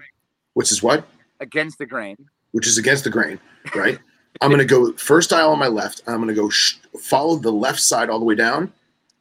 which 0.54 0.72
is 0.72 0.82
what, 0.82 1.06
against 1.40 1.76
the 1.76 1.84
grain 1.84 2.16
which 2.52 2.66
is 2.66 2.78
against 2.78 3.04
the 3.04 3.10
grain, 3.10 3.38
right? 3.74 3.98
I'm 4.40 4.50
going 4.50 4.58
to 4.58 4.64
go 4.64 4.92
first 4.94 5.32
aisle 5.32 5.50
on 5.50 5.58
my 5.58 5.68
left. 5.68 6.02
I'm 6.06 6.16
going 6.16 6.28
to 6.28 6.34
go 6.34 6.48
sh- 6.48 6.76
follow 6.98 7.36
the 7.36 7.52
left 7.52 7.80
side 7.80 8.10
all 8.10 8.18
the 8.18 8.24
way 8.24 8.34
down. 8.34 8.72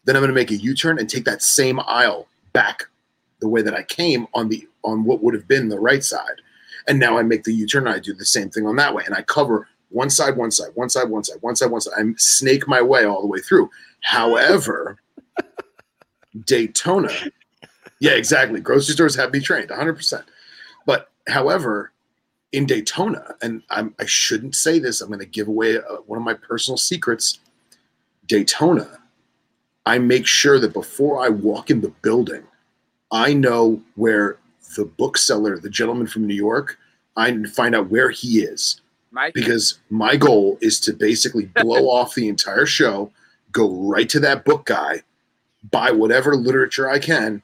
Then 0.06 0.16
I'm 0.16 0.22
going 0.22 0.30
to 0.30 0.36
make 0.36 0.52
a 0.52 0.56
U-turn 0.56 1.00
and 1.00 1.10
take 1.10 1.26
that 1.26 1.42
same 1.42 1.80
aisle 1.82 2.28
back 2.54 2.86
the 3.40 3.48
way 3.48 3.62
that 3.62 3.74
I 3.74 3.84
came 3.84 4.28
on 4.34 4.50
the 4.50 4.68
on 4.84 5.04
what 5.04 5.22
would 5.22 5.34
have 5.34 5.48
been 5.48 5.70
the 5.70 5.80
right 5.80 6.04
side. 6.04 6.42
And 6.88 7.00
now 7.00 7.18
I 7.18 7.24
make 7.24 7.44
the 7.44 7.54
U-turn 7.54 7.88
and 7.88 7.96
I 7.96 8.00
do 8.00 8.14
the 8.14 8.26
same 8.26 8.50
thing 8.50 8.68
on 8.68 8.76
that 8.76 8.94
way, 8.94 9.04
and 9.06 9.16
I 9.16 9.24
cover 9.24 9.68
one 9.90 10.10
side, 10.10 10.36
one 10.36 10.52
side, 10.52 10.72
one 10.76 10.90
side, 10.90 11.10
one 11.10 11.24
side, 11.24 11.42
one 11.42 11.56
side, 11.56 11.72
one 11.72 11.82
side. 11.82 11.94
I 11.98 12.04
snake 12.18 12.68
my 12.68 12.82
way 12.82 13.06
all 13.06 13.22
the 13.22 13.28
way 13.28 13.40
through. 13.40 13.70
However, 14.02 15.00
Daytona. 16.46 17.10
Yeah, 18.00 18.12
exactly. 18.12 18.60
Grocery 18.60 18.94
stores 18.94 19.16
have 19.16 19.32
me 19.32 19.40
trained 19.40 19.70
100%. 19.70 20.24
But 20.86 21.12
however, 21.28 21.92
in 22.52 22.66
Daytona, 22.66 23.36
and 23.42 23.64
I'm, 23.70 23.96
I 24.00 24.06
shouldn't 24.06 24.56
say 24.56 24.80
this, 24.80 25.02
I'm 25.02 25.08
going 25.08 25.20
to 25.20 25.26
give 25.26 25.48
away 25.48 25.78
uh, 25.78 25.98
one 26.06 26.18
of 26.18 26.26
my 26.26 26.34
personal 26.34 26.78
secrets. 26.78 27.40
Daytona, 28.28 29.00
I 29.86 30.00
make 30.00 30.26
sure 30.26 30.60
that 30.60 30.74
before 30.74 31.24
I 31.24 31.30
walk 31.30 31.70
in 31.70 31.82
the 31.82 31.90
building, 32.02 32.44
I 33.12 33.34
know 33.34 33.82
where 33.96 34.38
the 34.76 34.86
bookseller, 34.86 35.60
the 35.60 35.70
gentleman 35.70 36.08
from 36.08 36.26
New 36.28 36.34
York, 36.36 36.78
I 37.16 37.44
find 37.46 37.76
out 37.76 37.90
where 37.90 38.10
he 38.10 38.40
is 38.40 38.82
mike 39.12 39.34
because 39.34 39.80
my 39.90 40.16
goal 40.18 40.58
is 40.62 40.80
to 40.82 40.94
basically 40.94 41.46
blow 41.56 41.90
off 41.90 42.16
the 42.16 42.28
entire 42.28 42.66
show, 42.66 43.12
go 43.52 43.70
right 43.70 44.10
to 44.10 44.20
that 44.22 44.44
book 44.44 44.66
guy, 44.66 45.02
buy 45.72 45.92
whatever 45.92 46.36
literature 46.36 46.90
I 46.90 47.00
can, 47.00 47.42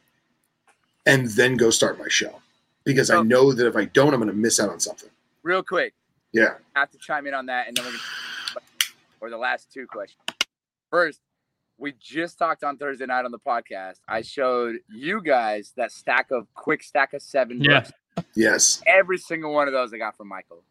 and 1.05 1.27
then 1.27 1.55
go 1.57 1.69
start 1.69 1.97
my 1.99 2.07
show. 2.09 2.41
Because 2.83 3.09
I 3.11 3.17
Oh. 3.17 3.23
know 3.23 3.53
that 3.53 3.67
if 3.67 3.75
I 3.75 3.85
don't, 3.85 4.13
I'm 4.13 4.19
going 4.19 4.31
to 4.31 4.35
miss 4.35 4.59
out 4.59 4.69
on 4.69 4.79
something. 4.79 5.09
real 5.43 5.63
quick 5.63 5.93
Yeah. 6.33 6.55
I 6.75 6.79
have 6.81 6.91
to 6.91 6.97
chime 6.97 7.25
in 7.27 7.33
on 7.33 7.45
that 7.47 7.67
and 7.67 7.77
then 7.77 7.85
we're 7.85 7.91
gonna 7.91 8.63
or 9.21 9.29
the 9.29 9.37
last 9.37 9.71
two 9.71 9.85
questions 9.87 10.19
first 10.89 11.19
we 11.81 11.93
just 11.99 12.37
talked 12.37 12.63
on 12.63 12.77
thursday 12.77 13.05
night 13.07 13.25
on 13.25 13.31
the 13.31 13.39
podcast 13.39 13.95
i 14.07 14.21
showed 14.21 14.77
you 14.87 15.21
guys 15.21 15.73
that 15.75 15.91
stack 15.91 16.29
of 16.31 16.47
quick 16.53 16.83
stack 16.83 17.13
of 17.13 17.21
seven 17.21 17.59
Yeah. 17.61 17.79
books 17.81 17.91
Yes. 18.35 18.81
every 18.85 19.17
single 19.17 19.51
one 19.53 19.67
of 19.67 19.73
those 19.73 19.91
i 19.93 19.97
got 19.97 20.15
from 20.15 20.27
michael 20.29 20.63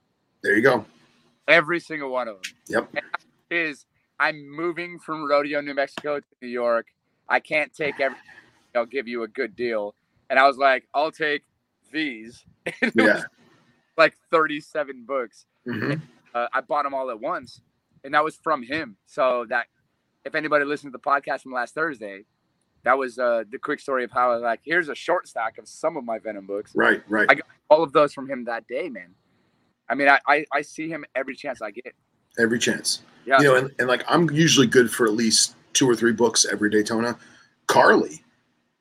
There 0.43 0.57
you 0.57 0.63
go. 0.63 0.87
every 1.49 1.81
single 1.81 2.11
one 2.11 2.29
of 2.29 2.37
them 2.37 2.43
Yep. 2.69 2.89
And 2.95 3.03
is 3.51 3.85
i'm 4.21 4.49
moving 4.49 4.99
from 5.01 5.29
rodeo 5.29 5.61
new 5.61 5.75
mexico 5.75 6.21
to 6.21 6.27
new 6.41 6.49
york 6.49 6.87
i 7.29 7.41
can't 7.41 7.75
take 7.75 7.99
everything 8.01 8.23
i'll 8.77 8.87
give 8.87 9.09
you 9.09 9.25
a 9.25 9.29
good 9.29 9.57
deal 9.57 9.95
and 10.31 10.39
i 10.39 10.47
was 10.47 10.57
like 10.57 10.87
i'll 10.95 11.11
take 11.13 11.43
these 11.93 12.45
it 12.67 12.75
Yeah. 12.95 13.15
was 13.15 13.27
like 13.99 14.15
37 14.31 15.05
books 15.07 15.45
hmm 15.67 15.95
uh, 16.33 16.47
I 16.55 16.61
bought 16.61 16.85
them 16.85 16.95
all 16.95 17.11
at 17.11 17.19
once, 17.21 17.61
and 18.05 18.15
that 18.15 18.23
was 18.23 18.37
from 18.37 18.63
him. 18.63 18.97
So 19.05 19.47
that 19.49 19.67
if 20.25 20.35
anybody 20.35 20.65
listened 20.65 20.93
to 20.93 20.99
the 20.99 21.03
podcast 21.03 21.43
from 21.43 21.53
last 21.53 21.75
Thursday, 21.75 22.25
that 22.85 22.97
was 22.97 23.19
uh, 23.19 23.45
the 23.51 23.59
quick 23.59 23.81
story 23.81 24.05
of 24.05 24.11
how 24.11 24.37
like 24.39 24.61
here's 24.65 24.89
a 24.89 24.95
short 24.95 25.29
stack 25.29 25.59
of 25.59 25.69
some 25.69 25.97
of 25.97 26.05
my 26.05 26.19
Venom 26.19 26.47
books. 26.47 26.73
Right. 26.75 27.03
Right. 27.09 27.27
I- 27.31 27.35
got 27.35 27.47
All 27.69 27.83
of 27.83 27.93
those 27.93 28.13
from 28.13 28.29
him 28.29 28.45
that 28.45 28.67
day, 28.67 28.89
man. 28.89 29.15
I 29.89 29.95
mean, 29.95 30.09
I 30.09 30.19
I, 30.27 30.45
I 30.53 30.63
see 30.63 30.89
him 30.89 31.05
every 31.15 31.35
chance 31.35 31.61
I 31.61 31.71
get. 31.71 31.95
Every 32.39 32.59
chance. 32.59 33.03
Yeah, 33.27 33.39
You 33.39 33.45
know, 33.45 33.57
and, 33.57 33.71
and 33.79 33.89
like 33.89 34.03
I'm 34.09 34.31
usually 34.31 34.67
good 34.67 34.91
for 34.91 35.07
at 35.07 35.13
least 35.13 35.55
two 35.73 35.89
or 35.89 35.95
three 35.95 36.13
books 36.13 36.47
every 36.51 36.71
Daytona. 36.71 37.19
Carly, 37.67 38.23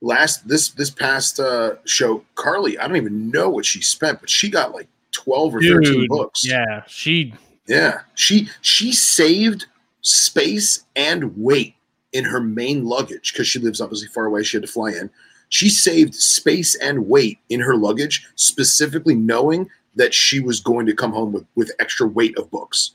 last 0.02 0.48
this 0.48 0.70
this 0.70 0.90
past 0.90 1.40
uh, 1.40 1.76
show, 1.86 2.24
Carly, 2.36 2.78
I 2.80 2.88
don't 2.88 2.98
even 2.98 3.30
know 3.30 3.50
what 3.50 3.66
she 3.66 3.82
spent, 3.82 4.20
but 4.20 4.30
she 4.30 4.50
got 4.50 4.74
like 4.74 4.88
twelve 5.12 5.56
or 5.56 5.62
thirteen 5.62 6.08
books. 6.08 6.46
Yeah, 6.46 6.84
she 6.88 7.34
Yeah, 7.68 8.02
she 8.16 8.50
she 8.62 8.94
saved 8.94 9.66
space 10.02 10.86
and 10.96 11.36
weight 11.38 11.76
in 12.14 12.24
her 12.26 12.40
main 12.40 12.86
luggage 12.86 13.34
because 13.34 13.48
she 13.48 13.60
lives 13.60 13.82
obviously 13.82 14.08
far 14.08 14.26
away. 14.26 14.44
She 14.44 14.58
had 14.58 14.64
to 14.64 14.72
fly 14.72 14.90
in. 14.92 15.10
She 15.50 15.70
saved 15.70 16.14
space 16.16 16.76
and 16.76 17.08
weight 17.08 17.40
in 17.50 17.60
her 17.60 17.76
luggage, 17.76 18.28
specifically 18.36 19.16
knowing 19.16 19.70
that 19.96 20.14
she 20.14 20.40
was 20.40 20.60
going 20.60 20.86
to 20.86 20.94
come 20.94 21.12
home 21.12 21.32
with 21.32 21.46
with 21.56 21.72
extra 21.80 22.08
weight 22.08 22.38
of 22.38 22.50
books. 22.52 22.92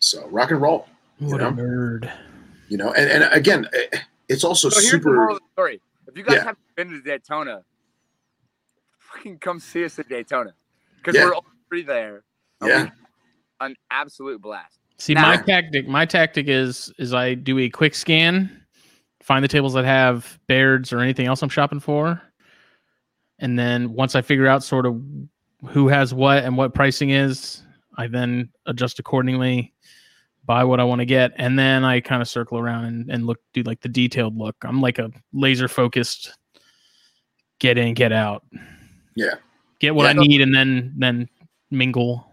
So 0.00 0.26
rock 0.28 0.50
and 0.50 0.60
roll, 0.60 0.88
what 1.18 1.40
You 1.40 1.46
a 1.46 1.50
know? 1.50 1.62
nerd. 1.62 2.12
you 2.68 2.76
know. 2.76 2.92
And 2.92 3.10
and 3.10 3.32
again, 3.32 3.68
eh, 3.72 3.98
it's 4.28 4.44
also 4.44 4.68
So 4.68 4.80
here's 4.80 4.90
the 4.92 4.98
super. 4.98 5.14
moral 5.14 5.36
of 5.36 5.42
the 5.42 5.48
story. 5.54 5.80
If 6.08 6.16
you 6.16 6.24
guys 6.24 6.34
Yeah. 6.36 6.44
haven't 6.44 6.74
been 6.76 6.90
to 6.90 7.00
Daytona, 7.00 7.64
fucking 8.98 9.38
come 9.38 9.60
see 9.60 9.84
us 9.84 9.98
at 9.98 10.08
Daytona 10.08 10.54
because 10.98 11.14
Yeah. 11.14 11.24
we're 11.26 11.34
all 11.34 11.44
three 11.68 11.82
there. 11.82 12.24
Yeah. 12.62 12.90
An 13.60 13.76
absolute 13.90 14.40
blast. 14.42 14.78
See, 14.96 15.14
Now- 15.14 15.22
my 15.22 15.36
tactic, 15.36 15.88
my 15.88 16.06
tactic 16.06 16.48
is 16.48 16.92
is 16.98 17.12
I 17.12 17.34
do 17.34 17.58
a 17.58 17.68
quick 17.68 17.94
scan, 17.94 18.64
find 19.22 19.42
the 19.44 19.48
tables 19.48 19.74
that 19.74 19.84
have 19.84 20.38
Baird's 20.46 20.92
or 20.92 21.00
anything 21.00 21.26
else 21.26 21.42
I'm 21.42 21.48
shopping 21.48 21.80
for, 21.80 22.22
and 23.38 23.58
then 23.58 23.92
once 23.92 24.14
I 24.14 24.22
figure 24.22 24.46
out 24.46 24.62
sort 24.62 24.86
of 24.86 25.02
who 25.68 25.88
has 25.88 26.14
what 26.14 26.44
and 26.44 26.56
what 26.56 26.74
pricing 26.74 27.10
is, 27.10 27.62
I 27.96 28.06
then 28.06 28.50
adjust 28.66 28.98
accordingly, 28.98 29.72
buy 30.44 30.62
what 30.62 30.78
I 30.78 30.84
want 30.84 31.00
to 31.00 31.06
get, 31.06 31.32
and 31.36 31.58
then 31.58 31.84
I 31.84 32.00
kind 32.00 32.22
of 32.22 32.28
circle 32.28 32.58
around 32.58 32.84
and, 32.84 33.10
and 33.10 33.26
look 33.26 33.40
do 33.52 33.62
like 33.62 33.80
the 33.80 33.88
detailed 33.88 34.36
look. 34.36 34.56
I'm 34.62 34.80
like 34.80 34.98
a 34.98 35.10
laser 35.32 35.68
focused 35.68 36.32
get 37.58 37.78
in, 37.78 37.94
get 37.94 38.12
out. 38.12 38.44
Yeah. 39.16 39.34
Get 39.80 39.94
what 39.94 40.04
Yeah. 40.04 40.10
I 40.22 40.26
need 40.26 40.40
and 40.40 40.54
then 40.54 40.92
then 40.96 41.28
mingle. 41.70 42.30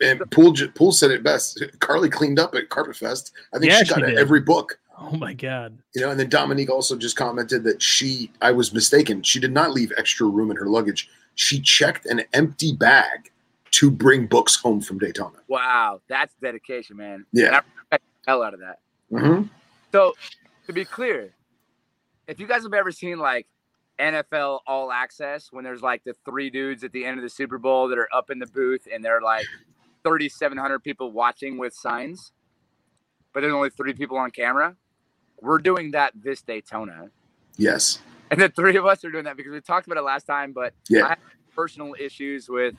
And 0.00 0.22
Poole 0.30 0.54
Poole 0.74 0.92
said 0.92 1.10
it 1.10 1.22
best. 1.22 1.62
Carly 1.80 2.08
cleaned 2.08 2.38
up 2.38 2.54
at 2.54 2.68
Carpet 2.68 2.96
Fest. 2.96 3.32
I 3.52 3.58
think 3.58 3.72
Yeah, 3.72 3.78
she 3.80 3.84
she 3.86 3.94
got 3.94 4.06
did. 4.06 4.18
every 4.18 4.40
book. 4.40 4.78
Oh 4.96 5.16
my 5.16 5.34
god. 5.34 5.76
You 5.94 6.02
know, 6.02 6.10
and 6.10 6.20
then 6.20 6.28
Dominique 6.28 6.70
also 6.70 6.96
just 6.96 7.16
commented 7.16 7.64
that 7.64 7.82
she, 7.82 8.30
I 8.40 8.52
was 8.52 8.72
mistaken. 8.72 9.22
She 9.22 9.40
did 9.40 9.52
not 9.52 9.72
leave 9.72 9.92
extra 9.96 10.26
room 10.28 10.52
in 10.52 10.56
her 10.56 10.68
luggage. 10.68 11.08
She 11.34 11.60
checked 11.60 12.06
an 12.06 12.22
empty 12.32 12.72
bag 12.72 13.32
to 13.72 13.90
bring 13.90 14.26
books 14.26 14.54
home 14.54 14.80
from 14.80 14.98
Daytona. 14.98 15.38
Wow, 15.48 16.00
that's 16.08 16.32
dedication, 16.40 16.96
man. 16.96 17.26
Yeah. 17.32 17.60
I 17.90 17.96
the 17.96 18.00
hell 18.28 18.42
out 18.44 18.54
of 18.54 18.60
that. 18.60 18.78
Mhm. 19.10 19.48
So, 19.90 20.14
to 20.68 20.72
be 20.72 20.84
clear, 20.84 21.34
if 22.28 22.38
you 22.38 22.46
guys 22.46 22.62
have 22.62 22.72
ever 22.74 22.92
seen 22.92 23.18
like 23.18 23.48
NFL 23.98 24.60
All 24.66 24.90
Access, 24.92 25.48
when 25.52 25.64
there's 25.64 25.82
like 25.82 26.02
the 26.04 26.14
three 26.24 26.50
dudes 26.50 26.84
at 26.84 26.92
the 26.92 27.04
end 27.04 27.18
of 27.18 27.22
the 27.22 27.30
Super 27.30 27.58
Bowl 27.58 27.88
that 27.88 27.98
are 27.98 28.08
up 28.14 28.30
in 28.30 28.38
the 28.38 28.46
booth 28.46 28.86
and 28.92 29.04
they're 29.04 29.20
like 29.20 29.46
3,700 30.04 30.80
people 30.80 31.12
watching 31.12 31.58
with 31.58 31.72
signs, 31.74 32.32
but 33.32 33.40
there's 33.40 33.52
only 33.52 33.70
three 33.70 33.94
people 33.94 34.16
on 34.16 34.30
camera, 34.30 34.76
we're 35.40 35.58
doing 35.58 35.90
that 35.92 36.12
this 36.14 36.42
Daytona. 36.42 37.10
Yes. 37.56 38.00
And 38.30 38.40
the 38.40 38.48
three 38.48 38.76
of 38.76 38.86
us 38.86 39.04
are 39.04 39.10
doing 39.10 39.24
that 39.24 39.36
because 39.36 39.52
we 39.52 39.60
talked 39.60 39.86
about 39.86 39.98
it 39.98 40.02
last 40.02 40.24
time, 40.24 40.52
but 40.52 40.72
Yeah. 40.88 41.04
I 41.04 41.08
had 41.10 41.18
personal 41.54 41.94
issues 41.98 42.48
with 42.48 42.74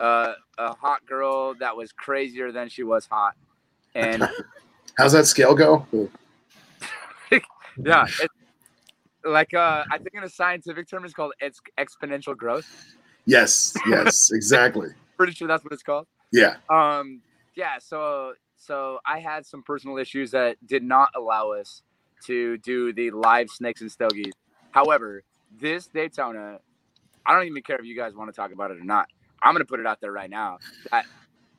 uh, 0.00 0.34
a 0.58 0.74
hot 0.74 1.06
girl 1.06 1.54
that 1.54 1.76
was 1.76 1.92
crazier 1.92 2.50
than 2.52 2.68
she 2.68 2.82
was 2.82 3.06
hot. 3.06 3.34
And 3.94 4.28
How's 4.98 5.12
that 5.12 5.26
scale 5.26 5.54
go? 5.54 5.86
yeah, 7.30 8.06
it's 8.20 8.25
like 9.26 9.54
uh, 9.54 9.84
I 9.90 9.98
think 9.98 10.14
in 10.14 10.24
a 10.24 10.28
scientific 10.28 10.88
term, 10.88 11.04
it's 11.04 11.14
called 11.14 11.32
ex- 11.40 11.60
exponential 11.78 12.36
growth. 12.36 12.66
Yes. 13.24 13.74
Yes. 13.88 14.30
Exactly. 14.34 14.88
Pretty 15.16 15.32
sure 15.32 15.48
that's 15.48 15.64
what 15.64 15.72
it's 15.72 15.82
called. 15.82 16.06
Yeah. 16.32 16.56
Um, 16.70 17.22
yeah. 17.54 17.78
So 17.78 18.34
so 18.56 18.98
I 19.04 19.18
had 19.18 19.44
some 19.46 19.62
personal 19.62 19.98
issues 19.98 20.30
that 20.32 20.56
did 20.66 20.82
not 20.82 21.10
allow 21.16 21.52
us 21.52 21.82
to 22.24 22.58
do 22.58 22.92
the 22.92 23.10
live 23.10 23.50
snakes 23.50 23.80
and 23.80 23.90
stogies. 23.90 24.32
However, 24.70 25.22
this 25.58 25.86
Daytona, 25.86 26.58
I 27.24 27.34
don't 27.34 27.46
even 27.46 27.62
care 27.62 27.78
if 27.78 27.84
you 27.84 27.96
guys 27.96 28.14
want 28.14 28.32
to 28.32 28.36
talk 28.36 28.52
about 28.52 28.70
it 28.70 28.78
or 28.78 28.84
not. 28.84 29.08
I'm 29.42 29.54
gonna 29.54 29.64
put 29.64 29.80
it 29.80 29.86
out 29.86 30.00
there 30.00 30.12
right 30.12 30.30
now 30.30 30.58
that 30.90 31.06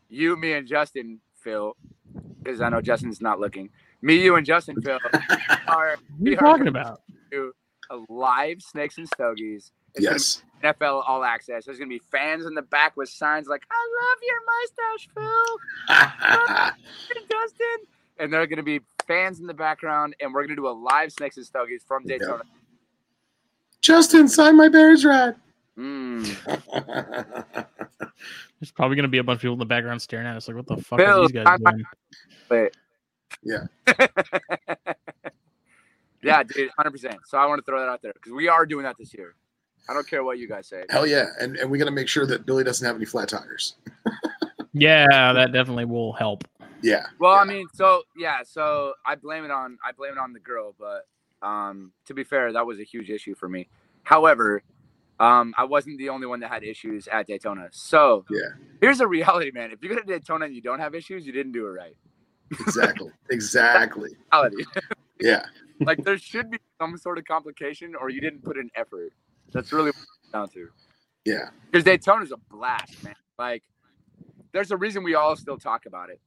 you, 0.10 0.36
me, 0.36 0.54
and 0.54 0.68
Justin, 0.68 1.20
Phil, 1.36 1.76
because 2.44 2.62
I 2.62 2.70
know 2.70 2.82
Justin's 2.82 3.22
not 3.22 3.40
looking. 3.40 3.70
Me, 4.02 4.22
you, 4.24 4.36
and 4.36 4.46
Justin, 4.46 4.82
Phil, 4.82 5.00
are 5.14 5.18
What 5.66 5.70
are 5.70 5.98
we 6.20 6.32
you 6.32 6.38
are 6.38 6.40
talking 6.40 6.68
about? 6.68 7.02
do 7.32 7.52
a 7.90 7.98
live 8.10 8.62
snakes 8.62 8.98
and 8.98 9.08
stogies. 9.08 9.72
It's 9.96 10.04
Yes. 10.04 10.44
NFL 10.64 11.04
All 11.08 11.24
Access. 11.24 11.64
There's 11.66 11.80
gonna 11.80 11.88
be 11.90 12.02
fans 12.12 12.46
in 12.46 12.54
the 12.54 12.62
back 12.62 12.96
with 12.98 13.10
signs 13.10 13.48
like 13.48 13.64
"I 13.72 13.88
love 14.02 14.18
your 14.24 14.42
mustache, 14.46 15.10
Phil." 15.16 15.58
Dustin. 17.30 17.78
And 18.20 18.34
there 18.34 18.42
are 18.42 18.48
going 18.48 18.58
to 18.58 18.64
be 18.64 18.80
fans 19.08 19.40
in 19.42 19.46
the 19.46 19.54
background, 19.54 20.16
and 20.20 20.34
we're 20.34 20.42
going 20.42 20.50
to 20.50 20.56
do 20.56 20.68
a 20.68 20.72
live 20.74 21.12
Snakes 21.12 21.38
and 21.38 21.46
Stogies 21.46 21.84
from 21.88 22.04
Daytona. 22.04 22.42
Justin, 23.80 24.28
sign 24.28 24.58
my 24.58 24.70
Baird's 24.70 25.06
rat. 25.06 25.38
Mm. 25.78 26.26
There's 28.60 28.72
probably 28.74 28.96
gonna 28.96 29.08
be 29.08 29.20
a 29.20 29.24
bunch 29.24 29.38
of 29.38 29.42
people 29.42 29.54
in 29.54 29.60
the 29.60 29.66
background 29.66 30.02
staring 30.02 30.26
at 30.26 30.36
us 30.36 30.48
like, 30.48 30.58
what 30.58 30.66
the 30.66 30.78
fuck 30.78 30.98
Bill, 30.98 31.20
are 31.20 31.22
these 31.28 31.32
guys 31.32 31.46
I'm- 31.48 31.62
doing? 31.64 31.84
But 32.50 32.74
Yeah. 33.44 33.66
yeah, 36.24 36.44
dude, 36.44 36.70
hundred 36.78 36.92
percent. 36.92 37.18
So 37.26 37.38
I 37.38 37.46
want 37.46 37.60
to 37.60 37.66
throw 37.66 37.80
that 37.80 37.90
out 37.90 38.02
there 38.02 38.14
because 38.14 38.32
we 38.34 38.48
are 38.48 38.66
doing 38.66 38.84
that 38.84 38.96
this 38.98 39.14
year. 39.14 39.36
I 39.90 39.94
don't 39.94 40.08
care 40.08 40.24
what 40.24 40.38
you 40.38 40.48
guys 40.50 40.68
say. 40.68 40.84
Hell 40.90 41.08
yeah. 41.08 41.28
And, 41.40 41.56
and 41.58 41.72
we 41.72 41.78
got 41.78 41.86
to 41.86 41.92
make 41.92 42.10
sure 42.10 42.26
that 42.26 42.46
Billy 42.46 42.64
doesn't 42.64 42.86
have 42.86 42.96
any 42.96 43.06
flat 43.06 43.30
tires. 43.30 43.76
Yeah, 44.74 45.34
that 45.34 45.54
definitely 45.54 45.86
will 45.86 46.14
help. 46.14 46.44
Yeah. 46.84 47.08
Well, 47.20 47.34
yeah. 47.34 47.42
I 47.42 47.46
mean, 47.46 47.68
so 47.74 48.04
yeah, 48.16 48.40
so 48.44 48.94
I 49.08 49.16
blame 49.16 49.44
it 49.44 49.50
on 49.50 49.80
I 49.84 49.92
blame 49.92 50.12
it 50.12 50.20
on 50.20 50.34
the 50.34 50.40
girl, 50.40 50.76
but 50.78 51.08
um, 51.42 51.92
to 52.06 52.14
be 52.14 52.24
fair, 52.24 52.54
that 52.54 52.64
was 52.64 52.80
a 52.80 52.84
huge 52.84 53.10
issue 53.10 53.34
for 53.34 53.50
me. 53.50 53.70
However, 54.04 54.62
um, 55.20 55.56
I 55.58 55.64
wasn't 55.64 55.98
the 55.98 56.10
only 56.10 56.28
one 56.28 56.40
that 56.42 56.52
had 56.52 56.64
issues 56.64 57.08
at 57.08 57.26
Daytona. 57.26 57.70
So 57.72 58.24
Yeah. 58.30 58.50
here's 58.80 59.00
a 59.00 59.08
reality, 59.18 59.50
man. 59.52 59.72
If 59.72 59.82
you 59.82 59.90
go 59.90 59.96
to 59.96 60.04
Daytona 60.04 60.46
and 60.46 60.54
you 60.54 60.62
don't 60.62 60.80
have 60.80 60.94
issues, 60.94 61.26
you 61.26 61.34
didn't 61.34 61.54
do 61.54 61.66
it 61.66 61.72
right. 61.72 61.98
Exactly. 62.52 63.12
exactly. 63.30 64.10
Yeah. 65.20 65.46
like 65.82 66.04
there 66.04 66.18
should 66.18 66.50
be 66.50 66.60
some 66.80 66.98
sort 66.98 67.18
of 67.18 67.26
complication, 67.26 67.94
or 67.96 68.10
you 68.10 68.22
didn't 68.22 68.44
put 68.44 68.58
in 68.58 68.70
effort. 68.76 69.14
That's 69.52 69.72
really 69.72 69.92
down 70.32 70.50
to. 70.50 70.70
Yeah. 71.26 71.50
Because 71.72 71.84
Daytona's 71.84 72.32
a 72.32 72.38
blast, 72.50 73.04
man. 73.04 73.16
Like, 73.38 73.64
there's 74.54 74.72
a 74.72 74.78
reason 74.78 75.04
we 75.04 75.16
all 75.16 75.36
still 75.36 75.58
talk 75.58 75.86
about 75.86 76.10
it. 76.10 76.20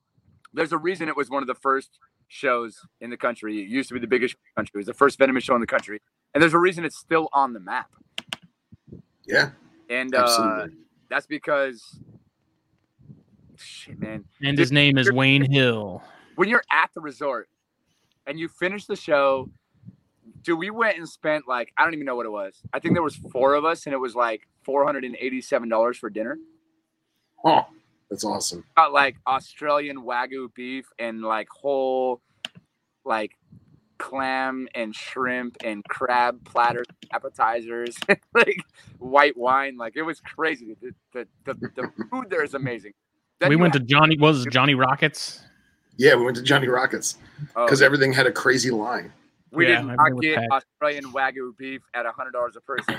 There's 0.53 0.73
a 0.73 0.79
reason 0.79 1.09
it 1.09 1.17
was 1.17 1.31
one 1.31 1.43
of 1.43 1.47
the 1.47 1.55
first 1.55 1.99
shows 2.29 2.79
in 3.01 3.11
the 3.11 3.17
country. 3.17 3.61
It 3.63 3.69
used 3.69 3.89
to 3.89 3.95
be 3.95 4.01
the 4.01 4.07
biggest 4.07 4.33
show 4.33 4.39
in 4.39 4.51
the 4.55 4.61
country. 4.61 4.79
It 4.79 4.81
was 4.81 4.87
the 4.87 4.95
first 4.95 5.19
venomous 5.19 5.45
show 5.45 5.55
in 5.55 5.61
the 5.61 5.67
country, 5.67 6.01
and 6.35 6.43
there's 6.43 6.55
a 6.55 6.59
reason 6.59 6.85
it's 6.85 6.99
still 6.99 7.29
on 7.33 7.53
the 7.53 7.61
map. 7.61 7.91
Yeah. 9.27 9.51
And 9.89 10.15
uh, 10.15 10.69
that's 11.09 11.27
because, 11.27 11.99
shit, 13.61 13.99
man. 14.01 14.25
And 14.43 14.59
his 14.59 14.73
name 14.73 14.99
is 14.99 15.11
Wayne 15.11 15.51
Hill. 15.51 16.03
When 16.37 16.49
you're 16.49 16.65
at 16.73 16.91
the 16.95 17.01
resort 17.01 17.49
and 18.27 18.39
you 18.39 18.49
finish 18.49 18.87
the 18.87 18.97
show, 18.97 19.51
dude, 20.43 20.59
we 20.59 20.71
went 20.71 20.99
and 20.99 21.09
spent 21.09 21.47
like 21.49 21.73
I 21.77 21.85
don't 21.85 21.95
even 21.95 22.07
know 22.07 22.17
what 22.17 22.27
it 22.27 22.33
was. 22.33 22.61
I 22.73 22.79
think 22.79 22.95
there 22.95 23.03
was 23.03 23.17
four 23.17 23.55
of 23.55 23.65
us, 23.65 23.87
and 23.87 23.95
it 23.95 23.99
was 23.99 24.15
like 24.15 24.49
four 24.65 24.85
hundred 24.85 25.05
and 25.05 25.17
eighty-seven 25.21 25.69
dollars 25.69 25.99
for 25.99 26.11
dinner. 26.11 26.39
Oh, 27.45 27.67
that's 28.11 28.25
awesome. 28.25 28.65
got 28.77 28.93
like 28.93 29.17
Australian 29.27 29.99
wagyu 30.03 30.53
beef 30.55 30.87
and 30.99 31.23
like 31.23 31.49
whole 31.51 32.21
like 33.05 33.33
clam 33.99 34.67
and 34.75 34.95
shrimp 34.95 35.57
and 35.63 35.85
crab 35.85 36.45
platter 36.45 36.85
appetizers, 37.13 37.97
like 38.35 38.65
white 38.99 39.37
wine. 39.37 39.77
Like 39.77 39.97
it 39.97 40.03
was 40.03 40.21
crazy. 40.21 40.77
The 40.81 40.95
the, 41.13 41.29
the, 41.45 41.55
the 41.77 42.07
food 42.11 42.31
there 42.31 42.43
is 42.45 42.55
amazing. 42.55 42.93
Then 43.41 43.49
we 43.49 43.57
you 43.57 43.61
went 43.61 43.73
to 43.73 43.81
Johnny 43.81 44.17
what 44.19 44.35
was 44.35 44.47
Johnny 44.47 44.75
Rockets. 44.75 45.41
Yeah, 45.97 46.15
we 46.15 46.25
went 46.25 46.37
to 46.37 46.43
Johnny 46.43 46.69
Rockets 46.69 47.17
oh, 47.57 47.65
because 47.65 47.83
everything 47.83 48.13
had 48.13 48.27
a 48.27 48.33
crazy 48.33 48.71
line. 48.71 49.13
we 49.51 49.67
Yeah, 49.67 49.83
did 49.83 49.87
not 49.97 50.21
get 50.21 50.37
packed. 50.37 50.53
Australian 50.53 51.05
wagyu 51.13 51.57
beef 51.57 51.83
at 51.95 52.07
a 52.07 52.13
hundred 52.13 52.33
dollars 52.33 52.57
a 52.57 52.61
person 52.61 52.97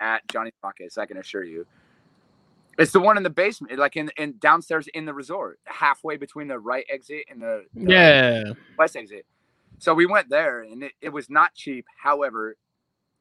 at 0.00 0.26
Johnny 0.28 0.52
Rockets. 0.62 0.98
I 0.98 1.06
can 1.06 1.16
assure 1.16 1.44
you. 1.44 1.66
It's 2.78 2.92
the 2.92 3.00
one 3.00 3.16
in 3.16 3.22
the 3.24 3.30
basement, 3.30 3.76
like 3.78 3.96
in, 3.96 4.10
in 4.18 4.36
downstairs 4.38 4.86
in 4.94 5.04
the 5.04 5.12
resort, 5.12 5.58
halfway 5.64 6.16
between 6.16 6.46
the 6.46 6.58
right 6.60 6.86
exit 6.88 7.24
and 7.28 7.42
the, 7.42 7.64
the 7.74 7.90
Yeah. 7.92 8.52
west 8.76 8.94
exit. 8.94 9.26
So 9.78 9.94
we 9.94 10.06
went 10.06 10.28
there 10.28 10.60
and 10.60 10.84
it, 10.84 10.92
it 11.00 11.08
was 11.08 11.28
not 11.28 11.54
cheap. 11.54 11.86
However, 12.00 12.56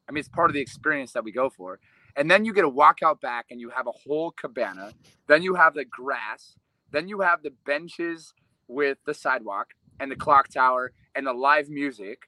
I 0.07 0.11
mean, 0.11 0.19
it's 0.19 0.29
part 0.29 0.49
of 0.49 0.53
the 0.53 0.61
experience 0.61 1.11
that 1.13 1.23
we 1.23 1.31
go 1.31 1.49
for. 1.49 1.79
And 2.17 2.29
then 2.29 2.43
you 2.43 2.53
get 2.53 2.63
to 2.63 2.69
walk 2.69 2.99
out 3.03 3.21
back 3.21 3.45
and 3.51 3.61
you 3.61 3.69
have 3.69 3.87
a 3.87 3.91
whole 3.91 4.31
cabana. 4.31 4.91
Then 5.27 5.43
you 5.43 5.55
have 5.55 5.75
the 5.75 5.85
grass. 5.85 6.55
Then 6.91 7.07
you 7.07 7.21
have 7.21 7.43
the 7.43 7.53
benches 7.65 8.33
with 8.67 8.97
the 9.05 9.13
sidewalk 9.13 9.67
and 9.99 10.11
the 10.11 10.15
clock 10.15 10.49
tower 10.49 10.91
and 11.15 11.25
the 11.27 11.33
live 11.33 11.69
music. 11.69 12.23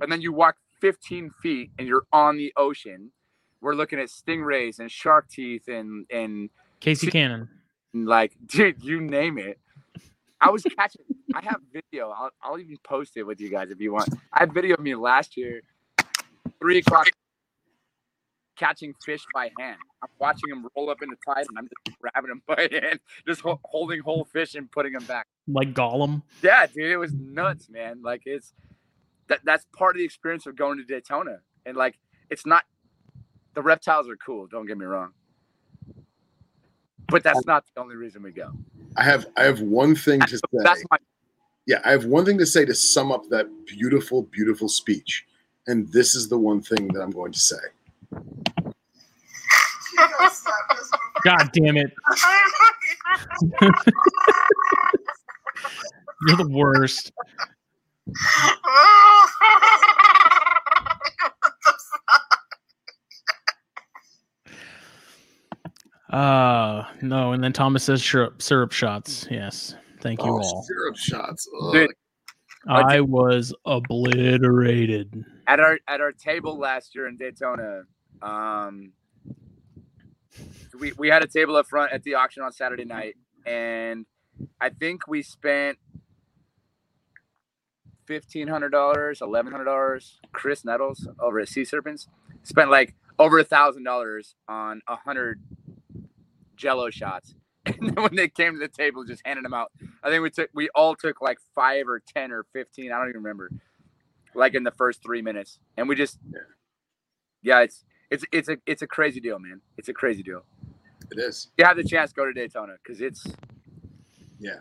And 0.00 0.12
then 0.12 0.20
you 0.20 0.32
walk 0.32 0.56
15 0.80 1.30
feet 1.42 1.70
and 1.78 1.88
you're 1.88 2.04
on 2.12 2.36
the 2.36 2.52
ocean. 2.56 3.10
We're 3.62 3.74
looking 3.74 3.98
at 3.98 4.08
stingrays 4.08 4.78
and 4.78 4.90
shark 4.90 5.28
teeth 5.28 5.68
and, 5.68 6.06
and 6.10 6.50
Casey 6.80 7.06
See- 7.06 7.10
Cannon. 7.12 7.48
like 7.92 8.32
dude 8.46 8.82
you 8.82 9.00
name 9.00 9.36
it 9.36 9.58
i 10.40 10.48
was 10.48 10.62
catching 10.62 11.02
i 11.34 11.42
have 11.42 11.60
video 11.72 12.08
I'll, 12.10 12.30
I'll 12.42 12.58
even 12.58 12.78
post 12.84 13.16
it 13.16 13.24
with 13.24 13.40
you 13.40 13.50
guys 13.50 13.70
if 13.70 13.80
you 13.80 13.92
want 13.92 14.08
i 14.32 14.40
have 14.40 14.52
video 14.52 14.74
of 14.74 14.80
me 14.80 14.94
last 14.94 15.36
year 15.36 15.60
three 16.60 16.78
o'clock 16.78 17.08
catching 18.60 18.94
fish 19.04 19.24
by 19.34 19.50
hand 19.58 19.78
i'm 20.02 20.08
watching 20.18 20.50
them 20.50 20.66
roll 20.76 20.90
up 20.90 20.98
in 21.02 21.08
the 21.08 21.16
tide 21.26 21.46
and 21.48 21.58
i'm 21.58 21.66
just 21.66 21.98
grabbing 21.98 22.28
them 22.28 22.42
by 22.46 22.68
hand 22.70 23.00
just 23.26 23.40
ho- 23.40 23.58
holding 23.64 24.00
whole 24.00 24.26
fish 24.26 24.54
and 24.54 24.70
putting 24.70 24.92
them 24.92 25.04
back 25.04 25.26
Like 25.48 25.72
Gollum. 25.74 26.22
yeah 26.42 26.66
dude 26.66 26.90
it 26.90 26.98
was 26.98 27.12
nuts 27.14 27.70
man 27.70 28.02
like 28.02 28.22
it's 28.26 28.52
that 29.28 29.40
that's 29.44 29.64
part 29.76 29.96
of 29.96 29.98
the 29.98 30.04
experience 30.04 30.44
of 30.46 30.56
going 30.56 30.76
to 30.76 30.84
daytona 30.84 31.38
and 31.64 31.74
like 31.76 31.98
it's 32.28 32.44
not 32.44 32.64
the 33.54 33.62
reptiles 33.62 34.08
are 34.08 34.16
cool 34.16 34.46
don't 34.46 34.66
get 34.66 34.76
me 34.76 34.84
wrong 34.84 35.12
but 37.08 37.22
that's 37.24 37.46
not 37.46 37.64
the 37.74 37.80
only 37.80 37.96
reason 37.96 38.22
we 38.22 38.30
go 38.30 38.50
I 38.96 39.04
have 39.04 39.26
I 39.36 39.44
have 39.44 39.60
one 39.62 39.94
thing 39.94 40.20
to 40.20 40.36
say. 40.36 40.42
that's 40.52 40.84
my 40.90 40.98
Yeah, 41.66 41.80
I 41.84 41.92
have 41.92 42.04
one 42.04 42.24
thing 42.26 42.36
to 42.38 42.46
say 42.46 42.64
to 42.64 42.74
sum 42.74 43.12
up 43.12 43.28
that 43.30 43.46
beautiful, 43.66 44.22
beautiful 44.24 44.68
speech. 44.68 45.26
And 45.68 45.88
this 45.92 46.14
is 46.14 46.28
the 46.28 46.36
one 46.38 46.60
thing 46.60 46.88
that 46.88 47.00
I'm 47.00 47.12
going 47.12 47.32
to 47.32 47.38
say. 47.38 47.56
God 51.24 51.50
damn 51.52 51.76
it. 51.76 51.92
You're 56.26 56.36
the 56.36 56.48
worst. 56.50 57.12
Uh 66.10 66.84
no, 67.02 67.32
and 67.32 67.42
then 67.42 67.52
Thomas 67.52 67.84
says 67.84 68.02
syrup 68.04 68.42
syrup 68.42 68.72
shots. 68.72 69.26
Yes. 69.30 69.76
Thank 70.00 70.20
you 70.22 70.30
Oh, 70.30 70.40
all. 70.42 70.62
syrup 70.62 70.96
shots. 70.96 71.48
Dude. 71.72 71.90
I 72.68 73.00
was 73.00 73.54
obliterated. 73.64 75.24
at 75.46 75.60
our 75.60 75.78
at 75.88 76.00
our 76.00 76.12
table 76.12 76.58
last 76.58 76.94
year 76.94 77.06
in 77.06 77.16
Daytona, 77.16 77.82
um, 78.22 78.92
we 80.78 80.92
we 80.92 81.08
had 81.08 81.22
a 81.22 81.26
table 81.26 81.56
up 81.56 81.66
front 81.66 81.92
at 81.92 82.02
the 82.02 82.14
auction 82.14 82.42
on 82.42 82.52
Saturday 82.52 82.84
night, 82.84 83.16
and 83.46 84.06
I 84.60 84.70
think 84.70 85.06
we 85.06 85.22
spent 85.22 85.78
fifteen 88.06 88.48
hundred 88.48 88.70
dollars, 88.70 89.20
eleven 89.20 89.52
hundred 89.52 89.64
dollars. 89.66 90.20
Chris 90.32 90.64
Nettles 90.64 91.08
over 91.20 91.40
at 91.40 91.48
Sea 91.48 91.64
Serpents 91.64 92.08
spent 92.42 92.70
like 92.70 92.94
over 93.18 93.38
a 93.38 93.44
thousand 93.44 93.84
dollars 93.84 94.34
on 94.48 94.80
a 94.88 94.96
hundred 94.96 95.40
Jello 96.56 96.90
shots. 96.90 97.34
And 97.66 97.90
then 97.90 98.02
when 98.02 98.16
they 98.16 98.26
came 98.28 98.54
to 98.54 98.58
the 98.58 98.68
table, 98.68 99.04
just 99.04 99.22
handing 99.24 99.42
them 99.42 99.52
out. 99.54 99.70
I 100.02 100.08
think 100.08 100.22
we 100.22 100.30
took 100.30 100.48
we 100.54 100.70
all 100.74 100.94
took 100.96 101.20
like 101.20 101.38
five 101.54 101.88
or 101.88 102.00
ten 102.00 102.32
or 102.32 102.46
fifteen. 102.54 102.90
I 102.90 102.98
don't 102.98 103.10
even 103.10 103.22
remember. 103.22 103.50
Like 104.34 104.54
in 104.54 104.64
the 104.64 104.70
first 104.70 105.02
three 105.02 105.22
minutes, 105.22 105.58
and 105.76 105.88
we 105.88 105.94
just 105.94 106.18
yeah, 107.42 107.60
it's 107.60 107.84
it's 108.10 108.24
it's 108.32 108.48
a 108.48 108.56
it's 108.66 108.82
a 108.82 108.86
crazy 108.86 109.20
deal, 109.20 109.38
man. 109.38 109.60
It's 109.78 109.88
a 109.88 109.92
crazy 109.94 110.22
deal. 110.22 110.44
It 111.10 111.18
is. 111.18 111.48
You 111.58 111.64
have 111.64 111.76
the 111.76 111.84
chance, 111.84 112.12
go 112.12 112.24
to 112.24 112.32
Daytona 112.32 112.74
because 112.82 113.00
it's 113.00 113.26
Yeah. 114.38 114.56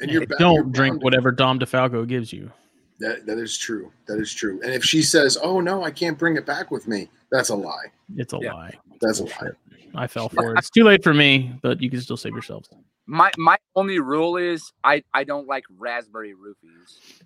And 0.00 0.10
you're 0.10 0.22
ba- 0.26 0.28
you're 0.30 0.38
Don't 0.38 0.72
drink 0.72 0.92
bound 0.94 1.00
to- 1.00 1.04
whatever 1.04 1.30
Dom 1.30 1.58
DeFalco 1.58 2.06
gives 2.06 2.32
you. 2.32 2.50
That 2.98 3.26
that 3.26 3.38
is 3.38 3.56
true. 3.58 3.92
That 4.06 4.18
is 4.18 4.32
true. 4.32 4.60
And 4.62 4.72
if 4.72 4.84
she 4.84 5.02
says, 5.02 5.36
"Oh 5.42 5.60
no, 5.60 5.82
I 5.84 5.90
can't 5.90 6.18
bring 6.18 6.36
it 6.36 6.46
back 6.46 6.70
with 6.70 6.86
me," 6.88 7.08
that's 7.30 7.48
a 7.48 7.54
lie. 7.54 7.86
It's 8.16 8.32
a 8.32 8.38
Yeah. 8.40 8.52
lie. 8.54 8.74
That's 9.00 9.20
a 9.20 9.24
lie. 9.24 9.50
I 9.94 10.06
fell 10.06 10.28
for 10.30 10.54
it. 10.54 10.58
It's 10.58 10.70
too 10.70 10.84
late 10.84 11.02
for 11.02 11.12
me, 11.14 11.52
but 11.62 11.80
you 11.82 11.90
can 11.90 12.00
still 12.00 12.16
save 12.16 12.32
yourselves. 12.32 12.68
my 13.06 13.30
my 13.38 13.56
only 13.74 13.98
rule 13.98 14.36
is 14.36 14.72
I 14.84 15.02
I 15.14 15.24
don't 15.24 15.46
like 15.48 15.64
raspberry 15.78 16.34
roofies. 16.34 17.22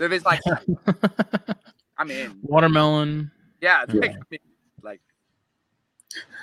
If 0.00 0.12
it's 0.12 0.24
like 0.24 0.40
I'm 1.98 2.10
in, 2.10 2.38
Watermelon. 2.42 3.30
Yeah, 3.62 3.84
Yeah. 3.88 4.00
like, 4.00 4.16
like 4.82 5.00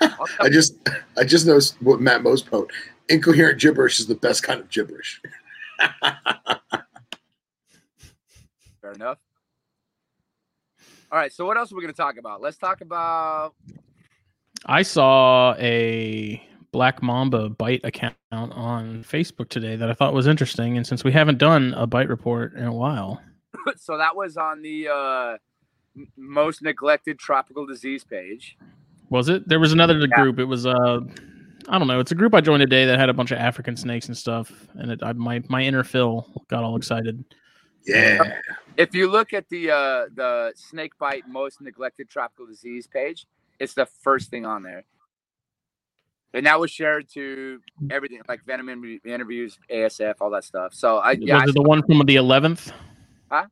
I'll 0.00 0.26
tell 0.26 0.46
I 0.46 0.48
just 0.48 0.74
I 1.16 1.22
just 1.24 1.46
noticed 1.46 1.76
what 1.80 2.00
Matt 2.00 2.22
Mose 2.24 2.44
wrote. 2.50 2.72
Incoherent 3.08 3.60
gibberish 3.60 4.00
is 4.00 4.06
the 4.06 4.14
best 4.16 4.42
kind 4.42 4.58
of 4.60 4.68
gibberish. 4.70 5.20
fair 8.80 8.92
enough. 8.94 9.18
All 11.12 11.18
right, 11.18 11.32
so 11.32 11.44
what 11.44 11.56
else 11.56 11.72
are 11.72 11.76
we 11.76 11.82
gonna 11.82 11.92
talk 11.92 12.18
about? 12.18 12.40
Let's 12.40 12.56
talk 12.56 12.80
about 12.80 13.54
I 14.66 14.82
saw 14.82 15.54
a 15.58 16.42
Black 16.72 17.02
Mamba 17.02 17.48
bite 17.48 17.80
account 17.84 18.14
on 18.32 19.02
Facebook 19.02 19.48
today 19.48 19.74
that 19.76 19.90
I 19.90 19.94
thought 19.94 20.14
was 20.14 20.26
interesting. 20.28 20.76
And 20.76 20.86
since 20.86 21.02
we 21.02 21.10
haven't 21.12 21.38
done 21.38 21.74
a 21.74 21.86
bite 21.86 22.08
report 22.08 22.54
in 22.54 22.64
a 22.64 22.72
while, 22.72 23.20
so 23.76 23.96
that 23.98 24.14
was 24.14 24.36
on 24.36 24.62
the 24.62 24.88
uh 24.88 25.32
m- 25.32 25.38
most 26.16 26.62
neglected 26.62 27.18
tropical 27.18 27.66
disease 27.66 28.04
page. 28.04 28.56
was 29.10 29.28
it? 29.28 29.48
There 29.48 29.58
was 29.60 29.72
another 29.72 29.98
Yeah. 29.98 30.06
group. 30.06 30.38
It 30.38 30.44
was 30.44 30.66
uh 30.66 31.00
I 31.68 31.78
don't 31.78 31.86
know. 31.88 32.00
It's 32.00 32.10
a 32.10 32.14
group 32.14 32.34
I 32.34 32.40
joined 32.40 32.60
today 32.60 32.86
that 32.86 32.98
had 32.98 33.08
a 33.08 33.12
bunch 33.14 33.30
of 33.32 33.38
African 33.38 33.76
snakes 33.76 34.06
and 34.08 34.16
stuff. 34.16 34.50
And 34.74 34.92
it, 34.92 35.02
I, 35.02 35.12
my 35.12 35.42
my 35.48 35.62
inner 35.62 35.84
Phil 35.84 36.26
got 36.48 36.62
all 36.64 36.76
excited. 36.76 37.24
Yeah. 37.86 38.40
If 38.76 38.94
you 38.94 39.10
look 39.10 39.32
at 39.32 39.48
the 39.48 39.70
uh 39.70 40.06
the 40.14 40.52
snake 40.54 40.92
bite 40.98 41.26
most 41.28 41.60
neglected 41.60 42.08
tropical 42.08 42.46
disease 42.46 42.86
page, 42.86 43.26
it's 43.58 43.74
the 43.74 43.86
first 43.86 44.30
thing 44.30 44.46
on 44.46 44.62
there. 44.62 44.84
And 46.32 46.46
that 46.46 46.60
was 46.60 46.70
shared 46.70 47.08
to 47.14 47.60
everything 47.90 48.20
like 48.28 48.44
Venom 48.44 48.68
interviews, 49.04 49.58
ASF, 49.70 50.14
all 50.20 50.30
that 50.30 50.44
stuff. 50.44 50.72
So 50.72 50.98
I 50.98 51.12
yeah, 51.12 51.34
was 51.34 51.42
I 51.42 51.50
it 51.50 51.54
the 51.54 51.62
one 51.62 51.82
from 51.82 51.98
the 52.06 52.16
11th? 52.16 52.72
Huh? 53.30 53.46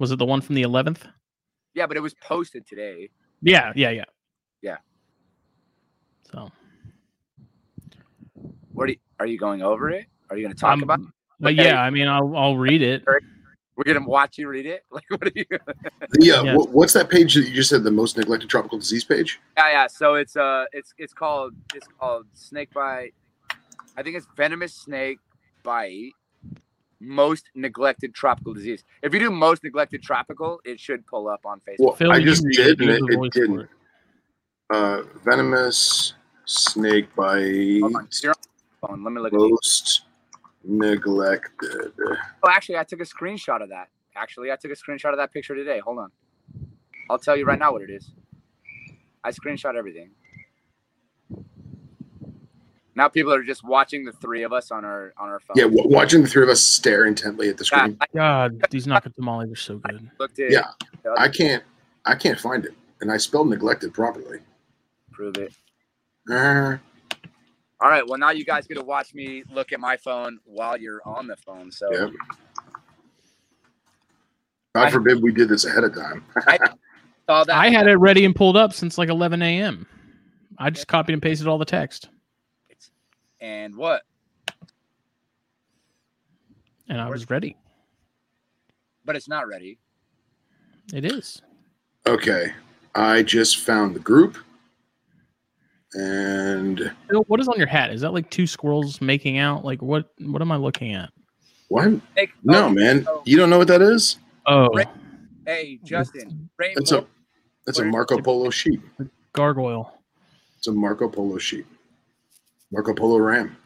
Was 0.00 0.10
it 0.10 0.18
the 0.18 0.26
one 0.26 0.40
from 0.40 0.56
the 0.56 0.62
11th? 0.62 1.02
Yeah, 1.78 1.86
but 1.86 1.96
it 1.96 2.00
was 2.00 2.14
posted 2.14 2.66
today. 2.66 3.08
Yeah, 3.40 3.72
yeah, 3.76 3.90
yeah. 3.90 4.04
Yeah. 4.62 4.76
So, 6.32 6.50
What 8.72 8.88
are 8.88 8.92
you, 8.92 8.98
are 9.20 9.26
you 9.26 9.38
going 9.38 9.62
over 9.62 9.88
it? 9.90 10.06
Are 10.28 10.36
you 10.36 10.42
going 10.42 10.54
to 10.54 10.60
talk 10.60 10.70
I'm- 10.70 10.82
about? 10.82 11.00
it? 11.00 11.06
but 11.40 11.52
Okay. 11.52 11.64
yeah, 11.64 11.80
I 11.80 11.90
mean, 11.90 12.08
I'll 12.08 12.36
I'll 12.36 12.56
read 12.56 12.82
it. 12.82 13.04
We're 13.76 13.84
going 13.84 14.02
to 14.02 14.08
watch 14.08 14.38
you 14.38 14.48
read 14.48 14.66
it. 14.66 14.82
Like 14.90 15.04
what 15.08 15.22
are 15.22 15.32
you? 15.36 15.44
The, 16.10 16.32
uh, 16.32 16.42
Yeah. 16.42 16.56
what, 16.56 16.70
what's 16.70 16.92
that 16.94 17.08
page 17.08 17.34
that 17.34 17.46
you 17.46 17.54
just 17.54 17.70
said? 17.70 17.84
The 17.84 17.92
most 17.92 18.16
neglected 18.18 18.50
tropical 18.50 18.76
disease 18.78 19.04
page. 19.04 19.38
Yeah, 19.56 19.70
yeah. 19.70 19.86
So 19.86 20.14
it's 20.16 20.36
uh, 20.36 20.64
it's 20.72 20.92
it's 20.98 21.12
called 21.12 21.54
it's 21.74 21.86
called 22.00 22.26
snake 22.34 22.70
bite. 22.74 23.14
I 23.96 24.02
think 24.02 24.16
it's 24.16 24.26
venomous 24.36 24.74
snake 24.74 25.20
bite. 25.62 26.12
Most 27.00 27.50
neglected 27.54 28.14
tropical 28.14 28.52
disease. 28.54 28.82
If 29.02 29.14
you 29.14 29.20
do 29.20 29.30
most 29.30 29.62
neglected 29.62 30.02
tropical, 30.02 30.60
it 30.64 30.80
should 30.80 31.06
pull 31.06 31.28
up 31.28 31.46
on 31.46 31.60
Facebook. 31.60 31.76
Well, 31.78 31.94
Phil, 31.94 32.10
I 32.10 32.20
just 32.20 32.44
did, 32.50 32.80
You 32.80 32.92
and 32.92 33.10
it, 33.10 33.18
it 33.24 33.32
didn't. 33.32 33.68
Uh, 34.70 35.02
venomous 35.24 36.14
snake 36.44 37.14
bite. 37.14 37.80
Hold 37.80 37.96
on, 37.96 38.08
you're 38.22 38.32
on 38.32 38.36
the 38.40 38.86
phone. 38.88 39.04
Let 39.04 39.12
me 39.12 39.20
look. 39.20 39.32
Most 39.32 40.02
neglected. 40.64 41.92
Oh, 41.98 42.50
actually, 42.50 42.78
I 42.78 42.84
took 42.84 43.00
a 43.00 43.04
screenshot 43.04 43.62
of 43.62 43.68
that. 43.68 43.88
Actually, 44.16 44.50
I 44.50 44.56
took 44.56 44.72
a 44.72 44.74
screenshot 44.74 45.10
of 45.10 45.18
that 45.18 45.32
picture 45.32 45.54
today. 45.54 45.78
Hold 45.78 45.98
on. 45.98 46.10
I'll 47.08 47.18
tell 47.18 47.36
you 47.36 47.44
right 47.44 47.58
now 47.58 47.72
what 47.72 47.82
it 47.82 47.90
is. 47.90 48.10
I 49.22 49.30
screenshot 49.30 49.76
everything. 49.76 50.10
Now 52.98 53.06
people 53.08 53.32
are 53.32 53.44
just 53.44 53.62
watching 53.62 54.04
the 54.04 54.10
three 54.10 54.42
of 54.42 54.52
us 54.52 54.72
on 54.72 54.84
our 54.84 55.14
on 55.16 55.28
our 55.28 55.38
phone. 55.38 55.54
Yeah, 55.56 55.64
w- 55.64 55.86
watching 55.88 56.20
the 56.20 56.28
three 56.28 56.42
of 56.42 56.48
us 56.48 56.60
stare 56.60 57.04
intently 57.06 57.48
at 57.48 57.56
the 57.56 57.64
screen. 57.64 57.96
I 58.00 58.06
God, 58.12 58.60
these 58.72 58.86
Nacatamales 58.88 59.52
are 59.52 59.56
so 59.56 59.78
good. 59.78 60.10
looked 60.18 60.40
at 60.40 60.50
Yeah. 60.50 60.64
I 61.16 61.28
can't. 61.28 61.62
I 62.04 62.16
can't 62.16 62.40
find 62.40 62.64
it, 62.64 62.72
and 63.00 63.12
I 63.12 63.16
spelled 63.16 63.50
neglected 63.50 63.94
properly. 63.94 64.40
prove 65.12 65.36
it. 65.36 65.52
Uh, 66.28 66.76
All 67.80 67.88
right. 67.88 68.04
Well, 68.06 68.18
now 68.18 68.30
you 68.30 68.44
guys 68.44 68.66
get 68.66 68.74
to 68.74 68.82
watch 68.82 69.14
me 69.14 69.44
look 69.52 69.72
at 69.72 69.78
my 69.78 69.96
phone 69.96 70.40
while 70.44 70.76
you're 70.76 71.00
on 71.06 71.28
the 71.28 71.36
phone. 71.36 71.70
So 71.70 71.88
yeah. 71.92 72.08
God 74.74 74.86
I- 74.88 74.90
forbid 74.90 75.22
we 75.22 75.30
did 75.32 75.48
this 75.48 75.64
ahead 75.64 75.84
of 75.84 75.94
time. 75.94 76.24
saw 77.26 77.44
that. 77.44 77.50
I 77.56 77.70
had 77.70 77.86
it 77.86 77.94
ready 77.96 78.24
and 78.24 78.34
pulled 78.34 78.56
up 78.56 78.72
since 78.72 78.98
like 78.98 79.08
11 79.08 79.40
a.m. 79.40 79.86
I 80.58 80.70
just 80.70 80.88
copied 80.88 81.12
and 81.12 81.22
pasted 81.22 81.46
all 81.46 81.58
the 81.58 81.64
text, 81.64 82.08
and 83.40 83.74
what? 83.76 84.02
and 86.90 87.00
I 87.00 87.08
was 87.10 87.28
ready. 87.28 87.54
But 89.04 89.14
it's 89.16 89.28
not 89.28 89.46
ready. 89.46 89.78
It 90.94 91.04
is. 91.04 91.42
Okay, 92.06 92.52
I 92.94 93.22
just 93.22 93.58
found 93.58 93.94
the 93.94 94.00
group, 94.00 94.38
and 95.94 96.90
what 97.26 97.40
is 97.40 97.48
on 97.48 97.58
your 97.58 97.66
hat? 97.66 97.90
Is 97.92 98.00
that 98.00 98.12
like 98.12 98.30
two 98.30 98.46
squirrels 98.46 99.00
making 99.02 99.36
out? 99.38 99.64
Like 99.64 99.82
what? 99.82 100.08
What 100.20 100.40
am 100.40 100.50
I 100.50 100.56
looking 100.56 100.94
at? 100.94 101.10
what? 101.68 101.92
Hey, 102.16 102.28
No, 102.44 102.64
oh, 102.66 102.68
man, 102.70 103.04
so- 103.04 103.22
you 103.26 103.36
don't 103.36 103.50
know 103.50 103.58
what 103.58 103.68
that 103.68 103.82
is? 103.82 104.16
Oh, 104.46 104.68
Right. 104.74 104.88
Hey, 105.46 105.78
Justin. 105.84 106.48
Ray 106.58 106.72
That's 106.74 106.92
a 106.92 106.96
Mor- 107.02 107.06
that's 107.66 107.78
a 107.78 107.84
Marco 107.84 108.20
Polo 108.22 108.48
sheep. 108.50 108.82
gargoyle. 109.34 109.92
It's 110.56 110.66
a 110.68 110.72
Marco 110.72 111.08
Polo 111.08 111.36
sheep. 111.38 111.66
Marco 112.70 112.94
Polo 112.94 113.18
ram. 113.18 113.56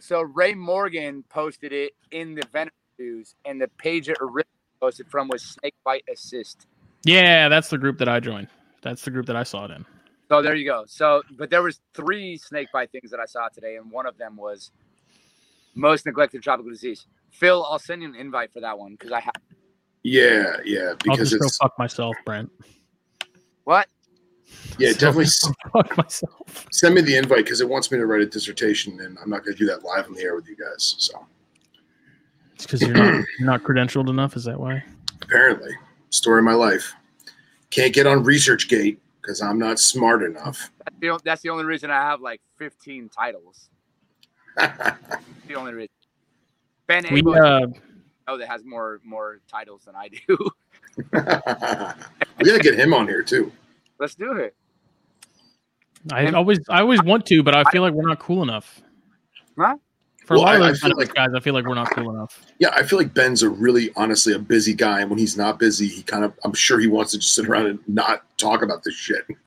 So 0.00 0.22
Ray 0.22 0.54
Morgan 0.54 1.24
posted 1.28 1.72
it 1.72 1.92
in 2.10 2.34
the 2.34 2.42
Venom 2.52 2.72
News, 2.98 3.34
and 3.44 3.60
the 3.60 3.68
page 3.78 4.08
it 4.08 4.16
originally 4.20 4.44
posted 4.80 5.06
from 5.08 5.28
was 5.28 5.42
Snake 5.42 5.74
Bite 5.84 6.04
Assist. 6.12 6.66
Yeah, 7.04 7.48
that's 7.48 7.68
the 7.68 7.78
group 7.78 7.98
that 7.98 8.08
I 8.08 8.20
joined. 8.20 8.48
That's 8.82 9.02
the 9.02 9.10
group 9.10 9.26
that 9.26 9.36
I 9.36 9.42
saw 9.42 9.64
it 9.64 9.70
in. 9.70 9.84
So 10.28 10.42
there 10.42 10.54
you 10.54 10.64
go. 10.64 10.84
So, 10.86 11.22
but 11.38 11.48
there 11.50 11.62
was 11.62 11.80
three 11.94 12.36
snake 12.36 12.68
bite 12.72 12.92
things 12.92 13.10
that 13.10 13.20
I 13.20 13.24
saw 13.24 13.48
today, 13.48 13.76
and 13.76 13.90
one 13.90 14.06
of 14.06 14.18
them 14.18 14.36
was 14.36 14.70
most 15.74 16.06
neglected 16.06 16.42
tropical 16.42 16.70
disease. 16.70 17.06
Phil, 17.30 17.64
I'll 17.64 17.78
send 17.78 18.02
you 18.02 18.08
an 18.08 18.14
invite 18.14 18.52
for 18.52 18.60
that 18.60 18.78
one 18.78 18.92
because 18.92 19.10
I 19.12 19.20
have 19.20 19.34
Yeah, 20.02 20.56
yeah, 20.64 20.90
I'll 20.90 21.16
because 21.16 21.30
just 21.30 21.40
go 21.40 21.48
fuck 21.60 21.78
myself, 21.78 22.16
Brent. 22.26 22.50
what? 23.64 23.88
Yeah, 24.78 24.92
So- 24.92 24.98
definitely 24.98 25.24
s- 25.24 25.50
fuck 25.72 25.96
myself. 25.96 26.66
send 26.72 26.94
me 26.94 27.00
the 27.00 27.16
invite 27.16 27.44
because 27.44 27.60
it 27.60 27.68
wants 27.68 27.90
me 27.90 27.98
to 27.98 28.06
write 28.06 28.20
a 28.22 28.26
dissertation, 28.26 29.00
and 29.00 29.18
I'm 29.22 29.30
not 29.30 29.44
going 29.44 29.54
to 29.56 29.58
do 29.58 29.66
that 29.66 29.82
live 29.84 30.06
on 30.06 30.14
the 30.14 30.22
air 30.22 30.34
with 30.34 30.48
you 30.48 30.56
guys. 30.56 30.94
So 30.98 31.26
It's 32.54 32.64
because 32.66 32.82
you're 32.82 32.92
not 32.96 33.14
you're 33.38 33.46
not 33.46 33.62
credentialed 33.62 34.08
enough. 34.08 34.36
Is 34.36 34.44
that 34.44 34.58
why? 34.58 34.82
apparently, 35.22 35.72
story 36.10 36.38
of 36.38 36.44
my 36.44 36.54
life. 36.54 36.94
Can't 37.70 37.92
get 37.92 38.06
on 38.06 38.24
ResearchGate 38.24 38.96
because 39.20 39.42
I'm 39.42 39.58
not 39.58 39.78
smart 39.78 40.22
enough. 40.22 40.70
That's 40.84 40.96
the, 41.00 41.20
that's 41.22 41.42
the 41.42 41.50
only 41.50 41.64
reason 41.64 41.90
I 41.90 42.00
have 42.00 42.20
like 42.22 42.40
15 42.56 43.08
titles. 43.10 43.68
The 45.46 45.54
only 45.54 45.72
reason. 45.72 45.88
Ben 46.86 47.04
We 47.12 47.18
Abel 47.20 47.34
uh, 47.34 47.66
oh, 48.26 48.36
that 48.38 48.48
has 48.48 48.64
more 48.64 49.00
more 49.04 49.40
titles 49.50 49.84
than 49.86 49.94
I 49.96 50.08
do. 50.08 50.36
we 50.98 51.10
got 51.10 52.56
to 52.56 52.58
get 52.62 52.74
him 52.78 52.92
on 52.94 53.06
here 53.08 53.22
too. 53.22 53.50
Let's 53.98 54.14
do 54.14 54.32
it. 54.32 54.54
I 56.12 56.22
And- 56.22 56.36
always 56.36 56.60
I 56.68 56.80
always 56.80 57.02
want 57.02 57.26
to, 57.26 57.42
but 57.42 57.54
I 57.56 57.64
feel 57.70 57.82
like 57.82 57.92
we're 57.92 58.08
not 58.08 58.18
cool 58.20 58.42
enough. 58.42 58.80
Huh? 59.58 59.76
For 60.24 60.34
a 60.34 60.36
Well, 60.36 60.46
lot 60.46 60.54
of 60.56 60.62
I- 60.62 60.64
I 60.66 60.68
those 60.68 60.80
feel 60.80 60.88
Venomous 60.90 61.12
guys, 61.12 61.28
I 61.34 61.40
feel 61.40 61.54
like 61.54 61.64
we're 61.64 61.74
not 61.74 61.90
cool 61.90 62.10
enough. 62.14 62.44
Yeah, 62.58 62.68
I 62.74 62.82
feel 62.82 62.98
like 62.98 63.12
Ben's 63.14 63.42
a 63.42 63.48
really 63.48 63.90
honestly 63.96 64.34
a 64.34 64.38
busy 64.38 64.74
guy, 64.74 65.00
and 65.00 65.08
when 65.10 65.18
he's 65.18 65.36
not 65.36 65.58
busy, 65.58 65.88
he 65.88 66.02
kind 66.02 66.24
of 66.24 66.32
I'm 66.44 66.52
sure 66.52 66.78
he 66.78 66.86
wants 66.86 67.12
to 67.12 67.18
just 67.18 67.34
sit 67.34 67.46
around 67.48 67.66
and 67.66 67.78
not 67.88 68.24
talk 68.38 68.62
about 68.62 68.82
this 68.84 68.94
shit. 68.94 69.26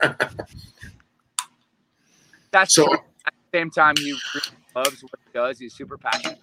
That's 2.50 2.74
So 2.74 2.86
true. 2.86 2.98
At 3.26 3.32
the 3.52 3.58
same 3.58 3.70
time, 3.70 3.94
he 3.96 4.12
really 4.12 4.46
loves 4.74 5.02
what 5.02 5.12
he 5.24 5.32
does. 5.32 5.58
He's 5.58 5.74
super 5.74 5.96
passionate. 5.96 6.40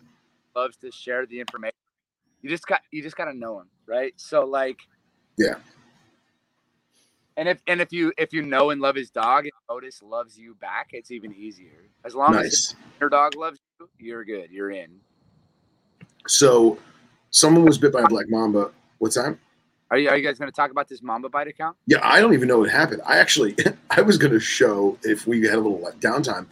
Loves 0.56 0.78
to 0.78 0.92
share 0.92 1.26
the 1.26 1.40
information. 1.40 1.76
You 2.42 2.50
just 2.50 2.66
got 2.66 2.82
you 2.92 3.04
just 3.04 3.16
gotta 3.16 3.34
know 3.34 3.60
him, 3.60 3.68
right? 3.86 4.14
So 4.18 4.46
like, 4.46 4.80
Yeah. 5.38 5.56
And 7.40 7.48
if 7.48 7.62
and 7.68 7.80
if 7.80 7.94
you 7.94 8.12
if 8.18 8.34
you 8.34 8.42
know 8.42 8.72
and 8.72 8.82
love 8.82 8.98
his 8.98 9.10
dog, 9.10 9.46
and 9.46 9.54
Otis 9.70 10.04
loves 10.04 10.38
you 10.38 10.56
back, 10.56 10.90
it's 10.92 11.10
even 11.10 11.34
easier. 11.34 11.86
As 12.04 12.14
long 12.14 12.36
as 12.36 12.76
your 13.00 13.10
dog 13.10 13.38
loves 13.38 13.58
you, 13.80 13.88
you're 13.98 14.26
good. 14.26 14.52
You're 14.52 14.72
in. 14.72 15.00
So 16.28 16.78
someone 17.32 17.64
was 17.64 17.78
bit 17.78 17.94
by 17.94 18.02
a 18.02 18.08
black 18.08 18.26
mamba. 18.28 18.72
What's 18.98 19.16
that? 19.16 19.38
Are 19.90 19.98
you, 19.98 20.10
are 20.10 20.18
you 20.18 20.24
guys 20.24 20.38
going 20.38 20.52
to 20.52 20.56
talk 20.56 20.70
about 20.70 20.90
this 20.90 21.02
Mamba 21.02 21.30
Bite 21.30 21.48
account? 21.48 21.78
Yeah, 21.88 21.98
I 22.04 22.20
don't 22.20 22.34
even 22.34 22.50
know 22.50 22.60
what 22.60 22.70
happened. 22.70 23.02
I 23.08 23.18
actually, 23.18 23.56
I 23.90 24.02
was 24.02 24.18
going 24.18 24.34
to 24.34 24.40
show 24.40 25.00
if 25.04 25.26
we 25.26 25.42
had 25.46 25.56
a 25.56 25.62
little 25.62 25.92
downtime. 26.00 26.46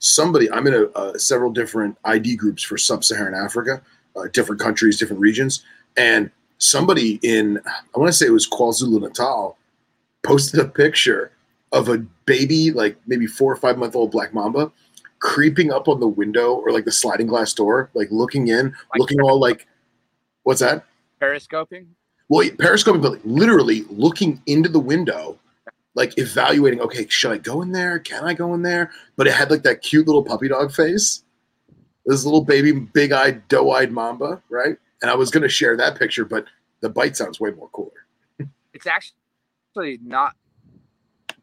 Somebody, 0.00 0.50
I'm 0.50 0.66
in 0.66 0.74
a, 0.74 0.84
uh, 0.98 1.18
several 1.18 1.52
different 1.52 1.96
ID 2.04 2.34
groups 2.34 2.64
for 2.64 2.76
sub-Saharan 2.76 3.34
Africa, 3.34 3.80
uh, 4.16 4.22
different 4.32 4.60
countries, 4.60 4.98
different 4.98 5.20
regions, 5.20 5.64
and 5.96 6.32
somebody 6.58 7.20
in, 7.22 7.60
I 7.64 7.98
want 7.98 8.08
to 8.08 8.12
say 8.12 8.26
it 8.26 8.30
was 8.30 8.48
KwaZulu 8.48 9.02
Natal, 9.02 9.56
posted 10.22 10.60
a 10.60 10.68
picture 10.68 11.32
of 11.72 11.88
a 11.88 11.98
baby, 12.26 12.70
like 12.70 12.96
maybe 13.06 13.26
four 13.26 13.52
or 13.52 13.56
five 13.56 13.78
month 13.78 13.94
old 13.94 14.10
black 14.10 14.34
mamba, 14.34 14.72
creeping 15.20 15.72
up 15.72 15.88
on 15.88 16.00
the 16.00 16.08
window 16.08 16.54
or 16.54 16.72
like 16.72 16.84
the 16.84 16.92
sliding 16.92 17.26
glass 17.26 17.52
door, 17.52 17.90
like 17.94 18.08
looking 18.10 18.48
in, 18.48 18.66
Like 18.66 18.98
looking 18.98 19.20
all 19.20 19.38
like, 19.38 19.66
what's 20.42 20.60
that? 20.60 20.84
Periscoping? 21.20 21.86
Well, 22.28 22.48
periscoping, 22.58 23.02
but 23.02 23.12
like 23.12 23.20
literally 23.24 23.84
looking 23.90 24.42
into 24.46 24.68
the 24.68 24.80
window, 24.80 25.38
like 25.94 26.16
evaluating. 26.18 26.80
Okay, 26.80 27.06
should 27.08 27.32
I 27.32 27.38
go 27.38 27.62
in 27.62 27.72
there? 27.72 27.98
Can 27.98 28.24
I 28.24 28.34
go 28.34 28.54
in 28.54 28.62
there? 28.62 28.90
But 29.16 29.26
it 29.26 29.34
had 29.34 29.50
like 29.50 29.62
that 29.64 29.82
cute 29.82 30.06
little 30.06 30.24
puppy 30.24 30.48
dog 30.48 30.72
face, 30.72 31.22
this 32.06 32.24
little 32.24 32.44
baby, 32.44 32.72
big-eyed, 32.72 33.46
doe-eyed 33.48 33.92
mamba, 33.92 34.42
right? 34.48 34.76
And 35.02 35.10
I 35.10 35.14
was 35.14 35.30
gonna 35.30 35.48
share 35.48 35.76
that 35.76 35.98
picture, 35.98 36.24
but 36.24 36.46
the 36.80 36.88
bite 36.88 37.16
sounds 37.16 37.40
way 37.40 37.50
more 37.50 37.68
cooler. 37.70 37.90
It's 38.72 38.86
actually 38.86 39.16
not, 39.76 40.34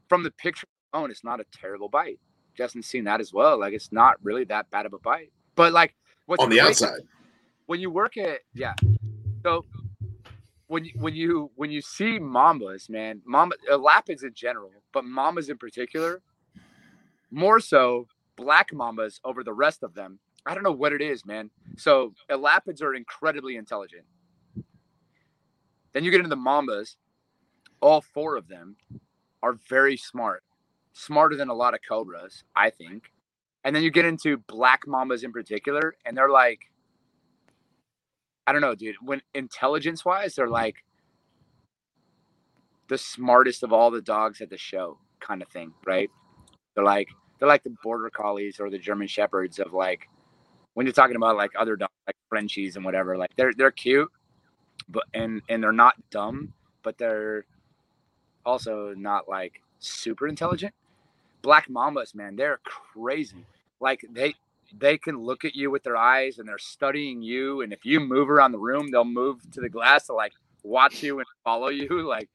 from 0.08 0.24
the 0.24 0.32
picture 0.32 0.68
alone, 0.94 1.12
it's 1.12 1.24
not 1.24 1.40
a 1.40 1.46
terrible 1.52 1.90
bite. 1.90 2.20
Justin's 2.56 2.88
seen 2.88 3.04
that 3.04 3.22
as 3.22 3.32
well. 3.32 3.60
Like, 3.60 3.74
it's 3.74 3.92
not 3.92 4.16
really 4.24 4.44
that 4.46 4.70
bad 4.72 4.86
of 4.86 4.94
a 4.94 5.00
bite. 5.00 5.32
But, 5.56 5.74
like, 5.74 5.96
what's 6.26 6.44
On 6.44 6.50
the 6.50 6.60
outside, 6.60 7.02
when 7.68 7.80
you 7.80 7.92
work 7.92 8.18
at 8.18 8.40
yeah 8.54 8.74
so 9.44 9.64
when 10.68 10.84
you 10.84 10.92
when 10.96 11.14
you 11.14 11.52
when 11.56 11.70
you 11.70 11.82
see 11.82 12.18
mambas 12.20 12.90
man 12.90 13.22
mamba 13.26 13.56
uh, 13.72 13.78
lapids 13.78 14.24
in 14.24 14.34
general 14.34 14.72
but 14.92 15.04
mambas 15.04 15.50
in 15.50 15.58
particular 15.58 16.22
more 17.30 17.60
so 17.60 18.08
black 18.36 18.72
mambas 18.72 19.20
over 19.24 19.44
the 19.44 19.54
rest 19.54 19.84
of 19.84 19.94
them 19.94 20.18
i 20.46 20.54
don't 20.54 20.64
know 20.64 20.72
what 20.72 20.92
it 20.92 21.02
is 21.02 21.26
man 21.26 21.52
so 21.78 22.14
elapids 22.32 22.82
are 22.82 22.96
incredibly 22.96 23.58
intelligent 23.58 24.04
then 25.94 26.04
you 26.04 26.12
get 26.12 26.20
into 26.20 26.30
the 26.30 26.36
mambas 26.36 26.96
all 27.82 28.02
four 28.02 28.36
of 28.36 28.48
them 28.48 28.76
are 29.44 29.54
very 29.70 29.98
smart 29.98 30.44
smarter 30.94 31.36
than 31.36 31.50
a 31.50 31.54
lot 31.54 31.74
of 31.74 31.80
cobras 31.88 32.44
i 32.56 32.70
think 32.70 33.12
and 33.64 33.76
then 33.76 33.84
you 33.84 33.92
get 33.92 34.06
into 34.06 34.38
black 34.38 34.86
mambas 34.86 35.24
in 35.24 35.32
particular 35.32 35.96
and 36.06 36.18
they're 36.18 36.30
like 36.30 36.70
I 38.48 38.54
don't 38.54 38.62
know, 38.62 38.76
dude. 38.76 38.96
When 39.02 39.22
intelligence 39.34 40.06
wise, 40.06 40.36
they're 40.36 40.48
like 40.48 40.78
the 42.88 42.98
smartest 42.98 43.62
of 43.62 43.74
all 43.74 43.92
the 43.92 44.02
dogs 44.02 44.40
at 44.40 44.50
the 44.50 44.58
show, 44.58 44.98
kind 45.20 45.42
of 45.42 45.50
thing, 45.50 45.74
right? 45.86 46.10
They're 46.74 46.86
like 46.86 47.10
they're 47.38 47.50
like 47.50 47.64
the 47.64 47.76
border 47.84 48.10
collies 48.10 48.62
or 48.62 48.70
the 48.70 48.80
German 48.80 49.08
shepherds 49.08 49.60
of 49.60 49.74
like 49.74 50.08
when 50.74 50.86
you're 50.86 50.94
talking 50.94 51.18
about 51.18 51.36
like 51.36 51.52
other 51.60 51.76
dogs 51.76 51.92
like 52.08 52.16
Frenchies 52.30 52.78
and 52.78 52.86
whatever. 52.86 53.18
Like 53.18 53.32
they're 53.36 53.54
they're 53.54 53.72
cute, 53.72 54.10
but 54.88 55.04
and 55.14 55.42
and 55.50 55.62
they're 55.62 55.74
not 55.74 55.96
dumb, 56.10 56.54
but 56.84 56.98
they're 56.98 57.46
also 58.48 58.94
not 58.96 59.30
like 59.30 59.62
super 59.80 60.28
intelligent. 60.28 60.74
Black 61.44 61.68
Mambas, 61.68 62.16
man, 62.16 62.36
they're 62.36 62.60
crazy. 62.64 63.46
Like 63.80 64.04
they 64.10 64.34
they 64.80 64.98
can 64.98 65.18
look 65.20 65.46
at 65.46 65.56
you 65.56 65.70
with 65.72 65.84
their 65.84 65.98
eyes 65.98 66.40
and 66.40 66.48
they're 66.48 66.58
studying 66.58 67.22
you. 67.22 67.62
And 67.62 67.72
if 67.72 67.86
you 67.86 68.00
move 68.00 68.30
around 68.30 68.52
the 68.52 68.58
room, 68.60 68.90
they'll 68.90 69.06
move 69.06 69.40
to 69.52 69.62
the 69.62 69.70
glass 69.70 70.08
to 70.08 70.14
like 70.14 70.34
watch 70.64 71.04
you 71.04 71.20
and 71.20 71.28
follow 71.44 71.70
you. 71.70 71.88
Like, 72.08 72.30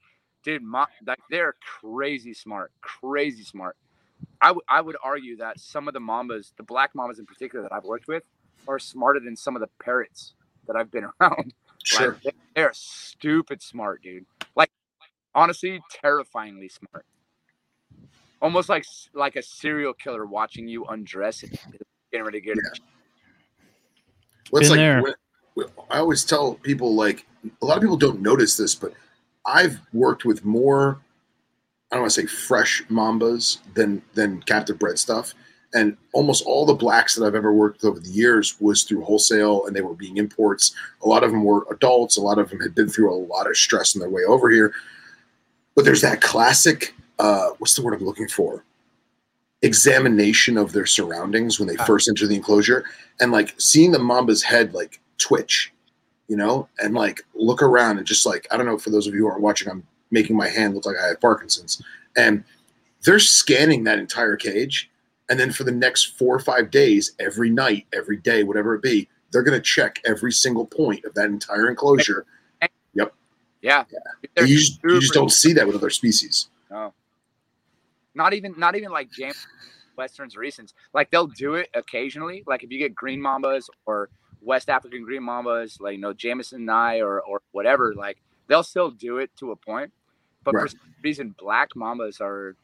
dude, 0.44 0.62
mo- 0.62 0.86
like 1.06 1.20
they're 1.30 1.54
crazy 1.80 2.34
smart, 2.34 2.72
crazy 2.80 3.44
smart. 3.44 3.76
I 4.40 4.52
would 4.52 4.64
I 4.68 4.80
would 4.80 4.96
argue 5.02 5.36
that 5.38 5.58
some 5.60 5.88
of 5.88 5.94
the 5.94 6.00
mambas, 6.00 6.52
the 6.56 6.62
black 6.62 6.94
mambas 6.94 7.18
in 7.18 7.26
particular 7.26 7.62
that 7.62 7.72
I've 7.72 7.84
worked 7.84 8.08
with, 8.08 8.24
are 8.68 8.78
smarter 8.78 9.20
than 9.20 9.36
some 9.36 9.56
of 9.56 9.60
the 9.60 9.68
parrots 9.82 10.34
that 10.66 10.76
I've 10.76 10.90
been 10.90 11.08
around. 11.20 11.54
sure. 11.84 12.18
Like, 12.24 12.36
they're 12.54 12.72
stupid 12.74 13.62
smart, 13.62 14.02
dude. 14.02 14.26
Like, 15.34 15.42
honestly, 15.42 15.80
terrifyingly 15.90 16.68
smart. 16.68 17.04
Almost 18.40 18.68
like 18.68 18.84
like 19.14 19.36
a 19.36 19.42
serial 19.42 19.92
killer 19.94 20.26
watching 20.26 20.66
you 20.68 20.84
undress 20.86 21.42
and 21.42 21.56
getting 22.10 22.24
ready 22.24 22.40
to 22.40 22.44
get. 22.46 22.56
Yeah. 22.56 22.84
Well, 24.50 24.60
it's 24.60 24.68
Been 24.70 24.78
like 24.78 24.84
there. 24.84 25.02
when- 25.02 25.14
when- 25.54 25.68
I 25.90 25.98
always 25.98 26.24
tell 26.24 26.54
people 26.54 26.94
like 26.94 27.26
a 27.60 27.64
lot 27.64 27.76
of 27.76 27.82
people 27.82 27.96
don't 27.96 28.20
notice 28.20 28.56
this, 28.56 28.74
but 28.74 28.92
I've 29.46 29.78
worked 29.92 30.24
with 30.24 30.44
more. 30.44 31.00
I 31.90 31.96
don't 31.96 32.02
want 32.02 32.12
to 32.12 32.20
say 32.22 32.26
fresh 32.26 32.82
mambas 32.90 33.58
than 33.74 34.02
than 34.14 34.42
captive 34.42 34.78
bred 34.78 34.98
stuff, 34.98 35.34
and 35.74 35.96
almost 36.12 36.44
all 36.46 36.64
the 36.66 36.74
blacks 36.74 37.14
that 37.14 37.24
I've 37.26 37.34
ever 37.34 37.52
worked 37.52 37.82
with 37.82 37.90
over 37.90 38.00
the 38.00 38.08
years 38.10 38.60
was 38.60 38.82
through 38.82 39.02
wholesale, 39.04 39.66
and 39.66 39.76
they 39.76 39.82
were 39.82 39.94
being 39.94 40.16
imports. 40.16 40.74
A 41.02 41.08
lot 41.08 41.22
of 41.22 41.30
them 41.30 41.44
were 41.44 41.66
adults. 41.70 42.16
A 42.16 42.22
lot 42.22 42.38
of 42.38 42.48
them 42.50 42.60
had 42.60 42.74
been 42.74 42.88
through 42.88 43.12
a 43.12 43.14
lot 43.14 43.48
of 43.48 43.56
stress 43.56 43.94
on 43.94 44.00
their 44.00 44.10
way 44.10 44.24
over 44.24 44.48
here. 44.50 44.74
But 45.74 45.84
there's 45.84 46.00
that 46.02 46.20
classic. 46.20 46.94
Uh, 47.18 47.50
what's 47.58 47.74
the 47.74 47.82
word 47.82 47.94
I'm 47.94 48.04
looking 48.04 48.28
for? 48.28 48.64
Examination 49.62 50.58
of 50.58 50.72
their 50.72 50.86
surroundings 50.86 51.58
when 51.58 51.68
they 51.68 51.76
Ah. 51.78 51.84
first 51.84 52.08
enter 52.08 52.26
the 52.26 52.34
enclosure 52.34 52.84
and 53.20 53.30
like 53.30 53.54
seeing 53.58 53.92
the 53.92 53.98
mamba's 53.98 54.42
head 54.42 54.74
like 54.74 55.00
twitch, 55.18 55.72
you 56.28 56.36
know, 56.36 56.68
and 56.80 56.94
like 56.94 57.24
look 57.34 57.62
around 57.62 57.98
and 57.98 58.06
just 58.06 58.26
like 58.26 58.46
I 58.50 58.56
don't 58.56 58.66
know 58.66 58.78
for 58.78 58.90
those 58.90 59.06
of 59.06 59.14
you 59.14 59.20
who 59.20 59.28
aren't 59.28 59.40
watching, 59.42 59.70
I'm 59.70 59.86
making 60.10 60.36
my 60.36 60.48
hand 60.48 60.74
look 60.74 60.84
like 60.84 60.96
I 61.02 61.06
have 61.08 61.20
Parkinson's, 61.20 61.80
and 62.16 62.42
they're 63.04 63.18
scanning 63.20 63.84
that 63.84 63.98
entire 64.00 64.36
cage, 64.36 64.90
and 65.30 65.38
then 65.38 65.52
for 65.52 65.64
the 65.64 65.72
next 65.72 66.18
four 66.18 66.34
or 66.34 66.40
five 66.40 66.70
days, 66.70 67.12
every 67.20 67.48
night, 67.48 67.86
every 67.94 68.16
day, 68.16 68.42
whatever 68.42 68.74
it 68.74 68.82
be, 68.82 69.08
they're 69.30 69.42
gonna 69.44 69.60
check 69.60 70.00
every 70.04 70.32
single 70.32 70.66
point 70.66 71.04
of 71.04 71.14
that 71.14 71.26
entire 71.26 71.68
enclosure. 71.68 72.26
Yeah, 73.62 73.84
They're 74.36 74.48
you 74.48 74.58
just, 74.58 74.80
you 74.84 75.00
just 75.00 75.14
don't 75.14 75.32
see 75.32 75.52
that 75.54 75.66
with 75.66 75.76
other 75.76 75.90
species. 75.90 76.48
No. 76.70 76.94
Not 78.14 78.34
even 78.34 78.54
not 78.58 78.76
even 78.76 78.90
like 78.92 79.10
James 79.10 79.36
Westerns 79.96 80.36
recents. 80.36 80.74
Like 80.94 81.10
they'll 81.10 81.28
do 81.28 81.54
it 81.56 81.70
occasionally. 81.74 82.44
Like 82.46 82.64
if 82.64 82.72
you 82.72 82.78
get 82.78 82.94
green 82.94 83.20
mambas 83.20 83.70
or 83.86 84.10
West 84.42 84.70
African 84.70 85.04
green 85.04 85.22
mambas, 85.22 85.80
like 85.80 85.94
you 85.94 86.00
know, 86.00 86.14
jamesoni 86.14 87.00
or 87.02 87.22
or 87.22 87.40
whatever, 87.52 87.94
like 87.94 88.18
they'll 88.48 88.64
still 88.64 88.90
do 88.90 89.18
it 89.18 89.30
to 89.38 89.52
a 89.52 89.56
point. 89.56 89.92
But 90.44 90.58
for 90.58 90.66
Right. 90.66 90.70
some 90.70 90.80
reason, 91.04 91.34
black 91.38 91.70
mambas 91.76 92.20
are 92.20 92.56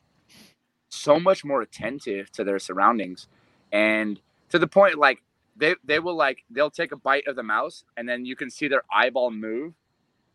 so 0.91 1.21
much 1.21 1.45
more 1.45 1.63
attentive 1.63 2.33
to 2.33 2.45
their 2.45 2.61
surroundings. 2.61 3.29
And 3.73 4.21
to 4.51 4.59
the 4.61 4.69
point 4.69 4.99
like 4.99 5.23
they 5.57 5.77
they 5.85 6.01
will 6.01 6.17
like 6.17 6.45
they'll 6.51 6.71
take 6.71 6.93
a 6.93 6.97
bite 6.99 7.29
of 7.29 7.37
the 7.37 7.45
mouse 7.45 7.85
and 7.97 8.09
then 8.09 8.27
you 8.27 8.37
can 8.37 8.51
see 8.51 8.69
their 8.69 8.85
eyeball 8.95 9.31
move. 9.33 9.75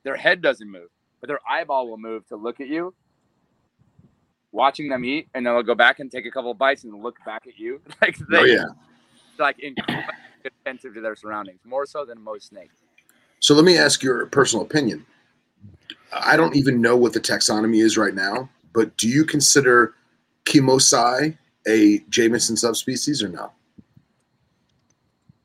Their 0.03 0.17
head 0.17 0.41
doesn't 0.41 0.69
move, 0.69 0.89
but 1.21 1.27
their 1.27 1.39
eyeball 1.49 1.89
will 1.89 1.97
move 1.97 2.27
to 2.27 2.35
look 2.35 2.59
at 2.61 2.67
you 2.67 2.93
watching 4.53 4.87
them 4.87 5.03
eat, 5.03 5.27
and 5.33 5.45
then 5.45 5.53
they'll 5.53 5.63
go 5.63 5.75
back 5.75 5.99
and 5.99 6.09
take 6.09 6.25
a 6.25 6.31
couple 6.31 6.53
bites 6.53 6.85
and 6.85 7.03
look 7.03 7.17
back 7.25 7.47
at 7.47 7.57
you. 7.57 7.81
Like 8.01 8.15
oh, 8.21 8.25
they, 8.29 8.39
Oh 8.39 8.43
yeah. 8.43 8.65
like 9.39 9.59
incredibly 9.59 10.13
attentive 10.45 10.93
to 10.93 11.01
their 11.01 11.15
surroundings, 11.15 11.59
more 11.65 11.85
so 11.85 12.05
than 12.05 12.21
most 12.21 12.47
snakes. 12.47 12.75
So 13.39 13.53
let 13.53 13.65
me 13.65 13.77
ask 13.77 14.01
your 14.01 14.27
personal 14.27 14.63
opinion. 14.63 15.05
I 16.13 16.37
don't 16.37 16.55
even 16.55 16.79
know 16.79 16.95
what 16.95 17.11
the 17.13 17.19
taxonomy 17.19 17.83
is 17.83 17.97
right 17.97 18.13
now, 18.13 18.47
but 18.71 18.95
do 18.97 19.09
you 19.09 19.25
consider 19.25 19.95
kaimosae 20.45 21.35
a 21.67 21.99
Jameson 22.09 22.55
subspecies 22.55 23.23
or 23.23 23.29
no? 23.29 23.51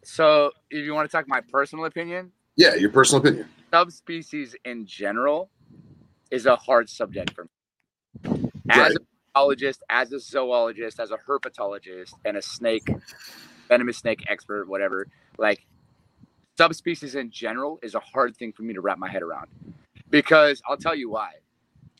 So, 0.05 0.52
if 0.70 0.85
you 0.85 0.94
want 0.94 1.09
to 1.09 1.16
talk 1.16 1.28
my 1.28 1.40
personal 1.40 1.85
opinion, 1.85 2.32
Yeah, 2.56 2.74
your 2.74 2.90
personal 2.90 3.20
opinion. 3.20 3.48
Subspecies 3.73 4.57
in 4.65 4.86
general 4.86 5.51
is 6.31 6.47
a 6.47 6.57
hard 6.57 6.89
subject 6.90 7.35
for 7.35 7.45
me. 7.45 7.51
As 8.70 8.95
Right. 8.95 8.97
a 8.97 9.01
biologist, 9.35 9.82
as 9.90 10.12
a 10.12 10.20
zoologist, 10.20 11.01
as 11.01 11.11
a 11.12 11.19
herpetologist, 11.19 12.15
and 12.24 12.36
a 12.36 12.43
snake, 12.43 12.89
venomous 13.69 13.99
snake 13.99 14.24
expert, 14.28 14.69
whatever, 14.69 15.09
like 15.39 15.66
subspecies 16.59 17.15
in 17.16 17.31
general 17.31 17.78
is 17.82 17.95
a 17.95 18.01
hard 18.01 18.36
thing 18.36 18.53
for 18.53 18.62
me 18.62 18.74
to 18.74 18.81
wrap 18.81 18.99
my 18.99 19.11
head 19.11 19.23
around. 19.23 19.49
Because 20.11 20.62
I'll 20.69 20.77
tell 20.78 20.95
you 20.95 21.11
why. 21.11 21.32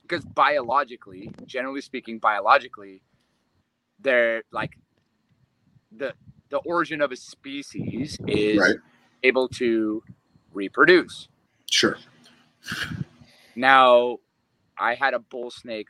Because 0.03 0.24
biologically, 0.24 1.31
generally 1.47 1.81
speaking, 1.82 2.19
biologically, 2.19 3.03
they're 4.01 4.45
like 4.53 4.78
the 5.93 6.15
the 6.51 6.59
origin 6.59 7.03
of 7.03 7.12
a 7.12 7.16
species 7.16 8.19
is 8.28 8.59
Right. 8.59 8.77
able 9.24 9.49
to 9.51 10.03
reproduce. 10.53 11.28
Sure. 11.70 11.97
Now, 13.57 14.19
I 14.78 14.95
had 14.95 15.15
a 15.15 15.19
bull 15.19 15.51
snake, 15.51 15.89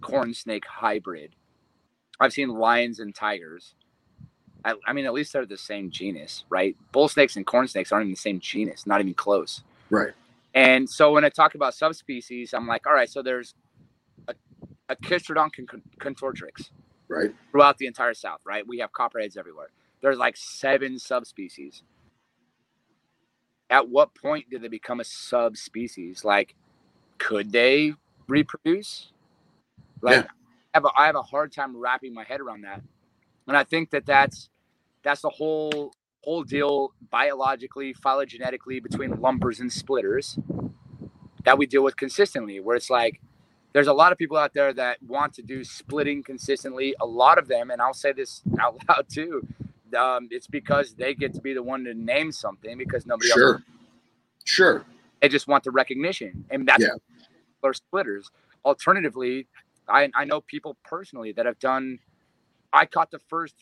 corn 0.00 0.34
snake 0.34 0.64
hybrid. 0.66 1.34
I've 2.20 2.32
seen 2.32 2.48
lions 2.50 3.00
and 3.00 3.14
tigers. 3.14 3.74
I, 4.64 4.74
I 4.86 4.92
mean, 4.92 5.06
at 5.06 5.12
least 5.12 5.32
they're 5.32 5.46
the 5.46 5.56
same 5.56 5.90
genus, 5.90 6.44
right? 6.50 6.76
Bull 6.92 7.08
snakes 7.08 7.36
and 7.36 7.46
corn 7.46 7.68
snakes 7.68 7.92
aren't 7.92 8.04
even 8.04 8.12
the 8.12 8.16
same 8.18 8.40
genus, 8.40 8.86
not 8.86 9.00
even 9.00 9.14
close. 9.14 9.62
Right. 9.90 10.12
And 10.54 10.88
so 10.88 11.12
when 11.12 11.24
I 11.24 11.28
talk 11.30 11.54
about 11.54 11.74
subspecies, 11.74 12.52
I'm 12.54 12.66
like, 12.66 12.86
all 12.86 12.92
right, 12.94 13.08
so 13.08 13.22
there's 13.22 13.54
a, 14.28 14.34
a 14.88 14.96
Agkistrodon 14.96 15.50
con- 15.52 15.82
contortrix 16.00 16.70
Right. 17.08 17.34
throughout 17.52 17.78
the 17.78 17.86
entire 17.86 18.14
South, 18.14 18.40
right? 18.46 18.66
We 18.66 18.78
have 18.78 18.92
copperheads 18.92 19.36
everywhere. 19.36 19.68
There's 20.02 20.18
like 20.18 20.36
seven 20.36 20.98
subspecies. 20.98 21.82
At 23.70 23.88
what 23.88 24.14
point 24.14 24.50
did 24.50 24.62
they 24.62 24.68
become 24.68 25.00
a 25.00 25.04
subspecies? 25.04 26.24
Like, 26.24 26.56
could 27.18 27.52
they 27.52 27.94
reproduce? 28.28 29.12
Like, 30.02 30.16
Yeah. 30.16 30.26
I, 30.74 30.78
have 30.78 30.84
a, 30.86 30.90
I 30.96 31.06
have 31.06 31.16
a 31.16 31.22
hard 31.22 31.52
time 31.52 31.76
wrapping 31.76 32.14
my 32.14 32.24
head 32.24 32.40
around 32.40 32.62
that, 32.62 32.82
and 33.48 33.56
I 33.56 33.64
think 33.64 33.90
that 33.90 34.06
that's 34.06 34.50
that's 35.04 35.22
the 35.22 35.30
whole 35.30 35.94
whole 36.24 36.44
deal 36.44 36.92
biologically, 37.10 37.94
phylogenetically 37.94 38.82
between 38.82 39.20
lumpers 39.20 39.60
and 39.60 39.72
splitters 39.72 40.38
that 41.44 41.58
we 41.58 41.66
deal 41.66 41.82
with 41.84 41.96
consistently. 41.96 42.60
Where 42.60 42.76
it's 42.76 42.90
like 42.90 43.20
there's 43.72 43.88
a 43.88 43.94
lot 43.94 44.12
of 44.12 44.18
people 44.18 44.36
out 44.38 44.54
there 44.54 44.72
that 44.74 45.02
want 45.02 45.34
to 45.34 45.42
do 45.42 45.64
splitting 45.64 46.22
consistently. 46.24 46.94
A 47.00 47.06
lot 47.06 47.38
of 47.38 47.48
them, 47.48 47.70
and 47.70 47.82
I'll 47.82 47.94
say 47.94 48.12
this 48.12 48.42
out 48.60 48.78
loud 48.88 49.06
too, 49.10 49.46
um, 49.94 50.28
it's 50.30 50.46
because 50.46 50.94
they 50.94 51.14
get 51.14 51.34
to 51.34 51.40
be 51.40 51.52
the 51.54 51.62
one 51.62 51.84
to 51.84 51.94
name 51.94 52.32
something 52.32 52.76
because 52.78 53.06
nobody 53.06 53.30
else. 53.30 53.38
Sure. 53.38 53.62
Sure. 54.44 54.84
They 55.20 55.28
just 55.28 55.46
want 55.48 55.64
the 55.64 55.70
recognition, 55.70 56.44
and 56.50 56.66
that's 56.66 56.82
Yeah. 56.82 56.90
are 57.62 57.74
splitters. 57.74 58.30
Alternatively, 58.64 59.46
I, 59.88 60.10
I 60.14 60.24
know 60.24 60.40
people 60.40 60.76
personally 60.84 61.32
that 61.32 61.46
have 61.46 61.58
done. 61.58 61.98
I 62.72 62.86
caught 62.86 63.10
the 63.10 63.18
first 63.28 63.54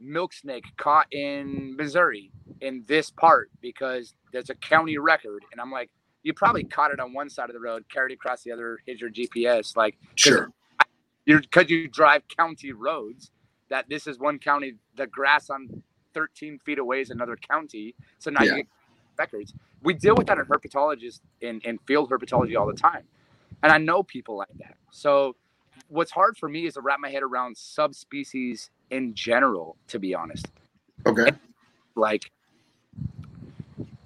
milk 0.00 0.32
snake 0.32 0.64
caught 0.76 1.06
in 1.12 1.76
Missouri 1.76 2.30
in 2.60 2.84
this 2.86 3.10
part 3.10 3.50
because 3.60 4.14
there's 4.32 4.50
a 4.50 4.54
county 4.54 4.98
record, 4.98 5.44
and 5.52 5.60
I'm 5.60 5.70
like, 5.70 5.90
you 6.22 6.32
probably 6.34 6.64
caught 6.64 6.90
it 6.90 6.98
on 7.00 7.12
one 7.12 7.30
side 7.30 7.50
of 7.50 7.54
the 7.54 7.60
road, 7.60 7.84
carried 7.88 8.12
across 8.12 8.42
the 8.42 8.50
other, 8.52 8.78
hit 8.86 9.00
your 9.00 9.10
GPS, 9.10 9.76
like 9.76 9.96
Sure. 10.16 10.50
you're 11.24 11.40
because 11.40 11.70
you 11.70 11.86
drive 11.88 12.22
county 12.36 12.72
roads 12.72 13.30
that 13.70 13.88
this 13.88 14.06
is 14.06 14.18
one 14.18 14.38
county 14.38 14.74
the 14.96 15.06
grass 15.06 15.50
on 15.50 15.82
13 16.14 16.58
feet 16.60 16.78
away 16.78 17.00
is 17.00 17.10
another 17.10 17.36
county. 17.36 17.94
So 18.18 18.30
now 18.30 18.42
Yeah. 18.42 18.50
you 18.52 18.56
get 18.58 18.66
records. 19.18 19.54
We 19.82 19.94
deal 19.94 20.14
with 20.16 20.26
that 20.28 20.38
in 20.38 20.44
herpetologists 20.46 21.20
in, 21.40 21.60
in 21.62 21.78
field 21.86 22.10
herpetology 22.10 22.58
all 22.58 22.66
the 22.66 22.74
time. 22.74 23.04
And 23.62 23.72
i 23.72 23.78
know 23.78 24.02
people 24.02 24.36
like 24.36 24.48
that. 24.58 24.76
So 24.92 25.36
what's 25.88 26.10
hard 26.10 26.36
for 26.36 26.48
me 26.48 26.66
is 26.66 26.74
to 26.74 26.80
wrap 26.80 27.00
my 27.00 27.10
head 27.10 27.22
around 27.22 27.56
subspecies 27.56 28.70
in 28.90 29.14
general 29.14 29.76
to 29.88 29.98
be 29.98 30.14
honest. 30.14 30.46
Okay. 31.06 31.32
like 31.96 32.30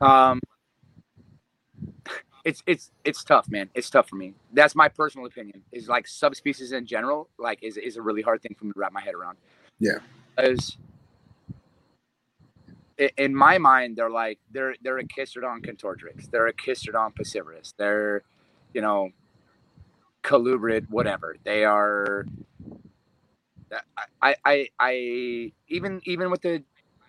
um 0.01 0.41
it's 2.45 2.63
it's 2.67 2.91
it's 3.05 3.25
tough 3.25 3.49
man 3.49 3.69
it's 3.75 3.91
tough 3.91 4.09
for 4.09 4.17
me 4.17 4.35
that's 4.53 4.75
my 4.75 4.89
personal 4.89 5.27
opinion 5.27 5.63
is 5.73 5.89
like 5.89 6.07
subspecies 6.09 6.73
in 6.73 6.87
general 6.87 7.29
like 7.39 7.63
is, 7.63 7.77
is 7.77 7.97
a 7.97 8.03
really 8.03 8.23
hard 8.23 8.43
thing 8.43 8.55
for 8.59 8.67
me 8.67 8.73
to 8.73 8.79
wrap 8.79 8.93
my 8.93 9.01
head 9.01 9.15
around 9.15 9.37
Yeah. 9.79 9.99
because 10.37 10.79
in 13.19 13.35
my 13.35 13.59
mind 13.59 13.97
they're 13.97 14.11
like 14.11 14.39
they're 14.53 14.75
they're 14.83 14.99
a 14.99 15.05
Agkistrodon 15.05 15.65
contortrix 15.65 16.31
they're 16.31 16.47
a 16.49 16.53
Agkistrodon 16.53 17.15
piscivorus 17.15 17.75
they're 17.77 18.23
you 18.75 18.81
know 18.81 19.11
colubrid 20.23 20.89
whatever 20.91 21.37
they 21.45 21.65
are 21.65 22.27
I, 24.23 24.35
I 24.45 24.69
I 24.79 25.53
even 25.69 26.01
even 26.05 26.31
with 26.31 26.43
the 26.43 26.63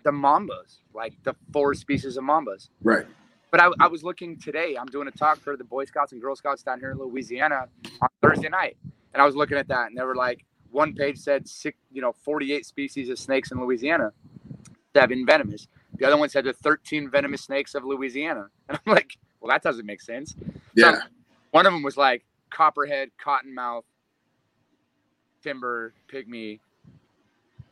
the 0.04 0.10
mambas, 0.10 0.78
like 0.94 1.14
the 1.24 1.34
four 1.52 1.74
species 1.74 2.16
of 2.16 2.24
mambas. 2.24 2.68
Right. 2.82 3.06
But 3.52 3.60
I, 3.60 3.70
I 3.80 3.88
was 3.88 4.04
looking 4.04 4.38
today. 4.40 4.76
I'm 4.80 4.86
doing 4.88 5.08
a 5.08 5.12
talk 5.12 5.40
for 5.40 5.56
the 5.58 5.64
Boy 5.64 5.84
Scouts 5.86 6.12
and 6.12 6.22
Girl 6.22 6.36
Scouts 6.36 6.64
down 6.64 6.80
here 6.80 6.92
in 6.92 6.98
Louisiana 6.98 7.68
on 8.02 8.08
Thursday 8.22 8.50
night, 8.50 8.78
and 9.14 9.22
I 9.22 9.26
was 9.26 9.36
looking 9.36 9.58
at 9.58 9.68
that, 9.68 9.88
and 9.88 9.98
they 9.98 10.04
were 10.04 10.16
like, 10.16 10.44
one 10.72 10.94
page 10.94 11.18
said 11.18 11.48
six, 11.48 11.78
you 11.92 12.02
know, 12.02 12.12
48 12.24 12.66
species 12.66 13.10
of 13.10 13.18
snakes 13.18 13.52
in 13.52 13.60
Louisiana, 13.60 14.12
seven 14.96 15.26
venomous. 15.26 15.68
The 15.98 16.06
other 16.06 16.16
one 16.18 16.30
said 16.30 16.44
the 16.44 16.54
13 16.54 17.10
venomous 17.10 17.42
snakes 17.42 17.76
of 17.76 17.84
Louisiana, 17.84 18.48
and 18.70 18.78
I'm 18.86 18.92
like, 18.94 19.18
well, 19.40 19.50
that 19.50 19.62
doesn't 19.62 19.86
make 19.86 20.02
sense. 20.02 20.34
Yeah. 20.74 21.02
One 21.52 21.66
of 21.66 21.74
them 21.74 21.82
was 21.84 21.98
like 21.98 22.24
copperhead, 22.50 23.10
cottonmouth, 23.24 23.84
timber, 25.42 25.94
pygmy. 26.12 26.60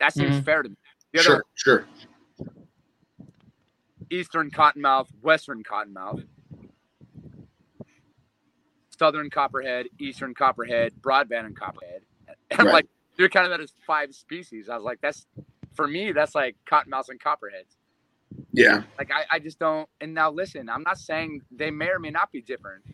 That 0.01 0.15
seems 0.15 0.37
Mhm. 0.37 0.45
fair 0.45 0.63
to 0.63 0.69
me. 0.71 0.77
The 1.13 1.21
other 1.21 1.27
Sure. 1.27 1.45
Sure. 1.55 1.87
Eastern 4.11 4.51
cottonmouth, 4.51 5.09
western 5.23 5.63
cottonmouth, 5.65 6.25
southern 8.99 9.31
copperhead, 9.31 9.87
eastern 10.01 10.35
copperhead, 10.35 10.95
broadband 11.01 11.47
and 11.47 11.57
copperhead. 11.59 12.03
And 12.51 12.61
I'm 12.63 12.69
Right. 12.69 12.71
like, 12.71 12.87
you're 13.19 13.31
kind 13.31 13.47
of 13.47 13.51
that 13.53 13.61
as 13.63 13.73
five 13.87 14.15
species. 14.15 14.69
I 14.71 14.77
was 14.77 14.85
like, 14.85 15.01
that's 15.03 15.27
for 15.75 15.89
me, 15.89 16.13
that's 16.13 16.35
like 16.35 16.57
cottonmouths 16.71 17.11
and 17.11 17.21
copperheads. 17.21 17.77
Yeah. 18.53 18.85
Like 18.99 19.11
I, 19.13 19.37
I 19.37 19.39
just 19.41 19.59
don't. 19.59 19.89
And 20.01 20.15
now 20.15 20.31
listen, 20.31 20.69
I'm 20.71 20.83
not 20.85 20.99
saying 20.99 21.43
they 21.53 21.71
may 21.71 21.89
or 21.89 21.99
may 22.01 22.11
not 22.11 22.33
be 22.33 22.43
different, 22.43 22.85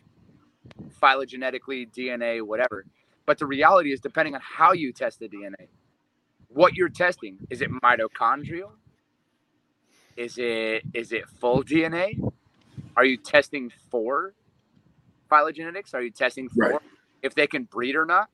phylogenetically, 1.01 1.91
DNA, 1.91 2.41
whatever. 2.43 2.85
But 3.25 3.39
the 3.39 3.47
reality 3.47 3.93
is, 3.93 4.01
depending 4.01 4.35
on 4.35 4.41
how 4.43 4.73
you 4.73 4.93
test 4.93 5.19
the 5.19 5.29
DNA, 5.29 5.69
what 6.49 6.75
you're 6.75 6.89
testing 6.89 7.39
is 7.49 7.61
it 7.61 7.71
mitochondrial? 7.71 8.71
Is 10.17 10.37
it 10.39 10.83
is 10.93 11.13
it 11.13 11.29
full 11.29 11.63
DNA? 11.63 12.19
Are 12.97 13.05
you 13.05 13.17
testing 13.17 13.71
for 13.91 14.33
phylogenetics? 15.31 15.93
Are 15.93 16.01
you 16.01 16.11
testing 16.11 16.49
for 16.49 16.69
Right. 16.69 16.81
if 17.23 17.35
they 17.35 17.47
can 17.47 17.65
breed 17.65 17.95
or 17.95 18.05
not? 18.05 18.29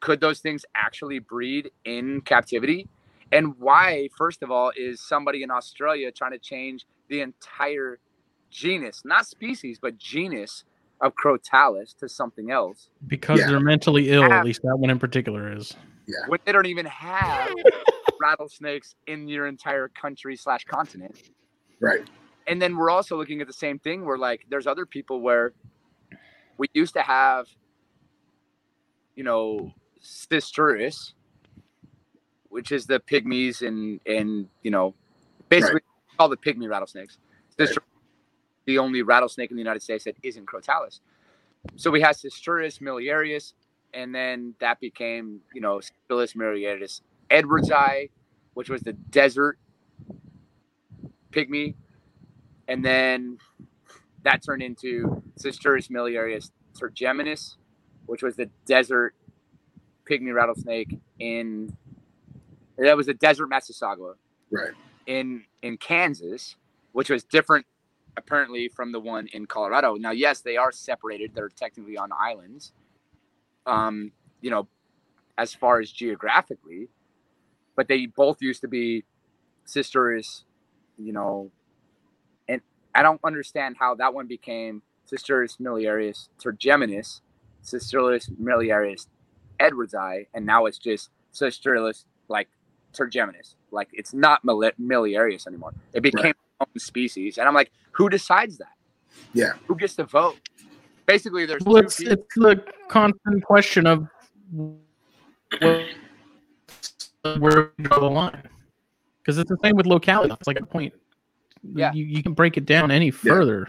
Could 0.00 0.20
those 0.20 0.40
things 0.40 0.64
actually 0.76 1.18
breed 1.20 1.70
in 1.84 2.20
captivity? 2.22 2.88
And 3.32 3.58
why, 3.58 4.08
first 4.16 4.42
of 4.42 4.50
all, 4.50 4.72
is 4.76 5.00
somebody 5.00 5.42
in 5.42 5.50
Australia 5.50 6.12
trying 6.12 6.32
to 6.32 6.38
change 6.38 6.86
the 7.08 7.20
entire 7.22 7.98
genus, 8.50 9.02
not 9.04 9.26
species, 9.26 9.78
but 9.80 9.98
genus 9.98 10.64
of 11.00 11.14
Crotalus 11.14 11.94
to 11.98 12.08
something 12.08 12.50
else 12.50 12.90
because 13.06 13.40
Yeah. 13.40 13.48
they're 13.48 13.60
mentally 13.60 14.10
ill. 14.10 14.24
Ah. 14.24 14.40
At 14.40 14.44
least 14.46 14.62
that 14.62 14.76
one 14.78 14.90
in 14.90 14.98
particular 14.98 15.52
is. 15.52 15.76
when 16.28 16.40
they 16.44 16.52
don't 16.52 16.66
even 16.66 16.86
have 16.86 17.50
rattlesnakes 18.20 18.94
in 19.06 19.28
your 19.28 19.46
entire 19.46 19.88
country 19.88 20.36
slash 20.36 20.64
continent? 20.64 21.16
Right. 21.80 22.08
and 22.48 22.60
then 22.60 22.76
we're 22.76 22.90
also 22.90 23.16
looking 23.16 23.40
at 23.40 23.46
the 23.46 23.52
same 23.52 23.78
thing 23.78 24.04
where 24.04 24.18
like 24.18 24.46
there's 24.48 24.66
other 24.66 24.84
people 24.86 25.20
where 25.20 25.52
we 26.56 26.68
used 26.74 26.94
to 26.94 27.02
have 27.02 27.46
you 29.14 29.24
know 29.24 29.72
Sistrurus, 30.02 31.12
which 32.48 32.72
is 32.72 32.86
the 32.86 33.00
pygmies 33.00 33.66
and 33.66 34.00
and 34.06 34.48
you 34.62 34.70
know 34.70 34.94
basically 35.48 35.80
all 36.18 36.28
the 36.28 36.36
pygmy 36.36 36.68
rattlesnakes 36.68 37.18
Right. 37.58 37.68
The 38.66 38.78
only 38.78 39.02
rattlesnake 39.02 39.50
in 39.50 39.56
the 39.56 39.62
united 39.62 39.82
states 39.82 40.04
that 40.04 40.16
isn't 40.22 40.46
crotalus 40.46 41.00
so 41.76 41.90
we 41.90 42.00
had 42.00 42.14
Sistrurus 42.16 42.80
miliarius 42.80 43.52
and 43.94 44.14
then 44.14 44.54
that 44.60 44.78
became 44.80 45.40
you 45.54 45.60
know 45.60 45.80
Sistrurus 45.80 46.36
miliarius 46.36 47.00
edwardsii 47.30 48.10
which 48.54 48.70
was 48.70 48.82
the 48.82 48.92
desert 48.94 49.58
pygmy 51.32 51.74
and 52.68 52.84
then 52.84 53.38
that 54.22 54.42
turned 54.44 54.62
into 54.62 55.22
Sistrurus 55.38 55.90
miliarius 55.90 56.50
tergeminus, 56.78 57.56
which 58.06 58.22
was 58.22 58.36
the 58.36 58.50
desert 58.66 59.14
pygmy 60.08 60.34
rattlesnake 60.34 60.98
in 61.18 61.76
that 62.78 62.96
was 62.96 63.06
the 63.06 63.14
desert 63.14 63.48
Massasauga 63.48 64.14
Right. 64.50 64.72
in 65.06 65.44
in 65.62 65.76
Kansas, 65.76 66.56
which 66.92 67.10
was 67.10 67.24
different 67.24 67.66
apparently 68.16 68.68
from 68.68 68.92
the 68.92 69.00
one 69.00 69.28
in 69.32 69.46
Colorado. 69.46 69.94
Now, 69.96 70.10
yes, 70.12 70.40
they 70.40 70.56
are 70.56 70.72
separated; 70.72 71.32
they're 71.34 71.48
technically 71.48 71.96
on 71.96 72.10
islands. 72.12 72.72
Um, 73.66 74.12
you 74.40 74.50
know, 74.50 74.68
as 75.38 75.54
far 75.54 75.80
as 75.80 75.90
geographically, 75.92 76.88
but 77.78 77.86
they 77.86 78.06
both 78.06 78.42
used 78.42 78.60
to 78.60 78.66
be 78.66 79.04
Sistrurus, 79.64 80.42
you 80.98 81.12
know, 81.12 81.52
and 82.48 82.60
I 82.92 83.02
don't 83.02 83.20
understand 83.22 83.76
how 83.78 83.94
that 83.94 84.12
one 84.12 84.26
became 84.26 84.82
Sistrurus 85.08 85.60
miliarius 85.60 86.28
tergeminus, 86.42 87.20
Sistrurus 87.62 88.28
miliarius 88.32 89.06
Edward's 89.60 89.94
eye, 89.94 90.26
and 90.34 90.44
now 90.44 90.66
it's 90.66 90.76
just 90.76 91.10
Sistrurus 91.32 92.04
like 92.26 92.48
tergeminus. 92.92 93.54
Like 93.70 93.90
it's 93.92 94.12
not 94.12 94.44
miliarius 94.44 95.46
anymore. 95.46 95.72
It 95.92 96.02
became 96.02 96.24
right. 96.24 96.34
own 96.62 96.80
species, 96.80 97.38
and 97.38 97.46
I'm 97.46 97.54
like, 97.54 97.70
who 97.92 98.08
decides 98.08 98.58
that? 98.58 98.74
Yeah, 99.34 99.52
who 99.68 99.76
gets 99.76 99.94
to 99.96 100.04
vote? 100.04 100.36
Basically, 101.06 101.46
there's 101.46 101.62
well, 101.62 101.76
it's, 101.76 102.00
it's 102.00 102.34
the 102.34 102.60
constant 102.88 103.44
question 103.44 103.86
of 103.86 104.08
where 107.36 107.72
we 107.76 107.84
draw 107.84 108.00
the 108.00 108.06
line 108.06 108.42
because 109.20 109.38
it's 109.38 109.50
the 109.50 109.58
same 109.62 109.76
with 109.76 109.86
locality. 109.86 110.32
It's 110.32 110.46
like 110.46 110.60
a 110.60 110.66
point. 110.66 110.92
Yeah, 111.74 111.92
you, 111.92 112.04
you 112.04 112.22
can 112.22 112.32
break 112.32 112.56
it 112.56 112.64
down 112.64 112.90
any 112.90 113.10
further 113.10 113.68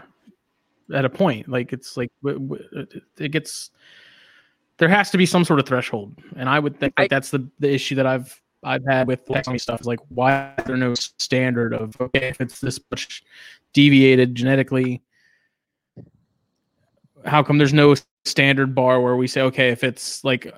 yeah. 0.88 0.98
at 0.98 1.04
a 1.04 1.10
point. 1.10 1.48
Like 1.48 1.72
it's 1.72 1.96
like 1.96 2.10
it 3.18 3.32
gets. 3.32 3.70
There 4.78 4.88
has 4.88 5.10
to 5.10 5.18
be 5.18 5.26
some 5.26 5.44
sort 5.44 5.58
of 5.58 5.66
threshold, 5.66 6.16
and 6.36 6.48
I 6.48 6.58
would 6.58 6.78
think 6.78 6.94
like 6.98 7.10
that's 7.10 7.30
the 7.30 7.46
the 7.58 7.70
issue 7.70 7.94
that 7.96 8.06
I've 8.06 8.40
I've 8.62 8.84
had 8.86 9.06
with 9.06 9.24
taxonomy 9.26 9.60
stuff 9.60 9.80
is 9.80 9.86
like 9.86 10.00
why 10.08 10.54
is 10.58 10.64
there 10.64 10.76
no 10.76 10.94
standard 10.94 11.72
of 11.72 11.98
okay 12.00 12.28
if 12.28 12.40
it's 12.40 12.60
this 12.60 12.78
much 12.90 13.22
deviated 13.72 14.34
genetically 14.34 15.02
how 17.24 17.42
come 17.42 17.58
there's 17.58 17.72
no 17.72 17.94
standard 18.24 18.74
bar 18.74 19.00
where 19.00 19.16
we 19.16 19.26
say 19.26 19.40
okay 19.40 19.70
if 19.70 19.82
it's 19.82 20.22
like 20.24 20.52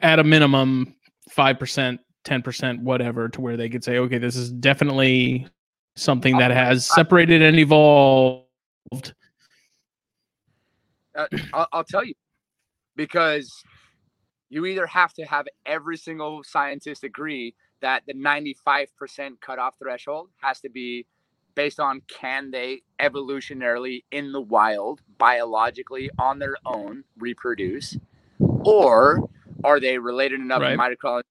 at 0.00 0.18
a 0.18 0.24
minimum 0.24 0.94
5% 1.30 1.98
10% 2.24 2.80
whatever 2.80 3.28
to 3.28 3.40
where 3.40 3.56
they 3.56 3.68
could 3.68 3.82
say 3.82 3.98
okay 3.98 4.18
this 4.18 4.36
is 4.36 4.50
definitely 4.50 5.46
something 5.96 6.38
that 6.38 6.50
has 6.50 6.86
separated 6.86 7.42
and 7.42 7.58
evolved 7.58 8.44
uh, 11.14 11.26
I'll, 11.52 11.68
I'll 11.72 11.84
tell 11.84 12.04
you 12.04 12.14
because 12.96 13.62
you 14.48 14.66
either 14.66 14.86
have 14.86 15.12
to 15.14 15.24
have 15.24 15.46
every 15.66 15.96
single 15.96 16.42
scientist 16.44 17.04
agree 17.04 17.54
that 17.80 18.02
the 18.06 18.14
95% 18.14 18.86
cutoff 19.40 19.74
threshold 19.78 20.28
has 20.40 20.60
to 20.60 20.70
be 20.70 21.06
based 21.54 21.80
on 21.80 22.00
can 22.08 22.50
they 22.50 22.82
evolutionarily 23.00 24.04
in 24.12 24.32
the 24.32 24.40
wild 24.40 25.00
biologically 25.18 26.10
on 26.18 26.38
their 26.38 26.54
own 26.64 27.04
reproduce 27.18 27.96
or 28.38 29.28
are 29.64 29.80
they 29.80 29.98
related 29.98 30.40
enough 30.40 30.62
right. 30.62 30.70
to 30.70 30.78
mitochondrial 30.78 31.22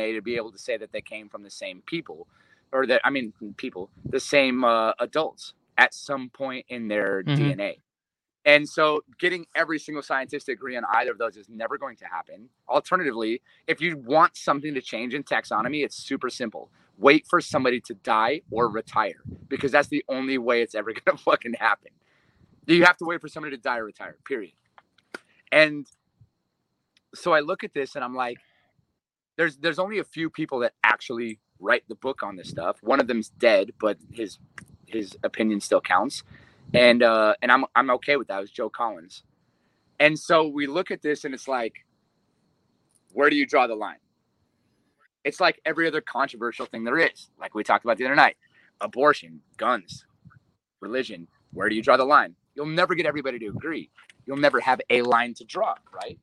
To 0.00 0.22
be 0.22 0.36
able 0.36 0.52
to 0.52 0.58
say 0.58 0.76
that 0.76 0.92
they 0.92 1.00
came 1.00 1.28
from 1.28 1.42
the 1.42 1.50
same 1.50 1.82
people 1.86 2.26
or 2.72 2.86
that 2.86 3.00
i 3.04 3.10
mean 3.10 3.32
people 3.56 3.90
the 4.04 4.20
same 4.20 4.64
uh, 4.64 4.92
adults 4.98 5.54
at 5.78 5.94
some 5.94 6.28
point 6.30 6.66
in 6.68 6.88
their 6.88 7.22
mm-hmm. 7.22 7.42
dna 7.42 7.76
and 8.44 8.68
so 8.68 9.04
getting 9.18 9.46
every 9.54 9.78
single 9.78 10.02
scientist 10.02 10.46
to 10.46 10.52
agree 10.52 10.76
on 10.76 10.84
either 10.94 11.10
of 11.10 11.18
those 11.18 11.36
is 11.36 11.48
never 11.48 11.76
going 11.76 11.96
to 11.96 12.06
happen. 12.06 12.48
Alternatively, 12.68 13.42
if 13.66 13.80
you 13.80 13.98
want 13.98 14.36
something 14.36 14.72
to 14.74 14.80
change 14.80 15.12
in 15.12 15.22
taxonomy, 15.22 15.84
it's 15.84 15.96
super 15.96 16.30
simple. 16.30 16.70
Wait 16.96 17.26
for 17.26 17.40
somebody 17.40 17.80
to 17.80 17.94
die 17.94 18.40
or 18.50 18.68
retire 18.68 19.22
because 19.48 19.72
that's 19.72 19.88
the 19.88 20.04
only 20.08 20.38
way 20.38 20.62
it's 20.62 20.74
ever 20.74 20.92
going 21.04 21.16
to 21.16 21.22
fucking 21.22 21.54
happen. 21.54 21.90
You 22.66 22.84
have 22.84 22.96
to 22.98 23.04
wait 23.04 23.20
for 23.20 23.28
somebody 23.28 23.56
to 23.56 23.62
die 23.62 23.78
or 23.78 23.84
retire, 23.84 24.16
period. 24.24 24.52
And 25.52 25.86
so 27.14 27.32
I 27.32 27.40
look 27.40 27.64
at 27.64 27.74
this 27.74 27.94
and 27.94 28.04
I'm 28.04 28.14
like, 28.14 28.38
there's 29.40 29.56
there's 29.56 29.78
only 29.78 29.98
a 29.98 30.04
few 30.04 30.28
people 30.28 30.58
that 30.58 30.74
actually 30.84 31.38
write 31.58 31.84
the 31.88 31.94
book 31.94 32.22
on 32.22 32.36
this 32.36 32.50
stuff. 32.50 32.76
One 32.82 33.00
of 33.00 33.06
them's 33.06 33.30
dead, 33.30 33.72
but 33.80 33.96
his 34.12 34.38
his 34.86 35.16
opinion 35.22 35.60
still 35.60 35.80
counts 35.80 36.22
and 36.74 37.02
uh, 37.02 37.34
and 37.42 37.50
I'm 37.50 37.64
I'm 37.74 37.90
okay 37.92 38.16
with 38.16 38.28
that. 38.28 38.38
It 38.38 38.42
was 38.42 38.50
Joe 38.50 38.68
Collins, 38.68 39.22
and 39.98 40.18
so 40.18 40.46
we 40.46 40.66
look 40.66 40.90
at 40.90 41.02
this 41.02 41.24
and 41.24 41.34
it's 41.34 41.48
like, 41.48 41.74
where 43.12 43.30
do 43.30 43.36
you 43.36 43.46
draw 43.46 43.66
the 43.66 43.74
line? 43.74 43.96
It's 45.24 45.40
like 45.40 45.60
every 45.64 45.86
other 45.86 46.00
controversial 46.00 46.66
thing 46.66 46.84
there 46.84 46.98
is, 46.98 47.30
like 47.38 47.54
we 47.54 47.64
talked 47.64 47.84
about 47.84 47.96
the 47.96 48.04
other 48.04 48.14
night: 48.14 48.36
abortion, 48.80 49.40
guns, 49.56 50.04
religion. 50.80 51.26
Where 51.52 51.68
do 51.68 51.74
you 51.74 51.82
draw 51.82 51.96
the 51.96 52.04
line? 52.04 52.36
You'll 52.54 52.66
never 52.66 52.94
get 52.94 53.06
everybody 53.06 53.38
to 53.40 53.46
agree. 53.46 53.90
You'll 54.26 54.36
never 54.36 54.60
have 54.60 54.80
a 54.90 55.02
line 55.02 55.34
to 55.34 55.44
draw, 55.44 55.74
right? 55.92 56.18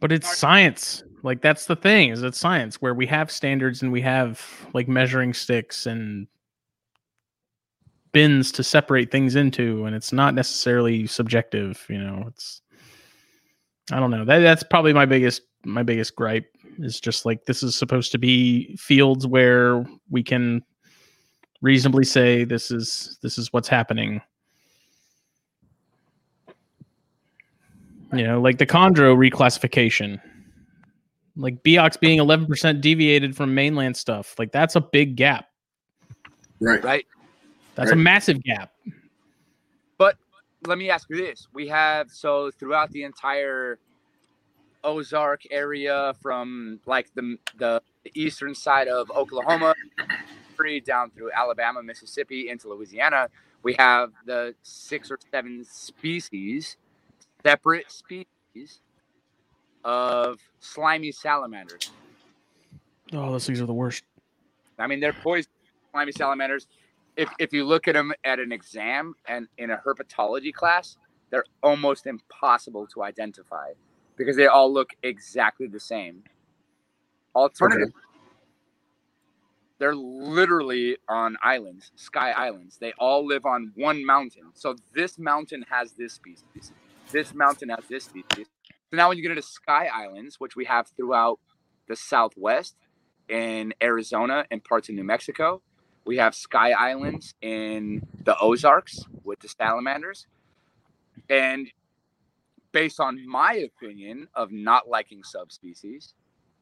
But 0.00 0.12
it's 0.12 0.36
science. 0.36 1.02
Like 1.22 1.42
that's 1.42 1.66
the 1.66 1.76
thing, 1.76 2.08
is 2.10 2.22
it's 2.22 2.38
science 2.38 2.80
where 2.80 2.94
we 2.94 3.06
have 3.06 3.30
standards 3.30 3.82
and 3.82 3.92
we 3.92 4.00
have 4.00 4.42
like 4.72 4.88
measuring 4.88 5.34
sticks 5.34 5.86
and 5.86 6.26
bins 8.12 8.50
to 8.52 8.64
separate 8.64 9.10
things 9.10 9.36
into 9.36 9.84
and 9.84 9.94
it's 9.94 10.12
not 10.12 10.34
necessarily 10.34 11.06
subjective 11.06 11.84
you 11.88 11.98
know 11.98 12.24
it's 12.26 12.60
i 13.92 14.00
don't 14.00 14.10
know 14.10 14.24
that, 14.24 14.40
that's 14.40 14.62
probably 14.62 14.92
my 14.92 15.06
biggest 15.06 15.42
my 15.64 15.82
biggest 15.82 16.16
gripe 16.16 16.46
is 16.78 17.00
just 17.00 17.24
like 17.24 17.44
this 17.44 17.62
is 17.62 17.76
supposed 17.76 18.10
to 18.12 18.18
be 18.18 18.74
fields 18.76 19.26
where 19.26 19.84
we 20.10 20.22
can 20.22 20.62
reasonably 21.62 22.04
say 22.04 22.42
this 22.44 22.70
is 22.70 23.18
this 23.22 23.38
is 23.38 23.52
what's 23.52 23.68
happening 23.68 24.20
you 28.12 28.24
know 28.24 28.40
like 28.40 28.58
the 28.58 28.66
chondro 28.66 29.16
reclassification. 29.16 30.20
Like 31.36 31.62
Biaks 31.62 31.98
being 31.98 32.18
11% 32.18 32.80
deviated 32.80 33.36
from 33.36 33.54
mainland 33.54 33.96
stuff. 33.96 34.34
Like 34.38 34.52
that's 34.52 34.76
a 34.76 34.80
big 34.80 35.16
gap. 35.16 35.46
Right. 36.60 36.82
Right. 36.82 37.06
That's 37.76 37.90
right. 37.90 37.98
a 37.98 38.02
massive 38.02 38.42
gap. 38.42 38.72
But 39.96 40.16
let 40.66 40.76
me 40.76 40.90
ask 40.90 41.08
you 41.08 41.16
this: 41.16 41.48
We 41.54 41.68
have 41.68 42.10
so 42.10 42.50
throughout 42.50 42.90
the 42.90 43.04
entire 43.04 43.78
Ozark 44.84 45.42
area, 45.50 46.14
from 46.20 46.80
like 46.86 47.12
the 47.14 47.38
the 47.58 47.80
eastern 48.14 48.54
side 48.54 48.88
of 48.88 49.10
Oklahoma, 49.10 49.74
free 50.56 50.80
down 50.80 51.10
through 51.10 51.30
Alabama, 51.32 51.82
Mississippi, 51.82 52.50
into 52.50 52.68
Louisiana, 52.68 53.28
we 53.62 53.74
have 53.78 54.12
the 54.26 54.54
six 54.62 55.10
or 55.10 55.18
seven 55.30 55.64
species, 55.64 56.76
separate 57.44 57.90
species 57.90 58.80
of 59.84 60.40
slimy 60.60 61.12
salamanders. 61.12 61.90
Oh, 63.12 63.32
those 63.32 63.46
things 63.46 63.60
are 63.60 63.66
the 63.66 63.72
worst. 63.72 64.04
I 64.78 64.86
mean, 64.86 65.00
they're 65.00 65.12
poison 65.12 65.50
slimy 65.92 66.12
salamanders 66.12 66.66
if 67.16 67.28
if 67.38 67.52
you 67.52 67.64
look 67.64 67.88
at 67.88 67.94
them 67.94 68.12
at 68.24 68.38
an 68.38 68.52
exam 68.52 69.14
and 69.26 69.46
in 69.58 69.70
a 69.70 69.76
herpetology 69.76 70.52
class, 70.52 70.96
they're 71.30 71.44
almost 71.62 72.06
impossible 72.06 72.86
to 72.88 73.02
identify 73.02 73.72
because 74.16 74.36
they 74.36 74.46
all 74.46 74.72
look 74.72 74.90
exactly 75.02 75.66
the 75.66 75.80
same. 75.80 76.24
Alternative, 77.34 77.88
okay. 77.88 78.06
they're 79.78 79.94
literally 79.94 80.96
on 81.08 81.36
islands, 81.42 81.92
sky 81.94 82.32
islands. 82.32 82.78
They 82.78 82.92
all 82.98 83.26
live 83.26 83.46
on 83.46 83.72
one 83.76 84.04
mountain. 84.04 84.44
So 84.54 84.76
this 84.94 85.18
mountain 85.18 85.64
has 85.70 85.92
this 85.92 86.14
species. 86.14 86.72
This 87.12 87.34
mountain 87.34 87.70
has 87.70 87.84
this 87.88 88.04
species. 88.04 88.46
So 88.90 88.96
now 88.96 89.08
when 89.08 89.16
you 89.16 89.22
get 89.22 89.30
into 89.30 89.42
sky 89.42 89.88
islands, 89.92 90.36
which 90.38 90.56
we 90.56 90.64
have 90.64 90.88
throughout 90.96 91.38
the 91.88 91.96
Southwest, 91.96 92.76
in 93.30 93.72
Arizona 93.80 94.44
and 94.50 94.62
parts 94.62 94.88
of 94.88 94.96
New 94.96 95.04
Mexico, 95.04 95.62
we 96.04 96.16
have 96.16 96.34
Sky 96.34 96.72
Islands 96.72 97.34
in 97.40 98.02
the 98.24 98.36
Ozarks 98.38 98.98
with 99.22 99.38
the 99.40 99.48
salamanders. 99.48 100.26
And 101.28 101.68
based 102.72 102.98
on 103.00 103.26
my 103.26 103.54
opinion 103.54 104.28
of 104.34 104.50
not 104.50 104.88
liking 104.88 105.22
subspecies, 105.22 106.14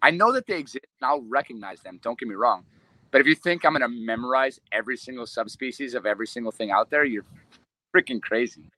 I 0.02 0.10
know 0.10 0.32
that 0.32 0.46
they 0.46 0.58
exist 0.58 0.84
and 1.00 1.08
I'll 1.08 1.22
recognize 1.22 1.80
them. 1.80 1.98
Don't 2.02 2.18
get 2.18 2.28
me 2.28 2.34
wrong. 2.34 2.64
But 3.10 3.22
if 3.22 3.26
you 3.26 3.34
think 3.34 3.64
I'm 3.64 3.72
going 3.72 3.80
to 3.80 3.88
memorize 3.88 4.60
every 4.70 4.98
single 4.98 5.26
subspecies 5.26 5.94
of 5.94 6.04
every 6.04 6.26
single 6.26 6.52
thing 6.52 6.70
out 6.70 6.90
there, 6.90 7.04
you're 7.04 7.24
freaking 7.96 8.20
crazy. 8.20 8.70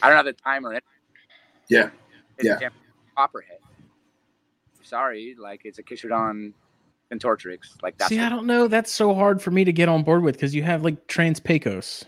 I 0.00 0.08
don't 0.08 0.16
have 0.16 0.26
the 0.26 0.32
time 0.32 0.64
or 0.64 0.70
anything. 0.70 0.88
Yeah. 1.68 1.90
It's 2.38 2.60
yeah. 2.60 2.68
Copperhead. 3.16 3.58
Sorry, 4.82 5.34
like 5.38 5.62
it's 5.64 5.78
a 5.78 5.82
Kichodon 5.82 6.52
and 7.10 7.20
Tortrix. 7.20 7.82
Like 7.82 7.96
that's 7.96 8.08
See, 8.08 8.20
I 8.20 8.28
don't 8.28 8.46
know. 8.46 8.68
That's 8.68 8.92
so 8.92 9.14
hard 9.14 9.40
for 9.40 9.50
me 9.50 9.64
to 9.64 9.72
get 9.72 9.88
on 9.88 10.02
board 10.02 10.22
with 10.22 10.34
because 10.36 10.54
you 10.54 10.62
have 10.62 10.84
like 10.84 11.06
Trans-Pecos. 11.06 12.04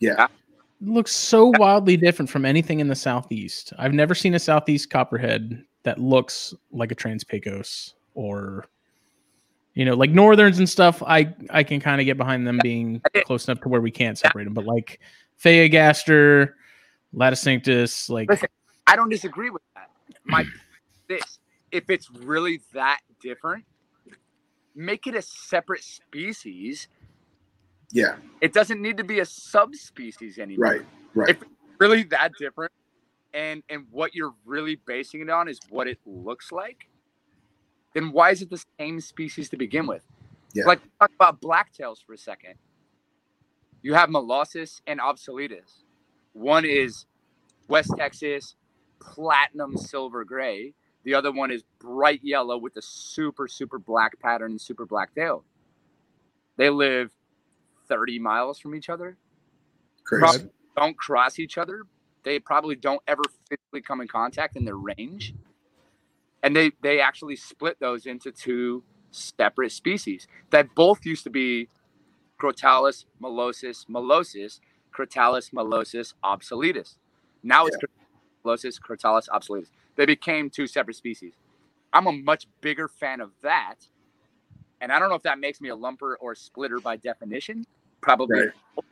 Yeah. 0.00 0.24
It 0.24 0.88
looks 0.88 1.12
so 1.12 1.52
wildly 1.58 1.96
different 1.96 2.30
from 2.30 2.44
anything 2.44 2.80
in 2.80 2.88
the 2.88 2.94
southeast. 2.94 3.72
I've 3.78 3.94
never 3.94 4.14
seen 4.14 4.34
a 4.34 4.38
southeast 4.38 4.90
copperhead 4.90 5.64
that 5.82 5.98
looks 5.98 6.54
like 6.72 6.92
a 6.92 6.94
Trans-Pecos 6.94 7.94
or 8.14 8.66
you 9.74 9.84
know, 9.84 9.94
like 9.94 10.10
northerns 10.10 10.58
and 10.58 10.68
stuff. 10.68 11.02
I 11.06 11.32
I 11.50 11.62
can 11.62 11.80
kind 11.80 12.00
of 12.00 12.04
get 12.04 12.18
behind 12.18 12.46
them 12.46 12.58
being 12.62 13.00
close 13.24 13.46
enough 13.46 13.60
to 13.62 13.68
where 13.68 13.80
we 13.80 13.90
can't 13.90 14.18
separate 14.18 14.44
them, 14.44 14.54
but 14.54 14.66
like 14.66 15.00
Phaeogaster, 15.42 16.52
Laticinctus, 17.14 18.10
like 18.10 18.28
Listen, 18.28 18.48
I 18.90 18.96
don't 18.96 19.08
disagree 19.08 19.50
with 19.50 19.62
that. 19.74 19.90
My 20.24 20.42
hmm. 20.42 20.48
this 21.08 21.38
if 21.70 21.88
it's 21.88 22.10
really 22.10 22.60
that 22.72 22.98
different, 23.22 23.64
make 24.74 25.06
it 25.06 25.14
a 25.14 25.22
separate 25.22 25.84
species. 25.84 26.88
Yeah. 27.92 28.16
It 28.40 28.52
doesn't 28.52 28.82
need 28.82 28.96
to 28.96 29.04
be 29.04 29.20
a 29.20 29.24
subspecies 29.24 30.38
anymore. 30.38 30.72
Right. 30.72 30.82
Right. 31.14 31.30
If 31.30 31.42
it's 31.42 31.50
really 31.78 32.02
that 32.04 32.32
different, 32.38 32.72
and 33.32 33.62
and 33.68 33.86
what 33.92 34.14
you're 34.14 34.34
really 34.44 34.76
basing 34.86 35.20
it 35.20 35.30
on 35.30 35.48
is 35.48 35.60
what 35.68 35.86
it 35.86 35.98
looks 36.04 36.50
like, 36.50 36.88
then 37.94 38.10
why 38.10 38.30
is 38.30 38.42
it 38.42 38.50
the 38.50 38.64
same 38.78 39.00
species 39.00 39.48
to 39.50 39.56
begin 39.56 39.86
with? 39.86 40.02
Yeah. 40.52 40.64
Like 40.66 40.80
talk 40.98 41.12
about 41.14 41.40
blacktails 41.40 42.04
for 42.04 42.12
a 42.12 42.18
second. 42.18 42.54
You 43.82 43.94
have 43.94 44.08
Molossus 44.08 44.82
and 44.88 44.98
Obsoletus. 44.98 45.84
One 46.32 46.64
is 46.64 47.06
West 47.68 47.92
Texas 47.96 48.56
platinum 49.00 49.76
silver 49.76 50.24
gray. 50.24 50.74
The 51.04 51.14
other 51.14 51.32
one 51.32 51.50
is 51.50 51.64
bright 51.78 52.20
yellow 52.22 52.58
with 52.58 52.76
a 52.76 52.82
super, 52.82 53.48
super 53.48 53.78
black 53.78 54.20
pattern 54.20 54.52
and 54.52 54.60
super 54.60 54.86
black 54.86 55.14
tail. 55.14 55.44
They 56.56 56.68
live 56.68 57.10
30 57.88 58.18
miles 58.18 58.58
from 58.58 58.74
each 58.74 58.90
other, 58.90 59.16
Crazy. 60.04 60.50
Don't 60.76 60.96
cross 60.96 61.38
each 61.38 61.58
other. 61.58 61.84
They 62.22 62.38
probably 62.38 62.74
don't 62.76 63.02
ever 63.06 63.22
physically 63.48 63.80
come 63.80 64.00
in 64.00 64.08
contact 64.08 64.56
in 64.56 64.64
their 64.64 64.76
range. 64.76 65.34
And 66.42 66.54
they, 66.54 66.72
they 66.82 67.00
actually 67.00 67.36
split 67.36 67.78
those 67.80 68.06
into 68.06 68.32
two 68.32 68.82
separate 69.10 69.72
species 69.72 70.26
that 70.50 70.74
both 70.74 71.04
used 71.04 71.24
to 71.24 71.30
be 71.30 71.68
Crotalus 72.40 73.04
molossus 73.22 73.86
molossus, 73.86 74.60
Crotalus 74.94 75.52
molossus 75.52 76.14
obsoletus. 76.24 76.96
Now 77.42 77.66
it's 77.66 77.76
Molossus 78.44 78.78
Crotalus 78.80 79.28
obsoletus. 79.28 79.68
They 79.96 80.06
became 80.06 80.50
two 80.50 80.66
separate 80.66 80.96
species. 80.96 81.34
I'm 81.92 82.06
a 82.06 82.12
much 82.12 82.46
bigger 82.60 82.88
fan 82.88 83.20
of 83.20 83.30
that. 83.42 83.76
And 84.80 84.90
I 84.92 84.98
don't 84.98 85.08
know 85.10 85.14
if 85.16 85.22
that 85.24 85.38
makes 85.38 85.60
me 85.60 85.68
a 85.68 85.76
lumper 85.76 86.14
or 86.20 86.32
a 86.32 86.36
splitter 86.36 86.78
by 86.80 86.96
definition. 86.96 87.66
Probably 88.00 88.40
Right. 88.40 88.50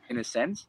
in 0.09 0.17
a 0.19 0.23
sense. 0.23 0.67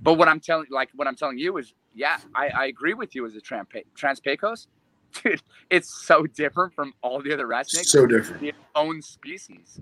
But 0.00 0.14
what 0.14 0.28
I'm 0.28 0.40
telling 0.40 0.66
like 0.70 0.90
what 0.94 1.06
I'm 1.08 1.16
telling 1.16 1.38
you 1.38 1.56
is 1.58 1.74
yeah, 1.94 2.18
I, 2.34 2.48
I 2.48 2.66
agree 2.66 2.94
with 2.94 3.14
you 3.14 3.26
as 3.26 3.34
a 3.36 3.40
trampa- 3.40 3.84
transpecos. 3.98 4.66
Dude, 5.22 5.42
it's 5.70 5.88
so 6.06 6.26
different 6.26 6.74
from 6.74 6.92
all 7.02 7.22
the 7.22 7.32
other 7.32 7.46
rat 7.46 7.68
snakes. 7.70 7.90
So 7.90 8.06
different. 8.06 8.42
its 8.42 8.58
own 8.74 9.00
species. 9.00 9.78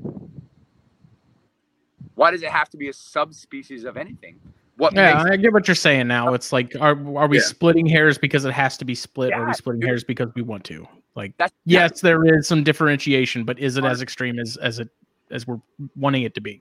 Why 2.14 2.30
does 2.30 2.42
it 2.42 2.50
have 2.50 2.68
to 2.70 2.76
be 2.76 2.88
a 2.88 2.92
subspecies 2.92 3.84
of 3.84 3.96
anything? 3.96 4.40
What 4.76 4.92
Yeah, 4.92 5.14
makes 5.18 5.30
I 5.32 5.36
get 5.36 5.52
what 5.52 5.68
you're 5.68 5.74
saying 5.74 6.08
now. 6.08 6.34
It's 6.34 6.52
like, 6.52 6.74
are 6.80 6.92
are 7.16 7.28
we 7.28 7.36
Yeah. 7.38 7.42
splitting 7.42 7.86
hairs 7.86 8.18
because 8.18 8.44
it 8.44 8.52
has 8.52 8.76
to 8.78 8.84
be 8.84 8.94
split? 8.94 9.32
or 9.32 9.42
are 9.42 9.44
we 9.46 9.54
splitting 9.54 9.80
dude. 9.80 9.88
hairs 9.88 10.04
because 10.04 10.28
we 10.34 10.42
want 10.42 10.64
to? 10.64 10.86
Like, 11.14 11.32
that's 11.38 11.52
yes, 11.64 12.00
there 12.00 12.24
is 12.38 12.48
some 12.48 12.64
differentiation, 12.64 13.44
but 13.44 13.58
is 13.58 13.76
it 13.76 13.84
as 13.84 14.02
extreme 14.02 14.38
as 14.38 14.56
as 14.56 14.80
it 14.80 14.88
as 15.30 15.46
we're 15.46 15.60
wanting 15.96 16.22
it 16.24 16.34
to 16.34 16.40
be? 16.40 16.60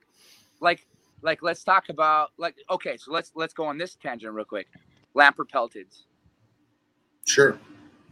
like 0.62 0.86
like 1.22 1.42
let's 1.42 1.64
talk 1.64 1.90
about 1.90 2.30
like 2.38 2.56
okay 2.70 2.96
so 2.96 3.12
let's 3.12 3.32
let's 3.36 3.54
go 3.54 3.66
on 3.66 3.78
this 3.78 3.96
tangent 3.96 4.32
real 4.34 4.46
quick 4.46 4.68
lampropeltids 5.16 6.04
Sure. 7.26 7.58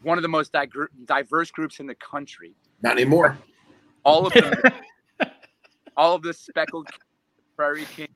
one 0.01 0.17
of 0.17 0.21
the 0.21 0.27
most 0.27 0.51
digr 0.51 0.87
diverse 1.05 1.49
groups 1.51 1.79
in 1.79 1.87
the 1.87 1.95
country 1.95 2.53
Not 2.81 2.93
anymore. 2.93 3.37
all 4.03 4.25
of 4.27 4.33
them 4.33 4.51
all 5.97 6.15
of 6.15 6.23
the 6.23 6.33
speckled 6.33 6.87
prairie 7.55 7.85
king 7.95 8.09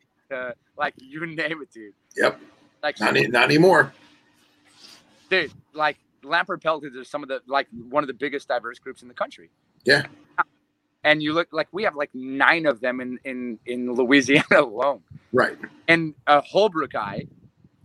like 0.78 0.94
you 0.98 1.26
name 1.26 1.62
it 1.62 1.72
dude 1.72 1.94
Yep. 2.16 2.40
like 2.84 3.00
Not, 3.00 3.16
not 3.30 3.44
anymore. 3.46 3.94
dude 5.30 5.52
like 5.74 5.98
lampropeltids 6.24 6.96
are 7.00 7.04
some 7.04 7.24
of 7.24 7.30
the 7.30 7.42
like 7.48 7.68
one 7.90 8.04
of 8.04 8.08
the 8.08 8.14
biggest 8.14 8.48
diverse 8.48 8.80
groups 8.80 9.02
in 9.02 9.08
the 9.08 9.14
country 9.14 9.50
Yeah. 9.84 10.04
and 11.04 11.22
you 11.22 11.34
look 11.34 11.48
like 11.52 11.68
we 11.72 11.84
have 11.84 11.96
like 11.96 12.10
nine 12.14 12.66
of 12.66 12.80
them 12.82 13.00
in 13.02 13.20
in 13.26 13.60
in 13.66 13.94
louisiana 13.94 14.46
alone 14.62 15.02
Right. 15.32 15.58
and 15.88 16.14
a 16.28 16.42
holbrooki 16.42 17.28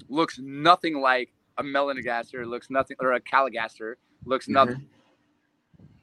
looks 0.09 0.39
nothing 0.43 1.01
like 1.01 1.31
a 1.59 1.62
melanogaster, 1.62 2.47
looks 2.47 2.71
nothing, 2.71 2.97
or 3.01 3.12
a 3.12 3.21
calligaster 3.21 3.95
looks 4.25 4.47
Mm-hmm. 4.47 4.55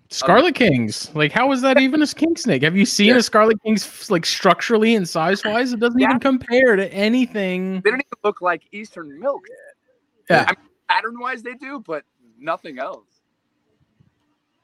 Nothing. 0.10 0.16
Scarlet 0.18 0.56
Kings. 0.56 1.14
Like, 1.16 1.32
how 1.32 1.52
is 1.52 1.62
that 1.62 1.80
even 1.80 2.02
a 2.02 2.08
king 2.08 2.36
snake? 2.36 2.64
Have 2.64 2.76
you 2.76 2.86
seen 2.86 3.08
Yeah. 3.08 3.18
a 3.18 3.24
Scarlet 3.24 3.62
King's 3.64 4.10
like 4.10 4.26
structurally 4.26 4.96
and 4.96 5.08
size 5.08 5.44
wise? 5.44 5.74
It 5.74 5.80
doesn't 5.80 6.00
Yeah. 6.00 6.08
even 6.10 6.20
compare 6.20 6.76
to 6.76 6.92
anything. 6.94 7.82
They 7.82 7.92
don't 7.92 8.00
even 8.00 8.20
look 8.24 8.42
like 8.42 8.64
Eastern 8.72 9.20
milk. 9.20 9.44
Yeah. 10.30 10.46
I 10.48 10.52
mean, 10.52 10.70
pattern 10.90 11.20
wise, 11.20 11.44
they 11.44 11.54
do, 11.56 11.80
but 11.86 12.04
nothing 12.40 12.80
else. 12.80 13.06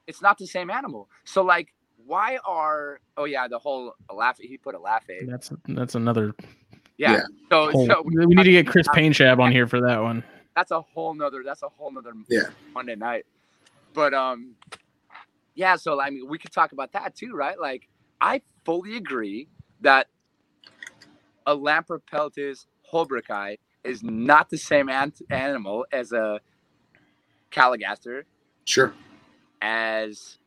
It's 0.07 0.21
not 0.21 0.37
the 0.37 0.45
same 0.47 0.69
animal. 0.69 1.09
So, 1.23 1.43
like, 1.43 1.73
why 2.05 2.37
are, 2.45 2.99
oh, 3.15 3.23
yeah, 3.25 3.47
the 3.47 3.57
whole 3.59 3.95
laugh, 4.13 4.37
he 4.37 4.57
put 4.57 4.75
a 4.75 4.79
laugh 4.79 5.05
egg. 5.09 5.27
That's 5.29 5.51
that's 5.69 5.95
another. 5.95 6.35
Yeah. 6.97 7.13
Yeah. 7.13 7.21
So, 7.49 7.71
Whole, 7.71 7.87
so 7.87 8.01
we 8.03 8.25
need 8.35 8.43
to 8.43 8.51
get 8.51 8.67
Chris 8.67 8.87
Painshab 8.89 9.39
on 9.39 9.51
here 9.51 9.65
for 9.67 9.79
that 9.81 10.01
one. 10.01 10.23
that's 10.55 10.69
a 10.71 10.79
whole 10.81 11.15
nother 11.15 11.41
that's 11.43 11.63
a 11.63 11.69
whole 11.69 11.89
nother 11.91 12.13
Yeah. 12.29 12.49
Monday 12.75 12.95
night. 12.95 13.25
But 13.93 14.13
um 14.13 14.55
yeah, 15.55 15.75
so 15.75 15.99
I 16.01 16.09
mean 16.09 16.27
we 16.27 16.37
could 16.37 16.51
talk 16.51 16.71
about 16.71 16.91
that 16.93 17.15
too, 17.15 17.33
right? 17.33 17.59
Like 17.59 17.87
I 18.21 18.41
fully 18.65 18.97
agree 18.97 19.47
that 19.81 20.07
a 21.45 21.53
Lamprey 21.55 21.99
peltis 22.11 22.65
holbrooki 22.91 23.57
is 23.83 24.01
not 24.03 24.49
the 24.49 24.57
same 24.57 24.87
ant- 24.89 25.21
animal 25.29 25.85
as 25.91 26.11
a 26.13 26.39
calligaster 27.51 28.23
Sure. 28.65 28.93
as 29.61 30.37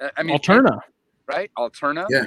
uh, 0.00 0.08
I 0.16 0.22
mean 0.22 0.36
Alterna. 0.36 0.80
right? 1.26 1.50
Alterna. 1.56 2.06
Yeah. 2.10 2.26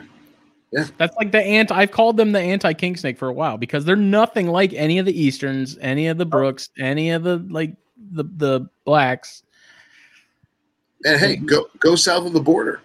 That's 0.98 1.16
like 1.18 1.32
the 1.32 1.40
ant. 1.42 1.72
I've 1.72 1.92
called 1.92 2.18
them 2.18 2.32
the 2.32 2.40
anti 2.40 2.74
king 2.74 2.96
snake 2.96 3.20
for 3.20 3.28
a 3.28 3.34
while 3.34 3.58
because 3.58 3.86
they're 3.86 3.96
nothing 3.96 4.48
like 4.48 4.74
any 4.74 4.98
of 4.98 5.06
the 5.06 5.14
easterns, 5.20 5.78
any 5.82 6.08
of 6.08 6.18
the 6.18 6.26
brooks, 6.26 6.70
any 6.80 7.12
of 7.12 7.22
the 7.22 7.46
like 7.50 7.76
the 8.12 8.24
the 8.24 8.68
blacks. 8.84 9.44
And 11.06 11.20
hey, 11.20 11.36
mm-hmm. 11.38 11.46
go 11.46 11.68
go 11.80 11.96
south 11.96 12.26
of 12.26 12.34
the 12.34 12.42
border. 12.42 12.82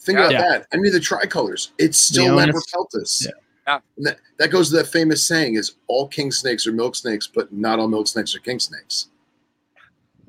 Think 0.00 0.18
about 0.18 0.32
Yeah. 0.32 0.42
that. 0.42 0.66
I 0.72 0.76
mean, 0.76 0.92
the 0.92 1.00
tricolors. 1.00 1.70
It's 1.78 1.96
still 1.98 2.24
Yeah, 2.36 2.44
Lamper 2.44 2.58
it's- 2.58 2.72
peltis. 2.74 3.26
Yeah. 3.66 3.78
That, 3.98 4.18
that 4.38 4.50
goes 4.50 4.68
to 4.70 4.76
that 4.76 4.88
famous 4.88 5.26
saying: 5.26 5.54
"Is 5.54 5.76
all 5.86 6.06
king 6.06 6.30
snakes 6.30 6.66
are 6.66 6.72
milk 6.72 6.94
snakes, 6.94 7.26
but 7.26 7.50
not 7.52 7.78
all 7.78 7.88
milk 7.88 8.06
snakes 8.06 8.34
are 8.36 8.40
king 8.40 8.58
snakes." 8.58 9.08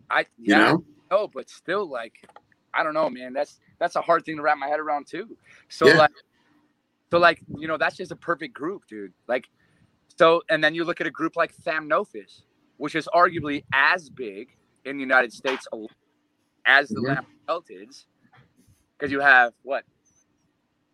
I 0.09 0.21
You 0.21 0.25
yeah, 0.55 0.57
know? 0.71 0.83
no, 1.11 1.27
but 1.27 1.49
still 1.49 1.85
like 1.87 2.13
I 2.73 2.83
don't 2.83 2.93
know, 2.93 3.09
man. 3.09 3.33
That's 3.33 3.59
that's 3.79 3.97
a 3.97 4.01
hard 4.01 4.23
thing 4.23 4.37
to 4.37 4.41
wrap 4.41 4.57
my 4.57 4.67
head 4.67 4.79
around 4.79 5.07
too. 5.07 5.35
So 5.67 5.87
Yeah. 5.87 5.97
like 5.97 6.11
so 7.11 7.17
like, 7.19 7.41
you 7.57 7.67
know, 7.67 7.77
that's 7.77 7.97
just 7.97 8.11
a 8.11 8.15
perfect 8.15 8.53
group, 8.53 8.83
dude. 8.87 9.11
Like 9.27 9.49
so 10.17 10.41
and 10.49 10.63
then 10.63 10.73
you 10.73 10.85
look 10.85 11.01
at 11.01 11.07
a 11.07 11.11
group 11.11 11.35
like 11.35 11.53
Thamnophis, 11.53 12.43
which 12.77 12.95
is 12.95 13.09
arguably 13.13 13.65
as 13.73 14.09
big 14.09 14.55
in 14.85 14.95
the 14.95 15.01
United 15.01 15.33
States 15.33 15.67
al- 15.73 15.89
as 16.65 16.89
the 16.89 17.01
mm 17.01 17.25
peltids. 17.47 18.05
Because 18.97 19.11
you 19.11 19.19
have 19.19 19.53
what 19.61 19.83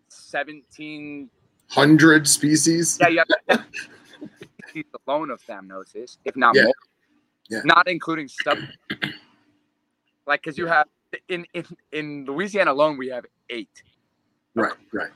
17 0.10 1.30
Hundred 1.70 2.28
species. 2.28 2.98
yeah, 3.00 3.08
yeah. 3.08 3.24
have 3.48 4.86
alone 5.08 5.32
of 5.32 5.42
Thamnophis, 5.44 6.18
if 6.26 6.36
not 6.36 6.56
Yeah. 6.56 6.64
more. 6.66 6.74
Yeah. 7.50 7.62
Not 7.64 7.88
including 7.88 8.28
sub. 8.28 8.58
like, 10.28 10.42
because 10.42 10.58
you 10.58 10.66
have 10.68 10.88
in, 11.30 11.46
in 11.54 11.66
in 11.92 12.26
Louisiana 12.26 12.72
alone, 12.74 12.98
we 12.98 13.08
have 13.10 13.26
eight, 13.50 13.84
Right. 14.56 14.74
Right. 14.94 15.12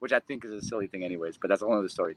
which 0.00 0.12
I 0.12 0.20
think 0.20 0.44
is 0.44 0.52
a 0.52 0.60
silly 0.62 0.86
thing, 0.86 1.02
anyways. 1.04 1.36
But 1.38 1.48
that's 1.48 1.62
a 1.62 1.64
whole 1.66 1.78
other 1.78 1.88
story. 1.88 2.16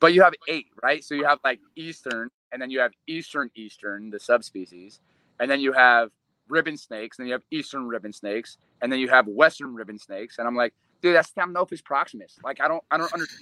But 0.00 0.12
you 0.12 0.22
have 0.22 0.34
eight, 0.48 0.66
right? 0.82 1.02
So 1.04 1.14
you 1.14 1.24
have 1.24 1.38
like 1.44 1.60
Eastern, 1.76 2.30
and 2.52 2.60
then 2.60 2.70
you 2.70 2.80
have 2.80 2.92
Eastern 3.06 3.50
Eastern, 3.54 4.10
the 4.10 4.20
subspecies, 4.20 5.00
and 5.40 5.50
then 5.50 5.60
you 5.60 5.72
have 5.72 6.10
ribbon 6.48 6.76
snakes, 6.76 7.18
and 7.18 7.24
then 7.24 7.28
you 7.28 7.34
have 7.34 7.42
Eastern 7.50 7.88
ribbon 7.88 8.12
snakes, 8.12 8.58
and 8.82 8.92
then 8.92 8.98
you 9.00 9.08
have 9.08 9.26
Western 9.26 9.74
ribbon 9.74 9.98
snakes. 9.98 10.38
And 10.38 10.46
I'm 10.48 10.56
like, 10.56 10.74
dude, 11.02 11.14
that's 11.14 11.30
Thamnophis 11.32 11.84
proximus. 11.84 12.38
Like, 12.44 12.60
I 12.60 12.68
don't, 12.68 12.82
I 12.90 12.96
don't 12.98 13.12
understand. 13.12 13.40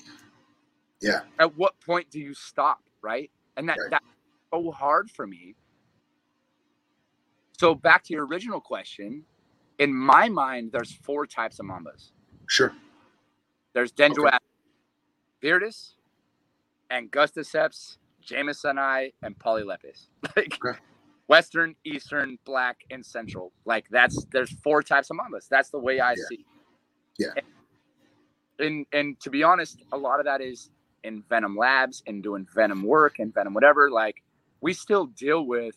Yeah. 1.01 1.21
At 1.39 1.57
what 1.57 1.75
point 1.81 2.11
do 2.11 2.21
you 2.21 2.35
stop, 2.35 2.81
right? 3.03 3.31
And 3.57 3.69
that 3.69 3.79
Right. 3.79 3.91
that's 3.91 4.05
so 4.53 4.71
hard 4.71 5.11
for 5.11 5.27
me. 5.27 5.57
So 7.59 7.75
back 7.75 8.05
to 8.05 8.15
your 8.15 8.27
original 8.27 8.61
question, 8.61 9.25
in 9.79 9.95
my 9.95 10.29
mind, 10.29 10.73
there's 10.73 10.93
four 10.93 11.27
types 11.27 11.59
of 11.59 11.67
mambas. 11.67 12.13
Sure. 12.49 12.73
There's 13.75 13.93
Dendroaspis 13.93 14.39
viridis, 15.43 15.95
Angusticeps, 16.91 17.99
Jamesoni, 18.25 19.13
and 19.23 19.39
Polylepis. 19.39 20.09
Like 20.37 20.55
Okay. 20.65 20.79
Western, 21.33 21.75
Eastern, 21.85 22.39
Black, 22.45 22.79
and 22.91 23.05
Central. 23.07 23.53
Like 23.67 23.87
that's 23.91 24.27
there's 24.33 24.53
four 24.65 24.83
types 24.83 25.11
of 25.11 25.17
mambas. 25.19 25.49
That's 25.49 25.71
the 25.71 25.81
way 25.81 26.01
I 26.01 26.13
Yeah. 26.13 26.25
see. 26.29 26.47
Yeah. 27.19 27.35
And 28.61 28.87
and 28.93 29.21
to 29.21 29.31
be 29.31 29.43
honest, 29.43 29.83
a 29.93 29.99
lot 29.99 30.21
of 30.21 30.27
that 30.27 30.41
is 30.43 30.71
in 31.05 31.23
Venom 31.29 31.57
Labs 31.57 32.03
and 32.09 32.23
doing 32.23 32.47
Venom 32.55 32.83
work 32.85 33.19
and 33.21 33.35
Venom 33.35 33.55
whatever. 33.55 33.91
Like 33.91 34.23
we 34.61 34.75
still 34.75 35.07
deal 35.07 35.47
with 35.47 35.77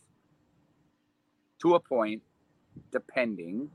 to 1.61 1.75
a 1.75 1.79
point, 1.79 2.23
depending 2.91 3.69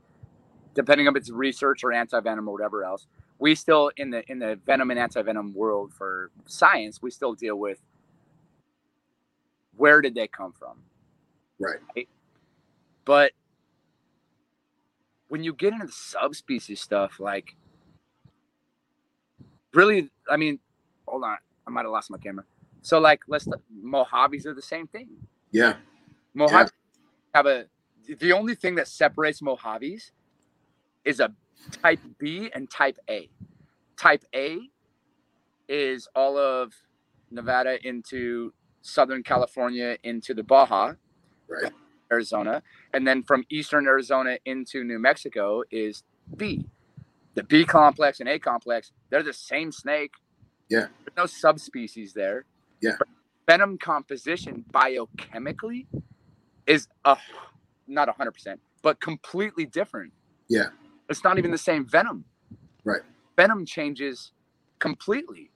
depending 0.75 1.07
on 1.07 1.15
if 1.15 1.21
it's 1.21 1.31
research 1.31 1.83
or 1.83 1.93
anti-venom 1.93 2.49
or 2.49 2.53
whatever 2.53 2.85
else 2.85 3.07
we 3.39 3.55
still 3.55 3.91
in 3.97 4.11
the 4.11 4.23
in 4.31 4.39
the 4.39 4.59
venom 4.67 4.91
and 4.91 4.99
anti-venom 4.99 5.53
world 5.53 5.93
for 5.93 6.31
science 6.47 7.01
we 7.03 7.11
still 7.11 7.33
deal 7.35 7.57
with 7.57 7.79
where 9.77 10.01
did 10.01 10.15
they 10.15 10.27
come 10.27 10.53
from 10.53 10.77
Right. 11.61 12.07
but 13.05 13.31
when 15.27 15.43
you 15.43 15.53
get 15.53 15.73
into 15.73 15.85
the 15.85 15.91
subspecies 15.91 16.81
stuff 16.81 17.19
like 17.19 17.55
really 19.73 20.09
i 20.29 20.35
mean 20.37 20.59
hold 21.07 21.23
on 21.23 21.37
i 21.67 21.69
might 21.69 21.83
have 21.83 21.91
lost 21.91 22.09
my 22.09 22.17
camera. 22.17 22.43
So 22.81 22.99
like 22.99 23.21
let's 23.27 23.47
mojaves 23.85 24.45
are 24.45 24.53
the 24.53 24.61
same 24.61 24.87
thing. 24.87 25.07
Yeah. 25.51 25.75
mojaves 26.35 26.71
have 27.33 27.45
a 27.45 27.65
the 28.19 28.33
only 28.33 28.55
thing 28.55 28.75
that 28.75 28.87
separates 28.87 29.41
mojaves 29.41 30.11
is 31.05 31.19
a 31.19 31.31
type 31.81 31.99
b 32.19 32.49
and 32.53 32.69
type 32.69 32.97
a. 33.09 33.29
Type 33.97 34.23
a 34.35 34.59
is 35.69 36.07
all 36.15 36.37
of 36.37 36.73
nevada 37.29 37.77
into 37.87 38.51
southern 38.81 39.23
california 39.23 39.97
into 40.03 40.33
the 40.33 40.43
baja 40.43 40.93
Right. 41.51 41.71
Arizona, 42.11 42.61
and 42.93 43.07
then 43.07 43.23
from 43.23 43.45
eastern 43.49 43.87
Arizona 43.87 44.37
into 44.45 44.83
New 44.83 44.99
Mexico 44.99 45.63
is 45.71 46.03
B. 46.35 46.65
The 47.35 47.43
B 47.43 47.63
complex 47.63 48.19
and 48.19 48.27
A 48.27 48.37
complex, 48.37 48.91
they're 49.09 49.23
the 49.23 49.33
same 49.33 49.71
snake. 49.71 50.11
Yeah. 50.69 50.87
There's 51.05 51.15
no 51.15 51.25
subspecies 51.25 52.13
there. 52.13 52.45
Yeah. 52.81 52.95
But 52.99 53.07
venom 53.47 53.77
composition 53.77 54.65
biochemically 54.73 55.87
is 56.67 56.87
a 57.05 57.17
not 57.87 58.09
hundred 58.09 58.31
percent, 58.31 58.59
but 58.81 58.99
completely 58.99 59.65
different. 59.65 60.11
Yeah. 60.49 60.67
It's 61.09 61.23
not 61.23 61.37
even 61.37 61.51
the 61.51 61.57
same 61.57 61.85
venom. 61.85 62.25
Right. 62.83 63.01
Venom 63.37 63.65
changes 63.65 64.33
completely. 64.79 65.51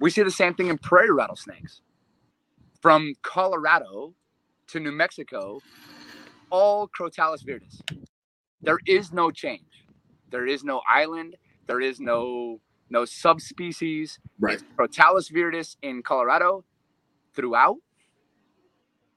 We 0.00 0.10
see 0.10 0.22
the 0.22 0.30
same 0.30 0.54
thing 0.54 0.68
in 0.68 0.78
prairie 0.78 1.12
rattlesnakes. 1.12 1.82
From 2.80 3.14
Colorado 3.22 4.14
to 4.72 4.80
New 4.80 4.92
Mexico, 4.92 5.60
all 6.50 6.88
Crotalus 6.88 7.44
viridis. 7.44 7.80
There 8.62 8.78
is 8.86 9.12
no 9.12 9.30
change. 9.30 9.84
There 10.30 10.46
is 10.46 10.64
no 10.64 10.80
island. 10.88 11.36
There 11.66 11.80
is 11.80 12.00
no 12.00 12.60
no 12.88 13.04
subspecies. 13.04 14.18
Right. 14.40 14.54
It's 14.54 14.64
Crotalus 14.76 15.30
viridis 15.30 15.76
in 15.82 16.02
Colorado 16.02 16.64
throughout. 17.34 17.76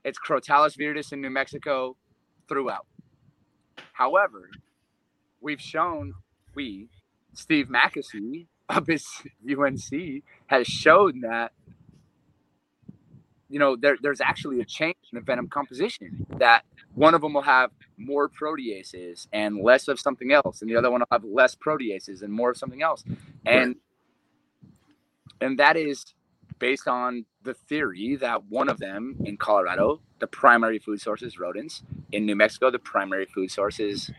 It's 0.03 0.19
Crotalus 0.19 0.77
viridis 0.77 1.13
in 1.13 1.21
New 1.21 1.29
Mexico 1.29 1.95
throughout. 2.49 2.85
However, 3.93 4.49
we've 5.39 5.61
shown 5.61 6.13
we 6.53 6.89
Steve 7.33 7.67
Mackessy 7.69 8.47
of 8.67 8.87
his 8.87 9.05
UNC 9.49 10.23
has 10.47 10.67
shown 10.67 11.21
that 11.21 11.53
you 13.49 13.59
know 13.59 13.75
there, 13.75 13.97
there's 14.01 14.21
actually 14.21 14.59
a 14.61 14.65
change 14.65 14.97
in 15.11 15.17
the 15.17 15.21
venom 15.21 15.47
composition 15.47 16.25
that 16.37 16.63
one 16.95 17.13
of 17.13 17.21
them 17.21 17.33
will 17.33 17.41
have 17.41 17.71
more 17.97 18.29
proteases 18.29 19.27
and 19.33 19.61
less 19.61 19.87
of 19.87 19.99
something 19.99 20.31
else 20.31 20.61
and 20.61 20.69
the 20.69 20.75
other 20.75 20.91
one 20.91 21.01
will 21.01 21.07
have 21.11 21.23
less 21.23 21.55
proteases 21.55 22.21
and 22.21 22.33
more 22.33 22.51
of 22.51 22.57
something 22.57 22.81
else. 22.81 23.03
And 23.45 23.75
and 25.41 25.59
that 25.59 25.77
is 25.77 26.05
based 26.59 26.87
on 26.87 27.25
the 27.43 27.53
theory 27.53 28.15
that 28.15 28.45
one 28.45 28.69
of 28.69 28.79
them 28.79 29.17
in 29.25 29.37
colorado 29.37 29.99
the 30.19 30.27
primary 30.27 30.79
food 30.79 31.01
source 31.01 31.21
is 31.21 31.37
rodents. 31.39 31.83
In 32.11 32.25
new 32.25 32.35
mexico 32.35 32.71
the 32.71 32.79
primary 32.79 33.25
food 33.25 33.51
source 33.51 33.79
is 33.79 34.11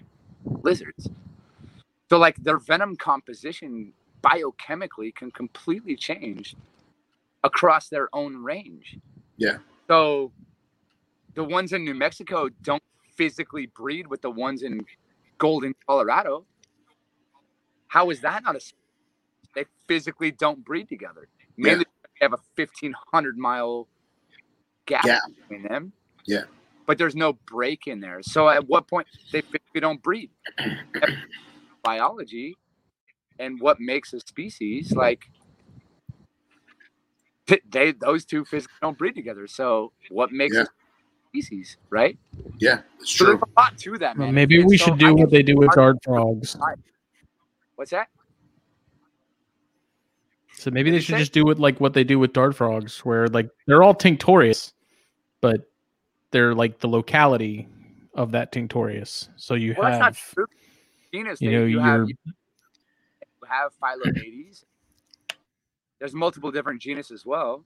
lizards. 0.63 1.09
So 2.11 2.19
like 2.19 2.37
their 2.37 2.59
venom 2.59 2.97
composition 2.97 3.93
biochemically 4.23 5.15
can 5.15 5.31
completely 5.31 5.97
change 5.97 6.57
across 7.45 7.89
their 7.89 8.09
own 8.13 8.43
range. 8.43 8.99
Yeah. 9.37 9.59
So 9.89 10.33
the 11.35 11.45
ones 11.45 11.73
in 11.73 11.85
New 11.85 11.95
Mexico 11.95 12.49
don't 12.63 12.83
physically 13.17 13.67
breed 13.67 14.07
with 14.07 14.23
the 14.23 14.31
ones 14.31 14.63
in 14.63 14.85
Golden, 15.39 15.75
Colorado. 15.87 16.45
How 17.89 18.11
is 18.11 18.21
that 18.21 18.43
not 18.43 18.57
a? 18.57 18.61
They 19.55 19.65
physically 19.87 20.31
don't 20.31 20.65
breed 20.65 20.89
together. 20.89 21.29
Mainly 21.57 21.85
they 21.85 22.25
have 22.25 22.33
a 22.33 22.39
fifteen 22.57 22.95
hundred 23.13 23.39
mile 23.39 23.89
gap, 24.87 25.05
Gap. 25.05 25.23
between 25.49 25.63
them. 25.63 25.93
Yeah. 26.27 26.45
But 26.87 26.99
there's 26.99 27.17
no 27.17 27.33
break 27.33 27.87
in 27.87 28.01
there. 28.01 28.23
So 28.23 28.49
at 28.49 28.67
what 28.69 28.87
point 28.87 29.09
they 29.33 29.41
physically 29.41 29.81
don't 29.81 30.03
breed? 30.03 30.31
Biology 31.83 32.57
and 33.39 33.61
what 33.61 33.81
makes 33.81 34.13
a 34.13 34.21
species 34.21 34.93
like 34.93 35.29
they 37.71 37.93
those 37.93 38.25
two 38.25 38.45
physically 38.45 38.77
don't 38.83 38.99
breed 38.99 39.15
together. 39.15 39.47
So 39.47 39.93
what 40.11 40.33
makes 40.33 40.57
Yeah. 40.57 40.63
a 40.63 40.67
species, 41.29 41.77
right? 41.91 42.19
Yeah. 42.59 42.81
It's 43.01 43.11
So 43.11 43.25
there's 43.25 43.39
true. 43.39 43.49
a 43.57 43.61
lot 43.61 43.79
to 43.79 43.99
that, 43.99 44.17
Well, 44.17 44.33
maybe 44.33 44.57
And 44.61 44.67
we 44.69 44.77
so 44.77 44.87
should 44.87 44.99
do 44.99 45.15
what 45.15 45.31
they 45.31 45.43
do 45.43 45.57
with 45.57 45.69
hard- 45.69 45.77
dart 45.77 46.05
frogs. 46.05 46.57
What's 47.77 47.91
that? 47.91 48.09
So 50.53 50.71
maybe 50.71 50.91
they 50.91 51.01
should 51.01 51.19
just 51.19 51.33
do 51.33 51.51
it 51.51 51.59
like 51.59 51.79
what 51.81 51.93
they 51.93 52.03
do 52.05 52.19
with 52.19 52.33
dart 52.33 52.57
frogs, 52.57 53.05
where 53.05 53.29
like 53.29 53.51
they're 53.67 53.83
all 53.83 53.95
tinctorius, 53.95 54.73
but 55.43 55.71
they're 56.31 56.55
like 56.55 56.79
the 56.79 56.89
locality 56.89 57.69
of 58.15 58.33
that 58.33 58.53
tinctorius. 58.53 59.29
So 59.37 59.53
you 59.55 59.75
Well, 59.77 59.91
that's 59.91 60.01
not 60.01 60.07
have, 60.17 60.35
true. 60.35 60.47
Genus, 61.13 61.43
you 61.43 61.51
know, 61.51 61.67
you 61.67 61.79
have, 61.79 62.09
you 62.09 62.17
have 63.47 63.73
Phyllobates. 63.83 64.65
There's 65.99 66.15
multiple 66.15 66.51
different 66.51 66.81
genus 66.81 67.11
as 67.11 67.25
well. 67.25 67.65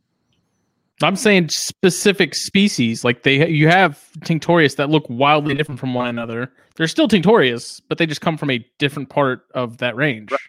I'm 1.02 1.16
saying 1.16 1.48
specific 1.48 2.34
species. 2.34 3.04
Like 3.04 3.22
they, 3.22 3.48
you 3.48 3.68
have 3.68 4.10
tinctorius 4.20 4.76
that 4.76 4.90
look 4.90 5.04
wildly 5.08 5.54
different 5.54 5.80
from 5.80 5.94
one 5.94 6.08
another. 6.08 6.52
They're 6.76 6.88
still 6.88 7.08
tinctorius, 7.08 7.80
but 7.88 7.98
they 7.98 8.06
just 8.06 8.20
come 8.20 8.36
from 8.36 8.50
a 8.50 8.64
different 8.78 9.08
part 9.08 9.46
of 9.54 9.78
that 9.78 9.96
range. 9.96 10.30
Right. 10.30 10.40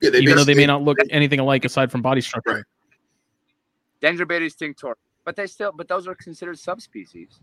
Yeah. 0.00 0.10
They 0.10 0.18
Even 0.20 0.36
though 0.36 0.44
they 0.44 0.54
may 0.54 0.66
not 0.66 0.82
look 0.82 0.98
anything 1.10 1.40
alike 1.40 1.64
aside 1.64 1.90
from 1.90 2.00
body 2.00 2.20
structure. 2.20 2.54
Right. 2.54 2.64
Dendrobates 4.00 4.56
tinctor, 4.56 4.94
but 5.24 5.36
they 5.36 5.46
still, 5.46 5.72
but 5.72 5.88
those 5.88 6.06
are 6.06 6.14
considered 6.14 6.58
subspecies. 6.58 7.40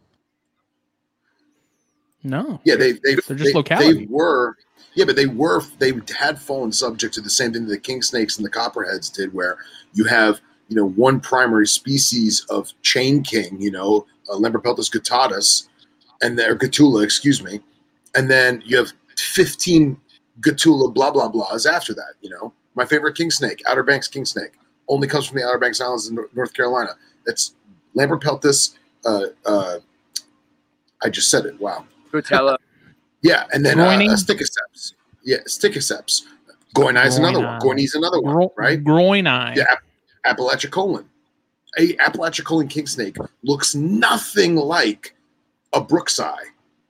No. 2.24 2.60
Yeah, 2.64 2.76
they 2.76 2.94
they 2.94 3.16
They're 3.16 3.38
just 3.38 3.44
they, 3.46 3.54
locality. 3.54 4.00
they 4.00 4.06
were 4.08 4.56
yeah, 4.96 5.06
but 5.06 5.16
they 5.16 5.28
were 5.28 5.62
they 5.80 5.94
had 6.18 6.40
fallen 6.40 6.72
subject 6.72 7.14
to 7.14 7.22
the 7.22 7.30
same 7.30 7.54
thing 7.54 7.66
that 7.66 7.70
the 7.70 7.80
king 7.80 8.02
snakes 8.02 8.38
and 8.38 8.46
the 8.46 8.50
copperheads 8.50 9.10
did, 9.10 9.34
where 9.34 9.58
you 9.94 10.06
have 10.06 10.42
you 10.70 10.76
know 10.76 10.90
one 10.90 11.20
primary 11.20 11.68
species 11.68 12.46
of 12.50 12.74
chain 12.82 13.22
king, 13.22 13.62
you 13.62 13.72
know, 13.72 14.06
uh, 14.30 14.36
Lampropeltis 14.36 14.92
guttatus, 14.92 15.70
and 16.22 16.38
their 16.38 16.56
Gatula, 16.58 17.04
excuse 17.04 17.44
me, 17.44 17.60
and 18.16 18.30
then 18.30 18.64
you 18.66 18.76
have 18.76 18.92
fifteen 19.16 19.98
Gatula 20.42 20.92
blah 20.94 21.12
blah 21.12 21.32
blahs 21.32 21.72
after 21.72 21.94
that. 21.94 22.14
You 22.22 22.32
know, 22.32 22.54
my 22.74 22.86
favorite 22.86 23.16
king 23.16 23.30
snake, 23.30 23.62
Outer 23.68 23.84
Banks 23.84 24.08
king 24.08 24.26
snake, 24.26 24.54
only 24.88 25.08
comes 25.08 25.28
from 25.28 25.38
the 25.38 25.46
Outer 25.46 25.60
Banks 25.60 25.80
Islands 25.80 26.08
in 26.08 26.18
North 26.34 26.54
Carolina. 26.54 26.92
That's 27.26 27.54
Lampropeltis. 27.96 28.78
Uh, 29.06 29.28
uh, 29.46 29.78
I 31.04 31.10
just 31.10 31.30
said 31.30 31.46
it. 31.46 31.60
Wow. 31.62 31.86
Gutella, 32.12 32.58
Yeah, 33.22 33.46
and 33.54 33.66
then 33.66 33.80
uh, 33.80 33.86
Groining? 33.86 34.12
uh, 34.12 34.16
Sticticeps. 34.16 34.94
Yeah, 35.24 35.38
Sticticeps. 35.48 36.24
Goini 36.76 37.06
is 37.06 37.18
another 37.18 37.40
one. 37.40 37.60
Groini. 37.60 37.84
Is 37.84 37.96
another 37.96 38.20
one, 38.22 38.34
Gro- 38.36 38.54
right? 38.58 38.82
Groin 38.84 39.26
eye. 39.28 39.56
Yeah, 39.56 39.66
App- 39.72 39.84
Appalachicolin. 40.26 41.06
A 41.80 41.96
Appalachicolin 42.00 42.68
king 42.70 42.88
snake 42.88 43.18
looks 43.44 43.76
nothing 43.76 44.56
like 44.56 45.16
a 45.74 45.82
brooksi. 45.82 46.34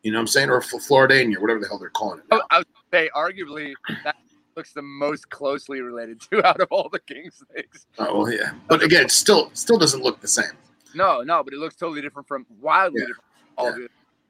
You 0.04 0.12
know 0.12 0.18
what 0.20 0.22
I'm 0.22 0.28
saying? 0.28 0.50
Or 0.50 0.58
a 0.58 0.62
Fl- 0.64 0.78
Floridania, 0.78 1.40
whatever 1.40 1.60
the 1.60 1.68
hell 1.68 1.78
they're 1.80 1.90
calling 1.90 2.20
it. 2.20 2.26
I 2.32 2.36
now. 2.38 2.42
I 2.52 2.58
would 2.60 2.68
say 2.92 3.10
arguably 3.16 3.74
that 4.04 4.16
looks 4.56 4.72
the 4.74 4.82
most 4.82 5.30
closely 5.30 5.82
related 5.82 6.22
to 6.32 6.44
out 6.48 6.60
of 6.62 6.68
all 6.72 6.90
the 6.90 7.00
king 7.00 7.30
snakes. 7.32 7.86
Oh, 8.00 8.20
well, 8.24 8.32
yeah. 8.32 8.52
But 8.68 8.84
again, 8.84 9.04
it 9.06 9.12
still 9.12 9.50
still 9.54 9.78
doesn't 9.78 10.04
look 10.04 10.22
the 10.22 10.28
same. 10.28 10.52
No, 10.96 11.22
no, 11.22 11.44
but 11.44 11.54
it 11.54 11.58
looks 11.60 11.76
totally 11.76 12.02
different 12.02 12.28
from 12.28 12.46
wildly 12.62 13.02
Yeah. 13.02 13.08
different 13.08 13.24
from 13.36 13.48
all 13.58 13.66
Yeah. 13.80 13.88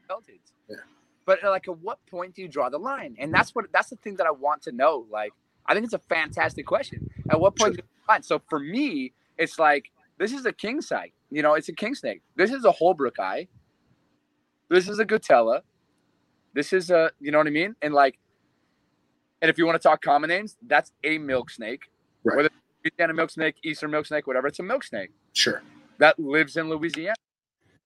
the 0.09 0.13
peltids. 0.13 0.29
Yeah. 0.29 0.46
But 1.27 1.43
uh, 1.43 1.51
like, 1.51 1.67
at 1.67 1.77
what 1.79 1.99
point 2.07 2.33
do 2.33 2.41
you 2.41 2.47
draw 2.47 2.69
the 2.69 2.79
line? 2.79 3.15
And 3.19 3.31
that's 3.31 3.53
what 3.53 3.65
that's 3.71 3.89
the 3.89 3.97
thing 3.97 4.15
that 4.15 4.25
I 4.25 4.31
want 4.31 4.63
to 4.63 4.71
know. 4.71 5.05
Like, 5.11 5.33
I 5.67 5.73
think 5.75 5.83
it's 5.83 5.93
a 5.93 5.99
fantastic 5.99 6.65
question. 6.65 7.07
At 7.29 7.39
what 7.39 7.55
point 7.55 7.75
Sure. 7.75 7.75
do 7.75 7.77
you 7.77 7.83
draw 7.83 8.05
the 8.07 8.11
line? 8.13 8.23
So 8.23 8.41
for 8.49 8.59
me, 8.59 9.13
it's 9.37 9.59
like 9.59 9.91
this 10.17 10.31
is 10.33 10.45
a 10.47 10.53
king 10.53 10.81
snake. 10.81 11.13
You 11.29 11.41
know, 11.43 11.53
it's 11.53 11.69
a 11.69 11.73
king 11.73 11.93
snake. 11.93 12.21
This 12.37 12.51
is 12.51 12.63
a 12.65 12.71
holbrooki. 12.71 13.49
This 14.69 14.87
is 14.87 14.99
a 14.99 15.05
Gutella. 15.05 15.61
This 16.53 16.73
is 16.73 16.89
a, 16.89 17.11
you 17.19 17.31
know 17.31 17.37
what 17.37 17.47
I 17.47 17.51
mean? 17.51 17.75
And 17.81 17.93
like, 17.93 18.17
and 19.41 19.49
if 19.49 19.57
you 19.57 19.65
want 19.65 19.79
to 19.79 19.85
talk 19.87 20.01
common 20.01 20.29
names, 20.29 20.57
that's 20.65 20.91
a 21.03 21.17
milk 21.17 21.49
snake. 21.51 21.83
Right. 22.23 22.37
Whether 22.37 22.47
it's 22.47 22.55
Louisiana 22.83 23.13
milk 23.13 23.29
snake, 23.29 23.55
Eastern 23.63 23.91
milk 23.91 24.05
snake, 24.07 24.25
whatever, 24.27 24.47
it's 24.47 24.59
a 24.59 24.63
milk 24.63 24.83
snake 24.83 25.11
Sure. 25.33 25.61
that 25.99 26.17
lives 26.17 26.57
in 26.57 26.69
Louisiana. 26.69 27.15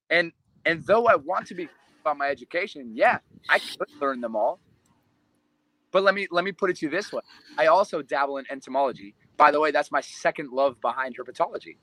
And 0.09 0.31
and 0.65 0.85
though 0.85 1.07
I 1.07 1.15
want 1.15 1.47
to 1.47 1.55
be 1.55 1.67
about 2.01 2.17
my 2.17 2.27
education, 2.27 2.91
yeah, 2.93 3.19
I 3.49 3.59
could 3.59 3.87
learn 3.99 4.21
them 4.21 4.35
all. 4.35 4.59
But 5.91 6.03
let 6.03 6.15
me 6.15 6.27
let 6.31 6.43
me 6.43 6.51
put 6.51 6.69
it 6.69 6.77
to 6.77 6.85
you 6.85 6.89
this 6.89 7.11
way: 7.11 7.21
I 7.57 7.67
also 7.67 8.01
dabble 8.01 8.37
in 8.37 8.45
entomology. 8.49 9.13
By 9.37 9.51
the 9.51 9.59
way, 9.59 9.71
that's 9.71 9.91
my 9.91 10.01
second 10.01 10.51
love 10.51 10.79
behind 10.81 11.15
herpetology. 11.17 11.77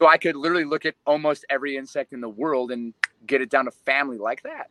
So 0.00 0.08
I 0.08 0.18
could 0.18 0.36
literally 0.36 0.64
look 0.64 0.84
at 0.84 0.94
almost 1.06 1.44
every 1.48 1.76
insect 1.76 2.12
in 2.12 2.20
the 2.20 2.28
world 2.28 2.72
and 2.72 2.92
get 3.26 3.40
it 3.40 3.50
down 3.50 3.66
to 3.66 3.70
family 3.70 4.18
like 4.18 4.42
that. 4.42 4.68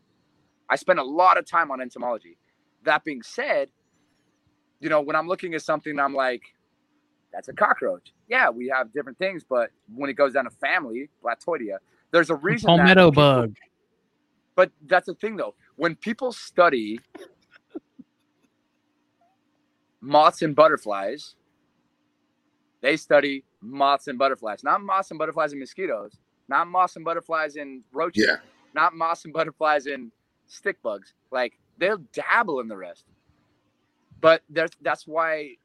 I 0.69 0.75
spend 0.75 0.99
a 0.99 1.03
lot 1.03 1.37
of 1.37 1.45
time 1.45 1.71
on 1.71 1.81
entomology. 1.81 2.37
That 2.83 3.03
being 3.03 3.21
said, 3.21 3.69
you 4.79 4.89
know, 4.89 5.01
when 5.01 5.15
I'm 5.15 5.27
looking 5.27 5.53
at 5.53 5.61
something, 5.61 5.99
I'm 5.99 6.13
like, 6.13 6.41
that's 7.31 7.47
a 7.47 7.53
cockroach. 7.53 8.13
Yeah, 8.27 8.49
we 8.49 8.67
have 8.67 8.91
different 8.93 9.17
things, 9.17 9.43
but 9.47 9.69
when 9.93 10.09
it 10.09 10.13
goes 10.13 10.33
down 10.33 10.45
to 10.45 10.49
family, 10.49 11.09
Blattoidea, 11.23 11.77
there's 12.11 12.29
a 12.29 12.35
reason. 12.35 12.67
Palmetto 12.67 13.11
bug. 13.11 13.55
But 14.59 14.71
that's 14.87 15.05
the 15.05 15.13
thing, 15.13 15.37
though. 15.37 15.55
When 15.77 15.95
people 15.95 16.33
study 16.33 16.99
moths 20.01 20.41
and 20.41 20.53
butterflies, 20.53 21.35
they 22.81 22.97
study 22.97 23.45
moths 23.61 24.09
and 24.09 24.19
butterflies, 24.19 24.61
not 24.61 24.81
moths 24.81 25.11
and 25.11 25.17
butterflies 25.17 25.53
and 25.53 25.61
mosquitoes, 25.61 26.17
not 26.49 26.67
moths 26.67 26.97
and 26.97 27.05
butterflies 27.05 27.55
and 27.55 27.83
roaches, 27.93 28.25
Yeah. 28.27 28.35
not 28.73 28.93
moths 28.93 29.23
and 29.23 29.33
butterflies 29.33 29.85
and 29.85 30.11
stick 30.47 30.81
bugs. 30.81 31.13
Like 31.31 31.57
they'll 31.77 32.03
dabble 32.11 32.59
in 32.59 32.67
the 32.67 32.75
rest. 32.75 33.05
But 34.19 34.43
there's 34.49 34.71
that's 34.81 35.07
why 35.07 35.55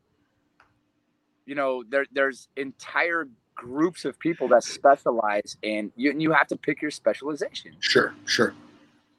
you 1.47 1.57
know 1.57 1.83
there 1.89 2.07
there's 2.13 2.47
entire 2.57 3.27
groups 3.57 4.05
of 4.05 4.21
people 4.21 4.47
that 4.51 4.63
specialize 4.63 5.57
in 5.63 5.91
you 5.97 6.13
and 6.13 6.23
you 6.23 6.31
have 6.31 6.47
to 6.47 6.57
pick 6.57 6.81
your 6.81 6.93
specialization. 6.93 7.73
Sure, 7.81 8.15
sure. 8.25 8.55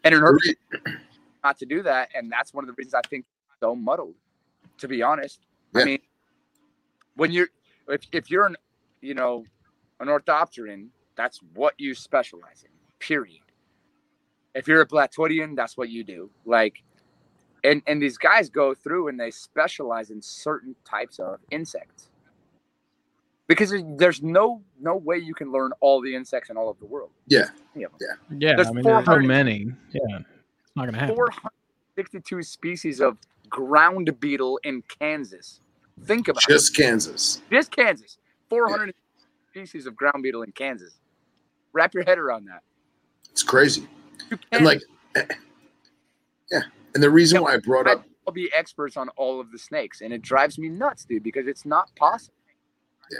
And 0.05 0.13
in 0.13 0.23
order 0.23 0.39
not 1.43 1.57
to 1.57 1.65
do 1.65 1.83
that, 1.83 2.09
and 2.15 2.31
that's 2.31 2.53
one 2.53 2.63
of 2.63 2.67
the 2.67 2.73
reasons 2.73 2.93
I 2.93 3.01
think 3.07 3.25
so 3.59 3.75
muddled, 3.75 4.13
to 4.77 4.87
be 4.87 5.01
honest. 5.01 5.41
Yeah. 5.73 5.81
I 5.81 5.85
mean, 5.85 5.99
when 7.15 7.31
you're 7.31 7.49
if, 7.89 8.01
if 8.11 8.29
you're 8.29 8.45
an 8.45 8.55
you 9.01 9.15
know 9.15 9.43
an 9.99 10.07
orthopteran, 10.07 10.87
that's 11.15 11.39
what 11.55 11.73
you 11.77 11.95
specialize 11.95 12.63
in. 12.63 12.69
Period. 12.99 13.41
If 14.53 14.67
you're 14.67 14.81
a 14.81 14.87
Blattioidean, 14.87 15.55
that's 15.55 15.75
what 15.75 15.89
you 15.89 16.03
do. 16.03 16.29
Like, 16.45 16.83
and 17.63 17.81
and 17.87 18.01
these 18.01 18.17
guys 18.17 18.49
go 18.49 18.75
through 18.75 19.07
and 19.07 19.19
they 19.19 19.31
specialize 19.31 20.11
in 20.11 20.21
certain 20.21 20.75
types 20.85 21.19
of 21.19 21.39
insects 21.51 22.09
because 23.47 23.69
there's- 23.69 23.85
there's 23.97 24.21
no 24.23 24.63
no 24.79 24.95
way 24.97 25.17
you 25.17 25.33
can 25.33 25.51
learn 25.51 25.71
all 25.79 26.01
the 26.01 26.15
insects 26.15 26.49
in 26.49 26.57
all 26.57 26.69
of 26.69 26.77
the 26.79 26.85
world. 26.85 27.11
Yeah. 27.27 27.45
Yeah, 27.75 27.87
There's 28.55 28.67
I 28.67 28.71
mean, 28.71 28.83
there's 28.83 29.05
so 29.05 29.19
many. 29.19 29.65
Yeah, 29.91 29.99
it's 30.19 30.75
not 30.75 30.85
gonna 30.85 30.97
happen. 30.99 31.15
462 31.15 32.43
species 32.43 32.99
of 33.01 33.17
ground 33.49 34.19
beetle 34.19 34.59
in 34.63 34.81
Kansas. 34.83 35.61
Think 36.03 36.27
about 36.27 36.43
it. 36.43 36.49
Just 36.49 36.75
Kansas. 36.75 37.41
Just 37.51 37.71
Kansas. 37.71 38.17
400 38.49 38.93
species 39.51 39.85
of 39.85 39.95
ground 39.95 40.21
beetle 40.23 40.43
in 40.43 40.51
Kansas. 40.51 40.99
Wrap 41.73 41.93
your 41.93 42.03
head 42.03 42.17
around 42.19 42.45
that. 42.45 42.63
It's 43.31 43.43
crazy. 43.43 43.87
And 44.51 44.65
like, 44.65 44.81
yeah. 46.51 46.61
And 46.93 47.03
the 47.03 47.09
reason 47.09 47.41
why 47.41 47.53
I 47.53 47.57
brought 47.57 47.87
up, 47.87 48.05
I'll 48.27 48.33
be 48.33 48.51
experts 48.53 48.97
on 48.97 49.09
all 49.09 49.39
of 49.39 49.51
the 49.51 49.59
snakes, 49.59 50.01
and 50.01 50.13
it 50.13 50.21
drives 50.21 50.57
me 50.57 50.69
nuts, 50.69 51.05
dude, 51.05 51.23
because 51.23 51.47
it's 51.47 51.65
not 51.65 51.93
possible. 51.95 52.34
Yeah. 53.11 53.19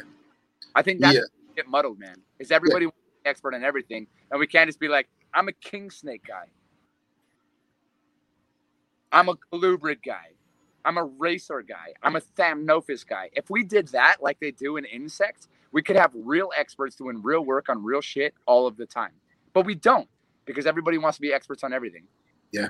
I 0.76 0.82
think 0.82 1.02
that's 1.02 1.16
Yeah. 1.16 1.22
get 1.56 1.68
muddled, 1.68 1.99
man. 1.99 2.16
Is 2.40 2.52
everybody 2.52 2.88
be 2.88 2.91
expert 3.26 3.53
on 3.56 3.64
everything, 3.64 4.07
and 4.32 4.40
we 4.40 4.48
can't 4.48 4.68
just 4.68 4.80
be 4.80 4.88
like, 4.88 5.07
I'm 5.34 5.48
a 5.48 5.53
king 5.53 5.90
snake 5.91 6.24
guy. 6.28 6.45
I'm 9.12 9.30
a 9.30 9.36
colubrid 9.36 10.03
guy. 10.06 10.32
I'm 10.86 10.98
a 10.98 11.03
racer 11.06 11.62
guy. 11.62 11.94
I'm 12.03 12.16
a 12.16 12.22
thamnophis 12.22 13.07
guy. 13.07 13.30
If 13.34 13.49
we 13.49 13.64
did 13.64 13.88
that 13.90 14.22
like 14.22 14.40
they 14.40 14.52
do 14.52 14.78
in 14.78 14.86
insects, 14.86 15.48
we 15.72 15.82
could 15.82 15.95
have 15.95 16.12
real 16.14 16.52
experts 16.56 16.95
doing 16.95 17.22
real 17.24 17.44
work 17.44 17.70
on 17.70 17.84
real 17.84 18.02
shit 18.02 18.34
all 18.45 18.68
of 18.68 18.78
the 18.78 18.86
time. 18.86 19.14
But 19.53 19.66
we 19.66 19.76
don't 19.76 20.07
because 20.45 20.66
everybody 20.68 20.98
wants 20.98 21.18
to 21.18 21.22
be 21.22 21.34
experts 21.34 21.64
on 21.64 21.74
everything. 21.74 22.03
Yeah. 22.52 22.70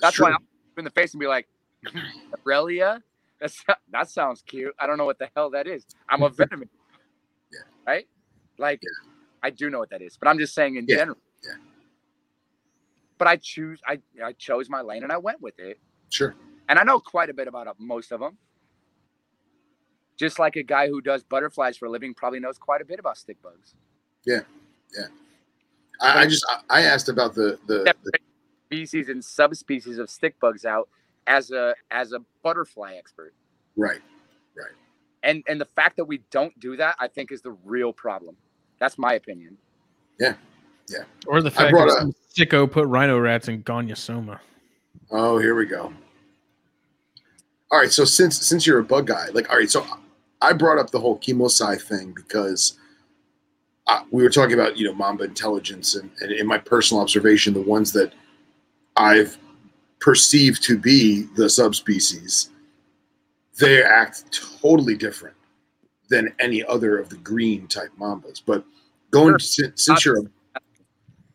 That's 0.00 0.16
Sure. 0.16 0.26
why 0.26 0.32
I'll 0.32 0.38
in 0.78 0.84
the 0.84 0.90
face 0.90 1.14
and 1.14 1.20
be 1.20 1.26
like, 1.26 1.48
Aurelia? 2.46 3.02
That's, 3.40 3.62
that 3.90 4.08
sounds 4.10 4.42
cute. 4.46 4.74
I 4.78 4.86
don't 4.86 4.96
know 4.98 5.04
what 5.04 5.18
the 5.18 5.28
hell 5.36 5.50
that 5.50 5.66
is. 5.66 5.84
I'm 6.08 6.22
a 6.22 6.28
veteran. 6.30 6.68
Yeah. 7.52 7.58
Right? 7.86 8.08
Like, 8.58 8.80
I 9.42 9.50
do 9.50 9.68
know 9.70 9.78
what 9.78 9.90
that 9.90 10.02
is, 10.02 10.16
but 10.16 10.28
I'm 10.28 10.38
just 10.38 10.54
saying 10.54 10.76
in 10.76 10.86
Yeah. 10.88 10.96
general. 10.96 11.18
Yeah. 11.44 11.52
But 13.18 13.28
I 13.28 13.36
choose, 13.36 13.80
I, 13.86 13.98
I 14.24 14.32
chose 14.32 14.68
my 14.70 14.80
lane 14.80 15.02
and 15.02 15.12
I 15.12 15.18
went 15.18 15.40
with 15.40 15.58
it. 15.58 15.78
sure. 16.10 16.34
And 16.68 16.78
I 16.78 16.82
know 16.82 16.98
quite 16.98 17.28
a 17.28 17.34
bit 17.34 17.46
about 17.46 17.66
uh, 17.66 17.74
most 17.78 18.10
of 18.10 18.20
them. 18.20 18.38
Just 20.16 20.38
like 20.38 20.56
a 20.56 20.62
guy 20.62 20.88
who 20.88 21.02
does 21.02 21.22
butterflies 21.22 21.76
for 21.76 21.86
a 21.86 21.90
living 21.90 22.14
probably 22.14 22.40
knows 22.40 22.56
quite 22.56 22.80
a 22.80 22.84
bit 22.86 22.98
about 22.98 23.18
stick 23.18 23.36
bugs. 23.42 23.74
Yeah. 24.24 24.40
Yeah. 24.96 25.06
I, 26.00 26.20
I 26.22 26.26
just, 26.26 26.46
I, 26.70 26.80
I 26.80 26.82
asked 26.82 27.08
about 27.10 27.34
the, 27.34 27.58
the, 27.66 27.92
the 28.02 28.18
species 28.68 29.08
and 29.10 29.22
subspecies 29.22 29.98
of 29.98 30.08
stick 30.08 30.40
bugs 30.40 30.64
out 30.64 30.88
as 31.26 31.50
a 31.50 31.74
as 31.90 32.12
a 32.12 32.20
butterfly 32.42 32.94
expert. 32.94 33.34
right. 33.76 34.00
Right. 34.56 34.72
And 35.22 35.42
and 35.48 35.60
the 35.60 35.64
fact 35.64 35.96
that 35.96 36.04
we 36.04 36.18
don't 36.30 36.58
do 36.60 36.76
that 36.76 36.96
i 37.00 37.08
think 37.08 37.32
is 37.32 37.40
the 37.42 37.56
real 37.64 37.92
problem 37.92 38.36
that's 38.78 38.98
my 38.98 39.14
opinion 39.14 39.56
Yeah. 40.20 40.34
Yeah. 40.88 41.04
Or 41.26 41.40
the 41.40 41.50
fact 41.50 41.70
brought 41.70 41.88
that 41.88 41.96
a- 41.96 42.00
some 42.00 42.14
sicko 42.36 42.70
put 42.70 42.86
rhino 42.88 43.18
rats 43.18 43.48
in 43.48 43.62
Gonyosoma. 43.62 44.38
Oh, 45.10 45.38
here 45.38 45.54
we 45.54 45.64
go. 45.66 45.92
All 47.70 47.78
right. 47.78 47.90
So 47.90 48.04
since, 48.04 48.46
since 48.46 48.66
you're 48.66 48.80
a 48.80 48.84
bug 48.84 49.06
guy, 49.06 49.28
like, 49.32 49.50
all 49.50 49.56
right. 49.56 49.70
So 49.70 49.86
I 50.42 50.52
brought 50.52 50.78
up 50.78 50.90
the 50.90 51.00
whole 51.00 51.18
chemo 51.18 51.46
kaimosae 51.46 51.80
thing 51.80 52.12
because 52.14 52.78
uh, 53.86 54.02
we 54.10 54.22
were 54.22 54.30
talking 54.30 54.54
about, 54.54 54.76
you 54.76 54.84
know, 54.86 54.94
Mamba 54.94 55.24
intelligence 55.24 55.94
and, 55.94 56.10
and 56.20 56.32
in 56.32 56.46
my 56.46 56.58
personal 56.58 57.02
observation, 57.02 57.54
the 57.54 57.60
ones 57.62 57.92
that 57.92 58.12
I've 58.96 59.38
perceived 60.04 60.62
to 60.62 60.76
be 60.76 61.22
the 61.34 61.48
subspecies, 61.48 62.50
they 63.58 63.82
act 63.82 64.38
totally 64.60 64.94
different 64.94 65.34
than 66.10 66.30
any 66.38 66.62
other 66.64 66.98
of 66.98 67.08
the 67.08 67.16
green 67.16 67.66
type 67.68 67.88
mambas. 67.98 68.42
But 68.44 68.66
going 69.10 69.28
Sure. 69.30 69.38
to, 69.38 69.44
since, 69.44 69.82
since 69.82 70.04
you're 70.04 70.18
a, 70.18 70.60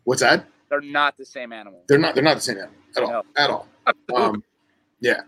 what's 0.03 0.21
that? 0.21 0.45
they're 0.69 0.81
not 0.81 1.17
the 1.17 1.25
same 1.25 1.51
animal 1.51 1.81
They're 1.87 1.97
not. 1.97 2.13
They're 2.13 2.23
not 2.23 2.35
the 2.35 2.41
same 2.41 2.57
animal 2.59 2.75
at 2.95 3.01
all. 3.03 3.09
No. 3.09 3.23
At 3.37 3.49
all. 3.49 3.67
Um, 4.15 4.43
yeah. 4.99 5.21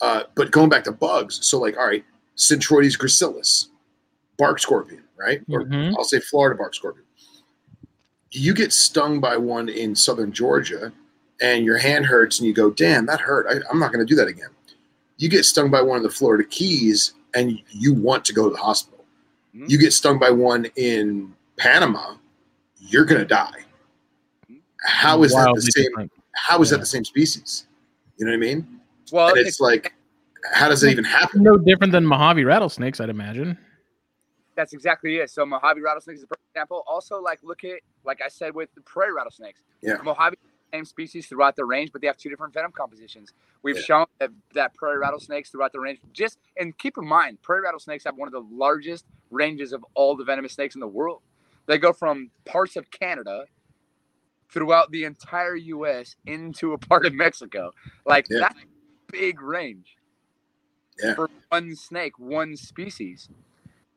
Uh, 0.00 0.22
but 0.36 0.52
going 0.52 0.68
back 0.68 0.84
to 0.84 0.92
bugs, 0.92 1.44
so 1.44 1.58
like, 1.58 1.76
all 1.76 1.86
right, 1.88 2.04
Centruroides 2.36 2.96
gracilis, 2.96 3.66
bark 4.38 4.60
scorpion, 4.60 5.02
right? 5.18 5.40
Or 5.50 5.64
Mhm. 5.64 5.92
I'll 5.98 6.04
say 6.04 6.20
Florida 6.20 6.56
bark 6.56 6.72
scorpion. 6.76 7.04
You 8.30 8.54
get 8.54 8.72
stung 8.72 9.18
by 9.18 9.36
one 9.36 9.68
in 9.68 9.96
southern 9.96 10.30
Georgia, 10.30 10.92
and 11.40 11.64
your 11.64 11.78
hand 11.78 12.06
hurts, 12.06 12.38
and 12.38 12.46
you 12.46 12.54
go, 12.54 12.70
"Damn, 12.70 13.06
that 13.06 13.20
hurt. 13.20 13.46
I, 13.48 13.54
I'm 13.70 13.78
not 13.78 13.92
going 13.92 14.04
to 14.06 14.08
do 14.08 14.16
that 14.16 14.28
again." 14.28 14.48
You 15.18 15.28
get 15.28 15.44
stung 15.44 15.70
by 15.70 15.80
one 15.82 15.98
in 15.98 16.02
the 16.02 16.10
Florida 16.10 16.44
Keys, 16.44 17.14
and 17.34 17.58
you 17.70 17.92
want 17.94 18.24
to 18.26 18.32
go 18.32 18.44
to 18.48 18.50
the 18.54 18.60
hospital. 18.60 19.04
Mhm. 19.54 19.70
You 19.70 19.78
get 19.78 19.92
stung 19.92 20.18
by 20.18 20.30
one 20.30 20.66
in 20.76 21.34
Panama, 21.56 22.16
you're 22.78 23.04
going 23.04 23.20
to 23.20 23.26
die. 23.26 23.64
How 24.84 25.22
is 25.22 25.32
that 25.32 25.52
the 25.54 25.60
same? 25.62 25.84
different. 25.84 26.12
how 26.34 26.60
is 26.60 26.70
Yeah. 26.70 26.76
that 26.76 26.80
the 26.80 26.86
same 26.86 27.04
species? 27.04 27.66
You 28.18 28.26
know 28.26 28.32
what 28.32 28.36
I 28.36 28.40
mean? 28.40 28.80
well 29.12 29.28
and 29.28 29.38
it's, 29.38 29.48
it's 29.50 29.60
like, 29.60 29.94
how 30.52 30.68
does 30.68 30.82
it 30.82 30.90
even 30.90 31.04
happen? 31.04 31.42
No 31.42 31.56
different 31.56 31.92
than 31.92 32.04
Mojave 32.04 32.44
rattlesnakes, 32.44 33.00
I'd 33.00 33.08
imagine. 33.08 33.56
that's 34.56 34.72
exactly 34.72 35.16
it 35.18 35.28
so 35.30 35.44
mojave 35.44 35.80
rattlesnakes 35.82 36.18
is 36.20 36.24
a 36.24 36.26
perfect 36.26 36.46
example 36.54 36.82
also 36.86 37.20
like 37.20 37.38
look 37.42 37.62
at 37.62 37.78
like 38.04 38.20
i 38.24 38.28
said 38.28 38.54
with 38.54 38.70
the 38.74 38.80
prairie 38.80 39.12
rattlesnakes 39.12 39.60
Yeah. 39.82 39.98
mojave 40.02 40.35
same 40.72 40.84
species 40.84 41.26
throughout 41.26 41.56
the 41.56 41.64
range 41.64 41.90
but 41.92 42.00
they 42.00 42.06
have 42.06 42.16
two 42.16 42.28
different 42.28 42.52
venom 42.52 42.72
compositions 42.72 43.32
we've 43.62 43.76
Yeah. 43.76 43.82
shown 43.82 44.06
that, 44.18 44.30
that 44.54 44.74
prairie 44.74 44.98
rattlesnakes 44.98 45.50
throughout 45.50 45.72
the 45.72 45.80
range 45.80 46.00
just 46.12 46.38
and 46.58 46.76
keep 46.78 46.98
in 46.98 47.06
mind 47.06 47.40
prairie 47.42 47.62
rattlesnakes 47.62 48.04
have 48.04 48.16
one 48.16 48.28
of 48.28 48.32
the 48.32 48.44
largest 48.54 49.06
ranges 49.30 49.72
of 49.72 49.84
all 49.94 50.16
the 50.16 50.24
venomous 50.24 50.52
snakes 50.54 50.74
in 50.74 50.80
the 50.80 50.88
world 50.88 51.22
they 51.66 51.78
go 51.78 51.92
from 51.92 52.30
parts 52.44 52.76
of 52.76 52.90
canada 52.90 53.44
throughout 54.52 54.90
the 54.92 55.04
entire 55.04 55.56
us 55.56 56.16
into 56.26 56.72
a 56.72 56.78
part 56.78 57.06
of 57.06 57.14
mexico 57.14 57.70
like 58.06 58.26
Yeah. 58.30 58.40
that's 58.40 58.60
a 58.60 59.12
big 59.12 59.40
range 59.42 59.96
Yeah. 61.02 61.14
for 61.14 61.30
one 61.50 61.74
snake 61.76 62.18
one 62.18 62.56
species 62.56 63.28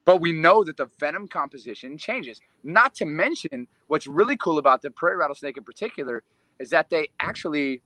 but 0.05 0.21
we 0.21 0.31
know 0.31 0.63
that 0.63 0.77
the 0.77 0.87
venom 0.99 1.27
composition 1.27 1.97
changes. 1.97 2.41
Not 2.63 2.95
to 2.95 3.05
mention, 3.05 3.67
what's 3.87 4.07
really 4.07 4.35
cool 4.37 4.57
about 4.57 4.81
the 4.81 4.89
prairie 4.89 5.17
rattlesnake 5.17 5.57
in 5.57 5.63
particular 5.63 6.23
is 6.59 6.69
that 6.69 6.89
they 6.89 7.09
actually, 7.19 7.81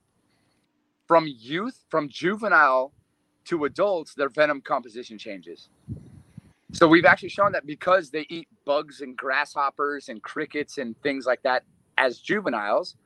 from 1.06 1.26
youth, 1.26 1.84
from 1.88 2.08
juvenile 2.08 2.92
to 3.46 3.64
adults, 3.64 4.14
their 4.14 4.28
venom 4.28 4.60
composition 4.60 5.18
changes. 5.18 5.68
So 6.72 6.88
we've 6.88 7.04
actually 7.04 7.28
shown 7.28 7.52
that 7.52 7.66
because 7.66 8.10
they 8.10 8.26
eat 8.28 8.48
bugs 8.64 9.00
and 9.00 9.16
grasshoppers 9.16 10.08
and 10.08 10.22
crickets 10.22 10.78
and 10.78 11.00
things 11.02 11.26
like 11.26 11.42
that 11.42 11.62
as 11.98 12.18
juveniles, 12.18 12.96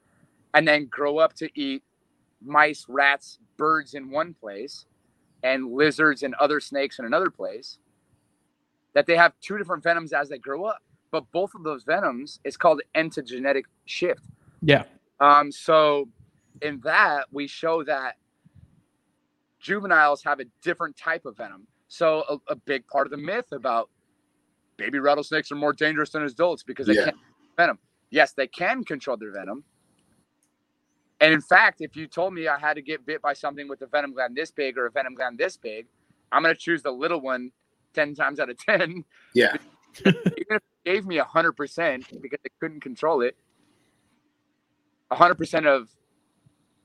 and 0.54 0.66
then 0.66 0.86
grow 0.86 1.18
up 1.18 1.34
to 1.34 1.50
eat 1.54 1.82
mice, 2.42 2.86
rats, 2.88 3.38
birds 3.58 3.94
in 3.94 4.10
one 4.10 4.32
place, 4.32 4.86
and 5.42 5.72
lizards 5.72 6.22
and 6.22 6.34
other 6.36 6.60
snakes 6.60 6.98
in 6.98 7.04
another 7.04 7.30
place, 7.30 7.78
that 8.94 9.06
they 9.06 9.16
have 9.16 9.34
two 9.40 9.58
different 9.58 9.82
venoms 9.82 10.12
as 10.12 10.28
they 10.28 10.38
grow 10.38 10.64
up. 10.64 10.82
But 11.10 11.30
both 11.32 11.54
of 11.54 11.62
those 11.62 11.84
venoms 11.84 12.40
is 12.44 12.56
called 12.56 12.80
ontogenetic 12.94 13.64
shift. 13.84 14.22
Yeah. 14.62 14.84
Um, 15.20 15.50
so 15.52 16.08
in 16.62 16.80
that 16.84 17.26
we 17.32 17.46
show 17.46 17.82
that 17.84 18.16
juveniles 19.60 20.22
have 20.24 20.40
a 20.40 20.44
different 20.62 20.96
type 20.96 21.26
of 21.26 21.36
venom. 21.36 21.66
So 21.88 22.24
a, 22.48 22.52
a 22.52 22.56
big 22.56 22.86
part 22.86 23.06
of 23.06 23.10
the 23.10 23.16
myth 23.16 23.52
about 23.52 23.90
baby 24.76 24.98
rattlesnakes 24.98 25.50
are 25.50 25.56
more 25.56 25.72
dangerous 25.72 26.10
than 26.10 26.22
adults 26.22 26.62
because 26.62 26.86
they 26.86 26.94
Yeah. 26.94 27.04
can't 27.06 27.16
venom. 27.56 27.78
Yes, 28.10 28.32
they 28.32 28.46
can 28.46 28.84
control 28.84 29.16
their 29.16 29.32
venom. 29.32 29.64
And 31.20 31.34
in 31.34 31.40
fact, 31.40 31.80
if 31.80 31.96
you 31.96 32.06
told 32.06 32.32
me 32.32 32.46
I 32.46 32.58
had 32.58 32.74
to 32.74 32.82
get 32.82 33.04
bit 33.04 33.20
by 33.20 33.32
something 33.32 33.66
with 33.68 33.82
a 33.82 33.86
venom 33.86 34.12
gland 34.12 34.36
this 34.36 34.52
big 34.52 34.78
or 34.78 34.86
a 34.86 34.90
venom 34.90 35.14
gland 35.14 35.36
this 35.36 35.56
big, 35.56 35.86
I'm 36.30 36.42
going 36.42 36.54
to 36.54 36.60
choose 36.60 36.82
the 36.82 36.92
little 36.92 37.20
one 37.20 37.50
10 37.94 38.14
times 38.14 38.38
out 38.38 38.50
of 38.50 38.58
10. 38.58 39.04
Yeah. 39.34 39.56
Even 40.06 40.14
if 40.36 40.56
it 40.56 40.62
gave 40.84 41.06
me 41.06 41.18
100% 41.18 42.20
because 42.20 42.38
they 42.44 42.50
couldn't 42.60 42.80
control 42.80 43.22
it, 43.22 43.36
100% 45.10 45.66
of 45.66 45.88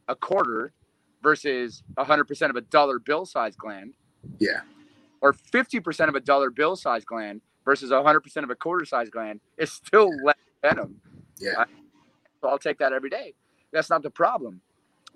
a 0.07 0.15
quarter 0.15 0.73
versus 1.21 1.83
100% 1.97 2.49
of 2.49 2.55
a 2.55 2.61
dollar 2.61 2.99
bill 2.99 3.25
size 3.25 3.55
gland, 3.55 3.93
Yeah. 4.39 4.61
or 5.21 5.33
50% 5.33 6.09
of 6.09 6.15
a 6.15 6.19
dollar 6.19 6.49
bill 6.49 6.75
size 6.75 7.05
gland 7.05 7.41
versus 7.65 7.91
100% 7.91 8.43
of 8.43 8.49
a 8.49 8.55
quarter 8.55 8.85
size 8.85 9.09
gland 9.09 9.39
is 9.57 9.71
still 9.71 10.09
less 10.23 10.35
venom. 10.61 10.99
Yeah. 11.37 11.65
So 12.41 12.49
I'll 12.49 12.59
take 12.59 12.77
that 12.79 12.91
every 12.93 13.09
day. 13.09 13.33
That's 13.71 13.89
not 13.89 14.03
the 14.03 14.09
problem. 14.09 14.61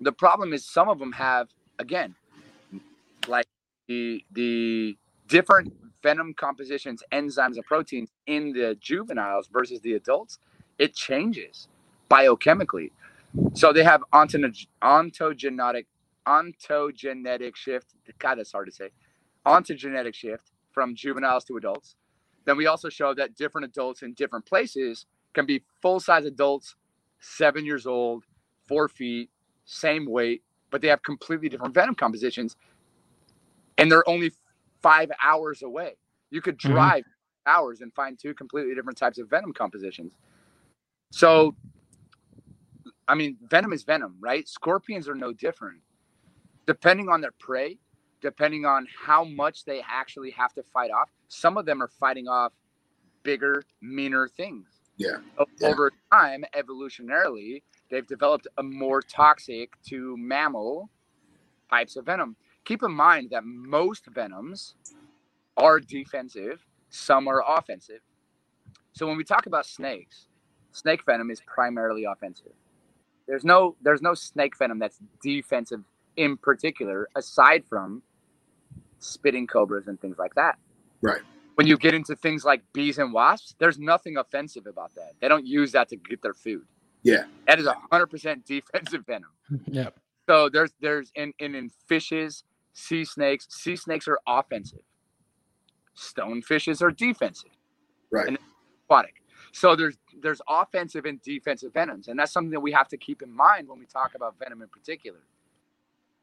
The 0.00 0.12
problem 0.12 0.52
is 0.52 0.64
some 0.64 0.88
of 0.88 0.98
them 0.98 1.12
have, 1.12 1.48
again, 1.78 2.14
like 3.26 3.46
the 3.86 4.24
the 4.32 4.96
different 5.26 5.72
venom 6.02 6.32
compositions, 6.34 7.02
enzymes, 7.12 7.56
and 7.56 7.64
proteins 7.64 8.10
in 8.26 8.52
the 8.52 8.76
juveniles 8.80 9.48
versus 9.48 9.80
the 9.80 9.94
adults. 9.94 10.38
It 10.78 10.94
changes 10.94 11.68
biochemically. 12.10 12.92
So 13.54 13.72
they 13.72 13.84
have 13.84 14.02
ontogen- 14.12 14.66
ontogenetic 14.82 15.86
ontogenetic 16.26 17.56
shift. 17.56 17.94
God, 18.18 18.36
that's 18.36 18.52
hard 18.52 18.66
to 18.66 18.72
say. 18.72 18.90
Ontogenetic 19.46 20.14
shift 20.14 20.52
from 20.72 20.94
juveniles 20.94 21.44
to 21.44 21.56
adults. 21.56 21.96
Then 22.44 22.56
we 22.56 22.66
also 22.66 22.88
show 22.88 23.14
that 23.14 23.34
different 23.34 23.64
adults 23.64 24.02
in 24.02 24.12
different 24.14 24.46
places 24.46 25.06
can 25.34 25.46
be 25.46 25.62
full 25.80 26.00
size 26.00 26.24
adults, 26.24 26.76
seven 27.20 27.64
years 27.64 27.86
old, 27.86 28.24
four 28.66 28.88
feet, 28.88 29.30
same 29.64 30.06
weight, 30.06 30.42
but 30.70 30.82
they 30.82 30.88
have 30.88 31.02
completely 31.02 31.48
different 31.48 31.74
venom 31.74 31.94
compositions, 31.94 32.56
and 33.78 33.90
they're 33.90 34.08
only 34.08 34.32
five 34.82 35.10
hours 35.22 35.62
away. 35.62 35.96
You 36.30 36.40
could 36.40 36.58
Mhm. 36.58 36.72
drive 36.72 37.04
hours 37.46 37.80
and 37.80 37.92
find 37.94 38.18
two 38.18 38.34
completely 38.34 38.74
different 38.74 38.98
types 38.98 39.18
of 39.18 39.28
venom 39.28 39.52
compositions. 39.52 40.14
So, 41.10 41.56
I 43.08 43.14
mean, 43.14 43.38
venom 43.48 43.72
is 43.72 43.82
venom, 43.82 44.16
right? 44.20 44.46
Scorpions 44.46 45.08
are 45.08 45.14
no 45.14 45.32
different. 45.32 45.80
Depending 46.66 47.08
on 47.08 47.22
their 47.22 47.32
prey, 47.38 47.78
depending 48.20 48.66
on 48.66 48.86
how 49.06 49.24
much 49.24 49.64
they 49.64 49.82
actually 49.88 50.30
have 50.32 50.52
to 50.54 50.62
fight 50.62 50.90
off, 50.90 51.10
some 51.28 51.56
of 51.56 51.64
them 51.64 51.82
are 51.82 51.88
fighting 51.88 52.28
off 52.28 52.52
bigger, 53.22 53.64
meaner 53.80 54.28
things. 54.28 54.66
Yeah. 54.98 55.16
Over 55.62 55.92
time, 56.12 56.44
evolutionarily, 56.54 57.62
they've 57.90 58.06
developed 58.06 58.46
a 58.58 58.62
more 58.62 59.00
toxic 59.00 59.70
to 59.86 60.16
mammal 60.18 60.90
types 61.70 61.96
of 61.96 62.04
venom. 62.06 62.36
Keep 62.64 62.82
in 62.82 62.92
mind 62.92 63.30
that 63.30 63.44
most 63.44 64.06
venoms 64.06 64.74
are 65.56 65.80
defensive, 65.80 66.64
some 66.90 67.28
are 67.28 67.42
offensive. 67.46 68.00
So 68.92 69.06
when 69.06 69.16
we 69.16 69.24
talk 69.24 69.46
about 69.46 69.66
snakes, 69.66 70.28
snake 70.72 71.04
venom 71.06 71.30
is 71.30 71.40
primarily 71.46 72.04
offensive. 72.04 72.52
There's 73.28 73.44
no 73.44 73.76
there's 73.82 74.02
no 74.02 74.14
snake 74.14 74.56
venom 74.58 74.78
that's 74.80 74.98
defensive 75.22 75.84
in 76.16 76.36
particular, 76.36 77.08
aside 77.14 77.64
from 77.68 78.02
spitting 78.98 79.46
cobras 79.46 79.86
and 79.86 80.00
things 80.00 80.18
like 80.18 80.34
that. 80.34 80.58
Right. 81.02 81.20
When 81.54 81.66
you 81.66 81.76
get 81.76 81.94
into 81.94 82.16
things 82.16 82.44
like 82.44 82.62
bees 82.72 82.98
and 82.98 83.12
wasps, 83.12 83.54
there's 83.58 83.78
nothing 83.78 84.16
offensive 84.16 84.66
about 84.66 84.94
that. 84.94 85.12
They 85.20 85.28
don't 85.28 85.46
use 85.46 85.72
that 85.72 85.88
to 85.90 85.96
get 85.96 86.22
their 86.22 86.34
food. 86.34 86.64
Yeah. 87.02 87.24
That 87.46 87.58
is 87.60 87.66
a 87.66 87.74
hundred 87.92 88.06
percent 88.06 88.44
defensive 88.46 89.04
venom. 89.06 89.30
Yeah. 89.66 89.90
So 90.28 90.48
there's 90.48 90.72
there's 90.80 91.10
in, 91.14 91.32
in 91.38 91.54
in 91.54 91.70
fishes, 91.86 92.44
sea 92.74 93.04
snakes, 93.04 93.46
sea 93.50 93.76
snakes 93.76 94.06
are 94.08 94.18
offensive. 94.26 94.80
Stone 95.94 96.42
fishes 96.42 96.80
are 96.82 96.90
defensive, 96.90 97.50
Right. 98.10 98.28
And- 98.28 98.38
aquatic. 98.84 99.17
So 99.52 99.74
there's 99.76 99.96
there's 100.20 100.40
offensive 100.48 101.04
and 101.04 101.20
defensive 101.22 101.72
venoms, 101.72 102.08
and 102.08 102.18
that's 102.18 102.32
something 102.32 102.50
that 102.50 102.60
we 102.60 102.72
have 102.72 102.88
to 102.88 102.96
keep 102.96 103.22
in 103.22 103.32
mind 103.32 103.68
when 103.68 103.78
we 103.78 103.86
talk 103.86 104.14
about 104.14 104.36
venom 104.38 104.62
in 104.62 104.68
particular. 104.68 105.20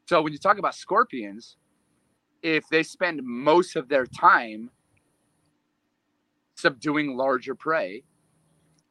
So 0.06 0.22
when 0.22 0.32
you 0.32 0.38
talk 0.38 0.58
about 0.58 0.74
scorpions, 0.74 1.56
if 2.42 2.68
they 2.68 2.82
spend 2.82 3.20
most 3.24 3.76
of 3.76 3.88
their 3.88 4.06
time 4.06 4.70
subduing 6.54 7.16
larger 7.16 7.54
prey, 7.54 8.04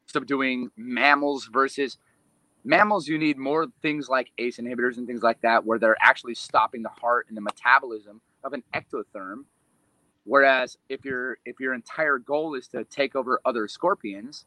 subduing 0.07 0.70
mammals 0.76 1.49
versus 1.52 1.98
mammals, 2.64 3.07
you 3.07 3.18
need 3.18 3.38
more 3.38 3.68
things 3.82 4.10
like 4.10 4.32
ACE 4.38 4.57
inhibitors 4.57 4.98
and 4.98 5.07
things 5.07 5.24
like 5.24 5.41
that, 5.41 5.66
where 5.66 5.80
they're 5.80 5.98
actually 6.02 6.36
stopping 6.36 6.82
the 6.82 6.90
heart 6.90 7.28
and 7.30 7.38
the 7.38 7.41
metabolism 7.41 8.22
of 8.44 8.53
an 8.53 8.64
ectotherm. 8.74 9.45
Whereas 10.26 10.78
if 10.90 11.06
your 11.06 11.38
if 11.46 11.60
your 11.60 11.74
entire 11.74 12.18
goal 12.18 12.56
is 12.56 12.68
to 12.70 12.84
take 12.86 13.16
over 13.16 13.40
other 13.46 13.68
scorpions, 13.68 14.46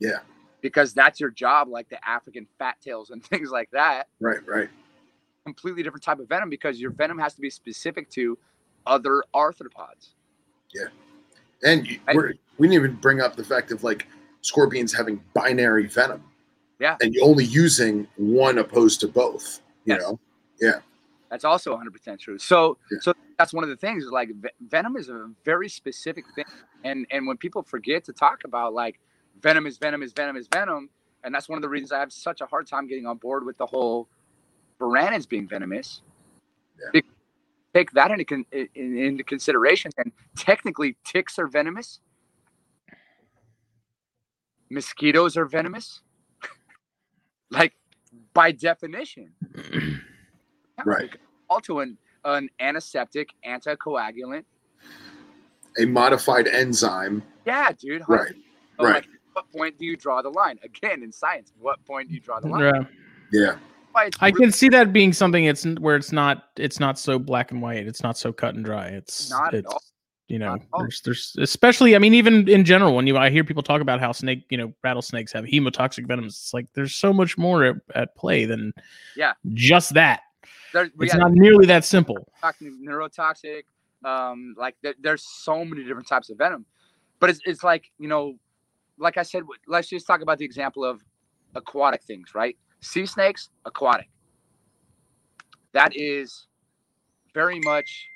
Yeah. 0.00 0.18
because 0.60 0.92
that's 0.92 1.20
your 1.20 1.30
job, 1.30 1.68
like 1.68 1.88
the 1.88 2.06
African 2.08 2.46
fat 2.58 2.76
tails 2.82 3.10
and 3.10 3.24
things 3.32 3.50
like 3.50 3.70
that, 3.70 4.08
Right. 4.20 4.46
Right. 4.46 4.68
completely 5.46 5.82
different 5.82 6.02
type 6.02 6.18
of 6.18 6.28
venom 6.28 6.50
because 6.50 6.80
your 6.80 6.90
venom 6.90 7.18
has 7.18 7.34
to 7.34 7.40
be 7.40 7.50
specific 7.50 8.10
to 8.10 8.36
other 8.86 9.22
arthropods. 9.34 10.10
Yeah, 10.74 10.86
and 11.62 11.86
you, 11.86 12.00
I- 12.08 12.14
we're, 12.14 12.34
we 12.58 12.66
didn't 12.68 12.84
even 12.84 12.96
bring 12.96 13.20
up 13.20 13.36
the 13.36 13.44
fact 13.44 13.70
of 13.72 13.84
like 13.84 14.08
scorpions 14.42 14.92
having 14.92 15.22
binary 15.32 15.86
venom. 15.86 16.22
Yeah. 16.80 16.96
And 17.00 17.14
you're 17.14 17.24
only 17.24 17.44
using 17.44 18.06
one 18.16 18.58
opposed 18.58 19.00
to 19.00 19.08
both. 19.08 19.60
You 19.84 19.94
Yes. 19.94 20.02
know. 20.02 20.18
That's 21.34 21.44
also 21.44 21.76
100% 21.76 22.20
true. 22.20 22.38
So, 22.38 22.78
Yeah. 22.92 22.98
so 23.00 23.14
that's 23.38 23.52
one 23.52 23.64
of 23.64 23.70
the 23.70 23.76
things. 23.76 24.04
is 24.04 24.10
Like 24.12 24.30
venom 24.60 24.96
is 24.96 25.08
a 25.08 25.32
very 25.44 25.68
specific 25.68 26.24
thing, 26.36 26.44
and 26.84 27.06
and 27.10 27.26
when 27.26 27.36
people 27.38 27.64
forget 27.64 28.04
to 28.04 28.12
talk 28.12 28.44
about 28.44 28.72
like 28.72 29.00
venom 29.42 29.66
is 29.66 29.78
venom 29.78 30.00
is 30.04 30.12
venom 30.12 30.36
is 30.36 30.46
venom, 30.46 30.90
and 31.24 31.34
that's 31.34 31.48
one 31.48 31.58
of 31.58 31.62
the 31.62 31.68
reasons 31.68 31.90
I 31.90 31.98
have 31.98 32.12
such 32.12 32.40
a 32.40 32.46
hard 32.46 32.68
time 32.68 32.86
getting 32.86 33.04
on 33.06 33.16
board 33.18 33.44
with 33.44 33.58
the 33.58 33.66
whole 33.66 34.08
piranhas 34.78 35.26
being 35.26 35.48
venomous. 35.48 36.02
Yeah. 36.94 37.00
Take 37.74 37.90
that 37.92 38.12
into 38.12 38.24
con- 38.24 38.46
in, 38.52 38.68
into 38.98 39.24
consideration, 39.24 39.90
and 39.98 40.12
technically 40.36 40.96
ticks 41.04 41.40
are 41.40 41.48
venomous. 41.48 42.00
Mosquitoes 44.70 45.36
are 45.36 45.46
venomous. 45.46 46.02
like 47.50 47.74
by 48.34 48.52
definition 48.52 49.32
Right. 50.84 51.10
also 51.50 51.80
an, 51.80 51.96
an 52.24 52.48
antiseptic, 52.60 53.30
anticoagulant. 53.46 54.44
A 55.78 55.84
modified 55.86 56.46
enzyme. 56.48 57.22
Yeah, 57.46 57.70
dude. 57.78 58.02
Right. 58.08 58.32
Oh 58.78 58.84
so, 58.84 58.88
right. 58.90 58.94
Like, 58.94 59.06
what 59.32 59.50
point 59.52 59.78
do 59.78 59.84
you 59.84 59.96
draw 59.96 60.22
the 60.22 60.30
line? 60.30 60.58
Again, 60.62 61.02
in 61.02 61.10
science, 61.12 61.52
what 61.58 61.84
point 61.84 62.08
do 62.08 62.14
you 62.14 62.20
draw 62.20 62.38
the 62.40 62.48
line? 62.48 62.60
Yeah. 62.62 62.84
Yeah. 63.32 63.56
Why 63.92 64.10
I 64.20 64.30
can 64.30 64.50
see 64.52 64.68
that 64.70 64.92
being 64.92 65.12
something 65.12 65.44
it's 65.44 65.64
where 65.78 65.96
it's 65.96 66.12
not 66.12 66.44
it's 66.56 66.78
not 66.80 66.98
so 66.98 67.18
black 67.18 67.50
and 67.50 67.60
white. 67.62 67.86
It's 67.86 68.02
not 68.02 68.16
so 68.18 68.32
cut 68.32 68.54
and 68.54 68.64
dry. 68.64 68.86
It's 68.86 69.30
Not 69.30 69.48
at 69.54 69.60
it's 69.60 69.66
all. 69.72 69.82
you 70.28 70.38
know 70.38 70.50
Not 70.50 70.60
at 70.60 70.66
all. 70.72 70.80
there's 70.80 71.00
there's 71.02 71.36
especially 71.38 71.94
I 71.94 71.98
mean 72.00 72.14
even 72.14 72.48
in 72.48 72.64
general 72.64 72.94
when 72.96 73.06
you 73.06 73.16
I 73.16 73.30
hear 73.30 73.44
people 73.44 73.62
talk 73.62 73.80
about 73.80 74.00
how 74.00 74.10
snake 74.12 74.44
you 74.50 74.58
know 74.58 74.72
rattlesnakes 74.82 75.32
have 75.32 75.44
hemotoxic 75.44 76.06
venoms. 76.08 76.34
It's 76.34 76.54
like 76.54 76.66
there's 76.74 76.94
so 76.94 77.12
much 77.12 77.36
more 77.38 77.64
at, 77.64 77.76
at 77.94 78.16
play 78.16 78.44
than 78.46 78.72
Yeah. 79.16 79.32
just 79.52 79.94
that. 79.94 80.20
There's, 80.72 80.90
we 80.96 81.06
It's 81.06 81.14
not 81.14 81.32
nearly 81.32 81.66
that 81.66 81.84
simple. 81.84 82.28
neurotoxic. 82.42 83.62
Um, 84.04 84.54
like 84.58 84.76
there, 84.82 84.94
there's 85.00 85.24
so 85.26 85.64
many 85.64 85.82
different 85.84 86.06
types 86.08 86.28
of 86.30 86.36
venom, 86.38 86.66
but 87.20 87.30
it's, 87.30 87.40
it's 87.46 87.64
like 87.64 87.90
you 87.98 88.08
know, 88.08 88.34
like 88.98 89.16
I 89.16 89.22
said, 89.22 89.44
let's 89.66 89.88
just 89.88 90.06
talk 90.06 90.20
about 90.20 90.38
the 90.38 90.44
example 90.44 90.84
of 90.84 91.00
aquatic 91.54 92.02
things, 92.02 92.34
right? 92.34 92.56
Sea 92.80 93.06
snakes, 93.06 93.48
aquatic. 93.64 94.10
That 95.72 95.96
is 95.96 96.48
very 97.32 97.60
much 97.60 98.06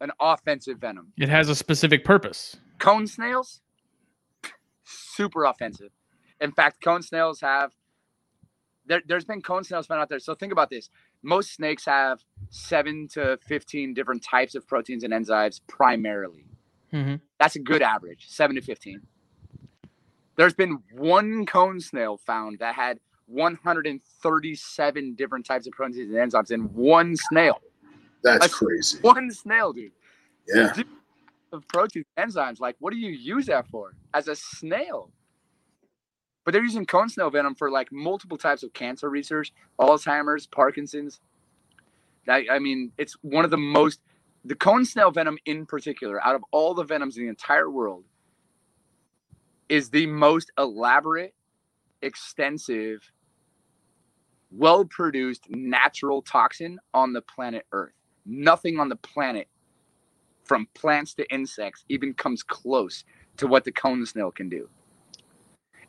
an 0.00 0.12
offensive 0.20 0.78
venom. 0.78 1.12
It 1.18 1.28
has 1.28 1.48
a 1.48 1.54
specific 1.54 2.04
purpose. 2.04 2.56
cone 2.78 3.06
snails 3.08 3.60
super 4.84 5.44
offensive 5.44 5.90
in 6.40 6.52
fact 6.52 6.80
cone 6.82 7.02
snails 7.02 7.40
have 7.40 7.72
there, 8.88 9.02
there's 9.06 9.24
been 9.24 9.40
cone 9.42 9.62
snails 9.64 9.86
found 9.86 10.00
out 10.00 10.08
there. 10.08 10.18
So 10.18 10.34
think 10.34 10.52
about 10.52 10.70
this. 10.70 10.90
Most 11.22 11.54
snakes 11.54 11.84
have 11.84 12.24
seven 12.50 13.06
to 13.12 13.38
15 13.46 13.94
different 13.94 14.22
types 14.24 14.54
of 14.54 14.66
proteins 14.66 15.04
and 15.04 15.12
enzymes 15.12 15.60
primarily. 15.68 16.46
hmm 16.90 17.16
That's 17.38 17.56
a 17.56 17.60
good 17.60 17.82
average, 17.82 18.26
seven 18.28 18.56
to 18.56 18.62
15. 18.62 19.00
There's 20.36 20.54
been 20.54 20.78
one 20.92 21.46
cone 21.46 21.80
snail 21.80 22.16
found 22.16 22.58
that 22.60 22.74
had 22.74 22.98
137 23.26 25.14
different 25.14 25.44
types 25.46 25.66
of 25.66 25.72
proteins 25.72 26.14
and 26.14 26.32
enzymes 26.32 26.50
in 26.50 26.62
one 26.74 27.16
snail. 27.16 27.60
That's 28.22 28.36
That's- 28.40 28.54
crazy. 28.54 28.98
One 29.02 29.30
snail, 29.30 29.72
dude. 29.72 29.92
Yeah. 30.46 30.72
Of 31.52 31.66
proteins, 31.68 32.06
enzymes. 32.18 32.60
Like, 32.60 32.76
what 32.78 32.92
do 32.92 32.98
you 32.98 33.10
use 33.10 33.46
that 33.46 33.66
for? 33.68 33.94
As 34.14 34.28
a 34.28 34.36
snail. 34.36 35.10
But 36.48 36.54
they're 36.54 36.62
using 36.64 36.86
cone 36.86 37.10
snail 37.10 37.28
venom 37.28 37.54
for 37.54 37.70
like 37.70 37.92
multiple 37.92 38.38
types 38.38 38.62
of 38.62 38.72
cancer 38.72 39.10
research, 39.10 39.52
Alzheimer's, 39.78 40.46
Parkinson's. 40.46 41.20
I, 42.26 42.46
I 42.50 42.58
mean, 42.58 42.90
it's 42.96 43.18
one 43.20 43.44
of 43.44 43.50
the 43.50 43.58
most, 43.58 44.00
the 44.46 44.54
cone 44.54 44.86
snail 44.86 45.10
venom 45.10 45.36
in 45.44 45.66
particular, 45.66 46.24
out 46.24 46.34
of 46.34 46.42
all 46.50 46.72
the 46.72 46.84
venoms 46.84 47.18
in 47.18 47.24
the 47.24 47.28
entire 47.28 47.68
world, 47.70 48.04
is 49.68 49.90
the 49.90 50.06
most 50.06 50.50
elaborate, 50.56 51.34
extensive, 52.00 53.12
well 54.50 54.86
produced 54.86 55.50
natural 55.50 56.22
toxin 56.22 56.78
on 56.94 57.12
the 57.12 57.20
planet 57.20 57.66
Earth. 57.72 57.92
Nothing 58.24 58.80
on 58.80 58.88
the 58.88 58.96
planet, 58.96 59.48
from 60.44 60.66
plants 60.72 61.12
to 61.16 61.30
insects, 61.30 61.84
even 61.90 62.14
comes 62.14 62.42
close 62.42 63.04
to 63.36 63.46
what 63.46 63.64
the 63.64 63.72
cone 63.72 64.06
snail 64.06 64.30
can 64.30 64.48
do. 64.48 64.70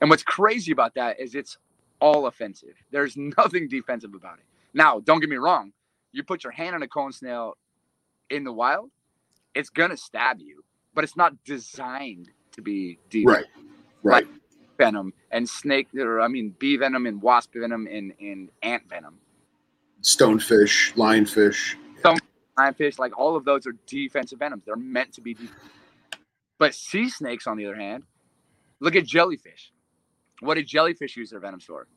And 0.02 0.10
what's 0.10 0.24
crazy 0.24 0.72
about 0.72 0.96
that 0.96 1.20
is 1.20 1.36
it's 1.36 1.58
all 2.00 2.28
offensive. 2.28 2.76
There's 2.92 3.16
nothing 3.38 3.68
defensive 3.68 4.14
about 4.14 4.40
it. 4.40 4.46
Now, 4.74 5.00
don't 5.00 5.20
get 5.20 5.30
me 5.30 5.38
wrong. 5.38 5.74
You 6.12 6.24
put 6.24 6.44
your 6.44 6.52
hand 6.52 6.76
on 6.76 6.82
a 6.84 6.88
cone 6.88 7.12
snail 7.12 7.58
in 8.30 8.44
the 8.44 8.54
wild, 8.54 8.92
it's 9.56 9.70
gonna 9.70 9.98
stab 9.98 10.40
you, 10.40 10.64
but 10.94 11.04
it's 11.04 11.18
not 11.18 11.34
designed 11.44 12.30
to 12.52 12.62
be 12.62 13.00
defensive 13.10 13.46
Right. 14.04 14.24
Right. 14.24 14.28
venom 14.78 15.14
and 15.32 15.50
snake 15.50 15.88
or 15.96 16.22
I 16.22 16.28
mean 16.28 16.56
bee 16.60 16.78
venom 16.78 17.06
and 17.06 17.22
wasp 17.22 17.54
venom 17.56 17.88
and, 17.88 18.14
and 18.20 18.50
ant 18.62 18.88
venom. 18.88 19.18
Stonefish, 20.02 20.94
lionfish. 20.94 21.76
Lionfish, 22.58 23.00
like 23.00 23.18
all 23.18 23.36
of 23.36 23.46
those 23.46 23.66
are 23.66 23.74
defensive 23.88 24.40
venoms. 24.40 24.64
They're 24.66 24.76
meant 24.76 25.14
to 25.14 25.22
be 25.22 25.34
defensive. 25.34 25.58
But 26.58 26.76
sea 26.76 27.10
snakes, 27.10 27.48
on 27.48 27.58
the 27.58 27.66
other 27.66 27.76
hand, 27.76 28.04
look 28.80 28.96
at 28.96 29.06
jellyfish. 29.06 29.72
What 30.42 30.56
did 30.56 30.68
jellyfish 30.68 31.18
use 31.18 31.30
their 31.32 31.40
venoms 31.40 31.66
for? 31.66 31.88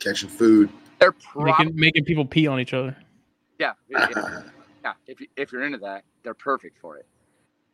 Catching 0.00 0.28
food. 0.28 0.70
They're 0.98 1.12
probably 1.12 1.66
Making, 1.66 1.80
making 1.80 2.04
people 2.04 2.24
pee 2.24 2.46
on 2.46 2.60
each 2.60 2.74
other. 2.74 2.96
yeah, 3.58 3.72
yeah, 3.88 4.06
yeah. 4.84 4.92
If 5.06 5.20
you, 5.20 5.26
if 5.36 5.52
you're 5.52 5.64
into 5.64 5.78
that, 5.78 6.04
they're 6.22 6.34
perfect 6.34 6.78
for 6.78 6.96
it. 6.96 7.06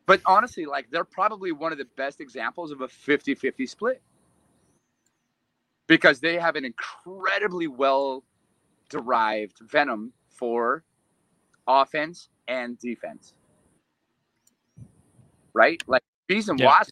But 0.07 0.21
honestly, 0.27 0.67
like 0.67 0.91
they're 0.91 1.05
probably 1.05 1.53
one 1.53 1.73
of 1.73 1.79
the 1.79 1.87
best 1.97 2.21
examples 2.21 2.71
of 2.71 2.81
a 2.81 2.89
50-50 2.89 3.69
split. 3.69 4.03
Because 5.87 6.21
they 6.21 6.39
have 6.39 6.57
an 6.57 6.65
incredibly 6.65 7.67
well 7.67 8.25
derived 8.89 9.59
venom 9.61 10.13
for 10.29 10.85
offense 11.67 12.29
and 12.49 12.79
defense. 12.79 13.35
Right? 15.55 15.83
Like 15.87 16.03
bees 16.29 16.49
and 16.49 16.59
Yeah. 16.59 16.67
wasps, 16.67 16.91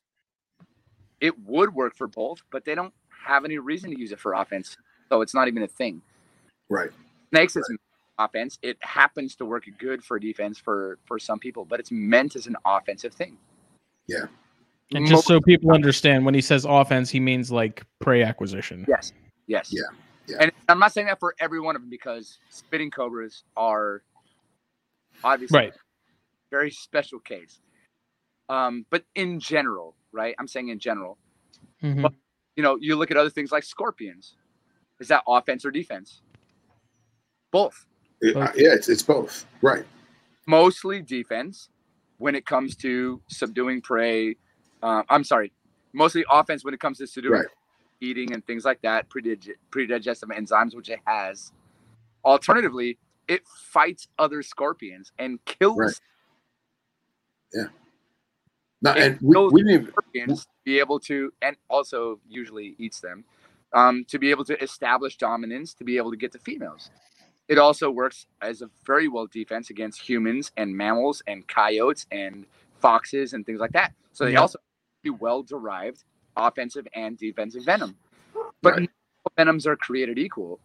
it 1.20 1.38
would 1.46 1.74
work 1.74 1.94
for 1.96 2.06
both, 2.06 2.42
but 2.50 2.64
they 2.64 2.74
don't 2.74 2.92
have 3.26 3.44
any 3.44 3.58
reason 3.58 3.90
to 3.90 3.98
use 3.98 4.12
it 4.12 4.18
for 4.18 4.34
offense. 4.34 4.76
So 5.08 5.20
it's 5.20 5.34
not 5.34 5.48
even 5.48 5.62
a 5.62 5.68
thing. 5.68 6.00
right. 6.68 6.90
Snakes 7.32 7.54
is 7.56 7.70
offense. 8.18 8.58
It 8.62 8.76
happens 8.80 9.36
to 9.36 9.44
work 9.44 9.64
good 9.78 10.02
for 10.02 10.18
defense 10.18 10.58
for 10.58 10.98
for 11.04 11.18
some 11.18 11.38
people, 11.38 11.64
but 11.64 11.78
it's 11.78 11.90
meant 11.92 12.34
as 12.36 12.46
an 12.48 12.56
offensive 12.64 13.14
thing. 13.14 13.36
Yeah. 14.08 14.24
And 14.92 15.06
just 15.06 15.26
so 15.26 15.40
people 15.40 15.70
understand, 15.70 16.24
when 16.24 16.34
he 16.34 16.40
says 16.40 16.64
offense, 16.68 17.08
he 17.10 17.20
means 17.20 17.52
like 17.52 17.84
prey 18.00 18.24
acquisition. 18.24 18.84
Yes. 18.88 19.12
Yes. 19.46 19.68
Yeah, 19.72 19.82
yeah. 20.26 20.38
And 20.40 20.52
I'm 20.68 20.80
not 20.80 20.92
saying 20.92 21.06
that 21.06 21.20
for 21.20 21.36
every 21.38 21.60
one 21.60 21.76
of 21.76 21.82
them 21.82 21.90
because 21.90 22.38
spitting 22.48 22.90
cobras 22.90 23.44
are 23.56 24.02
obviously 25.22 25.56
Right. 25.56 25.72
a 25.72 25.78
very 26.50 26.72
special 26.72 27.20
case. 27.20 27.60
Um, 28.50 28.84
but 28.90 29.04
in 29.14 29.38
general, 29.38 29.94
right? 30.10 30.34
I'm 30.38 30.48
saying 30.48 30.68
in 30.70 30.80
general, 30.80 31.16
Mhm. 31.82 32.12
you 32.56 32.62
know, 32.64 32.76
you 32.80 32.96
look 32.96 33.10
at 33.12 33.16
other 33.16 33.30
things 33.30 33.52
like 33.52 33.62
scorpions. 33.62 34.36
Is 34.98 35.08
that 35.08 35.22
offense 35.26 35.64
or 35.64 35.70
defense? 35.70 36.20
Both. 37.52 37.86
It- 38.20 38.36
uh, 38.36 38.52
yeah, 38.56 38.74
it's, 38.74 38.88
it's 38.88 39.02
both. 39.04 39.46
Right. 39.62 39.86
Mostly 40.46 41.00
defense 41.00 41.70
when 42.18 42.34
it 42.34 42.44
comes 42.44 42.74
to 42.76 43.22
subduing 43.28 43.80
prey. 43.80 44.36
Uh, 44.82 45.04
I'm 45.08 45.22
sorry, 45.24 45.52
mostly 45.92 46.24
offense 46.28 46.64
when 46.64 46.74
it 46.74 46.80
comes 46.80 46.98
to 46.98 47.06
subduing 47.06 47.40
Right. 47.42 47.48
eating 48.00 48.32
and 48.32 48.44
things 48.46 48.64
like 48.64 48.82
that, 48.82 49.08
predige- 49.08 49.54
predigestive 49.70 50.36
enzymes, 50.36 50.74
which 50.74 50.88
it 50.90 51.00
has. 51.06 51.52
Alternatively, 52.24 52.98
it 53.28 53.46
fights 53.46 54.08
other 54.18 54.42
scorpions 54.42 55.12
and 55.18 55.42
kills 55.44 55.78
Right. 55.78 56.00
No, 57.54 57.68
And 58.96 59.18
we, 59.20 59.36
we 59.52 59.62
didn't 59.62 59.90
even, 60.14 60.36
be 60.64 60.78
able 60.78 61.00
to, 61.00 61.32
and 61.42 61.56
also 61.68 62.20
usually 62.28 62.74
eats 62.78 63.00
them, 63.00 63.24
um, 63.72 64.04
to 64.08 64.18
be 64.18 64.30
able 64.30 64.44
to 64.44 64.62
establish 64.62 65.16
dominance, 65.16 65.74
to 65.74 65.84
be 65.84 65.96
able 65.96 66.10
to 66.10 66.16
get 66.16 66.32
the 66.32 66.38
females. 66.38 66.90
It 67.48 67.58
also 67.58 67.90
works 67.90 68.26
as 68.42 68.62
a 68.62 68.70
very 68.86 69.08
well 69.08 69.26
defense 69.26 69.70
against 69.70 70.00
humans 70.00 70.52
and 70.56 70.74
mammals 70.74 71.22
and 71.26 71.46
coyotes 71.48 72.06
and 72.12 72.46
foxes 72.80 73.32
and 73.32 73.44
things 73.44 73.60
like 73.60 73.72
that. 73.72 73.92
So 74.12 74.24
they 74.24 74.32
Yeah. 74.32 74.40
also 74.40 74.58
be 75.02 75.10
well 75.10 75.42
derived 75.42 76.04
offensive 76.36 76.86
and 76.94 77.18
defensive 77.18 77.64
venom. 77.64 77.96
But 78.62 78.74
Right. 78.76 78.90
venoms 79.36 79.66
are 79.66 79.76
created 79.76 80.18
equal. 80.18 80.60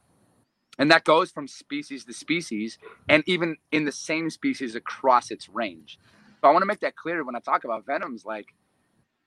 And 0.77 0.91
that 0.91 1.05
goes 1.05 1.31
from 1.31 1.47
species 1.47 2.05
to 2.05 2.13
species 2.13 2.77
and 3.09 3.23
even 3.25 3.57
in 3.71 3.85
the 3.85 3.91
same 3.91 4.29
species 4.29 4.75
across 4.75 5.31
its 5.31 5.47
range. 5.49 5.97
So 6.45 6.49
I 6.49 6.51
want 6.51 6.61
to 6.61 6.67
make 6.67 6.81
that 6.81 6.95
clear 6.95 7.23
when 7.23 7.35
I 7.35 7.39
talk 7.39 7.63
about 7.63 7.87
venoms. 7.87 8.23
Like, 8.23 8.53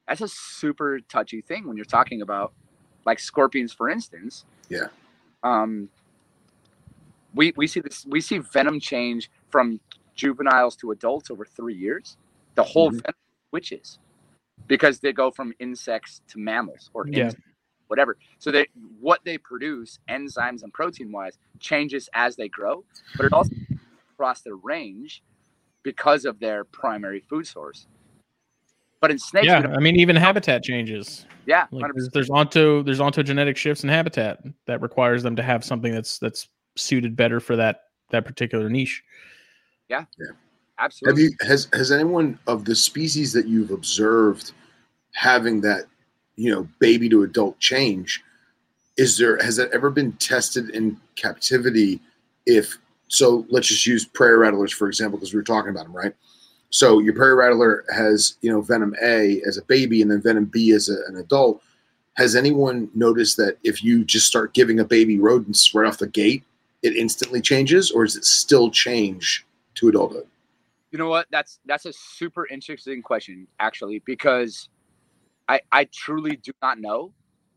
that's 0.07 0.20
a 0.20 0.28
super 0.28 1.01
touchy 1.01 1.40
thing 1.40 1.66
when 1.66 1.77
you're 1.77 1.85
talking 1.85 2.23
about 2.23 2.53
like 3.07 3.19
scorpions, 3.19 3.73
for 3.73 3.89
instance. 3.89 4.45
Yeah. 4.69 4.86
Um, 5.43 5.89
we 7.35 7.53
we 7.57 7.66
see 7.66 7.81
this 7.81 8.07
we 8.09 8.20
see 8.20 8.39
venom 8.39 8.78
change 8.78 9.32
from 9.51 9.81
juveniles 10.15 10.77
to 10.77 10.93
adults 10.93 11.28
over 11.28 11.45
three 11.45 11.74
years. 11.74 12.16
The 12.55 12.62
whole 12.62 12.93
Mhm. 12.93 13.03
venom 13.03 13.16
switches 13.51 13.99
because 14.69 15.01
they 15.01 15.12
go 15.12 15.32
from 15.32 15.53
insects 15.59 16.23
to 16.28 16.39
mammals 16.39 16.89
or 16.95 17.09
Yeah. 17.09 17.24
insects, 17.24 17.49
whatever. 17.89 18.16
So 18.39 18.53
they 18.53 18.69
what 19.01 19.24
they 19.24 19.39
produce, 19.39 19.99
enzymes 20.09 20.62
and 20.62 20.73
protein 20.73 21.11
wise, 21.11 21.36
changes 21.59 22.09
as 22.15 22.36
they 22.36 22.49
grow, 22.49 22.85
but 23.16 23.27
it 23.27 23.32
also 23.32 23.51
across 24.15 24.43
their 24.43 24.55
range 24.55 25.24
because 25.83 26.25
of 26.25 26.39
their 26.39 26.65
primary 26.65 27.21
food 27.21 27.47
source. 27.47 27.87
But 29.01 29.11
in 29.11 29.19
snakes, 29.19 29.47
Yeah, 29.47 29.73
I 29.77 29.79
mean, 29.79 29.97
even 29.97 30.17
habitat 30.17 30.63
changes. 30.65 31.25
yeah, 31.47 31.67
Like 31.71 31.85
100%. 31.85 31.95
there's, 31.95 32.09
there's 32.11 32.31
onto 32.31 32.83
there's 32.83 32.99
ontogenetic 32.99 33.57
shifts 33.57 33.85
in 33.85 33.89
habitat 33.91 34.41
that 34.67 34.81
requires 34.83 35.23
them 35.23 35.37
to 35.37 35.43
have 35.43 35.65
something 35.65 35.93
that's 35.95 36.19
that's 36.19 36.49
suited 36.77 37.15
better 37.17 37.39
for 37.41 37.57
that 37.57 37.83
that 38.11 38.25
particular 38.25 38.69
niche. 38.69 39.03
Yeah, 39.89 40.05
yeah. 40.19 40.27
absolutely. 40.79 41.23
you 41.25 41.31
has 41.43 41.69
has 41.73 41.93
anyone 41.93 42.39
of 42.47 42.65
the 42.65 42.75
species 42.75 43.33
that 43.33 43.47
you've 43.47 43.71
observed 43.71 44.53
having 45.13 45.61
that 45.63 45.85
you 46.37 46.51
know 46.53 46.69
baby 46.79 47.09
to 47.09 47.23
adult 47.23 47.59
change 47.61 48.23
is 48.97 49.17
there 49.17 49.39
has 49.43 49.57
that 49.57 49.71
ever 49.73 49.91
been 49.91 50.13
tested 50.15 50.71
in 50.71 50.97
captivity 51.17 52.01
if 52.47 52.79
so 53.09 53.47
let's 53.48 53.68
just 53.68 53.86
use 53.86 54.05
prairie 54.05 54.39
rattlers 54.39 54.72
for 54.72 54.86
example 54.86 55.18
because 55.18 55.32
we 55.32 55.39
were 55.39 55.44
talking 55.44 55.70
about 55.70 55.85
them 55.85 55.97
right 55.97 56.14
so 56.70 56.98
your 56.98 57.14
prairie 57.14 57.35
rattler 57.35 57.85
has 57.94 58.36
you 58.43 58.51
know 58.51 58.60
venom 58.60 58.94
a 59.02 59.40
as 59.47 59.56
a 59.56 59.62
baby 59.62 60.02
and 60.02 60.10
then 60.10 60.20
venom 60.22 60.44
b 60.44 60.72
as 60.72 60.89
a, 60.89 60.97
an 61.09 61.16
adult 61.16 61.62
has 62.14 62.35
anyone 62.35 62.90
noticed 62.94 63.36
that 63.36 63.59
if 63.62 63.82
you 63.82 64.05
just 64.05 64.26
start 64.26 64.52
giving 64.55 64.80
a 64.80 64.85
baby 64.85 65.18
rodents 65.18 65.74
right 65.74 65.86
off 65.86 65.98
the 65.98 66.06
gate 66.06 66.44
it 66.82 66.94
instantly 66.97 67.40
changes 67.40 67.90
or 67.90 68.05
does 68.05 68.16
it 68.16 68.24
still 68.24 68.70
change 68.70 69.47
to 69.74 69.89
adulthood 69.89 70.26
You 70.90 70.98
know 70.98 71.09
what? 71.09 71.26
That's 71.30 71.60
that's 71.66 71.85
a 71.86 71.93
super 71.93 72.47
interesting 72.48 73.02
question, 73.02 73.47
actually, 73.60 74.01
because 74.06 74.68
I 75.48 75.60
I 75.70 75.85
truly 75.93 76.36
do 76.36 76.52
not 76.62 76.78
know, 76.80 77.12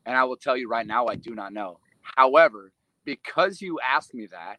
and 0.06 0.18
I 0.18 0.24
will 0.26 0.38
tell 0.38 0.58
you 0.58 0.68
right 0.68 0.86
now, 0.86 1.08
I 1.08 1.16
do 1.16 1.34
not 1.34 1.54
know. 1.54 1.80
However, 2.02 2.72
because 3.06 3.62
you 3.62 3.80
asked 3.80 4.14
me 4.14 4.28
that, 4.32 4.58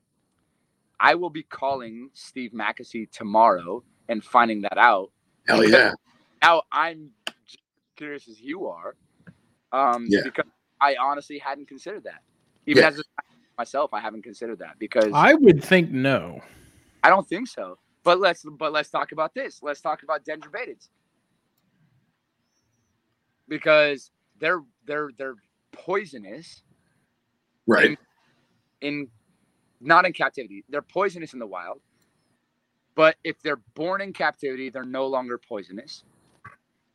I 1.02 1.16
will 1.16 1.30
be 1.30 1.42
calling 1.42 2.08
Steve 2.14 2.52
Mackessy 2.52 3.10
tomorrow 3.10 3.82
and 4.08 4.24
finding 4.24 4.62
that 4.62 4.78
out. 4.78 5.10
hell 5.48 5.64
yeah 5.64 5.92
Now 6.40 6.62
I'm 6.70 7.10
curious 7.96 8.28
as 8.28 8.40
you 8.40 8.68
are, 8.68 8.94
um, 9.72 10.06
Yeah. 10.08 10.22
because 10.22 10.46
I 10.80 10.94
honestly 11.00 11.38
hadn't 11.38 11.66
considered 11.66 12.04
that. 12.04 12.22
Even 12.66 12.82
Yeah. 12.84 12.88
as 12.88 13.00
a 13.00 13.02
myself, 13.58 13.92
I 13.92 14.00
haven't 14.00 14.22
considered 14.22 14.60
that 14.60 14.78
because 14.78 15.12
I 15.12 15.34
would 15.34 15.62
think 15.62 15.90
no. 15.90 16.40
I 17.02 17.10
don't 17.10 17.28
think 17.28 17.48
so. 17.48 17.78
But 18.04 18.20
let's 18.20 18.44
but 18.58 18.72
let's 18.72 18.88
talk 18.90 19.10
about 19.12 19.34
this. 19.34 19.60
Let's 19.60 19.80
talk 19.80 20.04
about 20.04 20.24
dendrobatids. 20.24 20.88
Because 23.48 24.12
they're 24.38 24.62
they're 24.86 25.10
they're 25.18 25.34
poisonous 25.72 26.62
Right. 27.66 27.98
in 28.80 29.08
not 29.82 30.04
in 30.06 30.12
captivity. 30.12 30.64
They're 30.68 30.82
poisonous 30.82 31.32
in 31.32 31.38
the 31.38 31.46
wild. 31.46 31.80
But 32.94 33.16
if 33.24 33.40
they're 33.42 33.60
born 33.74 34.00
in 34.00 34.12
captivity, 34.12 34.70
they're 34.70 34.84
no 34.84 35.06
longer 35.06 35.38
poisonous. 35.38 36.04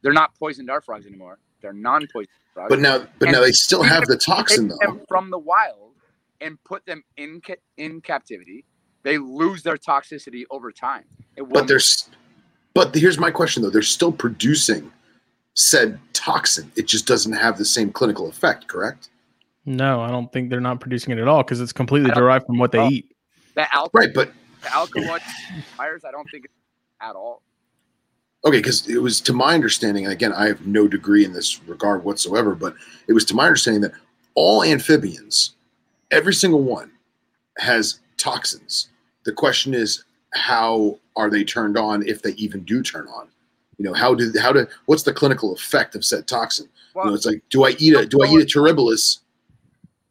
They're 0.01 0.13
not 0.13 0.35
poison 0.37 0.65
dart 0.65 0.85
frogs 0.85 1.07
anymore. 1.07 1.39
They're 1.61 1.73
non-poison 1.73 2.31
frogs. 2.53 2.69
But 2.69 2.79
now, 2.79 3.07
but 3.19 3.29
now 3.31 3.41
they 3.41 3.51
still 3.51 3.81
have 3.81 4.05
the 4.05 4.17
toxin 4.17 4.69
take 4.69 4.79
though. 4.79 4.93
them 4.93 5.01
from 5.07 5.31
the 5.31 5.39
wild 5.39 5.93
and 6.39 6.63
put 6.63 6.85
them 6.85 7.03
in 7.17 7.41
ca- 7.41 7.55
in 7.77 8.01
captivity, 8.01 8.63
they 9.03 9.17
lose 9.17 9.63
their 9.63 9.77
toxicity 9.77 10.43
over 10.51 10.71
time. 10.71 11.05
But 11.49 11.67
there's, 11.67 12.09
but 12.75 12.93
here's 12.93 13.17
my 13.17 13.31
question 13.31 13.63
though: 13.63 13.71
they're 13.71 13.81
still 13.81 14.11
producing 14.11 14.91
said 15.55 15.99
toxin. 16.13 16.71
It 16.75 16.85
just 16.85 17.07
doesn't 17.07 17.33
have 17.33 17.57
the 17.57 17.65
same 17.65 17.91
clinical 17.91 18.29
effect, 18.29 18.67
correct? 18.67 19.09
No, 19.67 19.99
I 19.99 20.09
don't 20.09 20.31
think 20.31 20.49
they're 20.49 20.61
not 20.61 20.79
producing 20.79 21.11
it 21.11 21.19
at 21.19 21.27
all 21.27 21.43
because 21.43 21.59
it's 21.59 21.73
completely 21.73 22.09
derived 22.11 22.45
from 22.45 22.57
what 22.57 22.71
they 22.71 22.79
Oh. 22.79 22.89
eat. 22.89 23.11
the 23.55 23.63
alcohol, 23.73 23.89
Right. 23.93 24.13
But 24.13 24.31
the 24.61 24.73
alcohol 24.73 25.17
fires, 25.75 26.05
I 26.05 26.11
don't 26.11 26.29
think 26.31 26.45
it's 26.45 26.53
at 27.01 27.15
all. 27.15 27.41
okay, 28.45 28.57
because 28.59 28.87
it 28.87 28.99
was 29.01 29.19
to 29.21 29.33
my 29.33 29.53
understanding, 29.55 30.05
and 30.05 30.13
again, 30.13 30.31
I 30.31 30.45
have 30.47 30.65
no 30.65 30.87
degree 30.87 31.25
in 31.25 31.33
this 31.33 31.59
regard 31.63 32.03
whatsoever, 32.05 32.55
but 32.55 32.75
it 33.07 33.13
was 33.13 33.25
to 33.25 33.35
my 33.35 33.45
understanding 33.47 33.81
that 33.81 33.91
all 34.35 34.63
amphibians, 34.63 35.55
every 36.11 36.33
single 36.33 36.61
one, 36.61 36.91
has 37.57 37.99
toxins. 38.17 38.87
The 39.23 39.31
question 39.33 39.73
is, 39.73 40.03
how 40.33 40.99
are 41.15 41.29
they 41.29 41.43
turned 41.43 41.77
on 41.77 42.07
if 42.07 42.21
they 42.21 42.31
even 42.33 42.63
do 42.63 42.81
turn 42.83 43.07
on? 43.07 43.27
You 43.79 43.85
know, 43.85 43.93
how 43.93 44.13
do 44.13 44.31
how 44.39 44.53
do 44.53 44.65
what's 44.85 45.03
the 45.03 45.13
clinical 45.13 45.51
effect 45.53 45.95
of 45.95 46.05
said 46.05 46.25
toxin? 46.27 46.69
You 46.95 47.03
know, 47.09 47.13
it's 47.15 47.25
like, 47.25 47.41
do 47.49 47.63
I 47.65 47.71
eat 47.79 47.95
a 47.95 48.05
do 48.05 48.21
I 48.23 48.27
eat 48.27 48.41
a 48.41 48.45
terribilis 48.45 49.19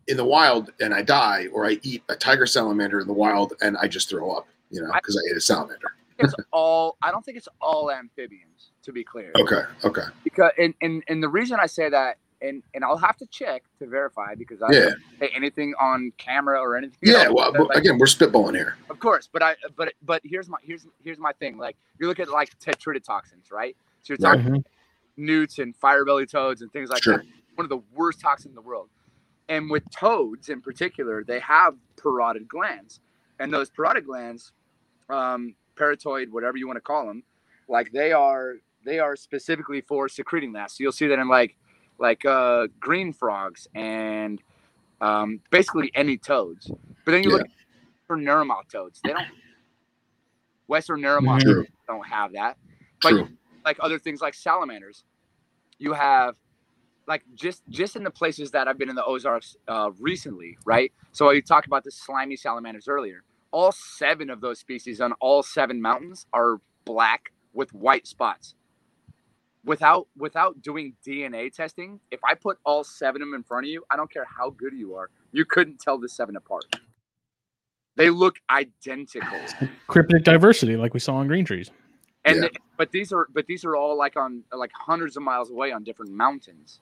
in 0.08 0.16
the 0.16 0.24
wild 0.24 0.72
and 0.80 0.94
I 0.94 1.02
die, 1.02 1.46
or 1.52 1.66
I 1.66 1.78
eat 1.82 2.02
a 2.08 2.16
tiger 2.16 2.46
salamander 2.46 3.00
in 3.00 3.06
the 3.06 3.12
wild 3.12 3.54
and 3.60 3.76
I 3.78 3.88
just 3.88 4.08
throw 4.08 4.30
up? 4.32 4.46
You 4.70 4.82
know, 4.82 4.90
because 4.94 5.16
I 5.16 5.30
ate 5.30 5.36
a 5.36 5.40
salamander. 5.40 5.86
it's 6.18 6.34
all. 6.52 6.96
I 7.02 7.10
don't 7.10 7.24
think 7.24 7.36
it's 7.36 7.48
all 7.60 7.90
amphibians. 7.90 8.70
To 8.82 8.92
be 8.92 9.02
clear, 9.02 9.32
Okay, 9.34 9.62
okay, 9.84 10.02
because 10.22 10.52
and, 10.58 10.72
and 10.80 11.02
and 11.08 11.20
the 11.20 11.28
reason 11.28 11.58
I 11.60 11.66
say 11.66 11.88
that, 11.88 12.18
and 12.40 12.62
and 12.72 12.84
I'll 12.84 12.96
have 12.96 13.16
to 13.16 13.26
check 13.26 13.64
to 13.80 13.86
verify 13.88 14.36
because 14.36 14.62
I 14.62 14.72
yeah, 14.72 14.80
don't 14.80 15.00
say 15.18 15.30
anything 15.34 15.74
on 15.80 16.12
camera 16.18 16.60
or 16.60 16.76
anything. 16.76 16.98
yeah. 17.02 17.28
Well, 17.28 17.52
like, 17.52 17.76
again, 17.78 17.98
we're 17.98 18.06
spitballing 18.06 18.54
here. 18.54 18.76
Of 18.88 19.00
course, 19.00 19.28
but 19.32 19.42
I 19.42 19.56
but 19.76 19.92
but 20.02 20.22
here's 20.24 20.48
my 20.48 20.58
here's 20.62 20.86
here's 21.02 21.18
my 21.18 21.32
thing. 21.32 21.58
Like 21.58 21.76
you 21.98 22.06
look 22.06 22.20
at 22.20 22.28
like 22.28 22.56
tetrodotoxins, 22.60 23.50
right? 23.50 23.76
So 24.02 24.14
you're 24.14 24.18
Right. 24.30 24.38
talking 24.38 24.60
Mhm. 24.60 24.64
newts 25.16 25.58
and 25.58 25.74
fire 25.74 26.04
belly 26.04 26.26
toads 26.26 26.62
and 26.62 26.72
things 26.72 26.90
like 26.90 27.02
Sure. 27.02 27.16
that. 27.16 27.26
One 27.56 27.64
of 27.64 27.70
the 27.70 27.82
worst 27.92 28.20
toxins 28.20 28.50
in 28.52 28.54
the 28.54 28.60
world. 28.60 28.88
And 29.48 29.70
with 29.70 29.84
toads 29.90 30.48
in 30.48 30.60
particular, 30.60 31.22
they 31.24 31.38
have 31.40 31.74
parotid 31.96 32.48
glands, 32.48 33.00
and 33.38 33.52
those 33.52 33.70
parotid 33.70 34.04
glands, 34.04 34.52
um, 35.08 35.54
paratoid, 35.76 36.30
whatever 36.30 36.56
you 36.56 36.66
want 36.66 36.76
to 36.78 36.80
call 36.80 37.06
them, 37.06 37.22
like 37.68 37.92
they 37.92 38.12
are 38.12 38.54
they 38.84 38.98
are 38.98 39.14
specifically 39.16 39.80
for 39.80 40.08
secreting 40.08 40.52
that. 40.54 40.70
So 40.70 40.76
you'll 40.82 40.92
see 40.92 41.06
that 41.08 41.18
in 41.18 41.28
like 41.28 41.56
like 41.98 42.24
uh, 42.24 42.66
green 42.80 43.12
frogs 43.12 43.68
and 43.74 44.42
um, 45.00 45.40
basically 45.50 45.90
any 45.94 46.16
toads. 46.16 46.70
But 47.04 47.12
then 47.12 47.22
you 47.22 47.30
look 47.30 47.46
for 48.06 48.16
narrowmouth 48.16 48.68
toads. 48.70 49.00
They 49.02 49.12
don't. 49.12 49.26
Western 50.66 51.00
narrowmouth 51.00 51.42
Mhm. 51.44 51.66
Don't 51.86 52.06
have 52.06 52.32
that. 52.32 52.56
But 53.02 53.10
true. 53.10 53.28
like 53.64 53.76
other 53.80 53.98
things 54.00 54.20
like 54.20 54.34
salamanders, 54.34 55.04
you 55.78 55.92
have 55.92 56.34
like 57.06 57.22
just 57.34 57.62
just 57.70 57.96
in 57.96 58.02
the 58.04 58.10
places 58.10 58.50
that 58.52 58.68
I've 58.68 58.78
been 58.78 58.88
in 58.88 58.96
the 58.96 59.04
Ozarks 59.04 59.56
uh, 59.68 59.90
recently, 60.00 60.58
right? 60.64 60.92
So 61.12 61.30
you 61.30 61.42
talked 61.42 61.66
about 61.66 61.84
the 61.84 61.90
slimy 61.90 62.36
salamanders 62.36 62.88
earlier. 62.88 63.22
All 63.52 63.72
seven 63.72 64.28
of 64.30 64.40
those 64.40 64.58
species 64.58 65.00
on 65.00 65.12
all 65.14 65.42
seven 65.42 65.80
mountains 65.80 66.26
are 66.32 66.60
black 66.84 67.32
with 67.52 67.72
white 67.72 68.06
spots. 68.06 68.54
Without 69.64 70.06
without 70.16 70.62
doing 70.62 70.94
DNA 71.06 71.52
testing, 71.52 71.98
if 72.12 72.20
I 72.24 72.34
put 72.34 72.58
all 72.64 72.84
seven 72.84 73.20
of 73.22 73.28
them 73.28 73.34
in 73.34 73.42
front 73.42 73.66
of 73.66 73.70
you, 73.70 73.84
I 73.90 73.96
don't 73.96 74.10
care 74.12 74.24
how 74.26 74.50
good 74.50 74.72
you 74.74 74.94
are, 74.94 75.10
you 75.32 75.44
couldn't 75.44 75.80
tell 75.80 75.98
the 75.98 76.08
seven 76.08 76.36
apart. 76.36 76.64
They 77.96 78.10
look 78.10 78.36
identical. 78.50 79.38
Cryptic 79.88 80.22
diversity, 80.22 80.76
like 80.76 80.92
we 80.94 81.00
saw 81.00 81.16
on 81.16 81.26
green 81.28 81.44
trees. 81.44 81.70
and 82.24 82.36
Yeah. 82.36 82.42
the- 82.42 82.50
but 82.76 82.92
these 82.92 83.12
are 83.12 83.26
but 83.32 83.46
these 83.46 83.64
are 83.64 83.74
all 83.74 83.96
like 83.96 84.16
on 84.16 84.42
like 84.52 84.70
hundreds 84.74 85.16
of 85.16 85.22
miles 85.22 85.50
away 85.50 85.72
on 85.72 85.82
different 85.82 86.12
mountains 86.12 86.80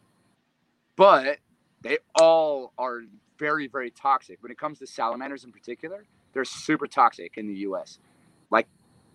but 0.96 1.38
they 1.82 1.98
all 2.20 2.72
are 2.78 3.02
very 3.38 3.68
very 3.68 3.90
toxic 3.90 4.42
when 4.42 4.52
it 4.52 4.58
comes 4.58 4.78
to 4.78 4.86
salamanders 4.86 5.44
in 5.44 5.52
particular 5.52 6.04
they're 6.32 6.44
super 6.44 6.86
toxic 6.86 7.32
in 7.36 7.46
the 7.48 7.54
us 7.54 7.98
like 8.50 8.66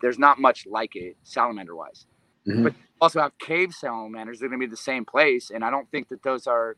there's 0.02 0.20
not 0.20 0.40
much 0.40 0.66
like 0.68 0.96
it 0.96 1.16
salamander 1.24 1.76
wise 1.76 2.06
Mhm. 2.48 2.64
but 2.64 2.74
also 3.02 3.22
have 3.22 3.38
cave 3.40 3.74
salamanders 3.74 4.40
they're 4.40 4.50
going 4.50 4.60
to 4.60 4.66
be 4.68 4.70
the 4.70 4.78
same 4.78 5.06
place 5.06 5.52
and 5.52 5.64
i 5.64 5.70
don't 5.70 5.90
think 5.92 6.10
that 6.10 6.24
those 6.24 6.48
are 6.48 6.76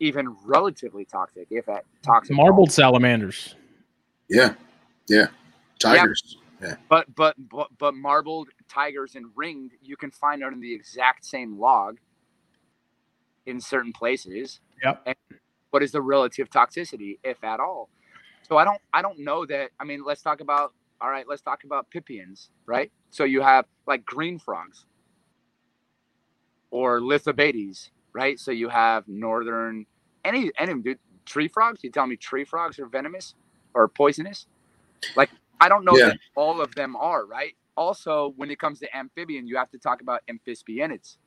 even 0.00 0.36
relatively 0.44 1.04
toxic 1.04 1.46
if 1.50 1.68
at 1.68 1.84
toxic 2.02 2.32
at. 2.32 2.36
Marbled 2.36 2.72
salamanders. 2.72 3.54
Yeah, 4.28 4.54
yeah. 5.08 5.28
Tigers. 5.78 6.38
Yeah, 6.62 6.76
But 6.88 7.14
but 7.14 7.36
but 7.50 7.68
but 7.78 7.94
marbled 7.94 8.48
tigers 8.68 9.14
and 9.14 9.26
ringed 9.36 9.72
you 9.82 9.96
can 9.96 10.10
find 10.10 10.42
out 10.42 10.52
in 10.52 10.60
the 10.60 10.72
exact 10.74 11.24
same 11.24 11.58
log 11.58 11.98
in 13.46 13.60
certain 13.60 13.92
places. 13.92 14.60
Yep. 14.82 15.02
And 15.06 15.16
what 15.70 15.82
is 15.82 15.92
the 15.92 16.02
relative 16.02 16.50
toxicity, 16.50 17.18
if 17.24 17.42
at 17.44 17.60
all? 17.60 17.90
So 18.42 18.56
I 18.58 18.64
don't 18.64 18.80
I 18.92 19.02
don't 19.02 19.18
know 19.20 19.46
that. 19.46 19.70
I 19.80 19.84
mean, 19.84 20.04
let's 20.04 20.22
talk 20.22 20.40
about 20.40 20.74
all 21.00 21.10
right. 21.10 21.26
Let's 21.28 21.42
talk 21.42 21.64
about 21.64 21.90
pipiens, 21.90 22.50
right? 22.66 22.90
So 23.10 23.24
you 23.24 23.42
have 23.42 23.66
like 23.86 24.04
green 24.04 24.38
frogs 24.38 24.86
or 26.70 27.00
lithobates, 27.00 27.90
right? 28.14 28.38
So 28.38 28.50
you 28.50 28.68
have 28.68 29.08
northern 29.08 29.86
any 30.24 30.50
any 30.58 30.74
dude, 30.82 30.98
tree 31.26 31.48
frogs. 31.48 31.80
You 31.84 31.90
tell 31.90 32.06
me 32.06 32.16
tree 32.16 32.44
frogs 32.44 32.78
are 32.78 32.86
venomous 32.86 33.34
or 33.74 33.88
poisonous? 33.88 34.46
Like 35.16 35.30
I 35.60 35.68
don't 35.68 35.84
know 35.84 35.96
Yeah. 35.98 36.06
that 36.08 36.18
all 36.36 36.60
of 36.60 36.74
them 36.74 36.96
are, 36.96 37.26
right? 37.26 37.54
Also, 37.76 38.32
when 38.36 38.50
it 38.50 38.58
comes 38.58 38.80
to 38.80 38.96
amphibian, 38.96 39.46
you 39.48 39.56
have 39.56 39.70
to 39.70 39.78
talk 39.78 40.00
about 40.02 40.22
amphibianids. 40.28 41.18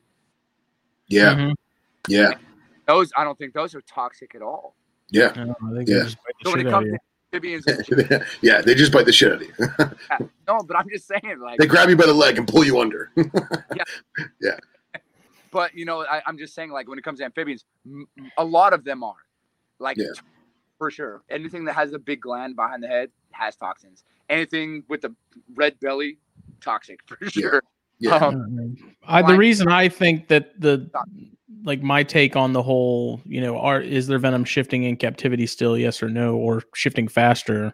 yeah, 1.07 1.35
Mhm. 1.35 1.55
Yeah, 2.07 2.33
Those 2.87 3.11
I 3.17 3.23
don't 3.23 3.37
think 3.37 3.53
those 3.53 3.75
are 3.75 3.81
toxic 3.81 4.35
at 4.35 4.41
all. 4.41 4.75
yeah, 5.09 5.31
No, 5.35 5.55
Yeah. 5.61 5.73
they 5.73 5.83
just 5.85 6.17
bite 6.17 6.33
the 6.39 6.45
So 6.45 6.51
when 6.51 6.59
shit 6.59 6.67
it 6.67 6.73
out 6.73 6.73
of 6.73 6.73
comes 6.73 6.85
you. 6.85 6.91
to 6.91 6.99
amphibians, 7.33 8.31
yeah. 8.41 8.61
They 8.61 8.73
just 8.75 8.91
bite 8.91 9.05
the 9.05 9.11
shit 9.13 9.31
out 9.33 9.41
of 9.41 9.47
you. 9.47 10.27
no, 10.47 10.59
but 10.67 10.77
I'm 10.77 10.87
just 10.89 11.07
saying, 11.07 11.39
like, 11.41 11.59
they 11.59 11.67
grab 11.67 11.89
you 11.89 11.95
by 11.97 12.05
the 12.05 12.13
leg 12.13 12.37
and 12.37 12.47
pull 12.47 12.63
you 12.63 12.79
under. 12.79 13.11
Yeah. 13.75 13.83
Yeah. 14.41 14.57
But 15.51 15.73
you 15.75 15.85
know, 15.85 16.05
I, 16.05 16.21
I'm 16.25 16.37
just 16.37 16.53
saying, 16.55 16.71
like, 16.71 16.87
when 16.89 16.97
it 16.97 17.03
comes 17.03 17.19
to 17.19 17.25
amphibians, 17.25 17.65
m- 17.85 18.07
a 18.37 18.43
lot 18.43 18.73
of 18.73 18.83
them 18.83 19.03
are, 19.03 19.15
like, 19.79 19.97
Yeah. 19.97 20.07
for 20.77 20.91
sure. 20.91 21.23
Anything 21.29 21.65
that 21.65 21.73
has 21.73 21.93
a 21.93 21.99
big 21.99 22.21
gland 22.21 22.55
behind 22.55 22.83
the 22.83 22.87
head 22.87 23.11
has 23.31 23.55
toxins. 23.55 24.03
Anything 24.29 24.83
with 24.89 25.03
a 25.05 25.15
red 25.55 25.79
belly, 25.79 26.19
toxic 26.61 26.99
for 27.07 27.17
sure. 27.29 27.61
yeah, 27.99 28.15
Um, 28.17 28.75
I, 29.05 29.21
the 29.21 29.37
reason 29.37 29.69
I 29.69 29.87
think 29.89 30.27
that 30.27 30.59
the 30.59 30.89
like 31.63 31.81
my 31.81 32.03
take 32.03 32.35
on 32.35 32.53
the 32.53 32.63
whole, 32.63 33.21
you 33.25 33.41
know, 33.41 33.57
are 33.57 33.81
is 33.81 34.07
their 34.07 34.19
venom 34.19 34.43
shifting 34.43 34.83
in 34.83 34.97
captivity 34.97 35.45
still, 35.45 35.77
yes 35.77 36.03
or 36.03 36.09
no, 36.09 36.35
or 36.35 36.63
shifting 36.75 37.07
faster? 37.07 37.73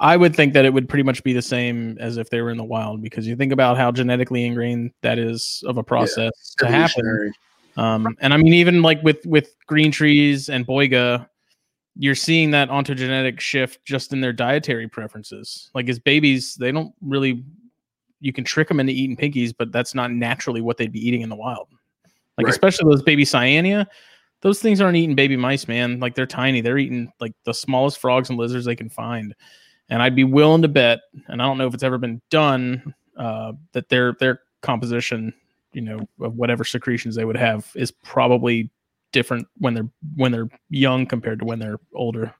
I 0.00 0.16
would 0.16 0.34
think 0.34 0.52
that 0.54 0.64
it 0.64 0.72
would 0.72 0.88
pretty 0.88 1.02
much 1.02 1.24
be 1.24 1.32
the 1.32 1.42
same 1.42 1.98
as 1.98 2.18
if 2.18 2.30
they 2.30 2.40
were 2.40 2.50
in 2.50 2.56
the 2.56 2.64
wild 2.64 3.02
because 3.02 3.26
you 3.26 3.34
think 3.34 3.52
about 3.52 3.76
how 3.76 3.90
genetically 3.90 4.44
ingrained 4.44 4.92
that 5.02 5.18
is 5.18 5.62
of 5.66 5.76
a 5.76 5.82
process 5.82 6.54
to 6.58 6.68
happen. 6.68 7.32
Um, 7.76 8.16
and 8.20 8.32
I 8.32 8.36
mean, 8.36 8.54
even 8.54 8.82
like 8.82 9.02
with 9.02 9.24
with 9.26 9.54
green 9.66 9.90
trees 9.90 10.48
and 10.48 10.66
boiga, 10.66 11.28
you're 11.96 12.14
seeing 12.14 12.52
that 12.52 12.70
ontogenetic 12.70 13.40
shift 13.40 13.84
just 13.84 14.12
in 14.12 14.20
their 14.20 14.32
dietary 14.32 14.88
preferences. 14.88 15.70
Like 15.74 15.88
as 15.88 15.98
babies, 15.98 16.54
they 16.54 16.72
don't 16.72 16.94
really. 17.00 17.44
You 18.20 18.32
can 18.32 18.42
trick 18.42 18.66
them 18.66 18.80
into 18.80 18.92
eating 18.92 19.16
pinkies, 19.16 19.54
but 19.56 19.70
that's 19.70 19.94
not 19.94 20.10
naturally 20.10 20.60
what 20.60 20.76
they'd 20.76 20.90
be 20.90 21.06
eating 21.06 21.20
in 21.20 21.28
the 21.28 21.36
wild. 21.36 21.68
Like 22.38 22.46
Right. 22.46 22.52
especially 22.52 22.88
those 22.88 23.02
baby 23.02 23.24
cyanea, 23.24 23.86
those 24.40 24.60
things 24.60 24.80
aren't 24.80 24.96
eating 24.96 25.16
baby 25.16 25.36
mice, 25.36 25.68
man. 25.68 25.98
Like 26.00 26.14
they're 26.14 26.26
tiny. 26.26 26.60
They're 26.60 26.78
eating 26.78 27.12
like 27.20 27.32
the 27.44 27.52
smallest 27.52 27.98
frogs 27.98 28.30
and 28.30 28.38
lizards 28.38 28.64
they 28.64 28.76
can 28.76 28.88
find. 28.88 29.34
And 29.90 30.00
I'd 30.02 30.14
be 30.14 30.24
willing 30.24 30.62
to 30.62 30.68
bet, 30.68 31.00
and 31.26 31.42
I 31.42 31.46
don't 31.46 31.58
know 31.58 31.66
if 31.66 31.74
it's 31.74 31.82
ever 31.82 31.98
been 31.98 32.22
done, 32.30 32.94
uh, 33.16 33.52
that 33.72 33.88
their 33.88 34.12
their 34.20 34.40
composition, 34.60 35.34
you 35.72 35.80
know, 35.80 36.08
of 36.20 36.36
whatever 36.36 36.62
secretions 36.62 37.16
they 37.16 37.24
would 37.24 37.36
have 37.36 37.70
is 37.74 37.90
probably 37.90 38.70
different 39.12 39.48
when 39.56 39.74
they're 39.74 39.88
when 40.14 40.30
they're 40.30 40.48
young 40.70 41.06
compared 41.06 41.38
to 41.40 41.44
when 41.44 41.58
they're 41.58 41.80
older. 41.94 42.32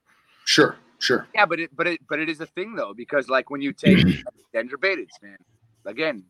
Sure, 0.45 0.77
sure. 0.99 1.27
Yeah, 1.35 1.45
but 1.45 1.59
it 1.59 1.75
but 1.75 1.87
it 1.87 1.99
but 2.07 2.19
it 2.19 2.29
is 2.29 2.39
a 2.39 2.45
thing 2.45 2.75
though 2.75 2.93
because 2.93 3.27
like 3.27 3.49
when 3.49 3.61
you 3.61 3.73
take 3.73 3.97
dendrobatids, 4.55 5.09
man, 5.21 5.37
again, 5.85 6.23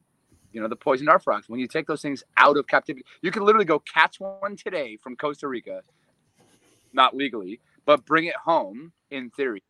you 0.51 0.61
know 0.61 0.67
the 0.67 0.75
poison 0.75 1.05
dart 1.07 1.23
frogs. 1.23 1.47
When 1.49 1.59
you 1.59 1.67
take 1.67 1.87
those 1.87 2.01
things 2.01 2.23
out 2.37 2.57
of 2.57 2.67
captivity, 2.67 3.05
you 3.21 3.31
can 3.31 3.43
literally 3.43 3.65
go 3.65 3.79
catch 3.79 4.19
one 4.19 4.55
today 4.55 4.97
from 4.97 5.15
Costa 5.15 5.47
Rica, 5.47 5.81
not 6.93 7.15
legally, 7.15 7.59
but 7.85 8.05
bring 8.05 8.25
it 8.25 8.35
home 8.35 8.91
in 9.11 9.29
theory, 9.31 9.63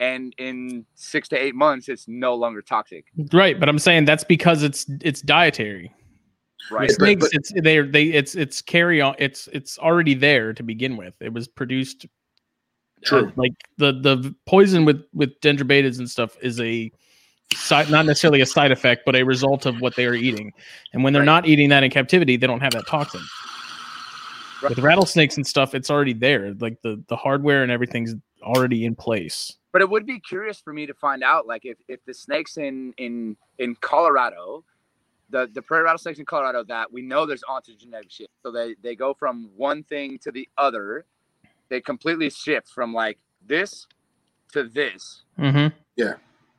and 0.00 0.34
in 0.38 0.84
six 0.94 1.28
to 1.28 1.36
eight 1.36 1.54
months, 1.54 1.88
it's 1.88 2.06
no 2.08 2.34
longer 2.34 2.62
toxic. 2.62 3.06
Right, 3.32 3.58
but 3.58 3.68
I'm 3.68 3.78
saying 3.78 4.04
that's 4.04 4.24
because 4.24 4.62
it's 4.62 4.86
it's 5.02 5.20
dietary. 5.22 5.92
Right. 6.70 6.88
The 6.88 6.94
But- 6.94 7.04
snakes, 7.04 7.20
but- 7.26 7.30
it's 7.34 7.52
they 7.62 7.80
they 7.80 8.04
it's 8.06 8.34
it's 8.34 8.60
carry 8.62 9.00
on. 9.00 9.14
It's 9.18 9.48
it's 9.52 9.78
already 9.78 10.14
there 10.14 10.52
to 10.52 10.62
begin 10.62 10.96
with. 10.96 11.14
It 11.20 11.32
was 11.32 11.46
produced. 11.48 12.06
uh, 12.06 13.08
True. 13.08 13.32
like 13.36 13.52
the 13.76 13.92
the 13.92 14.34
poison 14.46 14.84
with 14.84 15.04
with 15.12 15.38
dendrobatids 15.40 15.98
and 15.98 16.10
stuff 16.10 16.36
is 16.42 16.58
a 16.60 16.90
side, 17.54 17.90
not 17.90 18.06
necessarily 18.06 18.40
a 18.40 18.46
side 18.46 18.72
effect, 18.72 19.02
but 19.06 19.14
a 19.16 19.22
result 19.22 19.66
of 19.66 19.80
what 19.80 19.94
they 19.94 20.06
are 20.06 20.14
eating. 20.14 20.52
And 20.92 21.04
when 21.04 21.12
they're 21.12 21.20
Right. 21.22 21.26
not 21.26 21.46
eating 21.46 21.68
that 21.70 21.84
in 21.84 21.90
captivity, 21.90 22.36
they 22.36 22.46
don't 22.46 22.60
have 22.60 22.72
that 22.72 22.86
toxin. 22.86 23.20
Right. 24.62 24.70
With 24.70 24.78
rattlesnakes 24.78 25.36
and 25.36 25.46
stuff, 25.46 25.74
it's 25.74 25.90
already 25.90 26.14
there. 26.14 26.54
Like 26.54 26.80
the 26.82 27.02
the 27.08 27.16
hardware 27.16 27.62
and 27.62 27.70
everything's 27.70 28.14
already 28.42 28.84
in 28.84 28.94
place. 28.94 29.56
But 29.72 29.82
it 29.82 29.90
would 29.90 30.06
be 30.06 30.18
curious 30.20 30.58
for 30.58 30.72
me 30.72 30.86
to 30.86 30.94
find 30.94 31.22
out, 31.22 31.46
like, 31.46 31.66
if, 31.66 31.76
if 31.88 32.02
the 32.06 32.14
snakes 32.14 32.56
in 32.56 32.94
in 32.96 33.36
in 33.58 33.76
Colorado, 33.76 34.64
the 35.28 35.48
the 35.52 35.60
prairie 35.60 35.84
rattlesnakes 35.84 36.18
in 36.18 36.24
Colorado, 36.24 36.64
that 36.64 36.90
we 36.90 37.02
know 37.02 37.26
there's 37.26 37.42
ontogenetic 37.42 38.10
shift, 38.10 38.30
so 38.42 38.50
they 38.50 38.74
they 38.82 38.96
go 38.96 39.12
from 39.12 39.50
one 39.54 39.82
thing 39.84 40.18
to 40.20 40.32
the 40.32 40.48
other, 40.56 41.04
they 41.68 41.80
completely 41.82 42.30
shift 42.30 42.68
from 42.70 42.94
like 42.94 43.18
this 43.46 43.86
to 44.52 44.64
this, 44.64 45.24
Mm-hmm. 45.38 45.76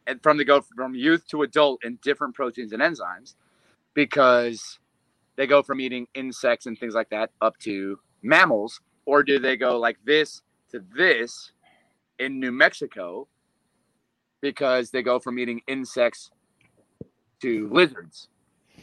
And 0.07 0.23
from 0.23 0.37
the 0.37 0.45
go 0.45 0.61
from 0.61 0.95
youth 0.95 1.27
to 1.27 1.43
adult 1.43 1.83
in 1.83 1.99
different 2.01 2.33
proteins 2.33 2.71
and 2.71 2.81
enzymes, 2.81 3.35
because 3.93 4.79
they 5.35 5.45
go 5.45 5.61
from 5.61 5.79
eating 5.79 6.07
insects 6.15 6.65
and 6.65 6.79
things 6.79 6.95
like 6.95 7.09
that 7.09 7.29
up 7.41 7.57
to 7.59 7.99
mammals, 8.23 8.81
or 9.05 9.21
do 9.21 9.37
they 9.37 9.55
go 9.55 9.77
like 9.77 9.97
this 10.05 10.41
to 10.71 10.83
this 10.95 11.51
in 12.19 12.39
New 12.39 12.51
Mexico 12.51 13.27
because 14.41 14.89
they 14.89 15.03
go 15.03 15.19
from 15.19 15.37
eating 15.37 15.61
insects 15.67 16.31
to 17.41 17.69
lizards? 17.71 18.29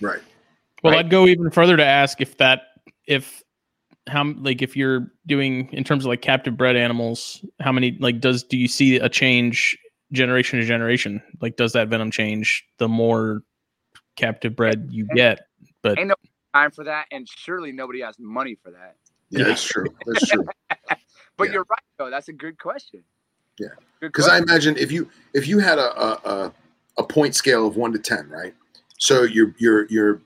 Right. 0.01 0.21
Well, 0.83 0.93
Right. 0.93 1.01
I'd 1.01 1.11
go 1.11 1.27
even 1.27 1.51
further 1.51 1.77
to 1.77 1.85
ask 1.85 2.21
if 2.21 2.37
that 2.39 2.63
if 3.07 3.43
how 4.07 4.35
like 4.37 4.61
if 4.61 4.77
you're 4.77 5.13
doing 5.27 5.71
in 5.73 5.83
terms 5.83 6.05
of 6.05 6.09
like 6.09 6.21
captive 6.21 6.57
bred 6.57 6.77
animals, 6.77 7.45
how 7.61 7.73
many 7.73 7.97
like 8.01 8.21
does 8.21 8.43
do 8.45 8.59
you 8.59 8.69
see 8.69 8.97
a 8.97 9.09
change 9.09 9.79
generation 10.15 10.59
to 10.61 10.65
generation? 10.65 11.23
Like 11.41 11.57
does 11.57 11.73
that 11.73 11.89
venom 11.89 12.11
change 12.11 12.65
the 12.79 12.89
more 12.89 13.43
captive 14.17 14.57
bred 14.57 14.89
you 14.91 15.07
get? 15.15 15.47
But 15.83 15.99
Ain't 15.99 16.09
no 16.09 16.15
time 16.55 16.71
for 16.71 16.85
that, 16.85 17.07
and 17.11 17.29
surely 17.29 17.73
nobody 17.73 18.01
has 18.01 18.19
money 18.19 18.55
for 18.55 18.71
that. 18.71 18.97
Yeah, 19.31 19.41
Yeah. 19.41 19.45
that's 19.49 19.65
true. 19.65 19.87
That's 20.07 20.27
true. 20.29 20.47
But 21.37 21.49
Yeah. 21.49 21.55
you're 21.55 21.67
right, 21.69 21.79
though. 21.99 22.11
That's 22.11 22.29
a 22.29 22.33
good 22.33 22.59
question. 22.59 23.03
Yeah. 23.59 23.69
Because 24.01 24.29
I 24.29 24.39
imagine 24.39 24.77
if 24.77 24.93
you 24.93 25.11
if 25.33 25.49
you 25.49 25.59
had 25.59 25.79
a, 25.79 26.01
a 26.01 26.21
a 26.25 26.53
a 26.99 27.03
point 27.03 27.35
scale 27.35 27.67
of 27.67 27.77
one 27.77 27.93
to 27.93 27.99
ten, 27.99 28.29
right? 28.29 28.55
So 28.99 29.23
you're 29.25 29.53
you're 29.59 29.87
you're 29.87 30.21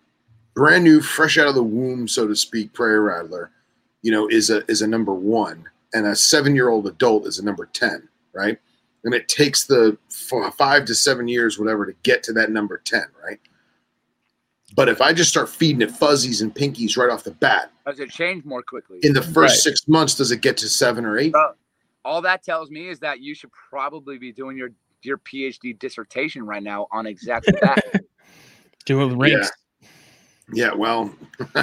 brand 0.55 0.85
new, 0.85 1.01
fresh 1.01 1.39
out 1.39 1.47
of 1.49 1.55
the 1.55 1.63
womb, 1.63 2.09
so 2.09 2.27
to 2.29 2.37
speak, 2.37 2.75
prairie 2.75 3.01
rattler, 3.01 3.51
you 4.03 4.11
know, 4.11 4.29
is 4.29 4.51
a 4.51 4.71
is 4.71 4.83
a 4.83 4.87
number 4.87 5.15
one, 5.15 5.65
and 5.95 6.07
a 6.07 6.15
seven 6.15 6.55
year 6.55 6.69
old 6.69 6.87
adult 6.87 7.27
is 7.27 7.39
a 7.39 7.45
number 7.45 7.67
ten, 7.73 8.07
right? 8.35 8.59
And 9.05 9.15
it 9.15 9.29
takes 9.29 9.65
the 9.65 9.97
f- 10.11 10.55
five 10.57 10.85
to 10.87 10.95
seven 10.95 11.29
years, 11.29 11.59
whatever, 11.59 11.87
to 11.87 11.93
get 12.03 12.23
to 12.25 12.33
that 12.35 12.51
number 12.51 12.79
ten, 12.79 13.05
right? 13.25 13.39
But 14.75 14.89
if 14.89 15.01
I 15.01 15.13
just 15.13 15.31
start 15.31 15.49
feeding 15.49 15.81
it 15.83 15.91
fuzzies 15.91 16.43
and 16.43 16.55
pinkies 16.55 16.97
right 16.97 17.09
off 17.11 17.25
the 17.25 17.31
bat, 17.31 17.71
Does 17.87 18.01
it 18.01 18.11
change 18.11 18.45
more 18.45 18.63
quickly? 18.63 18.99
in 19.03 19.13
the 19.15 19.23
first 19.23 19.37
Right. 19.37 19.51
six 19.75 19.89
months, 19.89 20.15
does 20.17 20.31
it 20.31 20.41
get 20.43 20.57
to 20.59 20.69
seven 20.69 21.05
or 21.07 21.17
eight? 21.19 21.35
All 22.05 22.21
that 22.23 22.43
tells 22.43 22.71
me 22.71 22.89
is 22.89 22.99
that 23.01 23.21
you 23.21 23.35
should 23.35 23.51
probably 23.71 24.19
be 24.19 24.33
doing 24.33 24.57
your 24.57 24.71
your 25.03 25.19
PhD 25.19 25.79
dissertation 25.79 26.45
right 26.45 26.63
now 26.63 26.89
on 26.91 27.07
exactly 27.07 27.55
that. 27.63 27.79
do 28.85 29.01
it 29.01 29.07
with 29.07 29.17
rings. 29.17 29.51
Yeah, 30.53 30.75
well, 30.75 31.15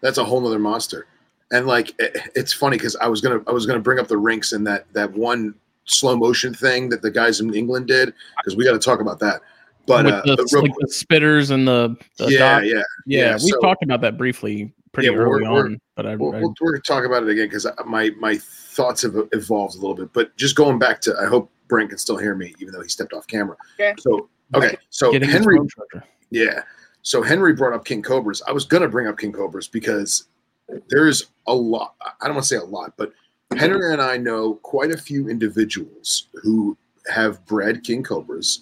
that's 0.00 0.18
a 0.18 0.24
whole 0.24 0.44
other 0.46 0.58
monster. 0.58 1.06
And 1.52 1.66
like, 1.66 1.90
it- 2.00 2.30
it's 2.34 2.52
funny 2.52 2.76
because 2.76 2.96
I 2.96 3.06
was 3.06 3.20
gonna 3.20 3.40
I 3.46 3.52
was 3.52 3.64
gonna 3.64 3.78
bring 3.80 3.98
up 4.00 4.08
the 4.08 4.16
rinks 4.18 4.52
and 4.52 4.66
that 4.66 4.92
that 4.92 5.12
one 5.12 5.54
slow 5.84 6.16
motion 6.16 6.54
thing 6.54 6.88
that 6.90 7.02
the 7.02 7.10
guys 7.10 7.40
in 7.40 7.52
England 7.54 7.86
did 7.88 8.12
because 8.38 8.56
we 8.56 8.64
got 8.64 8.72
to 8.72 8.78
talk 8.78 9.00
about 9.00 9.18
that. 9.20 9.40
But 9.86 10.06
with 10.06 10.14
uh, 10.14 10.22
the, 10.24 10.36
but 10.36 10.46
real 10.52 10.62
like 10.62 10.72
the 10.78 10.86
spitters 10.86 11.50
and 11.50 11.68
the, 11.68 11.96
the 12.16 12.30
yeah, 12.30 12.60
yeah, 12.60 12.72
yeah, 12.72 12.82
yeah, 13.06 13.34
we 13.34 13.50
so- 13.50 13.60
talked 13.60 13.82
about 13.82 14.00
that 14.00 14.16
briefly 14.16 14.72
pretty 14.92 15.08
Yeah, 15.08 15.12
we're- 15.18 15.24
early 15.30 15.42
we're- 15.48 15.60
on. 15.60 15.80
But 15.96 16.06
I, 16.06 16.16
we'll, 16.16 16.34
I 16.34 16.40
we'll, 16.40 16.54
we're 16.60 16.72
gonna 16.72 16.82
talk 16.82 17.04
about 17.04 17.22
it 17.22 17.28
again 17.28 17.46
because 17.46 17.66
my 17.86 18.10
my 18.18 18.36
thoughts 18.36 19.02
have 19.02 19.14
evolved 19.32 19.74
a 19.76 19.78
little 19.78 19.94
bit. 19.94 20.12
But 20.12 20.36
just 20.36 20.56
going 20.56 20.78
back 20.78 21.00
to, 21.02 21.14
I 21.20 21.26
hope 21.26 21.52
Brent 21.68 21.90
can 21.90 21.98
still 21.98 22.16
hear 22.16 22.34
me 22.34 22.52
even 22.58 22.72
though 22.72 22.82
he 22.82 22.88
stepped 22.88 23.12
off 23.12 23.26
camera. 23.28 23.56
Okay. 23.78 23.94
So 23.98 24.28
okay, 24.54 24.76
so 24.90 25.12
getting 25.12 25.28
Henry. 25.28 25.58
Yeah. 26.30 26.62
So 27.02 27.22
Henry 27.22 27.52
brought 27.52 27.74
up 27.74 27.84
King 27.84 28.02
Cobras. 28.02 28.42
I 28.48 28.52
was 28.52 28.64
gonna 28.64 28.88
bring 28.88 29.06
up 29.06 29.18
King 29.18 29.32
Cobras 29.32 29.68
because 29.68 30.26
there's 30.88 31.26
a 31.46 31.54
lot. 31.54 31.94
I 32.20 32.26
don't 32.26 32.34
want 32.34 32.44
to 32.44 32.48
say 32.48 32.56
a 32.56 32.64
lot, 32.64 32.94
but 32.96 33.12
Henry 33.56 33.92
and 33.92 34.02
I 34.02 34.16
know 34.16 34.54
quite 34.56 34.90
a 34.90 34.96
few 34.96 35.28
individuals 35.28 36.28
who 36.42 36.76
have 37.06 37.44
bred 37.46 37.84
King 37.84 38.02
Cobras 38.02 38.60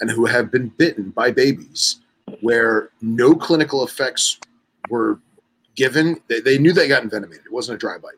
and 0.00 0.10
who 0.10 0.26
have 0.26 0.50
been 0.50 0.68
bitten 0.68 1.10
by 1.10 1.30
babies 1.30 2.00
where 2.40 2.90
no 3.00 3.34
clinical 3.34 3.84
effects 3.84 4.38
were 4.90 5.20
given. 5.74 6.20
They, 6.28 6.40
they 6.40 6.58
knew 6.58 6.72
they 6.72 6.88
got 6.88 7.02
envenomated. 7.02 7.46
It 7.46 7.52
wasn't 7.52 7.76
a 7.76 7.78
dry 7.78 7.98
bite, 7.98 8.12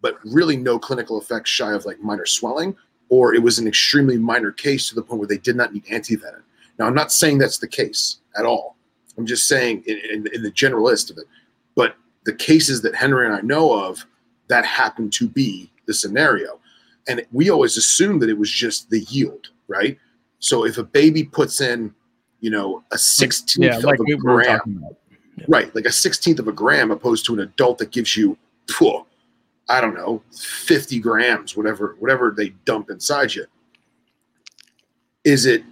but 0.00 0.18
really 0.24 0.56
no 0.56 0.78
clinical 0.78 1.20
effects 1.20 1.50
shy 1.50 1.72
of 1.72 1.84
like 1.84 2.00
minor 2.00 2.26
swelling, 2.26 2.76
or 3.08 3.34
it 3.34 3.42
was 3.42 3.58
an 3.58 3.66
extremely 3.66 4.16
minor 4.16 4.52
case 4.52 4.88
to 4.88 4.94
the 4.94 5.02
point 5.02 5.18
where 5.18 5.28
they 5.28 5.38
did 5.38 5.56
not 5.56 5.72
need 5.72 5.84
antivenom. 5.86 6.42
Now, 6.78 6.86
I'm 6.86 6.94
not 6.94 7.12
saying 7.12 7.38
that's 7.38 7.58
the 7.58 7.68
case 7.68 8.20
at 8.38 8.46
all. 8.46 8.76
I'm 9.18 9.26
just 9.26 9.46
saying 9.46 9.82
in, 9.86 9.98
in, 9.98 10.26
in 10.32 10.42
the 10.42 10.52
generalist 10.52 11.10
of 11.10 11.18
it. 11.18 11.24
But 11.74 11.96
the 12.24 12.34
cases 12.34 12.80
that 12.82 12.94
Henry 12.94 13.26
and 13.26 13.34
I 13.34 13.40
know 13.40 13.72
of, 13.72 14.06
that 14.50 14.64
happened 14.66 15.12
to 15.14 15.28
be 15.28 15.70
the 15.86 15.94
scenario. 15.94 16.58
And 17.08 17.24
we 17.32 17.48
always 17.50 17.76
assumed 17.76 18.20
that 18.20 18.28
it 18.28 18.36
was 18.36 18.50
just 18.50 18.90
the 18.90 19.00
yield, 19.00 19.48
right? 19.68 19.98
So 20.40 20.66
if 20.66 20.76
a 20.76 20.84
baby 20.84 21.24
puts 21.24 21.60
in, 21.60 21.94
you 22.40 22.50
know, 22.50 22.82
a 22.92 22.96
16th 22.96 23.56
Yeah, 23.58 23.78
of 23.78 23.84
like 23.84 23.98
a 23.98 24.02
we 24.02 24.16
gram, 24.16 24.60
about. 24.64 24.96
right, 25.48 25.74
like 25.74 25.86
a 25.86 25.88
16th 25.88 26.38
of 26.38 26.48
a 26.48 26.52
gram 26.52 26.90
opposed 26.90 27.24
to 27.26 27.34
an 27.34 27.40
adult 27.40 27.78
that 27.78 27.90
gives 27.90 28.16
you, 28.16 28.36
phew, 28.68 29.06
I 29.68 29.80
don't 29.80 29.94
know, 29.94 30.22
50 30.36 30.98
grams, 30.98 31.56
whatever, 31.56 31.96
whatever 32.00 32.34
they 32.36 32.50
dump 32.64 32.90
inside 32.90 33.34
you. 33.34 33.46
Is 35.24 35.46
it 35.46 35.64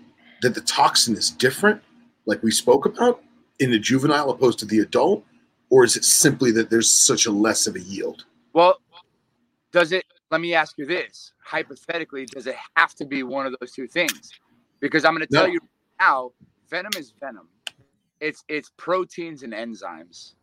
that 0.43 0.55
the 0.55 0.61
toxin 0.61 1.17
is 1.17 1.31
different, 1.31 1.83
like 2.27 2.43
we 2.43 2.51
spoke 2.51 2.87
about, 2.87 3.23
in 3.59 3.71
the 3.71 3.79
juvenile 3.79 4.31
opposed 4.31 4.59
to 4.61 4.67
the 4.67 4.81
adult? 4.81 5.25
Or 5.71 5.85
is 5.85 5.97
it 5.97 6.05
simply 6.05 6.51
that 6.53 6.71
there's 6.71 6.91
such 6.91 7.27
a 7.27 7.31
less 7.31 7.67
of 7.67 7.75
a 7.77 7.81
yield? 7.81 8.25
Well, 8.59 8.79
does 9.73 9.93
it? 9.93 10.05
Let 10.31 10.41
me 10.41 10.55
ask 10.55 10.75
you 10.79 10.87
this: 10.87 11.33
hypothetically, 11.45 12.27
does 12.27 12.47
it 12.47 12.57
have 12.77 12.95
to 12.97 13.07
be 13.07 13.23
one 13.23 13.47
of 13.47 13.55
those 13.61 13.73
two 13.73 13.87
things? 13.89 14.35
Because 14.81 15.05
I'm 15.05 15.15
going 15.15 15.27
to 15.27 15.33
tell 15.33 15.47
No. 15.47 15.49
you 15.49 15.61
now, 16.01 16.33
venom 16.71 16.97
is 16.97 17.15
venom. 17.21 17.49
It's 18.21 18.45
it's 18.49 18.71
proteins 18.79 19.43
and 19.45 19.53
enzymes, 19.55 20.35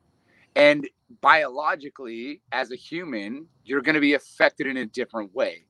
and 0.55 0.87
biologically, 1.21 2.41
as 2.51 2.71
a 2.71 2.77
human, 2.77 3.47
you're 3.65 3.81
going 3.83 3.95
to 3.95 4.01
be 4.01 4.15
affected 4.15 4.67
in 4.67 4.77
a 4.77 4.85
different 4.87 5.33
way. 5.35 5.65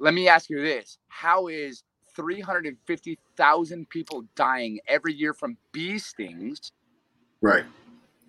Let 0.00 0.14
me 0.14 0.28
ask 0.28 0.50
you 0.50 0.62
this: 0.62 0.98
How 1.08 1.48
is 1.48 1.84
350,000 2.16 3.88
people 3.90 4.24
dying 4.36 4.80
every 4.88 5.14
year 5.14 5.34
from 5.34 5.58
bee 5.72 5.98
stings, 5.98 6.72
Right. 7.42 7.64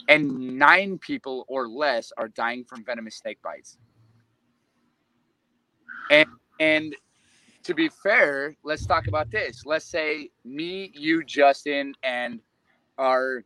And 0.08 0.58
nine 0.58 0.98
people 0.98 1.46
or 1.48 1.68
less 1.68 2.12
are 2.18 2.28
dying 2.28 2.64
from 2.64 2.84
venomous 2.84 3.18
snake 3.18 3.42
bites? 3.42 3.78
And 6.10 6.28
and 6.60 6.96
to 7.64 7.74
be 7.74 7.90
fair, 7.90 8.56
let's 8.64 8.86
talk 8.86 9.08
about 9.08 9.32
this. 9.32 9.66
Let's 9.66 9.86
say 9.86 10.30
me, 10.44 10.92
you, 10.94 11.24
Justin, 11.24 11.96
and 12.04 12.40
our 12.98 13.44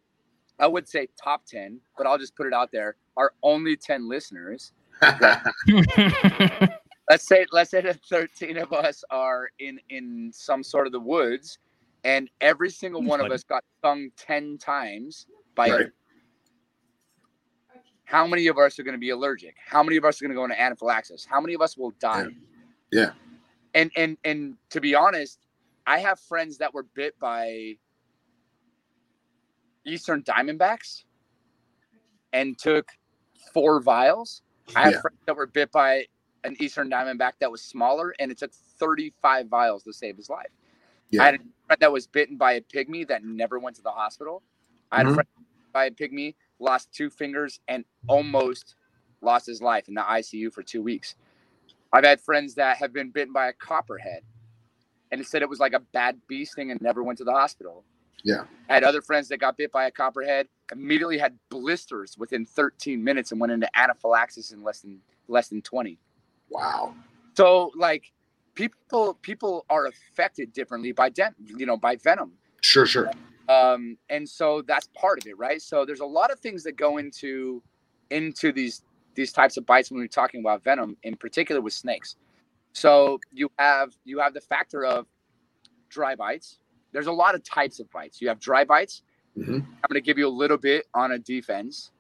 I 0.60 0.68
would 0.68 0.88
say 0.88 1.08
top 1.22 1.46
10, 1.46 1.80
but 1.98 2.08
I'll 2.08 2.18
just 2.18 2.36
put 2.36 2.48
it 2.48 2.54
out 2.54 2.72
there. 2.72 2.96
Our 3.16 3.34
only 3.44 3.76
10 3.76 4.10
listeners. 4.10 4.74
Let's 7.10 7.26
say 7.26 7.46
let's 7.52 7.72
say 7.72 7.82
that 7.82 8.02
13 8.10 8.58
of 8.58 8.74
us 8.74 9.04
are 9.10 9.50
in 9.60 9.80
in 9.90 10.30
some 10.34 10.62
sort 10.62 10.88
of 10.88 10.94
the 10.94 11.00
woods 11.00 11.58
and 12.04 12.30
every 12.42 12.70
single 12.70 13.02
one 13.02 13.22
of 13.22 13.32
us 13.32 13.44
got 13.44 13.64
stung 13.80 14.10
10 14.18 14.58
times 14.58 15.28
by 15.56 15.70
Right. 15.70 15.88
How 18.08 18.26
many 18.26 18.48
of 18.48 18.58
us 18.58 18.80
are 18.80 18.84
going 18.84 18.94
to 18.96 19.00
be 19.00 19.10
allergic? 19.10 19.58
How 19.66 19.84
many 19.84 19.98
of 19.98 20.06
us 20.06 20.22
are 20.22 20.26
going 20.26 20.32
to 20.32 20.36
go 20.36 20.46
into 20.46 20.60
anaphylaxis? 20.60 21.28
How 21.30 21.42
many 21.42 21.54
of 21.54 21.62
us 21.62 21.78
will 21.78 21.92
die? 22.00 22.28
Yeah. 22.90 23.12
And 23.74 23.92
and 23.98 24.18
and 24.24 24.56
to 24.70 24.80
be 24.80 24.96
honest, 24.96 25.46
I 25.86 26.00
have 26.00 26.18
friends 26.18 26.58
that 26.60 26.74
were 26.74 26.84
bit 26.84 27.20
by 27.20 27.78
Eastern 29.86 30.24
Diamondbacks 30.24 31.04
and 32.32 32.58
took 32.58 32.90
four 33.54 33.82
vials. 33.82 34.42
I 34.74 34.84
have 34.84 34.94
Yeah. 34.94 35.02
friends 35.02 35.18
that 35.26 35.36
were 35.36 35.46
bit 35.46 35.70
by 35.74 36.08
an 36.46 36.56
Eastern 36.62 36.90
Diamondback 36.90 37.34
that 37.40 37.52
was 37.52 37.62
smaller, 37.62 38.16
and 38.20 38.32
it 38.32 38.38
took 38.38 38.54
35 38.54 39.50
vials 39.50 39.84
to 39.84 39.92
save 39.92 40.16
his 40.16 40.30
life. 40.30 40.48
Yeah. 41.10 41.24
I 41.24 41.26
had 41.26 41.36
a 41.36 41.38
friend 41.66 41.82
that 41.82 41.92
was 41.92 42.08
bitten 42.08 42.38
by 42.38 42.54
a 42.54 42.62
pygmy 42.62 43.06
that 43.10 43.26
never 43.26 43.60
went 43.60 43.76
to 43.76 43.82
the 43.82 43.92
hospital. 43.92 44.44
I 44.94 45.00
had 45.00 45.08
Mhm. 45.08 45.12
a 45.12 45.14
friend 45.16 45.28
by 45.74 45.86
a 45.86 45.92
pygmy, 45.92 46.36
lost 46.60 46.92
two 46.94 47.10
fingers, 47.10 47.60
and 47.68 47.84
mm-hmm. 47.84 48.10
almost 48.10 48.76
lost 49.22 49.46
his 49.46 49.62
life 49.62 49.88
in 49.88 49.94
the 49.94 50.02
ICU 50.02 50.54
for 50.54 50.64
two 50.64 50.82
weeks. 50.82 51.16
I've 51.92 52.06
had 52.06 52.22
friends 52.22 52.56
that 52.56 52.78
have 52.78 52.94
been 52.94 53.12
bitten 53.12 53.34
by 53.34 53.48
a 53.48 53.54
copperhead 53.54 54.24
and 55.12 55.22
it 55.22 55.28
said 55.28 55.42
it 55.42 55.50
was 55.50 55.60
like 55.60 55.74
a 55.74 55.80
bad 55.80 56.20
bee 56.28 56.46
sting 56.46 56.72
and 56.72 56.82
never 56.82 57.04
went 57.04 57.18
to 57.20 57.24
the 57.24 57.32
hospital. 57.32 57.84
Yeah. 58.24 58.46
I 58.70 58.74
had 58.74 58.84
other 58.84 59.02
friends 59.02 59.28
that 59.30 59.38
got 59.38 59.58
bit 59.58 59.72
by 59.72 59.86
a 59.86 59.92
copperhead, 59.92 60.48
immediately 60.72 61.18
had 61.18 61.38
blisters 61.50 62.18
within 62.18 62.46
13 62.46 63.04
minutes 63.04 63.32
and 63.32 63.40
went 63.40 63.54
into 63.54 63.70
anaphylaxis 63.78 64.52
in 64.52 64.64
less 64.64 64.82
than 64.82 65.00
less 65.28 65.50
than 65.50 65.62
20. 65.62 66.00
Wow. 66.50 66.96
So 67.36 67.72
like 67.76 68.12
people 68.56 69.14
people 69.22 69.66
are 69.70 69.86
affected 69.86 70.52
differently 70.52 70.92
by 70.92 71.10
den- 71.10 71.36
you 71.46 71.66
know 71.66 71.78
by 71.78 71.96
venom. 71.96 72.34
Sure, 72.62 72.86
sure. 72.86 73.12
Um, 73.50 73.98
and 74.10 74.28
so 74.28 74.62
that's 74.68 74.90
part 74.96 75.20
of 75.20 75.28
it, 75.28 75.38
right? 75.38 75.62
So 75.62 75.86
there's 75.86 76.02
a 76.02 76.06
lot 76.06 76.32
of 76.32 76.40
things 76.40 76.64
that 76.64 76.76
go 76.76 76.98
into 76.98 77.64
into 78.10 78.52
these 78.52 78.84
these 79.16 79.32
types 79.32 79.58
of 79.58 79.66
bites 79.66 79.90
when 79.90 80.00
we're 80.00 80.08
talking 80.08 80.42
about 80.42 80.64
venom, 80.64 80.98
in 81.04 81.16
particular 81.16 81.62
with 81.62 81.74
snakes. 81.74 82.18
So 82.74 83.20
you 83.32 83.50
have 83.58 83.94
you 84.06 84.20
have 84.20 84.34
the 84.34 84.42
factor 84.42 84.86
of 84.86 85.08
dry 85.90 86.16
bites. 86.16 86.60
There's 86.92 87.08
a 87.08 87.12
lot 87.12 87.36
of 87.36 87.44
types 87.44 87.80
of 87.80 87.90
bites. 87.92 88.22
You 88.22 88.28
have 88.30 88.40
dry 88.40 88.64
bites. 88.64 89.04
hmm 89.36 89.60
I'm 89.84 89.90
going 89.90 90.02
to 90.02 90.06
give 90.06 90.18
you 90.18 90.28
a 90.28 90.30
little 90.30 90.58
bit 90.58 90.88
on 90.94 91.12
a 91.14 91.20
defense. 91.20 91.92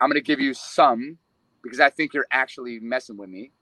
I'm 0.00 0.08
going 0.08 0.20
to 0.20 0.26
give 0.26 0.40
you 0.40 0.54
some 0.54 1.18
because 1.62 1.80
I 1.80 1.88
think 1.90 2.12
you're 2.12 2.26
actually 2.32 2.80
messing 2.80 3.16
with 3.16 3.30
me. 3.30 3.52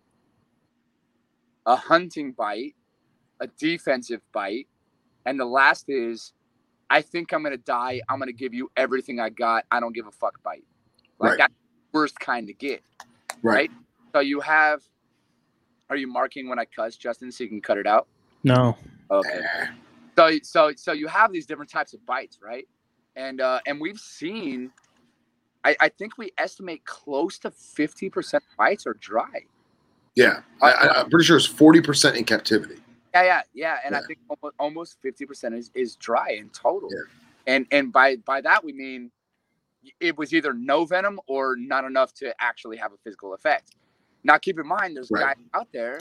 A 1.66 1.76
hunting 1.76 2.32
bite, 2.32 2.74
a 3.40 3.46
defensive 3.46 4.22
bite, 4.32 4.66
and 5.26 5.38
the 5.38 5.44
last 5.44 5.86
is 5.88 6.32
I 6.88 7.02
think 7.02 7.32
I'm 7.32 7.42
going 7.42 7.56
to 7.56 7.62
die. 7.62 8.01
I'm 8.09 8.18
going 8.18 8.28
to 8.28 8.32
give 8.32 8.52
you 8.52 8.70
everything 8.76 9.20
I 9.20 9.30
got. 9.30 9.64
I 9.70 9.80
don't 9.80 9.94
give 9.94 10.06
a 10.06 10.12
fuck 10.12 10.42
bite. 10.42 10.64
Like 11.18 11.30
Right. 11.30 11.38
that's 11.38 11.55
the 11.92 11.98
worst 11.98 12.18
kind 12.18 12.47
to 12.47 12.52
get. 12.52 12.82
Right. 13.42 13.70
So 14.12 14.20
you 14.20 14.40
have 14.40 14.82
are 15.88 15.96
you 15.96 16.06
marking 16.06 16.48
when 16.48 16.59
I 16.59 16.64
cuss, 16.64 16.96
Justin, 16.96 17.32
so 17.32 17.43
you 17.45 17.51
can 17.51 17.61
cut 17.61 17.77
it 17.77 17.86
out? 17.86 18.06
No. 18.45 18.77
Okay 19.11 19.40
so 20.20 20.38
so 20.43 20.72
so 20.77 20.93
you 20.93 21.06
have 21.09 21.32
these 21.32 21.46
different 21.46 21.70
types 21.70 21.95
of 21.95 22.04
bites 22.06 22.38
right 22.43 22.66
and 23.16 23.40
uh 23.40 23.61
and 23.66 23.80
we've 23.80 23.98
seen 23.98 24.70
i 25.64 25.77
i 25.80 25.88
think 25.88 26.19
we 26.19 26.30
estimate 26.38 26.85
close 26.85 27.38
to 27.38 27.51
50% 27.51 28.40
bites 28.59 28.86
are 28.86 28.95
dry 28.95 29.45
yeah. 30.16 30.40
I, 30.61 30.72
I, 30.72 31.01
I'm 31.01 31.09
pretty 31.09 31.24
sure 31.24 31.36
it's 31.36 31.48
40% 31.48 32.16
in 32.16 32.24
captivity. 32.24 32.78
Yeah 33.14 33.22
yeah 33.22 33.43
yeah 33.55 33.77
and 33.85 33.95
i 33.97 34.01
think 34.06 34.19
almost, 34.29 34.55
almost 34.59 34.98
50% 35.03 35.55
is 35.56 35.71
is 35.74 35.97
dry 35.97 36.30
in 36.30 36.48
total 36.51 36.89
Yeah. 36.93 37.55
and 37.55 37.66
and 37.71 37.93
by 37.93 38.16
by 38.16 38.40
that 38.43 38.64
we 38.64 38.72
mean 38.72 39.11
it 39.98 40.16
was 40.19 40.35
either 40.35 40.53
no 40.53 40.85
venom 40.85 41.21
or 41.27 41.56
not 41.56 41.85
enough 41.85 42.13
to 42.14 42.35
actually 42.40 42.77
have 42.77 42.93
a 42.93 42.97
physical 43.05 43.35
effect 43.35 43.77
now 44.24 44.39
keep 44.39 44.59
in 44.59 44.66
mind 44.66 44.97
there's 44.97 45.11
Right. 45.11 45.37
guys 45.37 45.45
out 45.55 45.69
there 45.72 45.98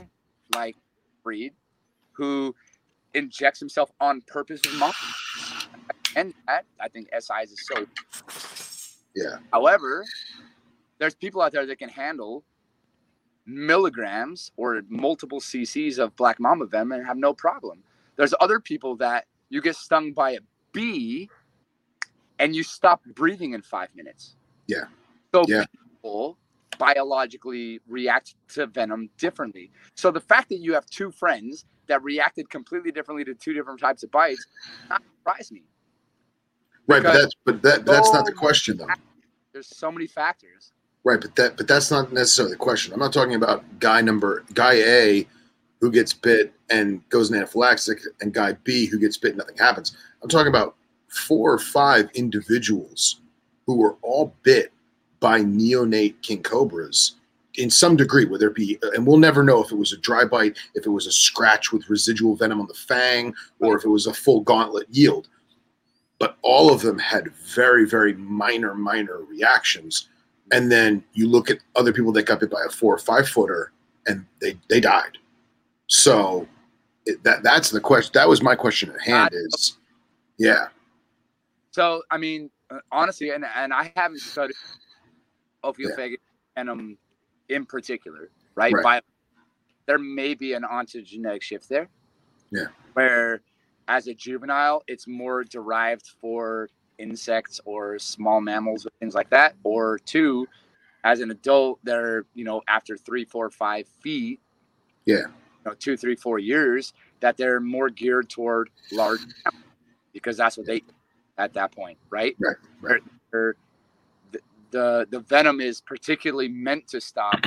like 0.55 0.75
breed 1.23 1.53
who 2.13 2.53
injects 3.13 3.59
himself 3.59 3.91
on 3.99 4.21
purpose 4.27 4.61
with 4.65 4.75
muscle. 4.75 5.07
and 6.15 6.33
that 6.47 6.65
i 6.79 6.87
think 6.89 7.07
SIs 7.13 7.51
is 7.51 7.65
so 7.71 7.85
Yeah. 9.15 9.37
However, 9.51 10.05
there's 10.99 11.15
people 11.15 11.41
out 11.41 11.51
there 11.51 11.65
that 11.65 11.79
can 11.79 11.89
handle 11.89 12.45
milligrams 13.49 14.51
or 14.57 14.81
multiple 14.89 15.39
cc's 15.39 15.97
of 15.97 16.15
black 16.15 16.39
mamba 16.39 16.65
venom 16.65 16.93
and 16.93 17.05
have 17.05 17.17
no 17.17 17.33
problem. 17.33 17.79
There's 18.15 18.33
other 18.39 18.59
people 18.59 18.95
that 18.97 19.25
you 19.49 19.61
get 19.61 19.75
stung 19.75 20.13
by 20.13 20.31
a 20.31 20.39
bee 20.71 21.29
and 22.37 22.55
you 22.55 22.63
stop 22.63 23.03
breathing 23.15 23.53
in 23.53 23.61
five 23.61 23.89
minutes. 23.95 24.35
Yeah. 24.67 24.85
So 25.33 25.45
Yeah. 25.47 25.65
people 26.01 26.37
biologically 26.77 27.81
react 27.87 28.35
to 28.49 28.65
venom 28.67 29.09
differently. 29.17 29.71
So 29.95 30.11
the 30.11 30.21
fact 30.21 30.49
that 30.49 30.59
you 30.59 30.73
have 30.73 30.85
two 30.85 31.11
friends 31.11 31.65
that 31.87 32.01
reacted 32.03 32.49
completely 32.49 32.91
differently 32.91 33.25
to 33.25 33.33
two 33.33 33.53
different 33.53 33.79
types 33.79 34.03
of 34.03 34.11
bites 34.11 34.45
not 34.89 35.01
surprise 35.17 35.51
me. 35.51 35.63
Right, 36.87 37.03
but 37.03 37.13
that's 37.13 37.35
but 37.45 37.61
that 37.61 37.85
that's 37.85 38.11
not 38.13 38.25
the 38.25 38.31
question 38.31 38.77
though. 38.77 38.87
There's 39.53 39.67
so 39.67 39.91
many 39.91 40.07
factors. 40.07 40.71
Right, 41.03 41.21
but 41.21 41.35
that 41.37 41.57
but 41.57 41.67
that's 41.67 41.91
not 41.91 42.11
necessarily 42.11 42.53
the 42.53 42.59
question. 42.59 42.93
I'm 42.93 42.99
not 42.99 43.13
talking 43.13 43.35
about 43.35 43.63
guy 43.79 44.01
number 44.01 44.43
guy 44.53 44.73
A 44.73 45.27
who 45.79 45.91
gets 45.91 46.13
bit 46.13 46.53
and 46.69 47.07
goes 47.09 47.31
anaphylactic 47.31 48.01
and 48.19 48.33
guy 48.33 48.53
B 48.63 48.85
who 48.85 48.99
gets 48.99 49.17
bit 49.17 49.29
and 49.29 49.37
nothing 49.37 49.57
happens. 49.57 49.95
I'm 50.21 50.29
talking 50.29 50.49
about 50.49 50.75
four 51.07 51.53
or 51.53 51.59
five 51.59 52.09
individuals 52.13 53.21
who 53.65 53.77
were 53.77 53.95
all 54.01 54.35
bit 54.43 54.73
by 55.19 55.41
neonate 55.41 56.21
king 56.21 56.43
cobras 56.43 57.15
in 57.55 57.69
some 57.69 57.95
degree, 57.95 58.25
whether 58.25 58.47
it 58.47 58.55
be 58.55 58.77
and 58.93 59.07
we'll 59.07 59.17
never 59.17 59.41
know 59.41 59.63
if 59.63 59.71
it 59.71 59.77
was 59.77 59.93
a 59.93 59.97
dry 59.97 60.25
bite, 60.25 60.57
if 60.75 60.85
it 60.85 60.89
was 60.89 61.07
a 61.07 61.11
scratch 61.11 61.71
with 61.71 61.89
residual 61.89 62.35
venom 62.35 62.59
on 62.59 62.67
the 62.67 62.73
fang, 62.73 63.33
or 63.59 63.77
if 63.77 63.85
it 63.85 63.89
was 63.89 64.05
a 64.05 64.13
full 64.13 64.41
gauntlet 64.41 64.87
yield. 64.89 65.29
But 66.19 66.37
all 66.41 66.73
of 66.73 66.81
them 66.81 66.99
had 66.99 67.31
very, 67.31 67.85
very 67.85 68.13
minor, 68.15 68.75
minor 68.75 69.19
reactions 69.19 70.08
and 70.51 70.71
then 70.71 71.03
you 71.13 71.27
look 71.27 71.49
at 71.49 71.57
other 71.75 71.93
people 71.93 72.11
that 72.11 72.23
got 72.23 72.39
bit 72.39 72.49
by 72.49 72.63
a 72.65 72.69
four 72.69 72.93
or 72.93 72.99
five 72.99 73.27
footer 73.27 73.71
and 74.07 74.25
they 74.41 74.57
they 74.69 74.79
died 74.79 75.17
so 75.87 76.47
it, 77.05 77.23
that 77.23 77.43
that's 77.43 77.69
the 77.69 77.79
question 77.79 78.11
that 78.13 78.27
was 78.27 78.41
my 78.41 78.55
question 78.55 78.89
at 78.91 79.01
hand 79.01 79.29
is 79.33 79.77
yeah 80.37 80.67
So 81.71 82.01
I 82.11 82.17
mean, 82.17 82.49
uh, 82.69 82.79
honestly, 82.91 83.29
and 83.31 83.45
and 83.55 83.73
I 83.73 83.91
haven't 83.95 84.19
studied 84.19 84.55
ophiophagus 85.63 86.17
venom 86.55 86.97
in 87.49 87.65
particular, 87.65 88.31
right? 88.55 88.73
Right. 88.73 88.83
By 88.83 89.01
there 89.85 89.97
may 89.97 90.33
be 90.33 90.53
an 90.53 90.63
ontogenetic 90.63 91.41
shift 91.41 91.69
there. 91.69 91.89
Yeah. 92.51 92.65
Where, 92.93 93.41
as 93.87 94.07
a 94.07 94.13
juvenile, 94.13 94.83
it's 94.87 95.07
more 95.07 95.43
derived 95.43 96.07
for 96.19 96.69
insects 96.99 97.59
or 97.65 97.97
small 97.97 98.41
mammals 98.41 98.85
or 98.85 98.89
things 98.99 99.15
like 99.15 99.29
that, 99.31 99.55
or 99.63 99.97
two, 99.99 100.47
as 101.03 101.21
an 101.21 101.31
adult, 101.31 101.79
they're 101.83 102.25
you 102.35 102.43
know 102.43 102.61
after 102.67 102.97
three, 102.97 103.25
four, 103.25 103.49
five 103.49 103.87
feet. 104.01 104.39
Yeah. 105.05 105.15
You 105.17 105.71
know, 105.71 105.73
two, 105.73 105.97
three, 105.97 106.15
four 106.15 106.39
years, 106.39 106.93
that 107.19 107.35
they're 107.35 107.59
more 107.59 107.89
geared 107.89 108.29
toward 108.29 108.69
large 108.91 109.21
because 110.13 110.37
that's 110.37 110.57
what 110.57 110.65
they 110.67 110.83
at 111.37 111.53
that 111.53 111.71
point, 111.71 111.97
right? 112.09 112.35
Right, 112.39 112.55
right. 112.81 113.01
The, 113.31 113.53
the 114.71 115.07
the 115.09 115.19
venom 115.21 115.61
is 115.61 115.81
particularly 115.81 116.47
meant 116.47 116.87
to 116.89 117.01
stop 117.01 117.39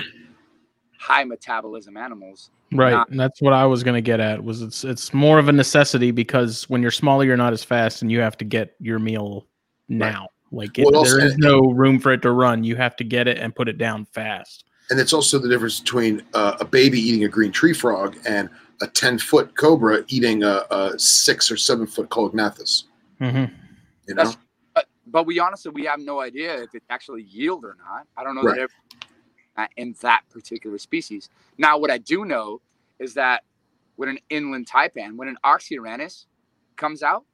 high 1.03 1.25
metabolism 1.25 1.97
animals. 1.97 2.51
Right. 2.73 2.93
Not- 2.93 3.11
and 3.11 3.19
that's 3.19 3.43
what 3.43 3.53
I 3.53 3.67
was 3.67 3.83
going 3.83 3.97
to 3.97 4.01
get 4.01 4.21
at 4.21 4.43
was 4.45 4.63
it's 4.63 4.85
it's 4.85 5.13
more 5.13 5.39
of 5.41 5.49
a 5.49 5.53
necessity 5.53 6.11
because 6.13 6.69
when 6.71 6.81
you're 6.81 6.91
smaller 6.93 7.25
you're 7.25 7.37
not 7.37 7.53
as 7.53 7.65
fast 7.65 8.03
and 8.03 8.11
you 8.11 8.21
have 8.21 8.37
to 8.39 8.45
get 8.45 8.75
your 8.81 8.99
meal 9.01 9.47
now. 9.89 10.29
Like 10.53 10.79
it, 10.79 10.85
Well, 10.87 10.97
also- 10.97 11.17
there 11.17 11.27
is 11.27 11.37
no 11.39 11.61
room 11.61 11.99
for 11.99 12.13
it 12.13 12.23
to 12.23 12.31
run. 12.31 12.63
You 12.63 12.77
have 12.77 12.95
to 12.97 13.05
get 13.05 13.27
it 13.27 13.39
and 13.39 13.55
put 13.55 13.69
it 13.69 13.79
down 13.79 14.05
fast. 14.07 14.65
and 14.91 15.01
it's 15.01 15.13
also 15.13 15.39
the 15.39 15.49
difference 15.49 15.81
between 15.81 16.23
uh, 16.35 16.57
a 16.61 16.65
baby 16.65 17.01
eating 17.01 17.25
a 17.25 17.29
green 17.29 17.51
tree 17.53 17.73
frog 17.73 18.17
and 18.27 18.49
a 18.81 18.87
10 18.87 19.19
foot 19.19 19.57
cobra 19.57 20.05
eating 20.09 20.43
a, 20.45 20.65
a 20.71 20.99
six 20.99 21.51
or 21.51 21.57
seven 21.57 21.87
foot 21.87 22.09
coelognathus 22.11 22.85
hmm 23.19 23.27
you 24.07 24.15
know 24.15 24.25
That's- 24.25 24.37
But 24.75 24.87
but 25.07 25.25
we 25.27 25.39
honestly 25.41 25.73
we 25.75 25.85
have 25.87 26.01
no 26.01 26.21
idea 26.21 26.63
if 26.63 26.75
it 26.75 26.83
actually 26.91 27.23
yield 27.25 27.65
or 27.65 27.77
not. 27.87 28.07
I 28.17 28.23
don't 28.25 28.35
know 28.35 28.43
Right. 28.43 28.57
that 28.57 28.63
every, 28.63 28.75
in 29.77 29.95
that 30.01 30.23
particular 30.31 30.79
species. 30.79 31.29
Now, 31.59 31.79
what 31.79 31.91
I 31.91 31.99
do 31.99 32.25
know 32.25 32.61
is 32.99 33.15
that 33.15 33.43
when 33.97 34.09
an 34.09 34.19
inland 34.31 34.69
taipan, 34.69 35.17
when 35.17 35.29
an 35.29 35.37
oxyuranus 35.45 36.27
comes 36.77 37.03
out, 37.03 37.25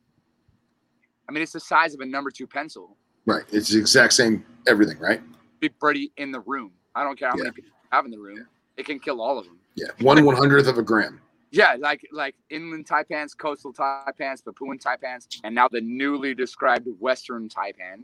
I 1.29 1.33
mean 1.33 1.43
it's 1.43 1.53
the 1.53 1.61
size 1.61 1.95
of 1.95 2.01
a 2.01 2.07
number 2.07 2.31
two 2.31 2.47
pencil. 2.47 2.97
right 3.27 3.45
it's 3.53 3.69
the 3.69 3.79
exact 3.79 4.15
same 4.15 4.45
everything 4.67 4.99
right 4.99 5.21
Be 5.61 5.69
birdie 5.69 6.11
in 6.17 6.33
the 6.33 6.41
room. 6.41 6.73
I 6.95 7.05
don't 7.05 7.19
care 7.19 7.29
how 7.29 7.37
many 7.37 7.51
people 7.51 7.71
have 7.93 8.05
in 8.07 8.11
the 8.11 8.19
room. 8.19 8.47
It 8.77 8.87
can 8.87 8.99
kill 8.99 9.21
all 9.21 9.39
of 9.39 9.45
them. 9.45 9.59
yeah 9.77 9.89
one 10.01 10.25
one 10.25 10.37
hundredth 10.37 10.69
of 10.69 10.79
a 10.79 10.83
gram 10.83 11.21
Yeah, 11.51 11.77
like 11.79 12.01
like 12.13 12.35
inland 12.51 12.87
taipans, 12.89 13.37
coastal 13.37 13.73
taipans, 13.75 14.43
Papuan 14.43 14.79
taipans, 14.79 15.27
and 15.45 15.55
now 15.55 15.69
the 15.69 15.81
newly 15.83 16.35
described 16.35 16.87
western 16.99 17.49
taipan. 17.49 18.03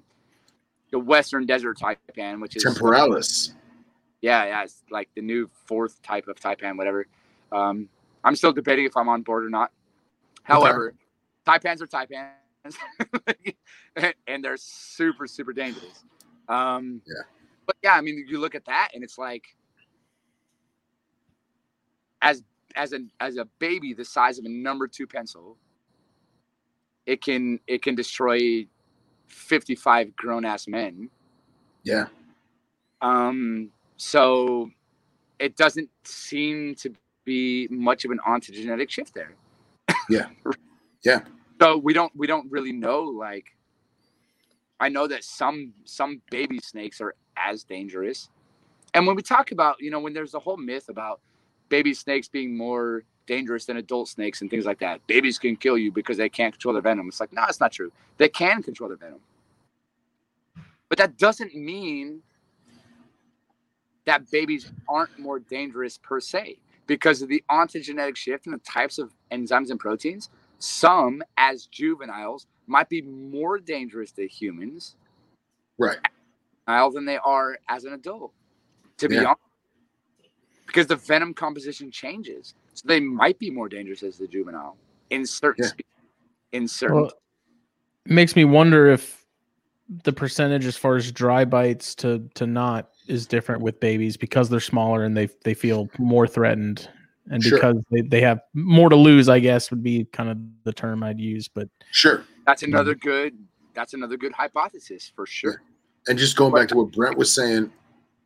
the 0.91 0.99
Western 0.99 1.45
Desert 1.47 1.79
Taipan, 1.79 2.41
which 2.43 2.57
is 2.57 2.63
Temporalis. 2.63 3.55
Yeah, 4.25 4.47
yeah, 4.47 4.63
it's 4.63 4.83
like 4.91 5.11
the 5.15 5.21
new 5.21 5.51
fourth 5.67 6.01
type 6.03 6.29
of 6.29 6.41
Taipan, 6.41 6.79
whatever. 6.79 7.07
Um, 7.53 7.91
I'm 8.25 8.35
still 8.35 8.55
debating 8.55 8.87
if 8.87 8.97
I'm 8.97 9.07
on 9.07 9.21
board 9.21 9.45
or 9.45 9.51
not. 9.51 9.71
However, 10.45 10.95
Taipans 11.47 11.83
are 11.83 11.87
Taipans, 11.87 13.55
and 14.27 14.43
they're 14.43 14.57
super, 14.57 15.27
super 15.27 15.53
dangerous. 15.53 16.05
Um, 16.49 17.03
Yeah. 17.07 17.23
But 17.67 17.77
yeah, 17.83 17.93
I 17.93 18.01
mean, 18.01 18.25
you 18.27 18.41
look 18.41 18.55
at 18.55 18.65
that, 18.65 18.93
and 18.95 19.05
it's 19.05 19.19
like, 19.19 19.45
as 22.23 22.43
as 22.77 22.95
a 22.95 23.01
as 23.21 23.37
a 23.37 23.45
baby 23.59 23.93
the 23.93 24.07
size 24.07 24.39
of 24.39 24.47
a 24.47 24.49
number 24.49 24.89
two 24.89 25.07
pencil, 25.07 25.59
it 27.05 27.23
can 27.23 27.61
it 27.67 27.83
can 27.83 27.95
destroy 27.95 28.67
55 29.27 30.17
grown 30.17 30.47
ass 30.47 30.67
men. 30.67 31.11
Yeah. 31.83 32.07
Um, 33.03 33.71
so 33.97 34.71
it 35.39 35.57
doesn't 35.57 35.89
seem 36.05 36.75
to 36.77 36.95
be 37.25 37.69
much 37.71 38.05
of 38.05 38.11
an 38.11 38.21
ontogenetic 38.27 38.91
shift 38.91 39.15
there. 39.15 39.35
Yeah. 40.09 40.29
Yeah. 41.03 41.21
So 41.61 41.77
we 41.77 41.93
don't 41.93 42.11
we 42.17 42.27
don't 42.27 42.51
really 42.51 42.73
know 42.73 43.03
like 43.03 43.55
I 44.81 44.89
know 44.89 45.07
that 45.07 45.23
some 45.23 45.75
some 45.85 46.23
baby 46.31 46.61
snakes 46.61 46.99
are 47.03 47.15
as 47.37 47.63
dangerous. 47.63 48.31
And 48.95 49.07
when 49.07 49.15
we 49.15 49.21
talk 49.21 49.53
about, 49.53 49.77
you 49.81 49.91
know, 49.91 50.01
when 50.01 50.15
there's 50.15 50.33
a 50.33 50.39
whole 50.39 50.57
myth 50.57 50.89
about 50.89 51.21
baby 51.69 51.93
snakes 51.93 52.27
being 52.27 52.57
more 52.57 53.05
dangerous 53.27 53.65
than 53.65 53.77
adult 53.77 54.09
snakes 54.09 54.41
and 54.41 54.51
things 54.51 54.65
like 54.65 54.79
that. 54.81 55.07
Babies 55.07 55.39
can 55.39 55.57
kill 55.57 55.79
you 55.79 55.91
because 55.91 56.17
they 56.17 56.29
can't 56.29 56.53
control 56.53 56.75
their 56.75 56.83
venom. 56.83 57.09
It's 57.09 57.21
like, 57.21 57.33
no, 57.33 57.45
it's 57.49 57.61
not 57.61 57.73
true. 57.73 57.93
They 58.19 58.29
can 58.29 58.63
control 58.63 58.89
their 58.89 58.99
venom. 58.99 59.21
But 60.89 60.99
that 60.99 61.17
doesn't 61.19 61.55
mean 61.55 62.23
that 64.07 64.31
babies 64.31 64.67
aren't 64.89 65.19
more 65.19 65.39
dangerous 65.39 65.99
per 65.99 66.21
se 66.21 66.59
because 66.87 67.23
of 67.23 67.29
the 67.29 67.43
ontogenetic 67.51 68.17
shift 68.17 68.47
in 68.47 68.53
the 68.53 68.59
types 68.59 68.99
of 68.99 69.13
enzymes 69.33 69.71
and 69.71 69.81
proteins. 69.81 70.31
Some, 70.59 71.23
as 71.37 71.67
juveniles, 71.67 72.47
might 72.67 72.89
be 72.89 73.03
more 73.03 73.59
dangerous 73.59 74.13
to 74.13 74.27
humans 74.27 74.97
Right. 75.79 75.99
than 76.67 77.05
they 77.05 77.19
are 77.19 77.59
as 77.69 77.85
an 77.85 77.95
adult. 77.95 78.33
To 78.99 79.09
be 79.09 79.19
honest, 79.19 79.41
because 80.67 80.87
the 80.87 80.97
venom 80.97 81.35
composition 81.35 81.91
changes, 81.91 82.55
so 82.75 82.83
they 82.87 83.01
might 83.01 83.39
be 83.39 83.51
more 83.51 83.69
dangerous 83.69 84.03
as 84.03 84.19
the 84.19 84.27
juvenile 84.27 84.77
in 85.11 85.27
certain 85.27 85.65
Yeah. 85.65 85.69
species. 85.69 85.85
In 86.53 86.69
certain, 86.69 86.97
Well, 86.97 87.13
it 88.07 88.13
makes 88.13 88.37
me 88.37 88.45
wonder 88.45 88.87
if 88.87 89.25
the 90.05 90.13
percentage 90.13 90.65
as 90.65 90.77
far 90.77 90.97
as 90.97 91.11
dry 91.13 91.45
bites 91.45 91.95
to 91.97 92.29
to 92.35 92.47
not 92.47 92.94
is 93.07 93.27
different 93.27 93.63
with 93.63 93.79
babies 93.81 94.17
because 94.17 94.49
they're 94.49 94.61
smaller 94.61 95.05
and 95.05 95.17
they 95.17 95.29
they 95.45 95.55
feel 95.55 95.89
more 95.99 96.27
threatened 96.27 96.89
and 97.31 97.43
Sure. 97.43 97.59
because 97.59 97.77
they, 97.91 98.01
they 98.03 98.21
have 98.21 98.41
more 98.55 98.89
to 98.89 98.97
lose 98.97 99.29
i 99.29 99.39
guess 99.39 99.71
would 99.71 99.83
be 99.83 100.05
kind 100.13 100.29
of 100.31 100.39
the 100.65 100.73
term 100.73 101.03
i'd 101.03 101.21
use 101.21 101.49
but 101.49 101.69
Sure. 101.91 102.25
that's 102.47 102.63
another 102.63 102.95
good. 102.95 103.37
That's 103.75 103.93
another 103.95 104.17
good 104.17 104.33
hypothesis 104.33 105.11
for 105.17 105.27
sure. 105.27 105.61
And 106.07 106.17
just 106.19 106.37
going 106.37 106.53
back 106.55 106.69
to 106.69 106.77
what 106.77 106.93
Brent 106.93 107.17
was 107.19 107.35
saying, 107.35 107.73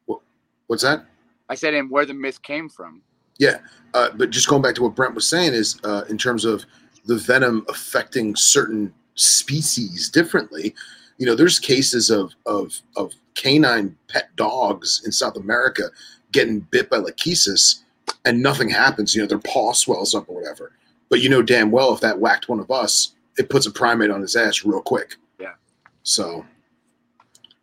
what, 0.07 0.20
what's 0.66 0.82
that? 0.82 1.07
I 1.48 1.55
said, 1.55 1.73
and 1.73 1.90
where 1.90 2.05
the 2.05 2.12
myth 2.12 2.42
came 2.42 2.68
from. 2.68 3.00
Yeah. 3.39 3.58
Uh, 3.94 4.10
but 4.15 4.28
just 4.28 4.47
going 4.48 4.60
back 4.60 4.74
to 4.74 4.82
what 4.82 4.94
Brent 4.94 5.15
was 5.15 5.26
saying 5.26 5.55
is 5.55 5.81
uh, 5.84 6.05
in 6.10 6.18
terms 6.18 6.44
of 6.44 6.66
the 7.07 7.16
venom 7.16 7.65
affecting 7.70 8.36
certain 8.36 8.92
species 9.15 10.08
differently. 10.10 10.74
You 11.18 11.26
know, 11.26 11.34
there's 11.34 11.58
cases 11.58 12.10
of 12.10 12.34
of 12.47 12.81
of 12.97 13.12
canine 13.39 13.97
pet 14.08 14.28
dogs 14.36 15.02
in 15.07 15.12
South 15.12 15.36
America 15.36 15.84
getting 16.33 16.60
bit 16.60 16.91
by 16.91 16.99
lachesis, 16.99 17.83
and 18.25 18.42
nothing 18.42 18.68
happens. 18.68 19.15
You 19.15 19.23
know, 19.23 19.28
their 19.28 19.39
paw 19.39 19.73
swells 19.73 20.15
up 20.15 20.28
or 20.28 20.34
whatever. 20.34 20.73
But 21.08 21.20
you 21.20 21.31
know 21.31 21.41
damn 21.41 21.70
well 21.70 21.94
if 21.94 22.00
that 22.00 22.18
whacked 22.18 22.49
one 22.49 22.60
of 22.60 22.70
us, 22.70 23.15
it 23.39 23.49
puts 23.49 23.67
a 23.67 23.70
primate 23.70 24.10
on 24.10 24.20
his 24.20 24.36
ass 24.36 24.65
real 24.65 24.83
quick. 24.83 25.17
Yeah. 25.41 25.55
So 26.02 26.44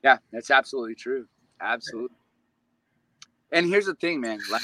Yeah, 0.04 0.18
that's 0.32 0.50
absolutely 0.50 0.96
true. 0.96 1.28
Absolutely. 1.62 2.16
And 3.52 3.68
here's 3.68 3.86
the 3.86 3.96
thing, 3.96 4.20
man. 4.22 4.40
Like, 4.52 4.62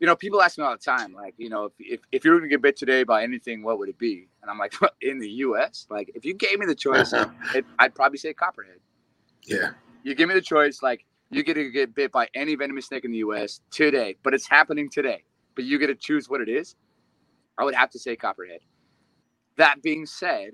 you 0.00 0.06
know, 0.06 0.16
people 0.16 0.42
ask 0.42 0.58
me 0.58 0.64
all 0.64 0.72
the 0.72 0.78
time, 0.78 1.12
like, 1.12 1.34
you 1.36 1.48
know, 1.48 1.66
if, 1.66 1.72
if, 1.78 2.00
if 2.10 2.24
you 2.24 2.30
were 2.30 2.38
going 2.38 2.50
to 2.50 2.54
get 2.54 2.62
bit 2.62 2.76
today 2.76 3.04
by 3.04 3.22
anything, 3.22 3.62
what 3.62 3.78
would 3.78 3.88
it 3.88 3.98
be? 3.98 4.28
And 4.42 4.50
I'm 4.50 4.58
like, 4.58 4.74
in 5.00 5.18
the 5.18 5.28
U.S., 5.30 5.86
like, 5.90 6.10
if 6.14 6.24
you 6.24 6.34
gave 6.34 6.58
me 6.58 6.66
the 6.66 6.74
choice, 6.74 7.12
it, 7.54 7.64
I'd 7.78 7.94
probably 7.94 8.18
say 8.18 8.32
copperhead. 8.32 8.78
yeah, 9.44 9.70
You 10.04 10.14
give 10.14 10.28
me 10.28 10.34
the 10.36 10.40
choice, 10.42 10.82
like, 10.82 11.04
you 11.30 11.42
get 11.42 11.54
to 11.54 11.70
get 11.70 11.94
bit 11.94 12.12
by 12.12 12.28
any 12.34 12.54
venomous 12.54 12.86
snake 12.86 13.04
in 13.04 13.10
the 13.10 13.18
U.S. 13.18 13.60
today, 13.72 14.16
but 14.22 14.34
it's 14.34 14.46
happening 14.48 14.88
today. 14.90 15.24
But 15.56 15.64
you 15.64 15.78
get 15.80 15.88
to 15.88 15.96
choose 15.96 16.28
what 16.28 16.40
it 16.40 16.48
is. 16.48 16.76
I 17.58 17.64
would 17.64 17.74
have 17.74 17.90
to 17.90 17.98
say 17.98 18.14
copperhead. 18.16 18.60
That 19.56 19.82
being 19.82 20.06
said, 20.06 20.52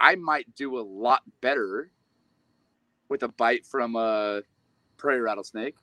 I 0.00 0.16
might 0.16 0.54
do 0.54 0.78
a 0.78 0.82
lot 0.82 1.22
better 1.40 1.90
with 3.08 3.22
a 3.24 3.28
bite 3.28 3.66
from 3.66 3.96
a 3.96 4.42
prairie 4.98 5.20
rattlesnake 5.22 5.76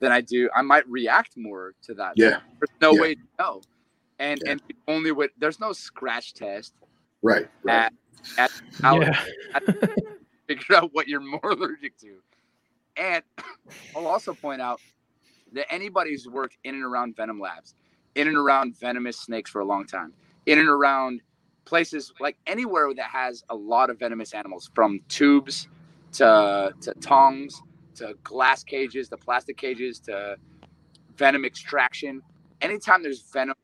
than 0.00 0.12
I 0.12 0.20
do. 0.22 0.48
I 0.54 0.62
might 0.62 0.88
react 0.88 1.36
more 1.36 1.74
to 1.84 1.94
that. 1.94 2.14
yeah, 2.16 2.40
There's 2.60 2.70
no 2.80 2.94
Yeah. 2.94 3.00
way 3.00 3.14
to 3.16 3.20
know. 3.38 3.62
And 4.18 4.40
Yeah. 4.44 4.52
and 4.52 4.62
only 4.88 5.12
with 5.12 5.32
there's 5.38 5.60
no 5.60 5.72
scratch 5.72 6.34
test 6.34 6.74
right, 7.22 7.48
right. 7.64 7.92
at 8.38 8.52
How- 8.80 9.00
yeah 9.00 9.24
figure 10.48 10.76
out 10.76 10.90
what 10.94 11.08
you're 11.08 11.20
more 11.20 11.40
allergic 11.52 11.98
to. 12.00 12.18
And 12.96 13.22
I'll 13.96 14.08
also 14.08 14.34
point 14.34 14.62
out 14.62 14.80
that 15.52 15.72
anybody 15.72 16.12
who's 16.12 16.28
worked 16.28 16.58
in 16.64 16.74
and 16.76 16.84
around 16.84 17.16
venom 17.16 17.40
labs, 17.40 17.74
in 18.14 18.28
and 18.28 18.36
around 18.36 18.78
venomous 18.78 19.18
snakes 19.18 19.50
for 19.50 19.60
a 19.60 19.64
long 19.66 19.86
time, 19.86 20.14
in 20.46 20.58
and 20.58 20.68
around 20.68 21.22
places 21.66 22.12
like 22.20 22.36
anywhere 22.46 22.92
that 22.94 23.06
has 23.10 23.44
a 23.50 23.56
lot 23.56 23.90
of 23.90 23.98
venomous 23.98 24.34
animals, 24.34 24.70
from 24.74 25.00
tubes 25.08 25.68
to 26.12 26.74
to 26.82 26.94
tongs 26.96 27.62
to 27.96 28.14
glass 28.24 28.64
cages 28.64 29.08
to 29.10 29.16
plastic 29.18 29.56
cages 29.58 30.00
to 30.00 30.36
venom 31.16 31.44
extraction. 31.44 32.22
Anytime 32.62 33.02
there's 33.02 33.22
venom 33.32 33.56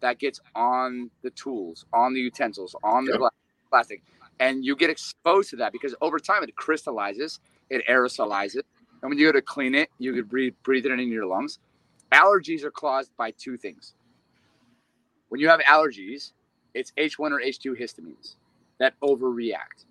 that 0.00 0.18
gets 0.18 0.40
on 0.54 1.10
the 1.22 1.30
tools, 1.30 1.86
on 1.92 2.14
the 2.14 2.20
utensils, 2.20 2.76
on 2.84 3.06
the 3.06 3.12
Yep. 3.12 3.22
plastic, 3.70 4.02
and 4.40 4.64
you 4.64 4.76
get 4.76 4.90
exposed 4.90 5.50
to 5.50 5.56
that 5.56 5.72
because 5.72 5.94
over 6.00 6.18
time 6.18 6.42
it 6.42 6.54
crystallizes, 6.56 7.40
it 7.70 7.86
aerosolizes, 7.86 8.62
and 9.02 9.10
when 9.10 9.18
you 9.18 9.26
go 9.26 9.32
to 9.32 9.42
clean 9.42 9.74
it, 9.74 9.90
you 9.98 10.12
could 10.12 10.28
breathe 10.28 10.54
breathe 10.62 10.86
it 10.86 10.92
in 10.92 11.08
your 11.08 11.26
lungs. 11.26 11.58
Allergies 12.12 12.64
are 12.64 12.70
caused 12.70 13.16
by 13.16 13.30
two 13.32 13.56
things. 13.56 13.94
When 15.28 15.40
you 15.40 15.48
have 15.48 15.60
allergies, 15.60 16.32
it's 16.74 16.92
H1 16.96 17.30
or 17.30 17.40
H2 17.40 17.78
histamines 17.78 18.36
that 18.78 18.94
overreact. 19.00 19.84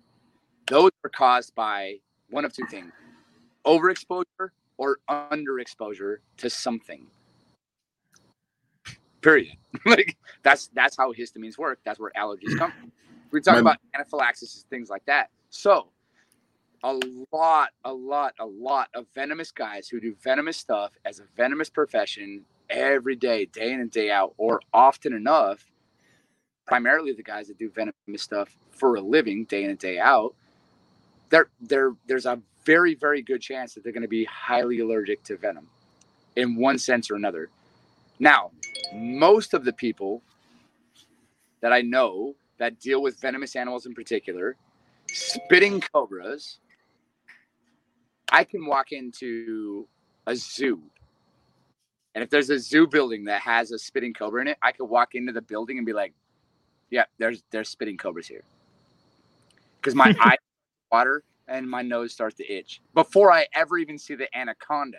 Those 0.66 0.90
are 1.04 1.10
caused 1.10 1.54
by 1.54 1.98
one 2.30 2.44
of 2.44 2.52
two 2.52 2.66
things: 2.66 2.92
overexposure 3.64 4.50
or 4.76 4.98
underexposure 5.08 6.16
to 6.38 6.50
something. 6.50 7.06
Period. 9.20 9.56
like 9.86 10.16
that's 10.42 10.68
that's 10.74 10.96
how 10.96 11.12
histamines 11.12 11.58
work. 11.58 11.80
That's 11.84 11.98
where 11.98 12.12
allergies 12.16 12.56
come 12.58 12.72
from. 12.72 12.92
We 13.30 13.40
talk 13.40 13.54
My- 13.54 13.60
about 13.60 13.78
anaphylaxis 13.94 14.54
and 14.62 14.70
things 14.70 14.90
like 14.90 15.04
that. 15.06 15.30
So 15.50 15.88
a 16.82 16.98
lot, 17.32 17.70
a 17.84 17.92
lot, 17.92 18.34
a 18.38 18.46
lot 18.46 18.88
of 18.94 19.06
venomous 19.14 19.50
guys 19.50 19.88
who 19.88 20.00
do 20.00 20.14
venomous 20.22 20.56
stuff 20.56 20.92
as 21.04 21.18
a 21.18 21.24
venomous 21.36 21.68
profession 21.68 22.44
every 22.70 23.16
day, 23.16 23.46
day 23.46 23.72
in 23.72 23.80
and 23.80 23.90
day 23.90 24.10
out, 24.10 24.34
or 24.36 24.60
often 24.72 25.12
enough, 25.12 25.64
primarily 26.66 27.12
the 27.12 27.22
guys 27.22 27.48
that 27.48 27.58
do 27.58 27.70
venomous 27.70 28.22
stuff 28.22 28.54
for 28.70 28.96
a 28.96 29.00
living, 29.00 29.44
day 29.46 29.64
in 29.64 29.70
and 29.70 29.78
day 29.78 29.98
out, 29.98 30.34
there, 31.30 31.48
there, 31.60 31.92
there's 32.06 32.26
a 32.26 32.40
very, 32.64 32.94
very 32.94 33.22
good 33.22 33.40
chance 33.40 33.74
that 33.74 33.82
they're 33.82 33.92
going 33.92 34.02
to 34.02 34.08
be 34.08 34.24
highly 34.24 34.80
allergic 34.80 35.22
to 35.24 35.36
venom 35.36 35.66
in 36.36 36.56
one 36.56 36.78
sense 36.78 37.10
or 37.10 37.16
another. 37.16 37.48
Now, 38.18 38.50
most 38.94 39.54
of 39.54 39.64
the 39.64 39.72
people 39.72 40.22
that 41.60 41.72
I 41.72 41.80
know 41.80 42.34
that 42.58 42.78
deal 42.80 43.02
with 43.02 43.20
venomous 43.20 43.56
animals 43.56 43.86
in 43.86 43.94
particular, 43.94 44.56
spitting 45.10 45.80
cobras, 45.80 46.58
I 48.30 48.44
can 48.44 48.66
walk 48.66 48.92
into 48.92 49.86
a 50.26 50.36
zoo. 50.36 50.82
And 52.14 52.22
if 52.22 52.30
there's 52.30 52.50
a 52.50 52.58
zoo 52.58 52.86
building 52.86 53.24
that 53.24 53.40
has 53.42 53.70
a 53.70 53.78
spitting 53.78 54.12
cobra 54.12 54.42
in 54.42 54.48
it, 54.48 54.58
I 54.62 54.72
could 54.72 54.86
walk 54.86 55.14
into 55.14 55.32
the 55.32 55.42
building 55.42 55.78
and 55.78 55.86
be 55.86 55.92
like, 55.92 56.12
yeah, 56.90 57.04
there's 57.18 57.42
there's 57.50 57.68
spitting 57.68 57.96
cobras 57.96 58.26
here. 58.26 58.42
Because 59.76 59.94
my 59.94 60.14
eyes 60.20 60.38
water 60.90 61.22
and 61.46 61.68
my 61.68 61.82
nose 61.82 62.12
starts 62.12 62.36
to 62.36 62.52
itch 62.52 62.80
before 62.94 63.30
I 63.32 63.46
ever 63.54 63.78
even 63.78 63.98
see 63.98 64.14
the 64.14 64.28
anaconda. 64.36 64.98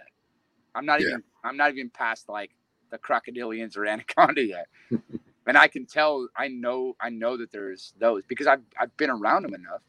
I'm 0.75 0.85
not 0.85 1.01
Yeah. 1.01 1.07
even 1.07 1.23
I'm 1.43 1.57
not 1.57 1.71
even 1.71 1.89
past 1.89 2.29
like 2.29 2.51
the 2.89 2.97
crocodilians 2.97 3.77
or 3.77 3.85
anaconda 3.85 4.43
yet. 4.43 4.67
and 5.49 5.57
I 5.57 5.67
can 5.67 5.87
tell 5.87 6.29
I 6.37 6.47
know 6.49 6.95
I 7.01 7.09
know 7.09 7.35
that 7.37 7.51
there's 7.51 7.95
those 7.99 8.23
because 8.27 8.45
I've 8.47 8.61
I've 8.79 8.95
been 8.97 9.09
around 9.09 9.43
them 9.43 9.55
enough. 9.55 9.81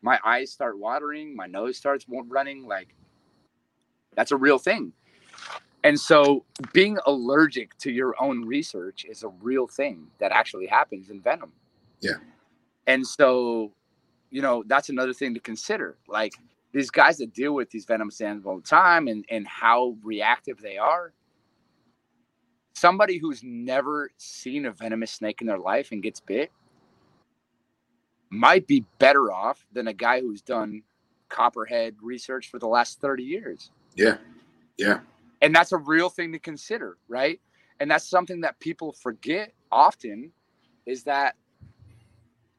my 0.00 0.18
eyes 0.24 0.50
start 0.50 0.78
watering, 0.78 1.36
my 1.36 1.46
nose 1.46 1.76
starts 1.76 2.06
running. 2.08 2.66
Like 2.66 2.94
that's 4.16 4.32
a 4.32 4.36
real 4.38 4.58
thing. 4.58 4.94
And 5.84 6.00
so 6.00 6.46
being 6.72 6.98
allergic 7.06 7.76
to 7.80 7.92
your 7.92 8.14
own 8.22 8.46
research 8.46 9.04
is 9.04 9.22
a 9.22 9.28
real 9.28 9.66
thing 9.66 10.08
that 10.18 10.32
actually 10.32 10.66
happens 10.66 11.10
in 11.10 11.20
venom. 11.20 11.52
Yeah. 12.00 12.16
And 12.86 13.06
so, 13.06 13.72
you 14.30 14.40
know, 14.40 14.64
that's 14.66 14.88
another 14.88 15.12
thing 15.12 15.34
to 15.34 15.40
consider. 15.40 15.98
Like 16.08 16.32
these 16.72 16.90
guys 16.90 17.18
that 17.18 17.34
deal 17.34 17.54
with 17.54 17.70
these 17.70 17.84
venom 17.84 18.10
stands 18.10 18.46
all 18.46 18.56
the 18.56 18.62
time 18.62 19.08
and, 19.08 19.26
and 19.30 19.46
how 19.46 19.96
reactive 20.02 20.58
they 20.62 20.78
are. 20.78 21.12
Somebody 22.74 23.18
who's 23.18 23.42
never 23.42 24.10
seen 24.16 24.66
a 24.66 24.72
venomous 24.72 25.10
snake 25.10 25.40
in 25.40 25.46
their 25.46 25.58
life 25.58 25.92
and 25.92 26.02
gets 26.02 26.20
bit 26.20 26.50
might 28.30 28.66
be 28.66 28.84
better 28.98 29.30
off 29.30 29.66
than 29.72 29.88
a 29.88 29.92
guy 29.92 30.20
who's 30.20 30.40
done 30.42 30.82
copperhead 31.28 31.94
research 32.02 32.50
for 32.50 32.58
the 32.58 32.66
last 32.66 33.00
30 33.00 33.22
years. 33.22 33.70
Yeah. 33.94 34.16
Yeah. 34.78 35.00
And 35.42 35.54
that's 35.54 35.72
a 35.72 35.76
real 35.76 36.08
thing 36.08 36.32
to 36.32 36.38
consider, 36.38 36.96
right? 37.08 37.40
And 37.80 37.90
that's 37.90 38.08
something 38.08 38.40
that 38.42 38.58
people 38.60 38.92
forget 38.92 39.52
often 39.70 40.32
is 40.86 41.04
that 41.04 41.36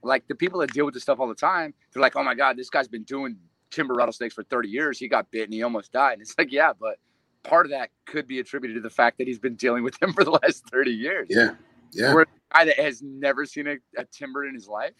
like 0.03 0.27
the 0.27 0.35
people 0.35 0.59
that 0.59 0.73
deal 0.73 0.85
with 0.85 0.93
this 0.93 1.03
stuff 1.03 1.19
all 1.19 1.27
the 1.27 1.35
time, 1.35 1.73
they're 1.91 2.01
like, 2.01 2.15
oh 2.15 2.23
my 2.23 2.35
God, 2.35 2.57
this 2.57 2.69
guy's 2.69 2.87
been 2.87 3.03
doing 3.03 3.37
timber 3.71 3.93
rattlesnakes 3.93 4.33
for 4.33 4.43
30 4.43 4.69
years. 4.69 4.99
He 4.99 5.07
got 5.07 5.31
bit 5.31 5.45
and 5.45 5.53
he 5.53 5.63
almost 5.63 5.91
died. 5.91 6.13
And 6.13 6.21
it's 6.21 6.35
like, 6.37 6.51
yeah, 6.51 6.73
but 6.77 6.97
part 7.43 7.65
of 7.65 7.71
that 7.71 7.89
could 8.05 8.27
be 8.27 8.39
attributed 8.39 8.75
to 8.75 8.81
the 8.81 8.89
fact 8.89 9.17
that 9.17 9.27
he's 9.27 9.39
been 9.39 9.55
dealing 9.55 9.83
with 9.83 9.97
them 9.99 10.13
for 10.13 10.23
the 10.23 10.31
last 10.31 10.67
30 10.69 10.91
years. 10.91 11.27
Yeah. 11.29 11.55
Yeah. 11.91 12.13
Where 12.13 12.23
a 12.23 12.27
guy 12.53 12.65
that 12.65 12.79
has 12.79 13.01
never 13.01 13.45
seen 13.45 13.67
a, 13.67 13.75
a 13.97 14.05
timber 14.05 14.45
in 14.45 14.53
his 14.53 14.67
life 14.67 14.93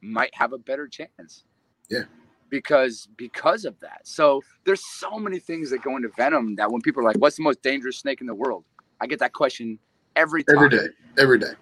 might 0.00 0.34
have 0.34 0.52
a 0.52 0.58
better 0.58 0.86
chance. 0.86 1.44
Yeah. 1.88 2.04
Because 2.50 3.08
because 3.16 3.64
of 3.64 3.80
that. 3.80 4.00
So 4.04 4.42
there's 4.64 4.82
so 4.84 5.18
many 5.18 5.38
things 5.38 5.70
that 5.70 5.82
go 5.82 5.96
into 5.96 6.10
venom 6.16 6.56
that 6.56 6.70
when 6.70 6.82
people 6.82 7.00
are 7.00 7.04
like, 7.04 7.16
"What's 7.16 7.36
the 7.36 7.42
most 7.42 7.62
dangerous 7.62 7.96
snake 7.96 8.20
in 8.20 8.26
the 8.26 8.34
world?" 8.34 8.64
I 9.00 9.06
get 9.06 9.20
that 9.20 9.32
question 9.32 9.78
every 10.16 10.44
time. 10.44 10.56
Every 10.56 10.68
day. 10.68 10.86
Every 11.18 11.38
day. 11.38 11.52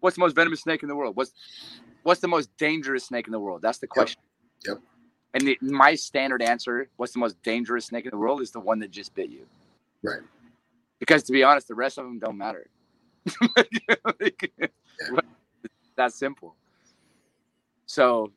What's 0.00 0.16
the 0.16 0.20
most 0.20 0.36
venomous 0.36 0.60
snake 0.60 0.82
in 0.82 0.90
the 0.90 0.94
world? 0.94 1.16
What's 1.16 1.32
what's 2.02 2.20
the 2.20 2.28
most 2.28 2.54
dangerous 2.58 3.06
snake 3.06 3.26
in 3.26 3.32
the 3.32 3.40
world? 3.40 3.62
That's 3.62 3.78
the 3.78 3.86
question. 3.86 4.20
Yep. 4.66 4.74
yep. 4.74 4.82
And 5.36 5.46
the, 5.46 5.58
my 5.60 5.94
standard 5.94 6.40
answer, 6.40 6.88
what's 6.96 7.12
the 7.12 7.18
most 7.18 7.40
dangerous 7.42 7.84
snake 7.84 8.06
in 8.06 8.10
the 8.10 8.16
world, 8.16 8.40
is 8.40 8.50
the 8.52 8.58
one 8.58 8.78
that 8.78 8.90
just 8.90 9.14
bit 9.14 9.28
you. 9.28 9.44
Right. 10.02 10.22
Because 10.98 11.24
to 11.24 11.32
be 11.32 11.42
honest, 11.42 11.68
the 11.68 11.74
rest 11.74 11.98
of 11.98 12.06
them 12.06 12.18
don't 12.18 12.38
matter. 12.38 12.70
like, 13.54 14.50
yeah. 14.58 14.66
That's 15.96 16.14
simple. 16.14 16.56
So, 17.84 18.32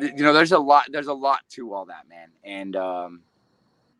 you 0.00 0.24
know, 0.24 0.32
there's 0.32 0.50
a 0.50 0.58
lot. 0.58 0.86
There's 0.90 1.06
a 1.06 1.14
lot 1.14 1.38
to 1.50 1.72
all 1.72 1.84
that, 1.84 2.08
man. 2.08 2.30
And 2.42 2.74
um, 2.74 3.20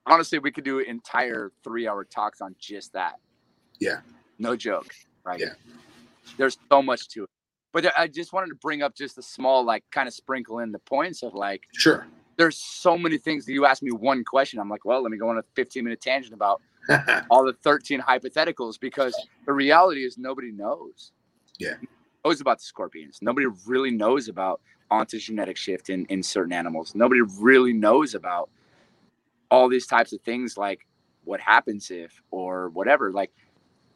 honestly, 0.04 0.40
we 0.40 0.50
could 0.50 0.64
do 0.64 0.80
entire 0.80 1.52
three-hour 1.62 2.02
talks 2.06 2.40
on 2.40 2.56
just 2.58 2.92
that. 2.94 3.20
Yeah. 3.78 4.00
No 4.40 4.56
joke. 4.56 4.92
Right. 5.22 5.38
Yeah. 5.38 5.52
There's 6.36 6.58
so 6.68 6.82
much 6.82 7.06
to 7.10 7.24
it. 7.24 7.30
But 7.72 7.96
I 7.96 8.08
just 8.08 8.32
wanted 8.32 8.48
to 8.48 8.56
bring 8.56 8.82
up 8.82 8.96
just 8.96 9.18
a 9.18 9.22
small, 9.22 9.64
like, 9.64 9.84
kind 9.92 10.08
of 10.08 10.14
sprinkle 10.14 10.58
in 10.58 10.72
the 10.72 10.80
points 10.80 11.22
of 11.22 11.34
like, 11.34 11.62
sure. 11.74 12.08
There's 12.36 12.58
so 12.58 12.98
many 12.98 13.18
things 13.18 13.46
that 13.46 13.52
you 13.52 13.66
ask 13.66 13.82
me 13.82 13.90
one 13.92 14.24
question. 14.24 14.58
I'm 14.58 14.68
like, 14.68 14.84
well, 14.84 15.02
let 15.02 15.10
me 15.10 15.18
go 15.18 15.28
on 15.28 15.38
a 15.38 15.44
15 15.54 15.84
minute 15.84 16.00
tangent 16.00 16.34
about 16.34 16.60
all 17.30 17.44
the 17.44 17.54
13 17.62 18.00
hypotheticals 18.00 18.78
because 18.78 19.14
the 19.46 19.52
reality 19.52 20.04
is 20.04 20.18
nobody 20.18 20.50
knows. 20.50 21.12
Yeah. 21.58 21.74
Knows 22.24 22.40
about 22.40 22.58
the 22.58 22.64
scorpions. 22.64 23.18
Nobody 23.22 23.46
really 23.66 23.90
knows 23.90 24.28
about 24.28 24.60
ontogenetic 24.90 25.56
shift 25.56 25.90
in, 25.90 26.04
in 26.06 26.22
certain 26.22 26.52
animals. 26.52 26.94
Nobody 26.94 27.20
really 27.38 27.72
knows 27.72 28.14
about 28.14 28.50
all 29.50 29.68
these 29.68 29.86
types 29.86 30.12
of 30.12 30.20
things 30.22 30.56
like 30.56 30.86
what 31.24 31.40
happens 31.40 31.90
if 31.90 32.20
or 32.30 32.70
whatever. 32.70 33.12
Like 33.12 33.30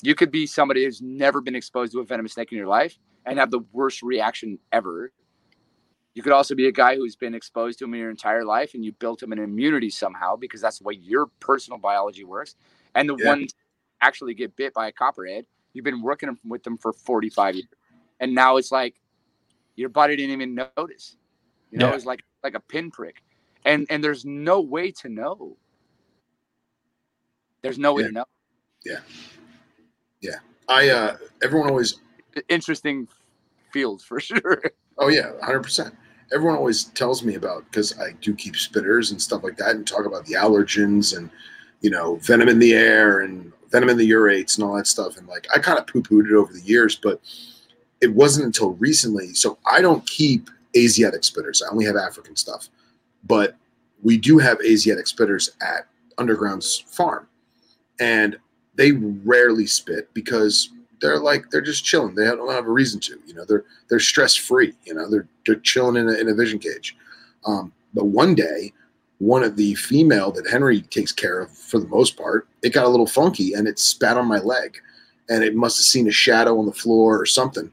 you 0.03 0.15
could 0.15 0.31
be 0.31 0.47
somebody 0.47 0.85
who's 0.85 1.03
never 1.03 1.41
been 1.41 1.57
exposed 1.57 1.93
to 1.93 2.01
a 2.01 2.05
venomous 2.05 2.35
snake 2.35 2.53
in 2.53 2.59
your 2.59 2.67
life 2.67 2.99
and 3.27 3.39
have 3.39 3.51
the 3.51 3.61
worst 3.73 4.03
reaction 4.03 4.59
ever. 4.73 5.13
You 6.15 6.23
could 6.23 6.33
also 6.33 6.55
be 6.55 6.67
a 6.67 6.73
guy 6.73 6.97
who's 6.97 7.17
been 7.17 7.35
exposed 7.35 7.79
to 7.79 7.85
them 7.85 7.95
in 7.95 8.01
your 8.01 8.11
entire 8.11 8.45
life 8.45 8.75
and 8.75 8.85
you 8.85 8.93
built 8.93 9.21
them 9.21 9.33
an 9.33 9.39
immunity 9.39 9.91
somehow 9.91 10.37
because 10.37 10.61
that's 10.61 10.79
the 10.79 10.85
way 10.85 10.95
your 10.95 11.27
personal 11.39 11.79
biology 11.79 12.25
works. 12.25 12.57
And 12.95 13.09
the 13.09 13.17
yeah. 13.17 13.29
ones 13.29 13.55
actually 14.01 14.35
get 14.35 14.57
bit 14.57 14.75
by 14.75 14.89
a 14.89 14.93
copperhead, 14.93 15.47
you've 15.73 15.85
been 15.85 16.03
working 16.03 16.37
with 16.45 16.63
them 16.63 16.79
for 16.79 16.93
45 16.93 17.55
years. 17.55 17.67
And 18.21 18.35
now 18.35 18.57
it's 18.57 18.73
like 18.73 18.97
your 19.77 19.89
body 19.89 20.17
didn't 20.17 20.33
even 20.33 20.55
notice. 20.77 21.17
You 21.71 21.79
know, 21.79 21.89
yeah. 21.89 21.95
it's 21.95 22.07
like 22.07 22.25
like 22.43 22.55
a 22.55 22.61
pinprick. 22.61 23.23
And 23.65 23.87
and 23.91 24.03
there's 24.03 24.25
no 24.25 24.61
way 24.61 24.91
to 24.93 25.09
know. 25.09 25.57
There's 27.63 27.79
no 27.79 27.95
way 27.95 28.03
yeah. 28.03 28.09
to 28.09 28.15
know. 28.15 28.25
Yeah. 28.85 28.99
Yeah. 30.21 30.37
I 30.69 30.89
uh 30.89 31.17
everyone 31.43 31.69
always 31.69 32.01
interesting 32.49 33.09
field 33.73 34.03
for 34.03 34.21
sure. 34.21 34.63
Oh 34.99 35.09
yeah, 35.09 35.33
hundred 35.43 35.63
percent. 35.63 35.95
Everyone 36.33 36.57
always 36.57 36.85
tells 36.85 37.23
me 37.23 37.37
about 37.37 37.65
because 37.71 37.99
I 37.99 38.13
do 38.21 38.35
keep 38.35 38.55
spitters 38.55 39.11
and 39.11 39.21
stuff 39.21 39.43
like 39.43 39.57
that, 39.57 39.77
and 39.77 39.87
talk 39.87 40.07
about 40.07 40.27
the 40.27 40.35
allergens 40.35 41.17
and 41.17 41.31
you 41.81 41.91
know 41.91 42.17
venom 42.17 42.49
in 42.49 42.59
the 42.59 42.75
air 42.75 43.21
and 43.21 43.53
venom 43.71 43.89
in 43.91 43.97
the 43.97 44.09
urates 44.09 44.57
and 44.57 44.65
all 44.65 44.77
that 44.77 44.87
stuff. 44.87 45.17
And 45.17 45.27
like 45.29 45.47
I 45.55 45.59
kind 45.59 45.79
of 45.79 45.87
poo 45.87 46.03
pooed 46.03 46.27
it 46.27 46.35
over 46.35 46.53
the 46.53 46.63
years, 46.63 46.97
but 46.97 47.21
it 48.01 48.13
wasn't 48.13 48.47
until 48.47 48.75
recently. 48.75 49.35
So 49.35 49.59
I 49.71 49.81
don't 49.81 50.07
keep 50.07 50.51
Asiatic 50.77 51.23
spitters. 51.23 51.63
I 51.63 51.71
only 51.71 51.85
have 51.85 51.97
African 51.97 52.37
stuff, 52.37 52.69
but 53.25 53.57
we 54.03 54.17
do 54.19 54.39
have 54.39 54.61
Asiatic 54.61 55.07
spitters 55.07 55.51
at 55.61 55.87
Underground's 56.19 56.85
farm, 56.87 57.29
and 58.01 58.39
they 58.75 58.93
rarely 58.93 59.67
spit 59.67 60.13
because 60.15 60.71
they're 61.01 61.19
like 61.19 61.51
they're 61.51 61.61
just 61.61 61.85
chilling. 61.85 62.15
They 62.15 62.25
don't 62.25 62.53
have 62.53 62.67
a 62.67 62.73
reason 62.73 63.01
to. 63.01 63.19
You 63.27 63.35
know, 63.35 63.45
they're 63.45 63.65
they're 63.89 64.01
stress 64.01 64.35
free. 64.35 64.75
You 64.85 64.95
know, 64.95 65.11
they're 65.11 65.29
they're 65.47 65.57
chilling 65.57 65.97
in 65.97 66.09
a, 66.09 66.13
in 66.13 66.29
a 66.29 66.35
vision 66.35 66.59
cage. 66.59 66.97
Um, 67.45 67.73
but 67.95 68.07
one 68.07 68.35
day, 68.35 68.73
one 69.19 69.43
of 69.43 69.57
the 69.57 69.75
female 69.75 70.31
that 70.33 70.49
Henry 70.49 70.83
takes 70.83 71.13
care 71.13 71.41
of 71.41 71.51
for 71.51 71.79
the 71.79 71.89
most 71.89 72.17
part, 72.17 72.49
it 72.63 72.73
got 72.73 72.85
a 72.85 72.89
little 72.89 73.07
funky 73.07 73.55
and 73.55 73.67
it 73.67 73.79
spat 73.79 74.17
on 74.17 74.27
my 74.27 74.39
leg, 74.39 74.79
and 75.29 75.43
it 75.43 75.55
must 75.55 75.79
have 75.79 75.87
seen 75.87 76.09
a 76.09 76.13
shadow 76.13 76.59
on 76.59 76.67
the 76.67 76.73
floor 76.73 77.21
or 77.21 77.27
something. 77.27 77.73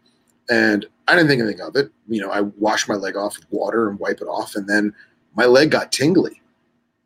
And 0.50 0.86
I 1.08 1.16
didn't 1.16 1.28
think 1.28 1.42
anything 1.42 1.62
of 1.62 1.76
it. 1.76 1.92
You 2.08 2.22
know, 2.22 2.32
I 2.32 2.42
wash 2.42 2.88
my 2.88 2.96
leg 2.96 3.16
off 3.16 3.38
with 3.38 3.48
water 3.52 3.90
and 3.90 4.00
wipe 4.00 4.22
it 4.22 4.28
off, 4.28 4.56
and 4.56 4.68
then 4.68 4.94
my 5.36 5.46
leg 5.46 5.72
got 5.72 5.92
tingly. 5.92 6.42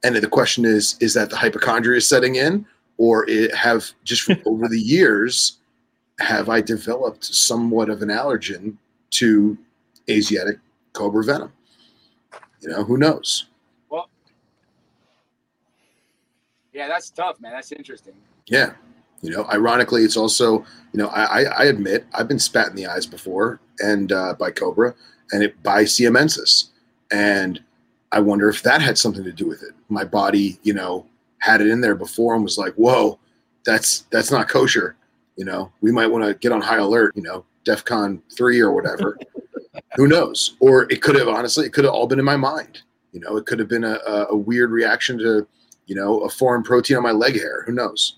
And 0.03 0.15
the 0.15 0.27
question 0.27 0.65
is, 0.65 0.95
is 1.01 1.13
that 1.15 1.29
the 1.29 1.35
hypochondria 1.35 1.99
setting 1.99 2.35
in, 2.35 2.65
or 2.97 3.29
it 3.29 3.53
have 3.53 3.91
just 4.03 4.29
over 4.45 4.67
the 4.67 4.79
years, 4.79 5.58
have 6.19 6.49
I 6.49 6.61
developed 6.61 7.23
somewhat 7.25 7.89
of 7.89 8.01
an 8.01 8.09
allergen 8.09 8.75
to 9.11 9.57
Asiatic 10.09 10.59
cobra 10.93 11.23
venom? 11.23 11.51
You 12.61 12.69
know, 12.69 12.83
who 12.83 12.97
knows? 12.97 13.45
Well, 13.89 14.09
yeah, 16.73 16.87
that's 16.87 17.09
tough, 17.09 17.39
man. 17.39 17.53
That's 17.53 17.71
interesting. 17.71 18.13
Yeah. 18.47 18.73
You 19.21 19.31
know, 19.31 19.45
ironically, 19.51 20.03
it's 20.03 20.17
also, 20.17 20.59
you 20.93 20.97
know, 20.97 21.07
I, 21.07 21.43
I 21.43 21.63
admit 21.65 22.05
I've 22.13 22.27
been 22.27 22.39
spat 22.39 22.69
in 22.69 22.75
the 22.75 22.87
eyes 22.87 23.05
before 23.05 23.59
and 23.79 24.11
uh, 24.11 24.33
by 24.33 24.51
Cobra 24.51 24.95
and 25.31 25.43
it 25.43 25.61
by 25.61 25.83
Siamensis. 25.83 26.69
And 27.11 27.61
I 28.11 28.19
wonder 28.21 28.49
if 28.49 28.63
that 28.63 28.81
had 28.81 28.97
something 28.97 29.23
to 29.23 29.31
do 29.31 29.45
with 29.45 29.61
it. 29.61 29.73
My 29.89 30.03
body, 30.03 30.57
you 30.63 30.73
know, 30.73 31.05
had 31.39 31.61
it 31.61 31.67
in 31.67 31.81
there 31.81 31.95
before 31.95 32.33
and 32.33 32.43
was 32.43 32.57
like, 32.57 32.73
whoa, 32.75 33.19
that's 33.65 34.01
that's 34.11 34.31
not 34.31 34.47
kosher. 34.47 34.95
You 35.39 35.45
know, 35.45 35.71
we 35.79 35.93
might 35.93 36.07
want 36.07 36.25
to 36.25 36.33
get 36.33 36.51
on 36.51 36.59
high 36.59 36.79
alert, 36.79 37.15
you 37.15 37.21
know, 37.21 37.45
DEFCON 37.63 38.21
three 38.35 38.59
or 38.59 38.73
whatever. 38.73 39.17
Who 39.95 40.05
knows? 40.05 40.57
Or 40.59 40.83
it 40.91 41.01
could 41.01 41.15
have 41.15 41.29
honestly, 41.29 41.65
it 41.65 41.71
could 41.71 41.85
have 41.85 41.93
all 41.93 42.07
been 42.07 42.19
in 42.19 42.25
my 42.25 42.35
mind. 42.35 42.81
You 43.13 43.21
know, 43.21 43.37
it 43.37 43.45
could 43.45 43.57
have 43.57 43.69
been 43.69 43.85
a, 43.85 43.99
a 44.29 44.35
weird 44.35 44.69
reaction 44.69 45.17
to, 45.19 45.47
you 45.85 45.95
know, 45.95 46.19
a 46.19 46.29
foreign 46.29 46.61
protein 46.61 46.97
on 46.97 47.03
my 47.03 47.13
leg 47.13 47.35
hair. 47.35 47.63
Who 47.65 47.71
knows? 47.71 48.17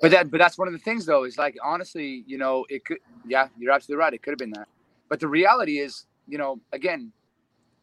But 0.00 0.12
that, 0.12 0.30
but 0.30 0.38
that's 0.38 0.56
one 0.56 0.68
of 0.68 0.72
the 0.72 0.78
things 0.78 1.04
though, 1.04 1.24
is 1.24 1.36
like 1.36 1.56
honestly, 1.64 2.22
you 2.28 2.38
know, 2.38 2.64
it 2.68 2.84
could, 2.84 2.98
yeah, 3.26 3.48
you're 3.58 3.72
absolutely 3.72 3.98
right. 3.98 4.14
It 4.14 4.22
could 4.22 4.30
have 4.30 4.38
been 4.38 4.52
that. 4.52 4.68
But 5.08 5.18
the 5.18 5.26
reality 5.26 5.80
is, 5.80 6.06
you 6.28 6.38
know, 6.38 6.60
again, 6.72 7.10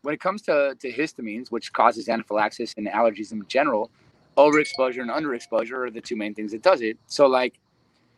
when 0.03 0.13
it 0.13 0.21
comes 0.21 0.41
to, 0.43 0.77
to 0.79 0.89
histamines, 0.89 1.51
which 1.51 1.73
causes 1.73 2.07
anaphylaxis 2.07 2.75
and 2.77 2.87
allergies 2.87 3.33
in 3.33 3.45
general, 3.49 3.91
overexposure 4.37 5.01
and 5.01 5.11
underexposure 5.11 5.87
are 5.87 5.91
the 5.91 5.99
two 5.99 6.15
main 6.15 6.33
things 6.33 6.53
that 6.53 6.61
does 6.61 6.79
it. 6.79 6.97
So 7.07 7.27
like, 7.27 7.59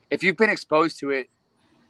if 0.09 0.23
you've 0.23 0.37
been 0.37 0.49
exposed 0.49 0.99
to 0.99 1.11
it 1.11 1.29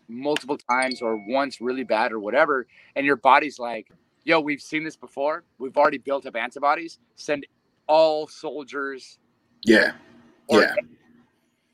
multiple 0.08 0.58
times 0.58 1.01
or 1.01 1.17
once 1.27 1.61
really 1.61 1.83
bad 1.83 2.11
or 2.11 2.19
whatever, 2.19 2.67
and 2.95 3.06
your 3.06 3.16
body's 3.16 3.59
like, 3.59 3.90
yo, 4.24 4.40
we've 4.40 4.61
seen 4.61 4.83
this 4.83 4.95
before. 4.95 5.43
We've 5.58 5.75
already 5.77 5.98
built 5.98 6.25
up 6.25 6.35
antibodies. 6.35 7.00
Send 7.16 7.45
all 7.88 8.27
soldiers. 8.27 9.19
Yeah. 9.66 9.93
Yeah. 10.50 10.75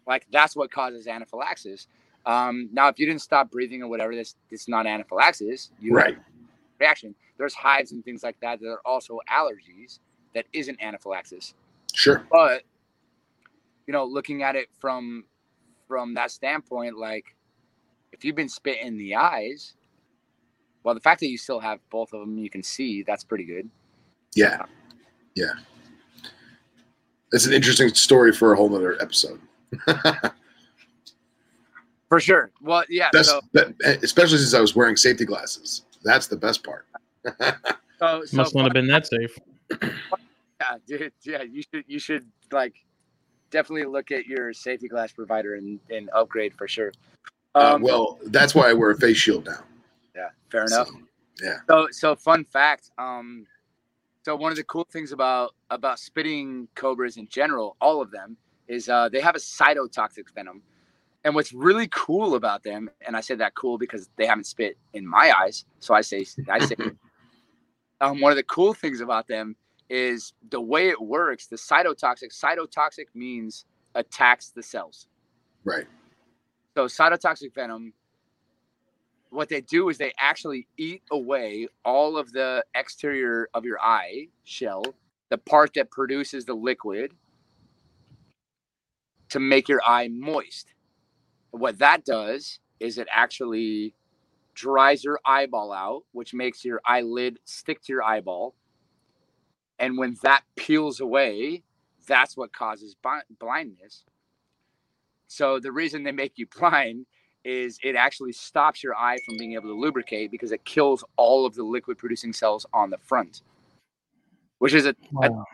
Like 0.07 0.25
that's 0.31 0.55
what 0.55 0.71
causes 0.71 1.07
anaphylaxis. 1.07 1.87
Um, 2.25 2.69
now, 2.71 2.87
if 2.89 2.99
you 2.99 3.05
didn't 3.05 3.21
stop 3.21 3.51
breathing 3.51 3.81
or 3.81 3.87
whatever, 3.87 4.15
this 4.15 4.35
it's 4.49 4.67
not 4.67 4.85
anaphylaxis. 4.85 5.71
You 5.79 5.93
right. 5.93 6.17
reaction. 6.79 7.15
There's 7.37 7.53
hives 7.53 7.91
and 7.91 8.03
things 8.03 8.23
like 8.23 8.39
that 8.41 8.59
that 8.59 8.67
are 8.67 8.81
also 8.85 9.19
allergies 9.31 9.99
that 10.35 10.45
isn't 10.51 10.81
anaphylaxis. 10.81 11.53
Sure. 11.93 12.25
But 12.31 12.63
you 13.87 13.93
know, 13.93 14.05
looking 14.05 14.43
at 14.43 14.55
it 14.55 14.67
from 14.79 15.23
from 15.89 16.13
that 16.13 16.31
standpoint, 16.31 16.97
like 16.97 17.35
if 18.13 18.23
you've 18.23 18.37
been 18.37 18.47
spit 18.47 18.77
in 18.81 18.95
the 18.97 19.15
eyes, 19.15 19.73
well, 20.83 20.93
the 20.95 21.01
fact 21.01 21.19
that 21.19 21.27
you 21.27 21.37
still 21.37 21.59
have 21.59 21.79
both 21.89 22.13
of 22.13 22.21
them, 22.21 22.37
you 22.37 22.49
can 22.49 22.63
see 22.63 23.03
that's 23.03 23.25
pretty 23.25 23.43
good. 23.43 23.69
Yeah. 24.35 24.63
Yeah. 25.35 25.53
It's 27.33 27.45
an 27.45 27.53
interesting 27.53 27.89
story 27.89 28.31
for 28.31 28.53
a 28.53 28.55
whole 28.55 28.69
nother 28.69 29.01
episode. 29.01 29.41
For 32.09 32.19
sure. 32.19 32.49
Well, 32.61 32.83
yeah. 32.89 33.09
Best, 33.11 33.29
so, 33.29 33.41
be- 33.53 33.61
eh, 33.83 33.97
especially 34.01 34.37
since 34.37 34.53
I 34.53 34.61
was 34.61 34.75
wearing 34.75 34.95
safety 34.95 35.25
glasses. 35.25 35.83
That's 36.03 36.25
the 36.27 36.37
best 36.37 36.63
part. 36.63 36.87
so, 37.99 38.23
so 38.25 38.37
Must 38.37 38.55
not 38.55 38.63
have 38.63 38.73
been 38.73 38.87
that 38.87 39.05
safe. 39.05 39.37
Yeah, 39.79 40.77
dude. 40.87 41.13
Yeah, 41.23 41.43
you 41.43 41.61
should 41.61 41.83
you 41.87 41.99
should 41.99 42.25
like 42.51 42.73
definitely 43.49 43.85
look 43.85 44.11
at 44.11 44.25
your 44.25 44.53
safety 44.53 44.87
glass 44.87 45.11
provider 45.11 45.55
and, 45.55 45.79
and 45.89 46.09
upgrade 46.13 46.53
for 46.53 46.67
sure. 46.67 46.91
Uh, 47.55 47.75
Um, 47.75 47.81
well, 47.81 48.19
that's 48.27 48.53
why 48.53 48.69
I 48.69 48.73
wear 48.73 48.91
a 48.91 48.97
face 48.97 49.17
shield 49.17 49.45
now. 49.45 49.63
yeah, 50.15 50.29
fair 50.51 50.65
enough. 50.65 50.87
So, 50.87 50.99
yeah. 51.41 51.57
So, 51.67 51.87
so 51.91 52.15
fun 52.15 52.43
fact. 52.45 52.91
Um, 52.97 53.45
so 54.23 54.35
one 54.35 54.51
of 54.51 54.57
the 54.57 54.63
cool 54.65 54.85
things 54.91 55.11
about 55.11 55.55
about 55.69 55.99
spitting 55.99 56.67
cobras 56.75 57.17
in 57.17 57.27
general, 57.27 57.75
all 57.81 58.01
of 58.01 58.11
them, 58.11 58.37
is 58.67 58.89
uh, 58.89 59.09
they 59.09 59.21
have 59.21 59.35
a 59.35 59.39
cytotoxic 59.39 60.29
venom. 60.35 60.61
And 61.25 61.35
what's 61.35 61.51
really 61.51 61.87
cool 61.87 62.35
about 62.35 62.63
them, 62.63 62.89
and 63.05 63.15
I 63.15 63.21
say 63.21 63.35
that 63.35 63.53
cool 63.55 63.77
because 63.77 64.09
they 64.15 64.25
haven't 64.25 64.45
spit 64.45 64.77
in 64.93 65.05
my 65.05 65.33
eyes, 65.37 65.65
so 65.79 65.93
I 65.93 66.01
say 66.01 66.25
I 66.49 66.59
say. 66.59 66.75
um, 68.01 68.21
one 68.21 68.31
of 68.31 68.37
the 68.37 68.43
cool 68.43 68.73
things 68.73 69.01
about 69.01 69.27
them 69.27 69.55
is 69.89 70.33
the 70.49 70.61
way 70.61 70.89
it 70.89 71.01
works. 71.01 71.47
The 71.47 71.55
cytotoxic 71.55 72.31
cytotoxic 72.33 73.05
means 73.13 73.65
attacks 73.95 74.49
the 74.49 74.63
cells. 74.63 75.07
Right. 75.63 75.87
So 76.75 76.85
cytotoxic 76.85 77.53
venom, 77.53 77.93
what 79.29 79.49
they 79.49 79.61
do 79.61 79.89
is 79.89 79.97
they 79.97 80.13
actually 80.19 80.67
eat 80.77 81.03
away 81.11 81.67
all 81.83 82.17
of 82.17 82.31
the 82.31 82.63
exterior 82.75 83.49
of 83.53 83.65
your 83.65 83.79
eye 83.79 84.27
shell, 84.43 84.83
the 85.29 85.37
part 85.37 85.73
that 85.75 85.91
produces 85.91 86.45
the 86.45 86.53
liquid, 86.53 87.13
to 89.29 89.39
make 89.39 89.69
your 89.69 89.81
eye 89.85 90.07
moist. 90.07 90.73
What 91.51 91.77
that 91.79 92.05
does 92.05 92.59
is 92.79 92.97
it 92.97 93.07
actually 93.11 93.93
dries 94.55 95.03
your 95.03 95.19
eyeball 95.25 95.71
out, 95.71 96.03
which 96.11 96.33
makes 96.33 96.65
your 96.65 96.81
eyelid 96.85 97.39
stick 97.45 97.81
to 97.83 97.93
your 97.93 98.03
eyeball. 98.03 98.55
And 99.79 99.97
when 99.97 100.17
that 100.23 100.43
peels 100.57 101.01
away, 101.01 101.63
that's 102.07 102.37
what 102.37 102.53
causes 102.53 102.95
blindness. 103.39 104.03
So 105.27 105.59
the 105.59 105.71
reason 105.73 106.03
they 106.03 106.11
make 106.13 106.33
you 106.37 106.47
blind 106.47 107.07
is 107.45 107.79
it 107.83 107.95
actually 107.95 108.33
stops 108.33 108.83
your 108.83 108.95
eye 108.95 109.19
from 109.25 109.37
being 109.37 109.53
able 109.53 109.69
to 109.69 109.79
lubricate 109.79 110.31
because 110.31 110.51
it 110.51 110.65
kills 110.65 111.03
all 111.17 111.45
of 111.45 111.55
the 111.55 111.63
liquid 111.63 111.97
producing 111.97 112.33
cells 112.33 112.65
on 112.73 112.89
the 112.91 112.97
front, 112.99 113.43
which 114.59 114.73
is 114.73 114.85
a 114.87 114.95
Wow. 115.11 115.45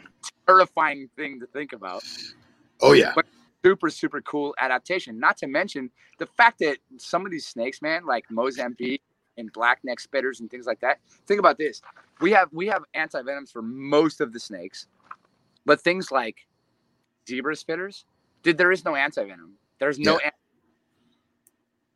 terrifying 0.48 1.10
thing 1.18 1.40
to 1.42 1.48
think 1.48 1.74
about. 1.74 2.06
Oh 2.82 2.94
yeah. 2.94 3.16
But 3.16 3.26
Super, 3.66 3.90
super 3.90 4.22
cool 4.22 4.56
adaptation. 4.60 5.20
Not 5.20 5.38
to 5.40 5.48
mention 5.48 5.92
the 6.20 6.28
fact 6.28 6.60
that 6.60 6.78
some 6.98 7.26
of 7.26 7.32
these 7.32 7.46
snakes, 7.48 7.82
man, 7.82 8.06
like 8.06 8.26
Mozambique 8.32 9.02
and 9.38 9.52
black 9.54 9.80
neck 9.84 10.00
spitters 10.00 10.40
and 10.40 10.50
things 10.50 10.66
like 10.66 10.80
that. 10.82 11.00
Think 11.28 11.40
about 11.40 11.58
this. 11.58 11.82
We 12.22 12.32
have 12.32 12.50
we 12.52 12.68
have 12.68 12.84
anti 12.94 13.22
venoms 13.22 13.52
for 13.52 13.62
most 13.62 14.22
of 14.22 14.34
the 14.34 14.40
snakes, 14.40 14.88
but 15.66 15.82
things 15.82 16.12
like 16.12 16.48
zebra 17.28 17.56
spitters, 17.56 18.04
dude, 18.44 18.58
there 18.58 18.72
is 18.72 18.86
no 18.86 18.96
anti 18.96 19.24
venom. 19.24 19.54
There's 19.80 20.00
no 20.00 20.20
Yeah. 20.20 20.28
an- 20.28 20.32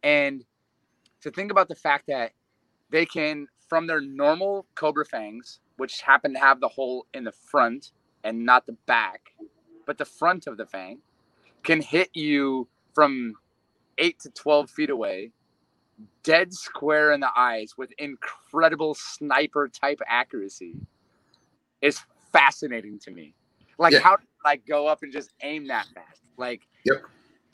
and 0.04 0.46
to 1.22 1.32
think 1.32 1.52
about 1.52 1.68
the 1.68 1.76
fact 1.76 2.08
that 2.08 2.34
they 2.90 3.06
can 3.06 3.48
from 3.68 3.86
their 3.88 4.02
normal 4.02 4.66
cobra 4.76 5.06
fangs, 5.06 5.60
which 5.78 6.02
happen 6.02 6.34
to 6.34 6.40
have 6.40 6.60
the 6.60 6.68
hole 6.68 7.06
in 7.14 7.24
the 7.24 7.32
front 7.32 7.92
and 8.24 8.46
not 8.46 8.66
the 8.66 8.74
back, 8.88 9.34
but 9.86 9.98
the 9.98 10.06
front 10.06 10.48
of 10.48 10.58
the 10.58 10.66
fang 10.66 11.00
can 11.64 11.82
hit 11.82 12.10
you 12.16 12.68
from 12.96 13.36
eight 13.98 14.20
to 14.20 14.30
12 14.32 14.70
feet 14.72 14.90
away, 14.90 15.32
dead 16.24 16.54
square 16.54 17.12
in 17.14 17.20
the 17.20 17.30
eyes 17.36 17.74
with 17.78 17.92
incredible 17.98 18.94
sniper 18.94 19.68
type 19.68 20.00
accuracy 20.08 20.76
is 21.82 22.00
fascinating 22.32 23.00
to 23.00 23.12
me. 23.12 23.34
Like, 23.78 23.94
Yeah. 23.94 24.00
how 24.00 24.18
like 24.46 24.66
go 24.66 24.88
up 24.88 25.04
and 25.04 25.12
just 25.12 25.32
aim 25.42 25.68
that 25.68 25.88
fast? 25.94 26.22
Like, 26.38 26.62
yep. 26.86 27.04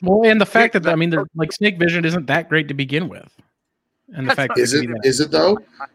Well, 0.02 0.28
and 0.30 0.40
the 0.40 0.46
fact 0.46 0.72
that 0.74 0.82
that- 0.84 0.92
I 0.92 0.96
mean, 0.96 1.10
the, 1.10 1.26
like 1.34 1.52
snake 1.52 1.78
vision 1.78 2.04
isn't 2.04 2.26
that 2.26 2.48
great 2.48 2.68
to 2.68 2.74
begin 2.74 3.08
with, 3.08 3.28
and 4.08 4.26
the 4.26 4.34
That's 4.34 4.36
fact 4.36 4.58
is 4.58 4.72
that 4.72 4.78
it? 4.78 4.82
you 4.82 4.88
can 4.88 5.00
Is 5.04 5.20
it 5.20 5.30
though? 5.30 5.56
do 5.56 5.64
that. 5.78 5.90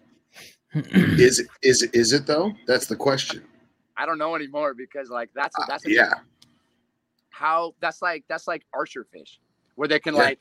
Is 1.20 1.40
it? 1.40 1.48
Is 1.62 1.82
it? 1.84 1.94
Is 1.94 2.14
it 2.14 2.26
though? 2.26 2.54
That's 2.66 2.88
the 2.88 2.96
question. 2.96 3.44
I 3.98 4.06
don't 4.06 4.18
know 4.18 4.36
anymore 4.36 4.74
because 4.74 5.10
like 5.10 5.30
that's 5.36 5.54
Uh, 5.60 5.66
that's 5.68 5.86
a- 5.86 5.92
yeah. 5.92 6.14
how 7.30 7.76
that's 7.82 8.02
like 8.02 8.24
that's 8.28 8.48
like 8.48 8.66
archer 8.74 9.04
fish 9.04 9.40
where 9.76 9.88
they 9.88 10.00
can 10.00 10.16
Yeah. 10.16 10.22
like 10.22 10.40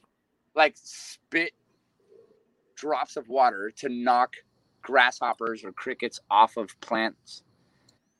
like 0.54 0.74
spit 0.76 1.52
drops 2.80 3.16
of 3.16 3.28
water 3.28 3.72
to 3.78 3.90
knock 3.90 4.34
grasshoppers 4.82 5.64
or 5.64 5.72
crickets 5.72 6.20
off 6.30 6.58
of 6.58 6.70
plants. 6.82 7.44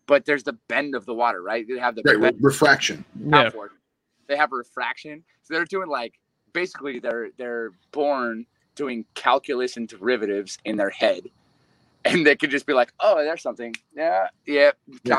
But 0.06 0.26
there's 0.26 0.44
the 0.44 0.58
bend 0.68 0.94
of 0.96 1.06
the 1.06 1.14
water 1.14 1.42
right? 1.42 1.66
They 1.68 1.78
have 1.80 1.96
the 1.96 2.04
Right. 2.04 2.18
bend. 2.20 2.34
refraction. 2.40 3.04
yeah, 3.34 3.50
they 4.28 4.36
have 4.36 4.52
refraction. 4.52 5.24
So 5.42 5.54
they're 5.54 5.66
doing 5.66 5.88
like 5.88 6.14
basically 6.54 7.00
they're 7.00 7.30
they're 7.38 7.72
born 7.92 8.46
doing 8.76 9.06
calculus 9.14 9.76
and 9.76 9.88
derivatives 9.88 10.58
in 10.64 10.76
their 10.76 10.90
head. 10.90 11.24
And 12.04 12.26
they 12.26 12.36
could 12.36 12.50
just 12.50 12.66
be 12.66 12.74
like 12.74 12.92
oh 13.00 13.16
there's 13.24 13.42
something. 13.42 13.74
Yeah 13.96 14.28
yeah, 14.46 14.72
Yeah. 15.04 15.16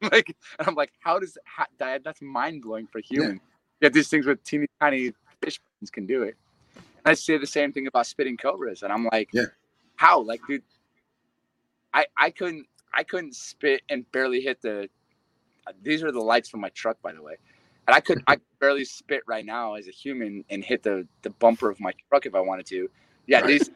like 0.12 0.36
and 0.58 0.68
i'm 0.68 0.74
like 0.74 0.92
how 1.00 1.18
does 1.18 1.36
how, 1.44 1.66
that, 1.78 2.04
that's 2.04 2.22
mind-blowing 2.22 2.86
for 2.86 3.00
human 3.00 3.40
yet 3.80 3.92
these 3.92 4.08
things 4.08 4.26
with 4.26 4.42
teeny 4.44 4.66
tiny 4.80 5.12
fish 5.42 5.60
can 5.92 6.06
do 6.06 6.22
it 6.22 6.36
and 7.04 7.10
i 7.10 7.14
say 7.14 7.38
the 7.38 7.46
same 7.46 7.72
thing 7.72 7.86
about 7.86 8.06
spitting 8.06 8.36
cobras 8.36 8.82
and 8.82 8.92
i'm 8.92 9.06
like 9.12 9.28
Yeah. 9.32 9.46
how 9.96 10.20
like 10.20 10.40
dude 10.46 10.62
i 11.94 12.06
i 12.16 12.30
couldn't 12.30 12.66
i 12.94 13.02
couldn't 13.02 13.34
spit 13.34 13.82
and 13.88 14.10
barely 14.12 14.40
hit 14.40 14.60
the 14.62 14.88
these 15.82 16.02
are 16.02 16.10
the 16.12 16.20
lights 16.20 16.48
from 16.48 16.60
my 16.60 16.70
truck 16.70 17.00
by 17.02 17.12
the 17.12 17.22
way 17.22 17.36
and 17.86 17.96
I 17.96 18.00
could 18.00 18.22
I 18.28 18.36
could 18.36 18.42
barely 18.60 18.84
spit 18.84 19.22
right 19.26 19.44
now 19.44 19.74
as 19.74 19.88
a 19.88 19.90
human 19.90 20.44
and 20.50 20.62
hit 20.62 20.82
the 20.82 21.08
the 21.22 21.30
bumper 21.30 21.70
of 21.70 21.80
my 21.80 21.92
truck 22.08 22.24
if 22.26 22.34
I 22.36 22.40
wanted 22.40 22.66
to. 22.66 22.88
Yeah, 23.26 23.40
Right. 23.40 23.46
these 23.48 23.70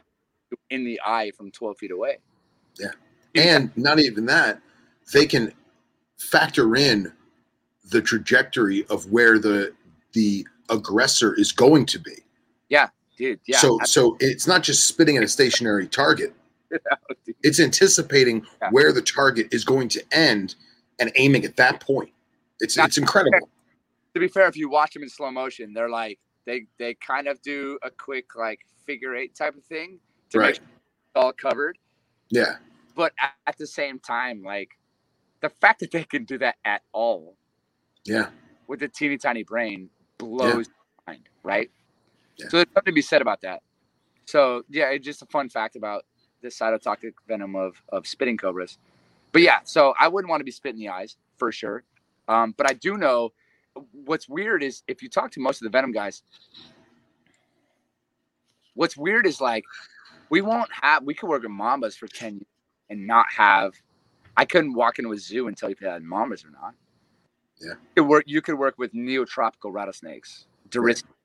in 0.70 0.84
the 0.84 1.00
eye 1.04 1.32
from 1.36 1.50
twelve 1.50 1.78
feet 1.78 1.90
away. 1.90 2.18
Yeah, 2.78 2.90
and 3.34 3.76
not 3.76 3.98
even 3.98 4.26
that, 4.26 4.60
they 5.12 5.26
can 5.26 5.52
factor 6.16 6.76
in 6.76 7.12
the 7.90 8.00
trajectory 8.00 8.86
of 8.86 9.10
where 9.10 9.38
the 9.40 9.74
the 10.12 10.46
aggressor 10.70 11.34
is 11.34 11.50
going 11.50 11.86
to 11.86 11.98
be. 11.98 12.22
Dude, 13.16 13.40
yeah. 13.46 13.58
so 13.58 13.78
so 13.84 14.16
it's 14.20 14.46
not 14.46 14.62
just 14.62 14.84
spitting 14.86 15.16
at 15.16 15.22
a 15.22 15.28
stationary 15.28 15.86
target. 15.86 16.32
It's 17.42 17.60
anticipating 17.60 18.46
Yeah. 18.62 18.70
where 18.70 18.90
the 18.92 19.02
target 19.02 19.48
is 19.52 19.64
going 19.64 19.88
to 19.90 20.02
end 20.12 20.54
and 20.98 21.12
aiming 21.14 21.44
at 21.44 21.56
that 21.56 21.80
point. 21.80 22.10
It's 22.60 22.76
it's 22.78 22.96
incredible. 22.98 23.48
to 24.14 24.20
be 24.20 24.28
fair, 24.28 24.46
if 24.48 24.56
you 24.56 24.68
watch 24.70 24.94
them 24.94 25.02
in 25.02 25.08
slow 25.10 25.30
motion, 25.30 25.74
they're 25.74 25.90
like 25.90 26.18
they 26.46 26.66
they 26.78 26.94
kind 26.94 27.28
of 27.28 27.40
do 27.42 27.78
a 27.82 27.90
quick 27.90 28.34
like 28.34 28.60
figure 28.86 29.14
eight 29.14 29.34
type 29.34 29.54
of 29.56 29.64
thing 29.64 29.98
to 30.30 30.38
Right. 30.38 30.46
make 30.46 30.54
sure 30.56 30.64
it's 30.64 31.16
all 31.16 31.32
covered. 31.32 31.76
Yeah. 32.30 32.56
But 32.96 33.12
at, 33.20 33.32
at 33.46 33.58
the 33.58 33.66
same 33.66 33.98
time, 33.98 34.42
like 34.42 34.70
the 35.40 35.50
fact 35.50 35.80
that 35.80 35.90
they 35.90 36.04
can 36.04 36.24
do 36.24 36.38
that 36.38 36.56
at 36.64 36.82
all 36.92 37.36
Yeah. 38.04 38.30
with 38.68 38.82
a 38.82 38.88
teeny 38.88 39.18
tiny 39.18 39.42
brain 39.42 39.90
blows 40.18 40.68
my 41.06 41.12
mind, 41.14 41.28
right? 41.42 41.70
Yeah. 42.36 42.48
So 42.48 42.56
there's 42.58 42.68
something 42.74 42.92
to 42.92 42.94
be 42.94 43.02
said 43.02 43.22
about 43.22 43.40
that. 43.42 43.62
So 44.26 44.62
yeah, 44.68 44.90
it's 44.90 45.04
just 45.04 45.22
a 45.22 45.26
fun 45.26 45.48
fact 45.48 45.76
about 45.76 46.04
this 46.42 46.58
cytotoxic 46.58 47.14
venom 47.28 47.56
of 47.56 47.74
of 47.90 48.06
spitting 48.06 48.36
cobras. 48.36 48.78
But 49.32 49.42
yeah, 49.42 49.60
so 49.64 49.94
I 49.98 50.08
wouldn't 50.08 50.30
want 50.30 50.40
to 50.40 50.44
be 50.44 50.50
spit 50.50 50.74
in 50.74 50.78
the 50.78 50.88
eyes 50.88 51.16
for 51.36 51.50
sure. 51.50 51.82
Um, 52.28 52.54
but 52.56 52.70
I 52.70 52.74
do 52.74 52.96
know 52.96 53.32
what's 53.92 54.28
weird 54.28 54.62
is 54.62 54.82
if 54.86 55.02
you 55.02 55.08
talk 55.08 55.30
to 55.32 55.40
most 55.40 55.60
of 55.60 55.64
the 55.64 55.70
venom 55.70 55.92
guys, 55.92 56.22
what's 58.74 58.96
weird 58.96 59.26
is 59.26 59.40
like 59.40 59.64
we 60.30 60.40
won't 60.40 60.70
have 60.82 61.02
we 61.02 61.14
could 61.14 61.28
work 61.28 61.42
with 61.42 61.50
mambas 61.50 61.96
for 61.96 62.06
10 62.06 62.34
years 62.34 62.46
and 62.90 63.06
not 63.06 63.26
have 63.36 63.74
I 64.36 64.44
couldn't 64.44 64.74
walk 64.74 64.98
into 64.98 65.12
a 65.12 65.18
zoo 65.18 65.48
and 65.48 65.56
tell 65.56 65.68
you 65.68 65.74
if 65.74 65.80
they 65.80 65.88
had 65.88 66.02
mambas 66.02 66.44
or 66.44 66.50
not. 66.50 66.74
Yeah. 67.60 67.74
You 67.96 68.02
could 68.02 68.08
work 68.08 68.24
you 68.26 68.42
could 68.42 68.58
work 68.58 68.74
with 68.78 68.92
neotropical 68.94 69.72
rattlesnakes, 69.72 70.46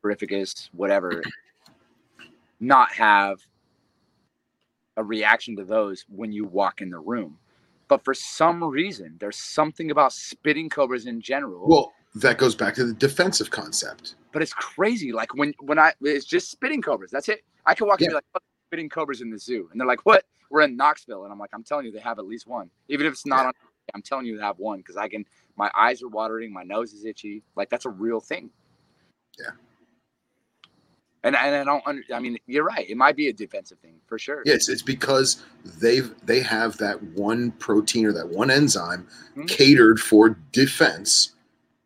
terrificus, 0.04 0.70
whatever, 0.74 1.22
not 2.60 2.92
have 2.92 3.40
a 4.98 5.04
reaction 5.04 5.56
to 5.56 5.64
those 5.64 6.06
when 6.10 6.32
you 6.32 6.46
walk 6.46 6.82
in 6.82 6.90
the 6.90 7.00
room. 7.00 7.38
But 7.88 8.04
for 8.04 8.14
some 8.14 8.64
reason, 8.64 9.16
there's 9.20 9.38
something 9.38 9.92
about 9.92 10.14
spitting 10.14 10.70
cobras 10.70 11.06
in 11.06 11.22
general. 11.22 11.68
Well, 11.68 11.94
that 12.16 12.38
goes 12.38 12.56
back 12.56 12.76
to 12.76 12.86
the 12.86 12.94
defensive 12.94 13.50
concept. 13.50 14.16
but 14.32 14.42
it's 14.42 14.54
crazy. 14.54 15.12
Like 15.12 15.34
when 15.36 15.54
when 15.60 15.80
I 15.80 15.94
it's 16.02 16.26
just 16.26 16.52
spitting 16.52 16.82
cobras. 16.82 17.12
That's 17.12 17.30
it. 17.30 17.44
I 17.66 17.74
can 17.74 17.88
walk 17.88 18.02
in 18.02 18.06
and 18.06 18.12
be 18.12 18.16
like 18.16 18.26
"Fuck, 18.34 18.44
spitting 18.70 18.90
cobras 18.90 19.22
in 19.22 19.30
the 19.32 19.40
zoo, 19.40 19.70
and 19.72 19.80
they're 19.80 19.88
like, 19.88 20.06
"What? 20.06 20.26
We're 20.52 20.62
in 20.62 20.76
Knoxville," 20.76 21.24
and 21.24 21.32
I'm 21.32 21.40
like, 21.40 21.52
"I'm 21.54 21.64
telling 21.64 21.86
you, 21.86 21.92
they 21.92 22.00
have 22.00 22.20
at 22.20 22.26
least 22.26 22.48
one. 22.48 22.70
Even 22.90 23.06
if 23.06 23.14
it's 23.14 23.26
not 23.26 23.42
Yeah. 23.42 23.48
on, 23.48 23.54
I'm 23.96 24.02
telling 24.02 24.26
you, 24.26 24.38
they 24.38 24.44
have 24.44 24.60
one 24.60 24.80
because 24.80 24.98
I 24.98 25.08
can. 25.08 25.26
My 25.56 25.72
eyes 25.76 26.02
are 26.04 26.08
watering, 26.08 26.54
my 26.54 26.64
nose 26.64 26.94
is 26.94 27.06
itchy. 27.06 27.44
Like 27.56 27.70
that's 27.70 27.86
a 27.86 27.90
real 27.90 28.20
thing. 28.20 28.50
Yeah. 29.40 29.52
And 31.24 31.36
and 31.36 31.56
I 31.56 31.64
don't. 31.64 31.84
Under, 31.86 32.02
I 32.14 32.20
mean, 32.20 32.38
you're 32.48 32.64
right. 32.64 32.90
It 32.90 32.96
might 32.96 33.16
be 33.16 33.28
a 33.28 33.34
defensive 33.34 33.78
thing 33.80 33.96
for 34.08 34.18
sure. 34.18 34.42
Yeah, 34.46 34.54
it's, 34.54 34.82
because 34.82 35.44
they've 35.80 36.14
they 36.26 36.40
have 36.42 36.78
that 36.78 37.02
one 37.04 37.52
protein 37.54 38.06
or 38.06 38.14
that 38.14 38.30
one 38.30 38.50
enzyme 38.50 39.08
Mhm. 39.36 39.48
catered 39.48 40.00
for 40.00 40.38
defense 40.52 41.36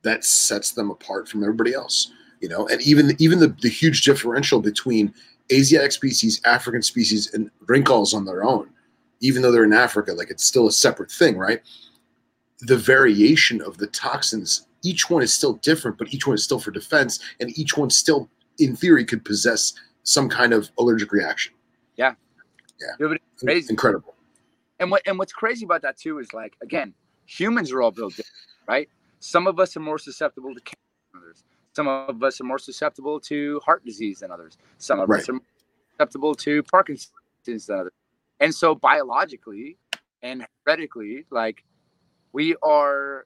that 0.03 0.23
sets 0.23 0.71
them 0.71 0.91
apart 0.91 1.27
from 1.27 1.43
everybody 1.43 1.73
else. 1.73 2.11
You 2.41 2.49
know, 2.49 2.67
and 2.67 2.81
even 2.81 3.15
even 3.19 3.39
the, 3.39 3.55
the 3.61 3.69
huge 3.69 4.03
differential 4.03 4.59
between 4.61 5.13
Asiatic 5.51 5.91
species, 5.91 6.39
African 6.45 6.81
species, 6.81 7.33
and 7.33 7.49
rinkhals 7.65 8.13
on 8.13 8.25
their 8.25 8.43
own, 8.43 8.69
even 9.19 9.41
though 9.41 9.51
they're 9.51 9.63
in 9.63 9.73
Africa, 9.73 10.13
like 10.13 10.29
it's 10.29 10.45
still 10.45 10.67
a 10.67 10.71
separate 10.71 11.11
thing, 11.11 11.37
right? 11.37 11.61
The 12.61 12.77
variation 12.77 13.61
of 13.61 13.77
the 13.77 13.87
toxins, 13.87 14.67
each 14.83 15.09
one 15.09 15.21
is 15.21 15.33
still 15.33 15.53
different, 15.55 15.97
but 15.97 16.13
each 16.13 16.27
one 16.27 16.35
is 16.35 16.43
still 16.43 16.59
for 16.59 16.71
defense, 16.71 17.19
and 17.39 17.57
each 17.57 17.77
one 17.77 17.89
still, 17.89 18.29
in 18.59 18.75
theory, 18.75 19.05
could 19.05 19.23
possess 19.25 19.73
some 20.03 20.29
kind 20.29 20.53
of 20.53 20.69
allergic 20.77 21.11
reaction. 21.11 21.53
Yeah, 21.97 22.13
but 22.99 23.11
it's 23.13 23.43
crazy. 23.43 23.67
Incredible. 23.69 24.15
And 24.79 24.91
what 24.91 25.01
and 25.05 25.17
what's 25.17 25.33
crazy 25.33 25.65
about 25.65 25.81
that 25.83 25.97
too 25.97 26.19
is 26.19 26.33
like 26.33 26.55
again, 26.61 26.93
humans 27.25 27.71
are 27.71 27.81
all 27.81 27.91
built 27.91 28.15
different, 28.15 28.35
right? 28.67 28.89
Some 29.19 29.47
of 29.47 29.59
us 29.59 29.77
are 29.77 29.79
more 29.79 29.97
susceptible 29.97 30.53
to 30.53 30.59
cancer 30.59 30.79
than 31.13 31.21
others. 31.21 31.43
Some 31.75 31.87
of 31.87 32.21
us 32.21 32.41
are 32.41 32.43
more 32.43 32.59
susceptible 32.59 33.19
to 33.21 33.61
heart 33.63 33.85
disease 33.85 34.19
than 34.19 34.31
others. 34.31 34.57
Some 34.77 34.99
of 34.99 35.09
us 35.09 35.29
are 35.29 35.33
more 35.33 35.41
susceptible 35.91 36.35
to 36.35 36.63
Parkinson's 36.63 37.11
than 37.45 37.79
others. 37.79 37.93
And 38.39 38.53
so 38.53 38.75
biologically 38.75 39.77
and 40.21 40.45
heretically, 40.65 41.25
like 41.29 41.63
we 42.33 42.55
are 42.63 43.25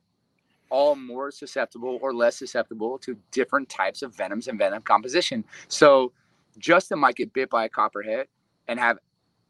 all 0.69 0.95
more 0.95 1.31
susceptible 1.31 1.99
or 2.01 2.13
less 2.13 2.37
susceptible 2.37 2.97
to 2.99 3.17
different 3.31 3.69
types 3.69 4.01
of 4.01 4.15
venoms 4.15 4.47
and 4.47 4.57
venom 4.57 4.81
composition. 4.81 5.43
So 5.67 6.11
Justin 6.57 6.99
might 6.99 7.15
get 7.15 7.33
bit 7.33 7.49
by 7.49 7.65
a 7.65 7.69
copperhead 7.69 8.27
and 8.67 8.79
have 8.79 8.97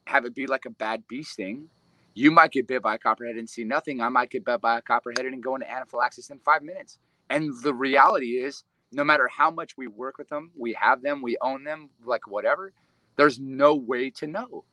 have 0.06 0.26
it 0.26 0.34
be 0.36 0.48
like 0.48 0.66
a 0.66 0.70
bad 0.70 1.04
bee 1.08 1.24
sting. 1.24 1.68
You 2.14 2.32
might 2.32 2.52
get 2.52 2.68
bit 2.68 2.82
by 2.82 2.96
a 2.96 2.98
copperhead 2.98 3.36
and 3.36 3.50
see 3.50 3.64
nothing. 3.64 4.02
I 4.02 4.10
might 4.10 4.30
get 4.30 4.46
bit 4.46 4.62
by 4.62 4.78
a 4.78 4.82
copperhead 4.82 5.26
and 5.26 5.44
go 5.44 5.56
into 5.56 5.70
anaphylaxis 5.70 6.30
in 6.30 6.40
five 6.40 6.64
minutes. 6.64 6.98
And 7.30 7.52
the 7.62 7.74
reality 7.74 8.38
is, 8.38 8.64
no 8.92 9.04
matter 9.04 9.28
how 9.28 9.52
much 9.52 9.76
we 9.78 9.88
work 9.88 10.18
with 10.18 10.30
them, 10.30 10.52
we 10.58 10.74
have 10.74 11.02
them, 11.02 11.22
we 11.22 11.38
own 11.42 11.64
them, 11.64 11.90
like 12.06 12.28
whatever, 12.28 12.72
there's 13.18 13.38
no 13.40 13.76
way 13.76 14.10
to 14.12 14.28
know. 14.28 14.64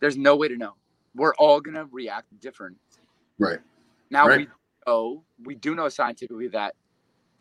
There's 0.00 0.16
no 0.16 0.36
way 0.36 0.48
to 0.48 0.56
know. 0.56 0.74
We're 1.14 1.34
all 1.36 1.60
gonna 1.60 1.86
react 1.90 2.38
different. 2.40 2.76
Right. 3.38 3.58
Now 4.10 4.28
Right. 4.28 4.40
we 4.40 4.48
know 4.86 5.22
we 5.44 5.54
do 5.54 5.74
know 5.74 5.88
scientifically 5.88 6.48
that 6.48 6.74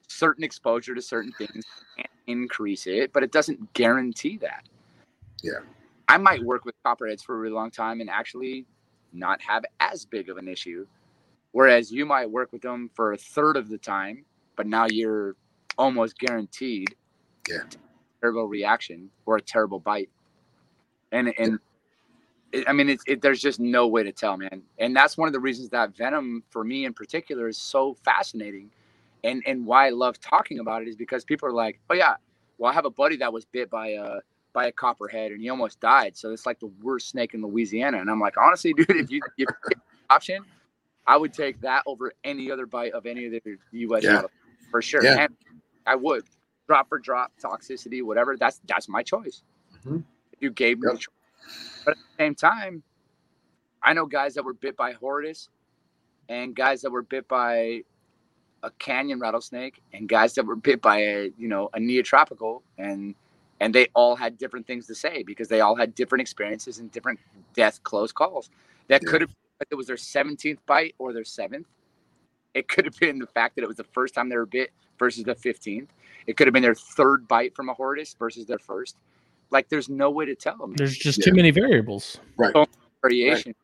certain 0.08 0.44
exposure 0.44 0.96
to 0.96 1.02
certain 1.02 1.32
things 1.34 1.66
can 1.96 2.06
increase 2.28 2.88
it, 2.88 3.14
but 3.14 3.24
it 3.24 3.32
doesn't 3.32 3.74
guarantee 3.74 4.38
that. 4.38 4.68
Yeah. 5.44 5.60
I 6.08 6.18
might 6.18 6.44
work 6.44 6.66
with 6.66 6.76
copperheads 6.84 7.24
for 7.24 7.36
a 7.36 7.40
really 7.40 7.54
long 7.54 7.72
time 7.72 8.02
and 8.02 8.10
actually 8.10 8.66
not 9.14 9.42
have 9.42 9.64
as 9.80 10.06
big 10.06 10.30
of 10.30 10.38
an 10.38 10.48
issue. 10.48 10.86
Whereas 11.52 11.92
you 11.92 12.06
might 12.06 12.30
work 12.30 12.52
with 12.52 12.62
them 12.62 12.90
for 12.94 13.14
a 13.14 13.18
third 13.18 13.58
of 13.58 13.70
the 13.70 13.78
time, 13.78 14.26
but 14.56 14.68
now 14.68 14.88
you're 14.90 15.36
almost 15.78 16.18
guaranteed 16.20 16.96
Yeah. 17.48 17.64
terrible 18.22 18.48
reaction 18.48 19.10
or 19.26 19.38
a 19.38 19.42
terrible 19.42 19.80
bite. 19.80 20.10
And 21.12 21.34
and 21.40 21.60
I 22.68 22.74
mean, 22.74 22.90
it's 22.90 23.04
it, 23.08 23.22
there's 23.22 23.42
just 23.42 23.60
no 23.60 23.88
way 23.88 24.04
to 24.04 24.12
tell, 24.12 24.36
man. 24.38 24.62
And 24.80 24.96
that's 24.96 25.18
one 25.18 25.28
of 25.28 25.34
the 25.34 25.40
reasons 25.40 25.70
that 25.70 25.96
Venom, 25.96 26.44
for 26.50 26.64
me 26.64 26.86
in 26.86 26.94
particular, 26.94 27.48
is 27.48 27.58
so 27.58 27.94
fascinating, 28.04 28.72
and 29.24 29.44
and 29.46 29.66
why 29.66 29.88
I 29.88 29.90
love 29.92 30.20
talking 30.20 30.60
about 30.60 30.82
it 30.82 30.88
is 30.88 30.96
because 30.96 31.24
people 31.24 31.48
are 31.48 31.54
like, 31.54 31.80
oh 31.90 31.94
yeah, 31.94 32.16
well 32.58 32.72
I 32.72 32.74
have 32.74 32.86
a 32.86 32.90
buddy 32.90 33.18
that 33.18 33.32
was 33.32 33.46
bit 33.46 33.70
by 33.70 33.90
a 33.90 34.16
by 34.52 34.66
a 34.66 34.72
copperhead 34.72 35.32
and 35.32 35.40
he 35.42 35.50
almost 35.50 35.80
died, 35.80 36.18
so 36.18 36.32
it's 36.32 36.46
like 36.48 36.60
the 36.60 36.72
worst 36.82 37.10
snake 37.10 37.36
in 37.36 37.42
Louisiana. 37.44 38.00
And 38.00 38.10
I'm 38.10 38.20
like, 38.20 38.36
honestly, 38.36 38.74
dude, 38.74 38.90
if 38.90 39.12
you 39.12 39.22
if 39.38 39.48
option, 40.10 40.44
I 41.06 41.18
would 41.18 41.34
take 41.34 41.62
that 41.62 41.84
over 41.86 42.14
any 42.24 42.50
other 42.50 42.66
bite 42.66 42.94
of 42.94 43.06
any 43.06 43.26
of 43.28 43.32
the 43.32 43.42
U.S. 43.72 44.04
Yeah. 44.04 44.24
for 44.72 44.82
sure. 44.82 45.04
Yeah. 45.04 45.20
And 45.26 45.36
I 45.86 45.96
would 45.96 46.24
drop 46.68 46.90
for 46.90 46.98
drop 46.98 47.32
toxicity, 47.40 48.02
whatever. 48.04 48.38
That's 48.38 48.60
that's 48.68 48.90
my 48.90 49.04
choice. 49.04 49.44
Mhm. 49.86 50.04
If 50.34 50.42
you 50.42 50.50
gave 50.50 50.80
me 50.80 50.88
Yep. 50.88 50.94
the 50.94 50.98
choice. 51.00 51.14
But 51.86 51.94
at 51.94 51.98
the 52.18 52.24
same 52.24 52.36
time, 52.36 52.84
I 53.84 53.94
know 53.94 54.06
guys 54.06 54.36
that 54.36 54.46
were 54.46 54.54
bit 54.54 54.78
by 54.78 54.94
horridus 54.94 55.50
and 56.30 56.56
guys 56.56 56.82
that 56.82 56.92
were 56.92 57.04
bit 57.04 57.28
by 57.28 57.84
a 58.64 58.72
canyon 58.80 59.20
rattlesnake 59.20 59.82
and 59.94 60.10
guys 60.10 60.34
that 60.36 60.46
were 60.46 60.56
bit 60.56 60.82
by 60.82 60.98
a 61.00 61.32
you 61.38 61.48
know 61.48 61.70
a 61.74 61.80
neotropical 61.80 62.62
and 62.78 63.16
and 63.62 63.74
they 63.76 63.88
all 63.94 64.16
had 64.16 64.38
different 64.38 64.68
things 64.68 64.88
to 64.88 64.96
say 64.96 65.24
because 65.24 65.48
they 65.48 65.62
all 65.62 65.76
had 65.76 65.96
different 65.96 66.22
experiences 66.22 66.80
and 66.80 66.92
different 66.92 67.20
death 67.56 67.82
close 67.84 68.12
calls. 68.12 68.50
That 68.88 69.02
Yeah. 69.02 69.12
could 69.12 69.22
have 69.22 69.32
it 69.72 69.76
was 69.76 69.88
their 69.88 69.96
17th 69.98 70.60
bite 70.68 70.96
or 71.00 71.14
their 71.14 71.24
seventh 71.26 71.68
it 72.54 72.68
could 72.68 72.86
have 72.86 72.98
been 73.00 73.20
the 73.20 73.28
fact 73.28 73.56
that 73.56 73.64
it 73.64 73.68
was 73.68 73.78
the 73.78 73.84
first 73.86 74.16
time 74.16 74.30
they 74.30 74.38
were 74.38 74.46
bit 74.46 74.72
versus 75.00 75.24
the 75.24 75.36
15th 75.36 75.90
it 76.28 76.38
could 76.38 76.48
have 76.48 76.54
been 76.54 76.64
their 76.64 76.76
third 76.76 77.28
bite 77.28 77.56
from 77.56 77.70
a 77.70 77.74
horridus 77.74 78.16
versus 78.20 78.46
their 78.46 78.60
first 78.60 78.98
like 79.52 79.70
there's 79.70 79.90
no 79.90 80.12
way 80.12 80.26
to 80.26 80.36
tell 80.36 80.68
man 80.68 80.78
There's 80.78 80.98
just 80.98 81.20
Yeah. 81.20 81.26
too 81.26 81.34
many 81.34 81.52
variables. 81.52 82.20
Right? 82.38 82.56
Variation. 83.02 83.56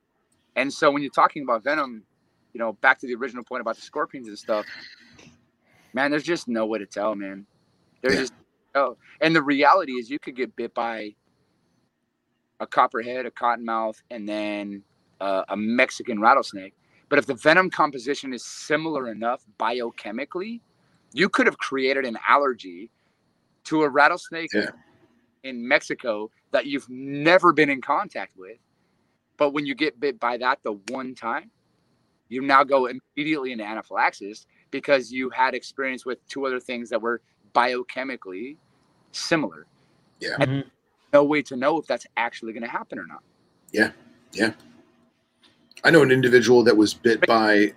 And 0.55 0.73
so 0.73 0.91
when 0.91 1.01
you're 1.03 1.11
talking 1.11 1.43
about 1.43 1.63
venom, 1.63 2.05
you 2.53 2.59
know, 2.59 2.73
back 2.73 2.99
to 2.99 3.07
the 3.07 3.15
original 3.15 3.43
point 3.43 3.61
about 3.61 3.75
the 3.75 3.81
scorpions 3.81 4.27
and 4.27 4.37
stuff, 4.37 4.65
man, 5.93 6.11
there's 6.11 6.23
just 6.23 6.47
no 6.47 6.65
way 6.65 6.79
to 6.79 6.85
tell, 6.85 7.15
man. 7.15 7.47
There's 8.01 8.15
Yeah. 8.15 8.21
just 8.21 8.33
oh, 8.75 8.97
and 9.21 9.35
the 9.35 9.43
reality 9.43 9.93
is 9.93 10.09
you 10.09 10.19
could 10.19 10.35
get 10.35 10.55
bit 10.55 10.73
by 10.73 11.15
a 12.59 12.67
copperhead, 12.67 13.25
a 13.25 13.31
cottonmouth, 13.31 14.01
and 14.11 14.27
then 14.27 14.83
uh, 15.21 15.43
a 15.49 15.57
Mexican 15.57 16.21
rattlesnake. 16.21 16.73
But 17.09 17.19
if 17.19 17.25
the 17.27 17.35
venom 17.35 17.69
composition 17.69 18.33
is 18.33 18.45
similar 18.45 19.09
enough 19.09 19.45
biochemically, 19.59 20.61
you 21.13 21.29
could 21.29 21.45
have 21.47 21.57
created 21.57 22.05
an 22.05 22.17
allergy 22.27 22.91
to 23.65 23.83
a 23.83 23.89
rattlesnake 23.89 24.51
Yeah. 24.53 24.71
In 25.45 25.65
Mexico 25.65 26.29
that 26.51 26.65
you've 26.65 26.89
never 26.89 27.53
been 27.53 27.69
in 27.69 27.81
contact 27.81 28.35
with. 28.35 28.57
But 29.37 29.51
when 29.51 29.65
you 29.65 29.75
get 29.75 29.99
bit 29.99 30.19
by 30.19 30.37
that 30.37 30.59
the 30.63 30.73
one 30.89 31.13
time, 31.15 31.51
you 32.29 32.41
now 32.41 32.63
go 32.63 32.87
immediately 32.87 33.51
into 33.51 33.63
anaphylaxis 33.63 34.47
because 34.71 35.11
you 35.11 35.29
had 35.29 35.53
experience 35.53 36.05
with 36.05 36.25
two 36.27 36.45
other 36.45 36.59
things 36.59 36.89
that 36.89 37.01
were 37.01 37.21
biochemically 37.53 38.57
similar. 39.11 39.67
Yeah. 40.19 40.35
And 40.39 40.49
Mhm. 40.49 40.71
no 41.13 41.23
way 41.23 41.41
to 41.43 41.55
know 41.55 41.77
if 41.77 41.85
that's 41.85 42.07
actually 42.17 42.53
going 42.53 42.63
to 42.63 42.69
happen 42.69 42.97
or 42.97 43.05
not. 43.05 43.23
Yeah. 43.71 43.91
Yeah. 44.33 44.53
I 45.83 45.91
know 45.91 46.01
an 46.01 46.11
individual 46.11 46.63
that 46.63 46.75
was 46.75 46.93
bit 46.93 47.25
by. 47.27 47.73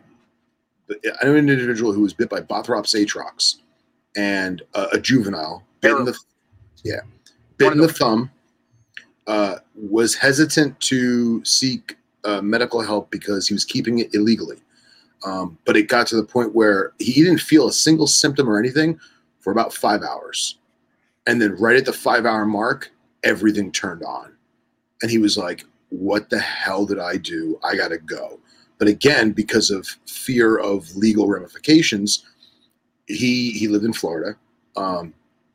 I 0.90 1.24
know 1.26 1.34
an 1.34 1.50
individual 1.50 1.92
who 1.92 2.00
was 2.00 2.14
bit 2.14 2.30
by 2.30 2.40
Bothrops 2.40 2.94
atrox, 2.94 3.56
and 4.16 4.62
uh, 4.72 4.88
a 4.92 4.98
juvenile 4.98 5.62
bit 5.82 5.94
in 5.94 6.06
the, 6.06 6.18
yeah, 6.82 7.00
bit 7.58 7.72
in 7.72 7.78
the 7.78 7.92
thumb. 7.92 8.30
Uh, 9.26 9.56
was 9.74 10.14
hesitant 10.14 10.80
to 10.80 11.44
seek 11.44 11.98
uh, 12.24 12.40
medical 12.40 12.80
help 12.80 13.10
because 13.10 13.46
he 13.46 13.52
was 13.52 13.64
keeping 13.64 13.98
it 13.98 14.14
illegally. 14.14 14.56
Um, 15.24 15.58
but 15.66 15.76
it 15.76 15.88
got 15.88 16.06
to 16.06 16.16
the 16.16 16.24
point 16.24 16.54
where 16.54 16.92
he 16.98 17.22
didn't 17.22 17.40
feel 17.40 17.68
a 17.68 17.72
single 17.72 18.06
symptom 18.06 18.48
or 18.48 18.58
anything 18.58 18.98
for 19.40 19.50
about 19.50 19.74
five 19.74 20.02
hours, 20.02 20.58
and 21.26 21.42
then 21.42 21.56
right 21.56 21.76
at 21.76 21.84
the 21.84 21.92
five-hour 21.92 22.46
mark, 22.46 22.90
everything 23.22 23.70
turned 23.70 24.02
on, 24.02 24.32
and 25.02 25.10
he 25.10 25.18
was 25.18 25.36
like, 25.36 25.64
what 25.90 26.30
the 26.30 26.38
hell 26.38 26.86
did 26.86 26.98
I 26.98 27.16
do? 27.16 27.58
I 27.62 27.76
got 27.76 27.88
to 27.88 27.98
go. 27.98 28.38
But 28.78 28.88
again, 28.88 29.32
because 29.32 29.70
of 29.70 29.86
fear 30.06 30.58
of 30.58 30.94
legal 30.96 31.26
ramifications, 31.28 32.24
he 33.06 33.50
he 33.50 33.68
lived 33.68 33.84
in 33.84 33.92
Florida. 33.92 34.36
Um, 34.76 35.12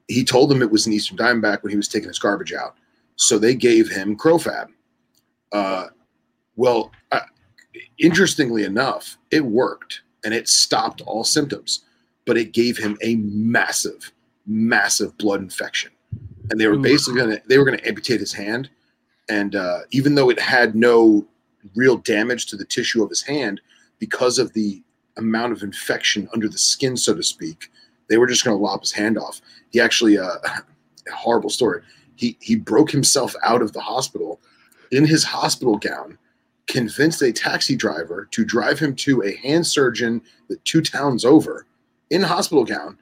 he 0.08 0.24
told 0.24 0.50
them 0.50 0.62
it 0.62 0.72
was 0.72 0.86
an 0.86 0.94
Eastern 0.94 1.18
Diamondback 1.18 1.64
when 1.64 1.72
he 1.72 1.78
was 1.78 1.88
taking 1.88 2.10
his 2.10 2.20
garbage 2.20 2.54
out, 2.54 2.76
so 3.16 3.38
they 3.38 3.56
gave 3.56 3.90
him 3.90 4.18
CroFab. 4.18 4.68
Uh, 5.52 5.88
well, 6.56 6.92
uh, 7.12 7.22
interestingly 8.00 8.64
enough, 8.64 9.18
it 9.32 9.46
worked 9.46 10.02
and 10.24 10.34
it 10.34 10.48
stopped 10.48 11.02
all 11.02 11.24
symptoms, 11.24 11.86
but 12.26 12.38
it 12.38 12.54
gave 12.54 12.78
him 12.78 12.98
a 13.02 13.16
massive, 13.16 14.12
massive 14.46 15.18
blood 15.18 15.42
infection, 15.42 15.92
and 16.50 16.60
they 16.60 16.68
were 16.68 16.78
basically 16.78 17.20
gonna 17.20 17.42
they 17.48 17.58
were 17.58 17.66
gonna 17.66 17.82
amputate 17.86 18.20
his 18.20 18.34
hand. 18.34 18.70
And 19.30 19.56
uh, 19.56 19.80
even 19.92 20.16
though 20.16 20.30
it 20.30 20.40
had 20.40 20.76
no 20.76 21.26
real 21.76 21.98
damage 21.98 22.48
to 22.48 22.58
the 22.58 22.66
tissue 22.66 23.04
of 23.04 23.10
his 23.10 23.22
hand, 23.22 23.62
because 24.00 24.38
of 24.38 24.52
the 24.54 24.84
amount 25.18 25.54
of 25.54 25.64
infection 25.64 26.28
under 26.34 26.50
the 26.50 26.58
skin, 26.58 26.98
so 26.98 27.14
to 27.14 27.24
speak, 27.24 27.70
they 28.10 28.18
were 28.18 28.28
just 28.28 28.44
going 28.44 28.58
to 28.58 28.64
lop 28.64 28.82
his 28.82 28.92
hand 28.92 29.18
off. 29.18 29.42
He 29.72 29.80
actually, 29.80 30.18
uh, 30.18 30.38
a 30.46 31.12
horrible 31.12 31.50
story. 31.50 31.82
He 32.16 32.38
he 32.42 32.56
broke 32.56 32.92
himself 32.92 33.36
out 33.44 33.62
of 33.62 33.74
the 33.74 33.82
hospital 33.82 34.40
in 34.92 35.06
his 35.06 35.24
hospital 35.24 35.78
gown, 35.78 36.18
convinced 36.68 37.22
a 37.22 37.32
taxi 37.32 37.76
driver 37.76 38.28
to 38.32 38.46
drive 38.46 38.80
him 38.80 38.96
to 38.96 39.24
a 39.24 39.36
hand 39.38 39.66
surgeon 39.66 40.22
that 40.48 40.64
two 40.66 40.82
towns 40.82 41.26
over 41.26 41.66
in 42.10 42.22
hospital 42.22 42.64
gown 42.64 42.98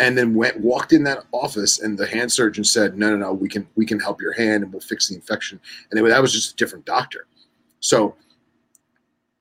and 0.00 0.16
then 0.16 0.34
went 0.34 0.58
walked 0.58 0.92
in 0.92 1.04
that 1.04 1.24
office 1.30 1.80
and 1.80 1.96
the 1.96 2.06
hand 2.06 2.32
surgeon 2.32 2.64
said 2.64 2.98
no 2.98 3.10
no 3.10 3.16
no 3.16 3.32
we 3.32 3.48
can 3.48 3.66
we 3.76 3.86
can 3.86 4.00
help 4.00 4.20
your 4.20 4.32
hand 4.32 4.64
and 4.64 4.72
we'll 4.72 4.80
fix 4.80 5.08
the 5.08 5.14
infection 5.14 5.60
and 5.90 5.98
then 5.98 6.08
that 6.08 6.20
was 6.20 6.32
just 6.32 6.52
a 6.52 6.56
different 6.56 6.84
doctor 6.84 7.26
so 7.80 8.14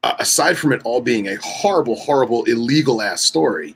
uh, 0.04 0.14
aside 0.20 0.58
from 0.58 0.72
it 0.72 0.82
all 0.84 1.02
being 1.02 1.28
a 1.28 1.36
horrible 1.38 1.96
horrible 1.96 2.44
illegal 2.44 3.02
ass 3.02 3.22
story 3.22 3.76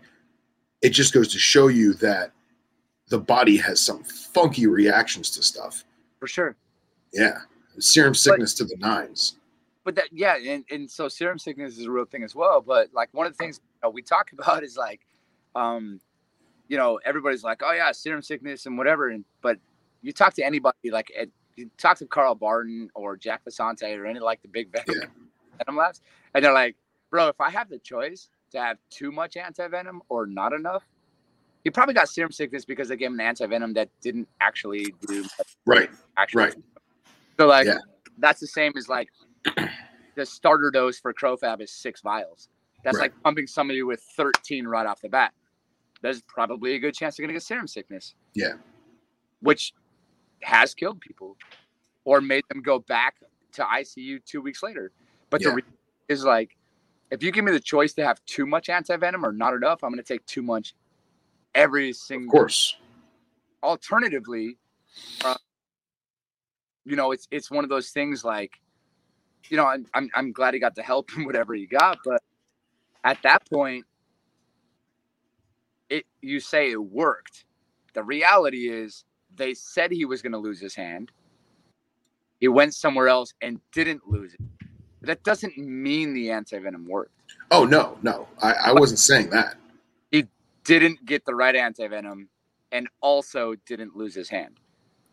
it 0.83 0.89
just 0.89 1.13
goes 1.13 1.27
to 1.29 1.39
show 1.39 1.67
you 1.67 1.93
that 1.95 2.31
the 3.09 3.19
body 3.19 3.57
has 3.57 3.79
some 3.79 4.03
funky 4.03 4.67
reactions 4.67 5.31
to 5.31 5.41
stuff 5.41 5.83
for 6.19 6.27
sure 6.27 6.55
yeah 7.11 7.39
serum 7.79 8.13
sickness 8.13 8.53
but, 8.53 8.67
to 8.67 8.75
the 8.75 8.77
nines 8.79 9.37
but 9.83 9.95
that 9.95 10.05
yeah 10.11 10.37
and, 10.37 10.63
and 10.69 10.89
so 10.89 11.07
serum 11.07 11.39
sickness 11.39 11.77
is 11.77 11.87
a 11.87 11.91
real 11.91 12.05
thing 12.05 12.23
as 12.23 12.35
well 12.35 12.61
but 12.61 12.89
like 12.93 13.09
one 13.13 13.25
of 13.25 13.33
the 13.33 13.37
things 13.37 13.59
you 13.63 13.87
know, 13.87 13.89
we 13.89 14.01
talk 14.01 14.31
about 14.39 14.63
is 14.63 14.77
like 14.77 15.01
um 15.55 15.99
you 16.67 16.77
know, 16.77 16.99
everybody's 17.05 17.43
like, 17.43 17.61
oh 17.63 17.71
yeah, 17.71 17.91
serum 17.91 18.21
sickness 18.21 18.65
and 18.65 18.77
whatever. 18.77 19.09
And 19.09 19.25
but 19.41 19.59
you 20.01 20.11
talk 20.11 20.33
to 20.35 20.43
anybody 20.43 20.91
like 20.91 21.11
you 21.55 21.69
talk 21.77 21.97
to 21.99 22.05
Carl 22.05 22.35
Barden 22.35 22.89
or 22.95 23.15
Jack 23.15 23.43
Facente 23.45 23.95
or 23.97 24.05
any 24.05 24.19
like 24.19 24.41
the 24.41 24.47
big 24.47 24.71
venom, 24.71 25.09
yeah. 25.67 25.91
and 26.33 26.43
they're 26.43 26.53
like, 26.53 26.75
bro, 27.11 27.27
if 27.27 27.39
I 27.39 27.49
have 27.51 27.69
the 27.69 27.77
choice 27.77 28.29
to 28.53 28.59
have 28.59 28.77
too 28.89 29.11
much 29.11 29.37
anti 29.37 29.67
venom 29.67 30.01
or 30.09 30.25
not 30.25 30.53
enough, 30.53 30.83
he 31.63 31.69
probably 31.69 31.93
got 31.93 32.09
serum 32.09 32.31
sickness 32.31 32.65
because 32.65 32.87
they 32.89 32.97
gave 32.97 33.07
him 33.07 33.19
an 33.19 33.25
anti 33.25 33.45
venom 33.45 33.73
that 33.73 33.89
didn't 34.01 34.27
actually 34.41 34.93
do 35.07 35.25
right. 35.65 35.89
Actually, 36.17 36.43
right. 36.45 36.55
So 37.39 37.47
like 37.47 37.67
yeah. 37.67 37.77
that's 38.17 38.39
the 38.39 38.47
same 38.47 38.73
as 38.77 38.89
like 38.89 39.09
the 40.15 40.25
starter 40.25 40.71
dose 40.71 40.99
for 40.99 41.13
Crofab 41.13 41.61
is 41.61 41.71
six 41.71 42.01
vials. 42.01 42.49
That's 42.83 42.97
right. 42.97 43.03
like 43.03 43.23
pumping 43.23 43.47
somebody 43.47 43.81
with 43.83 44.01
13 44.17 44.65
right 44.67 44.85
off 44.85 45.01
the 45.01 45.09
bat 45.09 45.33
there's 46.03 46.21
probably 46.21 46.75
a 46.75 46.79
good 46.79 46.93
chance 46.93 47.15
they're 47.15 47.23
going 47.23 47.29
to 47.29 47.33
get 47.33 47.43
serum 47.43 47.67
sickness. 47.67 48.13
Yeah. 48.35 48.53
Which 49.39 49.73
has 50.41 50.75
killed 50.75 50.99
people 50.99 51.37
or 52.03 52.21
made 52.21 52.43
them 52.49 52.61
go 52.61 52.79
back 52.79 53.15
to 53.53 53.63
ICU 53.63 54.23
two 54.25 54.41
weeks 54.41 54.61
later. 54.61 54.91
But 55.29 55.41
yeah. 55.41 55.49
the 55.49 55.55
re- 55.55 55.63
is 56.09 56.25
like, 56.25 56.57
if 57.13 57.21
you 57.21 57.31
give 57.31 57.45
me 57.45 57.51
the 57.51 57.59
choice 57.59 57.93
to 57.93 58.03
have 58.03 58.19
too 58.25 58.47
much 58.47 58.69
anti 58.69 58.97
venom 58.97 59.23
or 59.23 59.31
not 59.31 59.53
enough, 59.53 59.83
I'm 59.83 59.91
going 59.91 60.03
to 60.03 60.13
take 60.13 60.25
too 60.25 60.41
much 60.41 60.73
every 61.53 61.93
single. 61.93 62.27
Of 62.27 62.31
course. 62.31 62.75
Alternatively, 63.61 64.57
uh, 65.23 65.35
you 66.85 66.95
know, 66.95 67.11
it's 67.11 67.27
it's 67.29 67.51
one 67.51 67.63
of 67.63 67.69
those 67.69 67.91
things 67.91 68.23
like, 68.23 68.59
you 69.47 69.57
know, 69.57 69.65
I'm 69.65 69.85
I'm, 69.93 70.09
I'm 70.15 70.31
glad 70.31 70.55
he 70.55 70.59
got 70.59 70.73
the 70.73 70.81
help 70.81 71.11
and 71.15 71.27
whatever 71.27 71.53
he 71.53 71.67
got, 71.67 71.99
but 72.03 72.21
at 73.03 73.21
that 73.21 73.47
point, 73.47 73.85
it 75.89 76.05
you 76.21 76.39
say 76.39 76.71
it 76.71 76.83
worked. 76.83 77.45
The 77.93 78.03
reality 78.03 78.69
is 78.69 79.05
they 79.35 79.53
said 79.53 79.91
he 79.91 80.05
was 80.05 80.23
going 80.23 80.31
to 80.31 80.39
lose 80.39 80.59
his 80.59 80.73
hand. 80.73 81.11
He 82.39 82.47
went 82.47 82.73
somewhere 82.73 83.07
else 83.07 83.33
and 83.39 83.61
didn't 83.71 84.07
lose 84.07 84.33
it. 84.33 84.39
That 85.03 85.23
doesn't 85.23 85.57
mean 85.57 86.13
the 86.13 86.31
anti 86.31 86.57
venom 86.59 86.85
worked. 86.87 87.11
Oh 87.51 87.65
no, 87.65 87.97
no, 88.01 88.27
I, 88.41 88.53
I 88.53 88.73
wasn't 88.73 88.99
saying 88.99 89.29
that. 89.31 89.55
He 90.11 90.27
didn't 90.63 91.05
get 91.05 91.25
the 91.25 91.35
right 91.35 91.55
anti 91.55 91.87
venom, 91.87 92.29
and 92.71 92.87
also 93.01 93.55
didn't 93.65 93.95
lose 93.95 94.15
his 94.15 94.29
hand. 94.29 94.59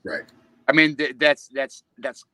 Right. 0.05 0.25
I 0.69 0.73
mean, 0.73 0.97
th- 0.97 1.17
that's 1.19 1.49
that's 1.49 1.83
that's 1.99 2.25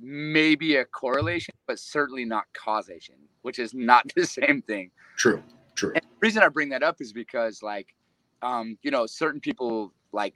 maybe 0.00 0.76
a 0.76 0.84
correlation, 0.84 1.54
but 1.66 1.78
certainly 1.78 2.24
not 2.24 2.44
causation, 2.52 3.14
which 3.42 3.58
is 3.58 3.74
not 3.74 4.10
the 4.16 4.26
same 4.26 4.62
thing. 4.62 4.90
True. 5.16 5.42
True. 5.74 5.92
And 5.94 6.02
the 6.02 6.18
reason 6.20 6.42
I 6.42 6.48
bring 6.48 6.68
that 6.70 6.82
up 6.82 7.00
is 7.00 7.12
because 7.12 7.62
like, 7.62 7.94
um, 8.42 8.78
you 8.82 8.90
know, 8.90 9.06
certain 9.06 9.40
people 9.40 9.92
like 10.12 10.34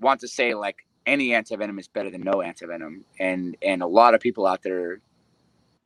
want 0.00 0.20
to 0.20 0.28
say 0.28 0.54
like 0.54 0.76
any 1.06 1.28
antivenom 1.28 1.78
is 1.78 1.88
better 1.88 2.10
than 2.10 2.22
no 2.22 2.34
antivenom, 2.34 3.02
and 3.18 3.56
and 3.62 3.82
a 3.82 3.86
lot 3.86 4.14
of 4.14 4.20
people 4.20 4.46
out 4.46 4.62
there, 4.62 5.00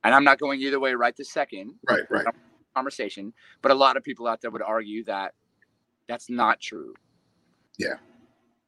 and 0.05 0.15
I'm 0.15 0.25
not 0.25 0.39
going 0.39 0.61
either 0.61 0.81
way 0.81 0.95
right 0.95 1.17
this 1.17 1.31
second. 1.31 1.75
Right. 1.89 2.03
Right. 2.11 2.27
Conversation, 2.75 3.33
but 3.63 3.73
a 3.73 3.75
lot 3.75 3.97
of 3.97 4.05
people 4.05 4.27
out 4.27 4.43
there 4.43 4.51
would 4.51 4.63
argue 4.63 5.03
that 5.05 5.33
that's 6.09 6.29
not 6.29 6.61
true. 6.61 6.95
Yeah. 7.79 7.95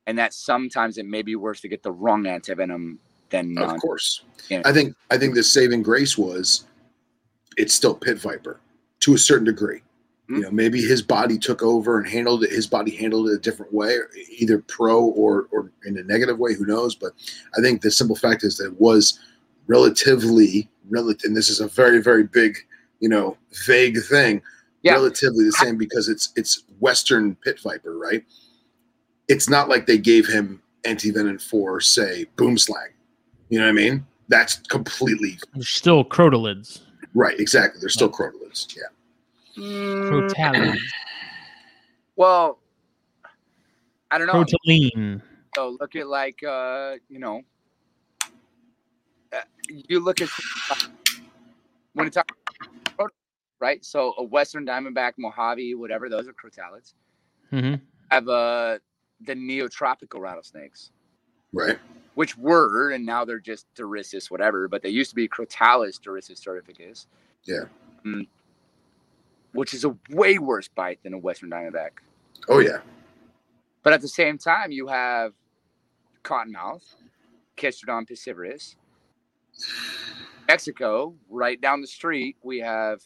And 0.07 0.17
that 0.19 0.33
sometimes 0.33 0.97
it 0.97 1.05
may 1.05 1.21
be 1.21 1.37
worse 1.37 1.61
to 1.61 1.69
get 1.69 1.83
the 1.83 1.93
wrong 1.93 2.25
antivenom 2.25 2.97
than 3.31 3.55
none. 3.55 3.75
Of 3.75 3.81
course. 3.81 4.25
Yeah. 4.49 4.63
I 4.65 4.73
think 4.73 4.95
I 5.11 5.19
think 5.19 5.35
the 5.35 5.43
saving 5.43 5.83
grace 5.83 6.17
was 6.17 6.65
it's 7.57 7.75
still 7.75 7.95
pit 7.95 8.19
viper 8.19 8.61
to 9.01 9.15
a 9.15 9.19
certain 9.19 9.45
degree. 9.45 9.83
You 10.29 10.37
hmm? 10.37 10.41
know, 10.43 10.51
maybe 10.51 10.81
his 10.81 11.03
body 11.03 11.39
took 11.39 11.63
over 11.63 11.99
and 11.99 12.09
handled 12.09 12.45
it. 12.45 12.51
His 12.51 12.67
body 12.67 12.95
handled 12.95 13.29
it 13.29 13.35
a 13.35 13.39
different 13.39 13.73
way, 13.73 13.99
either 14.39 14.59
pro 14.61 15.05
or 15.05 15.49
or 15.51 15.73
in 15.85 15.99
a 15.99 16.03
negative 16.03 16.39
way. 16.39 16.55
Who 16.55 16.67
knows? 16.67 16.95
But 16.95 17.13
I 17.57 17.61
think 17.61 17.83
the 17.83 17.91
simple 17.91 18.17
fact 18.17 18.45
is 18.45 18.57
that 18.57 18.67
it 18.67 18.81
was 18.81 19.19
relatively 19.67 20.69
relative. 20.89 21.29
And 21.29 21.37
this 21.37 21.51
is 21.51 21.61
a 21.61 21.69
very 21.69 22.03
very 22.03 22.25
big, 22.25 22.57
you 23.01 23.09
know, 23.09 23.37
vague 23.67 23.99
thing. 24.03 24.43
Yeah. 24.83 24.93
Relatively 24.93 25.45
the 25.45 25.53
same 25.53 25.77
because 25.77 26.09
it's 26.09 26.33
it's 26.37 26.63
Western 26.79 27.35
pit 27.37 27.61
viper, 27.61 27.99
right? 27.99 28.25
It's 29.27 29.49
not 29.49 29.69
like 29.69 29.87
they 29.87 29.99
gave 29.99 30.27
him 30.27 30.63
antivenom 30.85 31.43
for 31.43 31.81
say 31.81 32.27
boomslang. 32.37 32.93
You 33.49 33.59
know 33.59 33.65
what 33.65 33.71
I 33.71 33.75
mean? 33.75 34.07
That's 34.29 34.57
completely 34.57 35.39
still 35.61 36.05
crotalids. 36.05 36.81
Right, 37.15 37.39
exactly. 37.41 37.81
They're 37.81 37.89
still 37.89 38.11
crotalids. 38.11 38.77
Yeah. 38.77 39.63
Mm. 39.63 40.79
Well, 42.17 42.59
I 44.11 44.19
don't 44.19 44.27
know. 44.27 44.45
Crotaline. 44.45 45.23
So 45.55 45.77
look 45.81 45.97
at 45.97 46.07
like 46.07 46.43
uh, 46.45 46.97
you 47.09 47.19
know, 47.19 47.43
you 49.69 50.01
look 50.01 50.21
at 50.21 50.29
when 51.95 52.07
you 52.07 52.11
talk 52.11 52.31
right. 53.61 53.85
So 53.85 54.15
a 54.19 54.23
Western 54.23 54.67
Diamondback, 54.67 55.13
Mojave, 55.19 55.75
whatever, 55.75 56.09
those 56.09 56.29
are 56.29 56.33
crotalids. 56.33 56.95
Mm-hmm. 57.53 57.83
Have 58.11 58.29
uh 58.29 58.79
the 59.21 59.35
neotropical 59.35 60.21
rattlesnakes, 60.21 60.91
right? 61.53 61.79
Which 62.15 62.37
were 62.37 62.93
and 62.93 63.05
now 63.05 63.25
they're 63.25 63.39
just 63.39 63.67
Durissus, 63.75 64.31
whatever. 64.31 64.69
But 64.69 64.83
they 64.83 64.91
used 64.91 65.11
to 65.11 65.17
be 65.17 65.29
Crotalus 65.29 66.01
durissus 66.01 66.41
terrificus. 66.41 67.07
Yeah. 67.45 67.65
Um, 68.05 68.27
which 69.53 69.75
is 69.75 69.85
a 69.85 69.97
way 70.11 70.39
worse 70.39 70.69
bite 70.69 71.03
than 71.03 71.15
a 71.15 71.19
Western 71.19 71.51
Diamondback. 71.51 71.91
Oh 72.49 72.61
yeah. 72.61 72.79
But 73.83 73.93
at 73.93 74.01
the 74.01 74.09
same 74.09 74.39
time, 74.39 74.71
you 74.71 74.87
have 74.89 75.33
cottonmouth, 76.23 76.83
Agkistrodon 77.57 78.09
piscivorus. 78.09 78.77
Mexico, 80.49 81.15
right 81.29 81.61
down 81.61 81.81
the 81.81 81.87
street, 81.87 82.37
we 82.43 82.59
have 82.59 83.01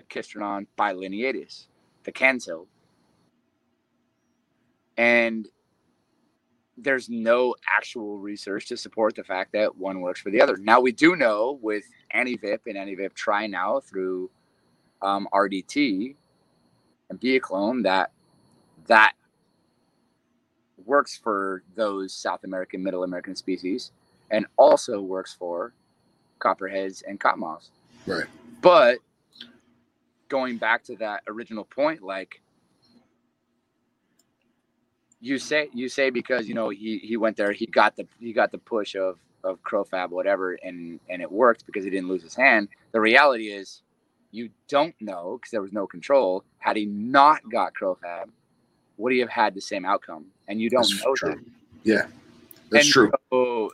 Agkistrodon 0.00 0.66
bilineatus, 0.78 1.66
the 2.04 2.12
Cantil. 2.12 2.66
And 4.96 5.48
there's 6.76 7.08
no 7.08 7.54
actual 7.70 8.18
research 8.18 8.66
to 8.66 8.76
support 8.76 9.14
the 9.14 9.24
fact 9.24 9.52
that 9.52 9.76
one 9.76 10.00
works 10.00 10.20
for 10.20 10.30
the 10.30 10.40
other. 10.40 10.56
Now 10.56 10.80
we 10.80 10.92
do 10.92 11.16
know 11.16 11.58
with 11.62 11.84
AntiVip 12.14 12.60
and 12.66 12.76
AntiVip 12.76 13.14
Try 13.14 13.46
now 13.46 13.80
through 13.80 14.30
um, 15.00 15.28
RDT 15.32 16.16
and 17.10 17.20
Bioclon 17.20 17.82
that 17.84 18.10
that 18.86 19.12
works 20.84 21.16
for 21.16 21.62
those 21.74 22.12
South 22.12 22.44
American, 22.44 22.82
Middle 22.82 23.04
American 23.04 23.34
species, 23.34 23.92
and 24.30 24.46
also 24.56 25.00
works 25.00 25.34
for 25.34 25.72
copperheads 26.38 27.02
and 27.02 27.18
cottonmouths. 27.20 27.68
Right. 28.06 28.26
But 28.60 28.98
going 30.28 30.58
back 30.58 30.84
to 30.84 30.96
that 30.96 31.22
original 31.26 31.64
point, 31.64 32.02
like 32.02 32.40
you 35.20 35.38
say, 35.38 35.68
you 35.72 35.88
say 35.88 36.10
because 36.10 36.48
you 36.48 36.54
know 36.54 36.68
he 36.68 36.98
he 36.98 37.16
went 37.16 37.36
there, 37.36 37.52
he 37.52 37.66
got 37.66 37.96
the 37.96 38.06
he 38.20 38.32
got 38.32 38.52
the 38.52 38.58
push 38.58 38.94
of 38.94 39.18
of 39.42 39.62
Crofab, 39.62 40.10
whatever, 40.10 40.58
and 40.62 41.00
and 41.08 41.22
it 41.22 41.30
worked 41.30 41.66
because 41.66 41.84
he 41.84 41.90
didn't 41.90 42.08
lose 42.08 42.22
his 42.22 42.34
hand. 42.34 42.68
The 42.92 43.00
reality 43.00 43.48
is 43.48 43.82
you 44.32 44.50
don't 44.68 44.94
know 45.00 45.38
because 45.38 45.50
there 45.50 45.62
was 45.62 45.72
no 45.72 45.86
control. 45.86 46.44
Had 46.58 46.76
he 46.76 46.86
not 46.86 47.40
got 47.50 47.72
Crofab, 47.74 48.30
would 48.96 49.12
he 49.12 49.20
have 49.20 49.28
had 49.28 49.54
the 49.54 49.60
same 49.60 49.84
outcome? 49.84 50.26
And 50.48 50.60
you 50.60 50.68
don't 50.68 50.82
that's 50.82 51.04
know 51.04 51.14
true. 51.14 51.34
that. 51.34 51.44
Yeah, 51.84 52.06
that's 52.70 52.86
and 52.86 52.92
true. 52.92 53.12
So 53.30 53.72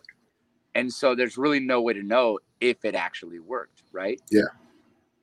and 0.74 0.92
so 0.92 1.14
there's 1.14 1.36
really 1.38 1.60
no 1.60 1.80
way 1.80 1.94
to 1.94 2.02
know 2.02 2.38
if 2.60 2.84
it 2.84 2.94
actually 2.94 3.38
worked, 3.38 3.82
right? 3.92 4.20
Yeah. 4.30 4.42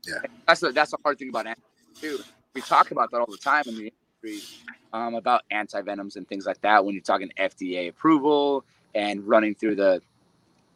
Yeah. 0.06 0.20
That's 0.48 0.62
the 0.62 0.72
that's 0.72 0.92
the 0.92 0.98
hard 1.04 1.20
thing 1.20 1.30
about 1.30 1.48
antibiotics 1.48 2.00
too. 2.02 2.20
We 2.54 2.62
talk 2.62 2.92
about 2.92 3.12
that 3.12 3.20
all 3.20 3.28
the 3.30 3.38
time 3.38 3.64
in 3.68 3.76
the 3.76 3.94
industry 4.24 4.48
um, 4.94 5.16
about 5.16 5.44
anti 5.52 5.82
venoms 5.82 6.16
and 6.16 6.28
things 6.28 6.46
like 6.46 6.62
that. 6.62 6.84
When 6.84 6.94
you're 6.94 7.04
talking 7.04 7.32
FDA 7.38 7.90
approval 7.90 8.66
and 8.96 9.24
running 9.28 9.54
through 9.54 9.76
the 9.76 10.02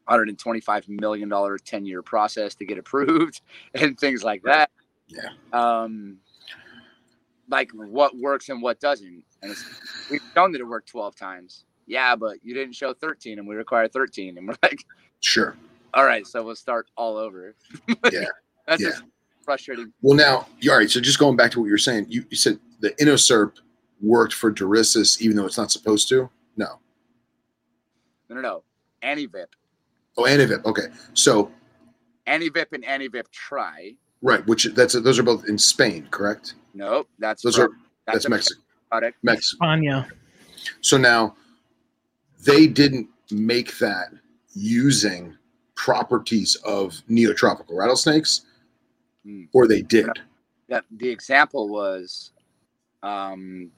125 0.06 0.90
million 0.90 1.30
dollar 1.30 1.58
10 1.58 1.86
year 1.86 2.02
process 2.02 2.56
to 2.56 2.66
get 2.66 2.78
approved 2.78 3.42
and 3.74 4.00
things 4.00 4.24
like 4.24 4.44
that. 4.44 4.70
Yeah. 5.08 5.30
Um, 5.54 6.18
like 7.50 7.72
what 7.72 8.16
works 8.18 8.50
and 8.50 8.62
what 8.62 8.80
doesn't. 8.80 9.24
And 9.42 9.52
it's, 9.52 10.10
we've 10.10 10.22
shown 10.34 10.52
that 10.54 10.62
it 10.62 10.66
worked 10.66 10.90
12 10.90 11.16
times. 11.16 11.66
Yeah, 11.88 12.16
but 12.16 12.38
you 12.44 12.54
didn't 12.54 12.76
show 12.76 12.94
13 12.94 13.40
and 13.40 13.48
we 13.48 13.56
require 13.56 13.88
13. 13.88 14.38
And 14.38 14.48
we're 14.48 14.56
like, 14.64 14.86
Sure. 15.20 15.56
All 15.94 16.06
right, 16.06 16.26
so 16.26 16.44
we'll 16.44 16.56
start 16.56 16.88
all 16.96 17.18
over. 17.18 17.56
Yeah. 18.12 18.26
That's 18.68 18.82
Yeah. 18.82 18.90
just 18.90 19.04
frustrating. 19.44 19.92
Well, 20.02 20.16
now, 20.16 20.48
all 20.70 20.78
right. 20.78 20.90
So 20.90 21.02
just 21.02 21.20
going 21.20 21.36
back 21.36 21.52
to 21.52 21.60
what 21.60 21.66
you 21.66 21.72
were 21.72 21.78
saying, 21.78 22.06
you, 22.10 22.24
you 22.30 22.38
said 22.38 22.60
the 22.80 22.92
Inoserp 22.92 23.54
worked 24.02 24.34
for 24.34 24.52
Durissus 24.52 25.20
even 25.22 25.36
though 25.36 25.46
it's 25.46 25.58
not 25.58 25.72
supposed 25.72 26.08
to. 26.10 26.30
No. 26.58 26.80
No, 28.30 28.36
no, 28.36 28.42
no. 28.42 28.64
Anivip. 29.04 29.48
Oh, 30.18 30.24
Anivip. 30.24 30.64
Okay. 30.66 30.84
So 31.14 31.52
Anivip 32.28 32.68
and 32.72 32.84
Anivip 32.84 33.30
try. 33.32 33.96
right, 34.22 34.46
which 34.48 34.66
that's 34.76 34.94
those 34.94 35.18
are 35.20 35.24
both 35.24 35.48
in 35.50 35.58
Spain, 35.58 36.08
correct? 36.12 36.54
Nope, 36.74 37.08
that's 37.20 37.42
Those 37.44 37.56
from- 37.56 37.66
are 37.66 37.78
that's 38.08 38.26
a 38.26 38.30
Mexico. 38.30 38.62
product. 38.90 39.18
Mexico. 39.24 39.66
Anya. 39.66 40.08
So 40.82 40.98
now 40.98 41.36
they 42.46 42.68
didn't 42.68 43.08
make 43.32 43.78
that 43.80 44.10
using 44.54 45.36
properties 45.86 46.56
of 46.64 46.94
neotropical 47.10 47.72
rattlesnakes, 47.72 48.46
Hmm. 49.26 49.44
or 49.54 49.68
they 49.68 49.82
did. 49.82 50.10
That 50.70 50.86
the 50.92 51.10
example 51.10 51.70
was 51.70 52.32
um, 53.04 53.72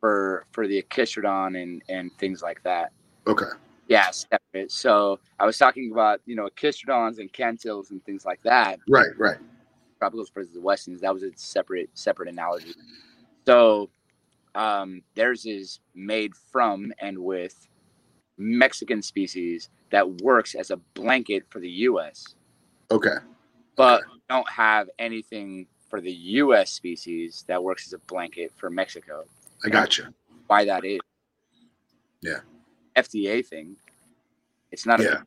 for 0.00 0.46
for 0.52 0.66
the 0.66 0.82
Agkistrodon 0.82 1.60
and 1.62 1.82
and 1.88 2.10
things 2.18 2.42
like 2.42 2.62
that. 2.62 2.92
Okay. 3.26 3.50
Yeah, 3.88 4.10
separate. 4.10 4.70
So 4.72 5.18
I 5.38 5.44
was 5.46 5.58
talking 5.58 5.90
about 5.92 6.20
you 6.26 6.34
know 6.34 6.48
Agkistrodons 6.48 7.18
and 7.18 7.30
Cantils 7.32 7.90
and 7.90 8.02
things 8.04 8.24
like 8.24 8.42
that. 8.42 8.78
Right. 8.88 9.10
Right. 9.18 9.36
tropicals 10.00 10.32
versus 10.32 10.54
the 10.54 10.60
westerns. 10.62 11.00
That 11.02 11.12
was 11.12 11.22
a 11.22 11.30
separate 11.36 11.90
separate 11.94 12.28
analogy. 12.28 12.74
So 13.46 13.90
um, 14.54 15.02
theirs 15.14 15.44
is 15.46 15.80
made 15.94 16.34
from 16.34 16.92
and 17.00 17.18
with 17.18 17.68
Mexican 18.40 19.02
species 19.02 19.68
that 19.90 20.08
works 20.22 20.54
as 20.54 20.70
a 20.70 20.76
blanket 20.94 21.44
for 21.50 21.60
the 21.60 21.68
U.S. 21.70 22.34
Okay. 22.90 23.14
but 23.76 24.02
don't 24.28 24.48
have 24.48 24.88
anything 24.98 25.66
for 25.88 26.00
the 26.00 26.10
U.S. 26.12 26.72
species 26.72 27.44
that 27.48 27.62
works 27.62 27.86
as 27.86 27.92
a 27.92 27.98
blanket 27.98 28.52
for 28.56 28.70
Mexico. 28.70 29.24
I 29.64 29.68
got 29.68 29.98
you. 29.98 30.06
Why 30.46 30.64
that 30.64 30.84
is? 30.84 31.00
Yeah. 32.22 32.40
FDA 32.96 33.44
thing. 33.46 33.76
It's 34.72 34.86
not 34.86 35.00
Yeah. 35.00 35.18
a 35.22 35.24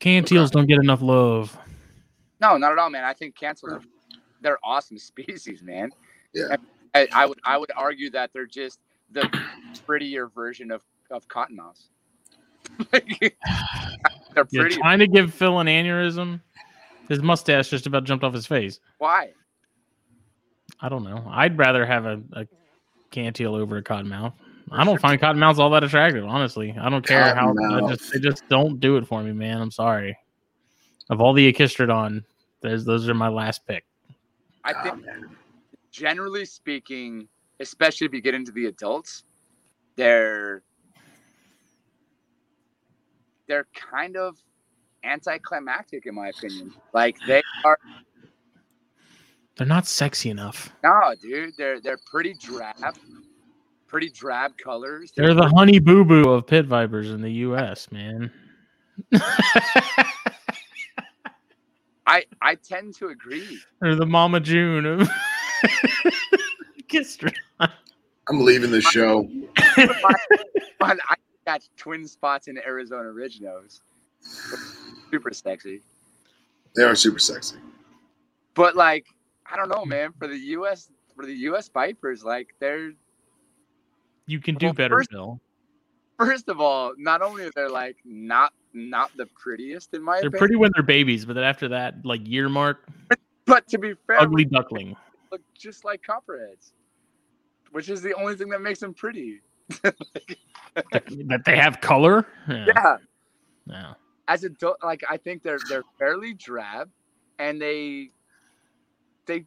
Cantils 0.00 0.50
don't 0.50 0.66
get 0.66 0.78
enough 0.78 1.00
love. 1.02 1.56
no, 2.40 2.56
not 2.58 2.72
at 2.72 2.78
all, 2.78 2.90
man. 2.90 3.04
I 3.04 3.12
think 3.14 3.34
cantils 3.38 3.72
are 3.72 3.80
they're 4.42 4.58
awesome 4.62 4.98
species, 5.12 5.62
man. 5.62 5.90
Yeah. 6.34 6.56
I, 6.94 7.08
I 7.12 7.26
would 7.26 7.38
I 7.44 7.56
would 7.58 7.70
argue 7.76 8.10
that 8.10 8.30
they're 8.32 8.46
just 8.46 8.80
the 9.10 9.28
prettier 9.86 10.28
version 10.28 10.70
of 10.70 10.82
of 11.10 11.26
cottonmouths. 11.28 11.88
Like, 12.92 13.08
they're 14.34 14.46
You're 14.50 14.68
trying 14.68 14.98
to 14.98 15.06
give 15.06 15.32
Phil 15.32 15.60
an 15.60 15.66
aneurysm. 15.66 16.40
His 17.08 17.22
mustache 17.22 17.70
just 17.70 17.86
about 17.86 18.04
jumped 18.04 18.24
off 18.24 18.34
his 18.34 18.46
face. 18.46 18.80
Why? 18.98 19.30
I 20.80 20.88
don't 20.88 21.04
know. 21.04 21.24
I'd 21.30 21.56
rather 21.56 21.86
have 21.86 22.04
a, 22.04 22.20
a 22.32 22.46
Cantil 23.12 23.54
over 23.54 23.78
a 23.78 23.82
cottonmouth. 23.82 24.32
I 24.70 24.84
don't 24.84 25.00
find 25.00 25.20
cottonmouths 25.20 25.58
all 25.58 25.70
that 25.70 25.84
attractive, 25.84 26.24
honestly. 26.24 26.76
I 26.78 26.90
don't 26.90 27.06
care 27.06 27.34
how 27.34 27.54
I 27.70 27.80
just 27.94 28.12
they 28.12 28.18
just 28.18 28.42
don't 28.48 28.80
do 28.80 28.96
it 28.96 29.06
for 29.06 29.22
me, 29.22 29.32
man. 29.32 29.60
I'm 29.60 29.70
sorry. 29.70 30.18
Of 31.08 31.20
all 31.20 31.32
the 31.32 31.50
Agkistrodon, 31.52 32.24
there's 32.62 32.84
those 32.84 33.08
are 33.08 33.14
my 33.14 33.28
last 33.28 33.64
pick. 33.66 33.84
I 34.64 34.72
Oh, 34.72 34.82
think 34.82 35.06
man. 35.06 35.36
generally 35.92 36.44
speaking, 36.44 37.28
especially 37.60 38.06
if 38.08 38.12
you 38.12 38.20
get 38.20 38.34
into 38.34 38.50
the 38.50 38.66
adults, 38.66 39.22
they're 39.94 40.62
they're 43.48 43.66
kind 43.74 44.16
of 44.16 44.36
anticlimactic 45.04 46.06
in 46.06 46.14
my 46.14 46.28
opinion. 46.28 46.72
Like 46.92 47.16
they 47.26 47.42
are 47.64 47.78
They're 49.56 49.66
not 49.66 49.86
sexy 49.86 50.30
enough. 50.30 50.72
no, 50.82 51.14
dude. 51.20 51.54
They're 51.56 51.80
they're 51.80 51.98
pretty 52.10 52.34
drab, 52.34 52.76
pretty 53.86 54.10
drab 54.10 54.56
colors. 54.58 55.12
They're 55.16 55.34
the 55.34 55.48
honey 55.48 55.78
boo 55.78 56.04
boo 56.04 56.30
of 56.30 56.46
pit 56.46 56.66
vipers 56.66 57.10
in 57.10 57.20
the 57.22 57.30
U.S., 57.30 57.90
man. 57.92 58.30
I 62.06 62.24
I 62.40 62.54
tend 62.56 62.94
to 62.96 63.08
agree. 63.08 63.58
They're 63.80 63.96
the 63.96 64.06
Mama 64.06 64.40
June 64.40 64.86
of 64.86 65.08
Agkistrodon. 66.80 67.32
I'm 68.28 68.40
leaving 68.40 68.70
the 68.70 68.80
show. 68.80 69.28
I 70.80 70.94
got 71.46 71.66
twin 71.76 72.06
spots 72.06 72.48
in 72.48 72.58
Arizona 72.58 73.10
Ridge 73.10 73.40
nose. 73.40 73.80
Super 75.10 75.32
sexy. 75.32 75.80
They 76.74 76.82
are 76.82 76.94
super 76.94 77.18
sexy. 77.20 77.56
But 78.54 78.76
like, 78.76 79.06
I 79.50 79.56
don't 79.56 79.68
know, 79.68 79.84
man. 79.84 80.12
For 80.18 80.26
the 80.26 80.36
US 80.38 80.90
for 81.14 81.24
the 81.24 81.34
US 81.50 81.68
Vipers, 81.68 82.24
like 82.24 82.54
they're 82.58 82.92
You 84.26 84.40
can 84.40 84.56
do 84.56 84.66
Well, 84.66 84.72
better, 84.74 84.96
first- 84.96 85.10
Phil. 85.12 85.40
first 86.18 86.48
of 86.48 86.60
all, 86.60 86.92
not 86.98 87.22
only 87.22 87.44
are 87.44 87.50
they 87.54 87.68
like 87.68 87.96
not 88.04 88.52
not 88.74 89.10
the 89.16 89.26
prettiest 89.26 89.94
in 89.94 90.02
my 90.02 90.14
They're 90.20 90.28
opinion, 90.28 90.38
pretty 90.38 90.56
when 90.56 90.70
they're 90.74 90.82
babies, 90.82 91.24
but 91.24 91.34
then 91.34 91.44
after 91.44 91.68
that, 91.68 92.04
like 92.04 92.26
year 92.26 92.48
mark, 92.50 92.86
but 93.46 93.66
to 93.68 93.78
be 93.78 93.94
fair, 94.06 94.20
ugly 94.20 94.44
duckling. 94.44 94.96
look 95.32 95.40
just 95.54 95.84
like 95.84 96.02
copperheads, 96.02 96.72
which 97.70 97.88
is 97.88 98.02
the 98.02 98.12
only 98.14 98.34
thing 98.34 98.48
that 98.50 98.60
makes 98.60 98.80
them 98.80 98.92
pretty. 98.92 99.40
That 99.82 101.42
they 101.44 101.56
have 101.56 101.80
color. 101.80 102.26
Yeah. 102.48 102.66
Yeah, 102.66 102.96
No. 103.66 103.94
as 104.28 104.44
adult, 104.44 104.76
like 104.82 105.02
I 105.10 105.16
think 105.16 105.42
they're 105.42 105.58
they're 105.68 105.84
fairly 105.98 106.34
drab, 106.34 106.88
and 107.38 107.60
they 107.60 108.10
they 109.26 109.44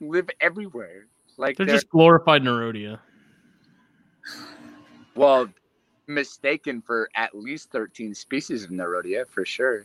live 0.00 0.28
everywhere. 0.40 1.06
Like 1.36 1.56
They're 1.56 1.66
they're, 1.66 1.76
just 1.76 1.88
glorified 1.90 2.42
Nerodia. 2.42 2.98
well 5.14 5.48
mistaken 6.08 6.80
for 6.82 7.08
at 7.14 7.34
least 7.36 7.70
thirteen 7.70 8.14
species 8.14 8.64
of 8.64 8.70
Nerodia 8.70 9.28
for 9.28 9.44
sure. 9.44 9.84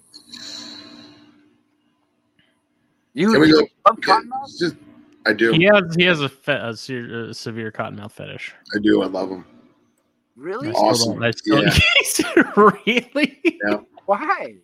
You, 3.15 3.31
Can 3.31 3.41
we 3.41 3.47
you 3.49 3.53
go? 3.53 3.67
love 3.87 3.97
Okay, 3.99 4.11
cottonmouths? 4.11 4.59
just- 4.59 4.75
I 5.25 5.33
do. 5.33 5.51
He 5.53 5.63
has 5.65 5.95
he 5.95 6.03
has 6.03 6.21
a, 6.21 6.29
fe- 6.29 6.59
a, 6.61 6.75
se- 6.75 6.95
a 7.29 7.33
severe 7.33 7.71
cottonmouth 7.71 8.11
fetish. 8.11 8.53
I 8.75 8.79
do. 8.79 9.01
I 9.03 9.05
love 9.07 9.29
them. 9.29 9.45
Really? 10.35 10.69
I 10.69 10.71
still 10.71 10.85
Awesome. 10.85 11.13
don't- 11.13 11.23
I 11.23 11.31
still- 12.03 12.43
really? 12.85 13.59
Why? 14.05 14.55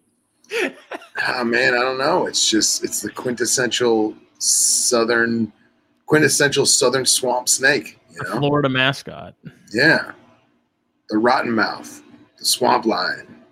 oh, 1.27 1.43
man, 1.43 1.75
I 1.75 1.79
don't 1.79 1.97
know. 1.99 2.25
It's 2.25 2.49
just 2.49 2.83
it's 2.83 3.01
the 3.01 3.09
quintessential 3.11 4.15
southern, 4.39 5.51
quintessential 6.07 6.65
southern 6.65 7.05
swamp 7.05 7.47
snake. 7.47 7.99
You 8.11 8.23
know? 8.23 8.39
Florida 8.39 8.67
mascot. 8.69 9.35
Yeah, 9.71 10.11
the 11.09 11.17
rotten 11.17 11.51
mouth, 11.51 12.01
the 12.37 12.45
swamp 12.45 12.85
lion. 12.85 13.43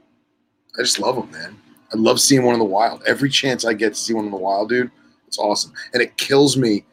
I 0.77 0.82
just 0.82 1.00
love 1.00 1.16
them, 1.16 1.32
man. 1.32 1.58
I 1.94 1.98
love 1.98 2.19
seeing 2.19 2.44
one 2.44 2.53
in 2.53 2.60
the 2.60 2.66
wild. 2.66 3.02
Every 3.08 3.30
chance 3.30 3.64
I 3.64 3.74
get 3.74 3.94
to 3.94 4.00
see 4.00 4.14
one 4.14 4.26
in 4.26 4.32
the 4.32 4.38
wild, 4.38 4.69
dude, 4.69 4.92
it's 5.27 5.38
awesome. 5.40 5.72
And 5.94 6.02
it 6.02 6.18
kills 6.18 6.58
me. 6.58 6.84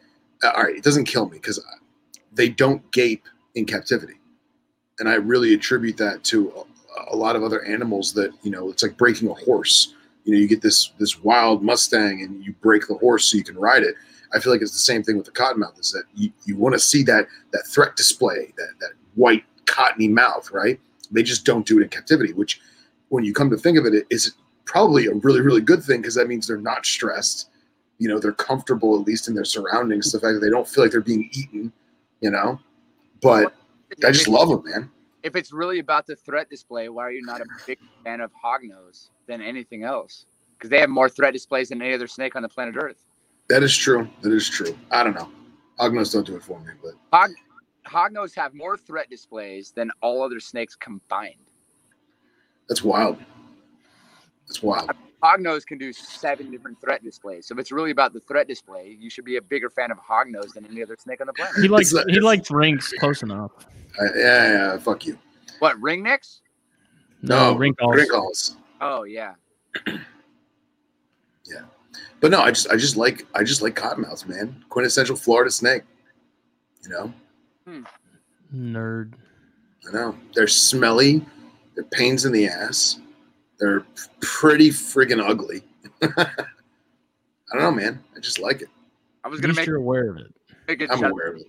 Uh, 0.43 0.51
all 0.55 0.63
right, 0.63 0.75
it 0.75 0.83
doesn't 0.83 1.05
kill 1.05 1.29
me 1.29 1.37
because 1.37 1.63
they 2.33 2.49
don't 2.49 2.89
gape 2.91 3.23
in 3.55 3.65
captivity, 3.65 4.15
and 4.99 5.07
I 5.07 5.15
really 5.15 5.53
attribute 5.53 5.97
that 5.97 6.23
to 6.25 6.51
a, 6.51 7.13
a 7.13 7.15
lot 7.15 7.35
of 7.35 7.43
other 7.43 7.63
animals 7.63 8.13
that 8.13 8.31
you 8.43 8.51
know. 8.51 8.69
It's 8.69 8.83
like 8.83 8.97
breaking 8.97 9.29
a 9.29 9.33
horse. 9.33 9.93
You 10.23 10.33
know, 10.33 10.39
you 10.39 10.47
get 10.47 10.61
this 10.61 10.91
this 10.99 11.23
wild 11.23 11.63
Mustang 11.63 12.21
and 12.21 12.43
you 12.43 12.53
break 12.61 12.87
the 12.87 12.95
horse 12.95 13.25
so 13.25 13.37
you 13.37 13.43
can 13.43 13.57
ride 13.57 13.83
it. 13.83 13.95
I 14.33 14.39
feel 14.39 14.51
like 14.51 14.61
it's 14.61 14.71
the 14.71 14.79
same 14.79 15.03
thing 15.03 15.17
with 15.17 15.25
the 15.25 15.31
cottonmouth. 15.31 15.79
Is 15.79 15.91
that 15.91 16.03
you, 16.15 16.31
you 16.45 16.57
want 16.57 16.73
to 16.73 16.79
see 16.79 17.03
that 17.03 17.27
that 17.51 17.63
threat 17.67 17.95
display, 17.95 18.53
that 18.57 18.73
that 18.79 18.91
white 19.15 19.43
cottony 19.65 20.07
mouth, 20.07 20.51
right? 20.51 20.79
They 21.11 21.23
just 21.23 21.45
don't 21.45 21.65
do 21.65 21.79
it 21.79 21.83
in 21.83 21.89
captivity, 21.89 22.33
which 22.33 22.59
when 23.09 23.23
you 23.23 23.33
come 23.33 23.49
to 23.49 23.57
think 23.57 23.77
of 23.77 23.85
it, 23.85 23.93
it 23.93 24.05
is 24.09 24.33
probably 24.65 25.07
a 25.07 25.13
really, 25.13 25.41
really 25.41 25.61
good 25.61 25.83
thing 25.83 26.01
because 26.01 26.15
that 26.15 26.27
means 26.27 26.47
they're 26.47 26.57
not 26.57 26.85
stressed. 26.85 27.49
You 27.97 28.09
know, 28.09 28.19
they're 28.19 28.33
comfortable 28.33 28.99
at 28.99 29.05
least 29.07 29.27
in 29.27 29.35
their 29.35 29.45
surroundings. 29.45 30.11
The 30.11 30.19
fact 30.19 30.33
that 30.33 30.39
they 30.41 30.49
don't 30.49 30.67
feel 30.67 30.83
like 30.83 30.91
they're 30.91 31.01
being 31.01 31.29
eaten, 31.31 31.71
you 32.21 32.29
know. 32.29 32.59
But 33.21 33.53
I 34.05 34.11
just 34.11 34.27
love 34.27 34.49
them, 34.49 34.63
man. 34.65 34.91
if 35.23 35.35
it's 35.35 35.51
really 35.53 35.79
about 35.79 36.05
the 36.05 36.15
threat 36.15 36.49
display, 36.49 36.89
why 36.89 37.03
are 37.03 37.11
you 37.11 37.25
not 37.25 37.41
a 37.41 37.45
big 37.65 37.79
fan 38.03 38.19
of 38.21 38.31
hognose 38.33 39.09
than 39.27 39.41
anything 39.41 39.83
else? 39.83 40.25
Because 40.57 40.69
they 40.69 40.79
have 40.79 40.89
more 40.89 41.09
threat 41.09 41.33
displays 41.33 41.69
than 41.69 41.81
any 41.81 41.93
other 41.93 42.07
snake 42.07 42.35
on 42.35 42.41
the 42.41 42.49
planet 42.49 42.75
Earth. 42.77 43.03
That 43.49 43.63
is 43.63 43.75
true. 43.75 44.09
That 44.21 44.33
is 44.33 44.49
true. 44.49 44.77
I 44.91 45.03
don't 45.03 45.15
know. 45.15 45.29
Hognose 45.79 46.13
don't 46.13 46.25
do 46.25 46.35
it 46.35 46.43
for 46.43 46.59
me, 46.59 46.71
but 46.81 46.93
Hog 47.13 47.31
hognose 47.87 48.35
have 48.35 48.53
more 48.53 48.77
threat 48.77 49.09
displays 49.09 49.71
than 49.71 49.91
all 50.01 50.23
other 50.23 50.39
snakes 50.39 50.75
combined. 50.75 51.35
that's 52.67 52.83
wild. 52.83 53.17
That's 54.47 54.63
wild. 54.63 54.89
Hognose 55.23 55.65
can 55.65 55.77
do 55.77 55.91
seven 55.93 56.51
different 56.51 56.79
threat 56.81 57.03
displays. 57.03 57.47
So 57.47 57.53
if 57.53 57.59
it's 57.59 57.71
really 57.71 57.91
about 57.91 58.13
the 58.13 58.19
threat 58.21 58.47
display, 58.47 58.95
you 58.99 59.09
should 59.09 59.25
be 59.25 59.37
a 59.37 59.41
bigger 59.41 59.69
fan 59.69 59.91
of 59.91 59.97
hognose 59.97 60.53
than 60.53 60.65
any 60.65 60.83
other 60.83 60.95
snake 60.99 61.21
on 61.21 61.27
the 61.27 61.33
planet. 61.33 61.55
He 61.61 61.67
likes 61.67 61.91
It's- 61.93 62.05
he 62.13 62.19
likes 62.19 62.51
rinks 62.51 62.93
close 62.99 63.23
enough. 63.23 63.51
Uh, 63.99 64.03
I, 64.03 64.17
yeah, 64.17 64.51
yeah, 64.73 64.77
fuck 64.77 65.05
you. 65.05 65.17
What 65.59 65.79
ringnecks? 65.81 66.41
No, 67.21 67.53
No, 67.53 67.57
rink 67.57 67.77
calls. 67.77 67.95
Wrinkles. 67.95 68.57
Oh 68.81 69.03
yeah. 69.03 69.33
Yeah, 71.47 71.61
but 72.21 72.31
no, 72.31 72.41
I 72.41 72.49
just 72.49 72.67
I 72.69 72.75
just 72.75 72.97
like 72.97 73.25
I 73.35 73.43
just 73.43 73.61
like 73.61 73.75
cottonmouths, 73.75 74.27
man. 74.27 74.63
Quintessential 74.69 75.15
Florida 75.15 75.51
snake. 75.51 75.83
You 76.83 76.89
know, 76.89 77.13
hmm. 77.67 77.83
Nerd. 78.55 79.13
I 79.87 79.91
know 79.91 80.15
they're 80.33 80.47
smelly. 80.47 81.23
They're 81.75 81.83
pains 81.83 82.25
in 82.25 82.31
the 82.31 82.47
ass. 82.47 82.99
They're 83.59 83.85
pretty 84.21 84.69
friggin' 84.69 85.21
ugly. 85.23 85.63
I 86.01 86.35
don't 87.53 87.61
know, 87.61 87.71
man. 87.71 88.03
I 88.15 88.19
just 88.19 88.39
like 88.39 88.61
it. 88.61 88.69
I 89.23 89.27
was 89.27 89.39
gonna 89.39 89.51
least 89.51 89.61
make, 89.61 89.67
you're 89.67 89.77
aware 89.77 90.09
of 90.09 90.17
it. 90.17 90.33
make 90.67 90.81
a 90.81 90.91
I'm 90.91 91.03
aware 91.03 91.29
of 91.29 91.37
it. 91.37 91.47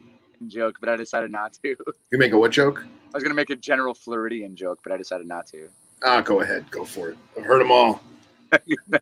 joke, 0.49 0.76
but 0.81 0.89
I 0.89 0.97
decided 0.97 1.31
not 1.31 1.52
to. 1.65 1.76
You 2.12 2.18
make 2.18 2.33
a 2.33 2.39
what 2.39 2.52
joke? 2.52 2.85
I 2.85 3.17
was 3.17 3.23
gonna 3.25 3.35
make 3.35 3.51
a 3.51 3.57
general 3.57 3.93
Floridian 3.94 4.55
joke, 4.55 4.78
but 4.85 4.93
I 4.93 4.97
decided 4.97 5.26
not 5.26 5.47
to. 5.49 5.68
Ah, 6.05 6.20
go 6.20 6.41
ahead, 6.41 6.70
go 6.70 6.85
for 6.85 7.10
it. 7.10 7.18
I've 7.36 7.44
heard 7.44 7.60
them 7.60 7.73
all. 7.73 8.01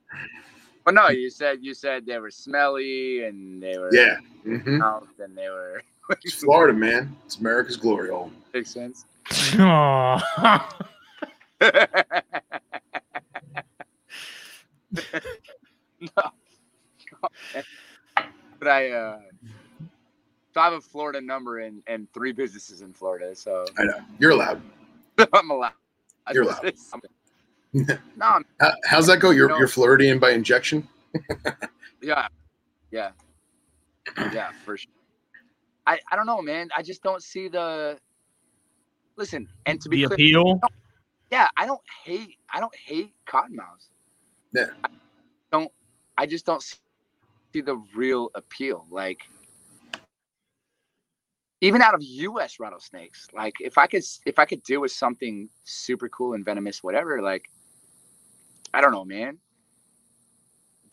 Well, 0.86 0.94
no, 0.94 1.08
you 1.08 1.30
said 1.30 1.58
you 1.62 1.72
said 1.72 2.04
they 2.04 2.18
were 2.18 2.30
smelly 2.30 3.24
and 3.24 3.62
they 3.62 3.78
were 3.78 3.88
Yeah, 3.94 4.16
hmm 4.42 4.82
and 5.18 5.34
they 5.34 5.48
were 5.48 5.82
it's 6.22 6.34
Florida, 6.34 6.76
man. 6.76 7.16
It's 7.24 7.36
America's 7.36 7.78
glory 7.78 8.10
hole. 8.10 8.30
makes 8.52 8.70
sense. 8.70 9.06
Aw. 9.58 10.68
no. 16.00 16.30
But 18.58 18.68
I 18.68 18.90
uh 18.90 19.18
so 20.52 20.60
I 20.60 20.64
have 20.64 20.72
a 20.74 20.80
Florida 20.80 21.20
number 21.20 21.58
and 21.60 21.82
and 21.86 22.06
three 22.12 22.32
businesses 22.32 22.80
in 22.82 22.92
Florida, 22.92 23.34
so 23.34 23.64
I 23.78 23.84
know 23.84 24.00
you're 24.18 24.30
allowed. 24.32 24.62
I'm 25.32 25.50
allowed. 25.50 25.72
You're 26.32 26.44
allowed. 26.44 26.72
no, 27.72 27.96
I'm- 28.20 28.44
How, 28.60 28.72
how's 28.84 29.06
that 29.08 29.18
go? 29.18 29.30
You're 29.30 29.48
No. 29.48 29.58
you're 29.58 29.68
Floridian 29.68 30.18
by 30.18 30.30
injection. 30.30 30.86
yeah, 32.00 32.28
yeah, 32.90 33.10
yeah, 34.32 34.50
for 34.64 34.76
sure. 34.76 34.90
I 35.86 35.98
I 36.10 36.16
don't 36.16 36.26
know, 36.26 36.40
man. 36.40 36.68
I 36.76 36.82
just 36.82 37.02
don't 37.02 37.22
see 37.22 37.48
the. 37.48 37.98
Listen, 39.16 39.48
and 39.66 39.80
to 39.80 39.88
be 39.88 40.02
the 40.02 40.08
clear, 40.08 40.40
appeal. 40.40 40.60
yeah, 41.30 41.48
I 41.56 41.66
don't 41.66 41.80
hate 42.04 42.36
I 42.52 42.60
don't 42.60 42.74
hate 42.74 43.12
cottonmouths. 43.28 43.88
Yeah. 44.54 44.66
I 44.84 44.88
don't 45.52 45.72
I 46.16 46.26
just 46.26 46.46
don't 46.46 46.62
see 46.62 47.60
the 47.60 47.76
real 47.94 48.30
appeal. 48.34 48.86
Like 48.90 49.20
even 51.60 51.82
out 51.82 51.94
of 51.94 52.02
US 52.02 52.60
rattlesnakes, 52.60 53.26
like 53.34 53.54
if 53.60 53.78
I 53.78 53.86
could 53.86 54.04
if 54.26 54.38
I 54.38 54.44
could 54.44 54.62
deal 54.62 54.80
with 54.80 54.92
something 54.92 55.48
super 55.64 56.08
cool 56.08 56.34
and 56.34 56.44
venomous, 56.44 56.82
whatever, 56.82 57.20
like 57.20 57.50
I 58.72 58.80
don't 58.80 58.92
know, 58.92 59.04
man. 59.04 59.38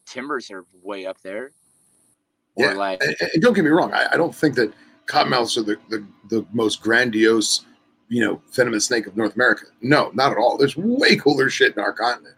Timbers 0.06 0.52
are 0.52 0.66
way 0.82 1.06
up 1.06 1.22
there. 1.22 1.52
Or 2.56 2.66
Yeah. 2.66 2.74
like 2.74 3.04
And, 3.04 3.16
and 3.34 3.44
don't 3.44 3.54
get 3.54 3.64
me 3.64 3.72
wrong. 3.72 3.94
I, 3.94 4.08
I 4.14 4.18
don't 4.18 4.36
think 4.36 4.56
that 4.56 4.74
cottonmouths 5.06 5.58
are 5.58 5.64
the, 5.64 5.78
the 5.90 6.06
the 6.30 6.46
most 6.52 6.82
grandiose, 6.82 7.66
you 8.08 8.24
know, 8.24 8.42
venomous 8.52 8.86
snake 8.86 9.08
of 9.08 9.18
North 9.18 9.36
America. 9.36 9.66
No, 9.82 10.12
not 10.14 10.32
at 10.32 10.38
all. 10.38 10.58
There's 10.58 10.78
way 10.78 11.16
cooler 11.16 11.50
shit 11.50 11.76
in 11.76 11.84
our 11.84 11.94
continent. 11.94 12.36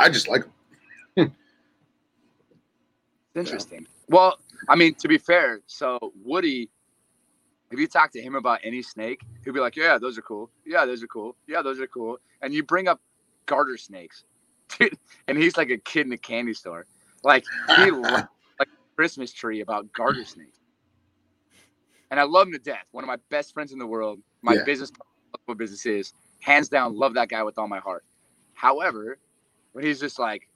I 0.00 0.08
just 0.08 0.28
like 0.28 0.44
them. 1.16 1.34
Interesting. 3.34 3.86
Well, 4.08 4.38
I 4.68 4.74
mean, 4.74 4.94
to 5.00 5.08
be 5.08 5.18
fair, 5.18 5.60
so 5.66 5.98
Woody, 6.24 6.70
if 7.70 7.78
you 7.78 7.86
talk 7.86 8.10
to 8.12 8.20
him 8.20 8.34
about 8.34 8.60
any 8.64 8.82
snake, 8.82 9.20
he'll 9.44 9.52
be 9.54 9.60
like, 9.60 9.76
"Yeah, 9.76 9.98
those 9.98 10.18
are 10.18 10.22
cool. 10.22 10.50
Yeah, 10.66 10.84
those 10.86 11.02
are 11.02 11.06
cool. 11.06 11.36
Yeah, 11.46 11.62
those 11.62 11.80
are 11.80 11.86
cool." 11.86 12.18
And 12.42 12.52
you 12.52 12.62
bring 12.64 12.88
up 12.88 13.00
garter 13.46 13.76
snakes, 13.76 14.24
dude, 14.78 14.98
and 15.28 15.38
he's 15.38 15.56
like 15.56 15.70
a 15.70 15.78
kid 15.78 16.06
in 16.06 16.12
a 16.12 16.18
candy 16.18 16.54
store. 16.54 16.86
Like 17.22 17.44
he 17.76 17.90
like 17.90 18.24
a 18.60 18.66
Christmas 18.96 19.32
tree 19.32 19.60
about 19.60 19.92
garter 19.92 20.24
snakes. 20.24 20.58
And 22.10 22.18
I 22.18 22.24
love 22.24 22.48
him 22.48 22.52
to 22.54 22.58
death. 22.58 22.86
One 22.90 23.04
of 23.04 23.08
my 23.08 23.18
best 23.30 23.52
friends 23.54 23.72
in 23.72 23.78
the 23.78 23.86
world. 23.86 24.20
My 24.42 24.54
Yeah. 24.54 24.64
business, 24.64 24.90
what 25.44 25.58
business 25.58 25.86
is, 25.86 26.12
hands 26.40 26.68
down, 26.68 26.96
love 26.96 27.14
that 27.14 27.28
guy 27.28 27.44
with 27.44 27.58
all 27.58 27.68
my 27.68 27.78
heart. 27.78 28.04
However, 28.54 29.18
when 29.72 29.84
he's 29.84 30.00
just 30.00 30.18
like, 30.18 30.48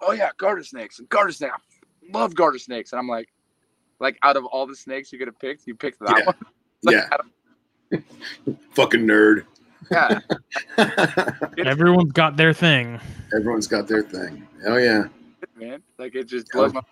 "Oh 0.00 0.12
yeah, 0.12 0.30
garter 0.38 0.62
snakes 0.64 0.98
and 0.98 1.08
garter 1.08 1.32
snakes, 1.32 1.54
I 2.12 2.18
love 2.18 2.34
garter 2.34 2.58
snakes," 2.58 2.92
and 2.92 2.98
I'm 3.00 3.08
like, 3.08 3.28
like 4.00 4.18
out 4.22 4.36
of 4.36 4.44
all 4.46 4.66
the 4.66 4.76
snakes 4.76 5.12
you 5.12 5.18
could 5.18 5.28
have 5.28 5.38
picked, 5.38 5.66
you 5.66 5.74
picked 5.74 6.00
that 6.00 6.16
Yeah. 6.18 6.24
one. 6.26 6.34
Like, 6.84 6.94
Yeah. 6.94 7.08
I 7.10 7.16
don't- 7.16 8.04
Fucking 8.74 9.00
nerd. 9.00 9.44
yeah. 9.90 10.20
Everyone's 11.58 12.12
got 12.12 12.36
their 12.36 12.52
thing. 12.52 13.00
Everyone's 13.34 13.66
got 13.66 13.88
their 13.88 14.02
thing. 14.02 14.46
Oh 14.66 14.76
yeah. 14.76 15.04
man. 15.56 15.82
Like 15.98 16.14
it 16.14 16.24
just 16.28 16.48
blows 16.52 16.72
my. 16.72 16.82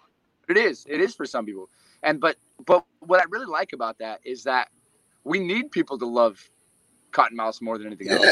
It 0.48 0.56
is. 0.56 0.86
It 0.88 1.00
is 1.00 1.14
for 1.14 1.24
some 1.24 1.44
people. 1.46 1.68
And 2.02 2.20
but 2.20 2.36
but 2.66 2.84
what 3.00 3.20
I 3.20 3.24
really 3.30 3.46
like 3.46 3.72
about 3.74 3.98
that 3.98 4.20
is 4.24 4.42
that 4.44 4.68
we 5.24 5.38
need 5.38 5.70
people 5.70 5.98
to 5.98 6.06
love 6.06 6.40
cottonmouths 7.12 7.62
more 7.62 7.78
than 7.78 7.86
anything 7.88 8.08
else. 8.10 8.26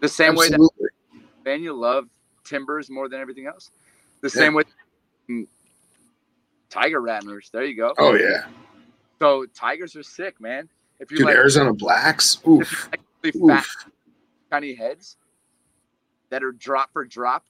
The 0.00 0.08
same 0.08 0.34
way 0.34 0.48
that 0.48 0.54
Absolutely. 0.54 0.88
Daniel 1.44 1.76
love 1.76 2.08
timbers 2.48 2.90
more 2.90 3.08
than 3.08 3.20
everything 3.20 3.46
else. 3.46 3.70
The 4.20 4.28
Yeah. 4.28 4.40
same 4.40 4.54
way. 4.54 4.64
mm, 5.28 5.46
Tiger 6.70 7.00
rattlers. 7.00 7.50
There 7.50 7.64
you 7.64 7.74
go. 7.76 7.94
Oh 7.98 8.14
yeah. 8.14 8.48
So 9.18 9.46
tigers 9.46 9.96
are 9.96 10.02
sick, 10.02 10.40
man. 10.40 10.68
If 11.00 11.10
you 11.10 11.18
Dude, 11.18 11.26
like 11.26 11.36
Arizona 11.36 11.72
blacks. 11.72 12.38
Oof. 12.46 12.90
really 13.22 13.48
fat, 13.48 13.64
tiny 14.50 14.74
heads 14.74 15.16
that 16.30 16.42
are 16.44 16.52
drop 16.52 16.92
for 16.92 17.04
drop, 17.04 17.44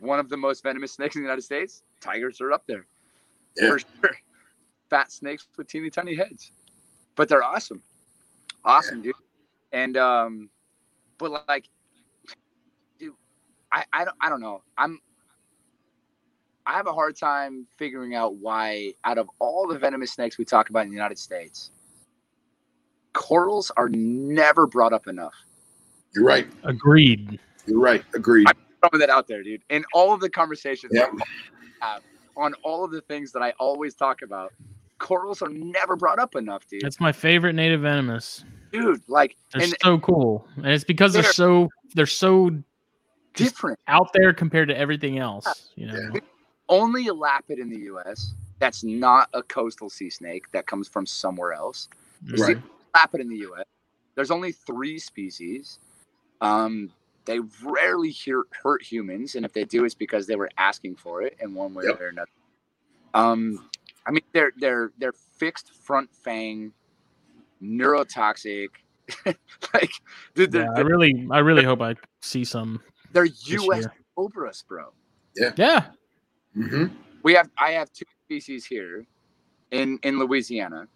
one 0.00 0.18
of 0.18 0.28
the 0.28 0.36
most 0.36 0.62
venomous 0.62 0.92
snakes 0.92 1.14
in 1.16 1.22
the 1.22 1.26
United 1.26 1.42
States, 1.42 1.82
tigers 2.00 2.40
are 2.40 2.52
up 2.52 2.66
there. 2.66 2.86
Yeah. 3.56 3.68
For 3.70 3.78
sure. 3.78 4.16
Fat 4.90 5.12
snakes 5.12 5.46
with 5.56 5.68
teeny 5.68 5.90
tiny 5.90 6.14
heads. 6.16 6.50
But 7.16 7.28
they're 7.28 7.44
awesome. 7.44 7.82
Awesome, 8.64 9.02
dude. 9.02 9.14
And 9.72 9.96
um 9.96 10.50
but 11.18 11.46
like 11.48 11.68
I, 13.74 13.84
I 13.92 14.04
don't 14.04 14.16
I 14.20 14.28
don't 14.28 14.40
know. 14.40 14.62
I'm 14.78 15.00
I 16.64 16.74
have 16.74 16.86
a 16.86 16.92
hard 16.92 17.16
time 17.16 17.66
figuring 17.76 18.14
out 18.14 18.36
why 18.36 18.94
out 19.04 19.18
of 19.18 19.28
all 19.40 19.66
the 19.66 19.78
venomous 19.78 20.12
snakes 20.12 20.38
we 20.38 20.44
talk 20.44 20.70
about 20.70 20.84
in 20.84 20.88
the 20.88 20.94
United 20.94 21.18
States, 21.18 21.70
corals 23.12 23.70
are 23.76 23.88
never 23.90 24.66
brought 24.66 24.92
up 24.92 25.08
enough. 25.08 25.34
You're 26.14 26.24
right. 26.24 26.46
Agreed. 26.62 27.38
You're 27.66 27.80
right. 27.80 28.04
Agreed. 28.14 28.46
I'm 28.48 28.54
throwing 28.88 29.00
that 29.00 29.10
out 29.10 29.26
there, 29.26 29.42
dude. 29.42 29.62
In 29.68 29.84
all 29.92 30.14
of 30.14 30.20
the 30.20 30.30
conversations 30.30 30.92
Yep. 30.94 31.10
I 31.80 31.86
have 31.86 32.02
on 32.36 32.54
all 32.62 32.84
of 32.84 32.92
the 32.92 33.00
things 33.02 33.32
that 33.32 33.42
I 33.42 33.52
always 33.58 33.94
talk 33.94 34.22
about, 34.22 34.52
corals 34.98 35.42
are 35.42 35.48
never 35.50 35.96
brought 35.96 36.18
up 36.20 36.36
enough, 36.36 36.66
dude. 36.68 36.82
That's 36.82 37.00
my 37.00 37.12
favorite 37.12 37.54
native 37.54 37.80
venomous. 37.82 38.44
Dude, 38.72 39.02
like, 39.08 39.36
They're 39.52 39.62
and 39.62 39.76
so 39.82 39.98
cool, 39.98 40.48
and 40.56 40.66
it's 40.66 40.84
because 40.84 41.12
they're 41.12 41.22
They're- 41.22 41.32
so 41.32 41.68
they're 41.94 42.06
so 42.06 42.50
just 42.50 42.62
different. 43.34 43.78
out 43.88 44.12
there 44.12 44.32
compared 44.32 44.68
to 44.68 44.76
everything 44.76 45.18
else. 45.18 45.70
You 45.76 45.86
know, 45.88 45.94
Yeah. 46.14 46.20
Only 46.68 47.06
elapid 47.06 47.58
in 47.58 47.68
the 47.68 47.78
U.S. 47.80 48.32
That's 48.58 48.82
not 48.82 49.28
a 49.34 49.42
coastal 49.42 49.90
sea 49.90 50.08
snake 50.08 50.50
that 50.52 50.66
comes 50.66 50.88
from 50.88 51.04
somewhere 51.04 51.52
else. 51.52 51.88
Right. 52.38 52.56
Lapid 52.96 53.20
in 53.20 53.28
the 53.28 53.36
U.S. 53.38 53.64
There's 54.14 54.30
only 54.30 54.52
three 54.52 54.98
species. 54.98 55.78
Um, 56.40 56.90
they 57.26 57.40
rarely 57.62 58.12
hurt, 58.26 58.46
hurt 58.62 58.82
humans, 58.82 59.34
and 59.34 59.44
if 59.44 59.52
they 59.52 59.64
do, 59.64 59.84
it's 59.84 59.94
because 59.94 60.26
they 60.26 60.36
were 60.36 60.48
asking 60.56 60.96
for 60.96 61.20
it 61.22 61.36
in 61.40 61.54
one 61.54 61.74
way 61.74 61.84
Yep. 61.86 62.00
or 62.00 62.08
another. 62.08 62.30
Um, 63.12 63.68
I 64.06 64.10
mean, 64.10 64.22
they're 64.32 64.52
they're 64.56 64.90
they're 64.98 65.12
fixed 65.12 65.72
front 65.74 66.08
fang, 66.14 66.72
neurotoxic. 67.62 68.68
like, 69.26 69.90
dude, 70.34 70.54
Yeah, 70.54 70.70
I 70.74 70.80
really, 70.80 71.26
I 71.30 71.38
really 71.38 71.64
hope 71.64 71.80
I 71.82 71.94
see 72.22 72.44
some 72.44 72.80
they're 73.14 73.24
U.S. 73.24 73.80
year. 73.80 73.94
cobras, 74.14 74.62
bro. 74.68 74.92
Yeah, 75.36 75.52
hmm 76.54 76.86
We 77.22 77.34
have 77.34 77.48
I 77.58 77.70
have 77.72 77.92
two 77.92 78.04
species 78.26 78.66
here 78.66 79.06
in 79.70 79.98
in 80.02 80.18
Louisiana. 80.18 80.86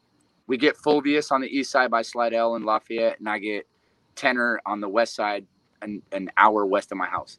We 0.46 0.56
get 0.56 0.76
Fulvius 0.76 1.32
on 1.32 1.40
the 1.40 1.48
east 1.48 1.70
side 1.70 1.90
by 1.90 2.02
Slidell 2.02 2.54
and 2.56 2.64
Lafayette, 2.64 3.18
and 3.18 3.28
I 3.28 3.38
get 3.38 3.66
tener 4.14 4.60
on 4.66 4.80
the 4.80 4.88
west 4.88 5.14
side, 5.14 5.46
an, 5.82 6.02
an 6.12 6.30
hour 6.36 6.66
west 6.66 6.90
of 6.90 6.98
my 6.98 7.06
house. 7.06 7.38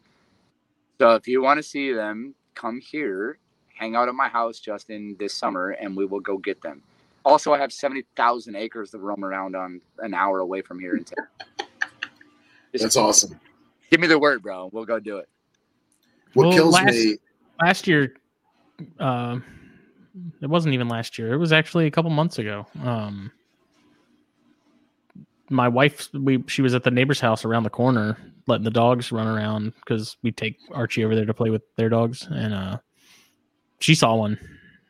So 1.00 1.16
if 1.16 1.28
you 1.28 1.42
want 1.42 1.58
to 1.58 1.64
see 1.64 1.92
them, 1.92 2.36
come 2.56 2.80
here, 2.80 3.40
hang 3.74 3.96
out 3.96 4.08
at 4.08 4.16
my 4.16 4.28
house, 4.30 4.60
Justin, 4.60 5.16
this 5.20 5.34
summer, 5.34 5.72
and 5.72 5.96
we 5.96 6.06
will 6.06 6.20
go 6.20 6.38
get 6.38 6.62
them. 6.62 6.82
Also, 7.26 7.54
I 7.54 7.58
have 7.58 7.74
70,000 7.74 8.56
acres 8.56 8.92
to 8.92 8.98
roam 8.98 9.26
around 9.26 9.56
on 9.56 9.82
an 10.00 10.14
hour 10.14 10.40
away 10.40 10.62
from 10.62 10.80
here 10.80 10.96
in 10.96 11.04
town. 11.04 11.28
That's 12.74 12.96
awesome. 12.96 13.40
Give 13.90 14.00
me 14.00 14.08
the 14.08 14.20
word, 14.20 14.42
bro. 14.44 14.70
We'll 14.72 14.86
go 14.86 15.00
do 15.00 15.18
it. 15.18 15.28
What 16.34 16.48
Well, 16.48 16.54
kills 16.54 16.74
last- 16.76 16.94
me, 16.94 17.18
last 17.62 17.88
year 17.88 18.14
um 19.00 19.44
it 20.42 20.48
wasn't 20.48 20.74
even 20.74 20.88
last 20.88 21.18
year. 21.20 21.34
It 21.34 21.38
was 21.38 21.52
actually 21.52 21.86
a 21.88 21.92
couple 21.92 22.12
months 22.12 22.40
ago. 22.40 22.66
Um 22.84 23.32
my 25.50 25.68
wife 25.68 26.08
we 26.14 26.44
she 26.48 26.62
was 26.62 26.76
at 26.76 26.84
the 26.84 26.92
neighbor's 26.92 27.20
house 27.20 27.44
around 27.44 27.64
the 27.64 27.70
corner 27.70 28.16
letting 28.48 28.64
the 28.64 28.70
dogs 28.72 29.12
run 29.12 29.28
around 29.28 29.74
because 29.80 30.16
we 30.22 30.32
take 30.32 30.58
archie 30.72 31.04
over 31.04 31.16
there 31.16 31.26
to 31.26 31.34
play 31.34 31.50
with 31.50 31.64
their 31.76 31.90
dogs. 31.90 32.28
And 32.30 32.54
uh 32.54 32.78
she 33.80 33.96
saw 33.96 34.16
one 34.16 34.38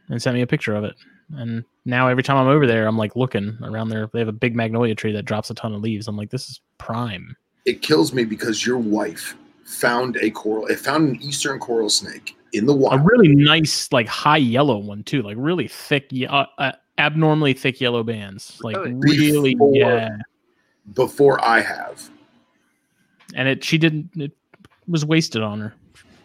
and 0.10 0.22
sent 0.22 0.36
me 0.36 0.42
a 0.42 0.48
picture 0.48 0.76
of 0.76 0.84
it. 0.84 0.95
And 1.38 1.64
now 1.86 2.08
every 2.10 2.24
time 2.24 2.38
i'm 2.38 2.48
over 2.48 2.68
there 2.68 2.88
i'm 2.88 2.98
like 2.98 3.16
looking 3.16 3.58
around 3.64 3.90
there. 3.90 4.10
They 4.11 4.19
have 4.19 4.28
a 4.28 4.34
big 4.34 4.56
magnolia 4.56 4.95
tree 4.95 5.14
that 5.14 5.24
drops 5.26 5.50
a 5.50 5.53
ton 5.53 5.74
of 5.74 5.82
leaves. 5.82 6.08
I'm 6.08 6.18
like 6.18 6.30
this 6.30 6.50
is 6.50 6.60
prime 6.78 7.36
it 7.70 7.82
kills 7.84 8.14
me 8.14 8.24
because 8.26 8.66
your 8.66 8.80
wife 8.80 9.36
found 9.64 10.18
a 10.18 10.32
coral, 10.32 10.66
it 10.68 10.80
found 10.80 11.08
an 11.10 11.22
eastern 11.22 11.60
coral 11.60 11.90
snake 11.90 12.36
in 12.54 12.66
the 12.66 12.74
water. 12.74 13.00
a 13.00 13.04
really 13.04 13.28
nice 13.36 13.92
like 13.92 14.08
high 14.08 14.38
yellow 14.38 14.80
one 14.80 15.04
too 15.04 15.22
like 15.22 15.38
really 15.40 15.68
thick 15.68 16.10
uh, 16.28 16.46
uh, 16.58 16.72
abnormally 16.98 17.54
thick 17.54 17.80
yellow 17.80 18.02
bands 18.04 18.58
like 18.64 18.76
Really? 18.78 18.94
really 19.32 19.54
Before- 19.56 19.76
yeah 19.76 20.10
before 20.96 21.46
I 21.46 21.60
have. 21.62 22.10
and 23.36 23.48
it 23.48 23.64
she 23.64 23.78
didn't 23.78 24.10
it 24.16 24.32
was 24.88 25.06
wasted 25.06 25.44
on 25.44 25.60
her 25.60 25.74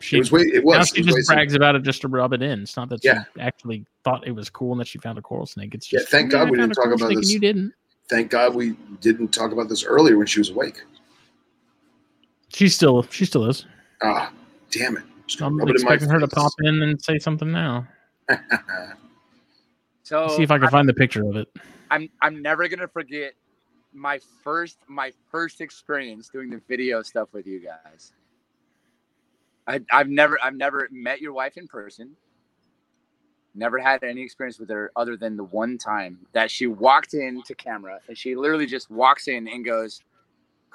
she 0.01 0.17
It 0.17 0.21
was, 0.21 0.33
wa- 0.33 0.39
it 0.39 0.65
was, 0.65 0.75
now 0.77 0.81
it 0.81 0.87
she 0.89 1.01
was 1.01 1.07
just 1.09 1.17
wasted. 1.17 1.35
brags 1.35 1.55
about 1.55 1.75
it 1.75 1.83
just 1.83 2.01
to 2.01 2.09
rub 2.09 2.33
it 2.33 2.41
in 2.41 2.63
it's 2.63 2.77
not 2.79 2.89
that 2.89 3.05
Yeah. 3.05 3.25
she 3.35 3.41
actually 3.43 3.85
thought 4.03 4.27
it 4.27 4.33
was 4.33 4.49
cool 4.49 4.73
and 4.73 4.81
that 4.81 4.89
she 4.89 4.97
found 4.99 5.19
a 5.19 5.23
coral 5.23 5.45
snake 5.45 5.75
it's 5.75 5.87
just 5.87 5.93
Yeah, 5.93 5.99
just 6.01 6.11
thank 6.11 6.33
"Oh, 6.33 6.39
God 6.39 6.51
we 6.51 6.57
didn't 6.57 6.73
talk 6.73 6.91
about 6.95 7.15
this. 7.15 7.31
you 7.31 7.39
didn't 7.39 7.75
Thank 8.09 8.31
God 8.31 8.55
we 8.55 8.77
didn't 9.01 9.29
talk 9.29 9.53
about 9.53 9.69
this 9.71 9.83
earlier 9.83 10.19
when 10.19 10.27
she 10.27 10.39
was 10.39 10.51
awake. 10.51 10.83
She 12.55 12.69
still 12.69 13.03
she 13.11 13.25
still 13.27 13.45
is 13.49 13.67
Ah, 14.03 14.33
damn 14.71 14.97
it. 14.97 15.03
Just 15.27 15.43
i'm 15.43 15.59
rub 15.59 15.69
it 15.69 15.77
in 15.77 15.85
my 15.85 15.95
expecting 15.95 16.09
her 16.11 16.21
to 16.21 16.29
pop 16.29 16.53
in 16.61 16.83
and 16.83 17.01
say 17.03 17.19
something 17.19 17.51
now 17.53 17.87
So 20.03 20.29
see 20.29 20.43
if 20.43 20.51
i 20.51 20.57
can 20.57 20.65
I'm- 20.65 20.73
find 20.73 20.89
the 20.89 20.95
picture 20.95 21.29
of 21.29 21.37
it 21.37 21.49
I'm 21.91 22.09
I'm 22.23 22.41
never 22.43 22.67
gonna 22.69 22.89
forget 22.89 23.35
my 23.93 24.19
first 24.43 24.79
my 24.89 25.13
first 25.31 25.61
experience 25.61 26.29
doing 26.29 26.51
the 26.51 26.61
video 26.69 27.03
stuff 27.03 27.29
with 27.33 27.47
you 27.47 27.61
guys. 27.61 28.13
I 29.69 29.81
I've 29.93 30.09
never 30.09 30.39
I've 30.43 30.57
never 30.57 30.89
met 30.91 31.21
your 31.21 31.33
wife 31.33 31.57
in 31.57 31.69
person. 31.69 32.17
Never 33.55 33.79
had 33.79 34.03
any 34.03 34.23
experience 34.23 34.59
with 34.59 34.69
her 34.71 34.91
other 34.97 35.17
than 35.17 35.37
the 35.37 35.45
one 35.45 35.79
time 35.79 36.19
that 36.33 36.51
she 36.51 36.67
walked 36.67 37.15
into 37.15 37.55
camera 37.55 38.01
and 38.09 38.19
she 38.19 38.35
literally 38.35 38.67
just 38.67 38.91
walks 38.91 39.29
in 39.29 39.47
and 39.47 39.65
goes, 39.65 40.01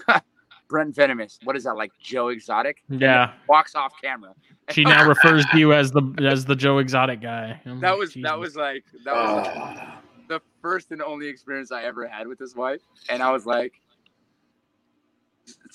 Brent 0.69 0.95
Venomous. 0.95 1.39
What 1.43 1.55
is 1.55 1.63
that 1.65 1.75
like 1.75 1.91
Joe 1.99 2.29
Exotic? 2.29 2.83
yeah 2.89 3.33
Walks 3.47 3.75
off 3.75 3.91
camera. 4.01 4.33
she 4.71 4.83
now 4.83 5.05
refers 5.07 5.45
to 5.47 5.57
you 5.59 5.73
as 5.73 5.91
the 5.91 6.01
as 6.31 6.45
the 6.45 6.55
joe 6.55 6.77
exotic 6.77 7.19
guy 7.21 7.59
I'm 7.65 7.79
That 7.81 7.91
like, 7.91 7.99
was 7.99 8.13
that 8.21 8.39
was 8.39 8.55
like 8.55 8.85
that 9.03 9.13
was 9.15 9.47
like, 9.47 9.77
the 10.27 10.39
first 10.61 10.91
and 10.91 11.01
only 11.01 11.27
experience 11.27 11.71
I 11.71 11.83
ever 11.83 12.07
had 12.07 12.27
with 12.27 12.37
this 12.37 12.55
wife, 12.55 12.81
and 13.09 13.23
I 13.23 13.31
was 13.31 13.45
like 13.47 13.73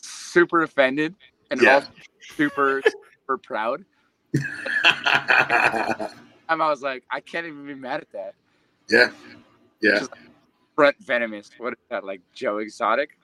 super 0.01 0.63
offended 0.63 1.15
and 1.51 1.61
Yeah. 1.61 1.75
also 1.75 1.89
super 2.37 2.81
super 2.85 3.39
proud. 3.39 3.85
And 6.47 6.63
I 6.63 6.69
was 6.69 6.83
like, 6.83 7.05
I 7.11 7.21
can't 7.21 7.47
even 7.47 7.67
be 7.67 7.75
mad 7.75 8.03
at 8.03 8.13
that. 8.13 8.35
yeah. 8.91 9.09
Yeah. 9.81 10.03
Brent 10.77 10.95
Venomous, 11.01 11.51
what 11.57 11.73
is 11.73 11.79
that 11.89 12.05
like 12.05 12.21
Joe 12.35 12.59
Exotic? 12.59 13.17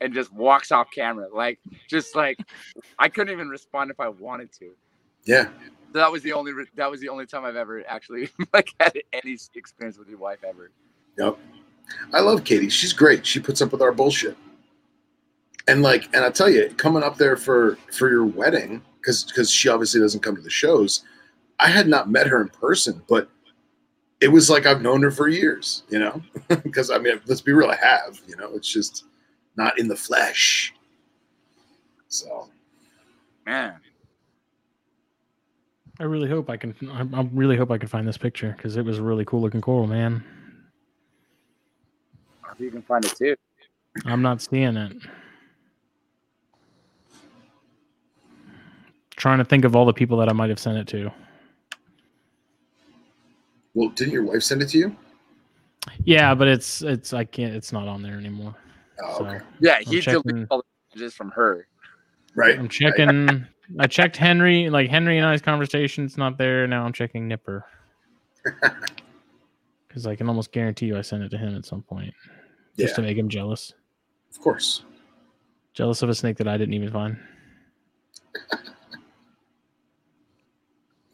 And 0.00 0.12
just 0.12 0.32
walks 0.32 0.70
off 0.72 0.88
camera, 0.90 1.28
like 1.32 1.58
just 1.88 2.14
like 2.14 2.38
I 2.98 3.08
couldn't 3.08 3.32
even 3.32 3.48
respond 3.48 3.90
if 3.90 4.00
I 4.00 4.08
wanted 4.08 4.52
to. 4.58 4.72
Yeah. 5.24 5.48
That 5.92 6.10
was 6.10 6.22
the 6.22 6.32
only 6.32 6.52
re- 6.52 6.66
that 6.74 6.90
was 6.90 7.00
the 7.00 7.08
only 7.08 7.26
time 7.26 7.44
I've 7.44 7.56
ever 7.56 7.82
actually 7.88 8.28
like 8.52 8.70
had 8.80 8.92
any 9.12 9.38
experience 9.54 9.96
with 9.96 10.08
your 10.08 10.18
wife 10.18 10.40
ever. 10.46 10.70
Yep. 11.18 11.38
I 12.12 12.20
love 12.20 12.44
Katie. 12.44 12.68
She's 12.68 12.92
great. 12.92 13.26
She 13.26 13.40
puts 13.40 13.62
up 13.62 13.72
with 13.72 13.82
our 13.82 13.92
bullshit. 13.92 14.36
And 15.66 15.82
like, 15.82 16.14
and 16.14 16.24
I 16.24 16.30
tell 16.30 16.50
you, 16.50 16.68
coming 16.76 17.02
up 17.02 17.16
there 17.16 17.36
for 17.36 17.78
for 17.90 18.10
your 18.10 18.26
wedding, 18.26 18.82
because 19.00 19.24
because 19.24 19.50
she 19.50 19.68
obviously 19.68 20.00
doesn't 20.00 20.20
come 20.20 20.36
to 20.36 20.42
the 20.42 20.50
shows. 20.50 21.04
I 21.60 21.68
had 21.68 21.86
not 21.86 22.10
met 22.10 22.26
her 22.26 22.42
in 22.42 22.48
person, 22.48 23.02
but 23.08 23.30
it 24.20 24.28
was 24.28 24.50
like 24.50 24.66
I've 24.66 24.82
known 24.82 25.02
her 25.02 25.10
for 25.10 25.28
years. 25.28 25.84
You 25.88 26.00
know, 26.00 26.22
because 26.62 26.90
I 26.90 26.98
mean, 26.98 27.20
let's 27.26 27.40
be 27.40 27.52
real, 27.52 27.70
I 27.70 27.76
have. 27.76 28.20
You 28.26 28.36
know, 28.36 28.50
it's 28.54 28.68
just 28.68 29.04
not 29.56 29.78
in 29.78 29.88
the 29.88 29.96
flesh. 29.96 30.74
So 32.08 32.48
Man, 33.46 33.74
I 36.00 36.04
really 36.04 36.28
hope 36.28 36.48
I 36.48 36.56
can. 36.56 36.74
I, 36.90 37.20
I 37.20 37.28
really 37.32 37.56
hope 37.56 37.70
I 37.70 37.78
can 37.78 37.88
find 37.88 38.08
this 38.08 38.16
picture 38.16 38.54
because 38.56 38.76
it 38.76 38.84
was 38.84 38.98
a 38.98 39.02
really 39.02 39.24
cool 39.24 39.40
looking 39.40 39.60
coral, 39.60 39.86
man. 39.86 40.24
if 42.52 42.60
you 42.60 42.70
can 42.70 42.82
find 42.82 43.04
it 43.04 43.14
too. 43.16 43.36
I'm 44.06 44.22
not 44.22 44.40
seeing 44.40 44.76
it. 44.76 44.96
Trying 49.16 49.38
to 49.38 49.44
think 49.44 49.64
of 49.64 49.76
all 49.76 49.84
the 49.84 49.92
people 49.92 50.16
that 50.18 50.28
I 50.28 50.32
might 50.32 50.50
have 50.50 50.58
sent 50.58 50.78
it 50.78 50.88
to. 50.88 51.12
well, 53.74 53.90
didn't 53.90 54.12
your 54.12 54.24
wife 54.24 54.42
send 54.42 54.62
it 54.62 54.68
to 54.70 54.78
you? 54.78 54.96
Yeah, 56.04 56.34
but 56.34 56.48
it's 56.48 56.80
it's 56.80 57.12
I 57.12 57.24
can't. 57.24 57.54
It's 57.54 57.72
not 57.72 57.88
on 57.88 58.02
there 58.02 58.16
anymore. 58.16 58.54
Oh, 59.02 59.18
So 59.18 59.26
okay. 59.26 59.40
Yeah, 59.60 59.76
I'm 59.76 59.84
he 59.84 60.00
checking- 60.00 60.22
deleted 60.22 60.46
all 60.50 60.58
the 60.58 60.64
messages 60.96 61.14
from 61.14 61.30
her. 61.32 61.66
Right. 62.34 62.58
I'm 62.58 62.68
checking. 62.68 63.46
I 63.78 63.86
checked 63.86 64.16
Henry, 64.16 64.68
like 64.68 64.90
Henry 64.90 65.16
and 65.18 65.26
I's 65.26 65.40
conversation's 65.40 66.18
not 66.18 66.36
there. 66.36 66.66
Now 66.66 66.84
I'm 66.84 66.92
checking 66.92 67.26
Nipper 67.28 67.64
because 69.88 70.06
I 70.06 70.14
can 70.16 70.28
almost 70.28 70.52
guarantee 70.52 70.86
you 70.86 70.98
I 70.98 71.00
sent 71.00 71.22
it 71.22 71.30
to 71.30 71.38
him 71.38 71.56
at 71.56 71.64
some 71.64 71.80
point 71.82 72.12
just 72.78 72.94
to 72.96 73.02
make 73.02 73.16
him 73.16 73.28
jealous. 73.28 73.72
Of 74.30 74.40
course. 74.40 74.84
Jealous 75.72 76.02
of 76.02 76.10
a 76.10 76.14
snake 76.14 76.36
that 76.38 76.46
I 76.48 76.58
didn't 76.58 76.74
even 76.74 76.90
find. 76.92 77.16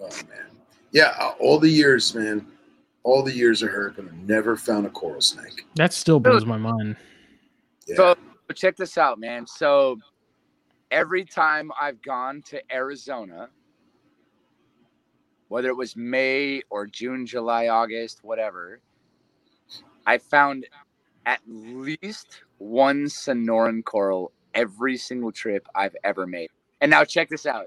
Oh 0.03 0.09
man. 0.29 0.47
Yeah. 0.93 1.15
uh, 1.19 1.33
All 1.41 1.59
the 1.59 1.69
years, 1.69 2.15
man. 2.15 2.47
All 3.03 3.23
the 3.23 3.33
years 3.33 3.63
of 3.63 3.71
her, 3.71 3.93
but 3.95 4.07
I 4.07 4.17
never 4.27 4.57
found 4.57 4.87
a 4.87 4.91
coral 4.91 5.21
snake. 5.21 5.67
That 5.75 5.93
still 5.93 6.21
blows 6.21 6.45
my 6.45 6.57
mind. 6.59 6.97
Yeah. 7.87 7.97
So 7.97 8.17
check 8.55 8.77
this 8.77 8.99
out, 8.99 9.19
man. 9.19 9.47
So 9.47 9.99
every 10.91 11.25
time 11.25 11.71
I've 11.81 12.03
gone 12.03 12.43
to 12.43 12.61
Arizona, 12.73 13.49
whether 15.49 15.69
it 15.69 15.77
was 15.77 15.97
May 15.97 16.63
or 16.71 16.87
June, 16.87 17.27
July, 17.27 17.69
August, 17.69 18.21
whatever, 18.23 18.81
I 20.07 20.19
found 20.19 20.67
at 21.27 21.41
least 21.47 22.43
one 22.59 23.05
Sonoran 23.07 23.85
coral 23.85 24.33
every 24.55 24.97
single 24.97 25.33
trip 25.33 25.67
I've 25.75 25.97
ever 26.05 26.27
made. 26.27 26.51
And 26.81 26.91
now 26.91 27.05
check 27.05 27.29
this 27.29 27.47
out. 27.47 27.67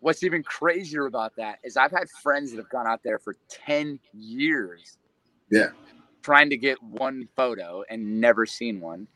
What's 0.00 0.24
even 0.24 0.42
crazier 0.42 1.06
about 1.06 1.36
that 1.36 1.58
is 1.62 1.76
I've 1.76 1.92
had 1.92 2.08
friends 2.22 2.50
that 2.50 2.56
have 2.58 2.68
gone 2.68 2.86
out 2.86 3.02
there 3.02 3.18
for 3.18 3.36
10 3.48 4.00
years. 4.12 4.98
Yeah. 5.50 5.68
Trying 6.22 6.50
to 6.50 6.56
get 6.56 6.82
one 6.82 7.28
photo 7.36 7.84
and 7.88 8.20
never 8.20 8.46
seen 8.46 8.80
one. 8.80 9.06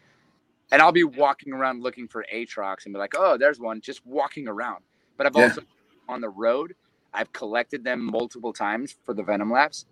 And 0.72 0.82
I'll 0.82 0.92
be 0.92 1.04
walking 1.04 1.52
around 1.52 1.82
looking 1.82 2.08
for 2.08 2.24
Atrox 2.32 2.84
and 2.84 2.92
be 2.92 2.98
like, 2.98 3.14
oh, 3.16 3.36
there's 3.36 3.60
one, 3.60 3.80
just 3.80 4.04
walking 4.04 4.48
around. 4.48 4.82
But 5.16 5.26
I've 5.26 5.36
Yeah. 5.36 5.44
also 5.44 5.62
on 6.08 6.20
the 6.20 6.28
road, 6.28 6.74
I've 7.14 7.32
collected 7.32 7.84
them 7.84 8.04
multiple 8.04 8.52
times 8.52 8.96
for 9.04 9.14
the 9.14 9.22
Venom 9.22 9.50
Labs. 9.50 9.86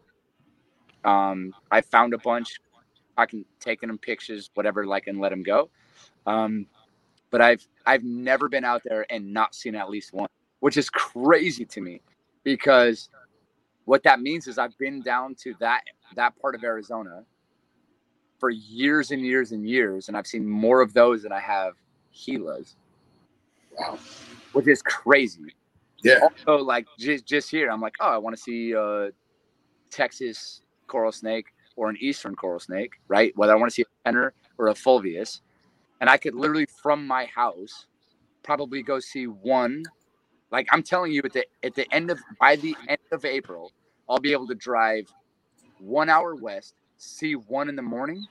Um, 1.04 1.54
I 1.70 1.80
found 1.80 2.14
a 2.14 2.18
bunch. 2.18 2.60
I 3.16 3.26
can 3.26 3.44
taking 3.60 3.86
them 3.88 3.98
pictures, 3.98 4.50
whatever, 4.54 4.84
like, 4.84 5.06
and 5.06 5.20
let 5.20 5.30
them 5.30 5.42
go. 5.42 5.70
Um, 6.26 6.66
but 7.30 7.40
I've 7.40 7.66
I've 7.86 8.02
never 8.02 8.48
been 8.48 8.64
out 8.64 8.82
there 8.84 9.06
and 9.10 9.32
not 9.32 9.54
seen 9.54 9.74
at 9.76 9.88
least 9.88 10.12
one, 10.12 10.28
which 10.60 10.76
is 10.76 10.90
crazy 10.90 11.64
to 11.66 11.80
me, 11.80 12.00
because 12.42 13.08
what 13.84 14.02
that 14.04 14.20
means 14.20 14.48
is 14.48 14.58
I've 14.58 14.76
been 14.78 15.02
down 15.02 15.34
to 15.42 15.54
that 15.60 15.82
that 16.16 16.40
part 16.40 16.54
of 16.54 16.64
Arizona 16.64 17.24
for 18.44 18.50
years 18.50 19.10
and 19.10 19.24
years 19.24 19.52
and 19.52 19.66
years, 19.66 20.08
and 20.08 20.18
I've 20.18 20.26
seen 20.26 20.46
more 20.46 20.82
of 20.82 20.92
those 20.92 21.22
than 21.22 21.32
I 21.32 21.40
have 21.40 21.76
Gilas, 22.14 22.74
Wow. 23.78 23.98
which 24.52 24.68
is 24.68 24.82
crazy. 24.82 25.54
Yeah. 26.02 26.20
Also, 26.20 26.62
like 26.62 26.86
just 26.98 27.26
just 27.26 27.50
here, 27.50 27.70
I'm 27.70 27.80
like, 27.80 27.94
oh, 28.00 28.10
I 28.10 28.18
want 28.18 28.36
to 28.36 28.42
see 28.42 28.76
uh, 28.76 29.12
Texas 29.90 30.62
coral 30.88 31.12
snake 31.12 31.46
or 31.76 31.88
an 31.90 31.96
eastern 32.00 32.36
coral 32.36 32.60
snake, 32.60 32.92
right? 33.08 33.32
Whether 33.36 33.54
I 33.54 33.56
want 33.56 33.70
to 33.70 33.74
see 33.74 33.82
a 33.84 34.08
tener 34.08 34.34
or 34.58 34.68
a 34.68 34.74
fulvius, 34.74 35.40
and 36.00 36.02
and 36.02 36.10
I 36.10 36.18
could 36.18 36.34
literally 36.34 36.66
from 36.82 37.06
my 37.06 37.26
house 37.26 37.86
probably 38.44 38.82
go 38.82 39.00
see 39.00 39.26
one. 39.26 39.92
Like 40.52 40.68
I'm 40.72 40.82
telling 40.82 41.12
you, 41.12 41.22
at 41.24 41.32
the 41.32 41.46
at 41.64 41.74
the 41.74 41.92
end 41.94 42.10
of 42.10 42.20
by 42.40 42.56
the 42.56 42.76
end 42.88 43.00
of 43.12 43.24
April, 43.24 43.72
I'll 44.08 44.20
be 44.20 44.32
able 44.32 44.48
to 44.48 44.56
drive 44.56 45.14
one 45.78 46.10
hour 46.10 46.36
west, 46.36 46.74
see 46.98 47.34
one 47.36 47.70
in 47.70 47.76
the 47.76 47.82
morning, 47.82 48.28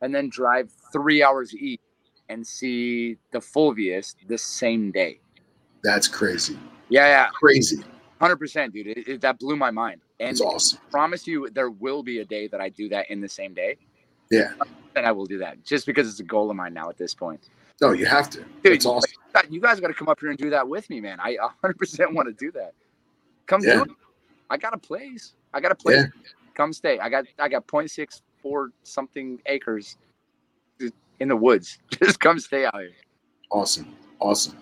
and 0.00 0.14
then 0.14 0.28
drive 0.28 0.70
three 0.92 1.22
hours 1.22 1.54
each 1.54 1.80
and 2.28 2.46
see 2.46 3.16
the 3.32 3.38
Fulvius 3.38 4.14
the 4.26 4.38
same 4.38 4.90
day. 4.90 5.20
That's 5.82 6.08
crazy. 6.08 6.58
Yeah, 6.90 7.06
yeah, 7.06 7.28
Crazy. 7.34 7.82
hundred 8.20 8.36
percent, 8.36 8.72
dude. 8.72 8.86
It, 8.88 9.08
it- 9.08 9.20
that 9.22 9.38
blew 9.38 9.56
my 9.56 9.70
mind. 9.70 10.00
And 10.20 10.30
It's 10.30 10.40
awesome. 10.40 10.80
promise 10.90 11.26
you, 11.28 11.48
there 11.50 11.70
will 11.70 12.02
be 12.02 12.18
a 12.18 12.24
day 12.24 12.48
that 12.48 12.60
I 12.60 12.70
do 12.70 12.88
that 12.88 13.08
in 13.10 13.20
the 13.20 13.28
same 13.28 13.54
day. 13.54 13.76
Yeah. 14.30 14.52
And 14.96 15.06
I 15.06 15.12
will 15.12 15.26
do 15.26 15.38
that 15.38 15.62
just 15.64 15.86
because 15.86 16.08
it's 16.08 16.18
a 16.18 16.24
goal 16.24 16.50
of 16.50 16.56
mine 16.56 16.74
now 16.74 16.88
at 16.90 16.98
this 16.98 17.14
point. 17.14 17.40
No, 17.80 17.92
you 17.92 18.04
have 18.06 18.28
to. 18.30 18.38
Dude, 18.64 18.72
It's 18.72 18.84
awesome. 18.84 19.12
You 19.48 19.60
guys 19.60 19.78
got 19.78 19.86
to 19.86 19.94
come 19.94 20.08
up 20.08 20.18
here 20.18 20.30
and 20.30 20.38
do 20.38 20.50
that 20.50 20.66
with 20.68 20.90
me, 20.90 21.00
man. 21.00 21.18
I 21.20 21.36
100% 21.64 22.12
want 22.12 22.26
to 22.26 22.32
do 22.34 22.50
that. 22.52 22.72
Come 23.46 23.60
Yeah. 23.62 23.74
do 23.76 23.82
it. 23.84 23.90
I 24.50 24.56
got 24.56 24.74
a 24.74 24.78
place. 24.78 25.34
I 25.54 25.60
got 25.60 25.70
a 25.70 25.76
place. 25.76 26.04
Come 26.54 26.72
stay. 26.72 26.98
I 26.98 27.08
got 27.08 27.26
I 27.38 27.48
got 27.48 27.66
0.64 28.48 28.68
something 28.82 29.40
acres 29.46 29.96
in 31.20 31.28
the 31.28 31.36
woods. 31.36 31.78
Just 31.90 32.20
come 32.20 32.38
stay 32.38 32.64
out 32.64 32.74
here. 32.74 32.92
Awesome. 33.50 33.94
Awesome. 34.20 34.56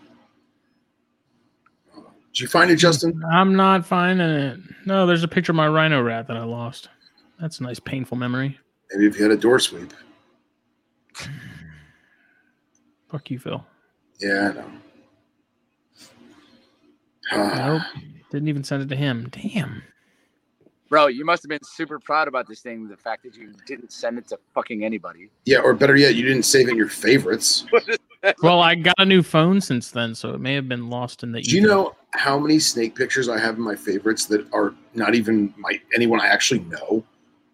Did 1.95 2.41
you 2.43 2.49
find 2.49 2.71
it, 2.71 2.77
Justin? 2.77 3.23
I'm 3.33 3.55
not 3.57 3.87
finding 3.87 4.29
it. 4.29 4.61
No, 4.85 5.07
there's 5.07 5.25
a 5.25 5.29
picture 5.29 5.53
of 5.53 5.57
my 5.57 5.69
rhino 5.69 6.03
rat 6.03 6.27
that 6.29 6.37
I 6.37 6.45
lost. 6.45 6.91
That's 7.41 7.61
a 7.61 7.63
nice, 7.63 7.81
painful 7.81 8.19
memory. 8.19 8.59
Maybe 8.93 9.07
if 9.07 9.17
you 9.17 9.23
had 9.23 9.33
a 9.33 9.37
door 9.37 9.59
sweep. 9.59 9.93
Fuck 13.11 13.31
you, 13.31 13.39
Phil. 13.39 13.65
Yeah, 14.21 14.51
I 14.51 14.53
know. 14.53 14.71
Nope. 17.57 17.83
Didn't 18.31 18.49
even 18.49 18.65
send 18.65 18.83
it 18.83 18.89
to 18.89 18.97
him. 18.97 19.29
Damn. 19.31 19.83
Bro, 20.89 21.09
you 21.09 21.25
must 21.25 21.43
have 21.43 21.49
been 21.49 21.63
super 21.65 21.99
proud 21.99 22.29
about 22.29 22.47
this 22.47 22.61
thing. 22.61 22.87
The 22.89 22.97
fact 22.97 23.25
that 23.25 23.35
you 23.37 23.53
didn't 23.67 23.93
send 23.93 24.19
it 24.19 24.29
to 24.29 24.39
fucking 24.55 24.85
anybody. 24.85 25.31
yeah, 25.45 25.59
or 25.59 25.75
better 25.75 25.97
yet, 25.97 26.15
you 26.15 26.23
didn't 26.25 26.45
save 26.45 26.69
it 26.69 26.73
in 26.73 26.77
your 26.77 26.89
favorites. 26.89 27.67
Well, 28.43 28.61
I 28.61 28.75
got 28.75 28.95
a 28.99 29.05
new 29.05 29.23
phone 29.23 29.61
since 29.61 29.93
then, 29.93 30.13
so 30.13 30.31
it 30.35 30.41
may 30.41 30.55
have 30.55 30.69
been 30.69 30.91
lost 30.91 31.23
in 31.23 31.31
the. 31.31 31.41
Do 31.43 31.55
you 31.55 31.61
know 31.61 31.95
how 32.13 32.37
many 32.41 32.59
snake 32.59 32.97
pictures 32.97 33.29
I 33.29 33.39
have 33.39 33.55
in 33.55 33.61
my 33.61 33.77
favorites 33.77 34.25
that 34.27 34.53
are 34.53 34.75
not 34.95 35.15
even 35.15 35.55
my 35.57 35.81
anyone 35.95 36.21
I 36.21 36.27
actually 36.27 36.61
know? 36.61 37.05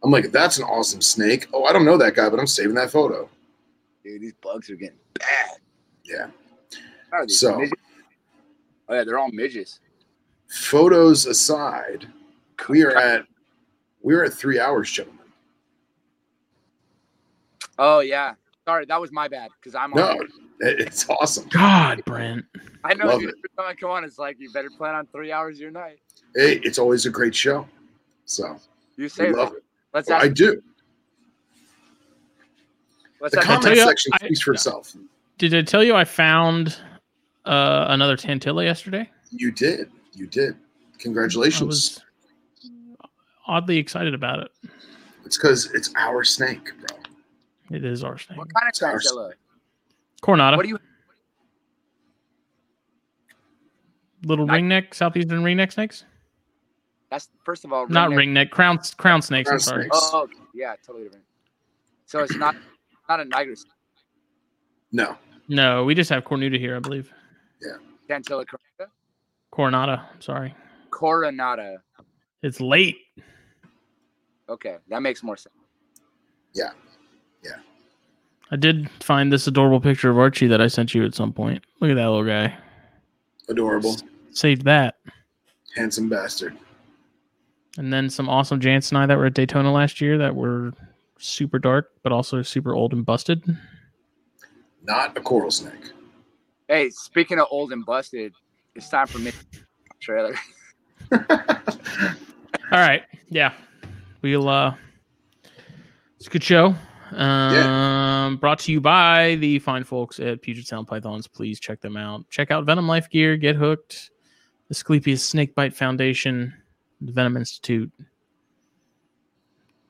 I'm 0.03 0.11
like, 0.11 0.31
that's 0.33 0.57
an 0.57 0.65
awesome 0.65 1.03
snake. 1.03 1.47
Oh, 1.53 1.65
I 1.65 1.75
don't 1.75 1.85
know 1.85 1.99
that 1.99 2.15
guy, 2.15 2.31
but 2.31 2.41
I'm 2.41 2.47
saving 2.47 2.75
that 2.77 2.91
photo. 2.91 3.29
Dude, 4.03 4.23
these 4.23 4.33
bugs 4.41 4.71
are 4.71 4.77
getting 4.77 4.97
bad. 5.15 5.59
Yeah. 6.07 6.29
Are 7.13 7.27
these 7.27 7.39
So- 7.39 7.59
midgets? 7.59 7.83
Oh 8.89 8.95
yeah, 8.95 9.05
they're 9.05 9.19
all 9.19 9.31
midges. 9.33 9.79
Photos 10.49 11.27
aside, 11.27 12.07
we 12.69 12.83
are 12.85 12.97
at 12.97 13.27
we 14.03 14.15
are 14.15 14.25
at 14.25 14.33
three 14.33 14.59
hours, 14.59 14.91
gentlemen. 14.91 15.19
Oh 17.79 18.01
yeah. 18.01 18.35
Sorry, 18.65 18.85
that 18.87 19.01
was 19.01 19.11
my 19.13 19.29
bad. 19.29 19.51
Because 19.61 19.75
I'm 19.75 19.91
No, 19.91 20.11
on. 20.11 20.29
it's 20.61 21.09
awesome. 21.09 21.49
God, 21.49 22.03
Brent. 22.05 22.45
I 22.85 22.95
know 22.95 23.07
love 23.07 23.21
dude, 23.21 23.31
it. 23.31 23.35
every 23.39 23.49
time 23.57 23.67
I 23.69 23.75
come 23.75 23.91
on, 23.91 24.05
it's 24.05 24.19
like 24.19 24.37
you 24.39 24.51
better 24.53 24.71
plan 24.71 24.95
on 24.95 25.07
three 25.07 25.33
hours 25.33 25.59
your 25.59 25.71
night. 25.71 25.99
Hey, 26.37 26.61
it's 26.63 26.79
always 26.79 27.07
a 27.07 27.11
great 27.11 27.35
show. 27.35 27.67
So 28.25 28.57
You 28.97 29.05
we 29.05 29.09
say 29.09 29.33
love 29.33 29.51
that. 29.51 29.59
it. 29.59 29.65
Let's 29.93 30.09
Well, 30.09 30.23
I 30.23 30.29
do. 30.29 30.63
let's 33.21 33.35
The 33.35 33.43
comment 33.43 33.77
you, 33.77 33.83
section 33.85 34.13
I- 34.15 34.19
speaks 34.19 34.41
for 34.41 34.53
itself. 34.55 34.95
Did 35.39 35.55
I 35.55 35.63
tell 35.63 35.83
you 35.83 35.95
I 35.95 36.05
found 36.05 36.79
uh, 37.45 37.87
another 37.89 38.17
Tantilla 38.17 38.65
yesterday? 38.65 39.11
You 39.33 39.51
did. 39.51 39.91
You 40.15 40.27
did. 40.27 40.55
I 40.55 40.99
Congratulations. 40.99 42.01
Was 43.47 43.63
oddly 43.63 43.79
excited 43.79 44.15
about 44.15 44.41
it. 44.41 44.51
It's 45.25 45.37
because 45.37 45.71
it's 45.73 45.93
our 45.97 46.25
snake, 46.25 46.71
bro. 46.79 46.99
It 47.77 47.85
is 47.85 48.05
our 48.05 48.19
snake. 48.19 48.39
what 48.39 48.53
kind 48.53 48.65
of 48.65 48.69
It's 48.71 48.83
ours. 48.83 49.07
Tantilla? 49.11 49.33
Coronata. 50.23 50.57
What 50.57 50.63
do 50.65 50.69
you 50.69 50.79
Little 54.25 54.49
I- 54.51 54.59
ringneck, 54.61 54.95
southeastern 54.95 55.43
ringneck 55.43 55.73
snakes? 55.73 56.05
that's 57.11 57.29
first 57.45 57.65
of 57.67 57.73
all 57.75 57.87
Not 57.89 58.11
ringneck- 58.11 58.47
ringneck, 58.47 58.51
crown 58.51 58.79
crown 58.97 59.21
snakes. 59.21 59.49
Crown 59.49 59.57
I'm 59.57 59.61
sorry. 59.61 59.83
snakes. 59.83 60.11
Oh 60.13 60.23
okay. 60.23 60.35
yeah, 60.55 60.75
totally 60.87 61.05
different. 61.05 61.25
So 62.07 62.21
it's 62.21 62.37
not 62.37 62.55
not 63.09 63.21
a 63.21 63.25
Niger 63.25 63.55
snake. 63.57 63.73
No. 64.93 65.17
No, 65.49 65.85
we 65.85 65.95
just 65.95 66.09
have 66.11 66.25
Cornuta 66.25 66.59
here, 66.59 66.77
I 66.77 66.79
believe. 66.79 67.13
Tantilla 68.09 68.45
coronata. 68.47 68.87
Coronata. 69.53 69.99
I'm 70.15 70.21
sorry. 70.21 70.55
Coronata. 70.91 71.79
It's 72.43 72.61
late. 72.61 72.99
Okay, 74.49 74.77
that 74.89 75.03
makes 75.03 75.23
more 75.23 75.37
sense. 75.37 75.55
Yeah, 76.53 76.71
yeah. 77.43 77.57
I 78.51 78.57
did 78.57 78.91
find 79.01 79.33
this 79.33 79.47
adorable 79.47 79.81
picture 79.81 80.11
of 80.11 80.19
Archie 80.19 80.47
that 80.49 80.61
I 80.61 80.67
sent 80.67 80.95
you 80.95 81.05
at 81.05 81.15
some 81.15 81.33
point. 81.33 81.65
Look 81.81 81.91
at 81.91 81.95
that 81.95 82.11
little 82.11 82.25
guy. 82.25 82.57
Adorable. 83.49 83.97
Saved 84.31 84.65
that. 84.65 84.97
Handsome 85.75 86.09
bastard. 86.09 86.57
And 87.79 87.93
then 87.93 88.11
some 88.11 88.29
awesome 88.29 88.61
jansenii 88.61 89.09
that 89.09 89.17
were 89.17 89.27
at 89.27 89.35
Daytona 89.35 89.73
last 89.73 90.01
year 90.01 90.19
that 90.19 90.35
were 90.35 90.73
super 91.19 91.59
dark, 91.59 91.91
but 92.03 92.13
also 92.13 92.43
super 92.43 92.75
old 92.75 92.93
and 92.93 93.07
busted. 93.07 93.43
Not 94.83 95.17
a 95.17 95.21
coral 95.21 95.51
snake. 95.51 95.93
Hey, 96.69 96.91
speaking 96.91 97.39
of 97.39 97.47
old 97.51 97.73
and 97.73 97.87
busted, 97.87 98.35
it's 98.75 98.89
time 98.89 99.07
for 99.07 99.19
me 99.19 99.33
trailer. 100.01 100.35
All 101.13 101.19
right. 102.73 103.03
Yeah. 103.29 103.53
We'll 104.23 104.49
uh 104.49 104.75
it's 106.17 106.29
a 106.29 106.31
good 106.31 106.45
show. 106.45 106.75
Um 107.11 108.37
brought 108.39 108.61
to 108.61 108.73
you 108.73 108.81
by 108.81 109.35
the 109.37 109.59
fine 109.59 109.85
folks 109.85 110.21
at 110.21 110.41
Puget 110.41 110.67
Sound 110.67 110.87
Pythons. 110.87 111.27
Please 111.27 111.59
check 111.59 111.81
them 111.81 111.97
out. 111.97 112.29
Check 112.31 112.51
out 112.53 112.65
Venom 112.65 112.87
Life 112.87 113.11
Gear, 113.11 113.37
get 113.37 113.57
hooked, 113.57 114.11
the 114.69 114.75
Asclepius 114.75 115.29
Snakebite 115.29 115.75
Foundation, 115.75 116.55
the 117.01 117.13
Venom 117.13 117.37
Institute, 117.37 117.93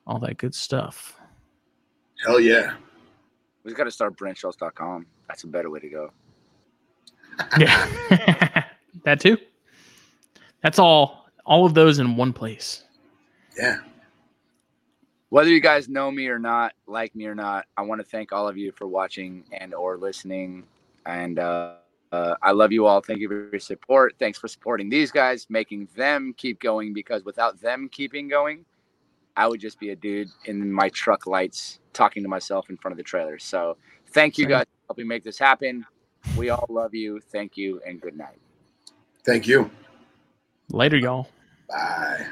all 0.07 0.19
that 0.19 0.37
good 0.37 0.55
stuff. 0.55 1.19
Hell 2.25 2.39
yeah. 2.39 2.73
We've 3.63 3.75
got 3.75 3.85
to 3.85 3.91
start 3.91 4.17
branchshells.com. 4.17 5.05
That's 5.27 5.43
a 5.43 5.47
better 5.47 5.69
way 5.69 5.79
to 5.79 5.89
go. 5.89 6.11
Yeah. 7.57 8.65
that 9.05 9.19
too. 9.19 9.37
That's 10.61 10.79
all 10.79 11.27
all 11.45 11.65
of 11.65 11.73
those 11.73 11.99
in 11.99 12.15
one 12.15 12.33
place. 12.33 12.83
Yeah. 13.57 13.79
Whether 15.33 15.49
you 15.49 15.61
guys 15.61 15.89
know 15.89 16.11
me 16.11 16.27
or 16.27 16.37
not, 16.37 16.73
like 16.85 17.15
me 17.15 17.25
or 17.25 17.33
not, 17.33 17.65
I 17.75 17.81
want 17.81 17.99
to 17.99 18.05
thank 18.05 18.31
all 18.31 18.47
of 18.47 18.55
you 18.55 18.71
for 18.71 18.85
watching 18.85 19.43
and 19.51 19.73
or 19.73 19.97
listening. 19.97 20.63
And 21.07 21.39
uh, 21.39 21.77
uh, 22.11 22.35
I 22.43 22.51
love 22.51 22.71
you 22.71 22.85
all. 22.85 23.01
Thank 23.01 23.19
you 23.19 23.27
for 23.27 23.49
your 23.51 23.59
support. 23.59 24.13
Thanks 24.19 24.37
for 24.37 24.47
supporting 24.47 24.89
these 24.89 25.09
guys, 25.09 25.47
making 25.49 25.87
them 25.95 26.35
keep 26.37 26.59
going. 26.59 26.93
Because 26.93 27.25
without 27.25 27.59
them 27.59 27.89
keeping 27.91 28.27
going, 28.27 28.63
I 29.35 29.47
would 29.47 29.59
just 29.59 29.79
be 29.79 29.89
a 29.89 29.95
dude 29.95 30.29
in 30.45 30.71
my 30.71 30.89
truck 30.89 31.25
lights 31.25 31.79
talking 31.93 32.21
to 32.21 32.29
myself 32.29 32.69
in 32.69 32.77
front 32.77 32.93
of 32.93 32.97
the 32.97 33.03
trailer. 33.03 33.39
So 33.39 33.77
thank 34.09 34.37
you 34.37 34.45
guys 34.45 34.65
for 34.65 34.93
helping 34.93 35.07
make 35.07 35.23
this 35.23 35.39
happen. 35.39 35.83
We 36.37 36.51
all 36.51 36.67
love 36.69 36.93
you. 36.93 37.19
Thank 37.19 37.57
you 37.57 37.81
and 37.87 37.99
good 37.99 38.15
night. 38.15 38.37
Thank 39.25 39.47
you. 39.47 39.71
Later, 40.69 40.97
y'all. 40.97 41.27
Bye. 41.67 42.27